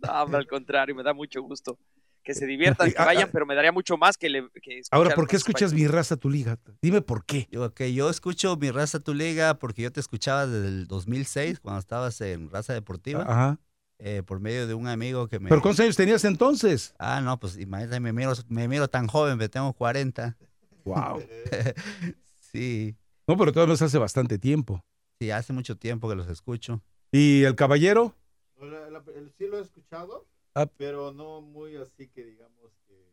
No, 0.00 0.22
hombre, 0.22 0.38
al 0.38 0.46
contrario, 0.48 0.94
me 0.96 1.02
da 1.04 1.12
mucho 1.14 1.42
gusto. 1.42 1.78
Que 2.22 2.34
se 2.34 2.46
diviertan, 2.46 2.88
Y, 2.88 2.92
que 2.92 2.98
ah, 2.98 3.06
vayan, 3.06 3.24
ah, 3.28 3.30
pero 3.32 3.46
me 3.46 3.54
daría 3.54 3.72
mucho 3.72 3.96
más 3.96 4.16
que, 4.18 4.28
le, 4.28 4.48
que 4.62 4.80
Ahora, 4.90 5.14
¿por 5.14 5.26
qué 5.26 5.36
escuchas 5.36 5.72
mi 5.72 5.86
raza 5.86 6.16
tu 6.16 6.28
liga? 6.30 6.58
Dime 6.82 7.00
por 7.00 7.24
qué. 7.24 7.48
Yo, 7.50 7.72
que 7.74 7.94
yo 7.94 8.10
escucho 8.10 8.56
mi 8.56 8.70
raza 8.70 9.00
tu 9.00 9.14
liga 9.14 9.58
porque 9.58 9.82
yo 9.82 9.90
te 9.92 10.00
escuchaba 10.00 10.46
desde 10.46 10.68
el 10.68 10.86
2006 10.86 11.60
cuando 11.60 11.80
estabas 11.80 12.20
en 12.20 12.50
raza 12.50 12.72
deportiva. 12.74 13.22
Ajá. 13.22 13.58
eh, 13.98 14.22
por 14.24 14.40
medio 14.40 14.66
de 14.66 14.74
un 14.74 14.86
amigo 14.88 15.28
que 15.28 15.38
me. 15.40 15.48
¿Pero 15.48 15.60
cuántos 15.62 15.80
años 15.84 15.96
tenías 15.96 16.24
entonces? 16.24 16.94
Ah, 16.98 17.20
no, 17.20 17.38
pues 17.40 17.58
imagínate, 17.58 18.00
me 18.00 18.12
miro, 18.12 18.32
me 18.48 18.66
miro 18.68 18.88
tan 18.88 19.06
joven, 19.06 19.36
me 19.38 19.48
tengo 19.48 19.72
40. 19.74 20.36
Wow. 20.84 21.22
sí, 22.52 22.96
No, 23.26 23.36
pero 23.36 23.52
todavía 23.52 23.74
hace 23.74 23.98
bastante 23.98 24.38
tiempo. 24.38 24.84
sí, 25.20 25.30
hace 25.30 25.52
mucho 25.52 25.76
tiempo 25.76 26.08
que 26.08 26.14
los 26.16 26.28
escucho. 26.28 26.82
¿Y 27.12 27.42
el 27.44 27.54
caballero? 27.54 28.14
La- 28.60 28.88
la- 28.90 29.02
el- 29.16 29.32
sí 29.36 29.46
lo 29.46 29.58
he 29.58 29.62
escuchado, 29.62 30.26
Ah. 30.54 30.66
pero 30.66 31.12
no 31.12 31.40
muy 31.40 31.76
así 31.76 32.08
que 32.08 32.24
digamos 32.24 32.72
que... 32.86 33.12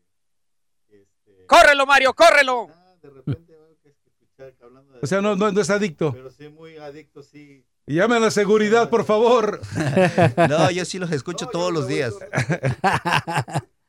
este, 0.88 1.46
¡Córrelo, 1.46 1.86
Mario, 1.86 2.12
córrelo! 2.14 2.68
de 3.02 3.10
repente 3.10 3.52
veo 3.56 3.76
que 3.82 3.90
escuchar 3.90 4.54
que 4.54 4.64
hablando 4.64 4.92
de... 4.94 4.98
O 5.02 5.06
sea, 5.06 5.20
no, 5.20 5.36
no, 5.36 5.52
no 5.52 5.60
es 5.60 5.70
adicto. 5.70 6.12
Pero 6.12 6.30
sí 6.30 6.48
muy 6.48 6.76
adicto, 6.78 7.22
sí. 7.22 7.64
Llame 7.86 8.16
a 8.16 8.20
la 8.20 8.30
seguridad, 8.30 8.90
por 8.90 9.04
favor. 9.04 9.60
No, 10.48 10.70
yo 10.70 10.84
sí 10.84 10.98
los 10.98 11.10
escucho 11.12 11.46
todos 11.46 11.72
los 11.72 11.86
días. 11.88 12.14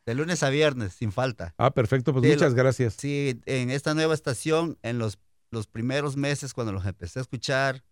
De 0.05 0.15
lunes 0.15 0.41
a 0.43 0.49
viernes, 0.49 0.93
sin 0.93 1.11
falta. 1.11 1.53
Ah, 1.57 1.71
perfecto, 1.71 2.13
pues 2.13 2.23
Sí, 2.26 2.31
muchas 2.31 2.53
gracias. 2.53 2.93
Sí, 2.97 3.39
en 3.45 3.69
esta 3.69 3.93
nueva 3.93 4.13
estación, 4.13 4.77
en 4.81 4.97
los, 4.99 5.19
los 5.51 5.67
primeros 5.67 6.15
meses 6.17 6.53
cuando 6.53 6.71
los 6.73 6.85
empecé 6.85 7.19
a 7.19 7.21
escuchar, 7.21 7.84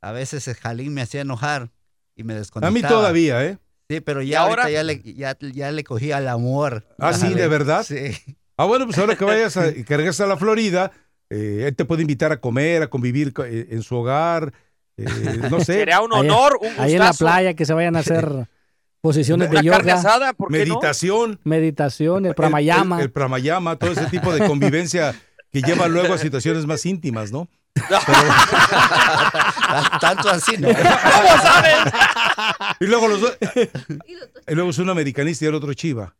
a 0.00 0.12
veces 0.12 0.46
el 0.48 0.54
Jalín 0.54 0.94
me 0.94 1.02
hacía 1.02 1.22
enojar 1.22 1.70
y 2.14 2.22
me 2.24 2.34
A 2.34 2.36
desconectaba. 2.36 2.70
mí 2.72 2.82
todavía, 2.82 3.44
¿eh? 3.44 3.58
Sí, 3.88 4.00
pero 4.00 4.20
¿Y 4.22 4.28
ya 4.28 4.40
ahorita 4.40 4.62
ahora? 4.62 4.70
ya 4.70 4.82
le, 4.82 5.02
ya, 5.02 5.36
ya 5.40 5.72
le 5.72 5.82
cogí 5.84 6.12
al 6.12 6.28
amor. 6.28 6.84
Ah, 6.98 7.12
sí, 7.14 7.32
de 7.32 7.48
verdad. 7.48 7.82
Sí. 7.84 8.12
Ah, 8.56 8.64
bueno, 8.66 8.84
pues 8.86 8.98
ahora 8.98 9.16
que 9.16 9.24
vayas 9.24 9.56
a, 9.56 9.72
que 9.72 9.96
regreses 9.96 10.20
a 10.20 10.26
la 10.26 10.36
Florida, 10.36 10.92
eh, 11.30 11.64
él 11.66 11.74
te 11.74 11.84
puede 11.84 12.02
invitar 12.02 12.30
a 12.32 12.40
comer, 12.40 12.82
a 12.82 12.86
convivir 12.88 13.32
co- 13.32 13.44
eh, 13.44 13.68
en 13.70 13.82
su 13.82 13.96
hogar, 13.96 14.52
eh, 14.98 15.04
no 15.50 15.58
sé. 15.64 15.74
Sería 15.74 16.00
un 16.02 16.12
Ahí- 16.12 16.20
honor, 16.20 16.58
un 16.60 16.68
Ahí 16.78 16.92
en 16.92 16.98
la 16.98 17.08
gustazo. 17.08 17.24
playa 17.24 17.54
que 17.54 17.64
se 17.64 17.72
vayan 17.72 17.96
a 17.96 18.00
hacer 18.00 18.28
posiciones 19.00 19.48
de 19.50 19.56
Una 19.56 19.62
yoga. 19.62 19.94
asada, 19.94 20.32
¿por 20.34 20.50
qué 20.52 20.66
no? 20.66 20.74
Meditación. 20.74 21.40
Meditación, 21.44 22.26
el 22.26 22.34
pranayama. 22.34 22.96
El, 22.98 23.02
el 23.04 23.10
pranayama, 23.10 23.76
todo 23.76 23.92
ese 23.92 24.06
tipo 24.06 24.34
de 24.34 24.46
convivencia 24.46 25.14
que 25.50 25.62
lleva 25.62 25.88
luego 25.88 26.14
a 26.14 26.18
situaciones 26.18 26.66
más 26.66 26.84
íntimas, 26.86 27.32
¿no? 27.32 27.48
Tanto 30.00 30.28
así, 30.28 30.56
¿no? 30.58 30.68
¿Cómo 30.68 31.42
saben? 31.42 31.92
Y 32.80 32.86
luego 32.86 33.08
los 33.08 33.20
dos. 33.20 33.38
Y 34.46 34.54
luego 34.54 34.70
es 34.70 34.78
un 34.78 34.90
americanista 34.90 35.44
y 35.44 35.48
el 35.48 35.54
otro 35.54 35.72
chiva. 35.74 36.14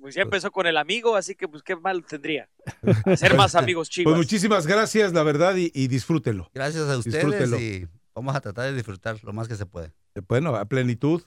Pues 0.00 0.14
ya 0.14 0.22
empezó 0.22 0.52
con 0.52 0.66
el 0.66 0.76
amigo, 0.76 1.16
así 1.16 1.34
que 1.34 1.48
pues 1.48 1.64
qué 1.64 1.74
mal 1.74 2.04
tendría. 2.04 2.48
Hacer 3.06 3.36
más 3.36 3.56
amigos 3.56 3.90
chivas. 3.90 4.12
Pues 4.12 4.16
muchísimas 4.16 4.66
gracias, 4.66 5.12
la 5.12 5.24
verdad, 5.24 5.56
y, 5.56 5.72
y 5.74 5.88
disfrútenlo. 5.88 6.48
Gracias 6.54 6.88
a 6.88 6.96
ustedes 6.96 7.24
Disfrútenlo. 7.24 7.58
y 7.58 7.88
vamos 8.14 8.36
a 8.36 8.40
tratar 8.40 8.66
de 8.66 8.74
disfrutar 8.74 9.16
lo 9.24 9.32
más 9.32 9.48
que 9.48 9.56
se 9.56 9.66
puede. 9.66 9.92
Bueno, 10.28 10.54
a 10.54 10.64
plenitud. 10.66 11.22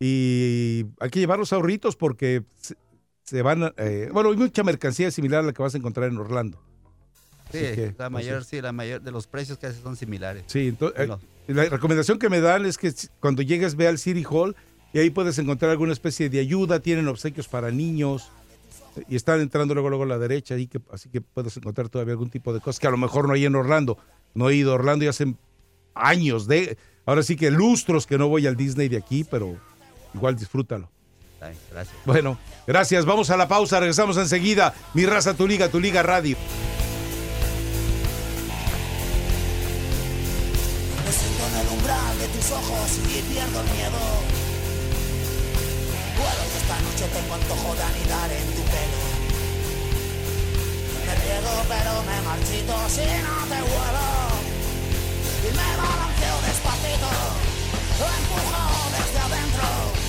Y 0.00 0.86
hay 0.98 1.10
que 1.10 1.20
llevar 1.20 1.38
los 1.38 1.52
ahorritos 1.52 1.94
porque 1.94 2.42
se, 3.24 3.42
van. 3.42 3.62
a- 3.64 3.74
eh, 3.76 4.08
bueno, 4.12 4.30
hay 4.30 4.36
mucha 4.36 4.62
mercancía 4.62 5.10
similar 5.10 5.40
a 5.40 5.46
la 5.46 5.52
que 5.52 5.62
vas 5.62 5.74
a 5.74 5.78
encontrar 5.78 6.10
en 6.10 6.18
Orlando. 6.18 6.60
Sí, 7.52 7.58
que, 7.58 7.94
la 7.98 8.08
mayor, 8.08 8.44
sí, 8.44 8.60
la 8.62 8.72
mayor 8.72 9.02
de 9.02 9.10
los 9.10 9.26
precios 9.26 9.58
casi 9.58 9.80
son 9.82 9.94
similares. 9.96 10.44
Sí, 10.46 10.68
entonces, 10.68 11.06
No. 11.08 11.20
la 11.48 11.64
recomendación 11.66 12.18
que 12.18 12.30
me 12.30 12.40
dan 12.40 12.64
es 12.64 12.78
que 12.78 12.92
cuando 13.20 13.42
llegues 13.42 13.74
ve 13.76 13.88
al 13.88 13.98
City 13.98 14.24
Hall 14.28 14.56
y 14.94 14.98
ahí 15.00 15.10
puedes 15.10 15.38
encontrar 15.38 15.70
alguna 15.70 15.92
especie 15.92 16.30
de 16.30 16.38
ayuda, 16.40 16.80
tienen 16.80 17.08
obsequios 17.08 17.48
para 17.48 17.70
niños 17.70 18.30
eh, 18.96 19.02
y 19.08 19.16
están 19.16 19.40
entrando 19.40 19.74
luego 19.74 19.90
luego 19.90 20.04
a 20.04 20.06
la 20.06 20.18
derecha, 20.18 20.56
que, 20.56 20.80
así 20.92 21.10
que 21.10 21.20
puedes 21.20 21.54
encontrar 21.58 21.88
todavía 21.90 22.12
algún 22.12 22.30
tipo 22.30 22.54
de 22.54 22.60
cosas 22.60 22.80
que 22.80 22.86
a 22.86 22.90
lo 22.90 22.96
mejor 22.96 23.26
no 23.28 23.34
hay 23.34 23.44
en 23.44 23.54
Orlando. 23.54 23.98
No 24.34 24.48
he 24.48 24.54
ido 24.56 24.72
a 24.72 24.76
Orlando 24.76 25.04
y 25.04 25.08
hace 25.08 25.34
años, 25.94 26.46
de 26.46 26.78
ahora 27.04 27.22
sí 27.22 27.36
que 27.36 27.50
lustros 27.50 28.06
que 28.06 28.16
no 28.16 28.28
voy 28.28 28.46
al 28.46 28.56
Disney 28.56 28.88
de 28.88 28.96
aquí, 28.96 29.24
pero 29.24 29.58
igual 30.14 30.36
disfrútalo. 30.36 30.88
Gracias. 31.70 31.96
Bueno, 32.04 32.38
gracias. 32.66 33.04
Vamos 33.04 33.30
a 33.30 33.36
la 33.36 33.48
pausa. 33.48 33.80
Regresamos 33.80 34.16
enseguida. 34.16 34.74
Mi 34.94 35.06
raza, 35.06 35.34
tu 35.34 35.46
liga, 35.46 35.68
tu 35.68 35.80
liga 35.80 36.02
radio. 36.02 36.36
Me 41.04 41.12
siento 41.12 41.46
en 41.48 41.66
el 41.66 41.72
umbral 41.72 42.18
de 42.18 42.28
tus 42.28 42.50
ojos 42.52 42.98
y 42.98 43.22
pierdo 43.32 43.60
el 43.60 43.70
miedo. 43.74 44.00
Puedo 46.16 46.42
que 46.52 46.58
esta 46.58 46.80
noche 46.80 47.08
tengo 47.12 47.34
antojo 47.34 47.74
de 47.74 47.82
anidar 47.82 48.30
en 48.30 48.46
tu 48.54 48.62
pelo. 48.70 49.02
Me 51.06 51.14
riego 51.16 51.54
pero 51.68 52.02
me 52.06 52.20
marchito 52.22 52.74
si 52.88 53.00
no 53.00 53.34
te 53.50 53.60
vuelo. 53.60 54.06
Y 55.42 55.50
me 55.50 55.76
balanceo 55.76 56.36
despacito, 56.46 57.10
lo 57.98 58.06
empujo 58.06 58.62
desde 58.92 59.18
adentro. 59.18 60.01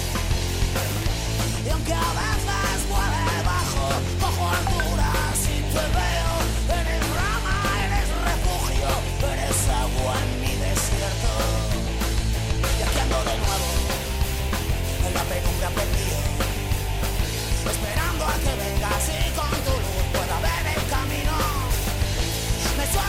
Y 1.65 1.69
aunque 1.69 1.93
a 1.93 2.11
veces 2.19 2.77
vuele 2.89 3.35
bajo, 3.45 3.87
cojo 4.19 4.49
alturas 4.49 5.37
y 5.47 5.61
te 5.71 5.85
veo. 5.95 6.33
Eres 6.79 7.03
rama, 7.15 7.55
eres 7.85 8.09
refugio, 8.27 8.89
eres 9.31 9.59
agua 9.69 10.15
en 10.23 10.41
mi 10.41 10.53
desierto. 10.59 11.31
Y 12.77 12.81
aquí 12.83 12.99
ando 12.99 13.19
de 13.23 13.35
nuevo, 13.37 13.69
en 15.07 15.13
la 15.13 15.23
penumbra 15.23 15.69
perdido. 15.69 16.19
Esperando 17.71 18.23
a 18.25 18.35
que 18.43 18.53
vengas 18.59 19.05
y 19.07 19.31
con 19.31 19.51
tu 19.63 19.75
luz 19.83 20.03
pueda 20.11 20.35
ver 20.43 20.63
el 20.75 20.83
camino. 20.91 21.35
Me 22.75 22.83
echó 22.83 22.99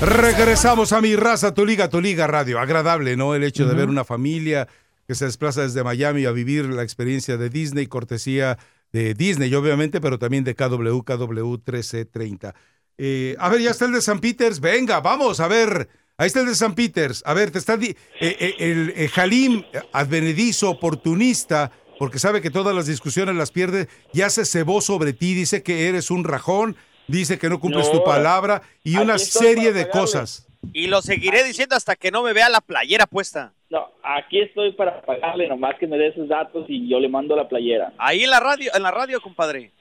Regresamos 0.00 0.94
a 0.94 1.02
mi 1.02 1.14
raza, 1.14 1.52
tu 1.52 1.66
liga, 1.66 1.90
tu 1.90 2.00
liga 2.00 2.26
radio. 2.26 2.58
Agradable, 2.58 3.18
¿no? 3.18 3.34
El 3.34 3.44
hecho 3.44 3.66
de 3.66 3.74
ver 3.74 3.90
una 3.90 4.02
familia 4.02 4.66
que 5.06 5.14
se 5.14 5.26
desplaza 5.26 5.60
desde 5.60 5.84
Miami 5.84 6.24
a 6.24 6.30
vivir 6.30 6.64
la 6.70 6.82
experiencia 6.82 7.36
de 7.36 7.50
Disney, 7.50 7.86
cortesía 7.86 8.58
de 8.92 9.12
Disney, 9.12 9.54
obviamente, 9.54 10.00
pero 10.00 10.18
también 10.18 10.42
de 10.42 10.54
KW, 10.54 11.02
KW 11.02 11.50
1330. 11.50 12.54
Eh, 12.96 13.36
a 13.38 13.50
ver, 13.50 13.60
ya 13.60 13.72
está 13.72 13.84
el 13.84 13.92
de 13.92 14.00
San 14.00 14.20
Peters. 14.20 14.60
Venga, 14.60 15.00
vamos, 15.00 15.38
a 15.38 15.48
ver. 15.48 15.90
Ahí 16.16 16.28
está 16.28 16.40
el 16.40 16.46
de 16.46 16.54
San 16.54 16.74
Peters. 16.74 17.22
A 17.26 17.34
ver, 17.34 17.50
te 17.50 17.58
está 17.58 17.74
eh, 17.74 17.94
eh, 18.20 18.54
el 18.58 19.10
Halim 19.14 19.64
advenedizo, 19.92 20.70
oportunista, 20.70 21.72
porque 21.98 22.18
sabe 22.18 22.40
que 22.40 22.50
todas 22.50 22.74
las 22.74 22.86
discusiones 22.86 23.36
las 23.36 23.50
pierde, 23.50 23.86
ya 24.14 24.30
se 24.30 24.46
cebó 24.46 24.80
sobre 24.80 25.12
ti, 25.12 25.34
dice 25.34 25.62
que 25.62 25.88
eres 25.88 26.10
un 26.10 26.24
rajón, 26.24 26.76
dice 27.10 27.38
que 27.38 27.48
no 27.48 27.58
cumples 27.60 27.86
No, 27.86 27.98
tu 27.98 28.04
palabra 28.04 28.62
y 28.84 28.94
aquí 28.94 29.02
una 29.04 29.14
estoy 29.16 29.46
serie 29.48 29.70
para 29.70 29.78
de 29.84 29.90
cosas. 29.90 30.46
Y 30.72 30.86
lo 30.88 31.00
seguiré 31.02 31.42
diciendo 31.44 31.74
hasta 31.76 31.96
que 31.96 32.10
no 32.10 32.22
me 32.22 32.32
vea 32.32 32.48
la 32.48 32.60
playera 32.60 33.06
puesta. 33.06 33.52
No, 33.70 33.88
aquí 34.02 34.40
estoy 34.40 34.72
para 34.72 35.00
pagarle, 35.02 35.48
nomás 35.48 35.76
que 35.78 35.86
me 35.86 35.96
dé 35.96 36.12
sus 36.14 36.28
datos 36.28 36.66
y 36.68 36.88
yo 36.88 36.98
le 37.00 37.08
mando 37.08 37.34
la 37.36 37.48
playera. 37.48 37.92
Ahí 37.98 38.24
en 38.24 38.30
la 38.30 38.40
radio, 38.40 38.70
en 38.74 38.82
la 38.82 38.90
radio, 38.90 39.20
compadre. 39.20 39.72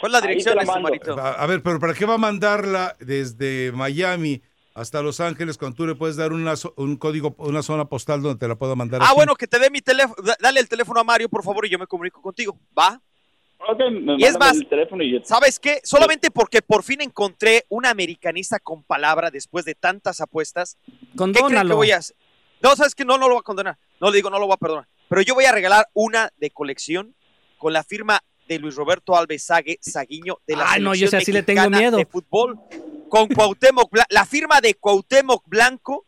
¿Cuál 0.00 0.12
es 0.14 0.20
la 0.20 0.26
dirección, 0.26 0.54
la 0.56 0.62
este 0.62 0.72
mando. 0.72 0.88
marito? 0.88 1.18
A, 1.18 1.46
ver, 1.46 1.62
pero 1.62 1.80
¿para 1.80 1.94
qué 1.94 2.04
va 2.04 2.14
a 2.14 2.18
mandarla 2.18 2.94
desde 3.00 3.72
Miami 3.72 4.42
hasta 4.74 5.00
Los 5.00 5.20
Ángeles 5.20 5.56
cuando 5.56 5.74
tú 5.74 5.86
le 5.86 5.94
puedes 5.94 6.16
dar 6.16 6.32
una, 6.34 6.52
un 6.76 6.96
código, 6.96 7.34
una 7.38 7.62
zona 7.62 7.86
postal 7.86 8.20
donde 8.20 8.38
te 8.38 8.46
la 8.46 8.56
pueda 8.56 8.74
mandar? 8.74 9.00
Ah, 9.02 9.06
aquí? 9.06 9.14
bueno, 9.16 9.34
que 9.36 9.46
te 9.46 9.58
dé 9.58 9.70
mi 9.70 9.80
teléfono. 9.80 10.16
da- 10.22 10.36
Dale 10.38 10.60
el 10.60 10.68
teléfono 10.68 11.00
a 11.00 11.04
Mario, 11.04 11.30
por 11.30 11.42
favor, 11.42 11.64
y 11.64 11.70
yo 11.70 11.78
me 11.78 11.86
comunico 11.86 12.20
contigo. 12.20 12.58
¿Va? 12.78 13.00
Me 13.90 14.16
Y 14.18 14.24
es 14.24 14.38
más, 14.38 14.56
el 14.56 14.68
teléfono 14.68 15.02
y 15.02 15.12
yo... 15.12 15.18
¿Sabes 15.24 15.58
qué? 15.58 15.80
Solamente 15.82 16.30
porque 16.30 16.62
por 16.62 16.84
fin 16.84 17.00
encontré 17.00 17.64
una 17.68 17.90
americanista 17.90 18.58
con 18.60 18.82
palabra 18.84 19.30
después 19.30 19.64
de 19.64 19.74
tantas 19.74 20.20
apuestas. 20.20 20.78
¿Qué 20.84 20.92
creen 20.92 21.32
que 21.32 21.40
Condónalo. 21.40 21.76
voy 21.76 21.90
a 21.90 21.96
hacer? 21.98 22.16
No, 22.62 22.76
¿sabes 22.76 22.94
qué? 22.94 23.04
No, 23.04 23.18
no 23.18 23.26
lo 23.28 23.34
voy 23.34 23.40
a 23.40 23.42
condenar. 23.42 23.78
No 24.00 24.10
le 24.10 24.16
digo, 24.16 24.30
no 24.30 24.38
lo 24.38 24.46
voy 24.46 24.54
a 24.54 24.58
perdonar. 24.58 24.86
Pero 25.08 25.22
yo 25.22 25.34
voy 25.34 25.44
a 25.46 25.52
regalar 25.52 25.88
una 25.94 26.30
de 26.36 26.50
colección 26.50 27.14
con 27.58 27.72
la 27.72 27.82
firma 27.82 28.20
de 28.48 28.58
Luis 28.58 28.76
Roberto 28.76 29.16
Alves 29.16 29.42
Sague, 29.44 29.78
Saguiño 29.80 30.38
de 30.46 30.56
la 30.56 30.70
Ay, 30.70 30.80
no, 30.82 30.94
yo 30.94 31.08
así 31.16 31.32
le 31.32 31.42
tengo 31.42 31.68
miedo. 31.70 31.96
de 31.96 32.06
fútbol 32.06 32.58
con 33.08 33.28
Cuauhtémoc 33.28 33.90
la 34.10 34.24
firma 34.24 34.60
de 34.60 34.74
Cuauhtémoc 34.74 35.44
Blanco. 35.48 36.06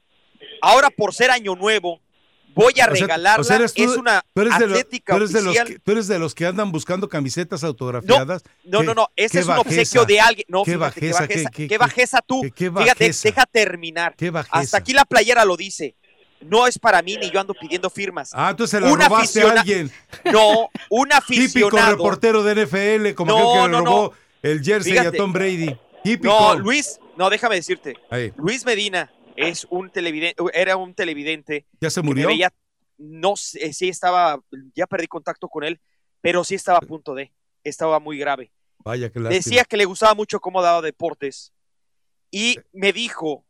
Ahora 0.62 0.90
por 0.90 1.14
ser 1.14 1.30
año 1.30 1.54
nuevo 1.56 2.00
voy 2.62 2.80
a 2.80 2.86
regalarla. 2.86 3.40
o 3.40 3.44
sea, 3.44 3.56
eres 3.56 3.72
tú- 3.74 3.82
es 3.84 3.96
una 3.96 4.22
tú 4.34 4.40
eres 4.42 4.58
de 4.58 4.64
atlética 4.64 5.12
tú 5.12 5.16
eres 5.18 5.32
de 5.32 5.40
los 5.42 5.46
oficial. 5.48 5.66
que- 5.68 5.78
tú 5.78 5.92
eres 5.92 6.08
de 6.08 6.18
los 6.18 6.34
que 6.34 6.46
andan 6.46 6.72
buscando 6.72 7.08
camisetas 7.08 7.64
autografiadas. 7.64 8.42
No, 8.64 8.80
Qué- 8.80 8.86
no, 8.86 8.94
no, 8.94 9.08
ese 9.16 9.40
es 9.40 9.46
un 9.46 9.56
bajeza, 9.56 9.70
obsequio 9.80 10.04
de 10.04 10.20
alguien. 10.20 10.46
No, 10.48 10.64
qué 10.64 10.72
fíjate, 10.74 11.00
qué 11.00 11.12
bajeza, 11.12 11.50
qué- 11.50 11.78
bajeza 11.78 12.20
tú. 12.22 12.42
qué- 12.54 12.70
Fíjate, 12.70 13.12
deja 13.22 13.46
terminar. 13.46 14.14
Qué 14.16 14.30
bajeza. 14.30 14.56
Hasta 14.58 14.78
aquí 14.78 14.92
la 14.92 15.04
playera 15.04 15.44
lo 15.44 15.56
dice. 15.56 15.94
No 16.40 16.68
es 16.68 16.78
para 16.78 17.02
mí 17.02 17.16
ni 17.16 17.30
yo 17.32 17.40
ando 17.40 17.52
pidiendo 17.52 17.90
firmas. 17.90 18.30
Ah, 18.32 18.50
entonces 18.50 18.70
se 18.78 18.80
la 18.80 18.92
Un 18.92 19.00
robaste 19.00 19.42
a 19.42 19.50
alguien. 19.50 19.90
No, 20.32 20.68
un 20.88 21.08
Típico 21.26 21.66
aficionado. 21.66 21.90
reportero 21.90 22.42
de 22.44 22.52
NFL, 22.54 23.14
como 23.16 23.32
No, 23.32 23.38
aquel 23.38 23.62
que 23.64 23.68
no, 23.72 23.78
no. 23.80 23.84
robó 23.84 24.14
el 24.42 24.62
jersey 24.62 24.92
Fíjate. 24.92 25.08
a 25.16 25.20
Tom 25.20 25.32
Brady. 25.32 25.76
Típico. 26.04 26.28
No, 26.32 26.54
Luis, 26.56 27.00
no, 27.16 27.28
déjame 27.28 27.56
decirte. 27.56 27.94
Ahí. 28.08 28.32
Luis 28.36 28.64
Medina 28.64 29.10
es 29.38 29.66
un 29.70 29.90
televidente, 29.90 30.42
era 30.52 30.76
un 30.76 30.94
televidente. 30.94 31.66
¿Ya 31.80 31.90
se 31.90 32.02
murió? 32.02 32.28
veía- 32.28 32.52
no 32.96 33.36
sé, 33.36 33.72
sí 33.72 33.88
estaba, 33.88 34.40
ya 34.74 34.86
perdí 34.86 35.06
contacto 35.06 35.48
con 35.48 35.62
él, 35.64 35.80
pero 36.20 36.42
sí 36.42 36.54
estaba 36.56 36.78
a 36.78 36.82
punto 36.82 37.14
de, 37.14 37.32
estaba 37.62 38.00
muy 38.00 38.18
grave. 38.18 38.52
Vaya 38.78 39.10
que. 39.10 39.20
Decía 39.20 39.64
que 39.64 39.76
le 39.76 39.84
gustaba 39.84 40.14
mucho 40.14 40.40
cómo 40.40 40.62
daba 40.62 40.82
deportes 40.82 41.52
y 42.30 42.58
me 42.72 42.92
dijo 42.92 43.44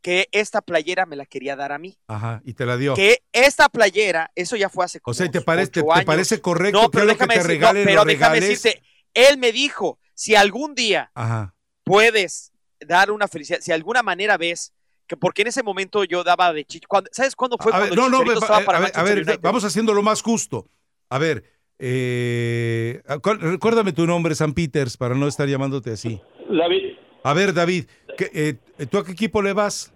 que 0.00 0.28
esta 0.32 0.60
playera 0.60 1.06
me 1.06 1.16
la 1.16 1.24
quería 1.26 1.56
dar 1.56 1.72
a 1.72 1.78
mí. 1.78 1.98
Ajá, 2.08 2.42
y 2.44 2.54
te 2.54 2.66
la 2.66 2.76
dio. 2.76 2.94
Que 2.94 3.18
esta 3.32 3.68
playera, 3.68 4.30
eso 4.34 4.56
ya 4.56 4.68
fue 4.68 4.84
hace 4.84 5.00
como 5.00 5.12
O 5.12 5.14
sea, 5.14 5.26
¿y 5.26 5.30
¿te, 5.30 5.40
parece, 5.40 5.70
te, 5.70 5.82
parece 6.04 6.40
correcto 6.40 6.82
No, 6.82 6.90
pero 6.90 7.06
que 7.06 7.12
déjame 7.12 7.34
te 7.34 7.40
decir- 7.40 7.44
no, 7.46 7.48
regalen 7.54 7.84
pero 7.84 8.04
déjame 8.04 8.40
decirte, 8.40 8.82
él 9.14 9.38
me 9.38 9.52
dijo, 9.52 9.98
si 10.14 10.34
algún 10.34 10.74
día 10.74 11.10
Ajá. 11.14 11.54
puedes 11.84 12.52
dar 12.80 13.10
una 13.10 13.28
felicidad, 13.28 13.60
si 13.60 13.66
de 13.70 13.74
alguna 13.74 14.02
manera 14.02 14.36
ves 14.36 14.72
que 15.06 15.16
porque 15.16 15.42
en 15.42 15.48
ese 15.48 15.62
momento 15.62 16.04
yo 16.04 16.24
daba 16.24 16.52
de 16.52 16.64
chicho, 16.64 16.86
cuando- 16.88 17.10
¿sabes 17.12 17.36
cuándo 17.36 17.56
fue 17.58 17.72
A 17.72 17.78
ver, 17.80 17.88
cuando 17.90 18.08
no, 18.08 18.24
no, 18.24 18.32
estaba 18.32 18.58
a 18.58 18.64
para 18.64 18.80
ver, 18.80 18.92
a 18.94 19.02
ver, 19.02 19.18
United? 19.18 19.38
vamos 19.42 19.64
haciendo 19.64 19.92
lo 19.94 20.02
más 20.02 20.22
justo. 20.22 20.66
A 21.10 21.18
ver, 21.18 21.44
eh, 21.78 23.02
¿cuál- 23.22 23.40
recuérdame 23.40 23.92
tu 23.92 24.06
nombre, 24.06 24.34
San 24.34 24.54
Peters, 24.54 24.96
para 24.96 25.14
no 25.14 25.28
estar 25.28 25.48
llamándote 25.48 25.90
así. 25.92 26.20
David, 26.48 26.96
A 27.22 27.32
ver, 27.32 27.54
David, 27.54 27.86
¿qué, 28.16 28.30
eh, 28.78 28.86
¿tú 28.86 28.98
a 28.98 29.04
qué 29.04 29.12
equipo 29.12 29.40
le 29.42 29.52
vas? 29.52 29.92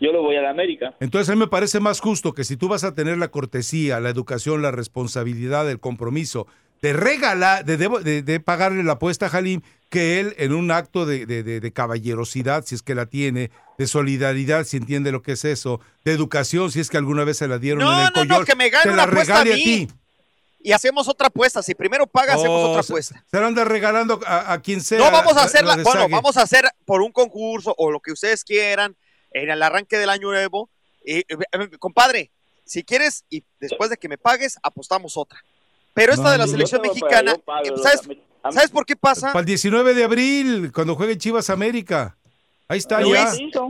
yo 0.00 0.12
lo 0.12 0.22
voy 0.22 0.36
a 0.36 0.42
la 0.42 0.50
América. 0.50 0.94
Entonces 1.00 1.28
a 1.28 1.32
mí 1.34 1.40
me 1.40 1.48
parece 1.48 1.80
más 1.80 2.00
justo 2.00 2.32
que 2.32 2.44
si 2.44 2.56
tú 2.56 2.68
vas 2.68 2.84
a 2.84 2.94
tener 2.94 3.18
la 3.18 3.28
cortesía, 3.32 3.98
la 3.98 4.10
educación, 4.10 4.62
la 4.62 4.70
responsabilidad, 4.70 5.68
el 5.68 5.80
compromiso 5.80 6.46
de 6.82 6.92
regalar, 6.92 7.64
de, 7.64 7.76
de- 7.76 8.22
de 8.22 8.40
pagarle 8.40 8.82
la 8.84 8.92
apuesta 8.92 9.26
a 9.26 9.28
Jalim, 9.28 9.60
que 9.90 10.20
él 10.20 10.34
en 10.38 10.52
un 10.52 10.70
acto 10.70 11.06
de, 11.06 11.26
de- 11.26 11.42
de- 11.42 11.60
de 11.60 11.72
caballerosidad, 11.72 12.64
si 12.64 12.74
es 12.74 12.82
que 12.82 12.94
la 12.94 13.06
tiene, 13.06 13.50
de 13.78 13.86
solidaridad, 13.86 14.64
si 14.64 14.76
entiende 14.76 15.12
lo 15.12 15.22
que 15.22 15.32
es 15.32 15.44
eso, 15.44 15.80
de 16.04 16.12
educación, 16.12 16.70
si 16.70 16.80
es 16.80 16.90
que 16.90 16.96
alguna 16.98 17.24
vez 17.24 17.38
se 17.38 17.48
la 17.48 17.58
dieron 17.58 17.82
No, 17.84 17.92
en 18.00 18.06
el 18.14 18.28
no, 18.28 18.38
no, 18.40 18.44
que 18.44 18.54
me 18.56 18.68
gane 18.70 18.94
la 18.94 19.04
apuesta 19.04 19.40
a 19.40 19.44
mí. 19.44 19.52
ti. 19.54 19.88
Y 20.60 20.72
hacemos 20.72 21.06
otra 21.08 21.28
apuesta, 21.28 21.62
si 21.62 21.74
primero 21.74 22.06
paga, 22.06 22.34
hacemos 22.34 22.60
Oh, 22.64 22.70
otra 22.70 22.82
se- 22.82 22.92
apuesta. 22.92 23.24
Se 23.30 23.40
la 23.40 23.46
anda 23.46 23.64
regalando 23.64 24.20
a, 24.26 24.52
a 24.52 24.60
quien 24.60 24.80
sea. 24.80 24.98
No 24.98 25.10
vamos 25.10 25.32
a 25.32 25.36
la- 25.36 25.42
hacerla, 25.44 25.76
bueno, 25.82 26.08
vamos 26.08 26.36
a 26.36 26.42
hacer 26.42 26.68
por 26.84 27.00
un 27.00 27.12
concurso 27.12 27.74
o 27.78 27.90
lo 27.90 28.00
que 28.00 28.12
ustedes 28.12 28.42
quieran 28.44 28.96
en 29.32 29.50
el 29.50 29.62
arranque 29.62 29.96
del 29.96 30.10
año 30.10 30.28
nuevo. 30.30 30.68
Y, 31.04 31.18
eh, 31.18 31.24
eh, 31.28 31.70
compadre, 31.78 32.30
si 32.64 32.82
quieres 32.82 33.24
y 33.30 33.44
después 33.60 33.88
de 33.88 33.96
que 33.96 34.08
me 34.08 34.18
pagues, 34.18 34.58
apostamos 34.62 35.16
otra. 35.16 35.42
Pero 35.98 36.12
esta 36.12 36.30
de 36.30 36.38
la 36.38 36.46
selección 36.46 36.80
mexicana, 36.80 37.32
eh, 37.32 37.72
¿sabes. 37.82 38.02
¿sabes 38.52 38.70
por 38.70 38.86
qué 38.86 38.94
pasa? 38.94 39.32
Para 39.32 39.40
el 39.40 39.46
19 39.46 39.94
de 39.94 40.04
abril, 40.04 40.72
cuando 40.72 40.94
juegue 40.94 41.18
Chivas 41.18 41.50
América. 41.50 42.16
Ahí 42.68 42.78
está 42.78 43.00
Luis, 43.00 43.18
ya. 43.52 43.62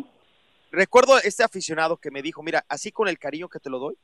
Recuerdo 0.71 1.19
este 1.21 1.43
aficionado 1.43 1.97
que 1.97 2.11
me 2.11 2.21
dijo, 2.21 2.43
mira, 2.43 2.67
así 2.69 2.93
con 2.93 3.09
el 3.09 3.19
cariño 3.19 3.49
que 3.49 3.59
te 3.59 3.71
lo 3.71 3.79
doy, 3.79 3.97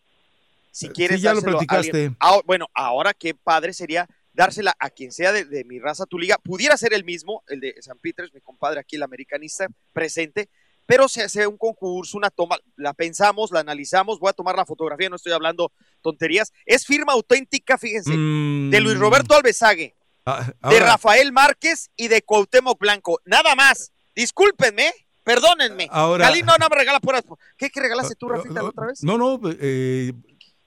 si 0.71 0.89
quieres 0.89 1.19
Eh, 1.19 1.23
ya 1.23 1.35
lo 1.35 1.41
a 1.41 1.43
platicaste. 1.43 2.17
Ah, 2.19 2.41
bueno, 2.47 2.69
ahora 2.73 3.13
qué 3.13 3.35
padre 3.35 3.75
sería 3.75 4.09
dársela 4.33 4.75
a 4.79 4.89
quien 4.89 5.13
sea 5.13 5.31
de, 5.31 5.45
de 5.45 5.63
mi 5.65 5.79
raza, 5.79 6.07
tu 6.07 6.19
liga. 6.19 6.39
Pudiera 6.39 6.79
ser 6.79 6.95
el 6.95 7.05
mismo, 7.05 7.43
el 7.49 7.61
de 7.61 7.75
San 7.83 7.99
Peters, 7.99 8.33
mi 8.33 8.41
compadre 8.41 8.81
aquí, 8.81 8.97
el 8.97 9.03
americanista 9.03 9.67
presente, 9.93 10.49
pero 10.87 11.09
se 11.09 11.23
hace 11.23 11.47
un 11.47 11.57
concurso, 11.57 12.17
una 12.19 12.31
toma, 12.31 12.59
la 12.77 12.93
pensamos, 12.95 13.51
la 13.51 13.61
analizamos, 13.61 14.19
voy 14.19 14.31
a 14.31 14.33
tomar 14.35 14.57
la 14.57 14.67
fotografía, 14.67 15.09
no 15.09 15.17
estoy 15.17 15.33
hablando 15.33 15.73
tonterías. 16.03 16.53
Es 16.67 16.85
firma 16.87 17.13
auténtica, 17.15 17.79
fíjense, 17.79 18.11
de 18.11 18.81
Luis 18.81 18.99
Roberto 18.99 19.35
Alvesague, 19.35 19.95
Ah, 20.27 20.51
de 20.71 20.81
Rafael 20.81 21.33
Márquez 21.33 21.91
y 21.97 22.09
de 22.09 22.23
Cuauhtémoc 22.23 22.79
Blanco. 22.79 23.21
Nada 23.27 23.55
más. 23.55 23.93
Discúlpenme, 24.15 24.91
perdónenme. 25.23 25.87
Ahora- 25.91 26.25
Cali 26.27 26.43
no, 26.43 26.55
no 26.59 26.67
me 26.71 26.77
regala 26.77 26.99
puras. 27.01 27.23
¿Qué, 27.59 27.69
qué 27.69 27.81
regalaste 27.81 28.15
tú, 28.15 28.29
Rafita, 28.29 28.55
la 28.55 28.65
otra 28.65 28.87
vez? 28.87 29.03
No, 29.03 29.19
no, 29.19 29.39
eh, 29.61 30.13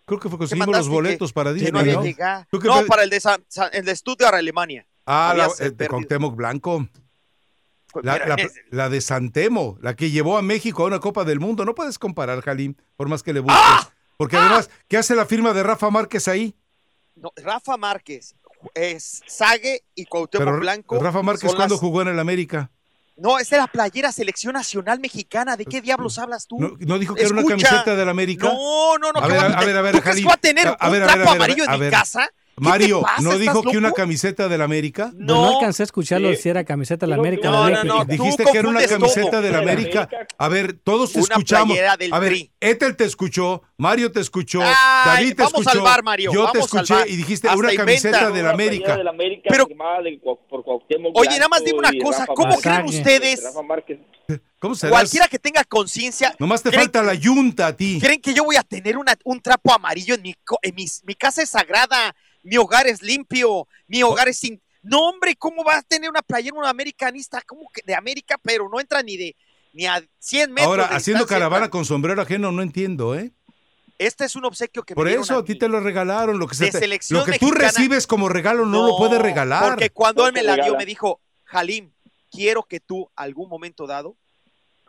creo 0.06 0.20
que 0.20 0.30
fue 0.30 0.38
conseguimos 0.38 0.68
los 0.76 0.88
boletos 0.90 1.32
Que- 1.32 1.34
para 1.34 1.54
Disney, 1.54 1.72
no 1.72 1.80
había 1.80 1.94
¿no? 1.94 2.04
llegado. 2.04 2.46
¿Tú 2.52 2.60
qué 2.60 2.68
No, 2.68 2.82
pe- 2.82 2.86
para 2.86 3.04
el 3.04 3.10
de, 3.10 3.20
San- 3.20 3.44
San- 3.48 3.70
el 3.74 3.84
de 3.86 3.96
Stuttgart, 3.96 4.36
Alemania. 4.36 4.86
Ah, 5.08 5.34
la, 5.36 5.50
el 5.60 5.76
de. 5.76 5.88
Cuauhtémoc 5.88 6.36
Blanco. 6.36 6.88
Pues 8.02 8.52
La, 8.72 8.90
de 8.90 9.02
Santemo, 9.02 9.78
la 9.82 9.96
que 9.96 10.12
llevó 10.12 10.38
a 10.38 10.42
México 10.42 10.84
a 10.84 10.88
una 10.88 11.00
Copa 11.00 11.24
del 11.24 11.40
Mundo. 11.40 11.66
No 11.66 11.76
puedes 11.76 11.98
comparar, 12.00 12.42
Jalim, 12.42 12.76
por 12.96 13.08
más 13.10 13.24
que 13.24 13.34
le 13.34 13.40
busques. 13.40 13.60
¡Ah! 13.64 13.90
Porque 14.18 14.36
además, 14.38 14.70
¿qué 14.88 14.98
hace 14.98 15.16
la 15.16 15.26
firma 15.26 15.54
de 15.54 15.64
Rafa 15.64 15.90
Márquez 15.90 16.28
ahí? 16.28 16.56
no, 17.16 17.32
Rafa 17.36 17.78
Márquez, 17.78 18.36
es 18.76 19.22
Sague 19.28 19.84
y 19.96 20.06
Cuauhtémoc 20.06 20.46
Pero 20.48 20.60
Blanco. 20.60 21.00
Rafa 21.00 21.22
Márquez, 21.24 21.54
¿cuándo 21.54 21.76
las- 21.76 21.80
jugó 21.80 22.02
en 22.04 22.10
el 22.10 22.20
América? 22.20 22.70
No, 23.16 23.40
es 23.40 23.50
de 23.50 23.58
la 23.58 23.66
playera 23.66 24.12
Selección 24.12 24.54
Nacional 24.54 25.00
Mexicana. 25.00 25.58
¿De 25.58 25.66
qué 25.66 25.82
diablos 25.82 26.20
hablas 26.20 26.46
tú? 26.46 26.60
¿No, 26.60 26.74
no 26.80 27.00
dijo 27.00 27.16
que 27.16 27.24
era 27.24 27.32
una 27.32 27.44
camiseta 27.44 27.96
del 27.96 28.10
América? 28.10 28.48
No, 28.48 28.98
no, 29.00 29.12
no. 29.12 29.20
A 29.20 29.28
¿qué 29.28 29.34
ver, 29.34 29.42
va 29.42 29.58
a 29.60 29.66
ver, 29.66 29.78
a 29.78 29.82
ver, 29.82 29.92
¿Tú 29.96 30.02
crees 30.02 30.16
Jalim. 30.18 30.24
que 30.26 30.28
va 30.30 30.34
a 30.36 30.38
tener 30.38 30.68
A 30.68 30.86
un 30.86 30.92
ver, 30.92 31.04
a 31.04 31.08
trapo 31.14 31.30
a 31.30 31.34
amarillo 31.34 31.64
a 31.68 31.74
en 31.76 31.82
mi 31.82 31.90
casa? 31.90 32.30
¿Qué 32.58 32.64
te 32.64 32.70
Mario, 32.70 33.02
pasa? 33.02 33.22
¿no 33.22 33.34
¿Estás 33.34 33.40
dijo 33.40 33.62
que 33.62 33.78
una 33.78 33.92
camiseta 33.92 34.48
del 34.50 34.64
América? 34.64 35.12
No, 35.16 35.36
no 35.44 35.56
alcancé 35.58 35.84
a 35.84 35.86
escucharlo 35.86 36.34
si 36.34 36.50
era 36.50 36.64
camiseta 36.64 37.06
de 37.06 37.12
la 37.12 37.16
América. 37.18 37.52
no, 37.52 37.66
de 37.68 37.72
no, 37.72 37.84
no, 37.84 38.06
Dijiste 38.06 38.46
Tú 38.46 38.52
que 38.52 38.58
era 38.58 38.68
una 38.68 38.84
camiseta 38.84 39.42
del 39.42 39.56
América. 39.56 40.10
A 40.40 40.48
ver, 40.48 40.74
todos 40.74 41.14
te 41.14 41.20
Una 41.20 41.28
escuchamos. 41.36 41.78
del 42.00 42.12
A 42.12 42.18
ver. 42.20 42.50
Ethel 42.60 42.96
te 42.96 43.04
escuchó, 43.04 43.62
Mario 43.78 44.12
te 44.12 44.22
escuchó, 44.22 44.62
Ay, 44.64 44.74
David 45.06 45.36
te 45.36 45.44
vamos 45.44 45.52
escuchó. 45.62 45.70
al 45.78 45.82
bar, 45.82 46.04
Mario, 46.04 46.32
Yo 46.34 46.52
te 46.52 46.58
escuché 46.60 46.96
y 47.08 47.16
dijiste 47.18 47.48
Hasta 47.48 47.60
una 47.60 47.74
camiseta 47.76 48.32
del 48.32 48.48
América. 48.48 48.98
del 48.98 49.08
América 49.08 49.50
Pero- 49.52 49.68
Oye, 51.14 51.30
nada 51.38 51.50
más 51.50 51.64
dime 51.64 51.78
una 51.78 51.92
cosa, 52.04 52.22
Rafa 52.22 52.34
¿cómo 52.34 52.58
creen 52.60 52.86
ustedes? 52.86 53.44
¿Cómo 54.60 54.74
serás? 54.74 54.92
Cualquiera 54.92 55.28
que 55.28 55.38
tenga 55.38 55.64
conciencia. 55.64 56.36
Nomás 56.40 56.64
te 56.64 56.70
¿creen- 56.72 56.82
falta 56.86 57.04
la 57.04 57.14
yunta 57.14 57.68
a 57.68 57.76
ti. 57.78 58.00
¿Creen 58.02 58.20
que 58.20 58.34
yo 58.34 58.44
voy 58.44 58.56
a 58.56 58.64
tener 58.64 58.98
una- 58.98 59.14
un 59.24 59.40
trapo 59.42 59.72
amarillo 59.72 60.16
en 60.16 60.24
mi, 60.24 60.34
co- 60.44 60.58
en 60.64 60.74
mi 60.76 61.14
casa 61.16 61.44
es 61.44 61.50
sagrada, 61.52 62.16
mi 62.48 62.58
hogar 62.58 62.88
es 62.88 63.02
limpio, 63.02 63.68
mi 63.88 64.04
hogar 64.04 64.28
es 64.30 64.38
sin... 64.40 64.62
No, 64.82 65.10
hombre, 65.10 65.36
¿cómo 65.36 65.64
va 65.64 65.78
a 65.78 65.82
tener 65.82 66.10
una 66.10 66.22
playera 66.22 66.56
un 66.58 66.66
americanista? 66.66 67.42
¿Cómo 67.46 67.70
que 67.74 67.82
de 67.86 67.94
América? 67.94 68.38
Pero 68.42 68.70
no 68.70 68.80
entra 68.80 69.04
ni 69.04 69.18
de 69.18 69.36
ni 69.74 69.86
a 69.86 70.02
100 70.20 70.52
metros. 70.54 70.68
Ahora, 70.68 70.88
de 70.88 70.96
haciendo 70.96 71.26
caravana 71.28 71.70
con 71.70 71.84
sombrero 71.84 72.22
ajeno, 72.22 72.52
no 72.52 72.62
entiendo, 72.62 73.16
¿eh? 73.16 73.32
Este 74.00 74.26
es 74.26 74.36
un 74.36 74.46
obsequio 74.46 74.84
que 74.84 74.96
Por 74.96 75.08
me 75.08 75.14
eso 75.16 75.36
a 75.36 75.40
a 75.40 75.44
ti 75.44 75.58
te 75.58 75.68
lo 75.68 75.80
regalaron. 75.82 76.40
Lo 76.40 76.48
que, 76.48 76.56
se 76.56 76.72
te- 76.72 76.88
lo 76.88 77.26
que 77.26 77.38
tú 77.40 77.48
mexicana. 77.48 77.56
recibes 77.58 78.08
como 78.08 78.30
regalo 78.30 78.66
no, 78.66 78.88
lo 78.88 78.98
puedes 78.98 79.20
regalar. 79.22 79.64
Porque 79.72 79.90
cuando 79.90 80.22
No 80.22 80.28
él 80.30 80.34
me 80.34 80.44
la 80.44 80.56
dio, 80.56 80.76
me 80.78 80.86
dijo, 80.86 81.20
Jalim, 81.46 81.92
quiero 82.32 82.64
que 82.64 82.80
tú, 82.80 83.10
algún 83.16 83.50
momento 83.50 83.88
dado, 83.88 84.16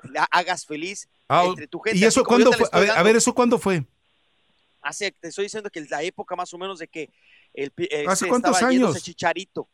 la 0.04 0.24
hagas 0.30 0.64
feliz 0.64 1.08
Ah, 1.28 1.44
entre 1.46 1.66
tu 1.66 1.80
gente. 1.80 1.98
¿Y 1.98 2.04
eso 2.04 2.22
como 2.22 2.44
cuándo 2.44 2.52
fue? 2.52 2.68
A 2.90 3.02
ver, 3.02 3.16
¿eso 3.16 3.34
cuándo 3.34 3.58
fue? 3.58 3.84
Hace, 4.80 5.10
te 5.10 5.28
estoy 5.28 5.46
diciendo 5.46 5.68
que 5.70 5.84
la 5.90 6.02
época 6.02 6.36
más 6.36 6.52
o 6.54 6.58
menos 6.58 6.78
de 6.78 6.86
que 6.88 7.10
el, 7.54 7.72
eh, 7.78 8.04
¿Hace 8.06 8.24
se 8.24 8.28
cuántos 8.28 8.62
años? 8.62 9.02
Chicharito. 9.02 9.68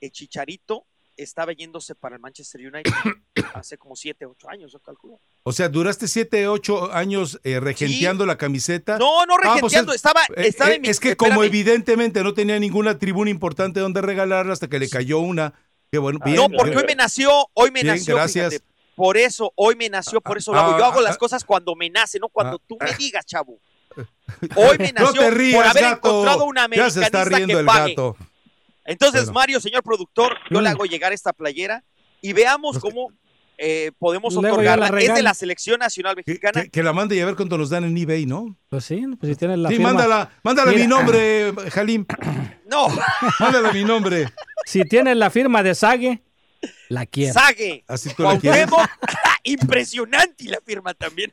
El 0.00 0.12
Chicharito 0.12 0.86
estaba 1.16 1.52
yéndose 1.52 1.94
para 1.96 2.14
el 2.14 2.20
Manchester 2.22 2.60
United 2.60 2.92
hace 3.54 3.76
como 3.76 3.96
7, 3.96 4.24
8 4.26 4.48
años, 4.50 4.72
yo 4.72 4.78
calculo. 4.78 5.18
O 5.42 5.52
sea, 5.52 5.68
duraste 5.68 6.06
siete, 6.06 6.46
ocho 6.46 6.92
años 6.92 7.40
eh, 7.42 7.58
regenteando 7.58 8.24
la 8.26 8.36
camiseta. 8.38 8.98
No, 8.98 9.24
no 9.26 9.34
Ah, 9.34 9.40
pues 9.42 9.72
regenteando, 9.72 9.92
es- 9.92 9.96
estaba, 9.96 10.20
eh, 10.36 10.46
estaba 10.48 10.70
eh, 10.70 10.74
en 10.76 10.82
mi- 10.82 10.88
Es 10.88 11.00
que 11.00 11.16
como 11.16 11.42
evidentemente 11.42 12.22
no 12.22 12.34
tenía 12.34 12.58
ninguna 12.60 12.98
tribuna 12.98 13.30
importante 13.30 13.80
donde 13.80 14.00
regalarla 14.02 14.52
hasta 14.52 14.68
que 14.68 14.78
le 14.78 14.88
cayó 14.88 15.18
una. 15.20 15.54
Qué 15.90 15.98
bueno. 15.98 16.20
bien, 16.24 16.36
no, 16.36 16.48
porque 16.50 16.76
hoy 16.76 16.84
me 16.86 16.94
nació, 16.94 17.30
hoy 17.54 17.70
me 17.70 17.82
Bien, 17.82 17.94
nació, 17.96 18.14
gracias. 18.14 18.50
fíjate, 18.54 18.66
por 18.94 19.16
eso, 19.16 19.52
hoy 19.56 19.74
me 19.74 19.88
nació, 19.88 20.20
por 20.20 20.36
eso 20.38 20.52
lo 20.52 20.58
hago. 20.60 20.74
ah, 20.74 20.78
Yo 20.78 20.84
hago 20.84 20.98
ah, 21.00 21.02
las 21.02 21.14
ah. 21.16 21.18
cosas 21.18 21.44
cuando 21.44 21.74
me 21.74 21.88
nace, 21.88 22.18
no 22.18 22.28
cuando 22.28 22.58
Ah, 22.58 22.64
tú 22.68 22.76
me 22.80 22.92
digas, 22.94 23.24
chavo. 23.24 23.58
Hoy 24.56 24.78
me 24.78 24.92
nació 24.92 25.30
rías, 25.30 25.56
por 25.56 25.66
haber 25.66 25.82
gato. 25.82 26.08
encontrado 26.08 26.44
una 26.44 26.68
Ya 26.70 26.90
se 26.90 27.02
está 27.02 27.22
americanista 27.22 27.36
riendo 27.36 27.54
que 27.54 27.60
el 27.60 27.66
pague. 27.66 27.90
gato. 27.92 28.16
Entonces, 28.84 29.20
Bueno. 29.24 29.32
Mario, 29.34 29.60
señor 29.60 29.82
productor, 29.82 30.36
yo 30.50 30.60
le 30.60 30.68
hago 30.68 30.84
llegar 30.86 31.12
esta 31.12 31.32
playera 31.32 31.84
y 32.22 32.32
veamos 32.32 32.78
cómo 32.78 33.12
eh, 33.58 33.90
podemos 33.98 34.32
Luego 34.34 34.54
otorgarla. 34.54 34.88
la 34.90 35.00
Es 35.00 35.14
de 35.14 35.22
la 35.22 35.34
selección 35.34 35.78
nacional 35.80 36.14
mexicana. 36.16 36.62
Que, 36.62 36.70
que 36.70 36.82
la 36.82 36.92
mande 36.92 37.16
y 37.16 37.20
a 37.20 37.26
ver 37.26 37.34
cuánto 37.36 37.58
nos 37.58 37.70
dan 37.70 37.84
en 37.84 37.96
eBay, 37.98 38.24
¿no? 38.24 38.56
Pues 38.68 38.84
sí, 38.84 39.04
pues 39.20 39.32
si 39.32 39.36
tienes 39.36 39.58
la 39.58 39.68
sí, 39.68 39.74
firma. 39.74 39.92
mándala, 39.92 40.30
mándala 40.42 40.70
Mira. 40.70 40.82
mi 40.82 40.88
nombre, 40.88 41.52
Jalim. 41.70 42.06
No. 42.66 42.86
Mándala 43.40 43.72
mi 43.72 43.84
nombre. 43.84 44.26
Si 44.64 44.82
tienes 44.84 45.16
la 45.16 45.28
firma 45.28 45.62
de 45.62 45.74
Sague, 45.74 46.22
la 46.88 47.04
quiero. 47.04 47.34
Sague. 47.34 47.84
Así 47.88 48.14
tú 48.14 48.22
la 48.22 48.38
quieres. 48.38 48.68
Impresionante 49.44 50.44
y 50.44 50.48
la 50.48 50.60
firma 50.64 50.94
también. 50.94 51.32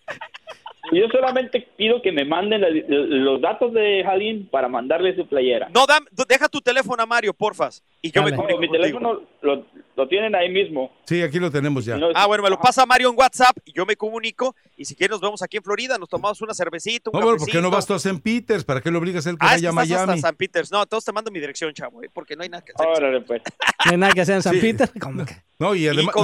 Yo 0.92 1.08
solamente 1.12 1.68
pido 1.78 2.02
que 2.02 2.12
me 2.12 2.26
manden 2.26 2.62
la- 2.62 2.70
los 2.70 3.42
datos 3.42 3.74
de 3.74 4.04
Jalín 4.06 4.48
para 4.52 4.68
mandarle 4.68 5.16
su 5.16 5.28
playera. 5.28 5.68
No, 5.74 5.86
dam- 5.88 6.06
deja 6.28 6.48
tu 6.48 6.62
teléfono 6.62 7.02
a 7.02 7.06
Mario, 7.06 7.34
porfas. 7.34 7.84
Y 8.02 8.12
yo 8.12 8.22
me 8.22 8.30
No, 8.32 8.38
comunico 8.38 8.60
mi 8.62 8.68
contigo. 8.68 8.84
teléfono 9.00 9.22
lo, 9.42 9.66
lo 9.96 10.08
tienen 10.08 10.36
ahí 10.36 10.50
mismo. 10.50 10.92
Sí, 11.06 11.24
aquí 11.24 11.40
lo 11.40 11.50
tenemos 11.50 11.86
ya. 11.86 11.98
Ah, 12.14 12.28
bueno, 12.28 12.44
me 12.44 12.50
lo 12.52 12.60
pasa 12.60 12.86
Mario 12.86 13.10
en 13.10 13.18
WhatsApp 13.18 13.58
y 13.66 13.74
yo 13.74 13.86
me 13.86 13.96
comunico. 13.96 14.56
Y 14.78 14.86
si 14.86 14.96
quieres, 14.96 15.12
nos 15.14 15.22
vemos 15.22 15.42
aquí 15.42 15.58
en 15.58 15.64
Florida. 15.64 15.98
Nos 15.98 16.08
tomamos 16.10 16.40
una 16.42 16.54
cervecita, 16.54 17.10
un 17.12 17.20
No, 17.20 17.26
bueno, 17.26 17.40
¿por 17.40 17.48
qué 17.50 17.62
no 17.62 17.72
vas 17.72 17.88
tú 17.88 17.94
a 17.94 17.98
St. 17.98 18.22
Peters? 18.24 18.64
¿Para 18.64 18.82
qué 18.82 18.92
lo 18.92 19.00
obligas 19.00 19.26
a 19.26 19.32
él 19.32 19.38
que 19.40 19.46
Ah, 19.46 19.54
vaya 19.54 19.70
a 19.70 19.72
estás 19.72 19.92
hasta 19.92 20.06
Miami? 20.06 20.22
San 20.22 20.36
Peters. 20.36 20.72
No, 20.72 20.84
entonces 20.84 21.06
te 21.06 21.12
mando 21.14 21.32
mi 21.32 21.40
dirección, 21.40 21.74
chavo, 21.74 22.04
¿eh? 22.04 22.10
porque 22.14 22.36
no 22.36 22.44
hay 22.44 22.50
nada 22.50 22.64
que 22.64 22.74
hacer. 22.74 22.88
Órale, 22.88 23.22
pues. 23.22 23.42
No 23.86 23.92
hay 23.92 23.98
nada 23.98 24.14
que 24.14 24.22
hacer 24.22 24.36
en 24.36 24.42
San 24.44 24.54
Sí. 24.54 24.62
Peter. 24.62 24.90
¿Cómo 25.00 25.26
que? 25.26 25.34
No, 25.58 25.74
y 25.74 25.88
además, 25.88 26.16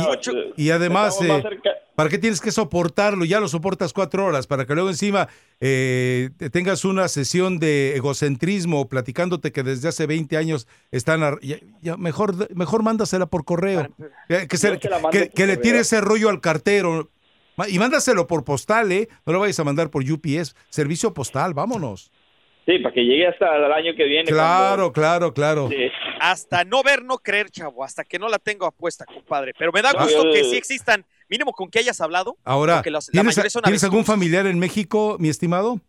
y- 0.58 0.64
y 0.66 0.70
además 0.72 1.14
Estamos 1.22 1.44
más 1.44 1.46
eh, 1.46 1.50
cerca. 1.56 1.70
¿Para 1.96 2.10
qué 2.10 2.18
tienes 2.18 2.42
que 2.42 2.52
soportarlo? 2.52 3.26
Ya 3.26 3.40
lo 3.40 3.48
soportas 3.48 3.94
cuatro 3.94 4.26
horas, 4.26 4.48
para 4.48 4.66
que 4.66 4.74
luego 4.74 4.90
encima 4.90 5.28
eh, 5.60 6.30
te 6.38 6.50
tengas 6.50 6.86
una 6.86 7.08
sesión 7.08 7.60
de 7.60 7.96
egocentrismo 7.96 8.88
platicándote 8.90 9.52
que 9.52 9.64
desde 9.64 9.88
hace 9.90 10.06
20 10.08 10.38
años 10.38 10.68
están... 10.92 11.22
ya- 11.42 11.60
ya 11.82 11.98
mejor, 11.98 12.54
mejor 12.56 12.84
mándasela 12.84 13.26
por 13.26 13.46
correo. 13.46 13.88
Eh, 14.30 14.48
Que, 14.48 14.58
se- 14.58 14.68
que- 15.12 15.48
le 15.48 15.58
tire 15.58 15.80
ese 15.80 16.02
rollo 16.02 16.30
al 16.30 16.42
cartero. 16.42 17.10
Y 17.68 17.78
mándaselo 17.78 18.26
por 18.28 18.44
postal, 18.44 18.92
¿eh? 18.92 19.08
No 19.26 19.34
lo 19.34 19.40
vayas 19.40 19.60
a 19.60 19.64
mandar 19.64 19.90
por 19.92 20.04
UPS. 20.10 20.56
Servicio 20.70 21.14
postal, 21.14 21.54
vámonos. 21.54 22.12
Sí, 22.66 22.78
para 22.80 22.94
que 22.94 23.02
llegue 23.02 23.28
hasta 23.28 23.56
el 23.56 23.72
año 23.72 23.94
que 23.98 24.04
viene. 24.06 24.30
Claro, 24.30 24.92
claro, 24.94 25.34
claro. 25.34 25.68
Sí. 25.70 25.90
Hasta 26.20 26.64
no 26.64 26.84
ver, 26.84 27.04
no 27.04 27.18
creer, 27.18 27.50
chavo. 27.50 27.84
Hasta 27.84 28.04
que 28.04 28.20
no 28.20 28.30
la 28.30 28.38
tengo 28.38 28.66
apuesta, 28.68 29.04
compadre. 29.06 29.54
Pero 29.58 29.72
me 29.72 29.82
da 29.82 29.92
Ah. 29.98 30.04
gusto 30.04 30.24
que 30.32 30.44
sí 30.44 30.58
existan, 30.58 31.04
mínimo 31.28 31.54
con 31.54 31.70
que 31.72 31.80
hayas 31.80 32.00
hablado. 32.02 32.38
Ahora, 32.44 32.84
los- 32.86 33.08
la 33.08 33.12
¿tienes, 33.12 33.36
mayoría 33.36 33.50
son 33.50 33.64
¿tienes 33.64 33.84
algún 33.84 34.06
familiar 34.06 34.46
en 34.46 34.60
México, 34.60 35.18
mi 35.20 35.30
estimado? 35.30 35.80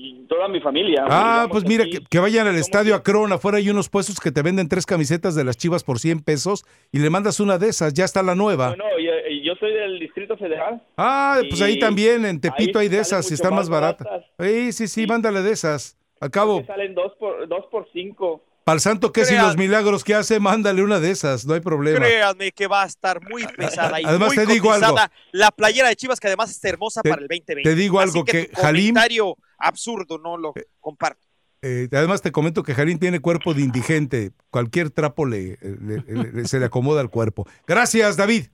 Y 0.00 0.26
toda 0.28 0.46
mi 0.46 0.60
familia. 0.60 1.04
Ah, 1.08 1.48
pues 1.50 1.64
mira, 1.64 1.84
que, 1.84 1.98
que 2.08 2.18
vayan 2.20 2.46
al 2.46 2.54
estadio 2.54 2.94
Acron, 2.94 3.32
afuera 3.32 3.58
hay 3.58 3.68
unos 3.68 3.88
puestos 3.88 4.20
que 4.20 4.30
te 4.30 4.42
venden 4.42 4.68
tres 4.68 4.86
camisetas 4.86 5.34
de 5.34 5.42
las 5.42 5.56
chivas 5.56 5.82
por 5.82 5.98
100 5.98 6.20
pesos 6.20 6.64
y 6.92 7.00
le 7.00 7.10
mandas 7.10 7.40
una 7.40 7.58
de 7.58 7.68
esas, 7.68 7.94
ya 7.94 8.04
está 8.04 8.22
la 8.22 8.36
nueva. 8.36 8.76
No, 8.76 8.76
no, 8.76 8.98
yo, 9.00 9.10
yo 9.42 9.56
soy 9.56 9.72
del 9.72 9.98
Distrito 9.98 10.36
Federal. 10.36 10.80
Ah, 10.96 11.40
pues 11.48 11.60
ahí 11.62 11.80
también, 11.80 12.24
en 12.24 12.40
Tepito 12.40 12.78
hay 12.78 12.86
de 12.86 13.00
esas 13.00 13.28
y 13.32 13.34
están 13.34 13.56
más 13.56 13.68
baratas. 13.68 14.06
Sí, 14.38 14.70
sí, 14.70 14.86
sí, 14.86 15.04
mándale 15.04 15.42
de 15.42 15.50
esas. 15.50 15.98
Al 16.20 16.30
cabo, 16.30 16.60
Que 16.60 16.66
salen 16.66 16.94
dos 16.94 17.12
por, 17.18 17.48
dos 17.48 17.66
por 17.68 17.88
cinco. 17.92 18.44
Para 18.68 18.74
el 18.76 18.80
santo 18.80 19.12
que 19.12 19.22
Crean- 19.22 19.46
los 19.46 19.56
milagros 19.56 20.04
que 20.04 20.14
hace, 20.14 20.40
mándale 20.40 20.82
una 20.82 21.00
de 21.00 21.10
esas, 21.10 21.46
no 21.46 21.54
hay 21.54 21.60
problema. 21.60 21.98
Créanme 21.98 22.52
que 22.52 22.66
va 22.66 22.82
a 22.82 22.86
estar 22.86 23.20
muy 23.28 23.46
pesada 23.56 24.00
y 24.00 24.04
Además, 24.04 24.28
muy 24.28 24.36
te 24.36 24.52
digo 24.52 24.72
algo. 24.72 24.96
la 25.32 25.50
playera 25.50 25.88
de 25.88 25.96
Chivas, 25.96 26.20
que 26.20 26.26
además 26.26 26.50
está 26.50 26.68
hermosa 26.68 27.00
Te- 27.02 27.08
para 27.10 27.22
el 27.22 27.28
2020. 27.28 27.68
te 27.70 27.74
digo 27.74 27.98
Así 28.00 28.10
algo 28.10 28.24
que 28.24 28.44
tu 28.48 28.60
Halim- 28.60 28.92
comentario 28.94 29.36
absurdo, 29.58 30.18
no 30.18 30.36
lo 30.36 30.52
comparto. 30.80 31.26
Eh, 31.62 31.88
además 31.92 32.22
te 32.22 32.30
comento 32.30 32.62
que 32.62 32.72
Jalín 32.74 32.98
tiene 33.00 33.18
cuerpo 33.20 33.52
de 33.54 33.62
indigente, 33.62 34.30
cualquier 34.50 34.90
trapo 34.90 35.26
le, 35.26 35.58
le- 35.60 36.04
le- 36.06 36.32
le- 36.32 36.44
se 36.46 36.60
le 36.60 36.66
acomoda 36.66 37.00
al 37.00 37.10
cuerpo. 37.10 37.46
Gracias, 37.66 38.16
David. 38.16 38.46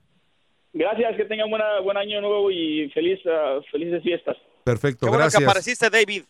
Gracias, 0.73 1.17
que 1.17 1.25
tengan 1.27 1.51
buena, 1.51 1.81
buen 1.83 1.97
año 1.97 2.21
nuevo 2.21 2.51
y 2.51 2.91
feliz, 2.95 3.21
ah, 3.27 3.59
felices 3.71 4.03
fiestas. 4.03 4.37
Perfecto, 4.65 5.07
Qué 5.07 5.11
bueno 5.11 5.19
que 5.25 5.31
gracias. 5.33 5.43
apareciste, 5.43 5.91
David. 5.91 6.23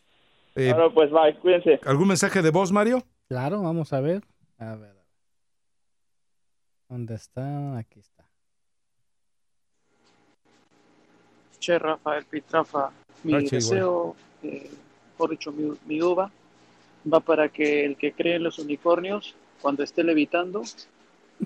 Eh, 0.57 0.75
pues 0.95 1.11
bye, 1.11 1.35
cuídense. 1.41 1.81
¿Algún 1.85 2.09
mensaje 2.09 2.43
de 2.43 2.51
voz, 2.51 2.71
Mario? 2.73 3.05
Claro, 3.29 3.63
vamos 3.63 3.93
a 3.93 4.01
ver. 4.01 4.23
A 4.59 4.75
ver. 4.77 4.95
¿Dónde 6.89 7.15
está? 7.15 7.79
Aquí 7.79 8.01
está. 8.01 8.25
Che, 11.59 11.79
Rafael 11.79 12.25
Pitrafa, 12.27 12.93
mi 13.23 13.47
deseo, 13.47 14.15
eh, 14.43 14.71
por 15.17 15.31
dicho, 15.31 15.51
mi, 15.51 15.73
mi 15.87 16.03
uva, 16.03 16.31
va 17.11 17.21
para 17.21 17.49
que 17.49 17.85
el 17.87 17.97
que 17.97 18.13
cree 18.13 18.37
en 18.37 18.43
los 18.43 18.59
unicornios, 18.59 19.35
cuando 19.63 19.83
esté 19.83 20.05
levitando, 20.05 20.63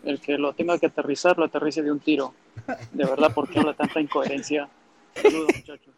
el 0.02 0.20
que 0.20 0.36
lo 0.36 0.52
tenga 0.54 0.78
que 0.78 0.86
aterrizar, 0.86 1.38
lo 1.38 1.44
aterrice 1.44 1.82
de 1.82 1.92
un 1.92 2.00
tiro. 2.00 2.34
De 2.92 3.04
verdad, 3.04 3.32
¿por 3.32 3.48
qué 3.48 3.60
habla 3.60 3.74
tanta 3.74 4.00
incoherencia? 4.00 4.68
Saludos, 5.14 5.50
muchachos. 5.54 5.94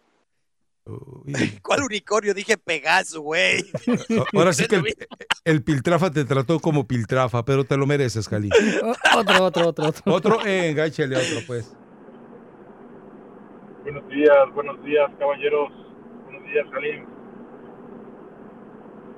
¿Cuál 1.63 1.83
unicornio? 1.83 2.35
Dije 2.35 2.57
Pegaso, 2.57 3.21
güey. 3.21 3.63
Ahora 4.35 4.53
sí 4.53 4.67
que 4.67 4.77
el, 4.77 4.85
el 5.45 5.63
Piltrafa 5.63 6.11
te 6.11 6.25
trató 6.25 6.61
como 6.61 6.87
Piltrafa, 6.87 7.45
pero 7.45 7.65
te 7.65 7.77
lo 7.77 7.87
mereces, 7.87 8.29
Jalín. 8.29 8.53
Otro, 9.17 9.45
otro, 9.45 9.69
otro, 9.69 9.87
otro. 9.89 10.13
Otro, 10.13 10.39
venga, 10.45 10.87
échale 10.87 11.17
otro, 11.17 11.39
pues. 11.47 11.77
Buenos 13.83 14.07
días, 14.09 14.55
buenos 14.55 14.85
días, 14.85 15.11
caballeros. 15.19 15.73
Buenos 16.25 16.45
días, 16.45 16.67
Salim. 16.71 17.05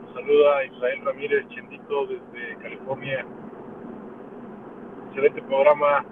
Nos 0.02 0.14
saluda 0.14 0.64
Israel 0.64 1.00
Ramírez 1.04 1.48
Chendito 1.48 2.06
desde 2.06 2.56
California. 2.62 3.26
Excelente 5.08 5.42
programa. 5.42 6.06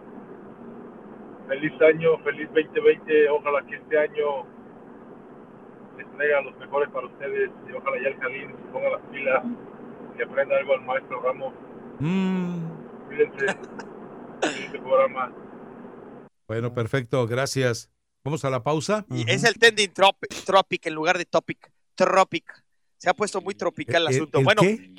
Feliz 1.49 1.73
año, 1.81 2.19
feliz 2.19 2.49
2020. 2.49 3.31
Ojalá 3.31 3.65
que 3.67 3.77
este 3.77 3.99
año 3.99 4.47
les 6.03 6.17
traiga 6.17 6.41
los 6.43 6.57
mejores 6.59 6.89
para 6.91 7.07
ustedes 7.07 7.51
y 7.69 7.73
ojalá 7.73 7.97
ya 8.03 8.09
el 8.09 8.17
Jalín 8.19 8.49
se 8.49 8.73
ponga 8.73 8.91
las 8.91 9.01
pilas 9.11 9.45
y 10.19 10.23
aprenda 10.23 10.57
algo 10.57 10.75
al 10.75 10.81
maestro 10.83 11.21
Ramos. 11.23 11.55
Mm, 12.01 12.59
Cuídense. 13.07 13.47
Excelente 14.43 14.79
programa. 14.79 15.33
bueno, 16.49 16.73
perfecto, 16.75 17.27
gracias. 17.27 17.91
Vamos 18.25 18.45
a 18.45 18.51
la 18.51 18.63
pausa. 18.63 19.05
Y 19.11 19.31
es 19.31 19.45
el 19.45 19.55
trending 19.55 19.93
tropic, 19.93 20.31
tropic 20.45 20.87
en 20.87 20.95
lugar 20.95 21.17
de 21.19 21.25
topic. 21.25 21.71
Tropic. 21.95 22.45
Se 22.99 23.09
ha 23.09 23.15
puesto 23.15 23.41
muy 23.41 23.55
tropical 23.55 24.03
el, 24.03 24.09
¿El- 24.09 24.15
asunto. 24.17 24.39
el 24.39 24.45
bueno, 24.45 24.63
qué? 24.63 24.91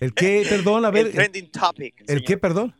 ¿El 0.00 0.14
qué? 0.14 0.46
Perdón, 0.48 0.84
a 0.84 0.90
ver. 0.90 1.06
el 1.06 1.12
trending 1.12 1.50
topic. 1.50 2.04
¿El 2.06 2.22
qué, 2.24 2.36
perdón? 2.38 2.74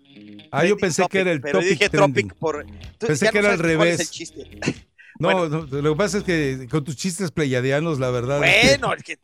Ah, 0.51 0.64
yo 0.64 0.77
pensé 0.77 1.05
que 1.09 1.20
era 1.20 1.32
el 1.32 1.40
pero 1.40 1.59
topic 1.60 1.70
dije 1.70 1.89
trending. 1.90 2.28
tropic 2.28 2.39
por... 2.39 2.64
tú 2.98 3.06
Pensé 3.06 3.28
que 3.28 3.40
no 3.40 3.47
era 3.48 3.52
al 3.52 3.59
sabes 3.59 3.77
cuál 3.77 3.89
es 3.89 3.98
revés. 3.98 4.86
No, 5.20 5.48
no, 5.48 5.66
lo 5.80 5.92
que 5.92 5.97
pasa 5.98 6.18
es 6.18 6.24
que 6.24 6.66
con 6.70 6.82
tus 6.82 6.97
chistes 6.97 7.30
pleyadianos, 7.30 7.98
la 8.01 8.10
verdad. 8.10 8.38
Bueno, 8.38 8.92
es 8.94 9.02
que... 9.05 9.18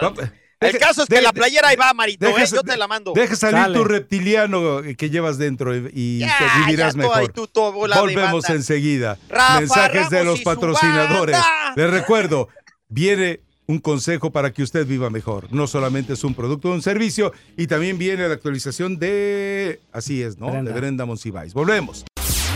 No, 0.00 0.12
el 0.60 0.72
deje- 0.72 0.78
caso 0.80 1.04
es 1.04 1.08
que 1.08 1.20
la 1.20 1.32
playera 1.32 1.68
ahí 1.68 1.76
va, 1.76 1.94
Marito, 1.94 2.26
deja- 2.26 2.42
¿eh? 2.42 2.48
Yo 2.52 2.62
te 2.62 2.76
la 2.76 2.88
mando. 2.88 3.12
Deja 3.14 3.36
salir 3.36 3.72
tu 3.74 3.84
reptiliano 3.84 4.82
que 4.96 5.08
llevas 5.08 5.38
dentro 5.38 5.74
y, 5.76 5.88
y 5.94 6.18
Ya, 6.18 6.36
te 6.38 6.60
vivirás 6.66 6.94
ya, 6.94 6.98
mejor. 7.02 7.22
y 7.24 7.28
tú, 7.28 7.46
de 7.46 7.60
Volvemos 7.70 8.48
enseguida. 8.50 9.18
Rafa 9.28 9.60
Mensajes 9.60 10.10
de 10.10 10.24
los 10.24 10.40
patrocinadores. 10.40 11.36
Les 11.76 11.90
recuerdo, 11.90 12.48
viene 12.88 13.40
un 13.66 13.78
consejo 13.78 14.32
para 14.32 14.52
que 14.52 14.62
usted 14.62 14.84
viva 14.86 15.10
mejor. 15.10 15.46
No 15.52 15.66
solamente 15.66 16.14
es 16.14 16.24
un 16.24 16.34
producto, 16.34 16.70
un 16.72 16.82
servicio, 16.82 17.32
y 17.56 17.66
también 17.68 17.96
viene 17.98 18.26
la 18.26 18.34
actualización 18.34 18.98
de, 18.98 19.80
así 19.92 20.22
es, 20.22 20.38
¿no? 20.38 20.50
Brenda. 20.50 20.72
De 20.72 20.80
Brenda 20.80 21.04
Monsiváis. 21.06 21.54
Volvemos. 21.54 22.04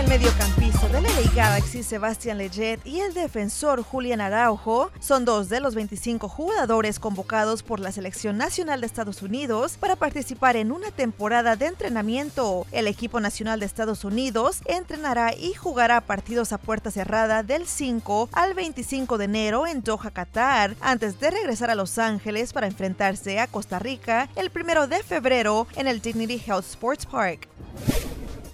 El 0.00 0.08
mediocampista 0.08 0.88
de 0.88 1.02
la 1.02 1.10
LA 1.10 1.30
Galaxy, 1.34 1.82
Sebastián 1.82 2.38
Leggett, 2.38 2.80
y 2.86 3.00
el 3.00 3.12
defensor 3.12 3.82
Julián 3.82 4.22
Araujo 4.22 4.90
son 4.98 5.26
dos 5.26 5.50
de 5.50 5.60
los 5.60 5.74
25 5.74 6.26
jugadores 6.26 6.98
convocados 6.98 7.62
por 7.62 7.80
la 7.80 7.92
Selección 7.92 8.38
Nacional 8.38 8.80
de 8.80 8.86
Estados 8.86 9.20
Unidos 9.20 9.76
para 9.78 9.96
participar 9.96 10.56
en 10.56 10.72
una 10.72 10.90
temporada 10.90 11.54
de 11.54 11.66
entrenamiento. 11.66 12.66
El 12.72 12.86
equipo 12.86 13.20
nacional 13.20 13.60
de 13.60 13.66
Estados 13.66 14.02
Unidos 14.02 14.62
entrenará 14.64 15.34
y 15.34 15.52
jugará 15.52 16.00
partidos 16.00 16.54
a 16.54 16.58
puerta 16.58 16.90
cerrada 16.90 17.42
del 17.42 17.66
5 17.66 18.30
al 18.32 18.54
25 18.54 19.18
de 19.18 19.26
enero 19.26 19.66
en 19.66 19.82
Doha, 19.82 20.10
Qatar, 20.12 20.76
antes 20.80 21.20
de 21.20 21.30
regresar 21.30 21.68
a 21.68 21.74
Los 21.74 21.98
Ángeles 21.98 22.54
para 22.54 22.68
enfrentarse 22.68 23.38
a 23.38 23.48
Costa 23.48 23.78
Rica 23.78 24.30
el 24.34 24.50
1 24.50 24.86
de 24.86 25.02
febrero 25.02 25.66
en 25.76 25.86
el 25.86 26.00
Dignity 26.00 26.42
Health 26.46 26.64
Sports 26.64 27.04
Park. 27.04 27.48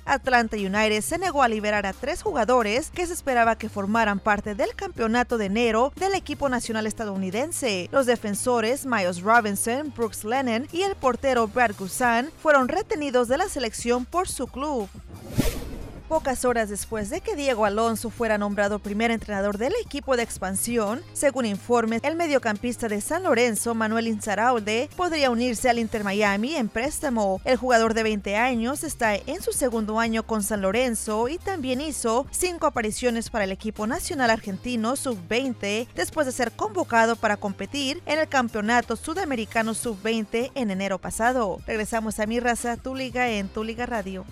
Atlanta 0.06 0.56
United 0.56 1.02
se 1.02 1.18
negó 1.18 1.42
a 1.42 1.48
liberar 1.48 1.84
a 1.84 1.92
tres 1.92 2.22
jugadores 2.22 2.90
que 2.90 3.06
se 3.06 3.12
esperaba 3.12 3.58
que 3.58 3.68
formaran 3.68 4.20
parte 4.20 4.54
del 4.54 4.74
campeonato 4.74 5.36
de 5.36 5.46
enero 5.46 5.92
del 5.96 6.14
equipo 6.14 6.48
nacional 6.48 6.86
estadounidense. 6.86 7.88
Los 7.92 8.06
defensores 8.06 8.86
Miles 8.86 9.20
Robinson, 9.20 9.92
Brooks 9.94 10.24
Lennon 10.24 10.68
y 10.72 10.82
el 10.82 10.94
portero 10.94 11.48
Brad 11.48 11.72
Guzan 11.78 12.30
fueron 12.40 12.68
retenidos 12.68 13.28
de 13.28 13.38
la 13.38 13.48
selección 13.48 14.04
por 14.04 14.28
su 14.28 14.46
club. 14.46 14.88
Pocas 16.08 16.44
horas 16.44 16.68
después 16.68 17.10
de 17.10 17.20
que 17.20 17.34
Diego 17.34 17.64
Alonso 17.64 18.10
fuera 18.10 18.38
nombrado 18.38 18.78
primer 18.78 19.10
entrenador 19.10 19.58
del 19.58 19.72
equipo 19.84 20.16
de 20.16 20.22
expansión, 20.22 21.02
según 21.12 21.46
informes, 21.46 22.00
el 22.04 22.14
mediocampista 22.14 22.86
de 22.86 23.00
San 23.00 23.24
Lorenzo, 23.24 23.74
Manuel 23.74 24.06
Inzaraude, 24.06 24.88
podría 24.94 25.30
unirse 25.30 25.68
al 25.68 25.80
Inter 25.80 26.04
Miami 26.04 26.54
en 26.54 26.68
préstamo. 26.68 27.40
El 27.44 27.56
jugador 27.56 27.92
de 27.92 28.04
20 28.04 28.36
años 28.36 28.84
está 28.84 29.16
en 29.16 29.42
su 29.42 29.50
segundo 29.50 29.98
año 29.98 30.22
con 30.22 30.44
San 30.44 30.62
Lorenzo 30.62 31.28
y 31.28 31.38
también 31.38 31.80
hizo 31.80 32.24
cinco 32.30 32.68
apariciones 32.68 33.28
para 33.28 33.42
el 33.42 33.50
equipo 33.50 33.88
nacional 33.88 34.30
argentino 34.30 34.94
sub-20 34.94 35.88
después 35.96 36.24
de 36.24 36.32
ser 36.32 36.52
convocado 36.52 37.16
para 37.16 37.36
competir 37.36 38.00
en 38.06 38.20
el 38.20 38.28
campeonato 38.28 38.94
sudamericano 38.94 39.74
sub-20 39.74 40.52
en 40.54 40.70
enero 40.70 41.00
pasado. 41.00 41.58
Regresamos 41.66 42.20
a 42.20 42.26
mi 42.26 42.38
raza, 42.38 42.76
tu 42.76 42.94
liga 42.94 43.28
en 43.28 43.48
tu 43.48 43.64
liga 43.64 43.86
radio. 43.86 44.24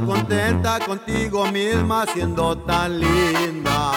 Contenta 0.00 0.78
contigo 0.80 1.46
misma 1.46 2.04
siendo 2.12 2.56
tan 2.58 3.00
linda. 3.00 3.92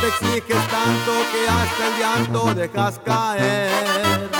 Te 0.00 0.08
exiges 0.08 0.68
tanto 0.68 1.12
que 1.32 1.48
hasta 1.48 1.86
el 1.86 1.98
llanto 1.98 2.54
dejas 2.54 2.98
caer. 3.04 4.30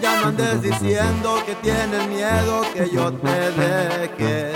Ya 0.00 0.20
no 0.20 0.28
andes 0.28 0.62
diciendo 0.62 1.42
que 1.46 1.54
tienes 1.56 2.06
miedo 2.08 2.62
que 2.74 2.90
yo 2.90 3.12
te 3.12 3.50
deje. 3.52 4.52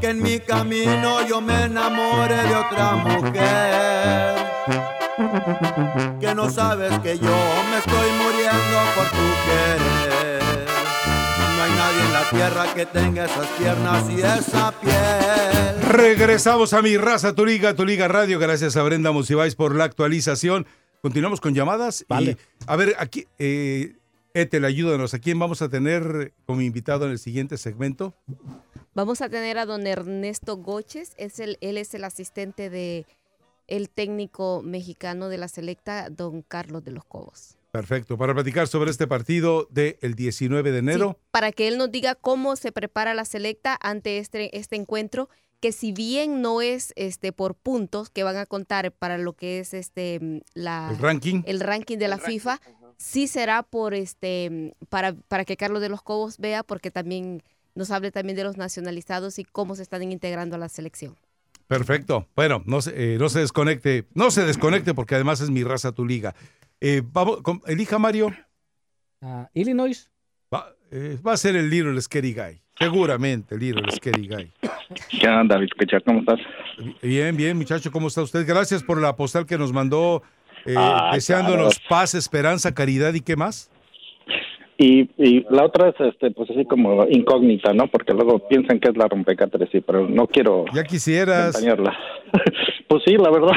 Que 0.00 0.10
en 0.10 0.22
mi 0.22 0.38
camino 0.40 1.26
yo 1.26 1.40
me 1.40 1.64
enamore 1.64 2.36
de 2.36 2.54
otra 2.54 2.92
mujer. 2.92 4.34
Que 6.20 6.34
no 6.34 6.50
sabes 6.50 6.98
que 7.00 7.18
yo 7.18 7.36
me 7.70 7.78
estoy 7.78 8.10
muriendo 8.22 8.78
por 8.94 9.06
tu 9.10 9.26
querer. 9.46 10.63
No 11.64 11.70
hay 11.70 11.76
nadie 11.78 12.04
en 12.04 12.12
la 12.12 12.30
tierra 12.30 12.74
que 12.74 12.84
tenga 12.84 13.24
esas 13.24 13.46
piernas 13.58 14.10
y 14.10 14.20
esa 14.20 14.70
piel. 14.82 15.80
Regresamos 15.88 16.74
a 16.74 16.82
mi 16.82 16.98
raza, 16.98 17.34
tu 17.34 17.46
liga, 17.46 17.74
tu 17.74 17.86
liga 17.86 18.06
radio. 18.06 18.38
Gracias 18.38 18.76
a 18.76 18.82
Brenda 18.82 19.12
Musibais 19.12 19.54
por 19.54 19.74
la 19.74 19.84
actualización. 19.84 20.66
Continuamos 21.00 21.40
con 21.40 21.54
llamadas. 21.54 22.04
Vale. 22.06 22.32
Y, 22.32 22.36
a 22.66 22.76
ver, 22.76 22.94
aquí, 22.98 23.26
eh, 23.38 23.96
Etel, 24.34 24.66
ayúdanos. 24.66 25.14
¿A 25.14 25.20
quién 25.20 25.38
vamos 25.38 25.62
a 25.62 25.70
tener 25.70 26.34
como 26.44 26.60
invitado 26.60 27.06
en 27.06 27.12
el 27.12 27.18
siguiente 27.18 27.56
segmento? 27.56 28.14
Vamos 28.92 29.22
a 29.22 29.30
tener 29.30 29.56
a 29.56 29.64
don 29.64 29.86
Ernesto 29.86 30.58
Goches, 30.58 31.14
es 31.16 31.40
el, 31.40 31.56
él 31.62 31.78
es 31.78 31.94
el 31.94 32.04
asistente 32.04 32.68
de 32.68 33.06
el 33.68 33.88
técnico 33.88 34.60
mexicano 34.62 35.30
de 35.30 35.38
la 35.38 35.48
selecta, 35.48 36.10
don 36.10 36.42
Carlos 36.42 36.84
de 36.84 36.90
los 36.90 37.06
Cobos. 37.06 37.56
Perfecto. 37.74 38.16
Para 38.16 38.32
platicar 38.34 38.68
sobre 38.68 38.92
este 38.92 39.08
partido 39.08 39.66
del 39.68 40.14
19 40.14 40.70
de 40.70 40.78
enero. 40.78 41.18
Sí, 41.18 41.26
para 41.32 41.50
que 41.50 41.66
él 41.66 41.76
nos 41.76 41.90
diga 41.90 42.14
cómo 42.14 42.54
se 42.54 42.70
prepara 42.70 43.14
la 43.14 43.24
selecta 43.24 43.76
ante 43.80 44.18
este, 44.18 44.56
este 44.56 44.76
encuentro, 44.76 45.28
que 45.58 45.72
si 45.72 45.90
bien 45.90 46.40
no 46.40 46.62
es 46.62 46.92
este 46.94 47.32
por 47.32 47.56
puntos 47.56 48.10
que 48.10 48.22
van 48.22 48.36
a 48.36 48.46
contar 48.46 48.92
para 48.92 49.18
lo 49.18 49.32
que 49.32 49.58
es 49.58 49.74
este 49.74 50.44
la 50.54 50.90
El 50.92 50.98
ranking. 50.98 51.42
el 51.46 51.58
ranking 51.58 51.98
de 51.98 52.06
la 52.06 52.18
FIFA, 52.18 52.60
sí 52.96 53.26
será 53.26 53.64
por 53.64 53.92
este 53.94 54.76
para, 54.88 55.14
para 55.26 55.44
que 55.44 55.56
Carlos 55.56 55.82
de 55.82 55.88
los 55.88 56.00
Cobos 56.00 56.38
vea, 56.38 56.62
porque 56.62 56.92
también 56.92 57.42
nos 57.74 57.90
hable 57.90 58.12
también 58.12 58.36
de 58.36 58.44
los 58.44 58.56
nacionalizados 58.56 59.40
y 59.40 59.44
cómo 59.44 59.74
se 59.74 59.82
están 59.82 60.00
integrando 60.12 60.54
a 60.54 60.58
la 60.60 60.68
selección. 60.68 61.16
Perfecto. 61.66 62.28
Bueno, 62.36 62.62
no 62.66 62.82
se, 62.82 63.14
eh, 63.14 63.18
no 63.18 63.28
se 63.28 63.40
desconecte. 63.40 64.06
No 64.14 64.30
se 64.30 64.44
desconecte 64.44 64.94
porque 64.94 65.16
además 65.16 65.40
es 65.40 65.50
mi 65.50 65.64
raza, 65.64 65.90
tu 65.90 66.04
liga. 66.04 66.36
Eh, 66.86 67.00
vamos, 67.02 67.40
con- 67.40 67.62
elija 67.66 67.98
Mario. 67.98 68.30
Ah, 69.22 69.48
Illinois. 69.54 70.10
Va, 70.52 70.66
eh, 70.92 71.16
va 71.26 71.32
a 71.32 71.36
ser 71.38 71.56
el 71.56 71.70
Little 71.70 71.98
Scary 72.02 72.34
Guy. 72.34 72.60
Seguramente, 72.78 73.54
el 73.54 73.60
Little 73.62 73.90
Scary 73.90 74.28
Guy. 74.28 74.52
¿Qué 75.18 75.26
onda? 75.28 75.58
¿Cómo 76.04 76.20
estás? 76.20 76.40
Bien, 77.00 77.34
bien, 77.34 77.56
muchacho, 77.56 77.90
¿cómo 77.90 78.08
está 78.08 78.20
usted? 78.20 78.46
Gracias 78.46 78.82
por 78.82 79.00
la 79.00 79.16
postal 79.16 79.46
que 79.46 79.56
nos 79.56 79.72
mandó, 79.72 80.22
eh, 80.66 80.74
Ah, 80.76 81.12
deseándonos 81.14 81.78
claro. 81.78 81.88
paz, 81.88 82.14
esperanza, 82.14 82.74
caridad 82.74 83.14
y 83.14 83.22
qué 83.22 83.34
más. 83.34 83.70
Y, 84.76 85.08
y 85.16 85.46
la 85.48 85.64
otra 85.64 85.88
es, 85.88 85.94
este, 86.00 86.32
pues 86.32 86.50
así 86.50 86.66
como 86.66 87.06
incógnita, 87.08 87.72
¿no? 87.72 87.86
Porque 87.86 88.12
luego 88.12 88.46
piensan 88.46 88.78
que 88.78 88.90
es 88.90 88.96
la 88.98 89.08
rompecatres, 89.08 89.70
sí, 89.72 89.80
pero 89.80 90.06
no 90.06 90.26
quiero 90.26 90.66
Ya 90.74 90.84
quisieras, 90.84 91.56
pues 92.88 93.02
sí, 93.06 93.16
la 93.16 93.30
verdad. 93.30 93.56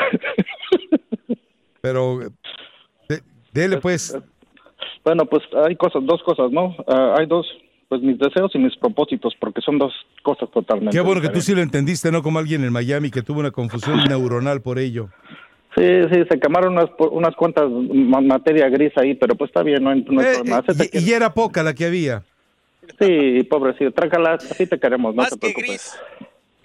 pero 1.81 2.19
dele 3.61 3.77
pues. 3.77 4.17
Bueno, 5.03 5.25
pues 5.25 5.43
hay 5.65 5.75
cosas, 5.75 6.05
dos 6.05 6.21
cosas, 6.23 6.51
¿no? 6.51 6.75
Ah, 6.87 7.15
hay 7.17 7.25
dos, 7.25 7.45
pues 7.89 8.01
mis 8.01 8.17
deseos 8.19 8.51
y 8.53 8.59
mis 8.59 8.75
propósitos, 8.77 9.33
porque 9.39 9.61
son 9.61 9.77
dos 9.77 9.93
cosas 10.23 10.49
totalmente 10.51 10.91
Qué 10.95 11.01
bueno 11.01 11.21
que 11.21 11.29
tú 11.29 11.41
sí 11.41 11.55
lo 11.55 11.61
entendiste, 11.61 12.11
no 12.11 12.21
como 12.21 12.39
alguien 12.39 12.63
en 12.63 12.73
Miami 12.73 13.09
que 13.09 13.21
tuvo 13.21 13.39
una 13.39 13.51
confusión 13.51 13.97
neuronal 14.09 14.61
por 14.61 14.77
ello. 14.79 15.09
Sí, 15.75 15.83
sí, 16.11 16.23
se 16.29 16.39
quemaron 16.39 16.73
unas, 16.73 16.89
unas 17.11 17.35
cuantas 17.35 17.69
ma- 17.69 18.21
materia 18.21 18.67
gris 18.69 18.91
ahí, 18.97 19.13
pero 19.13 19.35
pues 19.35 19.49
está 19.49 19.61
bien, 19.63 19.83
no 19.83 19.91
hay, 19.91 20.01
no 20.09 20.21
hay 20.21 20.27
Eh, 20.27 20.33
problema. 20.33 20.63
eh, 20.67 20.89
y, 20.93 21.09
y 21.09 21.13
era 21.13 21.33
poca 21.33 21.61
la 21.63 21.73
que 21.73 21.85
había. 21.85 22.23
Sí, 22.99 23.43
pobrecito, 23.43 23.91
trácala, 23.91 24.39
así 24.49 24.65
te 24.65 24.79
queremos, 24.79 25.13
no 25.13 25.21
Más 25.21 25.29
te 25.29 25.35
que 25.35 25.39
preocupes. 25.39 25.67
gris, 25.67 25.99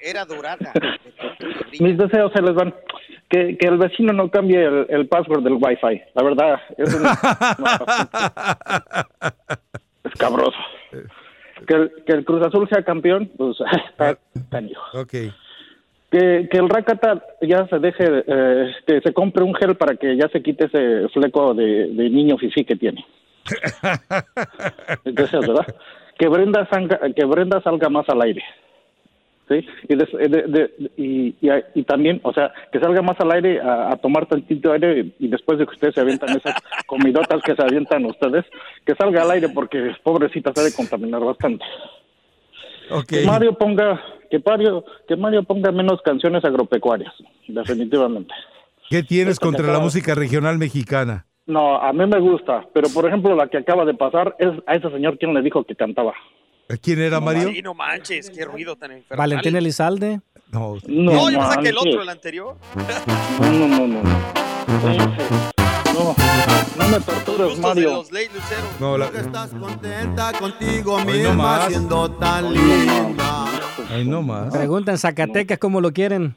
era 0.02 0.24
dorada. 0.24 0.72
Mis 1.80 1.96
deseos 1.96 2.32
se 2.34 2.42
les 2.42 2.54
van. 2.54 2.74
Que, 3.28 3.56
que 3.56 3.66
el 3.66 3.78
vecino 3.78 4.12
no 4.12 4.30
cambie 4.30 4.62
el, 4.62 4.86
el 4.90 5.08
password 5.08 5.42
del 5.42 5.54
Wi-Fi. 5.54 6.02
La 6.14 6.22
verdad, 6.22 6.60
es, 6.76 6.94
un- 6.94 7.06
es 10.04 10.12
cabroso. 10.18 10.58
Que 11.66 11.74
el, 11.74 11.92
que 12.06 12.12
el 12.12 12.24
Cruz 12.24 12.46
Azul 12.46 12.68
sea 12.68 12.82
campeón, 12.84 13.30
pues 13.36 13.56
está 13.90 14.16
canijo. 14.50 14.82
Ok. 15.00 15.12
Que, 16.10 16.46
que 16.50 16.58
el 16.58 16.68
Rakata 16.68 17.22
ya 17.40 17.66
se 17.68 17.78
deje, 17.78 18.04
eh, 18.26 18.70
que 18.86 19.00
se 19.00 19.14
compre 19.14 19.42
un 19.44 19.54
gel 19.54 19.76
para 19.76 19.96
que 19.96 20.14
ya 20.14 20.28
se 20.28 20.42
quite 20.42 20.66
ese 20.66 21.08
fleco 21.08 21.54
de, 21.54 21.86
de 21.88 22.10
niño 22.10 22.36
fifí 22.36 22.66
que 22.66 22.76
tiene. 22.76 23.02
Deseos, 25.04 25.46
¿verdad? 25.46 25.66
Que 26.18 26.28
Brenda, 26.28 26.68
salga, 26.70 27.00
que 27.16 27.24
Brenda 27.24 27.62
salga 27.62 27.88
más 27.88 28.06
al 28.10 28.20
aire. 28.22 28.44
¿Sí? 29.60 29.66
Y, 29.88 29.94
de- 29.96 30.42
de- 30.48 30.70
y, 30.96 31.28
y, 31.40 31.50
y 31.74 31.82
también, 31.84 32.20
o 32.22 32.32
sea, 32.32 32.52
que 32.72 32.80
salga 32.80 33.02
más 33.02 33.18
al 33.20 33.32
aire 33.32 33.60
a, 33.60 33.92
a 33.92 33.96
tomar 33.96 34.26
tantito 34.26 34.72
aire 34.72 35.12
y 35.18 35.28
después 35.28 35.58
de 35.58 35.66
que 35.66 35.72
ustedes 35.72 35.94
se 35.94 36.00
avientan 36.00 36.30
esas 36.36 36.54
comidotas 36.86 37.42
que 37.42 37.54
se 37.54 37.62
avientan 37.62 38.04
ustedes, 38.06 38.44
que 38.86 38.94
salga 38.94 39.22
al 39.22 39.30
aire 39.32 39.48
porque 39.50 39.92
pobrecita 40.02 40.52
se 40.54 40.60
ha 40.60 40.64
de 40.64 40.74
contaminar 40.74 41.20
bastante. 41.22 41.64
Que 43.08 43.24
Mario 43.24 43.54
ponga, 43.54 44.00
que 44.30 44.40
Mario, 44.44 44.84
que 45.08 45.16
Mario 45.16 45.42
ponga 45.44 45.70
menos 45.72 46.02
canciones 46.02 46.44
agropecuarias, 46.44 47.12
definitivamente. 47.48 48.34
¿Qué 48.90 49.02
tienes 49.02 49.38
contra 49.40 49.62
la 49.64 49.70
acaba- 49.72 49.84
música 49.84 50.14
regional 50.14 50.58
mexicana? 50.58 51.24
No, 51.46 51.76
a 51.80 51.92
mí 51.92 52.06
me 52.06 52.20
gusta, 52.20 52.66
pero 52.72 52.88
por 52.94 53.06
ejemplo 53.06 53.34
la 53.34 53.48
que 53.48 53.56
acaba 53.58 53.84
de 53.84 53.94
pasar 53.94 54.36
es 54.38 54.50
a 54.66 54.74
ese 54.74 54.90
señor 54.90 55.18
quien 55.18 55.32
le 55.34 55.42
dijo 55.42 55.64
que 55.64 55.74
cantaba. 55.74 56.12
¿Quién 56.82 57.00
era 57.00 57.20
Mario? 57.20 57.50
Sí, 57.52 57.60
no 57.62 57.74
manches, 57.74 58.30
qué 58.30 58.44
ruido 58.44 58.76
tan 58.76 58.92
enfermo. 58.92 59.18
Valentín 59.20 59.56
Elizalde. 59.56 60.20
No, 60.50 60.76
No, 60.86 61.30
yo 61.30 61.38
pensé 61.40 61.60
que 61.62 61.68
el 61.68 61.78
otro, 61.78 62.02
el 62.02 62.08
anterior. 62.08 62.56
No, 63.40 63.50
no, 63.52 63.68
no, 63.68 63.86
no. 63.86 64.02
No, 65.94 66.14
no 66.78 66.88
me 66.88 67.00
tortures, 67.00 67.58
Mario. 67.58 68.02
No, 68.80 68.96
la... 68.98 69.06
Estás 69.06 69.50
contenta 69.50 70.32
contigo 70.38 70.94
Hoy 70.94 71.04
no 71.04 71.12
misma 71.12 71.34
más. 71.34 71.66
siendo 71.68 72.10
tan 72.12 72.52
linda. 72.52 73.44
Ay, 73.90 74.04
no 74.06 74.22
más. 74.22 74.52
Pregunta 74.56 74.90
en 74.92 74.98
Zacatecas 74.98 75.58
cómo 75.58 75.80
lo 75.80 75.92
quieren. 75.92 76.34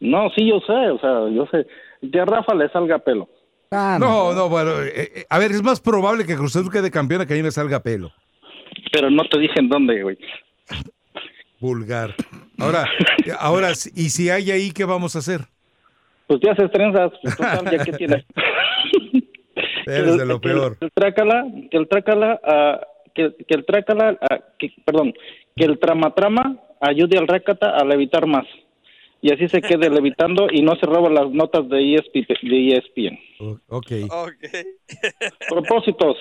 No, 0.00 0.30
sí, 0.34 0.48
yo 0.48 0.60
sé, 0.60 0.72
o 0.72 0.98
sea, 1.00 1.28
yo 1.34 1.46
sé. 1.50 1.66
Que 2.10 2.20
a 2.20 2.24
Rafa 2.24 2.54
le 2.54 2.68
salga 2.70 2.98
pelo. 2.98 3.28
Ah, 3.70 3.96
No, 3.98 4.32
no, 4.32 4.48
bueno, 4.48 4.80
eh, 4.82 4.92
eh, 5.16 5.26
a 5.28 5.38
ver, 5.38 5.50
es 5.50 5.62
más 5.62 5.80
probable 5.80 6.24
que 6.26 6.36
Cruz 6.36 6.54
Azul 6.54 6.70
quede 6.70 6.90
campeón 6.90 7.22
a 7.22 7.26
que 7.26 7.34
a 7.34 7.36
mí 7.36 7.42
me 7.42 7.50
salga 7.50 7.80
pelo. 7.80 8.12
Pero 8.94 9.10
no 9.10 9.24
te 9.24 9.40
dije 9.40 9.58
en 9.58 9.68
dónde, 9.68 10.00
güey. 10.02 10.16
Vulgar. 11.58 12.14
Ahora, 12.58 12.88
ahora, 13.40 13.70
¿y 13.72 14.10
si 14.10 14.30
hay 14.30 14.52
ahí, 14.52 14.70
qué 14.70 14.84
vamos 14.84 15.16
a 15.16 15.18
hacer? 15.18 15.40
Pues 16.28 16.40
ya 16.40 16.54
se 16.54 16.68
trenzas, 16.68 17.10
pues, 17.20 17.36
total, 17.36 17.70
ya 17.72 17.84
que 17.84 17.92
tienes. 17.92 18.24
Eres 19.86 20.16
de 20.16 20.24
lo 20.24 20.40
Que 20.40 20.48
peor. 20.48 20.78
Que 20.78 20.86
el 20.86 20.92
trácala, 20.94 21.44
que 21.70 21.76
el 21.76 21.88
trácala, 21.88 22.40
ah, 22.44 22.80
que, 23.14 23.34
que 23.48 23.54
el 23.54 23.66
trácala, 23.66 24.16
ah, 24.30 24.38
que- 24.58 24.72
perdón, 24.84 25.12
que 25.56 25.64
el 25.64 25.78
trama-trama 25.80 26.56
ayude 26.80 27.18
al 27.18 27.26
rácata 27.26 27.70
a 27.70 27.84
levitar 27.84 28.26
más. 28.26 28.46
Y 29.20 29.32
así 29.32 29.48
se 29.48 29.60
quede 29.60 29.90
levitando 29.90 30.46
y 30.52 30.62
no 30.62 30.76
se 30.76 30.86
roba 30.86 31.10
las 31.10 31.30
notas 31.30 31.68
de, 31.68 31.94
ESP, 31.94 32.26
de 32.42 32.68
ESPN. 32.74 33.18
Ok. 33.68 33.90
Propósitos. 35.48 36.16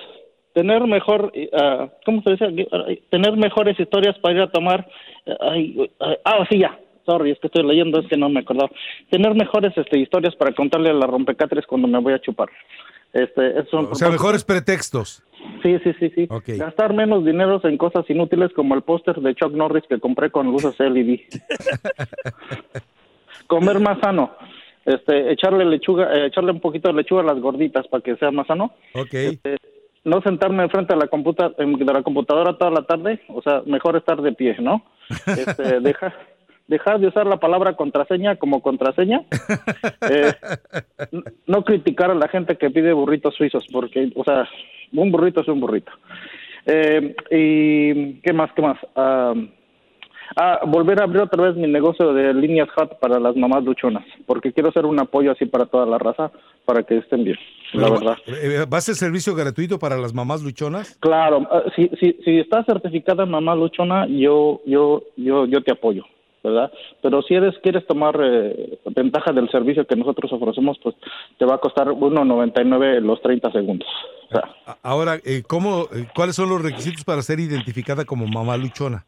Tener 0.53 0.85
mejor, 0.85 1.31
ah, 1.53 1.89
¿cómo 2.05 2.21
se 2.21 2.31
dice? 2.31 2.67
Tener 3.09 3.35
mejores 3.38 3.80
historias 3.80 4.17
para 4.19 4.35
ir 4.35 4.41
a 4.41 4.51
tomar. 4.51 4.88
ay, 5.41 5.89
ay, 5.99 6.15
ah, 6.23 6.45
sí, 6.49 6.59
ya. 6.59 6.80
Sorry, 7.05 7.31
es 7.31 7.39
que 7.39 7.47
estoy 7.47 7.63
leyendo, 7.63 7.99
es 7.99 8.07
que 8.07 8.17
no 8.17 8.30
me 8.30 8.41
acordaba. 8.41 8.69
Tener 9.09 9.34
mejores 9.35 9.73
este, 9.75 9.99
historias 9.99 10.35
para 10.35 10.53
contarle 10.53 10.89
a 10.89 10.93
la 10.93 11.07
rompecatres 11.07 11.65
cuando 11.65 11.88
me 11.88 11.99
voy 11.99 12.13
a 12.13 12.19
chupar. 12.19 12.49
Este, 13.13 13.51
esos 13.51 13.69
son 13.69 13.88
O 13.91 13.95
sea, 13.95 14.09
mejores 14.09 14.43
pretextos. 14.43 15.23
Sí, 15.61 15.77
sí, 15.84 15.93
sí, 15.99 16.11
sí. 16.15 16.27
Gastar 16.57 16.93
menos 16.93 17.25
dinero 17.25 17.59
en 17.63 17.77
cosas 17.77 18.09
inútiles 18.09 18.51
como 18.53 18.75
el 18.75 18.81
póster 18.81 19.15
de 19.17 19.35
Chuck 19.35 19.53
Norris 19.53 19.84
que 19.88 19.99
compré 19.99 20.31
con 20.31 20.47
luces 20.47 20.80
LED. 20.80 21.19
Comer 23.47 23.80
más 23.80 23.99
sano. 23.99 24.31
Este, 24.85 25.31
echarle 25.31 25.63
lechuga, 25.63 26.13
eh, 26.13 26.27
echarle 26.27 26.51
un 26.51 26.59
poquito 26.59 26.89
de 26.89 26.95
lechuga 26.95 27.21
a 27.21 27.25
las 27.25 27.39
gorditas 27.39 27.88
para 27.88 28.03
que 28.03 28.15
sea 28.15 28.31
más 28.31 28.47
sano. 28.47 28.73
Ok. 28.93 29.13
Este, 29.13 29.57
no 30.03 30.21
sentarme 30.21 30.63
enfrente 30.63 30.93
de 30.93 30.99
la, 30.99 31.07
computa 31.07 31.49
de 31.49 31.93
la 31.93 32.03
computadora 32.03 32.57
toda 32.57 32.71
la 32.71 32.84
tarde, 32.84 33.21
o 33.30 33.41
sea, 33.41 33.61
mejor 33.65 33.95
estar 33.95 34.21
de 34.21 34.34
pie, 34.34 34.57
¿no? 34.59 34.84
Este, 35.27 35.80
deja, 35.80 36.13
dejar 36.67 36.99
de 36.99 37.07
usar 37.07 37.27
la 37.27 37.38
palabra 37.38 37.75
contraseña 37.75 38.35
como 38.35 38.61
contraseña. 38.61 39.23
Eh, 40.09 40.34
no 41.47 41.63
criticar 41.63 42.11
a 42.11 42.15
la 42.15 42.27
gente 42.27 42.57
que 42.57 42.69
pide 42.69 42.91
burritos 42.91 43.34
suizos, 43.35 43.65
porque, 43.71 44.11
o 44.15 44.23
sea, 44.25 44.49
un 44.91 45.11
burrito 45.11 45.39
es 45.39 45.47
un 45.47 45.61
burrito. 45.61 45.93
Eh, 46.65 47.15
y, 47.31 48.15
¿qué 48.15 48.34
más, 48.34 48.51
qué 48.53 48.61
más? 48.61 48.77
Ah, 48.97 49.34
ah, 50.35 50.60
volver 50.65 50.99
a 51.01 51.03
abrir 51.05 51.22
otra 51.22 51.43
vez 51.43 51.55
mi 51.55 51.68
negocio 51.68 52.14
de 52.14 52.34
líneas 52.34 52.69
hot 52.76 52.99
para 52.99 53.19
las 53.19 53.35
mamás 53.35 53.64
luchonas, 53.64 54.03
porque 54.26 54.51
quiero 54.53 54.69
hacer 54.69 54.85
un 54.85 54.99
apoyo 54.99 55.31
así 55.31 55.45
para 55.45 55.65
toda 55.65 55.85
la 55.85 55.97
raza, 55.97 56.31
para 56.65 56.84
que 56.84 56.97
estén 56.97 57.23
bien, 57.23 57.38
la 57.73 57.89
verdad. 57.89 58.18
eh, 58.27 58.65
¿Va 58.72 58.77
a 58.77 58.81
ser 58.81 58.95
servicio 58.95 59.35
gratuito 59.35 59.80
para 59.80 59.97
las 59.97 60.14
mamás 60.14 60.43
luchonas? 60.43 60.97
Claro, 60.99 61.47
ah, 61.51 61.64
si, 61.76 61.89
si, 61.99 62.14
si 62.23 62.39
estás 62.39 62.65
certificada 62.65 63.26
mamá 63.26 63.55
luchona, 63.55 64.07
yo, 64.07 64.61
yo, 64.65 65.03
yo, 65.18 65.45
yo 65.45 65.61
te 65.64 65.72
apoyo, 65.72 66.03
¿verdad? 66.43 66.72
Pero 67.01 67.22
si 67.22 67.34
eres, 67.35 67.55
quieres 67.64 67.85
tomar 67.88 68.18
eh, 68.22 68.80
ventaja 68.95 69.31
del 69.31 69.49
servicio 69.49 69.85
que 69.85 69.95
nosotros 69.95 70.31
ofrecemos, 70.31 70.77
pues 70.81 70.95
te 71.38 71.45
va 71.45 71.55
a 71.55 71.57
costar 71.60 71.88
1.99 71.88 72.99
los 73.01 73.22
30 73.22 73.51
segundos. 73.51 73.88
O 74.30 74.31
sea, 74.31 74.43
A- 74.65 74.77
Ahora, 74.84 75.19
eh, 75.26 75.43
¿cómo, 75.47 75.84
eh, 75.93 76.05
¿cuáles 76.15 76.35
son 76.35 76.49
los 76.49 76.61
requisitos 76.61 77.03
para 77.03 77.22
ser 77.22 77.39
identificada 77.39 78.05
como 78.05 78.26
mamá 78.27 78.57
luchona? 78.57 79.05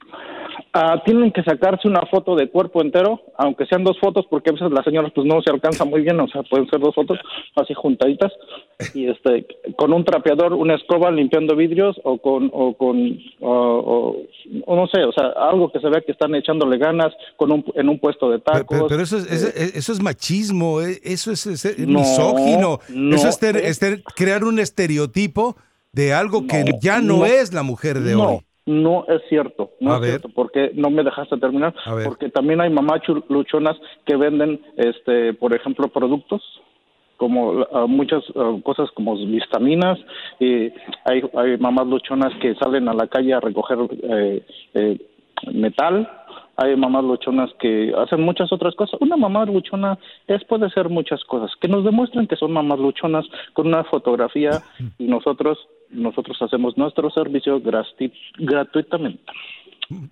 Ah, 0.77 1.01
tienen 1.05 1.31
que 1.31 1.41
sacarse 1.43 1.87
una 1.87 2.01
foto 2.11 2.35
de 2.35 2.49
cuerpo 2.49 2.81
entero, 2.81 3.21
aunque 3.37 3.65
sean 3.65 3.83
dos 3.85 3.97
fotos, 3.99 4.25
porque 4.29 4.49
a 4.49 4.53
veces 4.53 4.71
las 4.71 4.83
señoras 4.83 5.11
pues 5.15 5.25
no 5.25 5.41
se 5.41 5.49
alcanza 5.51 5.85
muy 5.85 6.01
bien, 6.01 6.19
o 6.19 6.27
sea, 6.27 6.43
pueden 6.43 6.69
ser 6.69 6.79
dos 6.81 6.93
fotos 6.93 7.17
así 7.55 7.73
juntaditas, 7.73 8.31
y 8.93 9.07
este, 9.07 9.47
con 9.77 9.93
un 9.93 10.03
trapeador, 10.03 10.53
una 10.53 10.75
escoba 10.75 11.09
limpiando 11.11 11.55
vidrios, 11.55 11.95
o 12.03 12.17
con, 12.17 12.49
o 12.53 12.73
con, 12.75 13.17
o, 13.39 14.17
no 14.67 14.87
sé, 14.87 15.03
o 15.05 15.11
sea, 15.13 15.27
algo 15.49 15.71
que 15.71 15.79
se 15.79 15.89
vea 15.89 16.01
que 16.01 16.11
están 16.11 16.35
echándole 16.35 16.77
ganas 16.77 17.13
con 17.37 17.51
un, 17.51 17.63
en 17.75 17.89
un 17.89 17.99
puesto 17.99 18.29
de 18.29 18.39
tacos. 18.39 18.65
Pero, 18.69 18.87
pero 18.87 19.01
eso, 19.03 19.17
es, 19.17 19.25
eh, 19.31 19.35
eso- 19.55 19.77
eso 19.79 19.91
es 19.93 20.01
machismo, 20.01 20.81
eh, 20.81 20.99
eso 21.03 21.31
es, 21.31 21.45
es- 21.47 21.65
es 21.65 21.79
No, 21.79 21.99
misógino, 21.99 22.79
no, 22.89 23.15
eso 23.15 23.29
es, 23.29 23.39
ter- 23.39 23.57
es- 23.57 23.79
ter- 23.79 24.03
crear 24.15 24.43
un 24.43 24.59
estereotipo 24.59 25.55
de 25.93 26.13
algo 26.13 26.45
que 26.47 26.65
ya 26.81 26.99
no, 26.99 27.25
es 27.25 27.53
la 27.53 27.63
mujer 27.63 28.01
de 28.01 28.13
no, 28.15 28.27
hoy. 28.29 28.39
No 28.65 29.05
es 29.07 29.21
cierto, 29.29 29.71
no 29.79 29.91
A 29.91 29.95
es 29.95 30.01
ver. 30.01 30.09
cierto, 30.11 30.29
porque 30.29 30.71
no 30.73 30.89
me 30.89 31.03
dejaste 31.03 31.37
terminar, 31.37 31.75
A 31.85 31.93
ver. 31.93 32.07
porque 32.07 32.29
también 32.29 32.61
hay 32.61 32.69
mamás 32.71 33.01
luchonas 33.29 33.77
que 34.05 34.15
venden, 34.15 34.59
este, 34.77 35.33
por 35.33 35.53
ejemplo, 35.55 35.87
productos 35.87 36.41
como 37.17 37.65
ah, 37.71 37.85
muchas 37.87 38.23
ah, 38.35 38.57
cosas 38.63 38.89
como 38.91 39.15
vitaminas, 39.17 39.99
y 40.39 40.71
hay, 41.05 41.21
hay 41.37 41.57
mamás 41.59 41.87
luchonas 41.87 42.33
que 42.41 42.55
salen 42.55 42.89
a 42.89 42.93
la 42.93 43.07
calle 43.07 43.33
a 43.33 43.39
recoger 43.39 43.77
eh, 44.01 44.45
eh, 44.73 44.97
metal, 45.53 46.09
hay 46.57 46.75
mamás 46.75 47.03
luchonas 47.03 47.51
que 47.59 47.93
hacen 47.97 48.21
muchas 48.21 48.51
otras 48.51 48.75
cosas. 48.75 48.99
Una 49.01 49.17
mamá 49.17 49.45
luchona 49.45 49.97
es 50.27 50.43
puede 50.45 50.69
ser 50.69 50.89
muchas 50.89 51.23
cosas, 51.25 51.51
que 51.59 51.67
nos 51.67 51.83
demuestren 51.83 52.27
que 52.27 52.35
son 52.37 52.53
mamás 52.53 52.79
luchonas 52.79 53.25
con 53.53 53.67
una 53.67 53.83
fotografía 53.83 54.61
y 54.97 55.05
nosotros 55.05 55.57
nosotros 55.95 56.37
hacemos 56.41 56.77
nuestro 56.77 57.09
servicio 57.09 57.61
gratuitamente. 58.37 59.23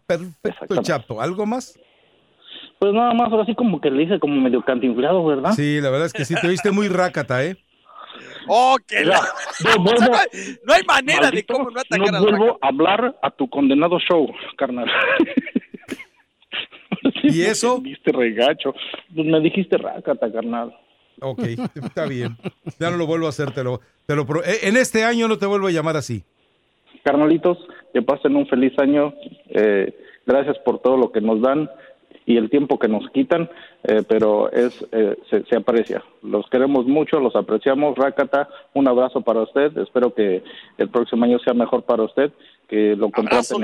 Perfecto, 0.07 0.81
Chapo. 0.81 1.21
¿Algo 1.21 1.45
más? 1.45 1.79
Pues 2.79 2.93
nada 2.93 3.13
más, 3.13 3.31
ahora 3.31 3.45
sí 3.45 3.55
como 3.55 3.79
que 3.79 3.89
le 3.89 4.03
hice 4.03 4.19
como 4.19 4.35
medio 4.41 4.61
cantinflado, 4.61 5.23
¿verdad? 5.25 5.51
Sí, 5.53 5.79
la 5.81 5.89
verdad 5.89 6.07
es 6.07 6.13
que 6.13 6.25
sí, 6.25 6.35
te 6.39 6.47
oíste 6.47 6.71
muy 6.71 6.87
rácata, 6.89 7.43
¿eh? 7.43 7.55
Oh, 8.47 8.75
que 8.85 9.05
la... 9.05 9.21
Yo 9.63 9.81
vuelvo- 9.81 9.93
O 9.93 9.97
sea, 9.97 10.07
no, 10.09 10.15
hay, 10.17 10.27
no 10.65 10.73
hay 10.73 10.83
manera 10.83 11.21
Maldito, 11.21 11.53
de 11.53 11.57
cómo 11.59 11.69
no 11.71 11.79
atacar 11.79 12.11
no 12.11 12.17
a 12.17 12.21
vuelvo 12.21 12.59
a 12.61 12.67
hablar 12.67 13.15
a 13.21 13.31
tu 13.31 13.49
condenado 13.49 13.97
show, 13.99 14.27
carnal. 14.57 14.87
¿Y 17.23 17.41
eso? 17.43 17.77
Me 17.81 17.89
dijiste 17.89 18.11
regacho. 18.11 18.73
Pues 19.15 19.27
me 19.27 19.39
dijiste 19.39 19.77
rácata, 19.77 20.31
carnal. 20.31 20.75
Ok, 21.23 21.39
está 21.83 22.05
bien. 22.05 22.37
Ya 22.79 22.91
no 22.91 22.97
lo 22.97 23.05
vuelvo 23.07 23.27
a 23.27 23.29
hacer, 23.29 23.51
te 23.51 23.63
lo, 23.63 23.79
te 24.05 24.15
lo 24.15 24.25
pro- 24.25 24.43
eh, 24.43 24.59
En 24.63 24.75
este 24.77 25.03
año 25.05 25.27
no 25.27 25.37
te 25.37 25.45
vuelvo 25.45 25.67
a 25.67 25.71
llamar 25.71 25.95
así. 25.97 26.23
Carnalitos, 27.03 27.57
que 27.93 28.01
pasen 28.01 28.35
un 28.35 28.47
feliz 28.47 28.73
año. 28.79 29.13
Eh, 29.49 29.93
gracias 30.25 30.57
por 30.59 30.79
todo 30.81 30.97
lo 30.97 31.11
que 31.11 31.21
nos 31.21 31.41
dan 31.41 31.69
y 32.25 32.37
el 32.37 32.49
tiempo 32.49 32.79
que 32.79 32.87
nos 32.87 33.09
quitan, 33.11 33.49
eh, 33.83 34.01
pero 34.07 34.49
es 34.51 34.85
eh, 34.93 35.17
se, 35.29 35.43
se 35.43 35.57
aprecia. 35.57 36.01
Los 36.21 36.49
queremos 36.49 36.85
mucho, 36.85 37.19
los 37.19 37.35
apreciamos. 37.35 37.97
Rácata, 37.97 38.47
un 38.73 38.87
abrazo 38.87 39.19
para 39.21 39.41
usted. 39.41 39.77
Espero 39.77 40.13
que 40.13 40.41
el 40.77 40.89
próximo 40.89 41.25
año 41.25 41.37
sea 41.39 41.53
mejor 41.53 41.83
para 41.83 42.03
usted, 42.03 42.31
que 42.69 42.95
lo 42.95 43.09
contraten 43.11 43.63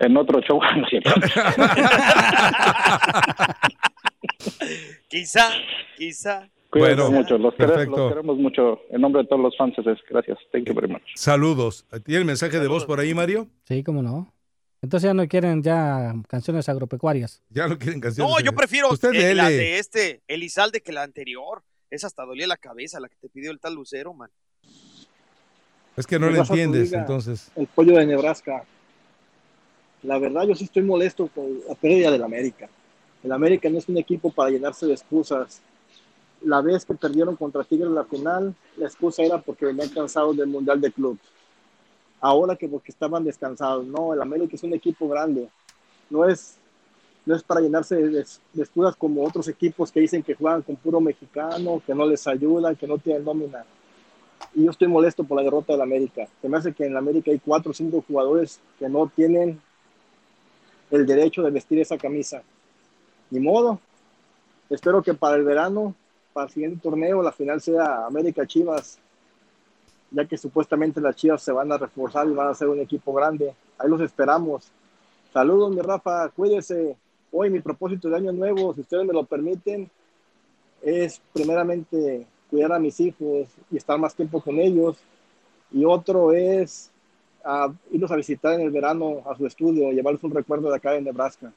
en 0.00 0.16
otro 0.16 0.40
show. 0.40 0.58
Quizá, 5.08 5.48
quizá. 5.96 6.48
Cuídense 6.70 7.02
Bueno, 7.02 7.10
mucho, 7.10 7.36
los, 7.38 7.54
queremos, 7.54 7.76
perfecto. 7.76 7.96
los 7.98 8.08
queremos 8.12 8.38
mucho. 8.38 8.80
En 8.90 9.00
nombre 9.02 9.22
de 9.22 9.28
todos 9.28 9.42
los 9.42 9.56
fans, 9.58 9.74
gracias. 10.08 10.38
Thank 10.52 10.64
you 10.68 10.74
very 10.74 10.88
much. 10.88 11.02
Saludos. 11.16 11.84
¿Tiene 12.04 12.20
el 12.20 12.24
mensaje 12.24 12.58
de 12.58 12.66
voz 12.66 12.86
por 12.86 12.98
ahí, 12.98 13.12
Mario? 13.12 13.48
Sí, 13.68 13.82
cómo 13.82 14.02
no. 14.02 14.32
Entonces 14.80 15.08
ya 15.08 15.14
no 15.14 15.28
quieren 15.28 15.62
ya 15.62 16.14
canciones 16.28 16.68
agropecuarias. 16.68 17.42
Ya 17.50 17.68
no 17.68 17.78
quieren 17.78 18.00
canciones. 18.00 18.32
No, 18.32 18.40
yo 18.40 18.52
prefiero 18.52 18.88
Usted 18.90 19.12
eh, 19.14 19.34
la 19.34 19.50
de 19.50 19.78
este, 19.78 20.22
Elizalde, 20.26 20.80
que 20.80 20.92
la 20.92 21.02
anterior. 21.02 21.62
Esa 21.90 22.06
hasta 22.06 22.24
dolía 22.24 22.46
la 22.46 22.56
cabeza, 22.56 22.98
la 23.00 23.08
que 23.10 23.16
te 23.16 23.28
pidió 23.28 23.50
el 23.50 23.60
tal 23.60 23.74
Lucero, 23.74 24.14
man. 24.14 24.30
Es 25.94 26.06
que 26.06 26.18
no 26.18 26.30
le 26.30 26.38
entiendes, 26.38 26.84
liga. 26.90 27.00
entonces. 27.00 27.52
El 27.54 27.66
pollo 27.66 27.98
de 27.98 28.06
Nebraska. 28.06 28.64
La 30.02 30.18
verdad, 30.18 30.44
yo 30.48 30.54
sí 30.54 30.64
estoy 30.64 30.82
molesto 30.82 31.28
con 31.28 31.60
la 31.68 31.74
pérdida 31.74 32.10
del 32.10 32.22
América. 32.22 32.68
El 33.22 33.32
América 33.32 33.68
no 33.70 33.78
es 33.78 33.88
un 33.88 33.98
equipo 33.98 34.30
para 34.30 34.50
llenarse 34.50 34.86
de 34.86 34.94
excusas. 34.94 35.60
La 36.42 36.60
vez 36.60 36.84
que 36.84 36.94
perdieron 36.94 37.36
contra 37.36 37.62
Tigres 37.62 37.88
en 37.88 37.94
la 37.94 38.04
final, 38.04 38.54
la 38.76 38.86
excusa 38.86 39.22
era 39.22 39.40
porque 39.40 39.66
venían 39.66 39.88
cansados 39.90 40.36
del 40.36 40.48
Mundial 40.48 40.80
de 40.80 40.90
Clubs. 40.90 41.20
Ahora 42.20 42.56
que 42.56 42.68
porque 42.68 42.90
estaban 42.90 43.24
descansados. 43.24 43.86
No, 43.86 44.12
el 44.12 44.20
América 44.20 44.56
es 44.56 44.62
un 44.64 44.72
equipo 44.72 45.08
grande. 45.08 45.48
No 46.10 46.24
es, 46.24 46.56
no 47.24 47.34
es 47.36 47.42
para 47.44 47.60
llenarse 47.60 47.94
de, 47.94 48.10
de 48.52 48.62
excusas 48.62 48.96
como 48.96 49.24
otros 49.24 49.46
equipos 49.46 49.92
que 49.92 50.00
dicen 50.00 50.22
que 50.22 50.34
juegan 50.34 50.62
con 50.62 50.74
puro 50.76 51.00
mexicano, 51.00 51.80
que 51.86 51.94
no 51.94 52.04
les 52.06 52.26
ayudan, 52.26 52.74
que 52.74 52.88
no 52.88 52.98
tienen 52.98 53.24
nómina. 53.24 53.64
y 54.54 54.64
yo 54.64 54.70
estoy 54.70 54.88
molesto 54.88 55.22
por 55.22 55.36
la 55.36 55.44
derrota 55.44 55.74
del 55.74 55.82
América. 55.82 56.26
Se 56.40 56.48
me 56.48 56.56
hace 56.58 56.72
que 56.72 56.84
en 56.84 56.92
la 56.92 56.98
América 56.98 57.30
hay 57.30 57.38
cuatro 57.38 57.70
o 57.70 57.74
cinco 57.74 58.04
jugadores 58.06 58.60
que 58.78 58.88
no 58.88 59.06
tienen 59.14 59.60
el 60.90 61.06
derecho 61.06 61.42
de 61.42 61.50
vestir 61.50 61.78
esa 61.78 61.96
camisa. 61.96 62.42
Ni 63.32 63.40
modo. 63.40 63.78
Espero 64.68 65.02
que 65.02 65.14
para 65.14 65.36
el 65.36 65.42
verano, 65.42 65.94
para 66.34 66.48
el 66.48 66.52
siguiente 66.52 66.80
torneo, 66.82 67.22
la 67.22 67.32
final 67.32 67.62
sea 67.62 68.04
América 68.04 68.46
Chivas, 68.46 68.98
ya 70.10 70.26
que 70.26 70.36
supuestamente 70.36 71.00
las 71.00 71.16
Chivas 71.16 71.42
se 71.42 71.50
van 71.50 71.72
a 71.72 71.78
reforzar 71.78 72.28
y 72.28 72.34
van 72.34 72.48
a 72.48 72.54
ser 72.54 72.68
un 72.68 72.80
equipo 72.80 73.14
grande. 73.14 73.54
Ahí 73.78 73.88
los 73.88 74.02
esperamos. 74.02 74.70
Saludos, 75.32 75.74
mi 75.74 75.80
Rafa, 75.80 76.28
cuídese. 76.28 76.94
Hoy 77.30 77.48
mi 77.48 77.60
propósito 77.60 78.10
de 78.10 78.16
año 78.16 78.32
nuevo, 78.32 78.74
si 78.74 78.82
ustedes 78.82 79.06
me 79.06 79.14
lo 79.14 79.24
permiten, 79.24 79.90
es 80.82 81.18
primeramente 81.32 82.26
cuidar 82.50 82.74
a 82.74 82.78
mis 82.78 83.00
hijos 83.00 83.48
y 83.70 83.78
estar 83.78 83.98
más 83.98 84.14
tiempo 84.14 84.42
con 84.42 84.58
ellos. 84.58 84.98
Y 85.70 85.86
otro 85.86 86.32
es 86.32 86.90
a 87.42 87.72
irlos 87.90 88.10
a 88.10 88.16
visitar 88.16 88.52
en 88.52 88.60
el 88.60 88.70
verano 88.70 89.22
a 89.24 89.34
su 89.34 89.46
estudio, 89.46 89.90
llevarles 89.90 90.22
un 90.22 90.34
recuerdo 90.34 90.68
de 90.68 90.76
acá 90.76 90.90
de 90.90 91.00
Nebraska. 91.00 91.50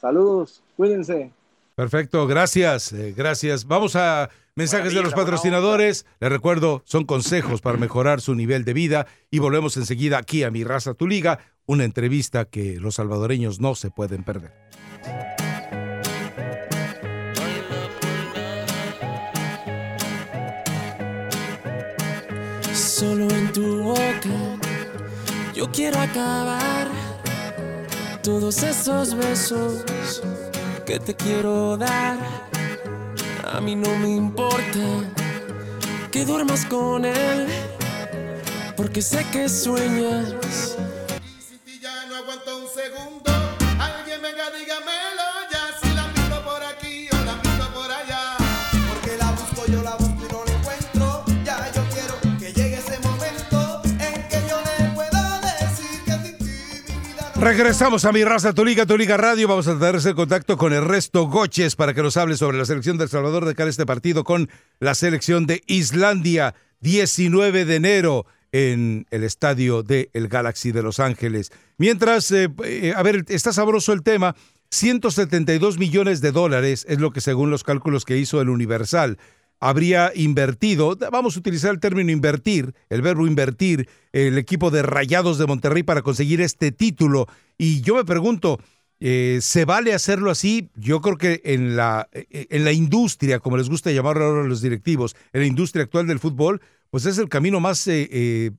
Saludos, 0.00 0.62
cuídense. 0.76 1.30
Perfecto, 1.74 2.26
gracias, 2.26 2.92
eh, 2.92 3.14
gracias. 3.16 3.66
Vamos 3.66 3.94
a 3.96 4.30
mensajes 4.56 4.92
de 4.92 5.02
los 5.02 5.14
patrocinadores. 5.14 6.06
Les 6.18 6.30
recuerdo, 6.30 6.82
son 6.84 7.04
consejos 7.04 7.60
para 7.60 7.78
mejorar 7.78 8.20
su 8.20 8.34
nivel 8.34 8.64
de 8.64 8.72
vida 8.72 9.06
y 9.30 9.38
volvemos 9.38 9.76
enseguida 9.76 10.18
aquí 10.18 10.42
a 10.42 10.50
Mi 10.50 10.64
Raza 10.64 10.94
Tu 10.94 11.06
Liga, 11.06 11.38
una 11.66 11.84
entrevista 11.84 12.46
que 12.46 12.80
los 12.80 12.96
salvadoreños 12.96 13.60
no 13.60 13.74
se 13.76 13.90
pueden 13.90 14.24
perder. 14.24 14.52
Solo 22.72 23.30
en 23.30 23.52
tu 23.52 23.82
boca 23.84 24.58
yo 25.54 25.70
quiero 25.70 26.00
acabar 26.00 26.97
todos 28.22 28.62
esos 28.62 29.14
besos 29.14 29.84
que 30.86 30.98
te 30.98 31.14
quiero 31.14 31.76
dar. 31.76 32.18
A 33.52 33.60
mí 33.60 33.74
no 33.74 33.96
me 33.98 34.08
importa 34.08 34.80
que 36.10 36.24
duermas 36.24 36.64
con 36.64 37.04
él, 37.04 37.46
porque 38.76 39.02
sé 39.02 39.24
que 39.32 39.48
sueñas. 39.48 40.34
Ya 41.80 42.06
no 42.06 42.16
aguanto 42.16 42.58
un 42.58 42.66
segundo. 42.68 43.27
Regresamos 57.40 58.04
a 58.04 58.10
mi 58.10 58.24
raza, 58.24 58.52
tu 58.52 58.64
liga, 58.64 58.84
radio. 59.16 59.46
Vamos 59.46 59.68
a 59.68 59.78
tratar 59.78 60.00
de 60.00 60.14
contacto 60.14 60.56
con 60.56 60.72
Ernesto 60.72 61.28
Goches 61.28 61.76
para 61.76 61.94
que 61.94 62.02
nos 62.02 62.16
hable 62.16 62.36
sobre 62.36 62.58
la 62.58 62.64
selección 62.64 62.98
de 62.98 63.04
El 63.04 63.10
Salvador 63.10 63.44
de 63.44 63.54
cara 63.54 63.68
a 63.68 63.70
este 63.70 63.86
partido 63.86 64.24
con 64.24 64.50
la 64.80 64.96
selección 64.96 65.46
de 65.46 65.62
Islandia, 65.68 66.56
19 66.80 67.64
de 67.64 67.76
enero 67.76 68.26
en 68.50 69.06
el 69.10 69.22
estadio 69.22 69.84
de 69.84 70.10
el 70.14 70.26
Galaxy 70.26 70.72
de 70.72 70.82
Los 70.82 70.98
Ángeles. 70.98 71.52
Mientras, 71.76 72.32
eh, 72.32 72.48
eh, 72.64 72.92
a 72.96 73.02
ver, 73.04 73.24
está 73.28 73.52
sabroso 73.52 73.92
el 73.92 74.02
tema. 74.02 74.34
172 74.70 75.78
millones 75.78 76.20
de 76.20 76.32
dólares 76.32 76.84
es 76.88 76.98
lo 76.98 77.12
que 77.12 77.20
según 77.20 77.50
los 77.50 77.62
cálculos 77.62 78.04
que 78.04 78.18
hizo 78.18 78.40
el 78.40 78.48
Universal 78.48 79.16
habría 79.60 80.12
invertido, 80.14 80.96
vamos 81.10 81.36
a 81.36 81.40
utilizar 81.40 81.72
el 81.72 81.80
término 81.80 82.12
invertir, 82.12 82.74
el 82.88 83.02
verbo 83.02 83.26
invertir, 83.26 83.88
el 84.12 84.38
equipo 84.38 84.70
de 84.70 84.82
Rayados 84.82 85.38
de 85.38 85.46
Monterrey 85.46 85.82
para 85.82 86.02
conseguir 86.02 86.40
este 86.40 86.72
título. 86.72 87.26
Y 87.56 87.80
yo 87.80 87.96
me 87.96 88.04
pregunto, 88.04 88.60
eh, 89.00 89.38
¿se 89.42 89.64
vale 89.64 89.94
hacerlo 89.94 90.30
así? 90.30 90.70
Yo 90.74 91.00
creo 91.00 91.16
que 91.16 91.40
en 91.44 91.76
la, 91.76 92.08
eh, 92.12 92.46
en 92.50 92.64
la 92.64 92.72
industria, 92.72 93.40
como 93.40 93.56
les 93.56 93.68
gusta 93.68 93.90
llamarlo 93.90 94.24
ahora 94.24 94.44
los 94.44 94.62
directivos, 94.62 95.16
en 95.32 95.40
la 95.40 95.46
industria 95.46 95.84
actual 95.84 96.06
del 96.06 96.20
fútbol, 96.20 96.60
pues 96.90 97.06
es 97.06 97.18
el 97.18 97.28
camino 97.28 97.60
más 97.60 97.86
eh, 97.86 98.52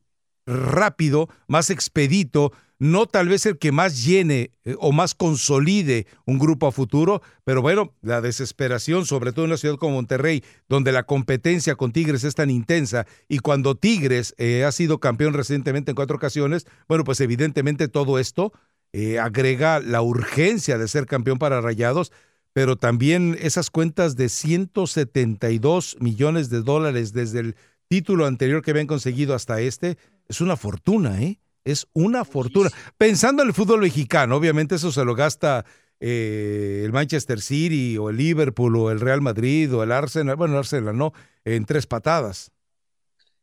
rápido, 0.46 1.30
más 1.48 1.70
expedito, 1.70 2.52
no 2.80 3.06
tal 3.06 3.28
vez 3.28 3.46
el 3.46 3.58
que 3.60 3.74
más 3.74 4.06
llene 4.06 4.52
eh, 4.64 4.76
o 4.80 4.92
más 4.94 5.14
consolide 5.14 6.08
un 6.26 6.40
grupo 6.40 6.66
a 6.66 6.72
futuro, 6.72 7.22
pero 7.44 7.62
bueno, 7.62 7.94
la 8.02 8.22
desesperación, 8.22 9.06
sobre 9.06 9.34
todo 9.34 9.46
en 9.46 9.52
una 9.52 9.58
ciudad 9.58 9.76
como 9.76 9.96
Monterrey, 9.96 10.44
donde 10.70 10.94
la 10.94 11.04
competencia 11.04 11.76
con 11.76 11.92
Tigres 11.92 12.24
es 12.24 12.36
tan 12.36 12.50
intensa 12.50 13.06
y 13.28 13.40
cuando 13.40 13.76
Tigres 13.76 14.34
eh, 14.38 14.64
ha 14.64 14.72
sido 14.72 15.00
campeón 15.00 15.34
recientemente 15.34 15.92
en 15.92 15.96
cuatro 15.96 16.16
ocasiones, 16.16 16.66
bueno, 16.88 17.04
pues 17.04 17.20
evidentemente 17.20 17.90
todo 17.90 18.18
esto 18.18 18.54
eh, 18.94 19.20
agrega 19.20 19.82
la 19.82 20.02
urgencia 20.02 20.78
de 20.78 20.88
ser 20.88 21.06
campeón 21.06 21.38
para 21.38 21.62
Rayados, 21.62 22.12
pero 22.54 22.78
también 22.78 23.38
esas 23.40 23.70
cuentas 23.70 24.16
de 24.16 24.30
172 24.30 25.98
millones 26.00 26.50
de 26.50 26.62
dólares 26.62 27.14
desde 27.14 27.40
el 27.40 27.56
título 27.90 28.26
anterior 28.26 28.62
que 28.64 28.72
habían 28.72 28.88
conseguido 28.88 29.36
hasta 29.36 29.60
este, 29.60 29.98
es 30.28 30.42
una 30.42 30.56
fortuna, 30.56 31.22
¿eh? 31.22 31.40
Es 31.72 31.88
una 31.94 32.26
fortuna. 32.26 32.70
Pensando 32.98 33.44
en 33.44 33.50
el 33.50 33.54
fútbol 33.54 33.82
mexicano, 33.82 34.36
obviamente 34.36 34.76
eso 34.76 34.92
se 34.92 35.06
lo 35.06 35.16
gasta 35.16 35.66
eh, 36.00 36.82
el 36.84 36.92
Manchester 36.92 37.42
City 37.42 37.98
o 37.98 38.10
el 38.10 38.18
Liverpool 38.18 38.76
o 38.76 38.92
el 38.92 39.00
Real 39.00 39.22
Madrid 39.22 39.74
o 39.76 39.84
el 39.84 39.92
Arsenal, 39.92 40.36
bueno, 40.36 40.54
el 40.54 40.60
Arsenal 40.60 40.98
no, 40.98 41.14
en 41.46 41.66
tres 41.66 41.86
patadas. 41.86 42.52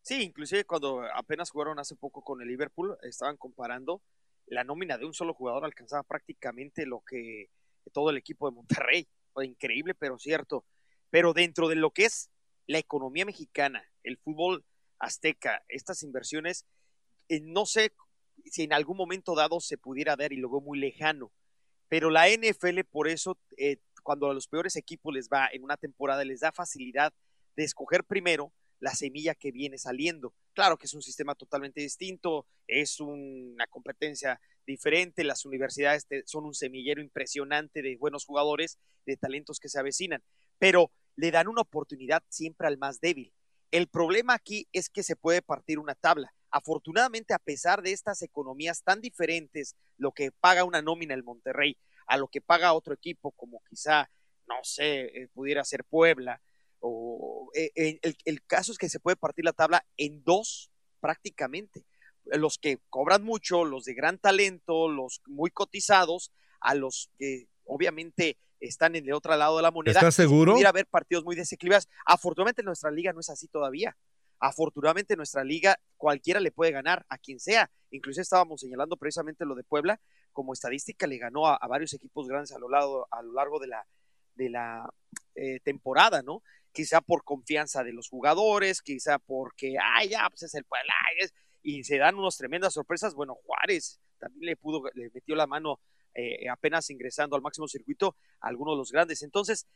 Sí, 0.02 0.22
inclusive 0.22 0.64
cuando 0.64 1.02
apenas 1.14 1.50
jugaron 1.50 1.78
hace 1.78 1.96
poco 1.96 2.22
con 2.22 2.40
el 2.40 2.48
Liverpool, 2.48 2.96
estaban 3.02 3.36
comparando 3.36 4.02
la 4.46 4.64
nómina 4.64 4.96
de 4.96 5.04
un 5.04 5.14
solo 5.14 5.34
jugador 5.34 5.64
alcanzaba 5.64 6.02
prácticamente 6.02 6.86
lo 6.86 7.00
que 7.00 7.50
todo 7.92 8.10
el 8.10 8.16
equipo 8.16 8.48
de 8.48 8.54
Monterrey. 8.54 9.08
Increíble, 9.42 9.94
pero 9.94 10.18
cierto. 10.18 10.64
Pero 11.10 11.32
dentro 11.32 11.68
de 11.68 11.76
lo 11.76 11.90
que 11.90 12.06
es 12.06 12.30
la 12.66 12.78
economía 12.78 13.24
mexicana, 13.24 13.84
el 14.02 14.16
fútbol 14.16 14.64
azteca, 14.98 15.62
estas 15.68 16.02
inversiones, 16.02 16.64
eh, 17.28 17.40
no 17.40 17.66
sé 17.66 17.92
si 18.50 18.62
en 18.62 18.72
algún 18.72 18.96
momento 18.96 19.34
dado 19.34 19.60
se 19.60 19.78
pudiera 19.78 20.16
dar 20.16 20.32
y 20.32 20.36
luego 20.36 20.60
muy 20.60 20.78
lejano, 20.78 21.32
pero 21.88 22.10
la 22.10 22.28
NFL 22.28 22.80
por 22.90 23.08
eso, 23.08 23.38
eh, 23.56 23.78
cuando 24.02 24.30
a 24.30 24.34
los 24.34 24.48
peores 24.48 24.76
equipos 24.76 25.14
les 25.14 25.28
va 25.28 25.48
en 25.52 25.62
una 25.62 25.76
temporada, 25.76 26.24
les 26.24 26.40
da 26.40 26.52
facilidad 26.52 27.12
de 27.56 27.64
escoger 27.64 28.04
primero 28.04 28.52
la 28.80 28.94
semilla 28.94 29.34
que 29.34 29.52
viene 29.52 29.78
saliendo. 29.78 30.34
Claro 30.52 30.76
que 30.76 30.86
es 30.86 30.94
un 30.94 31.02
sistema 31.02 31.34
totalmente 31.34 31.80
distinto, 31.80 32.46
es 32.66 33.00
una 33.00 33.66
competencia 33.68 34.40
diferente, 34.66 35.24
las 35.24 35.44
universidades 35.44 36.06
son 36.26 36.44
un 36.44 36.54
semillero 36.54 37.00
impresionante 37.00 37.82
de 37.82 37.96
buenos 37.96 38.24
jugadores, 38.24 38.78
de 39.06 39.16
talentos 39.16 39.60
que 39.60 39.68
se 39.68 39.78
avecinan, 39.78 40.22
pero 40.58 40.90
le 41.14 41.30
dan 41.30 41.48
una 41.48 41.62
oportunidad 41.62 42.22
siempre 42.28 42.66
al 42.66 42.78
más 42.78 43.00
débil. 43.00 43.32
El 43.70 43.88
problema 43.88 44.34
aquí 44.34 44.68
es 44.72 44.90
que 44.90 45.02
se 45.02 45.16
puede 45.16 45.42
partir 45.42 45.78
una 45.78 45.94
tabla. 45.94 46.34
Afortunadamente, 46.56 47.34
a 47.34 47.38
pesar 47.38 47.82
de 47.82 47.92
estas 47.92 48.22
economías 48.22 48.82
tan 48.82 49.02
diferentes, 49.02 49.76
lo 49.98 50.12
que 50.12 50.32
paga 50.32 50.64
una 50.64 50.80
nómina 50.80 51.12
el 51.12 51.22
Monterrey 51.22 51.76
a 52.06 52.16
lo 52.16 52.28
que 52.28 52.40
paga 52.40 52.72
otro 52.72 52.94
equipo, 52.94 53.32
como 53.32 53.62
quizá, 53.68 54.10
no 54.48 54.54
sé, 54.62 55.02
eh, 55.02 55.28
pudiera 55.34 55.62
ser 55.64 55.84
Puebla, 55.84 56.40
o 56.80 57.50
eh, 57.54 57.72
eh, 57.74 57.98
el, 58.00 58.16
el 58.24 58.42
caso 58.46 58.72
es 58.72 58.78
que 58.78 58.88
se 58.88 59.00
puede 59.00 59.16
partir 59.16 59.44
la 59.44 59.52
tabla 59.52 59.84
en 59.98 60.24
dos 60.24 60.70
prácticamente. 60.98 61.84
Los 62.24 62.56
que 62.56 62.78
cobran 62.88 63.22
mucho, 63.22 63.66
los 63.66 63.84
de 63.84 63.92
gran 63.92 64.18
talento, 64.18 64.88
los 64.88 65.20
muy 65.26 65.50
cotizados, 65.50 66.32
a 66.60 66.74
los 66.74 67.10
que 67.18 67.48
obviamente 67.66 68.38
están 68.60 68.96
en 68.96 69.04
el 69.04 69.12
otro 69.12 69.36
lado 69.36 69.58
de 69.58 69.62
la 69.62 69.70
moneda. 69.70 69.98
¿Estás 70.00 70.14
seguro? 70.14 70.52
Pudiera 70.52 70.70
haber 70.70 70.86
partidos 70.86 71.22
muy 71.22 71.36
desequilibrados. 71.36 71.86
Afortunadamente 72.06 72.62
nuestra 72.62 72.90
liga 72.90 73.12
no 73.12 73.20
es 73.20 73.28
así 73.28 73.46
todavía. 73.46 73.94
Afortunadamente 74.38 75.16
nuestra 75.16 75.44
liga 75.44 75.78
cualquiera 75.96 76.40
le 76.40 76.52
puede 76.52 76.72
ganar 76.72 77.04
a 77.08 77.18
quien 77.18 77.40
sea. 77.40 77.70
Incluso 77.90 78.20
estábamos 78.20 78.60
señalando 78.60 78.96
precisamente 78.96 79.44
lo 79.44 79.54
de 79.54 79.64
Puebla 79.64 80.00
como 80.36 80.52
estadística 80.52 81.06
le 81.06 81.16
ganó 81.16 81.46
a, 81.46 81.58
varios 81.66 81.94
equipos 81.94 82.28
grandes 82.28 82.52
a 82.52 82.58
lo 82.58 82.68
largo, 82.68 83.08
a 83.10 83.22
lo 83.22 83.32
largo 83.32 83.58
de 83.58 83.68
la, 83.68 83.86
de 84.34 84.50
la 84.50 84.86
eh, 85.34 85.60
temporada, 85.60 86.22
¿no? 86.22 86.42
Quizá 86.72 87.00
por 87.00 87.24
confianza 87.24 87.82
de 87.82 87.94
los 87.94 88.10
jugadores, 88.10 88.82
quizá 88.82 89.18
porque, 89.18 89.76
ay, 89.82 90.10
ya, 90.10 90.28
pues 90.28 90.42
es 90.42 90.54
el 90.54 90.64
Puebla, 90.64 90.92
y 91.62 91.84
se 91.84 91.96
dan 91.96 92.16
unas 92.16 92.36
tremendas 92.36 92.74
sorpresas. 92.74 93.14
Bueno, 93.14 93.34
Juárez 93.34 93.98
también 94.18 94.44
le 94.44 94.56
pudo, 94.56 94.82
le 94.94 95.10
metió 95.12 95.34
la 95.34 95.46
mano 95.46 95.80
eh, 96.14 96.48
apenas 96.50 96.90
ingresando 96.90 97.34
al 97.34 97.42
máximo 97.42 97.66
circuito 97.66 98.16
a 98.40 98.48
algunos 98.48 98.74
de 98.74 98.78
los 98.78 98.92
grandes. 98.92 99.22
Entonces, 99.22 99.66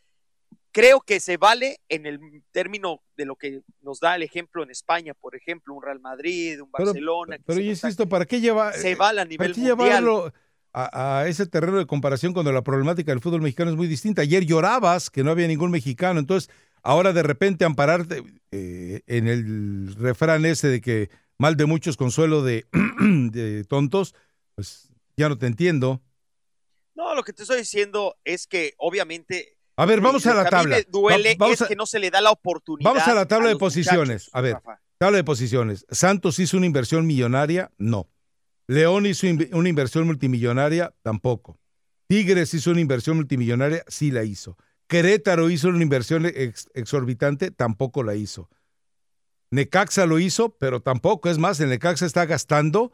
creo 0.72 1.00
que 1.00 1.20
se 1.20 1.36
vale 1.36 1.80
en 1.88 2.06
el 2.06 2.20
término 2.52 3.02
de 3.16 3.24
lo 3.24 3.36
que 3.36 3.62
nos 3.82 4.00
da 4.00 4.16
el 4.16 4.22
ejemplo 4.22 4.62
en 4.62 4.70
España, 4.70 5.14
por 5.14 5.34
ejemplo, 5.34 5.74
un 5.74 5.82
Real 5.82 6.00
Madrid, 6.00 6.60
un 6.62 6.70
Pero, 6.70 6.86
Barcelona. 6.86 7.38
pero 7.44 7.58
se 7.58 7.64
yo 7.64 7.70
insisto, 7.70 8.08
¿para 8.08 8.26
qué 8.26 8.40
lleva, 8.40 8.72
se 8.72 8.92
eh, 8.92 8.94
vale 8.94 9.20
a 9.20 9.24
¿para 9.24 9.28
nivel 9.30 9.54
qué 9.54 9.60
mundial. 9.60 9.76
llevarlo 9.78 10.32
a, 10.72 11.20
a 11.20 11.28
ese 11.28 11.46
terreno 11.46 11.78
de 11.78 11.86
comparación 11.86 12.32
cuando 12.32 12.52
la 12.52 12.62
problemática 12.62 13.12
del 13.12 13.20
fútbol 13.20 13.42
mexicano 13.42 13.70
es 13.70 13.76
muy 13.76 13.88
distinta? 13.88 14.22
Ayer 14.22 14.44
llorabas 14.44 15.10
que 15.10 15.24
no 15.24 15.30
había 15.30 15.48
ningún 15.48 15.70
mexicano, 15.70 16.20
entonces 16.20 16.50
Ahora 16.82 17.12
de 17.12 17.22
repente 17.22 17.64
ampararte 17.64 18.22
eh, 18.50 19.02
en 19.06 19.28
el 19.28 19.94
refrán 19.96 20.46
ese 20.46 20.68
de 20.68 20.80
que 20.80 21.10
mal 21.38 21.56
de 21.56 21.66
muchos 21.66 21.96
consuelo 21.96 22.42
de, 22.42 22.66
de 23.00 23.64
tontos, 23.64 24.14
pues 24.54 24.88
ya 25.16 25.28
no 25.28 25.36
te 25.36 25.46
entiendo. 25.46 26.00
No, 26.94 27.14
lo 27.14 27.22
que 27.22 27.32
te 27.32 27.42
estoy 27.42 27.58
diciendo 27.58 28.16
es 28.24 28.46
que 28.46 28.74
obviamente. 28.78 29.56
A 29.80 29.86
ver, 29.86 30.00
vamos 30.00 30.26
a 30.26 30.34
la 30.34 30.42
que 30.42 30.54
a 30.54 30.58
mí 30.58 30.64
tabla. 30.64 30.76
me 30.76 30.82
duele 30.90 31.36
Va- 31.40 31.48
es 31.50 31.62
a- 31.62 31.68
que 31.68 31.76
no 31.76 31.86
se 31.86 31.98
le 31.98 32.10
da 32.10 32.20
la 32.20 32.30
oportunidad. 32.30 32.90
Vamos 32.90 33.06
a 33.08 33.14
la 33.14 33.26
tabla 33.26 33.48
de 33.48 33.56
posiciones. 33.56 34.28
A 34.32 34.40
ver, 34.40 34.54
Rafa. 34.54 34.80
tabla 34.98 35.16
de 35.16 35.24
posiciones. 35.24 35.86
Santos 35.90 36.38
hizo 36.38 36.56
una 36.58 36.66
inversión 36.66 37.06
millonaria, 37.06 37.70
no. 37.78 38.08
León 38.66 39.06
hizo 39.06 39.26
una 39.52 39.68
inversión 39.68 40.06
multimillonaria, 40.06 40.94
tampoco. 41.02 41.58
Tigres 42.08 42.52
hizo 42.54 42.70
una 42.72 42.80
inversión 42.80 43.16
multimillonaria, 43.16 43.84
sí 43.88 44.10
la 44.10 44.22
hizo. 44.24 44.56
Querétaro 44.86 45.48
hizo 45.50 45.68
una 45.68 45.82
inversión 45.82 46.26
ex- 46.26 46.68
exorbitante, 46.74 47.50
tampoco 47.50 48.02
la 48.02 48.14
hizo. 48.16 48.48
Necaxa 49.50 50.06
lo 50.06 50.18
hizo, 50.18 50.56
pero 50.58 50.80
tampoco. 50.80 51.28
Es 51.30 51.38
más, 51.38 51.58
el 51.60 51.70
Necaxa 51.70 52.06
está 52.06 52.26
gastando, 52.26 52.92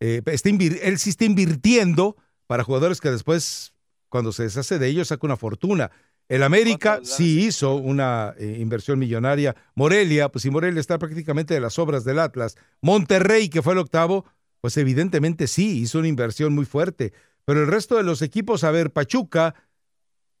eh, 0.00 0.20
está 0.26 0.48
él 0.50 0.98
sí 0.98 1.10
está 1.10 1.24
invirtiendo 1.24 2.16
para 2.46 2.64
jugadores 2.64 3.00
que 3.00 3.10
después, 3.10 3.72
cuando 4.08 4.32
se 4.32 4.42
deshace 4.44 4.78
de 4.78 4.88
ellos, 4.88 5.08
saca 5.08 5.26
una 5.26 5.36
fortuna. 5.36 5.90
El 6.28 6.42
América 6.42 7.00
sí 7.02 7.44
hizo 7.44 7.74
una 7.74 8.34
eh, 8.38 8.56
inversión 8.58 8.98
millonaria. 8.98 9.54
Morelia, 9.74 10.30
pues 10.30 10.42
si 10.42 10.50
Morelia 10.50 10.80
está 10.80 10.98
prácticamente 10.98 11.54
de 11.54 11.60
las 11.60 11.78
obras 11.78 12.04
del 12.04 12.18
Atlas. 12.18 12.56
Monterrey, 12.80 13.48
que 13.48 13.62
fue 13.62 13.74
el 13.74 13.80
octavo, 13.80 14.24
pues 14.60 14.76
evidentemente 14.78 15.46
sí, 15.46 15.80
hizo 15.80 15.98
una 15.98 16.08
inversión 16.08 16.54
muy 16.54 16.64
fuerte. 16.64 17.12
Pero 17.44 17.60
el 17.60 17.66
resto 17.66 17.96
de 17.96 18.04
los 18.04 18.22
equipos, 18.22 18.64
a 18.64 18.70
ver, 18.70 18.90
Pachuca, 18.90 19.54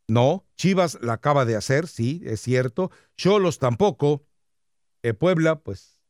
no. 0.08 0.46
Chivas 0.56 0.98
la 1.02 1.14
acaba 1.14 1.44
de 1.44 1.56
hacer, 1.56 1.86
sí, 1.86 2.22
es 2.24 2.40
cierto. 2.40 2.90
Cholos 3.16 3.58
tampoco. 3.58 4.24
Eh, 5.02 5.12
Puebla, 5.12 5.60
pues 5.60 6.00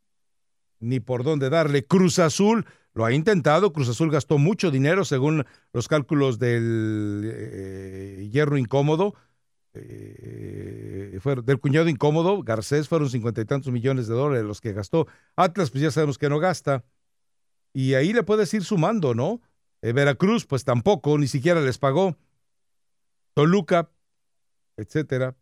ni 0.79 1.01
por 1.01 1.25
dónde 1.25 1.51
darle. 1.51 1.85
Cruz 1.85 2.19
Azul 2.19 2.67
lo 2.93 3.05
ha 3.05 3.13
intentado. 3.13 3.73
Cruz 3.73 3.89
Azul 3.89 4.11
gastó 4.11 4.39
mucho 4.39 4.71
dinero 4.71 5.05
según 5.05 5.45
los 5.73 5.89
cálculos 5.89 6.39
del 6.39 7.23
eh, 7.25 8.29
hierro 8.31 8.57
incómodo. 8.57 9.15
Eh, 9.75 11.19
fueron- 11.21 11.45
del 11.45 11.59
cuñado 11.61 11.89
incómodo, 11.89 12.43
Garcés 12.43 12.89
fueron 12.89 13.11
cincuenta 13.11 13.41
y 13.41 13.45
tantos 13.45 13.73
millones 13.73 14.07
de 14.09 14.15
dólares 14.15 14.45
los 14.45 14.61
que 14.61 14.73
gastó. 14.73 15.07
Atlas, 15.37 15.71
pues 15.71 15.83
ya 15.83 15.91
sabemos 15.91 16.19
que 16.19 16.29
no 16.29 16.39
gasta. 16.39 16.85
Y 17.73 17.95
ahí 17.95 18.13
le 18.13 18.23
puedes 18.23 18.53
ir 18.55 18.65
sumando, 18.65 19.15
¿no? 19.15 19.41
Eh, 19.83 19.93
Veracruz, 19.93 20.47
pues 20.47 20.65
tampoco, 20.65 21.19
ni 21.19 21.27
siquiera 21.27 21.61
les 21.61 21.79
pagó. 21.79 22.17
Toluca, 23.35 23.91
etcétera. 24.77 25.37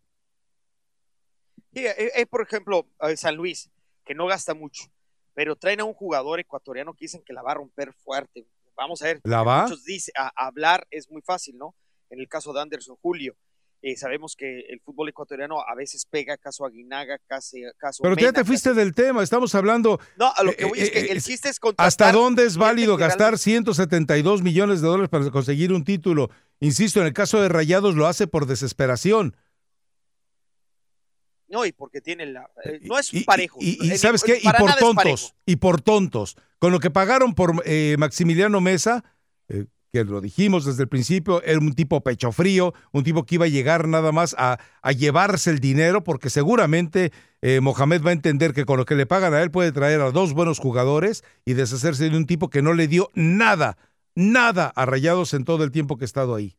Sí, 1.73 1.85
eh, 1.85 2.11
eh, 2.15 2.25
por 2.25 2.41
ejemplo, 2.41 2.87
San 3.15 3.35
Luis, 3.35 3.69
que 4.05 4.15
no 4.15 4.25
gasta 4.25 4.53
mucho, 4.53 4.85
pero 5.33 5.55
traen 5.55 5.79
a 5.79 5.85
un 5.85 5.93
jugador 5.93 6.39
ecuatoriano 6.39 6.93
que 6.93 7.05
dicen 7.05 7.23
que 7.25 7.33
la 7.33 7.41
va 7.41 7.51
a 7.51 7.55
romper 7.55 7.93
fuerte. 7.93 8.47
Vamos 8.75 9.01
a 9.01 9.05
ver. 9.05 9.21
¿La 9.23 9.43
va? 9.43 9.63
Muchos 9.63 9.83
dicen, 9.85 10.13
a- 10.17 10.31
hablar 10.35 10.87
es 10.89 11.09
muy 11.09 11.21
fácil, 11.21 11.57
¿no? 11.57 11.75
En 12.09 12.19
el 12.19 12.27
caso 12.27 12.51
de 12.53 12.61
Anderson 12.61 12.95
Julio. 13.01 13.35
Eh, 13.83 13.97
sabemos 13.97 14.37
que 14.37 14.61
el 14.69 14.79
fútbol 14.79 15.09
ecuatoriano 15.09 15.59
a 15.59 15.75
veces 15.75 16.05
pega, 16.09 16.37
caso 16.37 16.65
Aguinaga, 16.65 17.19
caso, 17.27 17.57
caso 17.77 18.01
Pero 18.01 18.15
ya 18.15 18.31
te 18.31 18.45
fuiste 18.45 18.73
del 18.73 18.95
tema, 18.95 19.21
estamos 19.21 19.53
hablando. 19.55 19.99
No, 20.15 20.31
a 20.33 20.41
lo 20.41 20.53
que 20.53 20.63
eh, 20.63 20.67
voy 20.69 20.79
es 20.79 20.89
que 20.89 20.99
eh, 20.99 21.11
el 21.11 21.17
eh, 21.17 21.21
chiste 21.21 21.49
es 21.49 21.59
contratar 21.59 21.85
¿Hasta 21.85 22.13
dónde 22.13 22.45
es 22.45 22.55
válido 22.55 22.95
que 22.95 23.03
gastar 23.03 23.37
172 23.37 24.41
millones 24.41 24.79
de 24.79 24.87
dólares 24.87 25.09
para 25.09 25.29
conseguir 25.31 25.73
un 25.73 25.83
título? 25.83 26.29
Insisto, 26.61 27.01
en 27.01 27.07
el 27.07 27.13
caso 27.13 27.41
de 27.41 27.49
Rayados 27.49 27.95
lo 27.95 28.07
hace 28.07 28.25
por 28.25 28.45
desesperación. 28.45 29.35
No, 31.49 31.65
y 31.65 31.73
porque 31.73 31.99
tiene 31.99 32.25
la. 32.27 32.49
eh, 32.63 32.79
no 32.83 32.97
es 32.97 33.11
parejo. 33.25 33.57
Y, 33.59 33.85
y 33.85 33.97
¿sabes 33.97 34.23
qué? 34.23 34.39
Y 34.41 34.49
por 34.49 34.73
tontos. 34.75 35.35
Y 35.45 35.57
por 35.57 35.81
tontos. 35.81 36.37
Con 36.57 36.71
lo 36.71 36.79
que 36.79 36.89
pagaron 36.89 37.35
por 37.35 37.53
Maximiliano 37.97 38.61
Mesa, 38.61 39.03
que 39.93 40.03
lo 40.03 40.21
dijimos 40.21 40.65
desde 40.65 40.81
el 40.81 40.89
principio, 40.89 41.43
era 41.43 41.59
un 41.59 41.73
tipo 41.73 42.01
pecho 42.01 42.31
frío, 42.31 42.73
un 42.91 43.03
tipo 43.03 43.25
que 43.25 43.35
iba 43.35 43.45
a 43.45 43.47
llegar 43.47 43.87
nada 43.87 44.11
más 44.11 44.35
a, 44.39 44.57
a 44.81 44.91
llevarse 44.91 45.51
el 45.51 45.59
dinero, 45.59 46.03
porque 46.03 46.31
seguramente 46.31 47.11
eh, 47.43 47.59
Mohamed 47.59 48.01
va 48.03 48.09
a 48.09 48.13
entender 48.13 48.53
que 48.53 48.65
con 48.65 48.77
lo 48.79 48.85
que 48.85 48.95
le 48.95 49.05
pagan 49.05 49.35
a 49.35 49.43
él 49.43 49.51
puede 49.51 49.71
traer 49.71 50.01
a 50.01 50.09
dos 50.09 50.33
buenos 50.33 50.57
jugadores 50.57 51.23
y 51.45 51.53
deshacerse 51.53 52.09
de 52.09 52.17
un 52.17 52.25
tipo 52.25 52.49
que 52.49 52.63
no 52.63 52.73
le 52.73 52.87
dio 52.87 53.11
nada, 53.13 53.77
nada 54.15 54.73
a 54.75 54.87
Rayados 54.87 55.35
en 55.35 55.45
todo 55.45 55.63
el 55.63 55.71
tiempo 55.71 55.95
que 55.97 56.05
ha 56.05 56.11
estado 56.11 56.33
ahí. 56.33 56.57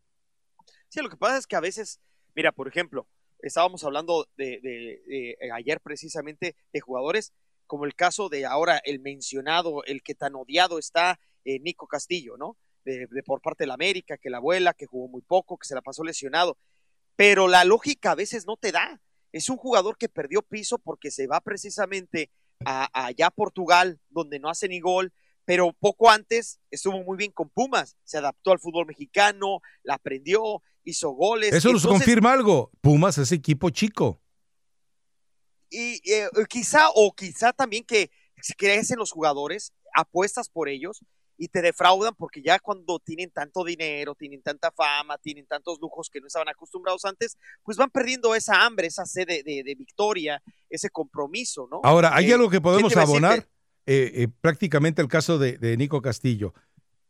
Sí, 0.88 1.00
lo 1.02 1.10
que 1.10 1.16
pasa 1.16 1.36
es 1.38 1.48
que 1.48 1.56
a 1.56 1.60
veces, 1.60 1.98
mira, 2.36 2.52
por 2.52 2.68
ejemplo, 2.68 3.08
estábamos 3.40 3.82
hablando 3.82 4.28
de, 4.36 4.60
de- 4.62 5.02
eh, 5.10 5.50
ayer 5.52 5.80
precisamente 5.80 6.54
de 6.72 6.80
jugadores 6.80 7.32
como 7.66 7.84
el 7.84 7.96
caso 7.96 8.28
de 8.28 8.46
ahora 8.46 8.78
el 8.84 9.00
mencionado, 9.00 9.82
el 9.86 10.02
que 10.04 10.14
tan 10.14 10.36
odiado 10.36 10.78
está 10.78 11.18
eh, 11.44 11.58
Nico 11.60 11.88
Castillo, 11.88 12.36
¿no? 12.36 12.56
De, 12.84 13.06
de 13.10 13.22
por 13.22 13.40
parte 13.40 13.64
de 13.64 13.68
la 13.68 13.74
América, 13.74 14.18
que 14.18 14.30
la 14.30 14.38
abuela, 14.38 14.74
que 14.74 14.86
jugó 14.86 15.08
muy 15.08 15.22
poco, 15.22 15.56
que 15.56 15.66
se 15.66 15.74
la 15.74 15.82
pasó 15.82 16.04
lesionado. 16.04 16.58
Pero 17.16 17.48
la 17.48 17.64
lógica 17.64 18.10
a 18.10 18.14
veces 18.14 18.46
no 18.46 18.56
te 18.56 18.72
da. 18.72 19.00
Es 19.32 19.48
un 19.48 19.56
jugador 19.56 19.96
que 19.96 20.08
perdió 20.08 20.42
piso 20.42 20.78
porque 20.78 21.10
se 21.10 21.26
va 21.26 21.40
precisamente 21.40 22.30
a, 22.64 22.88
a 22.92 23.06
allá 23.06 23.28
a 23.28 23.30
Portugal, 23.30 24.00
donde 24.10 24.38
no 24.38 24.48
hace 24.48 24.68
ni 24.68 24.80
gol, 24.80 25.12
pero 25.44 25.72
poco 25.72 26.10
antes 26.10 26.60
estuvo 26.70 27.02
muy 27.02 27.16
bien 27.16 27.32
con 27.32 27.50
Pumas, 27.50 27.96
se 28.04 28.18
adaptó 28.18 28.52
al 28.52 28.58
fútbol 28.58 28.86
mexicano, 28.86 29.60
la 29.82 29.94
aprendió, 29.94 30.62
hizo 30.84 31.10
goles. 31.10 31.52
Eso 31.52 31.72
nos 31.72 31.86
confirma 31.86 32.32
algo. 32.32 32.70
Pumas 32.80 33.18
es 33.18 33.32
equipo 33.32 33.70
chico. 33.70 34.20
y 35.70 36.00
eh, 36.10 36.28
quizá 36.48 36.88
o 36.94 37.12
quizá 37.12 37.52
también 37.52 37.84
que 37.84 38.10
se 38.40 38.54
crecen 38.54 38.98
los 38.98 39.10
jugadores, 39.10 39.72
apuestas 39.94 40.48
por 40.48 40.68
ellos 40.68 41.04
y 41.36 41.48
te 41.48 41.62
defraudan 41.62 42.14
porque 42.16 42.42
ya 42.42 42.58
cuando 42.58 42.98
tienen 42.98 43.30
tanto 43.30 43.64
dinero, 43.64 44.14
tienen 44.14 44.42
tanta 44.42 44.70
fama, 44.70 45.18
tienen 45.18 45.46
tantos 45.46 45.78
lujos 45.80 46.08
que 46.10 46.20
no 46.20 46.26
estaban 46.26 46.48
acostumbrados 46.48 47.04
antes, 47.04 47.36
pues 47.62 47.76
van 47.76 47.90
perdiendo 47.90 48.34
esa 48.34 48.64
hambre, 48.64 48.86
esa 48.86 49.04
sed 49.06 49.26
de, 49.26 49.42
de- 49.42 49.62
de 49.64 49.74
victoria, 49.74 50.42
ese 50.70 50.90
compromiso, 50.90 51.68
¿no? 51.70 51.80
Ahora, 51.82 52.14
hay 52.14 52.30
Eh, 52.30 52.34
algo 52.34 52.46
que 52.48 52.56
¿quién 52.58 52.62
podemos 52.62 52.96
abonar, 52.96 53.48
eh, 53.86 54.12
eh, 54.14 54.28
prácticamente 54.40 55.02
el 55.02 55.08
caso 55.08 55.38
de, 55.38 55.58
de 55.58 55.76
Nico 55.76 56.00
Castillo. 56.02 56.54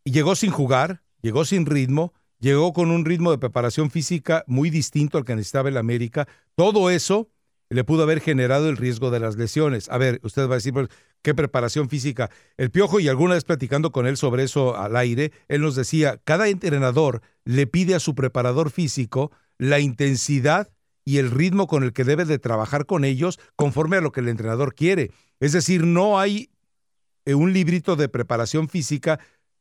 Llegó 0.04 0.34
sin 0.36 0.50
jugar, 0.50 1.02
llegó 1.22 1.44
sin 1.44 1.66
ritmo, 1.66 2.12
llegó 2.40 2.72
con 2.72 2.90
un 2.90 3.04
ritmo 3.04 3.30
de 3.30 3.38
preparación 3.38 3.90
física 3.90 4.44
muy 4.46 4.70
distinto 4.70 5.16
al 5.18 5.24
que 5.24 5.34
necesitaba 5.34 5.68
el 5.68 5.76
América. 5.76 6.26
Todo 6.56 6.90
eso 6.90 7.30
le 7.70 7.84
pudo 7.84 8.02
haber 8.02 8.20
generado 8.20 8.68
el 8.68 8.76
riesgo 8.76 9.10
de 9.10 9.20
las 9.20 9.36
lesiones. 9.36 9.88
A 9.88 9.96
ver, 9.98 10.20
usted 10.22 10.46
va 10.48 10.52
a 10.54 10.56
decir, 10.56 10.72
pues, 10.72 10.88
¿qué 11.24 11.34
preparación 11.34 11.88
física? 11.88 12.30
El 12.58 12.70
Piojo, 12.70 13.00
y 13.00 13.08
alguna 13.08 13.34
vez 13.34 13.44
platicando 13.44 13.90
con 13.90 14.06
él 14.06 14.16
sobre 14.16 14.44
eso 14.44 14.76
al 14.76 14.94
aire, 14.94 15.32
él 15.48 15.62
nos 15.62 15.74
decía, 15.74 16.20
cada 16.22 16.48
entrenador 16.48 17.22
le 17.44 17.66
pide 17.66 17.94
a 17.94 18.00
su 18.00 18.14
preparador 18.14 18.70
físico 18.70 19.32
la 19.58 19.80
intensidad 19.80 20.70
y 21.04 21.16
el 21.18 21.30
ritmo 21.30 21.66
con 21.66 21.82
el 21.82 21.94
que 21.94 22.04
debe 22.04 22.26
de 22.26 22.38
trabajar 22.38 22.84
con 22.84 23.04
ellos 23.04 23.40
conforme 23.56 23.96
a 23.96 24.00
lo 24.02 24.12
que 24.12 24.20
el 24.20 24.28
entrenador 24.28 24.74
quiere. 24.74 25.10
Es 25.40 25.52
decir, 25.52 25.84
no 25.84 26.20
hay 26.20 26.50
eh, 27.24 27.34
un 27.34 27.54
librito 27.54 27.96
de 27.96 28.10
preparación 28.10 28.68
física 28.68 29.18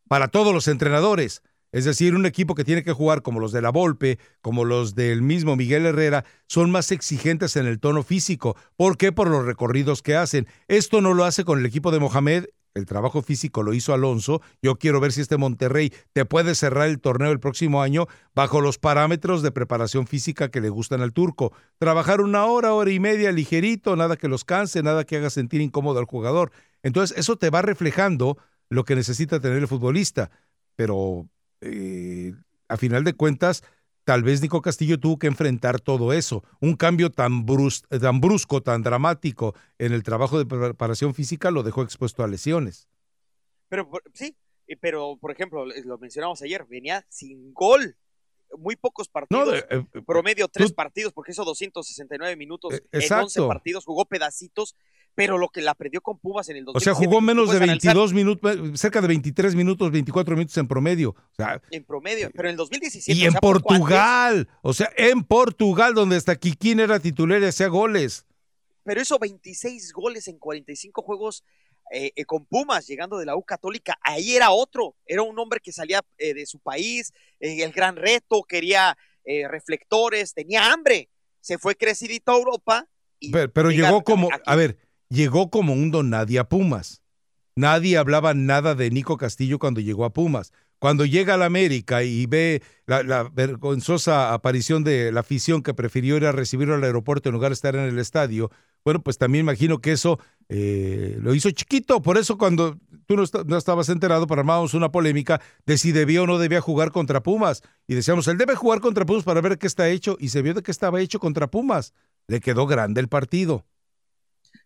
para 0.10 0.28
todos 0.28 0.54
los 0.54 0.68
entrenadores. 0.68 1.44
Es 1.74 1.86
decir, 1.86 2.14
un 2.16 2.28
equipo 2.28 2.54
que 2.54 2.64
tiene 2.64 2.84
que 2.84 2.94
jugar 2.94 3.24
como 3.24 3.40
los 3.40 3.52
de 3.52 3.64
la 3.64 3.72
Volpe, 3.72 4.20
como 4.42 4.64
los 4.64 4.94
del 4.94 5.24
mismo 5.24 5.56
Miguel 5.56 5.88
Herrera, 5.88 6.24
son 6.48 6.70
más 6.70 6.92
exigentes 6.92 7.56
en 7.56 7.66
el 7.66 7.80
tono 7.80 8.04
físico. 8.04 8.56
¿Por 8.78 8.96
qué? 8.96 9.12
Por 9.12 9.28
los 9.28 9.44
recorridos 9.44 10.04
que 10.04 10.16
hacen. 10.16 10.48
Esto 10.68 11.02
no 11.02 11.16
lo 11.16 11.26
hace 11.26 11.44
con 11.44 11.58
el 11.58 11.66
equipo 11.66 11.90
de 11.90 12.00
Mohamed. 12.00 12.46
El 12.76 12.86
trabajo 12.86 13.24
físico 13.24 13.64
lo 13.64 13.74
hizo 13.74 13.92
Alonso. 13.92 14.40
Yo 14.62 14.76
quiero 14.78 15.00
ver 15.00 15.14
si 15.14 15.22
este 15.22 15.38
Monterrey 15.38 15.92
te 16.14 16.26
puede 16.26 16.54
cerrar 16.54 16.90
el 16.90 17.02
torneo 17.02 17.32
el 17.32 17.40
próximo 17.40 17.82
año 17.82 18.06
bajo 18.36 18.62
los 18.62 18.78
parámetros 18.78 19.42
de 19.42 19.52
preparación 19.52 20.06
física 20.06 20.50
que 20.50 20.62
le 20.62 20.70
gustan 20.70 21.02
al 21.02 21.12
turco. 21.12 21.54
Trabajar 21.80 22.22
una 22.22 22.46
hora, 22.46 22.74
hora 22.74 22.92
y 22.92 23.00
media 23.00 23.32
ligerito, 23.32 23.96
nada 23.96 24.16
que 24.16 24.28
los 24.28 24.46
canse, 24.46 24.84
nada 24.84 25.06
que 25.06 25.18
haga 25.18 25.32
sentir 25.32 25.60
incómodo 25.60 25.98
al 25.98 26.06
jugador. 26.06 26.52
Entonces, 26.84 27.18
eso 27.18 27.36
te 27.36 27.50
va 27.50 27.64
reflejando 27.64 28.38
lo 28.70 28.86
que 28.86 28.96
necesita 28.96 29.40
tener 29.40 29.58
el 29.58 29.68
futbolista. 29.68 30.30
Pero 30.76 31.28
eh, 31.64 32.34
a 32.68 32.78
final 32.78 33.04
de 33.04 33.14
cuentas, 33.14 33.64
tal 34.04 34.24
vez 34.24 34.42
Nico 34.42 34.62
Castillo 34.62 35.00
tuvo 35.00 35.18
que 35.18 35.28
enfrentar 35.28 35.80
todo 35.80 36.14
eso. 36.14 36.44
Un 36.60 36.76
cambio 36.76 37.10
tan, 37.10 37.46
brus- 37.46 37.84
tan 38.00 38.20
brusco, 38.22 38.62
tan 38.62 38.84
dramático 38.84 39.56
en 39.78 39.94
el 39.94 40.04
trabajo 40.04 40.38
de 40.38 40.46
preparación 40.46 41.14
física 41.14 41.52
lo 41.52 41.64
dejó 41.64 41.84
expuesto 41.84 42.24
a 42.24 42.28
lesiones. 42.28 42.88
Pero 43.70 43.90
sí, 44.14 44.36
pero 44.82 45.18
por 45.20 45.32
ejemplo, 45.32 45.66
lo 45.66 45.98
mencionamos 45.98 46.42
ayer, 46.42 46.66
venía 46.70 47.06
sin 47.10 47.54
gol. 47.54 47.96
Muy 48.56 48.76
pocos 48.76 49.08
partidos, 49.10 49.48
No, 49.48 49.56
eh, 49.56 49.66
eh, 49.96 50.02
promedio 50.06 50.48
tres 50.48 50.70
tú- 50.70 50.76
partidos, 50.76 51.12
porque 51.12 51.32
hizo 51.32 51.44
269 51.44 52.36
minutos 52.36 52.74
Eh, 52.76 52.84
en 52.92 53.00
11 53.02 53.06
exacto. 53.08 53.48
partidos, 53.48 53.84
jugó 53.86 54.06
pedacitos, 54.06 54.76
pero 55.16 55.38
lo 55.38 55.50
que 55.50 55.62
la 55.62 55.72
aprendió 55.72 56.02
con 56.02 56.18
Pumas 56.18 56.50
en 56.50 56.58
el 56.58 56.64
O 56.68 56.80
sea, 56.80 56.94
2017, 56.94 57.06
jugó 57.06 57.22
menos 57.22 57.46
de 57.46 57.58
puedes 57.58 57.64
analizar 57.64 57.96
22 57.96 58.14
minutos, 58.14 58.80
cerca 58.80 59.02
de 59.02 59.08
23 59.08 59.56
minutos, 59.56 59.92
24 59.92 60.36
minutos 60.36 60.58
en 60.58 60.68
promedio. 60.68 61.10
O 61.10 61.36
sea, 61.36 61.62
En 61.72 61.84
promedio, 61.84 62.30
pero 62.34 62.50
en 62.50 62.52
el 62.54 62.58
2017. 62.58 63.20
y 63.20 63.24
o 63.24 63.26
en 63.26 63.32
sea, 63.32 63.42
Portugal, 63.42 64.50
o 64.62 64.74
sea, 64.74 64.92
en 64.98 65.24
Portugal, 65.24 65.94
donde 65.94 66.16
hasta 66.16 66.36
Kikín 66.36 66.80
era 66.80 67.00
titular 67.00 67.42
y 67.42 67.46
hacía 67.46 67.68
goles. 67.68 68.26
pero 68.84 69.02
hizo 69.02 69.18
26 69.20 69.94
goles 69.94 70.28
en 70.28 70.38
45 70.40 71.02
juegos 71.02 71.44
eh, 71.92 72.12
eh, 72.16 72.26
con 72.26 72.46
Pumas, 72.46 72.88
llegando 72.88 73.18
de 73.18 73.26
la 73.26 73.36
U 73.36 73.44
Católica. 73.44 73.98
Ahí 74.02 74.36
era 74.36 74.52
otro, 74.52 74.96
era 75.06 75.22
un 75.22 75.38
hombre 75.38 75.60
que 75.60 75.72
salía 75.72 76.02
eh, 76.18 76.34
de 76.34 76.46
su 76.46 76.60
país, 76.60 77.14
eh, 77.40 77.64
el 77.64 77.72
gran 77.72 77.96
reto, 77.96 78.44
quería 78.44 78.98
eh, 79.26 79.48
reflectores, 79.48 80.34
tenía 80.34 80.72
hambre. 80.72 81.10
Se 81.40 81.58
fue 81.58 81.76
crecidito 81.76 82.32
a 82.32 82.36
Europa. 82.38 82.88
Pero, 83.32 83.52
pero 83.52 83.70
llega 83.72 83.90
llegó 83.90 84.04
como, 84.04 84.30
a 84.46 84.56
ver, 84.56 84.78
llegó 85.14 85.50
como 85.50 85.74
un 85.74 85.92
don 85.92 86.10
nadie 86.10 86.40
a 86.40 86.50
Pumas. 86.50 87.04
Nadie 87.56 87.98
hablaba 87.98 88.34
nada 88.34 88.74
de 88.74 88.90
Nico 88.90 89.18
Castillo 89.18 89.60
cuando 89.60 89.80
llegó 89.80 90.06
a 90.06 90.14
Pumas. 90.14 90.52
Cuando 90.80 91.06
llega 91.06 91.36
a 91.36 91.38
la 91.38 91.46
América 91.46 92.04
y 92.04 92.26
ve 92.26 92.62
la, 92.88 93.24
vergonzosa 93.32 94.34
aparición 94.34 94.84
de 94.84 95.12
la 95.12 95.22
afición 95.22 95.62
que 95.62 95.74
prefirió 95.74 96.18
ir 96.18 96.26
a 96.26 96.32
recibirlo 96.32 96.76
al 96.76 96.84
aeropuerto 96.84 97.30
en 97.30 97.34
lugar 97.34 97.52
de 97.52 97.54
estar 97.54 97.76
en 97.76 97.84
el 97.84 98.00
estadio, 98.00 98.52
bueno, 98.84 99.02
pues 99.02 99.18
también 99.18 99.46
imagino 99.46 99.80
que 99.80 99.94
eso 99.94 100.20
eh, 100.50 101.18
lo 101.22 101.34
hizo 101.34 101.50
chiquito. 101.52 102.02
Por 102.02 102.18
eso 102.18 102.38
cuando 102.38 102.78
tú 103.06 103.16
no 103.16 103.58
estabas 103.58 103.88
enterado, 103.88 104.28
pero 104.28 104.42
armábamos 104.42 104.74
una 104.74 104.92
polémica 104.92 105.40
de 105.66 105.78
si 105.78 105.94
debía 105.94 106.24
o 106.24 106.28
no 106.28 106.38
debía 106.38 106.60
jugar 106.60 106.92
contra 106.92 107.24
Pumas. 107.24 107.62
Y 107.88 107.94
decíamos, 107.94 108.28
él 108.28 108.38
debe 108.38 108.56
jugar 108.56 108.82
contra 108.82 109.06
Pumas 109.06 109.24
para 109.24 109.40
ver 109.40 109.58
qué 109.58 109.68
está 109.68 109.88
hecho. 109.88 110.18
Y 110.20 110.30
se 110.30 110.42
vio 110.42 110.54
de 110.54 110.64
qué 110.64 110.72
estaba 110.72 111.00
hecho 111.00 111.20
contra 111.20 111.50
Pumas. 111.50 111.94
Le 112.28 112.42
quedó 112.42 112.66
grande 112.66 113.00
el 113.00 113.08
partido. 113.08 113.66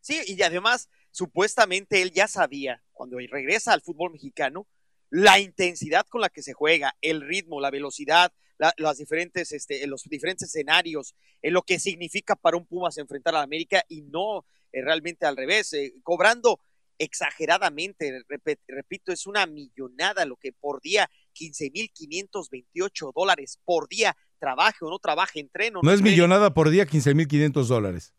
Sí, 0.08 0.22
y 0.26 0.42
además, 0.42 0.90
supuestamente 1.12 2.02
él 2.02 2.12
ya 2.12 2.30
sabía, 2.30 2.82
cuando 2.94 3.18
regresa 3.18 3.74
al 3.74 3.82
fútbol 3.82 4.14
mexicano, 4.14 4.66
la 5.10 5.38
intensidad 5.40 6.06
con 6.08 6.22
la 6.22 6.30
que 6.30 6.42
se 6.42 6.54
juega, 6.54 6.96
el 7.02 7.20
ritmo, 7.22 7.60
la 7.60 7.72
velocidad, 7.72 8.32
la- 8.58 8.74
las 8.78 8.98
diferentes, 9.00 9.52
este, 9.52 9.86
los 9.86 10.04
diferentes 10.04 10.48
escenarios, 10.48 11.14
en 11.42 11.52
lo 11.54 11.62
que 11.62 11.78
significa 11.78 12.38
para 12.38 12.56
un 12.56 12.66
Pumas 12.66 12.98
enfrentar 12.98 13.36
a 13.36 13.40
la 13.40 13.44
América 13.44 13.84
y 13.90 14.04
no 14.04 14.46
eh, 14.72 14.82
realmente 14.82 15.26
al 15.26 15.36
revés, 15.36 15.74
eh, 15.74 15.94
cobrando 16.04 16.60
exageradamente, 17.00 18.22
repet- 18.30 18.60
repito, 18.68 19.12
es 19.12 19.28
una 19.28 19.46
millonada 19.46 20.24
lo 20.26 20.36
que 20.38 20.52
por 20.54 20.82
día, 20.82 21.10
15.528 21.34 23.12
dólares 23.16 23.60
por 23.66 23.88
día, 23.88 24.16
trabaje 24.40 24.80
o 24.86 24.90
no 24.90 25.00
trabaje, 25.00 25.40
entreno. 25.40 25.80
No 25.84 25.92
es 25.92 25.98
entrene. 26.00 26.12
millonada 26.16 26.54
por 26.54 26.70
día, 26.70 26.86
15.500 26.86 27.68
dólares. 27.68 28.14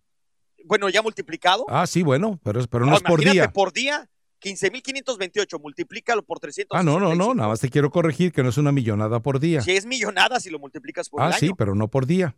Bueno, 0.64 0.88
ya 0.88 1.02
multiplicado. 1.02 1.64
Ah, 1.68 1.86
sí, 1.86 2.02
bueno, 2.02 2.38
pero, 2.42 2.60
pero 2.68 2.86
no 2.86 2.94
es 2.96 3.02
por 3.02 3.20
día. 3.20 3.50
por 3.52 3.72
día, 3.72 4.08
15.528, 4.42 5.60
multiplícalo 5.60 6.22
por 6.22 6.40
300. 6.40 6.78
Ah, 6.78 6.82
no, 6.82 6.98
no, 7.00 7.14
no, 7.14 7.34
nada 7.34 7.48
más 7.48 7.60
te 7.60 7.70
quiero 7.70 7.90
corregir 7.90 8.32
que 8.32 8.42
no 8.42 8.50
es 8.50 8.58
una 8.58 8.72
millonada 8.72 9.20
por 9.20 9.40
día. 9.40 9.60
Si 9.60 9.72
es 9.72 9.86
millonada 9.86 10.40
si 10.40 10.50
lo 10.50 10.58
multiplicas 10.58 11.08
por 11.08 11.22
Ah, 11.22 11.28
el 11.28 11.34
sí, 11.34 11.52
pero 11.56 11.74
no 11.74 11.88
por 11.88 12.06
día. 12.06 12.36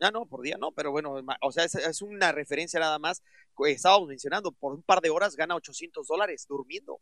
Ah, 0.00 0.10
no, 0.10 0.26
por 0.26 0.42
día 0.42 0.56
no, 0.58 0.72
pero 0.72 0.92
bueno, 0.92 1.16
o 1.42 1.52
sea, 1.52 1.64
es, 1.64 1.74
es 1.74 2.02
una 2.02 2.32
referencia 2.32 2.78
nada 2.78 2.98
más. 2.98 3.22
Estábamos 3.66 4.08
mencionando, 4.08 4.52
por 4.52 4.72
un 4.72 4.82
par 4.82 5.00
de 5.00 5.10
horas 5.10 5.34
gana 5.36 5.56
800 5.56 6.06
dólares 6.06 6.46
durmiendo. 6.48 7.00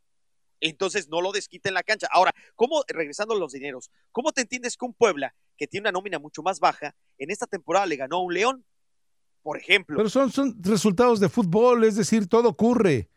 Entonces 0.61 1.09
no 1.09 1.21
lo 1.21 1.33
desquita 1.33 1.69
en 1.69 1.75
la 1.75 1.83
cancha. 1.83 2.09
Ahora, 2.11 2.35
¿cómo, 2.55 2.83
regresando 2.89 3.35
a 3.35 3.39
los 3.39 3.53
dineros, 3.53 3.91
cómo 4.11 4.33
te 4.33 4.41
entiendes 4.41 4.77
que 4.77 4.87
un 4.87 4.95
Puebla, 4.95 5.35
que 5.57 5.67
tiene 5.67 5.85
una 5.85 5.93
nómina 5.93 6.19
mucho 6.19 6.43
más 6.43 6.61
baja, 6.61 6.95
en 7.19 7.31
esta 7.31 7.47
temporada 7.47 7.85
le 7.85 7.97
ganó 7.97 8.17
a 8.17 8.23
un 8.23 8.33
León? 8.33 8.65
Por 9.47 9.59
ejemplo. 9.59 9.97
Pero 9.97 10.11
son, 10.11 10.33
son 10.33 10.57
resultados 10.61 11.21
de 11.21 11.29
fútbol, 11.29 11.85
es 11.85 11.95
decir, 11.95 12.27
todo 12.27 12.49
ocurre. 12.49 13.09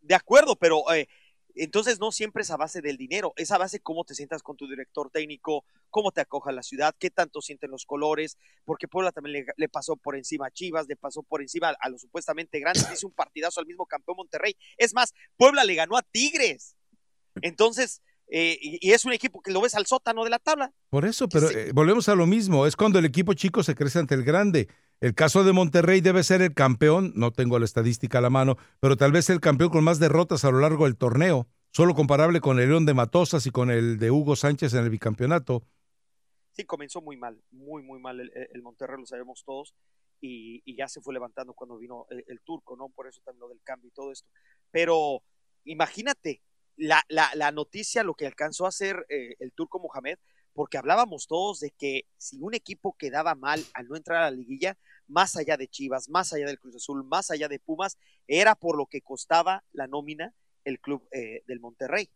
De 0.00 0.16
acuerdo, 0.16 0.56
pero 0.56 0.92
eh, 0.92 1.06
entonces 1.54 2.00
no 2.00 2.10
siempre 2.10 2.42
es 2.42 2.50
a 2.50 2.56
base 2.56 2.80
del 2.80 2.96
dinero, 2.96 3.32
es 3.36 3.52
a 3.52 3.58
base 3.58 3.76
de 3.76 3.82
cómo 3.84 4.02
te 4.02 4.16
sientas 4.16 4.42
con 4.42 4.56
tu 4.56 4.68
director 4.68 5.08
técnico, 5.08 5.64
cómo 5.88 6.10
te 6.10 6.20
acoja 6.20 6.50
la 6.50 6.64
ciudad, 6.64 6.96
qué 6.98 7.10
tanto 7.10 7.40
sienten 7.42 7.70
los 7.70 7.86
colores, 7.86 8.38
porque 8.64 8.88
Puebla 8.88 9.12
también 9.12 9.44
le, 9.44 9.52
le 9.56 9.68
pasó 9.68 9.94
por 9.94 10.16
encima 10.16 10.46
a 10.46 10.50
Chivas, 10.50 10.88
le 10.88 10.96
pasó 10.96 11.22
por 11.22 11.42
encima 11.42 11.68
a, 11.68 11.76
a 11.80 11.88
los 11.90 12.00
supuestamente 12.00 12.58
grandes, 12.58 12.90
hizo 12.92 13.06
un 13.06 13.14
partidazo 13.14 13.60
al 13.60 13.66
mismo 13.66 13.86
campeón 13.86 14.16
Monterrey. 14.16 14.56
Es 14.78 14.94
más, 14.94 15.14
Puebla 15.36 15.62
le 15.62 15.76
ganó 15.76 15.96
a 15.96 16.02
Tigres. 16.02 16.74
Entonces, 17.40 18.02
eh, 18.32 18.58
y, 18.60 18.84
y 18.84 18.92
es 18.94 19.04
un 19.04 19.12
equipo 19.12 19.42
que 19.42 19.52
lo 19.52 19.60
ves 19.60 19.76
al 19.76 19.86
sótano 19.86 20.24
de 20.24 20.30
la 20.30 20.40
tabla. 20.40 20.72
Por 20.88 21.04
eso, 21.04 21.28
pero 21.28 21.48
eh, 21.50 21.70
volvemos 21.72 22.08
a 22.08 22.16
lo 22.16 22.26
mismo. 22.26 22.66
Es 22.66 22.74
cuando 22.74 22.98
el 22.98 23.04
equipo 23.04 23.32
chico 23.34 23.62
se 23.62 23.76
crece 23.76 24.00
ante 24.00 24.16
el 24.16 24.24
grande. 24.24 24.66
El 25.00 25.14
caso 25.14 25.44
de 25.44 25.54
Monterrey 25.54 26.02
debe 26.02 26.22
ser 26.22 26.42
el 26.42 26.52
campeón, 26.52 27.14
no 27.16 27.32
tengo 27.32 27.58
la 27.58 27.64
estadística 27.64 28.18
a 28.18 28.20
la 28.20 28.28
mano, 28.28 28.58
pero 28.80 28.98
tal 28.98 29.12
vez 29.12 29.30
el 29.30 29.40
campeón 29.40 29.70
con 29.70 29.82
más 29.82 29.98
derrotas 29.98 30.44
a 30.44 30.50
lo 30.50 30.60
largo 30.60 30.84
del 30.84 30.98
torneo, 30.98 31.48
solo 31.72 31.94
comparable 31.94 32.40
con 32.40 32.60
el 32.60 32.68
León 32.68 32.84
de 32.84 32.92
Matosas 32.92 33.46
y 33.46 33.50
con 33.50 33.70
el 33.70 33.98
de 33.98 34.10
Hugo 34.10 34.36
Sánchez 34.36 34.74
en 34.74 34.84
el 34.84 34.90
bicampeonato. 34.90 35.62
Sí, 36.52 36.66
comenzó 36.66 37.00
muy 37.00 37.16
mal, 37.16 37.42
muy, 37.50 37.82
muy 37.82 37.98
mal 37.98 38.20
el, 38.20 38.62
Monterrey, 38.62 38.98
lo 39.00 39.06
sabemos 39.06 39.42
todos, 39.46 39.74
y, 40.20 40.62
ya 40.76 40.86
se 40.86 41.00
fue 41.00 41.14
levantando 41.14 41.54
cuando 41.54 41.78
vino 41.78 42.04
el, 42.10 42.22
el 42.26 42.42
turco, 42.42 42.76
¿no? 42.76 42.90
Por 42.90 43.08
eso 43.08 43.22
también 43.24 43.40
lo 43.40 43.48
del 43.48 43.62
cambio 43.62 43.88
y 43.88 43.92
todo 43.92 44.12
esto. 44.12 44.28
Pero 44.70 45.22
imagínate 45.64 46.42
la, 46.76 47.02
la, 47.08 47.30
la 47.36 47.52
noticia, 47.52 48.04
lo 48.04 48.12
que 48.12 48.26
alcanzó 48.26 48.66
a 48.66 48.68
hacer 48.68 49.06
eh, 49.08 49.36
el 49.38 49.52
turco 49.52 49.78
Mohamed, 49.78 50.18
porque 50.52 50.76
hablábamos 50.78 51.26
todos 51.26 51.60
de 51.60 51.70
que 51.70 52.06
si 52.18 52.38
un 52.40 52.54
equipo 52.54 52.94
quedaba 52.98 53.34
mal 53.34 53.64
al 53.72 53.88
no 53.88 53.96
entrar 53.96 54.18
a 54.18 54.30
la 54.30 54.36
liguilla, 54.36 54.76
más 55.10 55.36
allá 55.36 55.56
de 55.56 55.68
Chivas, 55.68 56.08
más 56.08 56.32
allá 56.32 56.46
del 56.46 56.58
Cruz 56.58 56.76
Azul, 56.76 57.04
más 57.04 57.30
allá 57.30 57.48
de 57.48 57.58
Pumas, 57.58 57.98
era 58.26 58.54
por 58.54 58.76
lo 58.76 58.86
que 58.86 59.02
costaba 59.02 59.64
la 59.72 59.86
nómina 59.86 60.32
el 60.64 60.78
club 60.80 61.06
eh, 61.12 61.42
del 61.46 61.60
Monterrey. 61.60 62.08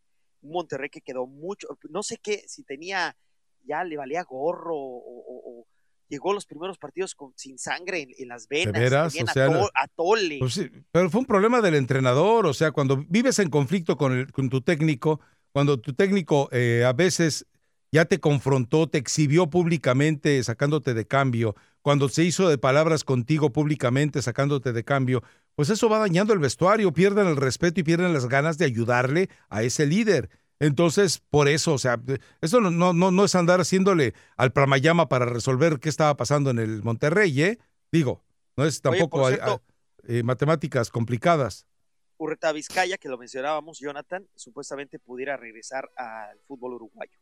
Un 0.42 0.52
Monterrey 0.52 0.88
que 0.90 1.00
quedó 1.00 1.26
mucho, 1.26 1.66
no 1.90 2.02
sé 2.02 2.18
qué, 2.18 2.44
si 2.46 2.62
tenía, 2.62 3.16
ya 3.64 3.82
le 3.84 3.96
valía 3.96 4.22
gorro 4.22 4.76
o, 4.76 4.98
o- 4.98 5.60
o 5.60 5.66
llegó 6.08 6.30
a 6.30 6.34
los 6.34 6.44
primeros 6.46 6.78
partidos 6.78 7.14
con, 7.14 7.32
sin 7.36 7.58
sangre 7.58 8.02
en, 8.02 8.10
en 8.18 8.28
las 8.28 8.46
¿De 8.46 8.66
venas, 8.66 8.80
veras? 8.82 9.12
tenían 9.12 9.28
O 9.28 9.32
sea, 9.32 9.46
atole. 9.74 10.38
Pues 10.38 10.52
sí, 10.54 10.70
pero 10.92 11.10
fue 11.10 11.20
un 11.20 11.26
problema 11.26 11.60
del 11.62 11.74
entrenador, 11.74 12.46
o 12.46 12.54
sea, 12.54 12.70
cuando 12.72 13.04
vives 13.08 13.38
en 13.38 13.50
conflicto 13.50 13.96
con, 13.96 14.12
el- 14.12 14.30
con 14.32 14.48
tu 14.50 14.60
técnico, 14.60 15.20
cuando 15.52 15.80
tu 15.80 15.94
técnico 15.94 16.48
eh, 16.52 16.84
a 16.86 16.92
veces 16.92 17.46
ya 17.94 18.06
te 18.06 18.18
confrontó, 18.18 18.88
te 18.88 18.98
exhibió 18.98 19.48
públicamente 19.48 20.42
sacándote 20.42 20.94
de 20.94 21.06
cambio, 21.06 21.54
cuando 21.80 22.08
se 22.08 22.24
hizo 22.24 22.48
de 22.48 22.58
palabras 22.58 23.04
contigo 23.04 23.52
públicamente 23.52 24.20
sacándote 24.20 24.72
de 24.72 24.82
cambio, 24.82 25.22
pues 25.54 25.70
eso 25.70 25.88
va 25.88 26.00
dañando 26.00 26.32
el 26.32 26.40
vestuario, 26.40 26.92
pierden 26.92 27.28
el 27.28 27.36
respeto 27.36 27.78
y 27.78 27.84
pierden 27.84 28.12
las 28.12 28.26
ganas 28.26 28.58
de 28.58 28.64
ayudarle 28.64 29.30
a 29.48 29.62
ese 29.62 29.86
líder. 29.86 30.28
Entonces, 30.58 31.22
por 31.30 31.46
eso, 31.46 31.72
o 31.72 31.78
sea, 31.78 32.00
eso 32.40 32.60
no, 32.60 32.92
no, 32.92 33.12
no, 33.12 33.24
es 33.24 33.36
andar 33.36 33.60
haciéndole 33.60 34.14
al 34.36 34.52
Pramayama 34.52 35.08
para 35.08 35.26
resolver 35.26 35.78
qué 35.78 35.88
estaba 35.88 36.16
pasando 36.16 36.50
en 36.50 36.58
el 36.58 36.82
Monterrey, 36.82 37.42
¿eh? 37.42 37.58
Digo, 37.92 38.24
no 38.56 38.64
es 38.64 38.80
Oye, 38.84 38.98
tampoco 38.98 39.28
a- 39.28 39.34
a- 39.34 39.60
eh, 40.08 40.24
matemáticas 40.24 40.90
complicadas. 40.90 41.68
Urreta 42.16 42.50
Vizcaya, 42.50 42.98
que 42.98 43.08
lo 43.08 43.18
mencionábamos, 43.18 43.78
Jonathan, 43.78 44.26
supuestamente 44.34 44.98
pudiera 44.98 45.36
regresar 45.36 45.88
al 45.96 46.40
fútbol 46.48 46.74
uruguayo. 46.74 47.18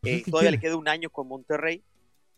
Pues 0.00 0.14
Eh, 0.14 0.24
todavía 0.30 0.50
le 0.52 0.60
queda 0.60 0.76
un 0.76 0.88
año 0.88 1.10
con 1.10 1.26
Monterrey 1.28 1.82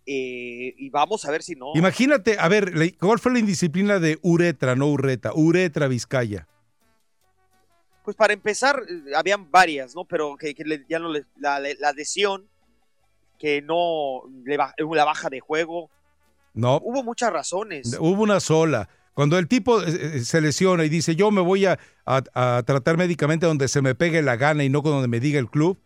eh, 0.07 0.75
y 0.77 0.89
vamos 0.91 1.25
a 1.25 1.31
ver 1.31 1.43
si 1.43 1.55
no. 1.55 1.73
Imagínate, 1.75 2.37
a 2.39 2.49
ver, 2.49 2.73
¿cuál 2.99 3.19
fue 3.19 3.33
la 3.33 3.39
indisciplina 3.39 3.99
de 3.99 4.19
Uretra, 4.23 4.75
no 4.75 4.87
Urreta? 4.89 5.33
Uretra 5.35 5.87
Vizcaya. 5.89 6.47
Pues 8.05 8.17
para 8.17 8.33
empezar, 8.33 8.83
eh, 8.89 9.13
habían 9.15 9.51
varias, 9.51 9.95
¿no? 9.95 10.05
Pero 10.05 10.37
que, 10.37 10.55
ya 10.89 10.99
no 10.99 11.11
le- 11.11 11.27
la, 11.39 11.61
la 11.61 11.89
adhesión, 11.89 12.49
que 13.39 13.63
no 13.63 14.23
le 14.45 14.57
ba- 14.57 14.75
la 14.95 15.05
baja 15.05 15.29
de 15.29 15.41
juego. 15.41 15.91
No, 16.55 16.79
Hubo 16.83 17.03
muchas 17.05 17.33
razones. 17.33 17.97
hubo 18.01 18.23
una 18.23 18.41
sola. 18.41 18.89
Cuando 19.15 19.39
el 19.39 19.49
tipo 19.49 19.81
se 19.83 20.41
lesiona 20.41 20.85
y 20.85 20.89
dice, 20.89 21.15
yo 21.15 21.31
me 21.31 21.41
voy 21.43 21.67
a, 21.67 21.79
a- 22.07 22.23
a 22.59 22.63
tratar 22.65 22.97
médicamente 22.97 23.45
donde 23.47 23.69
se 23.69 23.83
me 23.83 23.95
pegue 23.95 24.23
la 24.23 24.37
gana 24.37 24.65
y 24.65 24.71
no 24.71 24.83
con 24.83 24.93
donde 24.93 25.09
me 25.09 25.21
diga 25.21 25.39
el 25.39 25.51
club, 25.51 25.79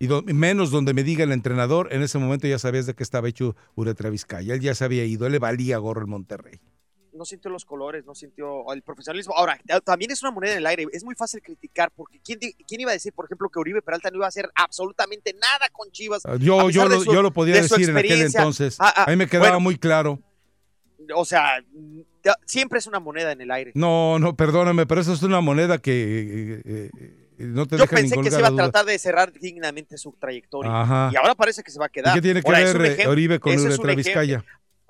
y 0.00 0.06
do- 0.06 0.22
menos 0.22 0.70
donde 0.70 0.94
me 0.94 1.04
diga 1.04 1.22
el 1.24 1.30
entrenador, 1.30 1.92
en 1.92 2.02
ese 2.02 2.18
momento 2.18 2.48
ya 2.48 2.58
sabías 2.58 2.86
de 2.86 2.94
qué 2.94 3.02
estaba 3.02 3.28
hecho 3.28 3.54
Uretra 3.76 4.08
Vizcaya. 4.10 4.54
Él 4.54 4.60
ya 4.60 4.74
se 4.74 4.82
había 4.84 5.04
ido, 5.04 5.26
él 5.26 5.32
le 5.32 5.38
valía 5.38 5.76
gorro 5.76 6.00
el 6.00 6.06
Monterrey. 6.06 6.58
No 7.12 7.26
sintió 7.26 7.50
los 7.50 7.66
colores, 7.66 8.06
no 8.06 8.14
sintió 8.14 8.72
el 8.72 8.80
profesionalismo. 8.82 9.34
Ahora, 9.36 9.58
ta- 9.66 9.80
también 9.82 10.10
es 10.10 10.22
una 10.22 10.30
moneda 10.30 10.52
en 10.52 10.58
el 10.58 10.66
aire. 10.66 10.86
Es 10.92 11.04
muy 11.04 11.14
fácil 11.14 11.42
criticar 11.42 11.92
porque 11.94 12.18
¿quién, 12.24 12.38
quién 12.66 12.80
iba 12.80 12.92
a 12.92 12.94
decir, 12.94 13.12
por 13.12 13.26
ejemplo, 13.26 13.50
que 13.50 13.58
Uribe 13.58 13.82
Peralta 13.82 14.10
no 14.10 14.16
iba 14.16 14.24
a 14.24 14.28
hacer 14.28 14.48
absolutamente 14.54 15.34
nada 15.34 15.68
con 15.70 15.90
Chivas? 15.90 16.24
Ah, 16.24 16.36
Yo, 16.40 16.70
yo, 16.70 16.88
lo, 16.88 17.00
su- 17.02 17.12
yo 17.12 17.20
lo 17.20 17.30
podía 17.32 17.56
de 17.56 17.62
decir 17.62 17.90
en 17.90 17.96
aquel 17.98 18.22
entonces. 18.22 18.76
Ah, 18.78 18.94
ah, 18.96 19.04
a 19.04 19.10
mí 19.10 19.16
me 19.16 19.26
quedaba 19.26 19.48
bueno, 19.48 19.60
muy 19.60 19.76
claro. 19.76 20.18
O 21.14 21.24
sea, 21.26 21.62
siempre 22.46 22.78
es 22.78 22.86
una 22.86 23.00
moneda 23.00 23.32
en 23.32 23.40
el 23.42 23.50
aire. 23.50 23.72
No, 23.74 24.18
no, 24.18 24.34
perdóname, 24.36 24.86
pero 24.86 25.02
eso 25.02 25.12
es 25.12 25.22
una 25.22 25.40
moneda 25.42 25.78
que 25.78 25.92
eh, 25.92 26.62
eh, 26.64 27.19
no 27.40 27.66
te 27.66 27.76
Yo 27.76 27.82
deja 27.84 27.96
pensé 27.96 28.16
que 28.20 28.30
se 28.30 28.38
iba 28.38 28.48
a 28.48 28.54
tratar 28.54 28.84
de 28.86 28.98
cerrar 28.98 29.32
dignamente 29.32 29.96
su 29.98 30.12
trayectoria. 30.12 30.80
Ajá. 30.82 31.10
Y 31.12 31.16
ahora 31.16 31.34
parece 31.34 31.62
que 31.62 31.70
se 31.70 31.78
va 31.78 31.86
a 31.86 31.88
¿Y 31.88 31.92
quedar. 31.92 32.14
qué 32.14 32.22
tiene 32.22 32.42
que 32.42 32.48
Ahora, 32.48 32.72
ver 32.72 33.08
Oribe 33.08 33.40
con 33.40 33.52
ejem- 33.52 33.96
Vizcaya? 33.96 34.44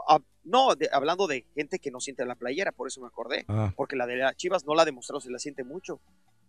Ah, 0.09 0.19
No, 0.45 0.75
de- 0.75 0.89
hablando 0.93 1.27
de 1.27 1.45
gente 1.55 1.79
que 1.79 1.91
no 1.91 2.01
siente 2.01 2.25
la 2.25 2.35
playera, 2.35 2.73
por 2.73 2.89
eso 2.89 3.01
me 3.01 3.07
acordé. 3.07 3.45
Ah. 3.49 3.73
Porque 3.77 3.95
la 3.97 4.07
de 4.07 4.17
las 4.17 4.37
Chivas 4.37 4.65
no 4.67 4.75
la 4.75 4.83
ha 4.83 4.85
demostrado, 4.85 5.21
se 5.21 5.31
la 5.31 5.39
siente 5.39 5.65
mucho. 5.65 6.01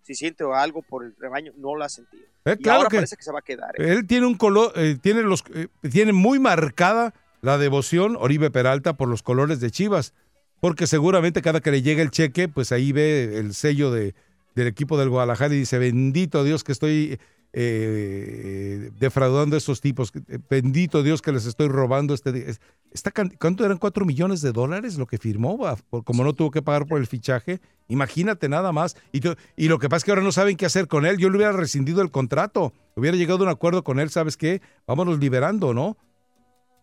Si 0.03 0.15
siente 0.15 0.43
algo 0.55 0.81
por 0.81 1.03
el 1.05 1.13
rebaño, 1.19 1.51
no 1.57 1.75
la 1.75 1.85
ha 1.85 1.89
sentido. 1.89 2.23
Eh, 2.45 2.55
y 2.57 2.63
claro 2.63 2.79
ahora 2.79 2.89
que- 2.89 2.97
parece 2.97 3.15
que 3.17 3.23
se 3.23 3.31
va 3.31 3.39
a 3.39 3.43
quedar. 3.43 3.71
¿eh? 3.79 3.91
Él 3.91 4.07
tiene 4.07 4.25
un 4.25 4.35
color, 4.35 4.71
eh, 4.75 4.97
tiene 4.99 5.21
los, 5.21 5.43
tiene 5.91 6.11
muy 6.13 6.39
marcada 6.39 7.13
la 7.41 7.57
devoción 7.57 8.15
Oribe 8.19 8.49
Peralta 8.49 8.93
por 8.93 9.07
los 9.09 9.21
colores 9.21 9.59
de 9.59 9.69
Chivas, 9.69 10.13
porque 10.59 10.87
seguramente 10.87 11.41
cada 11.41 11.59
que 11.59 11.69
le 11.71 11.81
llegue 11.83 12.01
el 12.01 12.09
cheque, 12.11 12.47
pues 12.47 12.71
ahí 12.71 12.91
ve 12.91 13.37
el 13.37 13.53
sello 13.53 13.91
de, 13.91 14.15
del 14.55 14.67
equipo 14.67 14.97
del 14.97 15.09
Guadalajara 15.09 15.53
y 15.53 15.59
dice, 15.59 15.79
bendito 15.79 16.43
Dios 16.43 16.63
que 16.63 16.71
estoy 16.71 17.19
eh, 17.53 18.91
defraudando 18.97 19.55
a 19.55 19.57
estos 19.57 19.81
tipos, 19.81 20.11
eh, 20.27 20.39
bendito 20.49 21.03
Dios 21.03 21.21
que 21.21 21.31
les 21.31 21.45
estoy 21.45 21.67
robando 21.67 22.13
este... 22.13 22.55
Esta, 22.91 23.11
¿Cuánto 23.39 23.65
eran? 23.65 23.77
¿Cuatro 23.77 24.05
millones 24.05 24.41
de 24.41 24.51
dólares 24.51 24.97
lo 24.97 25.07
que 25.07 25.17
firmó? 25.17 25.57
como 26.03 26.23
no 26.23 26.33
tuvo 26.33 26.51
que 26.51 26.61
pagar 26.61 26.85
por 26.85 26.99
el 26.99 27.07
fichaje, 27.07 27.61
imagínate 27.87 28.49
nada 28.49 28.73
más. 28.73 28.97
Y, 29.13 29.21
y 29.55 29.69
lo 29.69 29.79
que 29.79 29.87
pasa 29.87 29.97
es 29.97 30.03
que 30.03 30.11
ahora 30.11 30.23
no 30.23 30.33
saben 30.33 30.57
qué 30.57 30.65
hacer 30.65 30.87
con 30.87 31.05
él. 31.05 31.17
Yo 31.17 31.29
le 31.29 31.37
hubiera 31.37 31.53
rescindido 31.53 32.01
el 32.01 32.11
contrato, 32.11 32.73
hubiera 32.95 33.15
llegado 33.15 33.39
a 33.39 33.43
un 33.43 33.49
acuerdo 33.49 33.83
con 33.83 33.99
él, 33.99 34.09
¿sabes 34.09 34.35
qué? 34.35 34.61
Vámonos 34.85 35.19
liberando, 35.19 35.73
¿no? 35.73 35.97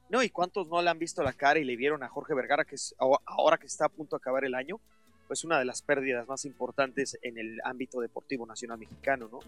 No, 0.08 0.22
y 0.22 0.30
cuántos 0.30 0.68
no 0.68 0.80
le 0.80 0.88
han 0.88 0.98
visto 0.98 1.22
la 1.22 1.34
cara 1.34 1.58
y 1.58 1.64
le 1.64 1.76
vieron 1.76 2.02
a 2.02 2.08
Jorge 2.08 2.34
Vergara, 2.34 2.64
que 2.64 2.76
ahora 3.26 3.58
que 3.58 3.66
está 3.66 3.86
a 3.86 3.88
punto 3.90 4.16
de 4.16 4.20
acabar 4.20 4.44
el 4.44 4.54
año, 4.54 4.80
pues 5.28 5.44
una 5.44 5.58
de 5.58 5.64
las 5.66 5.82
pérdidas 5.82 6.26
más 6.26 6.44
importantes 6.44 7.16
en 7.22 7.38
el 7.38 7.60
ámbito 7.62 8.00
deportivo 8.00 8.46
nacional 8.46 8.78
mexicano, 8.78 9.28
¿no? 9.30 9.38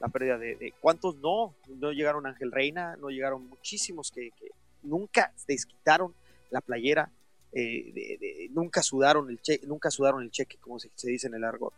La 0.00 0.08
pérdida 0.08 0.36
de, 0.36 0.56
de- 0.56 0.74
cuántos 0.80 1.16
no, 1.16 1.54
no 1.78 1.92
llegaron 1.92 2.26
Ángel 2.26 2.50
Reina, 2.52 2.96
no 2.96 3.08
llegaron 3.08 3.48
muchísimos 3.48 4.10
que, 4.10 4.30
que 4.32 4.48
nunca 4.82 5.32
desquitaron 5.46 6.12
la 6.50 6.60
playera, 6.60 7.10
eh, 7.52 7.92
de- 7.94 8.18
de- 8.20 8.48
nunca 8.52 8.82
sudaron 8.82 9.30
el 9.30 9.40
cheque, 9.40 9.66
nunca 9.66 9.90
sudaron 9.90 10.22
el 10.22 10.30
cheque, 10.30 10.56
como 10.60 10.78
se, 10.78 10.90
se 10.94 11.10
dice 11.10 11.28
en 11.28 11.34
el 11.34 11.44
argot. 11.44 11.74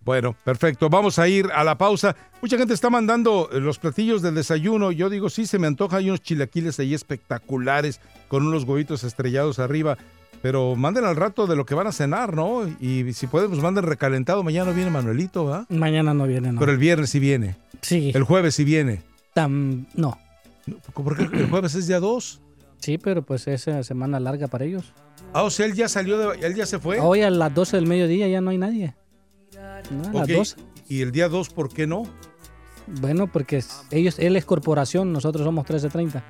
Bueno, 0.00 0.36
perfecto. 0.44 0.90
Vamos 0.90 1.18
a 1.18 1.26
ir 1.28 1.46
a 1.54 1.64
la 1.64 1.78
pausa. 1.78 2.14
Mucha 2.42 2.58
gente 2.58 2.74
está 2.74 2.90
mandando 2.90 3.48
los 3.52 3.78
platillos 3.78 4.20
del 4.20 4.34
desayuno. 4.34 4.92
Yo 4.92 5.08
digo, 5.08 5.30
sí, 5.30 5.46
se 5.46 5.58
me 5.58 5.66
antoja. 5.66 5.96
Hay 5.96 6.08
unos 6.10 6.20
chilaquiles 6.20 6.78
ahí 6.78 6.92
espectaculares 6.92 8.02
con 8.28 8.46
unos 8.46 8.64
huevitos 8.64 9.02
estrellados 9.02 9.58
arriba. 9.58 9.96
Pero 10.44 10.76
manden 10.76 11.06
al 11.06 11.16
rato 11.16 11.46
de 11.46 11.56
lo 11.56 11.64
que 11.64 11.74
van 11.74 11.86
a 11.86 11.92
cenar, 11.92 12.36
¿no? 12.36 12.68
Y 12.78 13.14
si 13.14 13.26
pueden, 13.26 13.48
pues 13.48 13.62
manden 13.62 13.84
recalentado. 13.84 14.42
Mañana 14.42 14.72
viene 14.72 14.90
Manuelito, 14.90 15.46
¿va? 15.46 15.64
Mañana 15.70 16.12
no 16.12 16.26
viene, 16.26 16.52
no. 16.52 16.60
Pero 16.60 16.70
el 16.70 16.76
viernes 16.76 17.08
sí 17.08 17.18
viene. 17.18 17.56
Sí. 17.80 18.12
El 18.14 18.24
jueves 18.24 18.54
sí 18.54 18.62
viene. 18.62 19.00
Tam- 19.34 19.86
no. 19.94 20.18
¿Por 20.92 21.16
qué 21.16 21.22
el 21.34 21.48
jueves 21.48 21.74
es 21.76 21.86
día 21.86 21.98
2? 21.98 22.42
Sí, 22.78 22.98
pero 22.98 23.22
pues 23.22 23.48
es 23.48 23.66
eh, 23.68 23.82
semana 23.84 24.20
larga 24.20 24.46
para 24.48 24.66
ellos. 24.66 24.92
Ah, 25.32 25.44
o 25.44 25.48
sea, 25.50 25.64
él 25.64 25.72
ya 25.72 25.88
salió, 25.88 26.18
de, 26.18 26.46
él 26.46 26.54
ya 26.54 26.66
se 26.66 26.78
fue. 26.78 27.00
Hoy 27.00 27.22
a 27.22 27.30
las 27.30 27.54
12 27.54 27.78
del 27.78 27.86
mediodía 27.86 28.28
ya 28.28 28.42
no 28.42 28.50
hay 28.50 28.58
nadie. 28.58 28.94
No, 29.90 30.18
a 30.18 30.22
Ok, 30.24 30.28
las 30.28 30.36
12. 30.36 30.56
¿Y 30.90 31.00
el 31.00 31.10
día 31.10 31.30
2 31.30 31.48
por 31.48 31.72
qué 31.72 31.86
no? 31.86 32.02
Bueno, 33.00 33.32
porque 33.32 33.64
ellos, 33.90 34.18
él 34.18 34.36
es 34.36 34.44
corporación, 34.44 35.10
nosotros 35.10 35.42
somos 35.42 35.64
1330. 35.64 36.22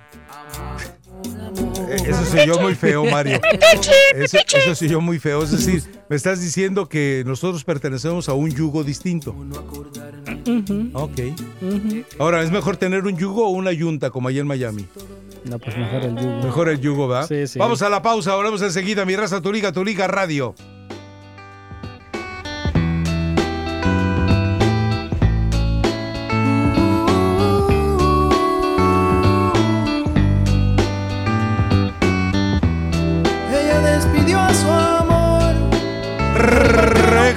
Eso 2.07 2.25
se 2.25 2.43
oyó 2.43 2.61
muy 2.61 2.75
feo, 2.75 3.05
Mario. 3.05 3.41
Eso, 4.15 4.39
eso 4.39 4.75
se 4.75 4.87
oyó 4.87 5.01
muy 5.01 5.19
feo. 5.19 5.43
Es 5.43 5.51
decir, 5.51 5.83
me 6.09 6.17
estás 6.17 6.41
diciendo 6.41 6.89
que 6.89 7.23
nosotros 7.27 7.65
pertenecemos 7.65 8.29
a 8.29 8.35
un 8.35 8.51
yugo 8.51 8.85
distinto. 8.85 9.35
Ok. 10.93 11.21
Ahora, 12.19 12.43
¿es 12.43 12.51
mejor 12.51 12.77
tener 12.77 13.05
un 13.05 13.17
yugo 13.17 13.47
o 13.47 13.51
una 13.51 13.73
yunta 13.73 14.11
como 14.11 14.29
allá 14.29 14.41
en 14.41 14.47
Miami? 14.47 14.87
No, 15.45 15.59
pues 15.59 15.77
mejor 15.77 16.03
el 16.03 16.17
yugo. 16.17 16.43
Mejor 16.43 16.69
el 16.69 16.81
yugo, 16.81 17.09
¿va? 17.09 17.27
Sí, 17.27 17.47
sí. 17.47 17.59
Vamos 17.59 17.83
a 17.83 17.89
la 17.89 18.03
pausa, 18.03 18.35
volvemos 18.35 18.63
enseguida. 18.63 19.05
Mi 19.05 19.17
raza, 19.17 19.41
tu 19.41 19.53
liga, 19.53 19.73
tu 19.73 19.85
liga 19.85 20.07
radio. 20.07 20.55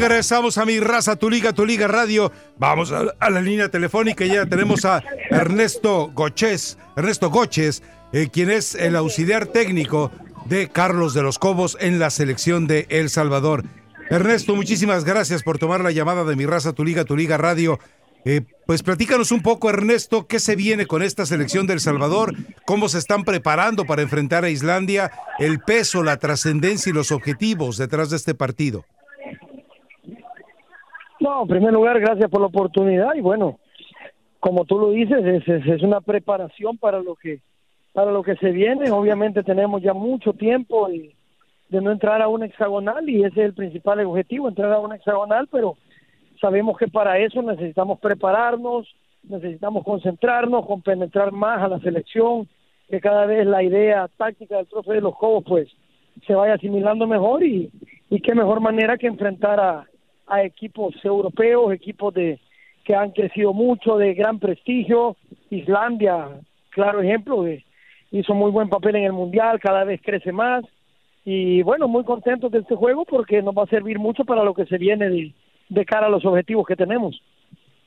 Regresamos 0.07 0.57
a 0.57 0.63
mi 0.63 0.79
raza, 0.79 1.17
tu 1.17 1.29
liga, 1.29 1.51
tu 1.51 1.65
liga 1.65 1.85
radio. 1.85 2.31
Vamos 2.57 2.93
a, 2.93 3.29
la 3.29 3.41
línea 3.41 3.67
telefónica 3.67 4.23
y 4.23 4.29
ya 4.29 4.45
tenemos 4.45 4.85
a 4.85 5.03
Ernesto 5.29 6.11
Goches, 6.13 6.77
Ernesto 6.95 7.29
Goches, 7.29 7.83
eh, 8.13 8.29
quien 8.31 8.49
es 8.49 8.73
el 8.73 8.95
auxiliar 8.95 9.47
técnico 9.47 10.09
de 10.45 10.69
Carlos 10.69 11.13
de 11.13 11.23
los 11.23 11.37
Cobos 11.39 11.77
en 11.81 11.99
la 11.99 12.09
selección 12.09 12.67
de 12.67 12.85
El 12.89 13.09
Salvador. 13.09 13.65
Ernesto, 14.09 14.55
muchísimas 14.55 15.03
gracias 15.03 15.43
por 15.43 15.57
tomar 15.57 15.81
la 15.81 15.91
llamada 15.91 16.23
de 16.23 16.37
mi 16.37 16.45
raza, 16.45 16.71
tu 16.71 16.85
liga, 16.85 17.03
tu 17.03 17.17
liga 17.17 17.35
radio. 17.35 17.77
Eh, 18.23 18.43
pues 18.65 18.83
platícanos 18.83 19.33
un 19.33 19.41
poco, 19.41 19.69
Ernesto, 19.69 20.25
qué 20.25 20.39
se 20.39 20.55
viene 20.55 20.85
con 20.85 21.03
esta 21.03 21.25
selección 21.25 21.67
de 21.67 21.73
El 21.73 21.81
Salvador, 21.81 22.33
cómo 22.65 22.87
se 22.87 22.99
están 22.99 23.25
preparando 23.25 23.83
para 23.83 24.03
enfrentar 24.03 24.45
a 24.45 24.49
Islandia, 24.49 25.11
el 25.37 25.59
peso, 25.59 26.01
la 26.01 26.15
trascendencia 26.15 26.91
y 26.91 26.93
los 26.93 27.11
objetivos 27.11 27.75
detrás 27.75 28.09
de 28.09 28.15
este 28.15 28.35
partido. 28.35 28.85
No, 31.19 31.41
en 31.41 31.47
primer 31.47 31.73
lugar, 31.73 31.99
gracias 31.99 32.29
por 32.29 32.41
la 32.41 32.47
oportunidad 32.47 33.15
y 33.15 33.21
bueno, 33.21 33.59
como 34.39 34.65
tú 34.65 34.77
lo 34.77 34.91
dices, 34.91 35.25
es, 35.25 35.47
es, 35.47 35.81
una 35.81 36.01
preparación 36.01 36.77
para 36.77 36.99
lo 37.01 37.15
que 37.15 37.39
para 37.93 38.11
lo 38.11 38.21
que 38.21 38.35
se 38.35 38.51
viene. 38.51 38.91
Obviamente 38.91 39.41
tenemos 39.43 39.81
ya 39.81 39.93
mucho 39.93 40.33
tiempo 40.33 40.87
de, 40.87 41.15
no 41.81 41.91
entrar 41.91 42.21
a 42.21 42.27
una 42.27 42.45
hexagonal 42.45 43.09
y 43.09 43.23
ese 43.23 43.41
es 43.41 43.45
el 43.47 43.53
principal 43.53 43.99
objetivo, 44.05 44.47
entrar 44.47 44.71
a 44.71 44.79
una 44.79 44.95
hexagonal, 44.95 45.47
pero 45.51 45.75
sabemos 46.39 46.77
que 46.77 46.87
para 46.87 47.17
eso 47.17 47.41
necesitamos 47.41 47.99
prepararnos, 47.99 48.87
necesitamos 49.23 49.83
concentrarnos, 49.83 50.67
compenetrar 50.67 51.31
más 51.31 51.61
a 51.63 51.67
la 51.67 51.79
selección, 51.79 52.47
que 52.87 53.01
cada 53.01 53.25
vez 53.25 53.45
la 53.47 53.63
idea 53.63 54.07
táctica 54.15 54.57
del 54.57 54.67
profe 54.67 54.93
de 54.93 55.01
los 55.01 55.15
Cobos 55.17 55.43
pues 55.47 55.67
se 56.25 56.35
vaya 56.35 56.53
asimilando 56.53 57.07
mejor 57.07 57.43
y, 57.43 57.71
y 58.09 58.21
qué 58.21 58.35
mejor 58.35 58.61
manera 58.61 58.97
que 58.97 59.07
enfrentar 59.07 59.59
a, 59.59 59.87
a 60.27 60.43
equipos 60.43 60.93
europeos, 61.03 61.73
equipos 61.73 62.13
de 62.13 62.39
que 62.83 62.95
han 62.95 63.11
crecido 63.11 63.53
mucho, 63.53 63.97
de 63.97 64.13
gran 64.13 64.39
prestigio. 64.39 65.17
Islandia, 65.49 66.27
claro 66.69 67.01
ejemplo, 67.01 67.43
de- 67.43 67.63
hizo 68.11 68.33
muy 68.33 68.51
buen 68.51 68.69
papel 68.69 68.95
en 68.97 69.03
el 69.03 69.13
Mundial, 69.13 69.59
cada 69.59 69.83
vez 69.83 69.99
crece 70.03 70.31
más. 70.31 70.63
Y 71.25 71.61
bueno, 71.63 71.87
muy 71.89 72.05
contentos 72.05 72.51
de 72.51 72.59
este 72.59 72.75
juego 72.75 73.03
porque 73.03 73.41
nos 73.41 73.53
va 73.53 73.63
a 73.63 73.67
servir 73.67 73.99
mucho 73.99 74.23
para 74.23 74.43
lo 74.43 74.53
que 74.53 74.65
se 74.65 74.77
viene 74.77 75.09
de, 75.09 75.33
de 75.69 75.85
cara 75.85 76.07
a 76.07 76.09
los 76.09 76.23
objetivos 76.25 76.65
que 76.65 76.75
tenemos. 76.77 77.21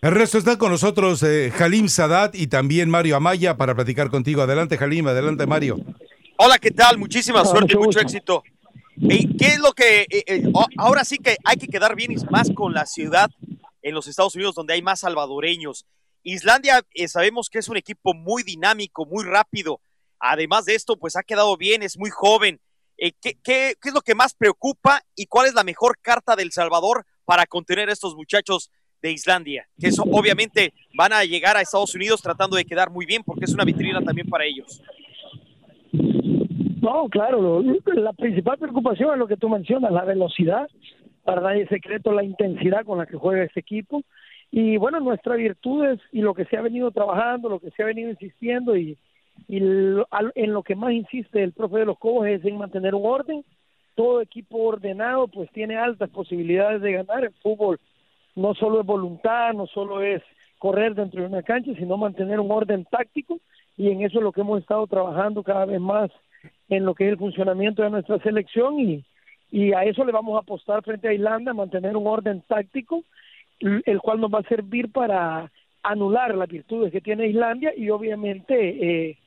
Ernesto 0.03 0.39
está 0.39 0.57
con 0.59 0.71
nosotros 0.71 1.23
eh, 1.23 1.51
Halim 1.59 1.89
Sadat 1.89 2.35
y 2.35 2.47
también 2.47 2.89
Mario 2.91 3.17
Amaya 3.17 3.57
para 3.57 3.75
platicar 3.75 4.09
contigo. 4.11 4.43
Adelante, 4.43 4.77
Halim, 4.81 5.07
adelante, 5.07 5.47
Mario. 5.47 5.77
Hola, 6.37 6.59
¿qué 6.59 6.71
tal? 6.71 6.97
Muchísima 6.99 7.45
suerte 7.45 7.73
y 7.73 7.77
mucho 7.77 7.87
mucho 7.87 7.99
gusto. 8.01 8.01
éxito. 8.01 8.43
Ey, 9.09 9.37
¿Qué 9.37 9.47
es 9.47 9.59
lo 9.59 9.73
que... 9.73 10.03
eh, 10.03 10.25
eh, 10.27 10.43
ahora 10.77 11.05
sí 11.05 11.19
que 11.19 11.37
hay 11.45 11.57
que 11.57 11.69
quedar 11.69 11.97
bien 11.97 12.13
y 12.13 12.17
más 12.31 12.51
con 12.55 12.75
la 12.75 12.87
ciudad 12.87 13.31
en 13.83 13.95
los 13.95 14.07
Estados 14.07 14.35
Unidos 14.35 14.55
donde 14.55 14.75
hay 14.75 14.83
más 14.83 15.01
salvadoreños. 15.01 15.87
Islandia 16.23 16.83
eh, 16.95 17.09
sabemos 17.09 17.49
que 17.49 17.59
es 17.59 17.69
un 17.69 17.77
equipo 17.77 18.15
muy 18.15 18.43
dinámico, 18.43 19.07
muy 19.07 19.25
rápido. 19.25 19.81
Además 20.19 20.67
de 20.67 20.75
esto, 20.75 20.99
pues 20.99 21.17
ha 21.17 21.23
quedado 21.23 21.57
bien, 21.57 21.83
es 21.83 21.97
muy 21.97 22.11
joven. 22.11 22.61
Eh, 22.99 23.13
¿qué, 23.21 23.39
qué, 23.43 23.75
qué 23.81 23.89
es 23.89 23.95
lo 23.95 24.03
que 24.03 24.15
más 24.15 24.35
preocupa 24.35 25.03
y 25.17 25.27
cuál 25.27 25.47
es 25.47 25.55
la 25.55 25.65
mejor 25.65 25.99
carta 26.03 26.37
del 26.37 26.53
Salvador 26.53 27.07
para 27.25 27.47
contener 27.47 27.89
a 27.89 27.93
estos 27.95 28.15
muchachos 28.15 28.71
de 29.01 29.13
Islandia? 29.13 29.67
Que 29.81 29.89
eso 29.89 30.03
obviamente 30.03 30.75
van 30.95 31.15
a 31.15 31.25
llegar 31.25 31.57
a 31.57 31.63
Estados 31.63 31.95
Unidos 31.95 32.21
tratando 32.21 32.57
de 32.57 32.67
quedar 32.67 32.91
muy 32.91 33.07
bien 33.07 33.23
porque 33.25 33.47
es 33.47 33.55
una 33.55 33.65
vitrina 33.65 34.03
también 34.03 34.29
para 34.29 34.45
ellos. 34.45 34.83
No, 36.81 37.09
claro, 37.09 37.41
lo- 37.41 37.63
la 37.95 38.13
principal 38.13 38.59
preocupación 38.59 39.13
es 39.13 39.19
lo 39.19 39.27
que 39.27 39.37
tú 39.37 39.49
mencionas, 39.49 39.93
la 39.93 40.05
velocidad. 40.05 40.69
Para 41.25 41.43
nadie 41.43 41.67
secreto 41.69 42.13
la 42.13 42.25
intensidad 42.25 42.85
con 42.85 42.99
la 42.99 43.07
que 43.07 43.17
juega 43.17 43.45
este 43.45 43.61
equipo. 43.61 44.03
Y 44.51 44.79
bueno, 44.79 44.99
nuestras 45.01 45.37
virtudes 45.37 46.01
y 46.13 46.23
lo 46.23 46.35
que 46.35 46.45
se 46.47 46.57
ha 46.57 46.63
venido 46.63 46.91
trabajando, 46.91 47.49
lo 47.49 47.61
que 47.61 47.71
se 47.71 47.83
ha 47.83 47.87
venido 47.87 48.11
insistiendo 48.11 48.77
y, 48.77 48.97
y 49.47 49.61
lo- 49.61 50.07
al- 50.11 50.33
en 50.35 50.53
lo 50.53 50.63
que 50.63 50.75
más 50.75 50.93
insiste 50.93 51.43
el 51.43 51.53
profe 51.53 51.79
de 51.79 51.85
los 51.85 51.99
Cobos 51.99 52.27
es 52.27 52.45
en 52.45 52.57
mantener 52.57 52.95
un 52.95 53.05
orden. 53.07 53.45
Todo 53.95 54.23
equipo 54.23 54.59
ordenado 54.59 55.29
pues 55.29 55.51
tiene 55.53 55.77
altas 55.77 56.09
posibilidades 56.11 56.81
de 56.81 56.93
ganar. 56.93 57.25
El 57.25 57.33
fútbol 57.43 57.79
no 58.35 58.55
solo 58.55 58.81
es 58.81 58.87
voluntad, 58.87 59.53
no 59.53 59.67
solo 59.67 60.03
es 60.03 60.23
correr 60.59 60.95
dentro 60.95 61.21
de 61.21 61.29
una 61.29 61.43
cancha, 61.43 61.73
sino 61.77 61.97
mantener 61.97 62.41
un 62.41 62.51
orden 62.51 62.87
táctico 62.87 63.39
y 63.77 63.91
en 63.91 64.03
eso 64.03 64.19
es 64.19 64.25
lo 64.25 64.33
que 64.33 64.41
hemos 64.41 64.61
estado 64.61 64.87
trabajando 64.87 65.43
cada 65.43 65.67
vez 65.67 65.81
más 65.81 66.11
en 66.71 66.85
lo 66.85 66.95
que 66.95 67.07
es 67.07 67.11
el 67.13 67.19
funcionamiento 67.19 67.83
de 67.83 67.91
nuestra 67.91 68.19
selección 68.21 68.81
y, 68.81 69.05
y 69.51 69.73
a 69.73 69.85
eso 69.85 70.05
le 70.05 70.13
vamos 70.13 70.37
a 70.37 70.41
apostar 70.41 70.83
frente 70.83 71.09
a 71.09 71.13
Irlanda, 71.13 71.53
mantener 71.53 71.97
un 71.97 72.07
orden 72.07 72.43
táctico, 72.49 73.05
el 73.61 74.01
cual 74.01 74.21
nos 74.21 74.33
va 74.33 74.39
a 74.39 74.49
servir 74.49 74.91
para 74.91 75.51
anular 75.83 76.35
las 76.35 76.49
virtudes 76.49 76.93
que 76.93 77.01
tiene 77.01 77.27
Islandia 77.27 77.73
y 77.77 77.91
obviamente 77.91 79.09
eh, 79.09 79.19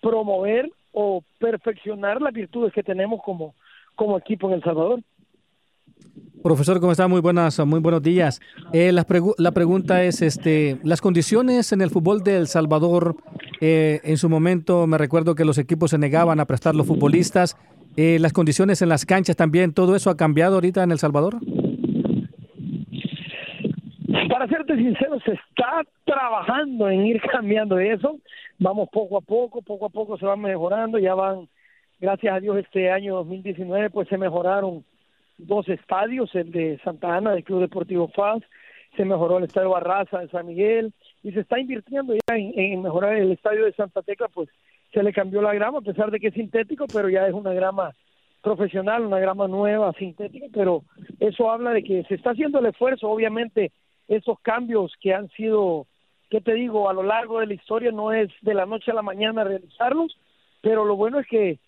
promover 0.00 0.70
o 0.92 1.22
perfeccionar 1.38 2.22
las 2.22 2.32
virtudes 2.32 2.72
que 2.72 2.82
tenemos 2.82 3.20
como, 3.22 3.54
como 3.96 4.16
equipo 4.16 4.48
en 4.48 4.54
El 4.54 4.62
Salvador. 4.62 5.00
Profesor, 6.44 6.78
¿cómo 6.78 6.92
está? 6.92 7.08
Muy 7.08 7.22
buenas, 7.22 7.58
muy 7.64 7.80
buenos 7.80 8.02
días. 8.02 8.40
Eh, 8.74 8.92
la, 8.92 9.06
la 9.38 9.52
pregunta 9.52 10.04
es, 10.04 10.20
este, 10.20 10.78
las 10.82 11.00
condiciones 11.00 11.72
en 11.72 11.80
el 11.80 11.88
fútbol 11.88 12.22
de 12.22 12.36
El 12.36 12.48
Salvador, 12.48 13.16
eh, 13.62 14.02
en 14.04 14.18
su 14.18 14.28
momento 14.28 14.86
me 14.86 14.98
recuerdo 14.98 15.34
que 15.34 15.46
los 15.46 15.56
equipos 15.56 15.92
se 15.92 15.96
negaban 15.96 16.40
a 16.40 16.44
prestar 16.44 16.74
los 16.74 16.86
futbolistas. 16.86 17.56
Eh, 17.96 18.18
las 18.20 18.34
condiciones 18.34 18.82
en 18.82 18.90
las 18.90 19.06
canchas 19.06 19.36
también, 19.36 19.72
¿todo 19.72 19.96
eso 19.96 20.10
ha 20.10 20.18
cambiado 20.18 20.56
ahorita 20.56 20.82
en 20.82 20.90
El 20.90 20.98
Salvador? 20.98 21.38
Para 24.28 24.46
serte 24.46 24.76
sincero, 24.76 25.18
se 25.24 25.32
está 25.32 25.82
trabajando 26.04 26.90
en 26.90 27.06
ir 27.06 27.22
cambiando 27.32 27.78
eso. 27.78 28.18
Vamos 28.58 28.90
poco 28.92 29.16
a 29.16 29.22
poco, 29.22 29.62
poco 29.62 29.86
a 29.86 29.88
poco 29.88 30.18
se 30.18 30.26
va 30.26 30.36
mejorando. 30.36 30.98
Ya 30.98 31.14
van, 31.14 31.48
gracias 32.00 32.34
a 32.34 32.40
Dios, 32.40 32.58
este 32.58 32.90
año 32.90 33.14
2019, 33.14 33.88
pues 33.88 34.08
se 34.08 34.18
mejoraron 34.18 34.84
dos 35.38 35.68
estadios, 35.68 36.34
el 36.34 36.50
de 36.52 36.78
Santa 36.84 37.16
Ana, 37.16 37.32
del 37.32 37.44
Club 37.44 37.60
Deportivo 37.60 38.08
FAS, 38.08 38.42
se 38.96 39.04
mejoró 39.04 39.38
el 39.38 39.44
estadio 39.44 39.70
Barraza 39.70 40.20
de 40.20 40.28
San 40.28 40.46
Miguel 40.46 40.92
y 41.22 41.32
se 41.32 41.40
está 41.40 41.58
invirtiendo 41.58 42.14
ya 42.14 42.36
en, 42.36 42.52
en 42.56 42.82
mejorar 42.82 43.16
el 43.16 43.32
estadio 43.32 43.64
de 43.64 43.72
Santa 43.72 44.02
Tecla, 44.02 44.28
pues 44.28 44.48
se 44.92 45.02
le 45.02 45.12
cambió 45.12 45.42
la 45.42 45.54
grama, 45.54 45.78
a 45.78 45.82
pesar 45.82 46.10
de 46.10 46.20
que 46.20 46.28
es 46.28 46.34
sintético, 46.34 46.86
pero 46.92 47.08
ya 47.08 47.26
es 47.26 47.34
una 47.34 47.52
grama 47.52 47.92
profesional, 48.42 49.04
una 49.04 49.18
grama 49.18 49.48
nueva, 49.48 49.92
sintética, 49.94 50.46
pero 50.52 50.84
eso 51.18 51.50
habla 51.50 51.72
de 51.72 51.82
que 51.82 52.04
se 52.04 52.14
está 52.14 52.30
haciendo 52.30 52.60
el 52.60 52.66
esfuerzo, 52.66 53.08
obviamente 53.08 53.72
esos 54.06 54.38
cambios 54.40 54.92
que 55.00 55.14
han 55.14 55.28
sido, 55.30 55.86
¿qué 56.30 56.40
te 56.40 56.52
digo?, 56.52 56.88
a 56.88 56.92
lo 56.92 57.02
largo 57.02 57.40
de 57.40 57.46
la 57.46 57.54
historia 57.54 57.90
no 57.90 58.12
es 58.12 58.30
de 58.42 58.54
la 58.54 58.66
noche 58.66 58.90
a 58.90 58.94
la 58.94 59.02
mañana 59.02 59.44
realizarlos, 59.44 60.16
pero 60.60 60.84
lo 60.84 60.94
bueno 60.94 61.18
es 61.18 61.26
que 61.26 61.58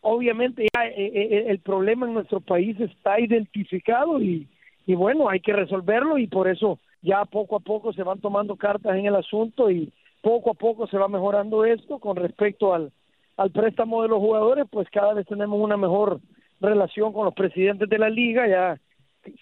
obviamente 0.00 0.66
ya 0.74 0.86
eh, 0.86 0.94
eh, 0.96 1.44
el 1.48 1.58
problema 1.60 2.06
en 2.06 2.14
nuestro 2.14 2.40
país 2.40 2.78
está 2.80 3.20
identificado 3.20 4.20
y, 4.20 4.48
y 4.86 4.94
bueno, 4.94 5.28
hay 5.28 5.40
que 5.40 5.52
resolverlo 5.52 6.18
y 6.18 6.26
por 6.26 6.48
eso 6.48 6.78
ya 7.02 7.24
poco 7.24 7.56
a 7.56 7.60
poco 7.60 7.92
se 7.92 8.02
van 8.02 8.20
tomando 8.20 8.56
cartas 8.56 8.96
en 8.96 9.06
el 9.06 9.14
asunto 9.14 9.70
y 9.70 9.92
poco 10.22 10.50
a 10.50 10.54
poco 10.54 10.86
se 10.86 10.98
va 10.98 11.08
mejorando 11.08 11.64
esto 11.64 11.98
con 11.98 12.16
respecto 12.16 12.74
al, 12.74 12.92
al 13.36 13.50
préstamo 13.50 14.02
de 14.02 14.08
los 14.08 14.18
jugadores, 14.18 14.66
pues 14.70 14.88
cada 14.90 15.14
vez 15.14 15.26
tenemos 15.26 15.58
una 15.60 15.76
mejor 15.76 16.20
relación 16.60 17.12
con 17.12 17.24
los 17.24 17.34
presidentes 17.34 17.88
de 17.88 17.98
la 17.98 18.10
liga, 18.10 18.46
ya 18.46 18.78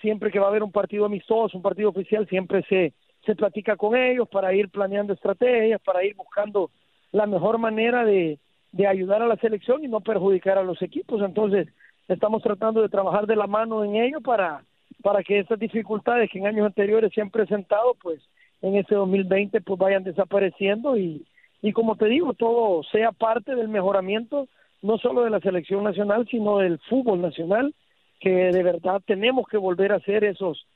siempre 0.00 0.30
que 0.30 0.38
va 0.38 0.46
a 0.46 0.50
haber 0.50 0.62
un 0.62 0.72
partido 0.72 1.04
amistoso, 1.04 1.56
un 1.56 1.62
partido 1.62 1.88
oficial, 1.88 2.26
siempre 2.28 2.62
se, 2.68 2.92
se 3.24 3.34
platica 3.34 3.76
con 3.76 3.96
ellos 3.96 4.28
para 4.28 4.54
ir 4.54 4.68
planeando 4.68 5.12
estrategias, 5.12 5.80
para 5.80 6.04
ir 6.04 6.14
buscando 6.14 6.70
la 7.10 7.26
mejor 7.26 7.58
manera 7.58 8.04
de, 8.04 8.38
de 8.72 8.86
ayudar 8.86 9.22
a 9.22 9.26
la 9.26 9.36
selección 9.36 9.84
y 9.84 9.88
no 9.88 10.00
perjudicar 10.00 10.58
a 10.58 10.62
los 10.62 10.80
equipos. 10.82 11.22
Entonces, 11.22 11.68
estamos 12.08 12.42
tratando 12.42 12.82
de 12.82 12.88
trabajar 12.88 13.26
de 13.26 13.36
la 13.36 13.46
mano 13.46 13.84
en 13.84 13.96
ello 13.96 14.20
para, 14.20 14.62
para 15.02 15.22
que 15.22 15.40
estas 15.40 15.58
dificultades 15.58 16.30
que 16.30 16.38
en 16.38 16.46
años 16.46 16.66
anteriores 16.66 17.12
se 17.14 17.20
han 17.20 17.30
presentado, 17.30 17.94
pues 18.02 18.20
en 18.62 18.76
este 18.76 18.94
2020 18.94 19.60
pues 19.60 19.78
vayan 19.78 20.04
desapareciendo 20.04 20.96
y, 20.96 21.24
y 21.62 21.72
como 21.72 21.96
te 21.96 22.06
digo, 22.06 22.34
todo 22.34 22.82
sea 22.84 23.12
parte 23.12 23.54
del 23.54 23.68
mejoramiento 23.68 24.48
no 24.82 24.98
solo 24.98 25.24
de 25.24 25.30
la 25.30 25.40
selección 25.40 25.82
nacional, 25.82 26.26
sino 26.30 26.58
del 26.58 26.78
fútbol 26.88 27.20
nacional, 27.20 27.74
que 28.20 28.30
de 28.30 28.62
verdad 28.62 29.00
tenemos 29.06 29.46
que 29.48 29.56
volver 29.56 29.92
a 29.92 29.96
hacer 29.96 30.24
esos 30.24 30.66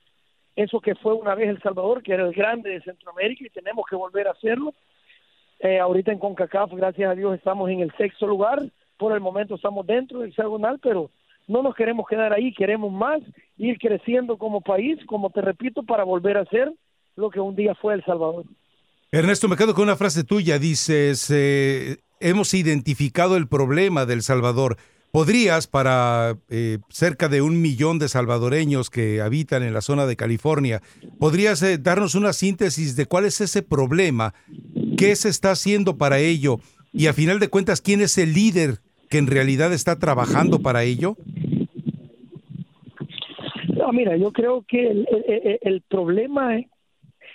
eso 0.55 0.81
que 0.81 0.95
fue 0.97 1.15
una 1.15 1.35
vez 1.35 1.49
El 1.49 1.63
Salvador, 1.63 2.03
que 2.03 2.13
era 2.13 2.27
el 2.27 2.35
grande 2.35 2.71
de 2.71 2.83
Centroamérica 2.83 3.47
y 3.47 3.51
tenemos 3.51 3.87
que 3.89 3.97
volver 3.97 4.29
a 4.29 4.33
hacerlo. 4.33 4.75
Eh, 5.63 5.79
ahorita 5.79 6.11
en 6.11 6.19
CONCACAF, 6.19 6.73
gracias 6.73 7.09
a 7.09 7.15
Dios, 7.15 7.35
estamos 7.37 7.71
en 7.71 7.81
el 7.81 7.93
sexto 7.97 8.27
lugar. 8.27 8.61
Por 8.99 9.13
el 9.13 9.21
momento 9.21 9.55
estamos 9.55 9.87
dentro 9.87 10.19
del 10.19 10.31
hexagonal, 10.31 10.81
pero 10.83 11.11
no 11.47 11.63
nos 11.63 11.77
queremos 11.77 12.07
quedar 12.09 12.33
ahí, 12.33 12.53
queremos 12.53 12.93
más, 12.93 13.21
ir 13.59 13.79
creciendo 13.79 14.37
como 14.39 14.61
país, 14.61 14.99
como 15.07 15.31
te 15.31 15.41
repito, 15.41 15.85
para 15.85 16.03
volver 16.03 16.37
a 16.37 16.45
ser 16.47 16.73
lo 17.15 17.31
que 17.31 17.39
un 17.39 17.55
día 17.55 17.77
fue 17.77 17.95
El 17.95 18.05
Salvador. 18.05 18.45
Ernesto, 19.13 19.49
me 19.49 19.57
quedo 19.57 19.75
con 19.75 19.85
una 19.85 19.97
frase 19.97 20.25
tuya. 20.25 20.59
Dices, 20.59 21.31
eh, 21.31 21.99
hemos 22.19 22.55
identificado 22.55 23.37
el 23.37 23.47
problema 23.47 24.05
del 24.05 24.23
Salvador. 24.23 24.79
¿Podrías, 25.13 25.67
para 25.67 26.39
eh, 26.49 26.79
cerca 26.89 27.29
de 27.29 27.43
un 27.43 27.61
millón 27.61 27.99
de 27.99 28.09
salvadoreños 28.09 28.89
que 28.89 29.21
habitan 29.21 29.63
en 29.63 29.75
la 29.75 29.83
zona 29.83 30.07
de 30.07 30.17
California, 30.17 30.81
podrías 31.21 31.63
eh, 31.63 31.77
darnos 31.77 32.15
una 32.15 32.33
síntesis 32.33 32.97
de 32.97 33.05
cuál 33.05 33.27
es 33.27 33.43
ese 33.43 33.63
problema? 33.63 34.33
¿Qué 34.97 35.15
se 35.17 35.29
está 35.29 35.53
haciendo 35.53 35.97
para 35.97 36.19
ello? 36.19 36.59
Y 36.93 37.07
a 37.07 37.13
final 37.13 37.39
de 37.39 37.49
cuentas, 37.49 37.81
¿quién 37.81 38.01
es 38.01 38.19
el 38.19 38.33
líder 38.35 38.79
que 39.09 39.19
en 39.19 39.27
realidad 39.27 39.73
está 39.73 39.99
trabajando 39.99 40.61
para 40.61 40.83
ello? 40.85 41.17
No, 43.77 43.93
mira, 43.93 44.17
yo 44.17 44.33
creo 44.33 44.65
que 44.67 44.89
el, 44.91 45.07
el- 45.27 45.59
el- 45.63 45.81
problema 45.83 46.57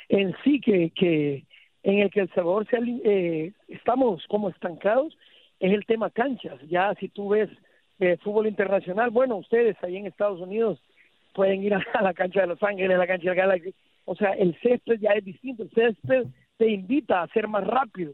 en 0.10 0.36
sí 0.44 0.61
que, 0.61 1.44
en 1.84 2.00
el 2.00 2.10
que 2.10 2.22
El 2.22 2.30
Salvador 2.34 2.66
se 2.69 2.77
eh, 3.03 3.53
estamos 3.68 4.24
como 4.30 4.50
estancados 4.50 5.18
es 5.60 5.74
el 5.74 5.86
tema 5.86 6.10
canchas. 6.10 6.60
Ya 6.69 6.94
si 7.00 7.10
tú 7.10 7.30
ves 7.30 7.50
eh, 8.00 8.18
fútbol 8.24 8.48
internacional, 8.48 9.10
bueno, 9.10 9.36
ustedes 9.38 9.76
ahí 9.84 9.98
en 9.98 10.06
Estados 10.06 10.40
Unidos 10.40 10.80
pueden 11.34 11.64
ir 11.64 11.74
a, 11.74 11.84
la 12.02 12.14
cancha 12.14 12.42
de 12.42 12.48
Los 12.48 12.61
Ángeles, 12.64 12.95
a 12.95 13.00
la 13.00 13.08
cancha 13.08 13.30
del 13.30 13.36
Galaxy. 13.38 13.74
O 14.06 14.16
sea, 14.16 14.32
el 14.32 14.56
césped 14.61 15.00
ya 15.02 15.11
es 15.11 15.26
distinto. 15.26 15.64
El 15.64 15.72
césped 15.72 16.27
te 16.58 16.69
invita 16.69 17.22
a 17.22 17.27
ser 17.27 17.48
más 17.48 17.66
rápido. 17.66 18.14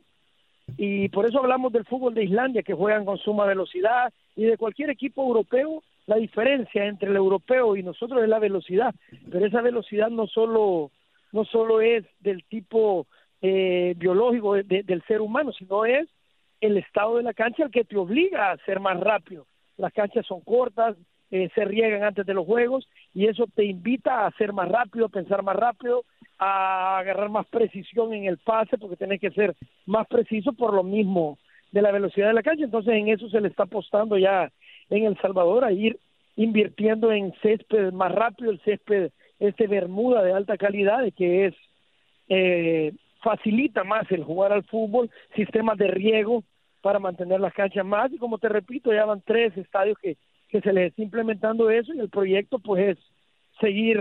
Y 0.77 1.09
por 1.09 1.25
eso 1.25 1.39
hablamos 1.39 1.73
del 1.73 1.85
fútbol 1.85 2.13
de 2.13 2.23
Islandia, 2.23 2.63
que 2.63 2.73
juegan 2.73 3.05
con 3.05 3.17
suma 3.17 3.45
velocidad, 3.45 4.13
y 4.35 4.45
de 4.45 4.57
cualquier 4.57 4.89
equipo 4.89 5.23
europeo, 5.23 5.83
la 6.05 6.15
diferencia 6.17 6.85
entre 6.85 7.09
el 7.09 7.15
europeo 7.15 7.75
y 7.75 7.83
nosotros 7.83 8.21
es 8.23 8.29
la 8.29 8.39
velocidad. 8.39 8.93
Pero 9.31 9.45
esa 9.45 9.61
velocidad 9.61 10.09
no 10.09 10.27
solo, 10.27 10.91
no 11.31 11.45
solo 11.45 11.81
es 11.81 12.05
del 12.19 12.43
tipo 12.45 13.07
eh, 13.45 13.93
biológico 13.97 14.53
de- 14.53 14.63
de- 14.63 14.83
del 14.83 15.03
ser 15.03 15.19
humano, 15.19 15.51
sino 15.51 15.83
es 15.83 16.07
el 16.61 16.77
estado 16.77 17.17
de 17.17 17.23
la 17.23 17.33
cancha 17.33 17.65
el 17.65 17.71
que 17.71 17.83
te 17.83 17.97
obliga 17.97 18.51
a 18.51 18.57
ser 18.59 18.79
más 18.79 18.97
rápido. 18.97 19.45
Las 19.75 19.91
canchas 19.91 20.25
son 20.25 20.39
cortas, 20.39 20.95
eh, 21.33 21.49
se 21.55 21.65
riegan 21.65 22.03
antes 22.03 22.27
de 22.27 22.35
los 22.35 22.45
juegos 22.45 22.87
y 23.11 23.25
eso 23.25 23.47
te 23.55 23.65
invita 23.65 24.27
a 24.27 24.31
ser 24.33 24.53
más 24.53 24.69
rápido, 24.69 25.07
a 25.07 25.09
pensar 25.09 25.41
más 25.41 25.55
rápido, 25.55 26.05
a 26.37 26.99
agarrar 26.99 27.29
más 27.29 27.47
precisión 27.47 28.13
en 28.13 28.25
el 28.25 28.37
pase 28.37 28.77
porque 28.77 28.97
tienes 28.97 29.19
que 29.19 29.31
ser 29.31 29.55
más 29.87 30.05
preciso 30.05 30.53
por 30.53 30.75
lo 30.75 30.83
mismo 30.83 31.39
de 31.71 31.81
la 31.81 31.91
velocidad 31.91 32.27
de 32.27 32.35
la 32.35 32.43
cancha. 32.43 32.65
Entonces 32.65 32.93
en 32.93 33.07
eso 33.07 33.29
se 33.29 33.41
le 33.41 33.47
está 33.47 33.63
apostando 33.63 34.15
ya 34.19 34.51
en 34.91 35.05
El 35.05 35.17
Salvador 35.21 35.65
a 35.65 35.71
ir 35.71 35.97
invirtiendo 36.35 37.11
en 37.11 37.33
césped 37.41 37.91
más 37.93 38.11
rápido, 38.11 38.51
el 38.51 38.61
césped 38.61 39.09
este 39.39 39.65
Bermuda 39.65 40.21
de 40.21 40.33
alta 40.33 40.55
calidad, 40.55 41.03
que 41.17 41.47
es 41.47 41.55
eh, 42.29 42.93
facilita 43.23 43.83
más 43.83 44.05
el 44.11 44.23
jugar 44.23 44.53
al 44.53 44.65
fútbol, 44.65 45.09
sistemas 45.35 45.79
de 45.79 45.87
riego 45.87 46.43
para 46.81 46.99
mantener 46.99 47.39
las 47.39 47.55
canchas 47.55 47.83
más 47.83 48.13
y 48.13 48.19
como 48.19 48.37
te 48.37 48.49
repito, 48.49 48.93
ya 48.93 49.05
van 49.05 49.23
tres 49.25 49.57
estadios 49.57 49.97
que, 49.97 50.15
que 50.53 50.61
se 50.61 50.71
les 50.71 50.91
está 50.91 51.01
implementando 51.01 51.71
eso 51.71 51.95
y 51.95 51.99
el 51.99 52.09
proyecto 52.09 52.59
pues 52.59 52.95
es 52.95 52.97
seguir 53.59 53.99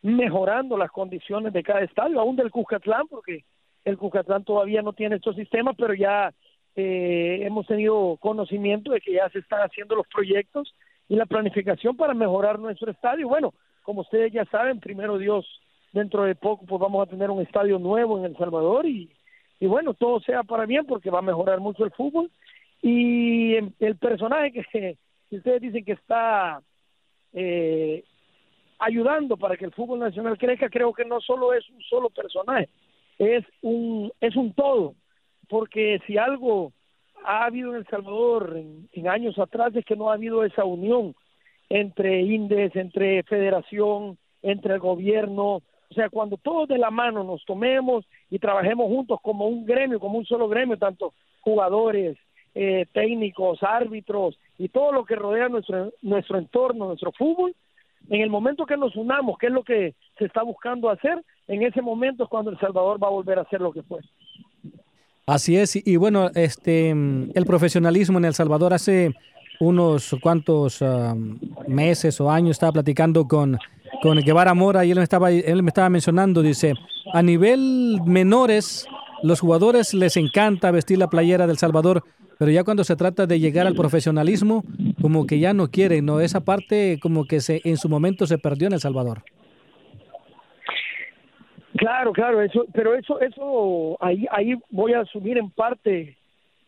mejorando 0.00 0.78
las 0.78 0.92
condiciones 0.92 1.52
de 1.52 1.64
cada 1.64 1.80
estadio, 1.80 2.20
aún 2.20 2.36
del 2.36 2.52
Cuscatlán, 2.52 3.08
porque 3.08 3.44
el 3.84 3.98
Cuscatlán 3.98 4.44
todavía 4.44 4.80
no 4.80 4.92
tiene 4.92 5.16
estos 5.16 5.34
sistemas, 5.34 5.74
pero 5.76 5.92
ya 5.92 6.32
eh, 6.76 7.40
hemos 7.42 7.66
tenido 7.66 8.16
conocimiento 8.18 8.92
de 8.92 9.00
que 9.00 9.14
ya 9.14 9.28
se 9.30 9.40
están 9.40 9.58
haciendo 9.62 9.96
los 9.96 10.06
proyectos 10.06 10.72
y 11.08 11.16
la 11.16 11.26
planificación 11.26 11.96
para 11.96 12.14
mejorar 12.14 12.60
nuestro 12.60 12.92
estadio. 12.92 13.26
Bueno, 13.26 13.52
como 13.82 14.02
ustedes 14.02 14.32
ya 14.32 14.44
saben, 14.44 14.78
primero 14.78 15.18
Dios, 15.18 15.44
dentro 15.92 16.22
de 16.22 16.36
poco 16.36 16.64
pues 16.64 16.80
vamos 16.80 17.02
a 17.04 17.10
tener 17.10 17.28
un 17.28 17.42
estadio 17.42 17.80
nuevo 17.80 18.20
en 18.20 18.26
El 18.26 18.36
Salvador 18.36 18.86
y, 18.86 19.10
y 19.58 19.66
bueno, 19.66 19.94
todo 19.94 20.20
sea 20.20 20.44
para 20.44 20.64
bien 20.64 20.86
porque 20.86 21.10
va 21.10 21.18
a 21.18 21.22
mejorar 21.22 21.58
mucho 21.58 21.84
el 21.84 21.90
fútbol. 21.90 22.30
Y 22.80 23.54
el, 23.54 23.72
el 23.80 23.96
personaje 23.96 24.52
que, 24.52 24.96
que 25.32 25.38
ustedes 25.38 25.62
dicen 25.62 25.82
que 25.86 25.92
está 25.92 26.60
eh, 27.32 28.04
ayudando 28.78 29.38
para 29.38 29.56
que 29.56 29.64
el 29.64 29.72
fútbol 29.72 30.00
nacional 30.00 30.36
crezca, 30.36 30.68
creo 30.68 30.92
que 30.92 31.06
no 31.06 31.22
solo 31.22 31.54
es 31.54 31.66
un 31.70 31.80
solo 31.80 32.10
personaje, 32.10 32.68
es 33.16 33.42
un, 33.62 34.12
es 34.20 34.36
un 34.36 34.52
todo, 34.52 34.94
porque 35.48 36.02
si 36.06 36.18
algo 36.18 36.74
ha 37.24 37.46
habido 37.46 37.70
en 37.70 37.76
El 37.76 37.86
Salvador 37.86 38.58
en, 38.58 38.90
en 38.92 39.08
años 39.08 39.38
atrás 39.38 39.74
es 39.74 39.86
que 39.86 39.96
no 39.96 40.10
ha 40.10 40.14
habido 40.14 40.44
esa 40.44 40.66
unión 40.66 41.14
entre 41.70 42.20
INDES, 42.20 42.76
entre 42.76 43.22
federación, 43.22 44.18
entre 44.42 44.74
el 44.74 44.80
gobierno, 44.80 45.46
o 45.54 45.94
sea, 45.94 46.10
cuando 46.10 46.36
todos 46.36 46.68
de 46.68 46.76
la 46.76 46.90
mano 46.90 47.24
nos 47.24 47.42
tomemos 47.46 48.04
y 48.28 48.38
trabajemos 48.38 48.86
juntos 48.88 49.18
como 49.22 49.46
un 49.46 49.64
gremio, 49.64 49.98
como 49.98 50.18
un 50.18 50.26
solo 50.26 50.46
gremio, 50.46 50.76
tanto 50.76 51.14
jugadores, 51.40 52.18
eh, 52.54 52.86
técnicos, 52.92 53.62
árbitros 53.62 54.38
y 54.58 54.68
todo 54.68 54.92
lo 54.92 55.04
que 55.04 55.16
rodea 55.16 55.48
nuestro, 55.48 55.92
nuestro 56.02 56.38
entorno, 56.38 56.86
nuestro 56.86 57.12
fútbol, 57.12 57.54
en 58.10 58.20
el 58.20 58.30
momento 58.30 58.66
que 58.66 58.76
nos 58.76 58.94
unamos, 58.96 59.38
que 59.38 59.46
es 59.46 59.52
lo 59.52 59.62
que 59.62 59.94
se 60.18 60.24
está 60.24 60.42
buscando 60.42 60.90
hacer, 60.90 61.22
en 61.48 61.62
ese 61.62 61.82
momento 61.82 62.24
es 62.24 62.30
cuando 62.30 62.50
El 62.50 62.58
Salvador 62.58 63.02
va 63.02 63.08
a 63.08 63.12
volver 63.12 63.38
a 63.38 63.48
ser 63.48 63.60
lo 63.60 63.72
que 63.72 63.82
fue. 63.82 64.00
Así 65.26 65.56
es, 65.56 65.76
y, 65.76 65.96
bueno, 65.96 66.30
este, 66.34 66.90
el 66.90 67.44
profesionalismo 67.46 68.18
en 68.18 68.24
El 68.24 68.34
Salvador 68.34 68.74
hace 68.74 69.14
unos 69.60 70.16
cuantos 70.20 70.82
ah, 70.82 71.14
meses 71.68 72.20
o 72.20 72.28
años 72.30 72.50
estaba 72.52 72.72
platicando 72.72 73.28
con, 73.28 73.56
con 74.02 74.18
Guevara 74.18 74.54
Mora 74.54 74.84
y 74.84 74.90
él 74.90 74.98
me, 74.98 75.04
estaba, 75.04 75.30
él 75.30 75.62
me 75.62 75.68
estaba 75.68 75.88
mencionando, 75.88 76.42
dice, 76.42 76.74
a 77.12 77.22
nivel 77.22 78.00
menores, 78.04 78.86
los 79.22 79.38
jugadores 79.38 79.94
les 79.94 80.16
encanta 80.16 80.72
vestir 80.72 80.98
la 80.98 81.08
playera 81.08 81.46
del 81.46 81.58
Salvador, 81.58 82.02
pero 82.42 82.50
ya 82.50 82.64
cuando 82.64 82.82
se 82.82 82.96
trata 82.96 83.24
de 83.24 83.38
llegar 83.38 83.68
al 83.68 83.76
profesionalismo, 83.76 84.64
como 85.00 85.28
que 85.28 85.38
ya 85.38 85.54
no 85.54 85.68
quieren, 85.70 86.06
¿no? 86.06 86.18
Esa 86.18 86.40
parte 86.44 86.98
como 87.00 87.24
que 87.24 87.38
se, 87.38 87.60
en 87.62 87.76
su 87.76 87.88
momento 87.88 88.26
se 88.26 88.36
perdió 88.36 88.66
en 88.66 88.72
El 88.72 88.80
Salvador. 88.80 89.22
Claro, 91.76 92.12
claro, 92.12 92.42
eso, 92.42 92.66
pero 92.74 92.96
eso, 92.96 93.20
eso, 93.20 93.96
ahí, 94.00 94.26
ahí 94.32 94.54
voy 94.70 94.92
a 94.94 95.02
asumir 95.02 95.38
en 95.38 95.50
parte 95.50 96.16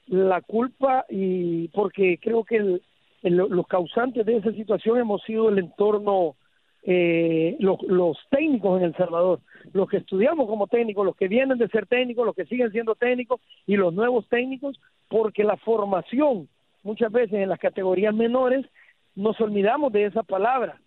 la 0.07 0.43
culpa 0.43 1.07
y 1.11 1.67
porque 1.69 2.19
creo 2.23 2.45
que 2.45 2.55
el, 2.59 2.83
el- 3.25 3.35
los 3.37 3.67
causantes 3.67 4.25
de 4.25 4.37
esa 4.37 4.53
situación 4.53 4.99
hemos 4.99 5.25
sido 5.25 5.49
el 5.49 5.59
entorno, 5.59 6.37
eh, 6.85 7.57
los, 7.59 7.83
los 7.89 8.17
técnicos 8.31 8.79
en 8.79 8.87
El 8.87 8.97
Salvador, 8.97 9.41
los 9.73 9.89
que 9.89 9.97
estudiamos 9.97 10.47
como 10.47 10.69
técnicos, 10.69 11.05
los 11.05 11.17
que 11.17 11.27
vienen 11.27 11.59
de 11.59 11.67
ser 11.67 11.87
técnicos, 11.87 12.25
los 12.27 12.37
que 12.37 12.47
siguen 12.47 12.71
siendo 12.71 12.95
técnicos 12.95 13.41
y 13.67 13.75
los 13.75 13.93
nuevos 13.93 14.29
técnicos, 14.29 14.79
porque 15.09 15.45
la 15.45 15.57
formación 15.57 16.49
muchas 16.83 17.11
veces 17.11 17.35
en 17.35 17.49
las 17.49 17.59
categorías 17.59 18.15
menores 18.15 18.67
nos 19.15 19.41
olvidamos 19.41 19.93
de 19.93 20.07
esa 20.07 20.23
palabra 20.23 20.81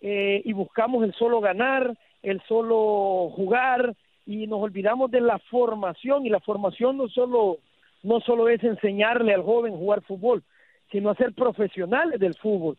eh, 0.00 0.42
y 0.44 0.52
buscamos 0.52 1.04
el 1.04 1.14
solo 1.14 1.40
ganar, 1.40 1.96
el 2.22 2.40
solo 2.42 3.30
jugar 3.34 3.94
y 4.24 4.46
nos 4.46 4.60
olvidamos 4.60 5.10
de 5.10 5.20
la 5.20 5.38
formación 5.50 6.26
y 6.26 6.30
la 6.30 6.40
formación 6.40 6.96
no 6.96 7.08
solo 7.08 7.58
no 8.02 8.20
solo 8.20 8.48
es 8.48 8.62
enseñarle 8.62 9.34
al 9.34 9.42
joven 9.42 9.76
jugar 9.76 10.02
fútbol, 10.02 10.44
sino 10.92 11.10
hacer 11.10 11.32
profesionales 11.32 12.20
del 12.20 12.34
fútbol. 12.34 12.76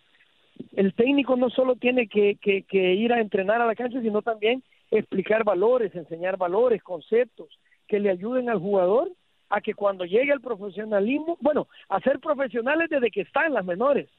El 0.74 0.94
técnico 0.94 1.36
no 1.36 1.50
solo 1.50 1.76
tiene 1.76 2.08
que, 2.08 2.38
que 2.38 2.94
ir 2.94 3.12
a 3.12 3.20
entrenar 3.20 3.62
a 3.62 3.66
la 3.66 3.76
cancha, 3.76 4.00
sino 4.02 4.22
también 4.22 4.64
explicar 4.90 5.44
valores, 5.44 5.94
enseñar 5.96 6.38
valores, 6.38 6.82
conceptos 6.82 7.50
que 7.88 8.00
le 8.00 8.10
ayuden 8.10 8.50
al 8.50 8.60
jugador 8.60 9.12
a 9.50 9.62
que 9.62 9.74
cuando 9.74 10.06
llegue 10.06 10.32
al 10.32 10.42
profesionalismo, 10.42 11.38
bueno, 11.40 11.68
a 11.90 12.00
ser 12.02 12.20
profesionales 12.20 12.90
desde 12.90 13.12
que 13.12 13.22
está 13.22 13.46
en 13.46 13.54
las 13.54 13.66
menores. 13.66 14.10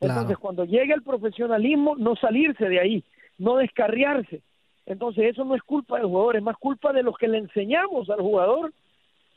Entonces, 0.00 0.36
cuando 0.36 0.64
llegue 0.64 0.92
al 0.92 1.02
profesionalismo, 1.02 1.96
no 1.96 2.16
salirse 2.16 2.68
de 2.68 2.80
ahí, 2.80 3.04
no 3.38 3.56
descarriarse. 3.56 4.42
Entonces, 4.84 5.24
eso 5.24 5.44
no 5.44 5.54
es 5.54 5.62
culpa 5.62 5.96
del 5.96 6.06
jugador, 6.06 6.36
es 6.36 6.42
más 6.42 6.56
culpa 6.58 6.92
de 6.92 7.02
los 7.02 7.16
que 7.16 7.28
le 7.28 7.38
enseñamos 7.38 8.08
al 8.10 8.20
jugador 8.20 8.72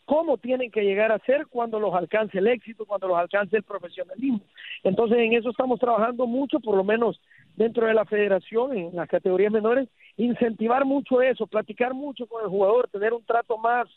cómo 0.05 0.37
tienen 0.37 0.71
que 0.71 0.81
llegar 0.81 1.11
a 1.11 1.19
ser 1.19 1.45
cuando 1.47 1.79
los 1.79 1.93
alcance 1.93 2.39
el 2.39 2.47
éxito, 2.47 2.85
cuando 2.85 3.07
los 3.07 3.17
alcance 3.17 3.55
el 3.55 3.63
profesionalismo. 3.63 4.41
Entonces, 4.83 5.19
en 5.19 5.33
eso 5.33 5.51
estamos 5.51 5.79
trabajando 5.79 6.25
mucho, 6.25 6.59
por 6.59 6.75
lo 6.75 6.83
menos 6.83 7.21
dentro 7.55 7.85
de 7.85 7.93
la 7.93 8.05
federación, 8.05 8.75
en 8.75 8.95
las 8.95 9.07
categorías 9.07 9.51
menores, 9.51 9.87
incentivar 10.17 10.83
mucho 10.83 11.21
eso, 11.21 11.45
platicar 11.45 11.93
mucho 11.93 12.25
con 12.25 12.43
el 12.43 12.49
jugador, 12.49 12.89
tener 12.89 13.13
un 13.13 13.23
trato 13.23 13.57
más 13.57 13.87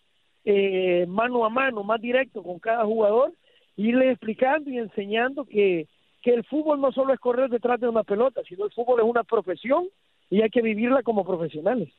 eh, 0.45 1.07
mano 1.09 1.45
a 1.45 1.49
mano, 1.49 1.83
más 1.83 2.01
directo 2.01 2.43
con 2.43 2.59
cada 2.59 2.85
jugador, 2.85 3.33
irle 3.77 4.11
explicando 4.11 4.71
y 4.71 4.79
enseñando 4.79 5.45
que, 5.45 5.87
que 6.23 6.35
el 6.35 6.45
fútbol 6.45 6.81
no 6.81 6.93
solo 6.93 7.13
es 7.15 7.21
correr 7.21 7.51
detrás 7.51 7.81
de 7.81 7.89
una 7.89 8.03
pelota, 8.05 8.43
sino 8.49 8.65
el 8.65 8.73
fútbol 8.73 9.01
es 9.01 9.07
una 9.07 9.25
profesión 9.25 9.89
y 10.31 10.43
hay 10.43 10.51
que 10.51 10.63
vivirla 10.63 11.03
como 11.03 11.25
profesionales. 11.25 11.91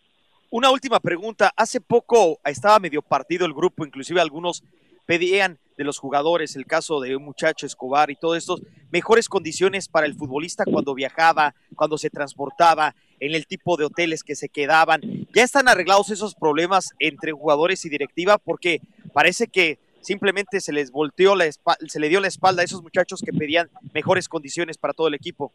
Una 0.49 0.69
última 0.69 0.99
pregunta. 0.99 1.51
Hace 1.57 1.81
poco 1.81 2.39
estaba 2.45 2.77
medio 2.79 3.01
partido 3.01 3.45
el 3.45 3.53
grupo, 3.53 3.85
inclusive 3.85 4.21
algunos 4.21 4.63
pedían 5.05 5.59
de 5.77 5.83
los 5.83 5.97
jugadores, 5.97 6.55
el 6.55 6.65
caso 6.65 6.99
de 6.99 7.15
un 7.15 7.23
muchacho 7.23 7.65
Escobar 7.65 8.11
y 8.11 8.15
todo 8.15 8.35
esto, 8.35 8.57
mejores 8.91 9.27
condiciones 9.27 9.87
para 9.87 10.05
el 10.05 10.15
futbolista 10.15 10.65
cuando 10.65 10.93
viajaba, 10.93 11.55
cuando 11.75 11.97
se 11.97 12.09
transportaba, 12.09 12.95
en 13.19 13.33
el 13.33 13.47
tipo 13.47 13.77
de 13.77 13.85
hoteles 13.85 14.23
que 14.23 14.35
se 14.35 14.49
quedaban. 14.49 15.01
¿Ya 15.33 15.43
están 15.43 15.67
arreglados 15.67 16.09
esos 16.09 16.35
problemas 16.35 16.93
entre 16.99 17.31
jugadores 17.31 17.85
y 17.85 17.89
directiva? 17.89 18.37
Porque 18.37 18.81
parece 19.13 19.47
que 19.47 19.79
simplemente 20.01 20.59
se 20.59 20.73
les 20.73 20.91
volteó 20.91 21.35
la 21.35 21.45
se 21.49 21.99
le 21.99 22.09
dio 22.09 22.19
la 22.19 22.27
espalda 22.27 22.61
a 22.61 22.65
esos 22.65 22.83
muchachos 22.83 23.21
que 23.25 23.31
pedían 23.31 23.69
mejores 23.93 24.27
condiciones 24.27 24.77
para 24.77 24.93
todo 24.93 25.07
el 25.07 25.13
equipo. 25.13 25.53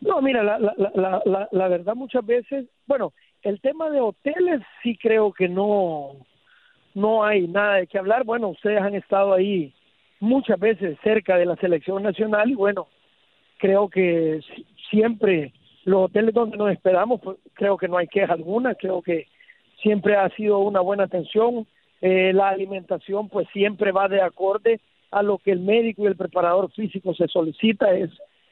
No, 0.00 0.20
mira, 0.20 0.42
la, 0.42 0.58
la, 0.58 1.22
la, 1.24 1.48
la 1.52 1.68
verdad 1.68 1.94
muchas 1.94 2.24
veces, 2.26 2.66
bueno, 2.86 3.12
el 3.42 3.60
tema 3.60 3.90
de 3.90 4.00
hoteles 4.00 4.62
sí 4.82 4.98
creo 5.00 5.32
que 5.32 5.48
no, 5.48 6.26
no 6.94 7.24
hay 7.24 7.48
nada 7.48 7.76
de 7.76 7.86
qué 7.86 7.98
hablar. 7.98 8.24
Bueno, 8.24 8.48
ustedes 8.48 8.80
han 8.80 8.94
estado 8.94 9.32
ahí 9.32 9.72
muchas 10.20 10.58
veces 10.58 10.98
cerca 11.02 11.36
de 11.36 11.46
la 11.46 11.56
selección 11.56 12.02
nacional 12.02 12.50
y 12.50 12.54
bueno, 12.54 12.86
creo 13.58 13.88
que 13.88 14.40
si- 14.54 14.66
siempre 14.90 15.52
los 15.84 16.04
hoteles 16.06 16.34
donde 16.34 16.56
nos 16.56 16.70
esperamos, 16.70 17.20
pues, 17.20 17.38
creo 17.54 17.76
que 17.76 17.88
no 17.88 17.96
hay 17.96 18.06
queja 18.06 18.32
alguna, 18.32 18.74
creo 18.74 19.02
que 19.02 19.26
siempre 19.82 20.16
ha 20.16 20.28
sido 20.30 20.58
una 20.60 20.80
buena 20.80 21.04
atención. 21.04 21.66
Eh, 22.00 22.32
la 22.32 22.48
alimentación 22.48 23.28
pues 23.28 23.46
siempre 23.52 23.92
va 23.92 24.08
de 24.08 24.20
acorde 24.22 24.80
a 25.10 25.22
lo 25.22 25.38
que 25.38 25.52
el 25.52 25.60
médico 25.60 26.02
y 26.02 26.06
el 26.06 26.16
preparador 26.16 26.70
físico 26.72 27.14
se 27.14 27.28
solicita, 27.28 27.92
es, 27.94 28.10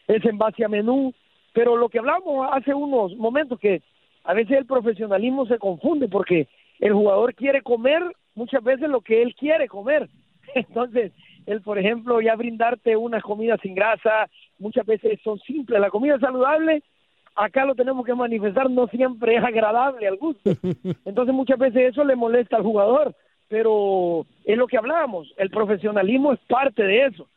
es 0.09 0.25
en 0.25 0.39
base 0.39 0.65
a 0.65 0.69
menú, 0.69 1.13
pero 1.53 1.77
lo 1.77 1.89
que 1.89 1.99
hablamos 1.99 2.49
hace 2.53 2.75
unos 2.75 3.17
momentos 3.17 3.59
que 3.59 3.83
a 4.25 4.35
veces 4.35 4.59
el 4.59 4.67
profesionalismo 4.67 5.47
se 5.47 5.59
confunde 5.59 6.07
porque 6.09 6.47
el 6.79 6.93
jugador 6.93 7.35
quiere 7.35 7.63
comer 7.63 8.03
muchas 8.35 8.63
veces 8.63 8.89
lo 8.89 9.01
que 9.01 9.23
él 9.23 9.35
quiere 9.35 9.69
comer. 9.69 10.09
Entonces, 10.55 11.13
él, 11.47 11.63
por 11.63 11.79
ejemplo, 11.79 12.21
ya 12.21 12.37
brindarte 12.37 12.97
una 12.97 13.21
comida 13.21 13.57
sin 13.63 13.75
grasa, 13.75 14.29
muchas 14.59 14.87
veces 14.87 15.21
son 15.23 15.39
simples. 15.41 15.81
La 15.81 15.91
comida 15.91 16.19
saludable, 16.19 16.83
acá 17.35 17.65
lo 17.65 17.75
tenemos 17.75 18.05
que 18.05 18.15
manifestar, 18.15 18.71
no 18.71 18.87
siempre 18.89 19.37
es 19.37 19.45
agradable 19.45 20.07
al 20.07 20.17
gusto. 20.17 20.51
Entonces, 21.05 21.35
muchas 21.35 21.59
veces 21.59 21.91
eso 21.91 22.05
le 22.05 22.17
molesta 22.17 22.57
al 22.57 22.63
jugador, 22.63 23.15
pero 23.49 24.27
es 24.45 24.57
lo 24.57 24.67
que 24.67 24.79
hablábamos, 24.79 25.33
el 25.37 25.51
profesionalismo 25.51 26.33
es 26.33 26.41
parte 26.49 26.83
de 26.83 27.07
eso. 27.07 27.29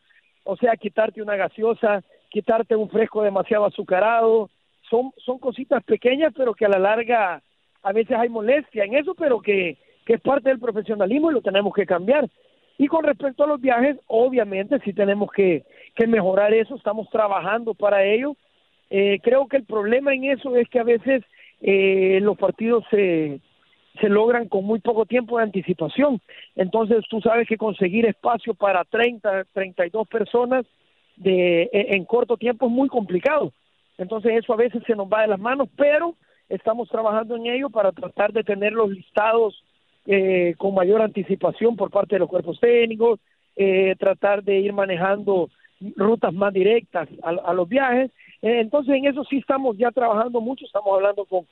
O 0.44 0.56
sea, 0.56 0.76
quitarte 0.76 1.22
una 1.22 1.36
gaseosa, 1.36 2.04
quitarte 2.28 2.76
un 2.76 2.90
fresco 2.90 3.22
demasiado 3.22 3.64
azucarado, 3.64 4.50
son, 4.90 5.12
son 5.16 5.38
cositas 5.38 5.82
pequeñas, 5.84 6.32
pero 6.36 6.54
que 6.54 6.66
a 6.66 6.68
la 6.68 6.78
larga 6.78 7.42
a 7.82 7.92
veces 7.92 8.16
hay 8.16 8.28
molestia 8.28 8.84
en 8.84 8.94
eso, 8.94 9.14
pero 9.14 9.40
que, 9.40 9.78
que 10.04 10.14
es 10.14 10.20
parte 10.20 10.48
del 10.48 10.58
profesionalismo 10.58 11.30
y 11.30 11.34
lo 11.34 11.42
tenemos 11.42 11.72
que 11.74 11.86
cambiar. 11.86 12.28
Y 12.76 12.88
con 12.88 13.04
respecto 13.04 13.44
a 13.44 13.46
los 13.46 13.60
viajes, 13.60 13.96
obviamente 14.06 14.80
sí 14.84 14.92
tenemos 14.92 15.30
que, 15.30 15.64
mejorar 16.08 16.52
eso, 16.52 16.74
estamos 16.74 17.08
trabajando 17.10 17.74
para 17.74 18.04
ello. 18.04 18.36
Eh, 18.90 19.20
creo 19.22 19.46
que 19.46 19.58
el 19.58 19.64
problema 19.64 20.12
en 20.12 20.24
eso 20.24 20.56
es 20.56 20.68
que 20.68 20.80
a 20.80 20.84
veces 20.84 21.22
eh, 21.60 22.18
los 22.20 22.36
partidos 22.36 22.84
se, 22.90 23.40
se 24.00 24.08
logran 24.08 24.48
con 24.48 24.64
muy 24.64 24.80
poco 24.80 25.06
tiempo 25.06 25.38
de 25.38 25.44
anticipación. 25.44 26.20
Entonces 26.56 27.04
tú 27.08 27.20
sabes 27.20 27.46
que 27.48 27.56
conseguir 27.56 28.06
espacio 28.06 28.54
para 28.54 28.84
30, 28.84 29.44
32 29.52 30.08
personas 30.08 30.66
de, 31.16 31.70
en, 31.72 31.94
en 31.94 32.04
corto 32.04 32.36
tiempo 32.36 32.66
es 32.66 32.72
muy 32.72 32.88
complicado. 32.88 33.52
Entonces 33.98 34.32
eso 34.36 34.52
a 34.52 34.56
veces 34.56 34.82
se 34.84 34.96
nos 34.96 35.06
va 35.06 35.22
de 35.22 35.28
las 35.28 35.38
manos, 35.38 35.68
pero 35.76 36.16
estamos 36.48 36.88
trabajando 36.88 37.36
en 37.36 37.46
ello 37.46 37.70
para 37.70 37.92
tratar 37.92 38.32
de 38.32 38.42
tener 38.42 38.72
los 38.72 38.90
listados 38.90 39.63
eh, 40.06 40.54
con 40.58 40.74
mayor 40.74 41.02
anticipación 41.02 41.76
por 41.76 41.90
parte 41.90 42.16
de 42.16 42.20
los 42.20 42.28
cuerpos 42.28 42.58
técnicos, 42.60 43.20
eh, 43.56 43.94
tratar 43.98 44.42
de 44.42 44.58
ir 44.58 44.72
manejando 44.72 45.50
rutas 45.96 46.32
más 46.32 46.52
directas 46.52 47.08
a, 47.22 47.30
a 47.30 47.54
los 47.54 47.68
viajes. 47.68 48.10
Eh, 48.42 48.60
entonces 48.60 48.94
en 48.94 49.06
eso 49.06 49.24
sí 49.24 49.38
estamos 49.38 49.76
ya 49.76 49.90
trabajando 49.90 50.40
mucho, 50.40 50.64
estamos 50.64 50.92
hablando 50.94 51.24
con, 51.24 51.46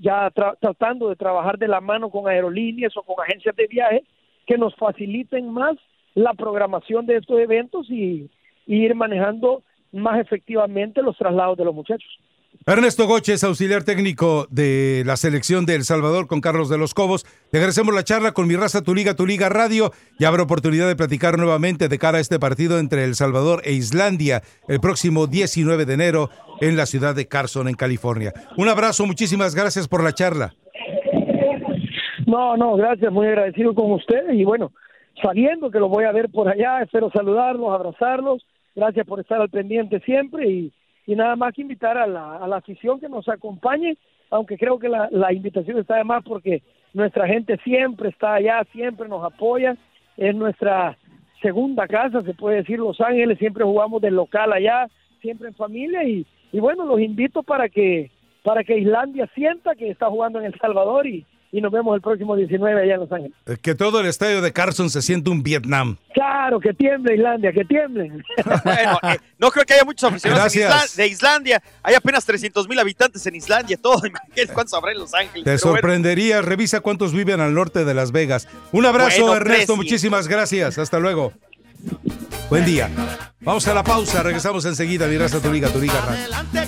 ya 0.00 0.30
tra- 0.30 0.56
tratando 0.60 1.08
de 1.08 1.16
trabajar 1.16 1.58
de 1.58 1.68
la 1.68 1.80
mano 1.80 2.10
con 2.10 2.28
aerolíneas 2.28 2.96
o 2.96 3.02
con 3.02 3.16
agencias 3.24 3.56
de 3.56 3.66
viaje 3.66 4.02
que 4.46 4.56
nos 4.56 4.74
faciliten 4.76 5.50
más 5.50 5.76
la 6.14 6.34
programación 6.34 7.06
de 7.06 7.16
estos 7.16 7.38
eventos 7.38 7.90
y, 7.90 8.30
y 8.66 8.76
ir 8.84 8.94
manejando 8.94 9.62
más 9.92 10.20
efectivamente 10.20 11.02
los 11.02 11.16
traslados 11.16 11.56
de 11.56 11.64
los 11.64 11.74
muchachos. 11.74 12.18
Ernesto 12.66 13.06
Goches, 13.06 13.44
auxiliar 13.44 13.82
técnico 13.82 14.46
de 14.50 15.02
la 15.06 15.16
selección 15.16 15.64
de 15.64 15.74
El 15.74 15.84
Salvador 15.84 16.26
con 16.26 16.42
Carlos 16.42 16.68
de 16.68 16.76
los 16.76 16.92
Cobos. 16.92 17.24
Te 17.50 17.56
agradecemos 17.56 17.94
la 17.94 18.04
charla 18.04 18.32
con 18.32 18.46
mi 18.46 18.56
raza, 18.56 18.82
tu 18.82 18.94
liga, 18.94 19.14
tu 19.14 19.24
liga 19.24 19.48
radio 19.48 19.90
y 20.18 20.26
habrá 20.26 20.42
oportunidad 20.42 20.86
de 20.86 20.94
platicar 20.94 21.38
nuevamente 21.38 21.88
de 21.88 21.98
cara 21.98 22.18
a 22.18 22.20
este 22.20 22.38
partido 22.38 22.78
entre 22.78 23.04
El 23.04 23.14
Salvador 23.14 23.62
e 23.64 23.72
Islandia 23.72 24.42
el 24.68 24.80
próximo 24.80 25.26
19 25.26 25.86
de 25.86 25.94
enero 25.94 26.28
en 26.60 26.76
la 26.76 26.84
ciudad 26.84 27.14
de 27.14 27.26
Carson, 27.26 27.68
en 27.68 27.74
California. 27.74 28.34
Un 28.58 28.68
abrazo, 28.68 29.06
muchísimas 29.06 29.54
gracias 29.54 29.88
por 29.88 30.04
la 30.04 30.12
charla. 30.12 30.52
No, 32.26 32.54
no, 32.58 32.76
gracias, 32.76 33.10
muy 33.10 33.28
agradecido 33.28 33.74
con 33.74 33.92
ustedes 33.92 34.34
y 34.34 34.44
bueno, 34.44 34.72
sabiendo 35.22 35.70
que 35.70 35.80
los 35.80 35.88
voy 35.88 36.04
a 36.04 36.12
ver 36.12 36.28
por 36.28 36.48
allá, 36.48 36.82
espero 36.82 37.10
saludarlos, 37.10 37.72
abrazarlos, 37.72 38.44
gracias 38.76 39.06
por 39.06 39.20
estar 39.20 39.40
al 39.40 39.48
pendiente 39.48 40.00
siempre 40.00 40.50
y, 40.50 40.72
y 41.08 41.16
nada 41.16 41.36
más 41.36 41.54
que 41.54 41.62
invitar 41.62 41.96
a 41.96 42.06
la, 42.06 42.36
a 42.36 42.46
la 42.46 42.56
afición 42.56 43.00
que 43.00 43.08
nos 43.08 43.26
acompañe, 43.30 43.96
aunque 44.28 44.58
creo 44.58 44.78
que 44.78 44.90
la, 44.90 45.08
la 45.10 45.32
invitación 45.32 45.78
está 45.78 45.96
de 45.96 46.04
más 46.04 46.22
porque 46.22 46.62
nuestra 46.92 47.26
gente 47.26 47.56
siempre 47.64 48.10
está 48.10 48.34
allá, 48.34 48.62
siempre 48.72 49.08
nos 49.08 49.24
apoya, 49.24 49.74
es 50.18 50.34
nuestra 50.36 50.98
segunda 51.40 51.88
casa, 51.88 52.20
se 52.20 52.34
puede 52.34 52.56
decir 52.56 52.78
Los 52.78 53.00
Ángeles, 53.00 53.38
siempre 53.38 53.64
jugamos 53.64 54.02
del 54.02 54.16
local 54.16 54.52
allá, 54.52 54.86
siempre 55.22 55.48
en 55.48 55.54
familia 55.54 56.04
y, 56.04 56.26
y 56.52 56.60
bueno, 56.60 56.84
los 56.84 57.00
invito 57.00 57.42
para 57.42 57.70
que 57.70 58.10
para 58.42 58.62
que 58.62 58.78
Islandia 58.78 59.30
sienta 59.34 59.74
que 59.76 59.88
está 59.88 60.10
jugando 60.10 60.40
en 60.40 60.44
El 60.44 60.58
Salvador 60.58 61.06
y, 61.06 61.24
y 61.50 61.60
nos 61.60 61.72
vemos 61.72 61.94
el 61.94 62.00
próximo 62.02 62.36
19 62.36 62.82
allá 62.82 62.94
en 62.94 63.00
Los 63.00 63.10
Ángeles. 63.12 63.32
Eh, 63.46 63.56
Que 63.60 63.74
todo 63.74 64.00
el 64.00 64.06
estadio 64.06 64.40
de 64.42 64.52
Carson 64.52 64.90
se 64.90 65.00
siente 65.02 65.30
un 65.30 65.42
Vietnam. 65.42 65.96
Claro, 66.12 66.60
que 66.60 66.74
tiemble 66.74 67.14
Islandia, 67.14 67.52
que 67.52 67.64
tiemble. 67.64 68.10
Bueno, 68.64 68.98
eh, 69.02 69.18
no 69.38 69.50
creo 69.50 69.64
que 69.64 69.74
haya 69.74 69.84
muchos 69.84 70.10
aficionados 70.10 70.54
en 70.54 70.62
Gracias. 70.62 70.92
Isla- 70.92 71.02
de 71.02 71.08
Islandia. 71.08 71.62
Hay 71.82 71.94
apenas 71.94 72.24
300 72.26 72.68
mil 72.68 72.78
habitantes 72.78 73.26
en 73.26 73.34
Islandia, 73.34 73.76
todo. 73.76 74.06
Imagínate 74.06 74.52
cuántos 74.52 74.74
habrá 74.74 74.92
en 74.92 74.98
Los 74.98 75.14
Ángeles. 75.14 75.44
Te 75.44 75.50
bueno, 75.50 75.58
sorprendería, 75.58 76.42
revisa 76.42 76.80
cuántos 76.80 77.12
viven 77.12 77.40
al 77.40 77.54
norte 77.54 77.84
de 77.84 77.94
Las 77.94 78.12
Vegas. 78.12 78.48
Un 78.72 78.84
abrazo, 78.86 79.22
Bueno, 79.22 79.36
Ernesto, 79.36 79.74
300. 79.74 79.76
muchísimas 79.76 80.28
gracias. 80.28 80.78
Hasta 80.78 80.98
luego. 80.98 81.32
Buen 82.50 82.64
día. 82.64 82.90
Vamos 83.40 83.66
a 83.68 83.74
la 83.74 83.84
pausa, 83.84 84.22
regresamos 84.22 84.64
enseguida. 84.64 85.06
Mi 85.06 85.16
raza, 85.16 85.40
tu 85.40 85.52
liga, 85.52 85.68
tu 85.68 85.78
liga. 85.78 86.02
Adelante 86.02 86.58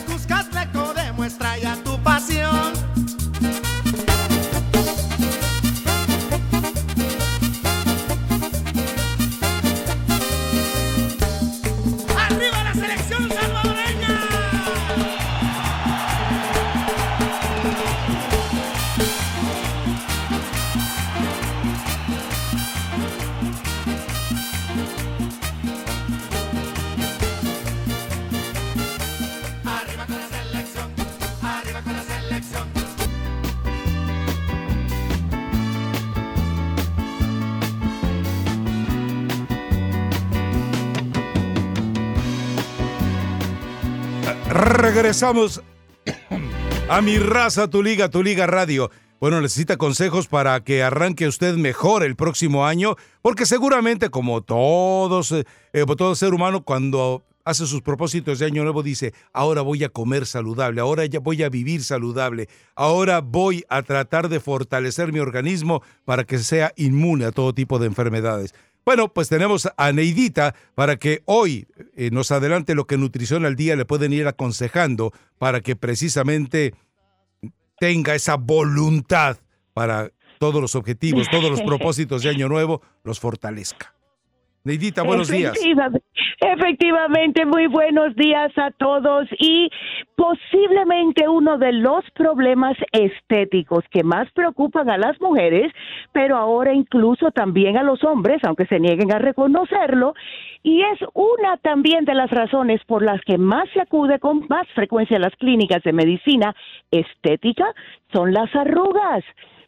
Regresamos 45.00 45.62
a 46.90 47.00
mi 47.00 47.16
raza, 47.16 47.68
tu 47.68 47.82
liga, 47.82 48.10
tu 48.10 48.22
liga 48.22 48.46
radio. 48.46 48.90
Bueno, 49.18 49.40
necesita 49.40 49.78
consejos 49.78 50.28
para 50.28 50.62
que 50.62 50.82
arranque 50.82 51.26
usted 51.26 51.54
mejor 51.56 52.02
el 52.02 52.16
próximo 52.16 52.66
año, 52.66 52.96
porque 53.22 53.46
seguramente 53.46 54.10
como 54.10 54.42
todos, 54.42 55.32
eh, 55.32 55.44
eh, 55.72 55.86
todo 55.96 56.14
ser 56.14 56.34
humano, 56.34 56.64
cuando 56.64 57.24
hace 57.46 57.66
sus 57.66 57.80
propósitos 57.80 58.40
de 58.40 58.44
año 58.44 58.62
nuevo 58.62 58.82
dice, 58.82 59.14
ahora 59.32 59.62
voy 59.62 59.84
a 59.84 59.88
comer 59.88 60.26
saludable, 60.26 60.82
ahora 60.82 61.06
ya 61.06 61.18
voy 61.18 61.42
a 61.42 61.48
vivir 61.48 61.82
saludable, 61.82 62.50
ahora 62.74 63.22
voy 63.22 63.64
a 63.70 63.80
tratar 63.80 64.28
de 64.28 64.38
fortalecer 64.38 65.14
mi 65.14 65.18
organismo 65.20 65.82
para 66.04 66.24
que 66.24 66.38
sea 66.38 66.74
inmune 66.76 67.24
a 67.24 67.32
todo 67.32 67.54
tipo 67.54 67.78
de 67.78 67.86
enfermedades. 67.86 68.54
Bueno, 68.84 69.12
pues 69.12 69.28
tenemos 69.28 69.68
a 69.76 69.92
Neidita 69.92 70.54
para 70.74 70.96
que 70.96 71.22
hoy 71.26 71.66
eh, 71.96 72.10
nos 72.10 72.30
adelante 72.30 72.74
lo 72.74 72.86
que 72.86 72.96
Nutrición 72.96 73.44
al 73.44 73.56
Día 73.56 73.76
le 73.76 73.84
pueden 73.84 74.12
ir 74.12 74.26
aconsejando 74.26 75.12
para 75.38 75.60
que 75.60 75.76
precisamente 75.76 76.74
tenga 77.78 78.14
esa 78.14 78.36
voluntad 78.36 79.38
para 79.74 80.10
todos 80.38 80.60
los 80.60 80.74
objetivos, 80.74 81.28
todos 81.30 81.50
los 81.50 81.60
propósitos 81.62 82.22
de 82.22 82.30
Año 82.30 82.48
Nuevo, 82.48 82.82
los 83.04 83.20
fortalezca. 83.20 83.94
Neidita, 84.64 85.02
buenos 85.02 85.28
días. 85.30 85.52
Efectiva- 85.56 85.90
Efectivamente, 86.42 87.44
muy 87.44 87.66
buenos 87.66 88.14
días 88.16 88.50
a 88.56 88.70
todos 88.70 89.26
y 89.38 89.70
posiblemente 90.16 91.28
uno 91.28 91.58
de 91.58 91.72
los 91.72 92.02
problemas 92.12 92.76
estéticos 92.92 93.84
que 93.90 94.02
más 94.02 94.30
preocupan 94.32 94.88
a 94.90 94.96
las 94.98 95.20
mujeres, 95.20 95.70
pero 96.12 96.36
ahora 96.36 96.72
incluso 96.72 97.30
también 97.30 97.76
a 97.76 97.82
los 97.82 98.02
hombres, 98.04 98.40
aunque 98.44 98.66
se 98.66 98.80
nieguen 98.80 99.12
a 99.12 99.18
reconocerlo, 99.18 100.14
y 100.62 100.80
es 100.82 100.98
una 101.14 101.56
también 101.58 102.04
de 102.04 102.14
las 102.14 102.30
razones 102.30 102.82
por 102.86 103.02
las 103.02 103.20
que 103.22 103.38
más 103.38 103.68
se 103.74 103.80
acude 103.80 104.18
con 104.18 104.46
más 104.48 104.66
frecuencia 104.74 105.16
a 105.16 105.20
las 105.20 105.36
clínicas 105.36 105.82
de 105.82 105.92
medicina 105.92 106.54
estética, 106.90 107.66
son 108.12 108.32
las 108.32 108.54
arrugas. 108.54 109.24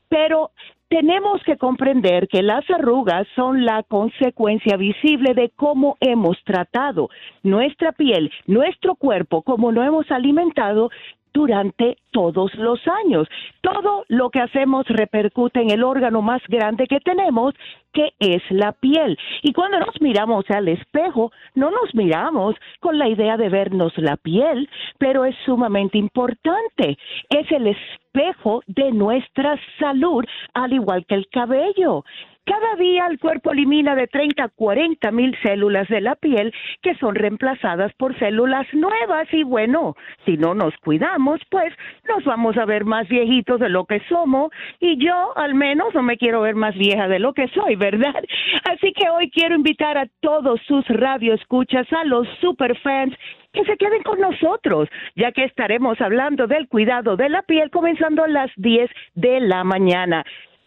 Pero 0.09 0.51
tenemos 0.93 1.43
que 1.45 1.57
comprender 1.57 2.29
que 2.29 2.43
las 2.43 2.69
arrugas 2.69 3.27
son 3.35 3.65
la 3.65 3.83
consecuencia 3.83 4.77
visible 4.77 5.33
de 5.33 5.51
cómo 5.57 5.97
hemos 6.01 6.37
tratado 6.45 7.09
nuestra 7.43 7.93
piel, 7.93 8.31
nuestro 8.47 8.95
cuerpo, 8.97 9.41
cómo 9.41 9.73
lo 9.73 9.83
hemos 9.83 10.11
alimentado 10.11 10.91
durante 11.33 11.97
todos 12.11 12.55
los 12.55 12.81
años. 13.05 13.29
Todo 13.61 14.05
lo 14.09 14.31
que 14.31 14.41
hacemos 14.41 14.87
repercute 14.87 15.61
en 15.61 15.71
el 15.71 15.83
órgano 15.83 16.23
más 16.23 16.43
grande 16.49 16.87
que 16.87 17.01
tenemos, 17.01 17.55
que 17.93 18.13
es 18.19 18.43
la 18.51 18.73
piel. 18.73 19.19
Y 19.43 19.53
cuando 19.53 19.79
nos 19.81 20.01
miramos 20.01 20.45
al 20.51 20.69
espejo, 20.69 21.33
no 21.55 21.71
nos 21.71 21.95
miramos 21.95 22.57
con 22.81 22.99
la 22.99 23.09
idea 23.09 23.37
de 23.37 23.49
vernos 23.49 23.93
la 23.97 24.17
piel, 24.17 24.69
pero 24.99 25.25
es 25.25 25.37
sumamente 25.45 25.99
importante. 25.99 26.99
Es 27.29 27.51
el 27.51 27.69
espejo 27.69 28.63
de 28.67 28.93
nuestra 28.93 29.59
salud, 29.79 30.25
al 30.55 30.73
igual 30.73 31.07
que 31.07 31.15
el 31.15 31.29
cabello. 31.29 32.05
Cada 32.45 32.75
día 32.75 33.07
el 33.07 33.21
cuerpo 33.21 33.53
elimina 33.53 33.95
de 33.95 34.09
30 34.09 34.43
a 34.43 34.49
40 34.49 35.13
mil 35.13 35.39
células 35.43 35.87
de 35.87 36.01
la 36.01 36.17
piel 36.17 36.53
que 36.83 36.97
son 36.97 37.15
reemplazadas 37.15 37.93
por 37.95 38.19
células 38.19 38.67
nuevas 38.73 39.29
y 39.33 39.45
bueno, 39.45 39.95
si 40.25 40.37
no 40.37 40.53
nos 40.53 40.77
cuidamos, 40.79 41.41
pues 41.51 41.73
nos 42.09 42.25
vamos 42.25 42.57
a 42.57 42.65
ver 42.65 42.85
más 42.85 43.07
viejitos 43.09 43.61
de 43.61 43.69
lo 43.69 43.85
que 43.85 44.01
somos 44.09 44.51
y 44.81 44.97
yo 44.99 45.37
al 45.37 45.55
menos 45.55 45.95
no 45.95 46.03
me 46.03 46.17
quiero 46.17 46.41
ver 46.41 46.57
más 46.57 46.75
vieja 46.75 47.07
de 47.07 47.21
lo 47.21 47.33
que 47.33 47.47
soy, 47.49 47.77
¿verdad? 47.77 48.25
Así 48.65 48.93
que 48.93 49.09
hoy 49.09 49.31
quiero 49.31 49.55
invitar 49.55 49.97
a 49.97 50.09
todos 50.21 50.61
sus 50.67 50.85
radioescuchas, 50.89 51.87
a 51.93 52.05
los 52.05 52.27
superfans 52.41 53.15
que 53.53 53.65
se 53.65 53.77
queden 53.77 54.03
con 54.03 54.19
nosotros, 54.19 54.89
ya 55.15 55.31
que 55.31 55.45
estaremos 55.45 56.01
hablando 56.01 56.49
del 56.49 56.67
cuidado 56.67 57.17
de 57.17 57.29
la 57.29 57.43
piel 57.43 57.71
comenzando 57.71 58.25
a 58.25 58.29
las 58.29 58.51
10 58.57 58.91
de 59.15 59.41
la 59.41 59.63
mañana. 59.63 60.25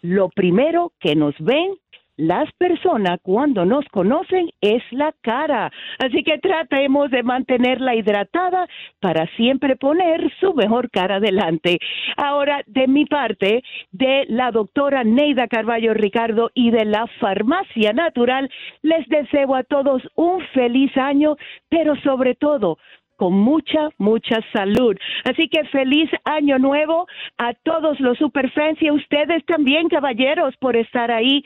Lo 0.08 0.30
primero 0.30 0.92
que 1.00 1.16
nos 1.16 1.34
ven 1.40 1.74
las 2.16 2.50
personas 2.54 3.20
cuando 3.24 3.66
nos 3.66 3.86
conocen 3.90 4.50
es 4.62 4.84
la 4.92 5.14
cara. 5.22 5.72
Así 5.98 6.24
que 6.24 6.38
tratemos 6.38 7.10
de 7.10 7.24
mantenerla 7.24 7.96
hidratada 7.96 8.68
para 9.02 9.28
siempre 9.36 9.76
poner 9.76 10.32
su 10.40 10.54
mejor 10.54 10.92
cara 10.92 11.16
adelante. 11.16 11.80
Ahora, 12.18 12.62
de 12.68 12.88
mi 12.88 13.06
parte, 13.06 13.64
de 13.92 14.26
la 14.30 14.52
doctora 14.52 15.04
Neida 15.04 15.48
Carballo 15.48 15.94
Ricardo 15.96 16.52
y 16.54 16.70
de 16.70 16.86
la 16.86 17.08
Farmacia 17.20 17.92
Natural, 17.92 18.50
les 18.84 19.08
deseo 19.10 19.56
a 19.56 19.64
todos 19.64 20.04
un 20.16 20.40
feliz 20.54 20.96
año, 20.96 21.36
pero 21.68 21.96
sobre 21.98 22.36
todo 22.36 22.78
con 23.16 23.34
mucha, 23.34 23.90
mucha 23.98 24.40
salud. 24.54 24.96
Así 25.24 25.48
que 25.50 25.64
feliz 25.66 26.10
año 26.24 26.60
nuevo 26.60 27.08
a 27.38 27.54
todos 27.54 28.00
los 28.00 28.18
superfans 28.18 28.82
y 28.82 28.88
a 28.88 28.94
ustedes 28.94 29.46
también, 29.46 29.90
caballeros, 29.90 30.56
por 30.58 30.76
estar 30.76 31.12
ahí 31.12 31.44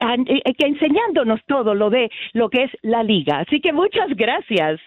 eh, 0.00 0.40
eh, 0.44 0.54
que 0.54 0.66
enseñándonos 0.66 1.40
todo 1.46 1.74
lo 1.74 1.90
de 1.90 2.10
lo 2.32 2.50
que 2.50 2.64
es 2.64 2.70
la 2.82 3.02
liga. 3.02 3.40
Así 3.40 3.60
que 3.60 3.72
muchas 3.72 4.08
gracias. 4.16 4.80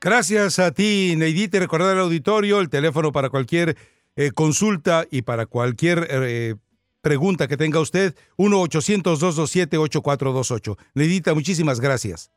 Gracias 0.00 0.58
a 0.58 0.72
ti, 0.72 1.14
Neidita. 1.16 1.56
y 1.56 1.60
Recordar 1.60 1.96
al 1.96 2.00
auditorio 2.00 2.60
el 2.60 2.68
teléfono 2.68 3.10
para 3.10 3.30
cualquier 3.30 3.74
eh, 4.16 4.32
consulta 4.32 5.06
y 5.10 5.22
para 5.22 5.46
cualquier 5.46 6.06
eh, 6.10 6.56
pregunta 7.00 7.48
que 7.48 7.56
tenga 7.56 7.80
usted, 7.80 8.14
1-800-227-8428. 8.36 10.76
Neidita, 10.94 11.32
muchísimas 11.34 11.80
gracias. 11.80 12.30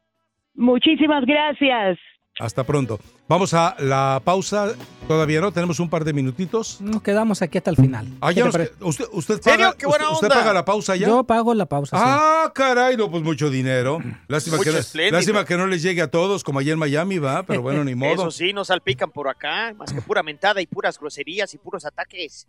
Muchísimas 0.56 1.26
gracias. 1.26 2.00
Hasta 2.40 2.64
pronto. 2.64 3.00
Vamos 3.28 3.54
a 3.54 3.76
la 3.80 4.22
pausa. 4.24 4.74
Todavía 5.08 5.42
no, 5.42 5.52
tenemos 5.52 5.80
un 5.80 5.90
par 5.90 6.04
de 6.06 6.14
minutitos. 6.14 6.80
Nos 6.82 7.02
quedamos 7.02 7.42
aquí 7.42 7.58
hasta 7.58 7.72
el 7.72 7.78
final. 7.78 8.08
Ah, 8.22 8.30
¿Qué 8.30 8.36
ya 8.42 8.50
te 8.52 8.72
nos- 8.80 9.00
usted, 9.12 9.42
paga, 9.42 9.74
¡Qué 9.74 9.86
buena 9.88 10.06
usted, 10.06 10.14
usted 10.16 10.28
onda! 10.28 10.36
paga 10.36 10.54
la 10.54 10.64
pausa 10.66 10.96
ya. 10.96 11.08
Yo 11.08 11.24
pago 11.24 11.54
la 11.56 11.66
pausa. 11.66 11.98
sí. 11.98 12.04
Ah, 12.06 12.52
caray, 12.54 12.96
no, 12.96 13.10
pues 13.10 13.24
mucho 13.24 13.50
dinero. 13.50 14.00
Lástima, 14.28 14.58
Mucho 14.58 14.72
que, 14.72 15.12
lástima 15.12 15.46
que 15.46 15.58
no 15.58 15.66
les 15.66 15.82
llegue 15.82 16.02
a 16.02 16.12
todos, 16.12 16.44
como 16.44 16.60
allá 16.60 16.74
en 16.74 16.80
Miami, 16.80 17.18
va, 17.18 17.44
pero 17.44 17.62
bueno, 17.64 17.84
ni 17.84 17.96
modo. 17.96 18.14
Eso 18.14 18.32
sí, 18.32 18.54
no 18.54 18.64
salpican 18.64 19.12
por 19.12 19.28
acá, 19.30 19.74
más 19.76 19.92
que 19.92 20.02
pura 20.02 20.22
mentada 20.22 20.62
y 20.62 20.68
puras 20.68 21.00
groserías 21.00 21.54
y 21.54 21.58
puros 21.58 21.86
ataques. 21.86 22.48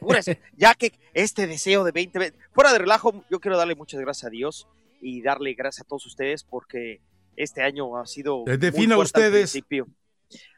Puras- 0.00 0.26
ya 0.56 0.74
que 0.74 0.92
este 1.14 1.46
deseo 1.46 1.84
de 1.84 1.92
20, 1.92 2.34
fuera 2.52 2.72
de 2.72 2.78
relajo, 2.80 3.24
yo 3.30 3.40
quiero 3.40 3.56
darle 3.56 3.76
muchas 3.76 4.00
gracias 4.00 4.24
a 4.26 4.30
Dios 4.30 4.68
y 5.00 5.22
darle 5.22 5.54
gracias 5.54 5.86
a 5.86 5.88
todos 5.88 6.04
ustedes 6.06 6.44
porque 6.44 7.00
este 7.36 7.62
año 7.62 7.96
ha 7.98 8.06
sido. 8.06 8.44
Eh, 8.46 8.56
defina 8.58 8.94
al 8.94 9.02
ustedes. 9.02 9.58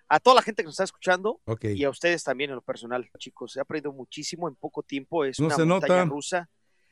a 0.09 0.21
toda 0.21 0.37
la 0.37 0.43
gente 0.43 0.63
que 0.63 0.67
nos 0.67 0.75
está 0.75 0.85
escuchando 0.85 1.41
y 1.63 1.85
a 1.85 1.91
ustedes 1.91 2.25
también 2.25 2.51
en 2.51 2.57
lo 2.57 2.63
personal, 2.63 3.09
chicos. 3.19 3.57
He 3.57 3.61
aprendido 3.61 3.93
muchísimo 3.93 4.49
en 4.49 4.55
poco 4.55 4.83
tiempo. 4.83 5.25
Es 5.25 5.39
No 5.39 5.47
una 5.47 5.59
montaña 5.65 5.97
nota. 5.97 6.05
rusa, 6.07 6.51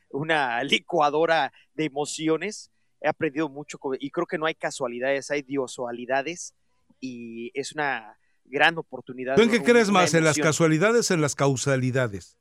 una 0.09 0.63
licuadora 0.63 1.51
de 1.73 1.85
emociones. 1.85 2.71
He 3.01 3.07
aprendido 3.07 3.47
mucho 3.49 3.79
y 3.99 4.09
creo 4.09 4.25
que 4.25 4.37
no 4.37 4.45
hay 4.47 4.55
casualidades, 4.55 5.29
hay 5.29 5.43
diosualidades 5.43 6.55
y 6.99 7.51
es 7.53 7.73
una 7.73 8.17
gran 8.45 8.77
oportunidad. 8.77 9.35
¿Tú 9.35 9.41
en 9.43 9.51
qué 9.51 9.61
crees 9.61 9.89
más? 9.91 10.13
¿En 10.13 10.23
las 10.23 10.37
casualidades 10.37 11.11
o 11.11 11.13
en 11.13 11.21
las 11.21 11.35
causalidades? 11.35 12.37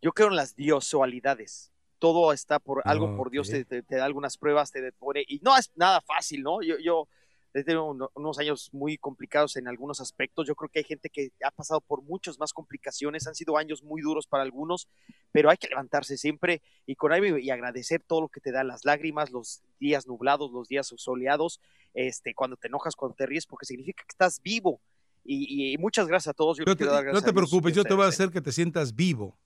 Yo 0.00 0.12
creo 0.12 0.28
en 0.28 0.36
las 0.36 0.56
diosualidades. 0.56 1.71
Todo 2.02 2.32
está 2.32 2.58
por 2.58 2.82
algo 2.84 3.06
Ah, 3.06 3.16
por 3.16 3.30
Dios, 3.30 3.48
te, 3.48 3.64
te- 3.64 3.82
te 3.84 3.94
da 3.96 4.04
algunas 4.06 4.36
pruebas, 4.36 4.72
te 4.72 4.90
pone, 4.90 5.22
y 5.28 5.38
no 5.38 5.56
es 5.56 5.70
nada 5.76 6.00
fácil, 6.00 6.42
¿no? 6.42 6.60
Yo, 6.60 6.76
yo 6.78 7.06
he 7.54 7.62
tenido 7.62 7.84
uno- 7.84 8.10
unos 8.14 8.40
años 8.40 8.70
muy 8.72 8.98
complicados 8.98 9.54
en 9.56 9.68
algunos 9.68 10.00
aspectos. 10.00 10.48
Yo 10.48 10.56
creo 10.56 10.68
que 10.68 10.80
hay 10.80 10.84
gente 10.84 11.10
que 11.10 11.30
ha 11.44 11.52
pasado 11.52 11.80
por 11.80 12.02
muchas 12.02 12.40
más 12.40 12.52
complicaciones, 12.52 13.28
han 13.28 13.36
sido 13.36 13.56
años 13.56 13.84
muy 13.84 14.02
duros 14.02 14.26
para 14.26 14.42
algunos, 14.42 14.88
pero 15.30 15.48
hay 15.48 15.58
que 15.58 15.68
levantarse 15.68 16.16
siempre 16.16 16.60
y 16.86 16.96
con 16.96 17.12
ánimo 17.12 17.38
y 17.38 17.50
agradecer 17.50 18.02
todo 18.04 18.22
lo 18.22 18.28
que 18.28 18.40
te 18.40 18.50
da 18.50 18.64
las 18.64 18.84
lágrimas, 18.84 19.30
los 19.30 19.62
días 19.78 20.06
nublados, 20.08 20.50
los 20.50 20.66
días 20.66 20.92
soleados, 20.96 21.60
este, 21.94 22.34
cuando 22.34 22.56
te 22.56 22.66
enojas, 22.66 22.96
cuando 22.96 23.14
te 23.14 23.26
ríes, 23.26 23.46
porque 23.46 23.66
significa 23.66 24.02
que 24.02 24.12
estás 24.12 24.42
vivo. 24.42 24.80
Y, 25.24 25.72
y 25.72 25.78
muchas 25.78 26.08
gracias 26.08 26.32
a 26.32 26.34
todos. 26.34 26.58
Yo 26.58 26.64
te, 26.64 26.84
dar 26.84 27.04
no 27.04 27.20
te 27.22 27.32
preocupes, 27.32 27.74
yo 27.76 27.84
te 27.84 27.94
voy 27.94 28.06
a 28.06 28.08
hacer 28.08 28.30
que 28.30 28.40
te 28.40 28.50
sientas 28.50 28.92
vivo. 28.96 29.38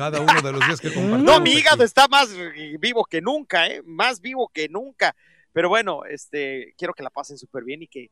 Cada 0.00 0.20
uno 0.20 0.40
de 0.40 0.52
los 0.52 0.66
días 0.66 0.80
que 0.80 0.88
compartimos. 0.94 1.22
No, 1.22 1.40
mi 1.40 1.50
hígado 1.50 1.84
está 1.84 2.08
más 2.08 2.30
vivo 2.78 3.04
que 3.04 3.20
nunca, 3.20 3.66
¿eh? 3.66 3.82
Más 3.84 4.20
vivo 4.20 4.50
que 4.52 4.68
nunca. 4.68 5.14
Pero 5.52 5.68
bueno, 5.68 6.04
este, 6.04 6.74
quiero 6.78 6.94
que 6.94 7.02
la 7.02 7.10
pasen 7.10 7.36
súper 7.36 7.64
bien 7.64 7.82
y 7.82 7.86
que 7.86 8.10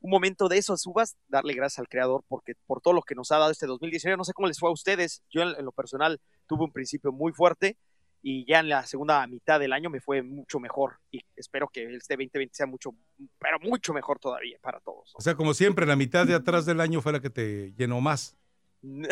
un 0.00 0.10
momento 0.10 0.48
de 0.48 0.58
eso 0.58 0.76
subas, 0.76 1.16
darle 1.28 1.54
gracias 1.54 1.78
al 1.78 1.88
creador 1.88 2.22
porque 2.28 2.54
por 2.66 2.82
todo 2.82 2.92
lo 2.92 3.02
que 3.02 3.14
nos 3.14 3.32
ha 3.32 3.38
dado 3.38 3.50
este 3.50 3.66
2019. 3.66 4.16
No 4.18 4.24
sé 4.24 4.34
cómo 4.34 4.48
les 4.48 4.58
fue 4.58 4.68
a 4.68 4.72
ustedes. 4.72 5.22
Yo 5.30 5.42
en, 5.42 5.54
en 5.58 5.64
lo 5.64 5.72
personal 5.72 6.20
tuve 6.46 6.64
un 6.64 6.72
principio 6.72 7.12
muy 7.12 7.32
fuerte 7.32 7.78
y 8.22 8.44
ya 8.46 8.60
en 8.60 8.68
la 8.68 8.84
segunda 8.86 9.26
mitad 9.26 9.58
del 9.58 9.72
año 9.72 9.88
me 9.88 10.00
fue 10.00 10.22
mucho 10.22 10.60
mejor 10.60 10.98
y 11.10 11.20
espero 11.36 11.68
que 11.68 11.84
este 11.94 12.14
2020 12.14 12.54
sea 12.54 12.66
mucho, 12.66 12.90
pero 13.38 13.58
mucho 13.60 13.94
mejor 13.94 14.18
todavía 14.18 14.58
para 14.60 14.80
todos. 14.80 15.12
O 15.14 15.22
sea, 15.22 15.34
como 15.34 15.54
siempre, 15.54 15.86
la 15.86 15.96
mitad 15.96 16.26
de 16.26 16.34
atrás 16.34 16.66
del 16.66 16.80
año 16.80 17.00
fue 17.00 17.12
la 17.12 17.20
que 17.20 17.30
te 17.30 17.72
llenó 17.76 18.00
más. 18.00 18.36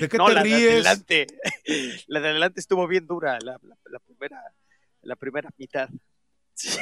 ¿De 0.00 0.08
qué 0.08 0.18
no, 0.18 0.26
te 0.26 0.34
la 0.34 0.42
ríes? 0.42 0.60
de 0.60 0.70
adelante, 0.72 1.26
la 2.06 2.20
de 2.20 2.28
adelante 2.28 2.60
estuvo 2.60 2.86
bien 2.86 3.06
dura, 3.06 3.38
la, 3.42 3.58
la- 3.62 3.76
la 3.90 3.98
primera, 4.00 4.42
la 5.02 5.16
primera 5.16 5.50
mitad. 5.56 5.88
Sí, 6.54 6.76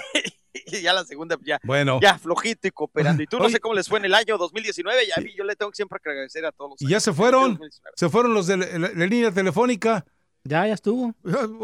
y 0.55 0.81
ya 0.81 0.93
la 0.95 1.05
segunda, 1.05 1.37
ya, 1.45 1.61
Bueno. 1.65 2.01
ya 2.01 2.19
flojito 2.19 2.67
y 2.67 2.71
cooperando. 2.71 3.23
Y 3.23 3.27
tú 3.27 3.39
no 3.39 3.45
Oye. 3.45 3.53
sé 3.55 3.61
cómo 3.61 3.75
les 3.75 3.89
fue 3.89 3.99
en 3.99 4.07
el 4.07 4.15
año 4.15 4.39
2019, 4.39 5.05
y 5.05 5.11
a 5.19 5.23
mí 5.23 5.33
yo 5.37 5.45
le 5.45 5.55
tengo 5.55 5.73
siempre 5.75 5.99
que 6.03 6.11
agradecer 6.11 6.45
a 6.47 6.53
todos 6.53 6.71
los 6.73 6.83
¿Y 6.83 6.89
ya 6.89 6.99
se 7.01 7.13
fueron? 7.13 7.61
¿Se 7.95 8.09
fueron 8.09 8.33
los 8.35 8.47
de 8.47 8.57
la, 8.57 8.67
la- 8.79 8.93
la 8.95 9.07
línea 9.07 9.31
telefónica? 9.31 10.05
Ya, 10.45 10.67
ya 10.67 10.75
estuvo. 10.75 11.13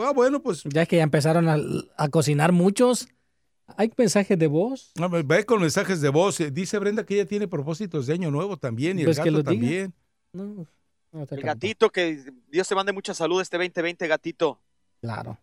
Ah, 0.04 0.12
bueno, 0.14 0.42
pues. 0.42 0.62
Ya 0.64 0.86
que 0.86 0.96
ya 0.96 1.04
empezaron 1.04 1.48
a, 1.48 1.56
a 1.96 2.08
cocinar 2.08 2.52
muchos. 2.52 3.08
¿Hay 3.76 3.90
mensajes 3.96 4.38
de 4.38 4.46
voz? 4.46 4.92
No, 4.96 5.08
ve- 5.08 5.44
con 5.44 5.60
mensajes 5.60 6.00
de 6.00 6.08
voz. 6.08 6.40
Eh, 6.40 6.50
Dice 6.50 6.78
Brenda 6.78 7.04
que 7.04 7.14
ella 7.14 7.26
tiene 7.26 7.48
propósitos 7.48 8.06
de 8.06 8.14
año 8.14 8.30
nuevo 8.30 8.56
también 8.56 8.98
y 8.98 9.04
Pues 9.04 9.18
el 9.18 9.24
que 9.24 9.30
gato 9.30 9.44
también. 9.44 9.92
No, 10.32 10.44
no 10.44 10.64
te 11.26 11.34
El 11.34 11.40
tampoco. 11.42 11.46
gatito, 11.46 11.90
que 11.90 12.32
Dios 12.50 12.66
te 12.68 12.74
mande 12.74 12.92
mucha 12.92 13.14
salud 13.14 13.40
este 13.40 13.56
2020, 13.58 14.06
gatito. 14.06 14.58
Claro. 15.00 15.38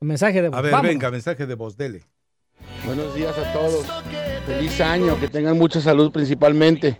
Mensaje 0.00 0.42
de 0.42 0.48
voz. 0.48 0.58
A 0.58 0.62
ver, 0.62 0.72
Vámonos. 0.72 0.90
venga, 0.92 1.10
mensaje 1.10 1.46
de 1.46 1.54
voz, 1.54 1.76
dele. 1.76 2.04
Buenos 2.84 3.14
días 3.14 3.36
a 3.38 3.52
todos. 3.52 3.86
Feliz 4.46 4.80
año, 4.80 5.18
que 5.20 5.28
tengan 5.28 5.56
mucha 5.58 5.80
salud 5.80 6.10
principalmente. 6.12 6.98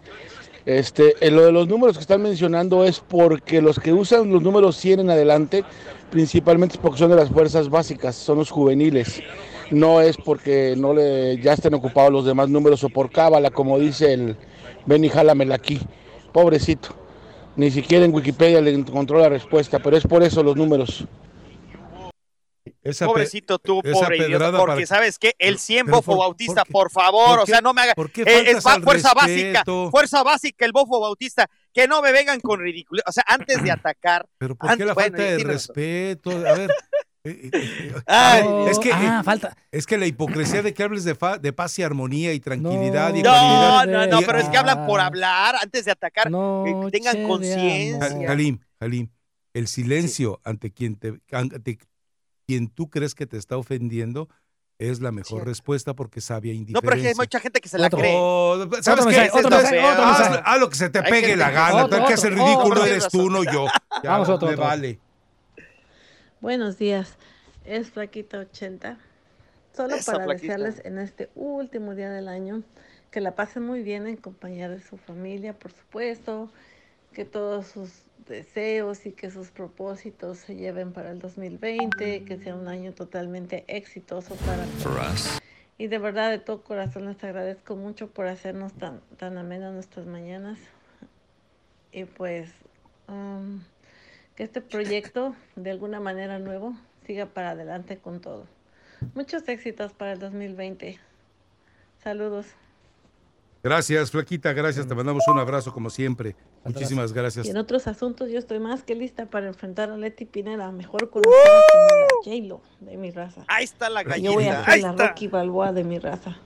Este, 0.64 1.14
en 1.26 1.34
lo 1.34 1.44
de 1.44 1.50
los 1.52 1.66
números 1.66 1.96
que 1.96 2.02
están 2.02 2.22
mencionando 2.22 2.84
es 2.84 3.00
porque 3.00 3.60
los 3.60 3.80
que 3.80 3.92
usan 3.92 4.30
los 4.32 4.42
números 4.42 4.76
100 4.76 5.00
en 5.00 5.10
adelante, 5.10 5.64
principalmente 6.10 6.76
es 6.76 6.80
porque 6.80 6.98
son 6.98 7.10
de 7.10 7.16
las 7.16 7.30
fuerzas 7.30 7.68
básicas, 7.68 8.14
son 8.14 8.38
los 8.38 8.50
juveniles. 8.50 9.20
No 9.72 10.00
es 10.00 10.16
porque 10.18 10.74
no 10.76 10.92
le 10.94 11.40
ya 11.40 11.54
estén 11.54 11.74
ocupados 11.74 12.12
los 12.12 12.24
demás 12.26 12.48
números 12.48 12.84
o 12.84 12.88
por 12.90 13.10
cábala, 13.10 13.50
como 13.50 13.78
dice 13.78 14.12
el 14.12 14.36
Benny 14.86 15.08
Jálamela 15.08 15.54
aquí. 15.54 15.80
Pobrecito. 16.32 16.94
Ni 17.56 17.70
siquiera 17.70 18.04
en 18.04 18.14
Wikipedia 18.14 18.60
le 18.60 18.72
encontró 18.72 19.18
la 19.18 19.28
respuesta, 19.28 19.78
pero 19.78 19.96
es 19.96 20.06
por 20.06 20.22
eso 20.22 20.42
los 20.42 20.56
números. 20.56 21.04
Esa 22.82 23.06
Pobrecito 23.06 23.58
tú, 23.58 23.80
pobre 23.80 24.16
idiota, 24.18 24.50
porque 24.58 24.66
para- 24.74 24.86
sabes 24.86 25.18
que 25.18 25.34
el 25.38 25.58
100 25.58 25.86
pero 25.86 25.96
bofo 25.98 26.12
por- 26.12 26.18
bautista, 26.20 26.64
¿por 26.64 26.90
favor, 26.90 27.28
por 27.30 27.38
o 27.40 27.46
sea, 27.46 27.60
no 27.60 27.72
me 27.72 27.82
haga. 27.82 27.94
por 27.94 28.10
qué 28.10 28.22
eh, 28.22 28.44
es 28.50 28.62
fuerza 28.62 29.12
respeto? 29.14 29.14
básica, 29.14 29.64
fuerza 29.90 30.22
básica 30.24 30.64
el 30.64 30.72
bofo 30.72 31.00
bautista, 31.00 31.48
que 31.72 31.86
no 31.86 32.02
me 32.02 32.10
vengan 32.12 32.40
con 32.40 32.60
ridículo, 32.60 33.02
o 33.06 33.12
sea, 33.12 33.22
antes 33.26 33.62
de 33.62 33.70
atacar. 33.70 34.26
Pero 34.38 34.56
¿por 34.56 34.68
qué 34.68 34.72
antes- 34.72 34.86
la 34.88 34.94
bueno, 34.94 35.16
falta 35.16 35.22
de 35.30 35.38
respeto? 35.44 36.30
A 36.30 36.52
ver. 36.54 36.70
Eh, 37.24 37.50
eh, 37.50 37.50
eh, 37.52 37.94
Ay, 38.06 38.44
es 38.68 38.78
que 38.80 38.92
ah, 38.92 39.18
eh, 39.20 39.24
falta. 39.24 39.56
es 39.70 39.86
que 39.86 39.96
la 39.96 40.06
hipocresía 40.06 40.62
de 40.62 40.74
que 40.74 40.82
hables 40.82 41.04
de, 41.04 41.14
fa- 41.14 41.38
de 41.38 41.52
paz 41.52 41.78
y 41.78 41.82
armonía 41.84 42.32
y 42.32 42.40
tranquilidad 42.40 43.14
y 43.14 43.22
No, 43.22 43.28
ecuanimidad. 43.30 43.86
no, 43.86 44.06
no, 44.16 44.20
y- 44.20 44.24
pero 44.24 44.38
es 44.38 44.48
que 44.48 44.56
hablan 44.58 44.86
por 44.86 44.98
hablar 45.00 45.54
antes 45.62 45.84
de 45.84 45.92
atacar, 45.92 46.24
que 46.30 46.88
tengan 46.90 47.22
conciencia. 47.28 48.30
Halim, 48.30 48.58
Halim, 48.80 49.08
el 49.54 49.68
silencio 49.68 50.40
ante 50.44 50.72
quien 50.72 50.96
te 50.96 51.20
ante 51.30 51.78
quien 52.46 52.68
tú 52.68 52.90
crees 52.90 53.14
que 53.14 53.26
te 53.26 53.36
está 53.36 53.56
ofendiendo 53.56 54.28
es 54.78 55.00
la 55.00 55.12
mejor 55.12 55.46
respuesta 55.46 55.94
porque 55.94 56.20
sabia 56.20 56.52
No, 56.52 56.58
indiferencia. 56.58 56.80
pero 56.90 56.96
es 56.96 57.02
que 57.02 57.08
hay 57.10 57.14
mucha 57.14 57.38
gente 57.38 57.60
que 57.60 57.68
se 57.68 57.78
la 57.78 57.86
Otro. 57.86 58.00
cree. 58.00 58.14
Oh, 58.18 58.56
¿Sabes 58.80 59.04
qué? 59.04 59.10
mensaje, 59.12 59.28
otro 59.30 59.40
Entonces, 59.44 59.70
mensaje, 59.70 59.92
otro 59.92 60.04
haz- 60.04 60.18
mensaje. 60.20 60.42
haz 60.44 60.60
lo 60.60 60.68
que 60.70 60.74
se 60.76 60.90
te 60.90 60.98
Hay 60.98 61.04
pegue 61.04 61.20
gente 61.28 61.36
la 61.36 61.50
gana. 61.52 61.84
Otro, 61.84 61.98
el 61.98 62.04
que 62.06 62.14
hace 62.14 62.26
el 62.26 62.34
ridículo 62.34 62.80
otro. 62.80 62.86
eres 62.86 63.08
tú, 63.08 63.30
no 63.30 63.44
yo. 63.44 63.66
Ya, 64.02 64.10
Vamos 64.10 64.28
a 64.28 64.34
otro, 64.34 64.48
me 64.48 64.54
otro. 64.54 64.64
vale. 64.66 64.98
Buenos 66.42 66.76
días, 66.76 67.18
es 67.64 67.92
Flaquita 67.92 68.40
80. 68.40 68.98
Solo 69.76 69.94
Esa 69.94 70.10
para 70.10 70.24
Flaquita. 70.24 70.54
desearles 70.56 70.84
en 70.84 70.98
este 70.98 71.30
último 71.36 71.94
día 71.94 72.10
del 72.10 72.26
año 72.26 72.64
que 73.12 73.20
la 73.20 73.36
pasen 73.36 73.62
muy 73.62 73.84
bien 73.84 74.08
en 74.08 74.16
compañía 74.16 74.68
de 74.68 74.80
su 74.80 74.96
familia, 74.96 75.52
por 75.52 75.70
supuesto, 75.70 76.50
que 77.12 77.24
todos 77.24 77.68
sus 77.68 77.92
deseos 78.26 79.06
y 79.06 79.12
que 79.12 79.30
sus 79.30 79.52
propósitos 79.52 80.38
se 80.38 80.56
lleven 80.56 80.92
para 80.92 81.12
el 81.12 81.20
2020, 81.20 82.24
que 82.24 82.38
sea 82.38 82.56
un 82.56 82.66
año 82.66 82.92
totalmente 82.92 83.62
exitoso 83.68 84.34
para 84.34 84.64
todos. 84.82 85.40
Y 85.78 85.86
de 85.86 85.98
verdad, 85.98 86.28
de 86.32 86.40
todo 86.40 86.64
corazón, 86.64 87.06
les 87.06 87.22
agradezco 87.22 87.76
mucho 87.76 88.08
por 88.08 88.26
hacernos 88.26 88.72
tan, 88.72 89.00
tan 89.16 89.38
amenas 89.38 89.72
nuestras 89.74 90.06
mañanas. 90.06 90.58
Y 91.92 92.02
pues, 92.02 92.50
um, 93.06 93.60
que 94.36 94.44
este 94.44 94.60
proyecto, 94.60 95.34
de 95.56 95.70
alguna 95.70 96.00
manera 96.00 96.38
nuevo, 96.38 96.74
siga 97.06 97.26
para 97.26 97.50
adelante 97.50 97.98
con 97.98 98.20
todo. 98.20 98.46
Muchos 99.14 99.48
éxitos 99.48 99.92
para 99.92 100.12
el 100.12 100.18
2020. 100.20 100.98
Saludos. 102.02 102.46
Gracias, 103.62 104.10
Flaquita, 104.10 104.52
gracias. 104.52 104.88
Te 104.88 104.94
mandamos 104.94 105.22
un 105.28 105.38
abrazo 105.38 105.72
como 105.72 105.88
siempre. 105.88 106.34
Muchísimas 106.64 107.12
gracias. 107.12 107.46
Y 107.46 107.50
en 107.50 107.56
otros 107.56 107.86
asuntos, 107.86 108.30
yo 108.30 108.38
estoy 108.38 108.58
más 108.58 108.82
que 108.82 108.94
lista 108.96 109.26
para 109.26 109.46
enfrentar 109.48 109.90
a 109.90 109.96
Leti 109.96 110.24
Pineda, 110.24 110.70
mejor 110.72 111.10
conocida 111.10 111.32
como 111.72 111.84
la 112.00 112.06
J-Lo 112.24 112.60
de 112.80 112.96
mi 112.96 113.10
raza. 113.12 113.44
Ahí 113.48 113.64
está 113.64 113.88
la 113.88 114.02
Y 114.18 114.22
Yo 114.22 114.32
voy 114.32 114.44
a 114.48 114.62
gallina. 114.62 114.64
ser 114.64 114.74
Ahí 114.74 114.80
la 114.82 114.90
está. 114.90 115.08
Rocky 115.08 115.28
Balboa 115.28 115.72
de 115.72 115.84
mi 115.84 115.98
raza. 115.98 116.36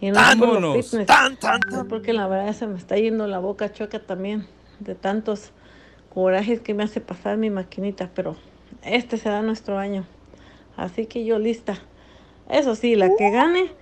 Y 0.00 0.06
en 0.06 0.16
el 0.16 0.20
¡Vámonos! 0.20 0.84
fitness, 0.90 1.06
¡Tan, 1.06 1.36
tan, 1.38 1.60
no, 1.70 1.86
porque 1.86 2.12
la 2.12 2.26
verdad 2.26 2.52
se 2.52 2.66
me 2.66 2.76
está 2.78 2.96
yendo 2.96 3.26
la 3.28 3.38
boca 3.38 3.72
choca 3.72 4.00
también 4.00 4.46
de 4.80 4.96
tantos 4.96 5.52
corajes 6.14 6.60
que 6.60 6.74
me 6.74 6.84
hace 6.84 7.00
pasar 7.00 7.36
mi 7.36 7.50
maquinita, 7.50 8.10
pero 8.14 8.36
este 8.82 9.18
será 9.18 9.42
nuestro 9.42 9.78
año. 9.78 10.06
Así 10.76 11.06
que 11.06 11.24
yo 11.24 11.38
lista. 11.38 11.78
Eso 12.48 12.74
sí, 12.74 12.94
la 12.94 13.08
que 13.16 13.30
gane 13.30 13.72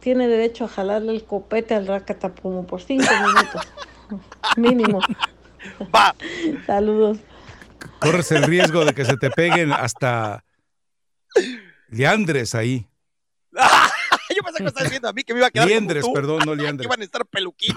tiene 0.00 0.28
derecho 0.28 0.64
a 0.64 0.68
jalarle 0.68 1.12
el 1.12 1.24
copete 1.24 1.74
al 1.74 1.86
racatapumo 1.86 2.66
por 2.66 2.80
cinco 2.80 3.04
minutos. 3.26 3.62
Mínimo. 4.56 5.00
Va. 5.94 6.14
Saludos. 6.66 7.18
Corres 8.00 8.30
el 8.32 8.42
riesgo 8.44 8.84
de 8.84 8.92
que 8.94 9.04
se 9.04 9.16
te 9.16 9.30
peguen 9.30 9.72
hasta 9.72 10.44
liandres 11.88 12.54
ahí. 12.54 12.86
Yo 14.36 14.42
pensé 14.44 14.58
que 14.58 14.62
me 14.64 14.68
estabas 14.68 14.90
viendo 14.90 15.08
a 15.08 15.12
mí 15.12 15.22
que 15.24 15.32
me 15.32 15.40
iba 15.40 15.46
a 15.48 15.50
quedar 15.50 15.66
Liendres, 15.68 16.02
como 16.02 16.14
tú. 16.14 16.20
perdón, 16.20 16.38
no 16.46 16.52
que 16.52 16.62
liandres. 16.62 16.86
iban 16.86 17.00
a 17.00 17.04
estar 17.04 17.26
peluquín. 17.26 17.74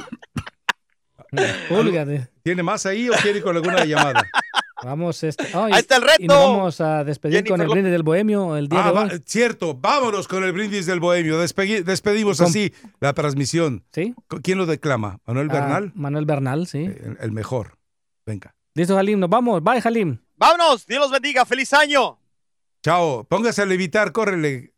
Púlgate. 1.69 2.27
¿Tiene 2.43 2.63
más 2.63 2.85
ahí 2.85 3.09
o 3.09 3.13
quiere 3.13 3.37
ir 3.39 3.43
con 3.43 3.55
alguna 3.55 3.85
llamada? 3.85 4.27
Vamos, 4.83 5.23
este, 5.23 5.45
oh, 5.55 5.69
y- 5.69 5.73
Ahí 5.73 5.79
está 5.79 5.97
el 5.97 6.01
reto. 6.01 6.15
Y 6.23 6.27
nos 6.27 6.37
vamos 6.37 6.81
a 6.81 7.03
despedir 7.03 7.35
Jennifer 7.35 7.51
con 7.53 7.61
el 7.61 7.67
brindis 7.69 7.91
del 7.91 8.01
bohemio 8.01 8.57
el 8.57 8.67
día 8.67 8.83
Ah, 8.83 8.87
de 8.87 8.91
va- 8.95 9.03
hoy. 9.03 9.21
cierto, 9.27 9.75
vámonos 9.75 10.27
con 10.27 10.43
el 10.43 10.53
brindis 10.53 10.87
del 10.87 10.99
bohemio. 10.99 11.39
Despegui- 11.39 11.83
despedimos 11.83 12.41
así 12.41 12.73
la 12.99 13.13
transmisión. 13.13 13.85
¿Sí? 13.93 14.15
¿Quién 14.41 14.57
lo 14.57 14.65
declama? 14.65 15.19
¿Manuel 15.27 15.49
Ah, 15.51 15.53
Bernal? 15.53 15.91
Manuel 15.93 16.25
Bernal, 16.25 16.65
sí. 16.65 16.79
El, 16.85 17.15
el 17.21 17.31
mejor. 17.31 17.77
Venga. 18.25 18.55
Listo, 18.73 18.95
Jalim, 18.95 19.19
nos 19.19 19.29
vamos. 19.29 19.63
Bye, 19.63 19.81
Jalim. 19.81 20.17
Vámonos, 20.35 20.87
Dios 20.87 20.99
los 20.99 21.11
bendiga, 21.11 21.45
feliz 21.45 21.71
año. 21.73 22.17
Chao, 22.83 23.23
póngase 23.25 23.61
a 23.61 23.67
levitar, 23.67 24.11
córrele. 24.11 24.73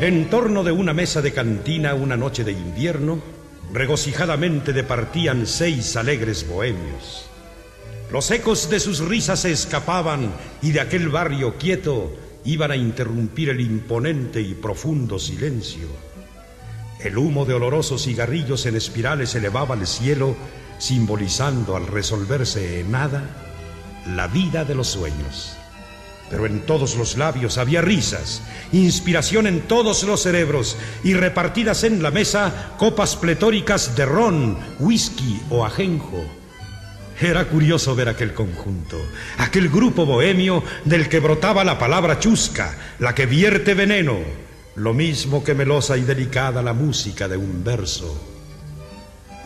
En 0.00 0.30
torno 0.30 0.64
de 0.64 0.72
una 0.72 0.94
mesa 0.94 1.20
de 1.20 1.34
cantina 1.34 1.92
una 1.92 2.16
noche 2.16 2.42
de 2.42 2.52
invierno, 2.52 3.20
regocijadamente 3.70 4.72
departían 4.72 5.46
seis 5.46 5.94
alegres 5.94 6.48
bohemios. 6.48 7.26
Los 8.10 8.30
ecos 8.30 8.70
de 8.70 8.80
sus 8.80 9.00
risas 9.00 9.40
se 9.40 9.52
escapaban 9.52 10.32
y 10.62 10.72
de 10.72 10.80
aquel 10.80 11.10
barrio 11.10 11.58
quieto 11.58 12.16
iban 12.46 12.70
a 12.70 12.76
interrumpir 12.76 13.50
el 13.50 13.60
imponente 13.60 14.40
y 14.40 14.54
profundo 14.54 15.18
silencio. 15.18 15.88
El 17.00 17.18
humo 17.18 17.44
de 17.44 17.52
olorosos 17.52 18.04
cigarrillos 18.04 18.64
en 18.64 18.76
espirales 18.76 19.34
elevaba 19.34 19.74
al 19.74 19.86
cielo, 19.86 20.34
simbolizando 20.78 21.76
al 21.76 21.86
resolverse 21.86 22.80
en 22.80 22.90
nada 22.90 23.22
la 24.06 24.28
vida 24.28 24.64
de 24.64 24.76
los 24.76 24.88
sueños. 24.88 25.59
Pero 26.30 26.46
en 26.46 26.60
todos 26.60 26.96
los 26.96 27.16
labios 27.16 27.58
había 27.58 27.82
risas, 27.82 28.40
inspiración 28.72 29.48
en 29.48 29.62
todos 29.62 30.04
los 30.04 30.22
cerebros 30.22 30.76
y 31.02 31.14
repartidas 31.14 31.82
en 31.82 32.02
la 32.02 32.12
mesa 32.12 32.74
copas 32.78 33.16
pletóricas 33.16 33.96
de 33.96 34.06
ron, 34.06 34.56
whisky 34.78 35.42
o 35.50 35.66
ajenjo. 35.66 36.24
Era 37.20 37.44
curioso 37.46 37.94
ver 37.94 38.08
aquel 38.08 38.32
conjunto, 38.32 38.96
aquel 39.38 39.68
grupo 39.68 40.06
bohemio 40.06 40.62
del 40.84 41.08
que 41.08 41.18
brotaba 41.18 41.64
la 41.64 41.78
palabra 41.78 42.18
chusca, 42.18 42.78
la 43.00 43.14
que 43.14 43.26
vierte 43.26 43.74
veneno, 43.74 44.16
lo 44.76 44.94
mismo 44.94 45.44
que 45.44 45.54
melosa 45.54 45.98
y 45.98 46.02
delicada 46.02 46.62
la 46.62 46.72
música 46.72 47.28
de 47.28 47.36
un 47.36 47.62
verso. 47.62 48.29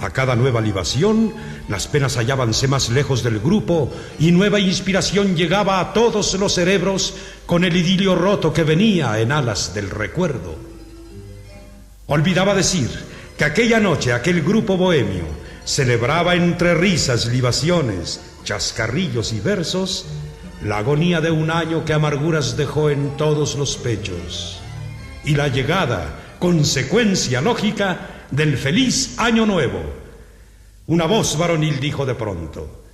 A 0.01 0.11
cada 0.11 0.35
nueva 0.37 0.61
libación, 0.61 1.33
las 1.69 1.87
penas 1.87 2.17
hallábanse 2.17 2.69
más 2.69 2.91
lejos 2.91 3.23
del 3.23 3.39
grupo 3.39 3.93
y 4.19 4.33
nueva 4.33 4.59
inspiración 4.59 5.37
llegaba 5.37 5.81
a 5.81 5.93
todos 5.93 6.35
los 6.35 6.55
cerebros 6.55 7.15
con 7.47 7.65
el 7.65 7.77
idilio 7.77 8.15
roto 8.15 8.53
que 8.53 8.65
venía 8.65 9.19
en 9.21 9.33
alas 9.33 9.73
del 9.75 9.91
recuerdo. 9.91 10.57
Olvidaba 12.07 12.55
decir 12.55 12.91
que 13.39 13.45
aquella 13.45 13.81
noche 13.81 14.13
aquel 14.13 14.43
grupo 14.43 14.77
bohemio 14.77 15.25
celebraba 15.65 16.35
entre 16.35 16.75
risas, 16.75 17.27
libaciones, 17.27 18.21
chascarrillos 18.45 19.33
y 19.33 19.41
versos 19.41 20.07
la 20.63 20.79
agonía 20.79 21.21
de 21.21 21.31
un 21.31 21.51
año 21.51 21.85
que 21.85 21.93
amarguras 21.93 22.57
dejó 22.57 22.91
en 22.91 23.17
todos 23.17 23.55
los 23.57 23.77
pechos 23.77 24.61
y 25.25 25.35
la 25.35 25.49
llegada, 25.49 26.37
consecuencia 26.39 27.41
lógica, 27.41 28.14
del 28.35 28.59
feliz 28.59 29.15
año 29.19 29.47
nuevo. 29.47 29.81
Una 30.87 31.07
voz 31.07 31.39
varonil 31.39 31.81
dijo 31.81 32.05
de 32.05 32.15
pronto, 32.15 32.85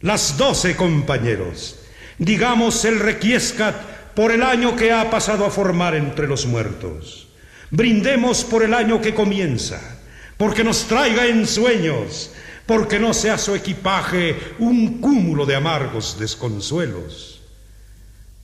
las 0.00 0.36
doce 0.36 0.76
compañeros, 0.76 1.76
digamos 2.18 2.84
el 2.84 2.98
requiescat 2.98 3.76
por 4.14 4.32
el 4.32 4.42
año 4.42 4.76
que 4.76 4.92
ha 4.92 5.10
pasado 5.10 5.44
a 5.46 5.50
formar 5.50 5.94
entre 5.94 6.26
los 6.26 6.46
muertos. 6.46 7.28
Brindemos 7.70 8.44
por 8.44 8.62
el 8.62 8.74
año 8.74 9.00
que 9.00 9.14
comienza, 9.14 9.98
porque 10.36 10.64
nos 10.64 10.84
traiga 10.84 11.26
en 11.26 11.46
sueños, 11.46 12.30
porque 12.66 12.98
no 12.98 13.14
sea 13.14 13.38
su 13.38 13.54
equipaje 13.54 14.36
un 14.58 15.00
cúmulo 15.00 15.46
de 15.46 15.54
amargos 15.54 16.18
desconsuelos. 16.18 17.42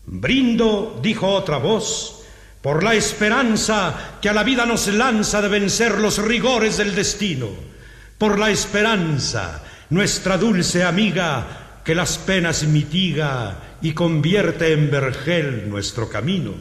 Brindo, 0.06 0.98
dijo 1.02 1.28
otra 1.28 1.58
voz, 1.58 2.19
por 2.62 2.84
la 2.84 2.94
esperanza 2.94 4.18
que 4.20 4.28
a 4.28 4.32
la 4.32 4.44
vida 4.44 4.66
nos 4.66 4.86
lanza 4.88 5.40
de 5.40 5.48
vencer 5.48 5.98
los 5.98 6.18
rigores 6.18 6.76
del 6.76 6.94
destino, 6.94 7.48
por 8.18 8.38
la 8.38 8.50
esperanza, 8.50 9.62
nuestra 9.88 10.36
dulce 10.36 10.84
amiga, 10.84 11.80
que 11.84 11.94
las 11.94 12.18
penas 12.18 12.64
mitiga 12.64 13.78
y 13.80 13.92
convierte 13.92 14.72
en 14.72 14.90
vergel 14.90 15.70
nuestro 15.70 16.10
camino. 16.10 16.52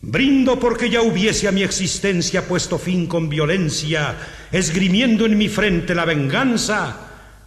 Brindo 0.00 0.58
porque 0.58 0.88
ya 0.88 1.02
hubiese 1.02 1.46
a 1.46 1.52
mi 1.52 1.62
existencia 1.62 2.46
puesto 2.48 2.78
fin 2.78 3.06
con 3.06 3.28
violencia, 3.28 4.16
esgrimiendo 4.50 5.26
en 5.26 5.36
mi 5.36 5.48
frente 5.50 5.94
la 5.94 6.06
venganza, 6.06 6.96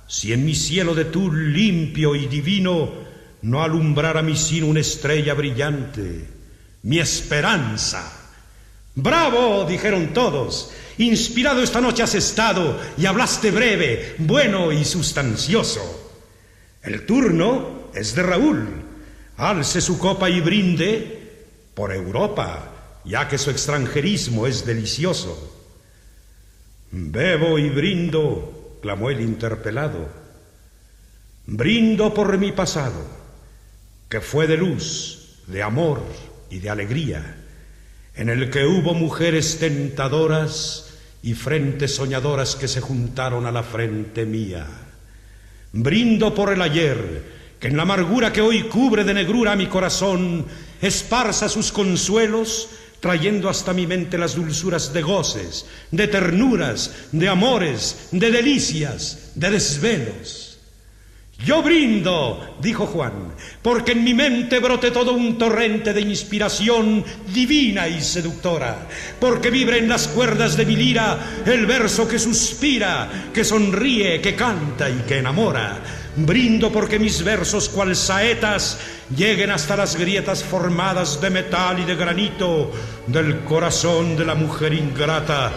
si 0.07 0.33
en 0.33 0.45
mi 0.45 0.53
cielo 0.53 0.93
de 0.93 1.05
tul 1.05 1.51
limpio 1.51 2.15
y 2.15 2.27
divino 2.27 3.07
no 3.41 3.63
alumbrara 3.63 4.21
mi 4.21 4.35
sino 4.35 4.67
una 4.67 4.79
estrella 4.79 5.33
brillante 5.33 6.36
mi 6.87 6.99
esperanza. 6.99 8.13
Bravo, 8.95 9.65
dijeron 9.65 10.13
todos. 10.13 10.71
Inspirado 10.97 11.61
esta 11.61 11.81
noche 11.81 12.01
has 12.01 12.15
estado 12.15 12.79
y 12.97 13.05
hablaste 13.05 13.51
breve, 13.51 14.15
bueno 14.19 14.71
y 14.71 14.85
sustancioso. 14.85 15.81
El 16.81 17.05
turno 17.05 17.89
es 17.93 18.15
de 18.15 18.23
Raúl. 18.23 18.85
Alce 19.35 19.81
su 19.81 19.99
copa 19.99 20.29
y 20.29 20.39
brinde 20.39 21.49
por 21.73 21.91
Europa, 21.91 22.71
ya 23.03 23.27
que 23.27 23.37
su 23.37 23.51
extranjerismo 23.51 24.47
es 24.47 24.65
delicioso. 24.65 25.57
Bebo 26.91 27.59
y 27.59 27.69
brindo, 27.69 28.79
clamó 28.81 29.09
el 29.09 29.19
interpelado. 29.19 30.07
Brindo 31.47 32.13
por 32.13 32.37
mi 32.37 32.53
pasado, 32.53 33.05
que 34.07 34.21
fue 34.21 34.47
de 34.47 34.55
luz, 34.55 35.41
de 35.47 35.61
amor, 35.61 36.01
y 36.49 36.59
de 36.59 36.69
alegría, 36.69 37.35
en 38.15 38.29
el 38.29 38.49
que 38.49 38.65
hubo 38.65 38.93
mujeres 38.93 39.59
tentadoras 39.59 40.93
y 41.21 41.33
frentes 41.33 41.95
soñadoras 41.95 42.55
que 42.55 42.67
se 42.67 42.81
juntaron 42.81 43.45
a 43.45 43.51
la 43.51 43.63
frente 43.63 44.25
mía. 44.25 44.65
Brindo 45.73 46.33
por 46.33 46.53
el 46.53 46.61
ayer, 46.61 47.23
que 47.59 47.67
en 47.67 47.77
la 47.77 47.83
amargura 47.83 48.31
que 48.31 48.41
hoy 48.41 48.63
cubre 48.63 49.03
de 49.03 49.13
negrura 49.13 49.55
mi 49.55 49.67
corazón, 49.67 50.45
esparza 50.81 51.49
sus 51.49 51.71
consuelos, 51.71 52.69
trayendo 52.99 53.49
hasta 53.49 53.73
mi 53.73 53.85
mente 53.85 54.17
las 54.17 54.35
dulzuras 54.35 54.93
de 54.93 55.01
goces, 55.01 55.65
de 55.91 56.07
ternuras, 56.07 57.07
de 57.11 57.27
amores, 57.27 58.09
de 58.11 58.31
delicias, 58.31 59.31
de 59.35 59.51
desvelos. 59.51 60.46
Yo 61.45 61.61
brindo, 61.61 62.57
dijo 62.59 62.87
Juan, 62.87 63.35
porque 63.61 63.91
en 63.91 64.03
mi 64.03 64.15
mente 64.15 64.59
brote 64.59 64.89
todo 64.89 65.13
un 65.13 65.37
torrente 65.37 65.93
de 65.93 66.01
inspiración 66.01 67.05
divina 67.31 67.87
y 67.87 68.01
seductora, 68.01 68.87
porque 69.19 69.51
vibre 69.51 69.77
en 69.77 69.87
las 69.87 70.07
cuerdas 70.07 70.57
de 70.57 70.65
mi 70.65 70.75
lira 70.75 71.43
el 71.45 71.67
verso 71.67 72.07
que 72.07 72.17
suspira, 72.17 73.29
que 73.31 73.43
sonríe, 73.43 74.19
que 74.19 74.35
canta 74.35 74.89
y 74.89 75.03
que 75.07 75.19
enamora. 75.19 75.79
Brindo 76.15 76.71
porque 76.71 76.97
mis 76.97 77.23
versos 77.23 77.69
cual 77.69 77.95
saetas 77.95 78.79
lleguen 79.15 79.51
hasta 79.51 79.77
las 79.77 79.95
grietas 79.95 80.43
formadas 80.43 81.21
de 81.21 81.29
metal 81.29 81.79
y 81.79 81.85
de 81.85 81.95
granito 81.95 82.71
del 83.05 83.41
corazón 83.41 84.17
de 84.17 84.25
la 84.25 84.33
mujer 84.33 84.73
ingrata 84.73 85.51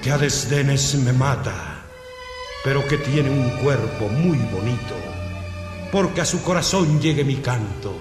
que 0.00 0.12
a 0.12 0.18
desdenes 0.18 0.94
me 0.94 1.12
mata, 1.12 1.84
pero 2.62 2.86
que 2.86 2.98
tiene 2.98 3.28
un 3.28 3.50
cuerpo 3.58 4.08
muy 4.08 4.38
bonito 4.38 5.05
porque 5.92 6.20
a 6.20 6.24
su 6.24 6.42
corazón 6.42 7.00
llegue 7.00 7.24
mi 7.24 7.36
canto, 7.36 7.96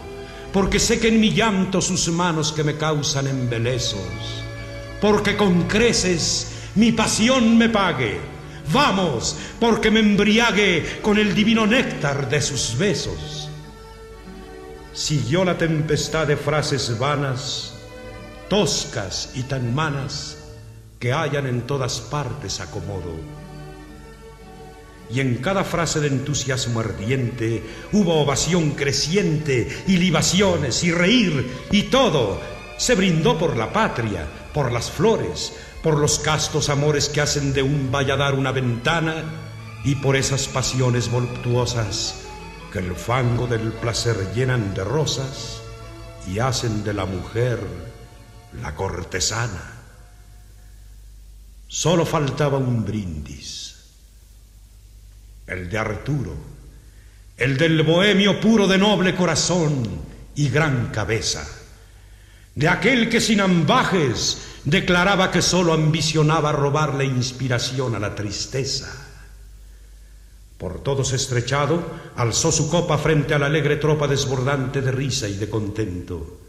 porque 0.51 0.79
sé 0.79 0.99
que 0.99 1.09
en 1.09 1.19
mi 1.19 1.31
llanto 1.31 1.81
sus 1.81 2.07
manos 2.09 2.51
que 2.51 2.63
me 2.63 2.77
causan 2.77 3.27
embelezos, 3.27 4.43
porque 5.01 5.35
con 5.37 5.63
creces 5.63 6.51
mi 6.75 6.91
pasión 6.91 7.57
me 7.57 7.69
pague. 7.69 8.19
Vamos, 8.73 9.37
porque 9.59 9.91
me 9.91 9.99
embriague 9.99 10.99
con 11.01 11.17
el 11.19 11.35
divino 11.35 11.67
néctar 11.67 12.27
de 12.29 12.41
sus 12.41 12.75
besos. 12.77 13.49
Siguió 14.91 15.45
la 15.45 15.57
tempestad 15.57 16.25
de 16.25 16.35
frases 16.35 16.97
vanas, 16.97 17.75
toscas 18.49 19.31
y 19.35 19.43
tan 19.43 19.75
manas, 19.75 20.37
que 20.99 21.13
hallan 21.13 21.45
en 21.45 21.67
todas 21.67 21.99
partes 21.99 22.59
acomodo 22.59 23.34
y 25.09 25.19
en 25.19 25.37
cada 25.37 25.63
frase 25.63 25.99
de 25.99 26.07
entusiasmo 26.07 26.79
ardiente 26.79 27.63
hubo 27.91 28.21
ovación 28.21 28.71
creciente 28.71 29.83
y 29.87 29.97
libaciones 29.97 30.83
y 30.83 30.91
reír 30.91 31.67
y 31.71 31.83
todo. 31.83 32.41
Se 32.77 32.95
brindó 32.95 33.37
por 33.37 33.55
la 33.55 33.71
patria, 33.71 34.27
por 34.53 34.71
las 34.71 34.89
flores, 34.89 35.53
por 35.83 35.97
los 35.97 36.19
castos 36.19 36.69
amores 36.69 37.09
que 37.09 37.21
hacen 37.21 37.53
de 37.53 37.61
un 37.61 37.91
valladar 37.91 38.33
una 38.33 38.51
ventana 38.51 39.23
y 39.83 39.95
por 39.95 40.15
esas 40.15 40.47
pasiones 40.47 41.09
voluptuosas 41.09 42.21
que 42.73 42.79
el 42.79 42.95
fango 42.95 43.47
del 43.47 43.71
placer 43.71 44.33
llenan 44.33 44.73
de 44.73 44.83
rosas 44.83 45.61
y 46.27 46.39
hacen 46.39 46.83
de 46.83 46.93
la 46.93 47.05
mujer 47.05 47.59
la 48.61 48.73
cortesana. 48.73 49.73
Solo 51.67 52.05
faltaba 52.05 52.57
un 52.57 52.83
brindis 52.83 53.64
el 55.47 55.69
de 55.69 55.77
Arturo, 55.77 56.35
el 57.37 57.57
del 57.57 57.83
bohemio 57.83 58.39
puro 58.39 58.67
de 58.67 58.77
noble 58.77 59.15
corazón 59.15 59.87
y 60.35 60.49
gran 60.49 60.87
cabeza, 60.87 61.47
de 62.55 62.67
aquel 62.67 63.09
que 63.09 63.21
sin 63.21 63.41
ambajes 63.41 64.37
declaraba 64.63 65.31
que 65.31 65.41
sólo 65.41 65.73
ambicionaba 65.73 66.51
robarle 66.51 67.05
inspiración 67.05 67.95
a 67.95 67.99
la 67.99 68.15
tristeza. 68.15 69.05
Por 70.57 70.81
todos 70.81 71.11
estrechado, 71.11 71.83
alzó 72.15 72.51
su 72.51 72.69
copa 72.69 72.97
frente 72.97 73.33
a 73.33 73.39
la 73.39 73.47
alegre 73.47 73.75
tropa 73.75 74.07
desbordante 74.07 74.81
de 74.81 74.91
risa 74.91 75.27
y 75.27 75.35
de 75.35 75.49
contento. 75.49 76.41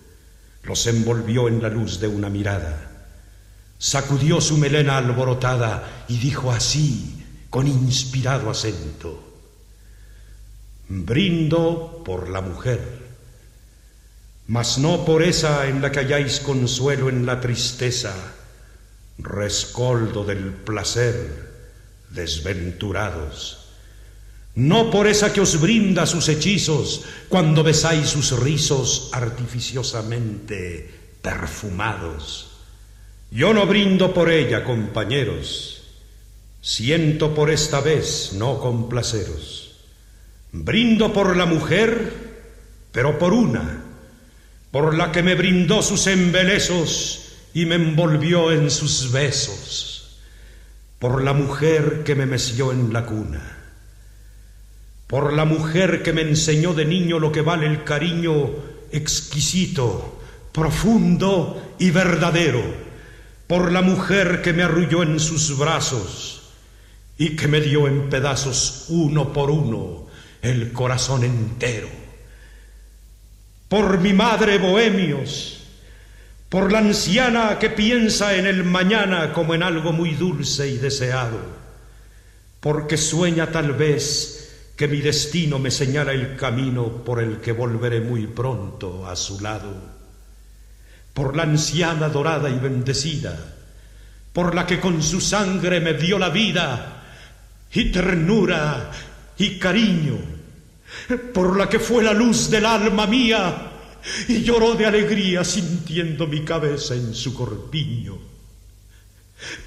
los 0.62 0.86
envolvió 0.88 1.46
en 1.46 1.62
la 1.62 1.68
luz 1.68 2.00
de 2.00 2.08
una 2.08 2.28
mirada. 2.28 2.90
Sacudió 3.78 4.40
su 4.40 4.56
melena 4.56 4.96
alborotada 4.96 6.04
y 6.08 6.18
dijo 6.18 6.50
así, 6.50 7.25
con 7.50 7.66
inspirado 7.66 8.50
acento, 8.50 9.22
Brindo 10.88 12.02
por 12.04 12.28
la 12.28 12.40
mujer, 12.40 12.80
mas 14.46 14.78
no 14.78 15.04
por 15.04 15.24
esa 15.24 15.66
en 15.66 15.82
la 15.82 15.90
que 15.90 15.98
halláis 15.98 16.38
consuelo 16.38 17.08
en 17.08 17.26
la 17.26 17.40
tristeza, 17.40 18.14
rescoldo 19.18 20.22
del 20.22 20.52
placer, 20.52 21.56
desventurados. 22.10 23.66
No 24.54 24.90
por 24.90 25.08
esa 25.08 25.32
que 25.32 25.40
os 25.40 25.60
brinda 25.60 26.06
sus 26.06 26.28
hechizos 26.28 27.02
cuando 27.28 27.64
besáis 27.64 28.08
sus 28.08 28.38
rizos 28.38 29.10
artificiosamente 29.12 30.88
perfumados. 31.20 32.52
Yo 33.30 33.52
no 33.52 33.66
brindo 33.66 34.14
por 34.14 34.30
ella, 34.30 34.62
compañeros. 34.62 35.75
Siento 36.66 37.32
por 37.32 37.50
esta 37.50 37.80
vez 37.80 38.32
no 38.32 38.58
complaceros. 38.58 39.76
Brindo 40.50 41.12
por 41.12 41.36
la 41.36 41.46
mujer, 41.46 42.12
pero 42.90 43.20
por 43.20 43.32
una, 43.32 43.84
por 44.72 44.96
la 44.96 45.12
que 45.12 45.22
me 45.22 45.36
brindó 45.36 45.80
sus 45.80 46.08
embelezos 46.08 47.36
y 47.54 47.66
me 47.66 47.76
envolvió 47.76 48.50
en 48.50 48.72
sus 48.72 49.12
besos, 49.12 50.18
por 50.98 51.22
la 51.22 51.34
mujer 51.34 52.02
que 52.04 52.16
me 52.16 52.26
meció 52.26 52.72
en 52.72 52.92
la 52.92 53.06
cuna, 53.06 53.58
por 55.06 55.34
la 55.34 55.44
mujer 55.44 56.02
que 56.02 56.12
me 56.12 56.22
enseñó 56.22 56.74
de 56.74 56.84
niño 56.84 57.20
lo 57.20 57.30
que 57.30 57.42
vale 57.42 57.66
el 57.66 57.84
cariño 57.84 58.50
exquisito, 58.90 60.20
profundo 60.50 61.76
y 61.78 61.92
verdadero, 61.92 62.64
por 63.46 63.70
la 63.70 63.82
mujer 63.82 64.42
que 64.42 64.52
me 64.52 64.64
arrulló 64.64 65.04
en 65.04 65.20
sus 65.20 65.56
brazos 65.56 66.35
y 67.18 67.36
que 67.36 67.48
me 67.48 67.60
dio 67.60 67.86
en 67.86 68.10
pedazos 68.10 68.86
uno 68.88 69.32
por 69.32 69.50
uno 69.50 70.06
el 70.42 70.72
corazón 70.72 71.24
entero. 71.24 71.88
Por 73.68 73.98
mi 74.00 74.12
madre, 74.12 74.58
bohemios, 74.58 75.60
por 76.48 76.70
la 76.70 76.78
anciana 76.78 77.58
que 77.58 77.70
piensa 77.70 78.36
en 78.36 78.46
el 78.46 78.64
mañana 78.64 79.32
como 79.32 79.54
en 79.54 79.62
algo 79.62 79.92
muy 79.92 80.14
dulce 80.14 80.68
y 80.68 80.76
deseado, 80.76 81.38
porque 82.60 82.96
sueña 82.96 83.50
tal 83.50 83.72
vez 83.72 84.72
que 84.76 84.86
mi 84.86 85.00
destino 85.00 85.58
me 85.58 85.70
señala 85.70 86.12
el 86.12 86.36
camino 86.36 87.02
por 87.02 87.20
el 87.20 87.40
que 87.40 87.52
volveré 87.52 88.00
muy 88.00 88.26
pronto 88.26 89.06
a 89.06 89.16
su 89.16 89.40
lado, 89.40 89.72
por 91.14 91.34
la 91.34 91.44
anciana 91.44 92.08
dorada 92.10 92.50
y 92.50 92.58
bendecida, 92.58 93.54
por 94.32 94.54
la 94.54 94.66
que 94.66 94.78
con 94.78 95.02
su 95.02 95.20
sangre 95.20 95.80
me 95.80 95.94
dio 95.94 96.18
la 96.18 96.28
vida 96.28 96.95
y 97.76 97.92
ternura 97.92 98.90
y 99.36 99.58
cariño, 99.58 100.18
por 101.34 101.58
la 101.58 101.68
que 101.68 101.78
fue 101.78 102.02
la 102.02 102.14
luz 102.14 102.48
del 102.48 102.64
alma 102.64 103.06
mía 103.06 103.72
y 104.28 104.42
lloró 104.42 104.74
de 104.74 104.86
alegría 104.86 105.44
sintiendo 105.44 106.26
mi 106.26 106.42
cabeza 106.42 106.94
en 106.94 107.14
su 107.14 107.34
corpiño. 107.34 108.18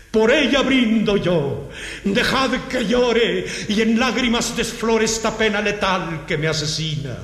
Por 0.10 0.32
ella 0.32 0.64
brindo 0.64 1.18
yo, 1.18 1.70
dejad 2.04 2.68
que 2.68 2.88
llore 2.88 3.46
y 3.68 3.80
en 3.82 4.00
lágrimas 4.00 4.58
desflore 4.58 5.06
esta 5.06 5.38
pena 5.38 5.62
letal 5.62 6.26
que 6.26 6.38
me 6.38 6.48
asesina. 6.48 7.16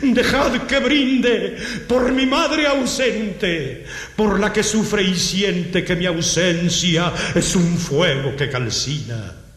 Dejad 0.00 0.66
que 0.66 0.78
brinde 0.80 1.56
por 1.86 2.10
mi 2.12 2.24
madre 2.24 2.66
ausente, 2.66 3.84
por 4.16 4.40
la 4.40 4.52
que 4.52 4.62
sufre 4.62 5.02
y 5.02 5.14
siente 5.14 5.84
que 5.84 5.94
mi 5.94 6.06
ausencia 6.06 7.12
es 7.34 7.54
un 7.54 7.76
fuego 7.76 8.34
que 8.34 8.48
calcina 8.48 9.47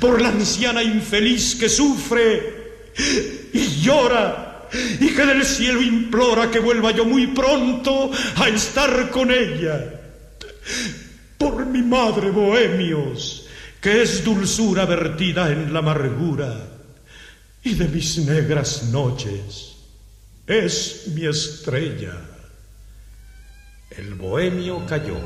por 0.00 0.20
la 0.20 0.28
anciana 0.28 0.82
infeliz 0.82 1.56
que 1.56 1.68
sufre 1.68 2.92
y 3.52 3.80
llora 3.80 4.68
y 5.00 5.08
que 5.08 5.26
del 5.26 5.44
cielo 5.44 5.82
implora 5.82 6.50
que 6.50 6.58
vuelva 6.58 6.92
yo 6.92 7.04
muy 7.04 7.28
pronto 7.28 8.10
a 8.36 8.48
estar 8.48 9.10
con 9.10 9.30
ella. 9.30 10.00
Por 11.38 11.66
mi 11.66 11.82
madre, 11.82 12.30
bohemios, 12.30 13.46
que 13.80 14.02
es 14.02 14.24
dulzura 14.24 14.84
vertida 14.84 15.50
en 15.50 15.72
la 15.72 15.78
amargura 15.80 16.68
y 17.62 17.74
de 17.74 17.88
mis 17.88 18.18
negras 18.18 18.84
noches 18.84 19.70
es 20.50 21.06
mi 21.14 21.26
estrella. 21.26 22.12
El 23.90 24.14
bohemio 24.14 24.84
cayó. 24.84 25.16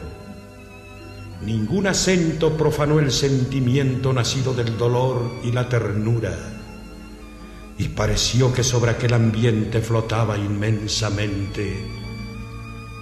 Ningún 1.44 1.86
acento 1.86 2.56
profanó 2.56 2.98
el 2.98 3.10
sentimiento 3.10 4.14
nacido 4.14 4.54
del 4.54 4.78
dolor 4.78 5.30
y 5.42 5.52
la 5.52 5.68
ternura, 5.68 6.32
y 7.76 7.88
pareció 7.88 8.52
que 8.52 8.64
sobre 8.64 8.92
aquel 8.92 9.12
ambiente 9.12 9.80
flotaba 9.80 10.38
inmensamente 10.38 11.84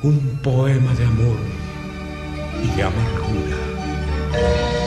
un 0.03 0.41
poema 0.43 0.93
de 0.95 1.05
amor 1.05 1.37
y 2.65 2.77
de 2.77 2.83
amargura. 2.83 4.82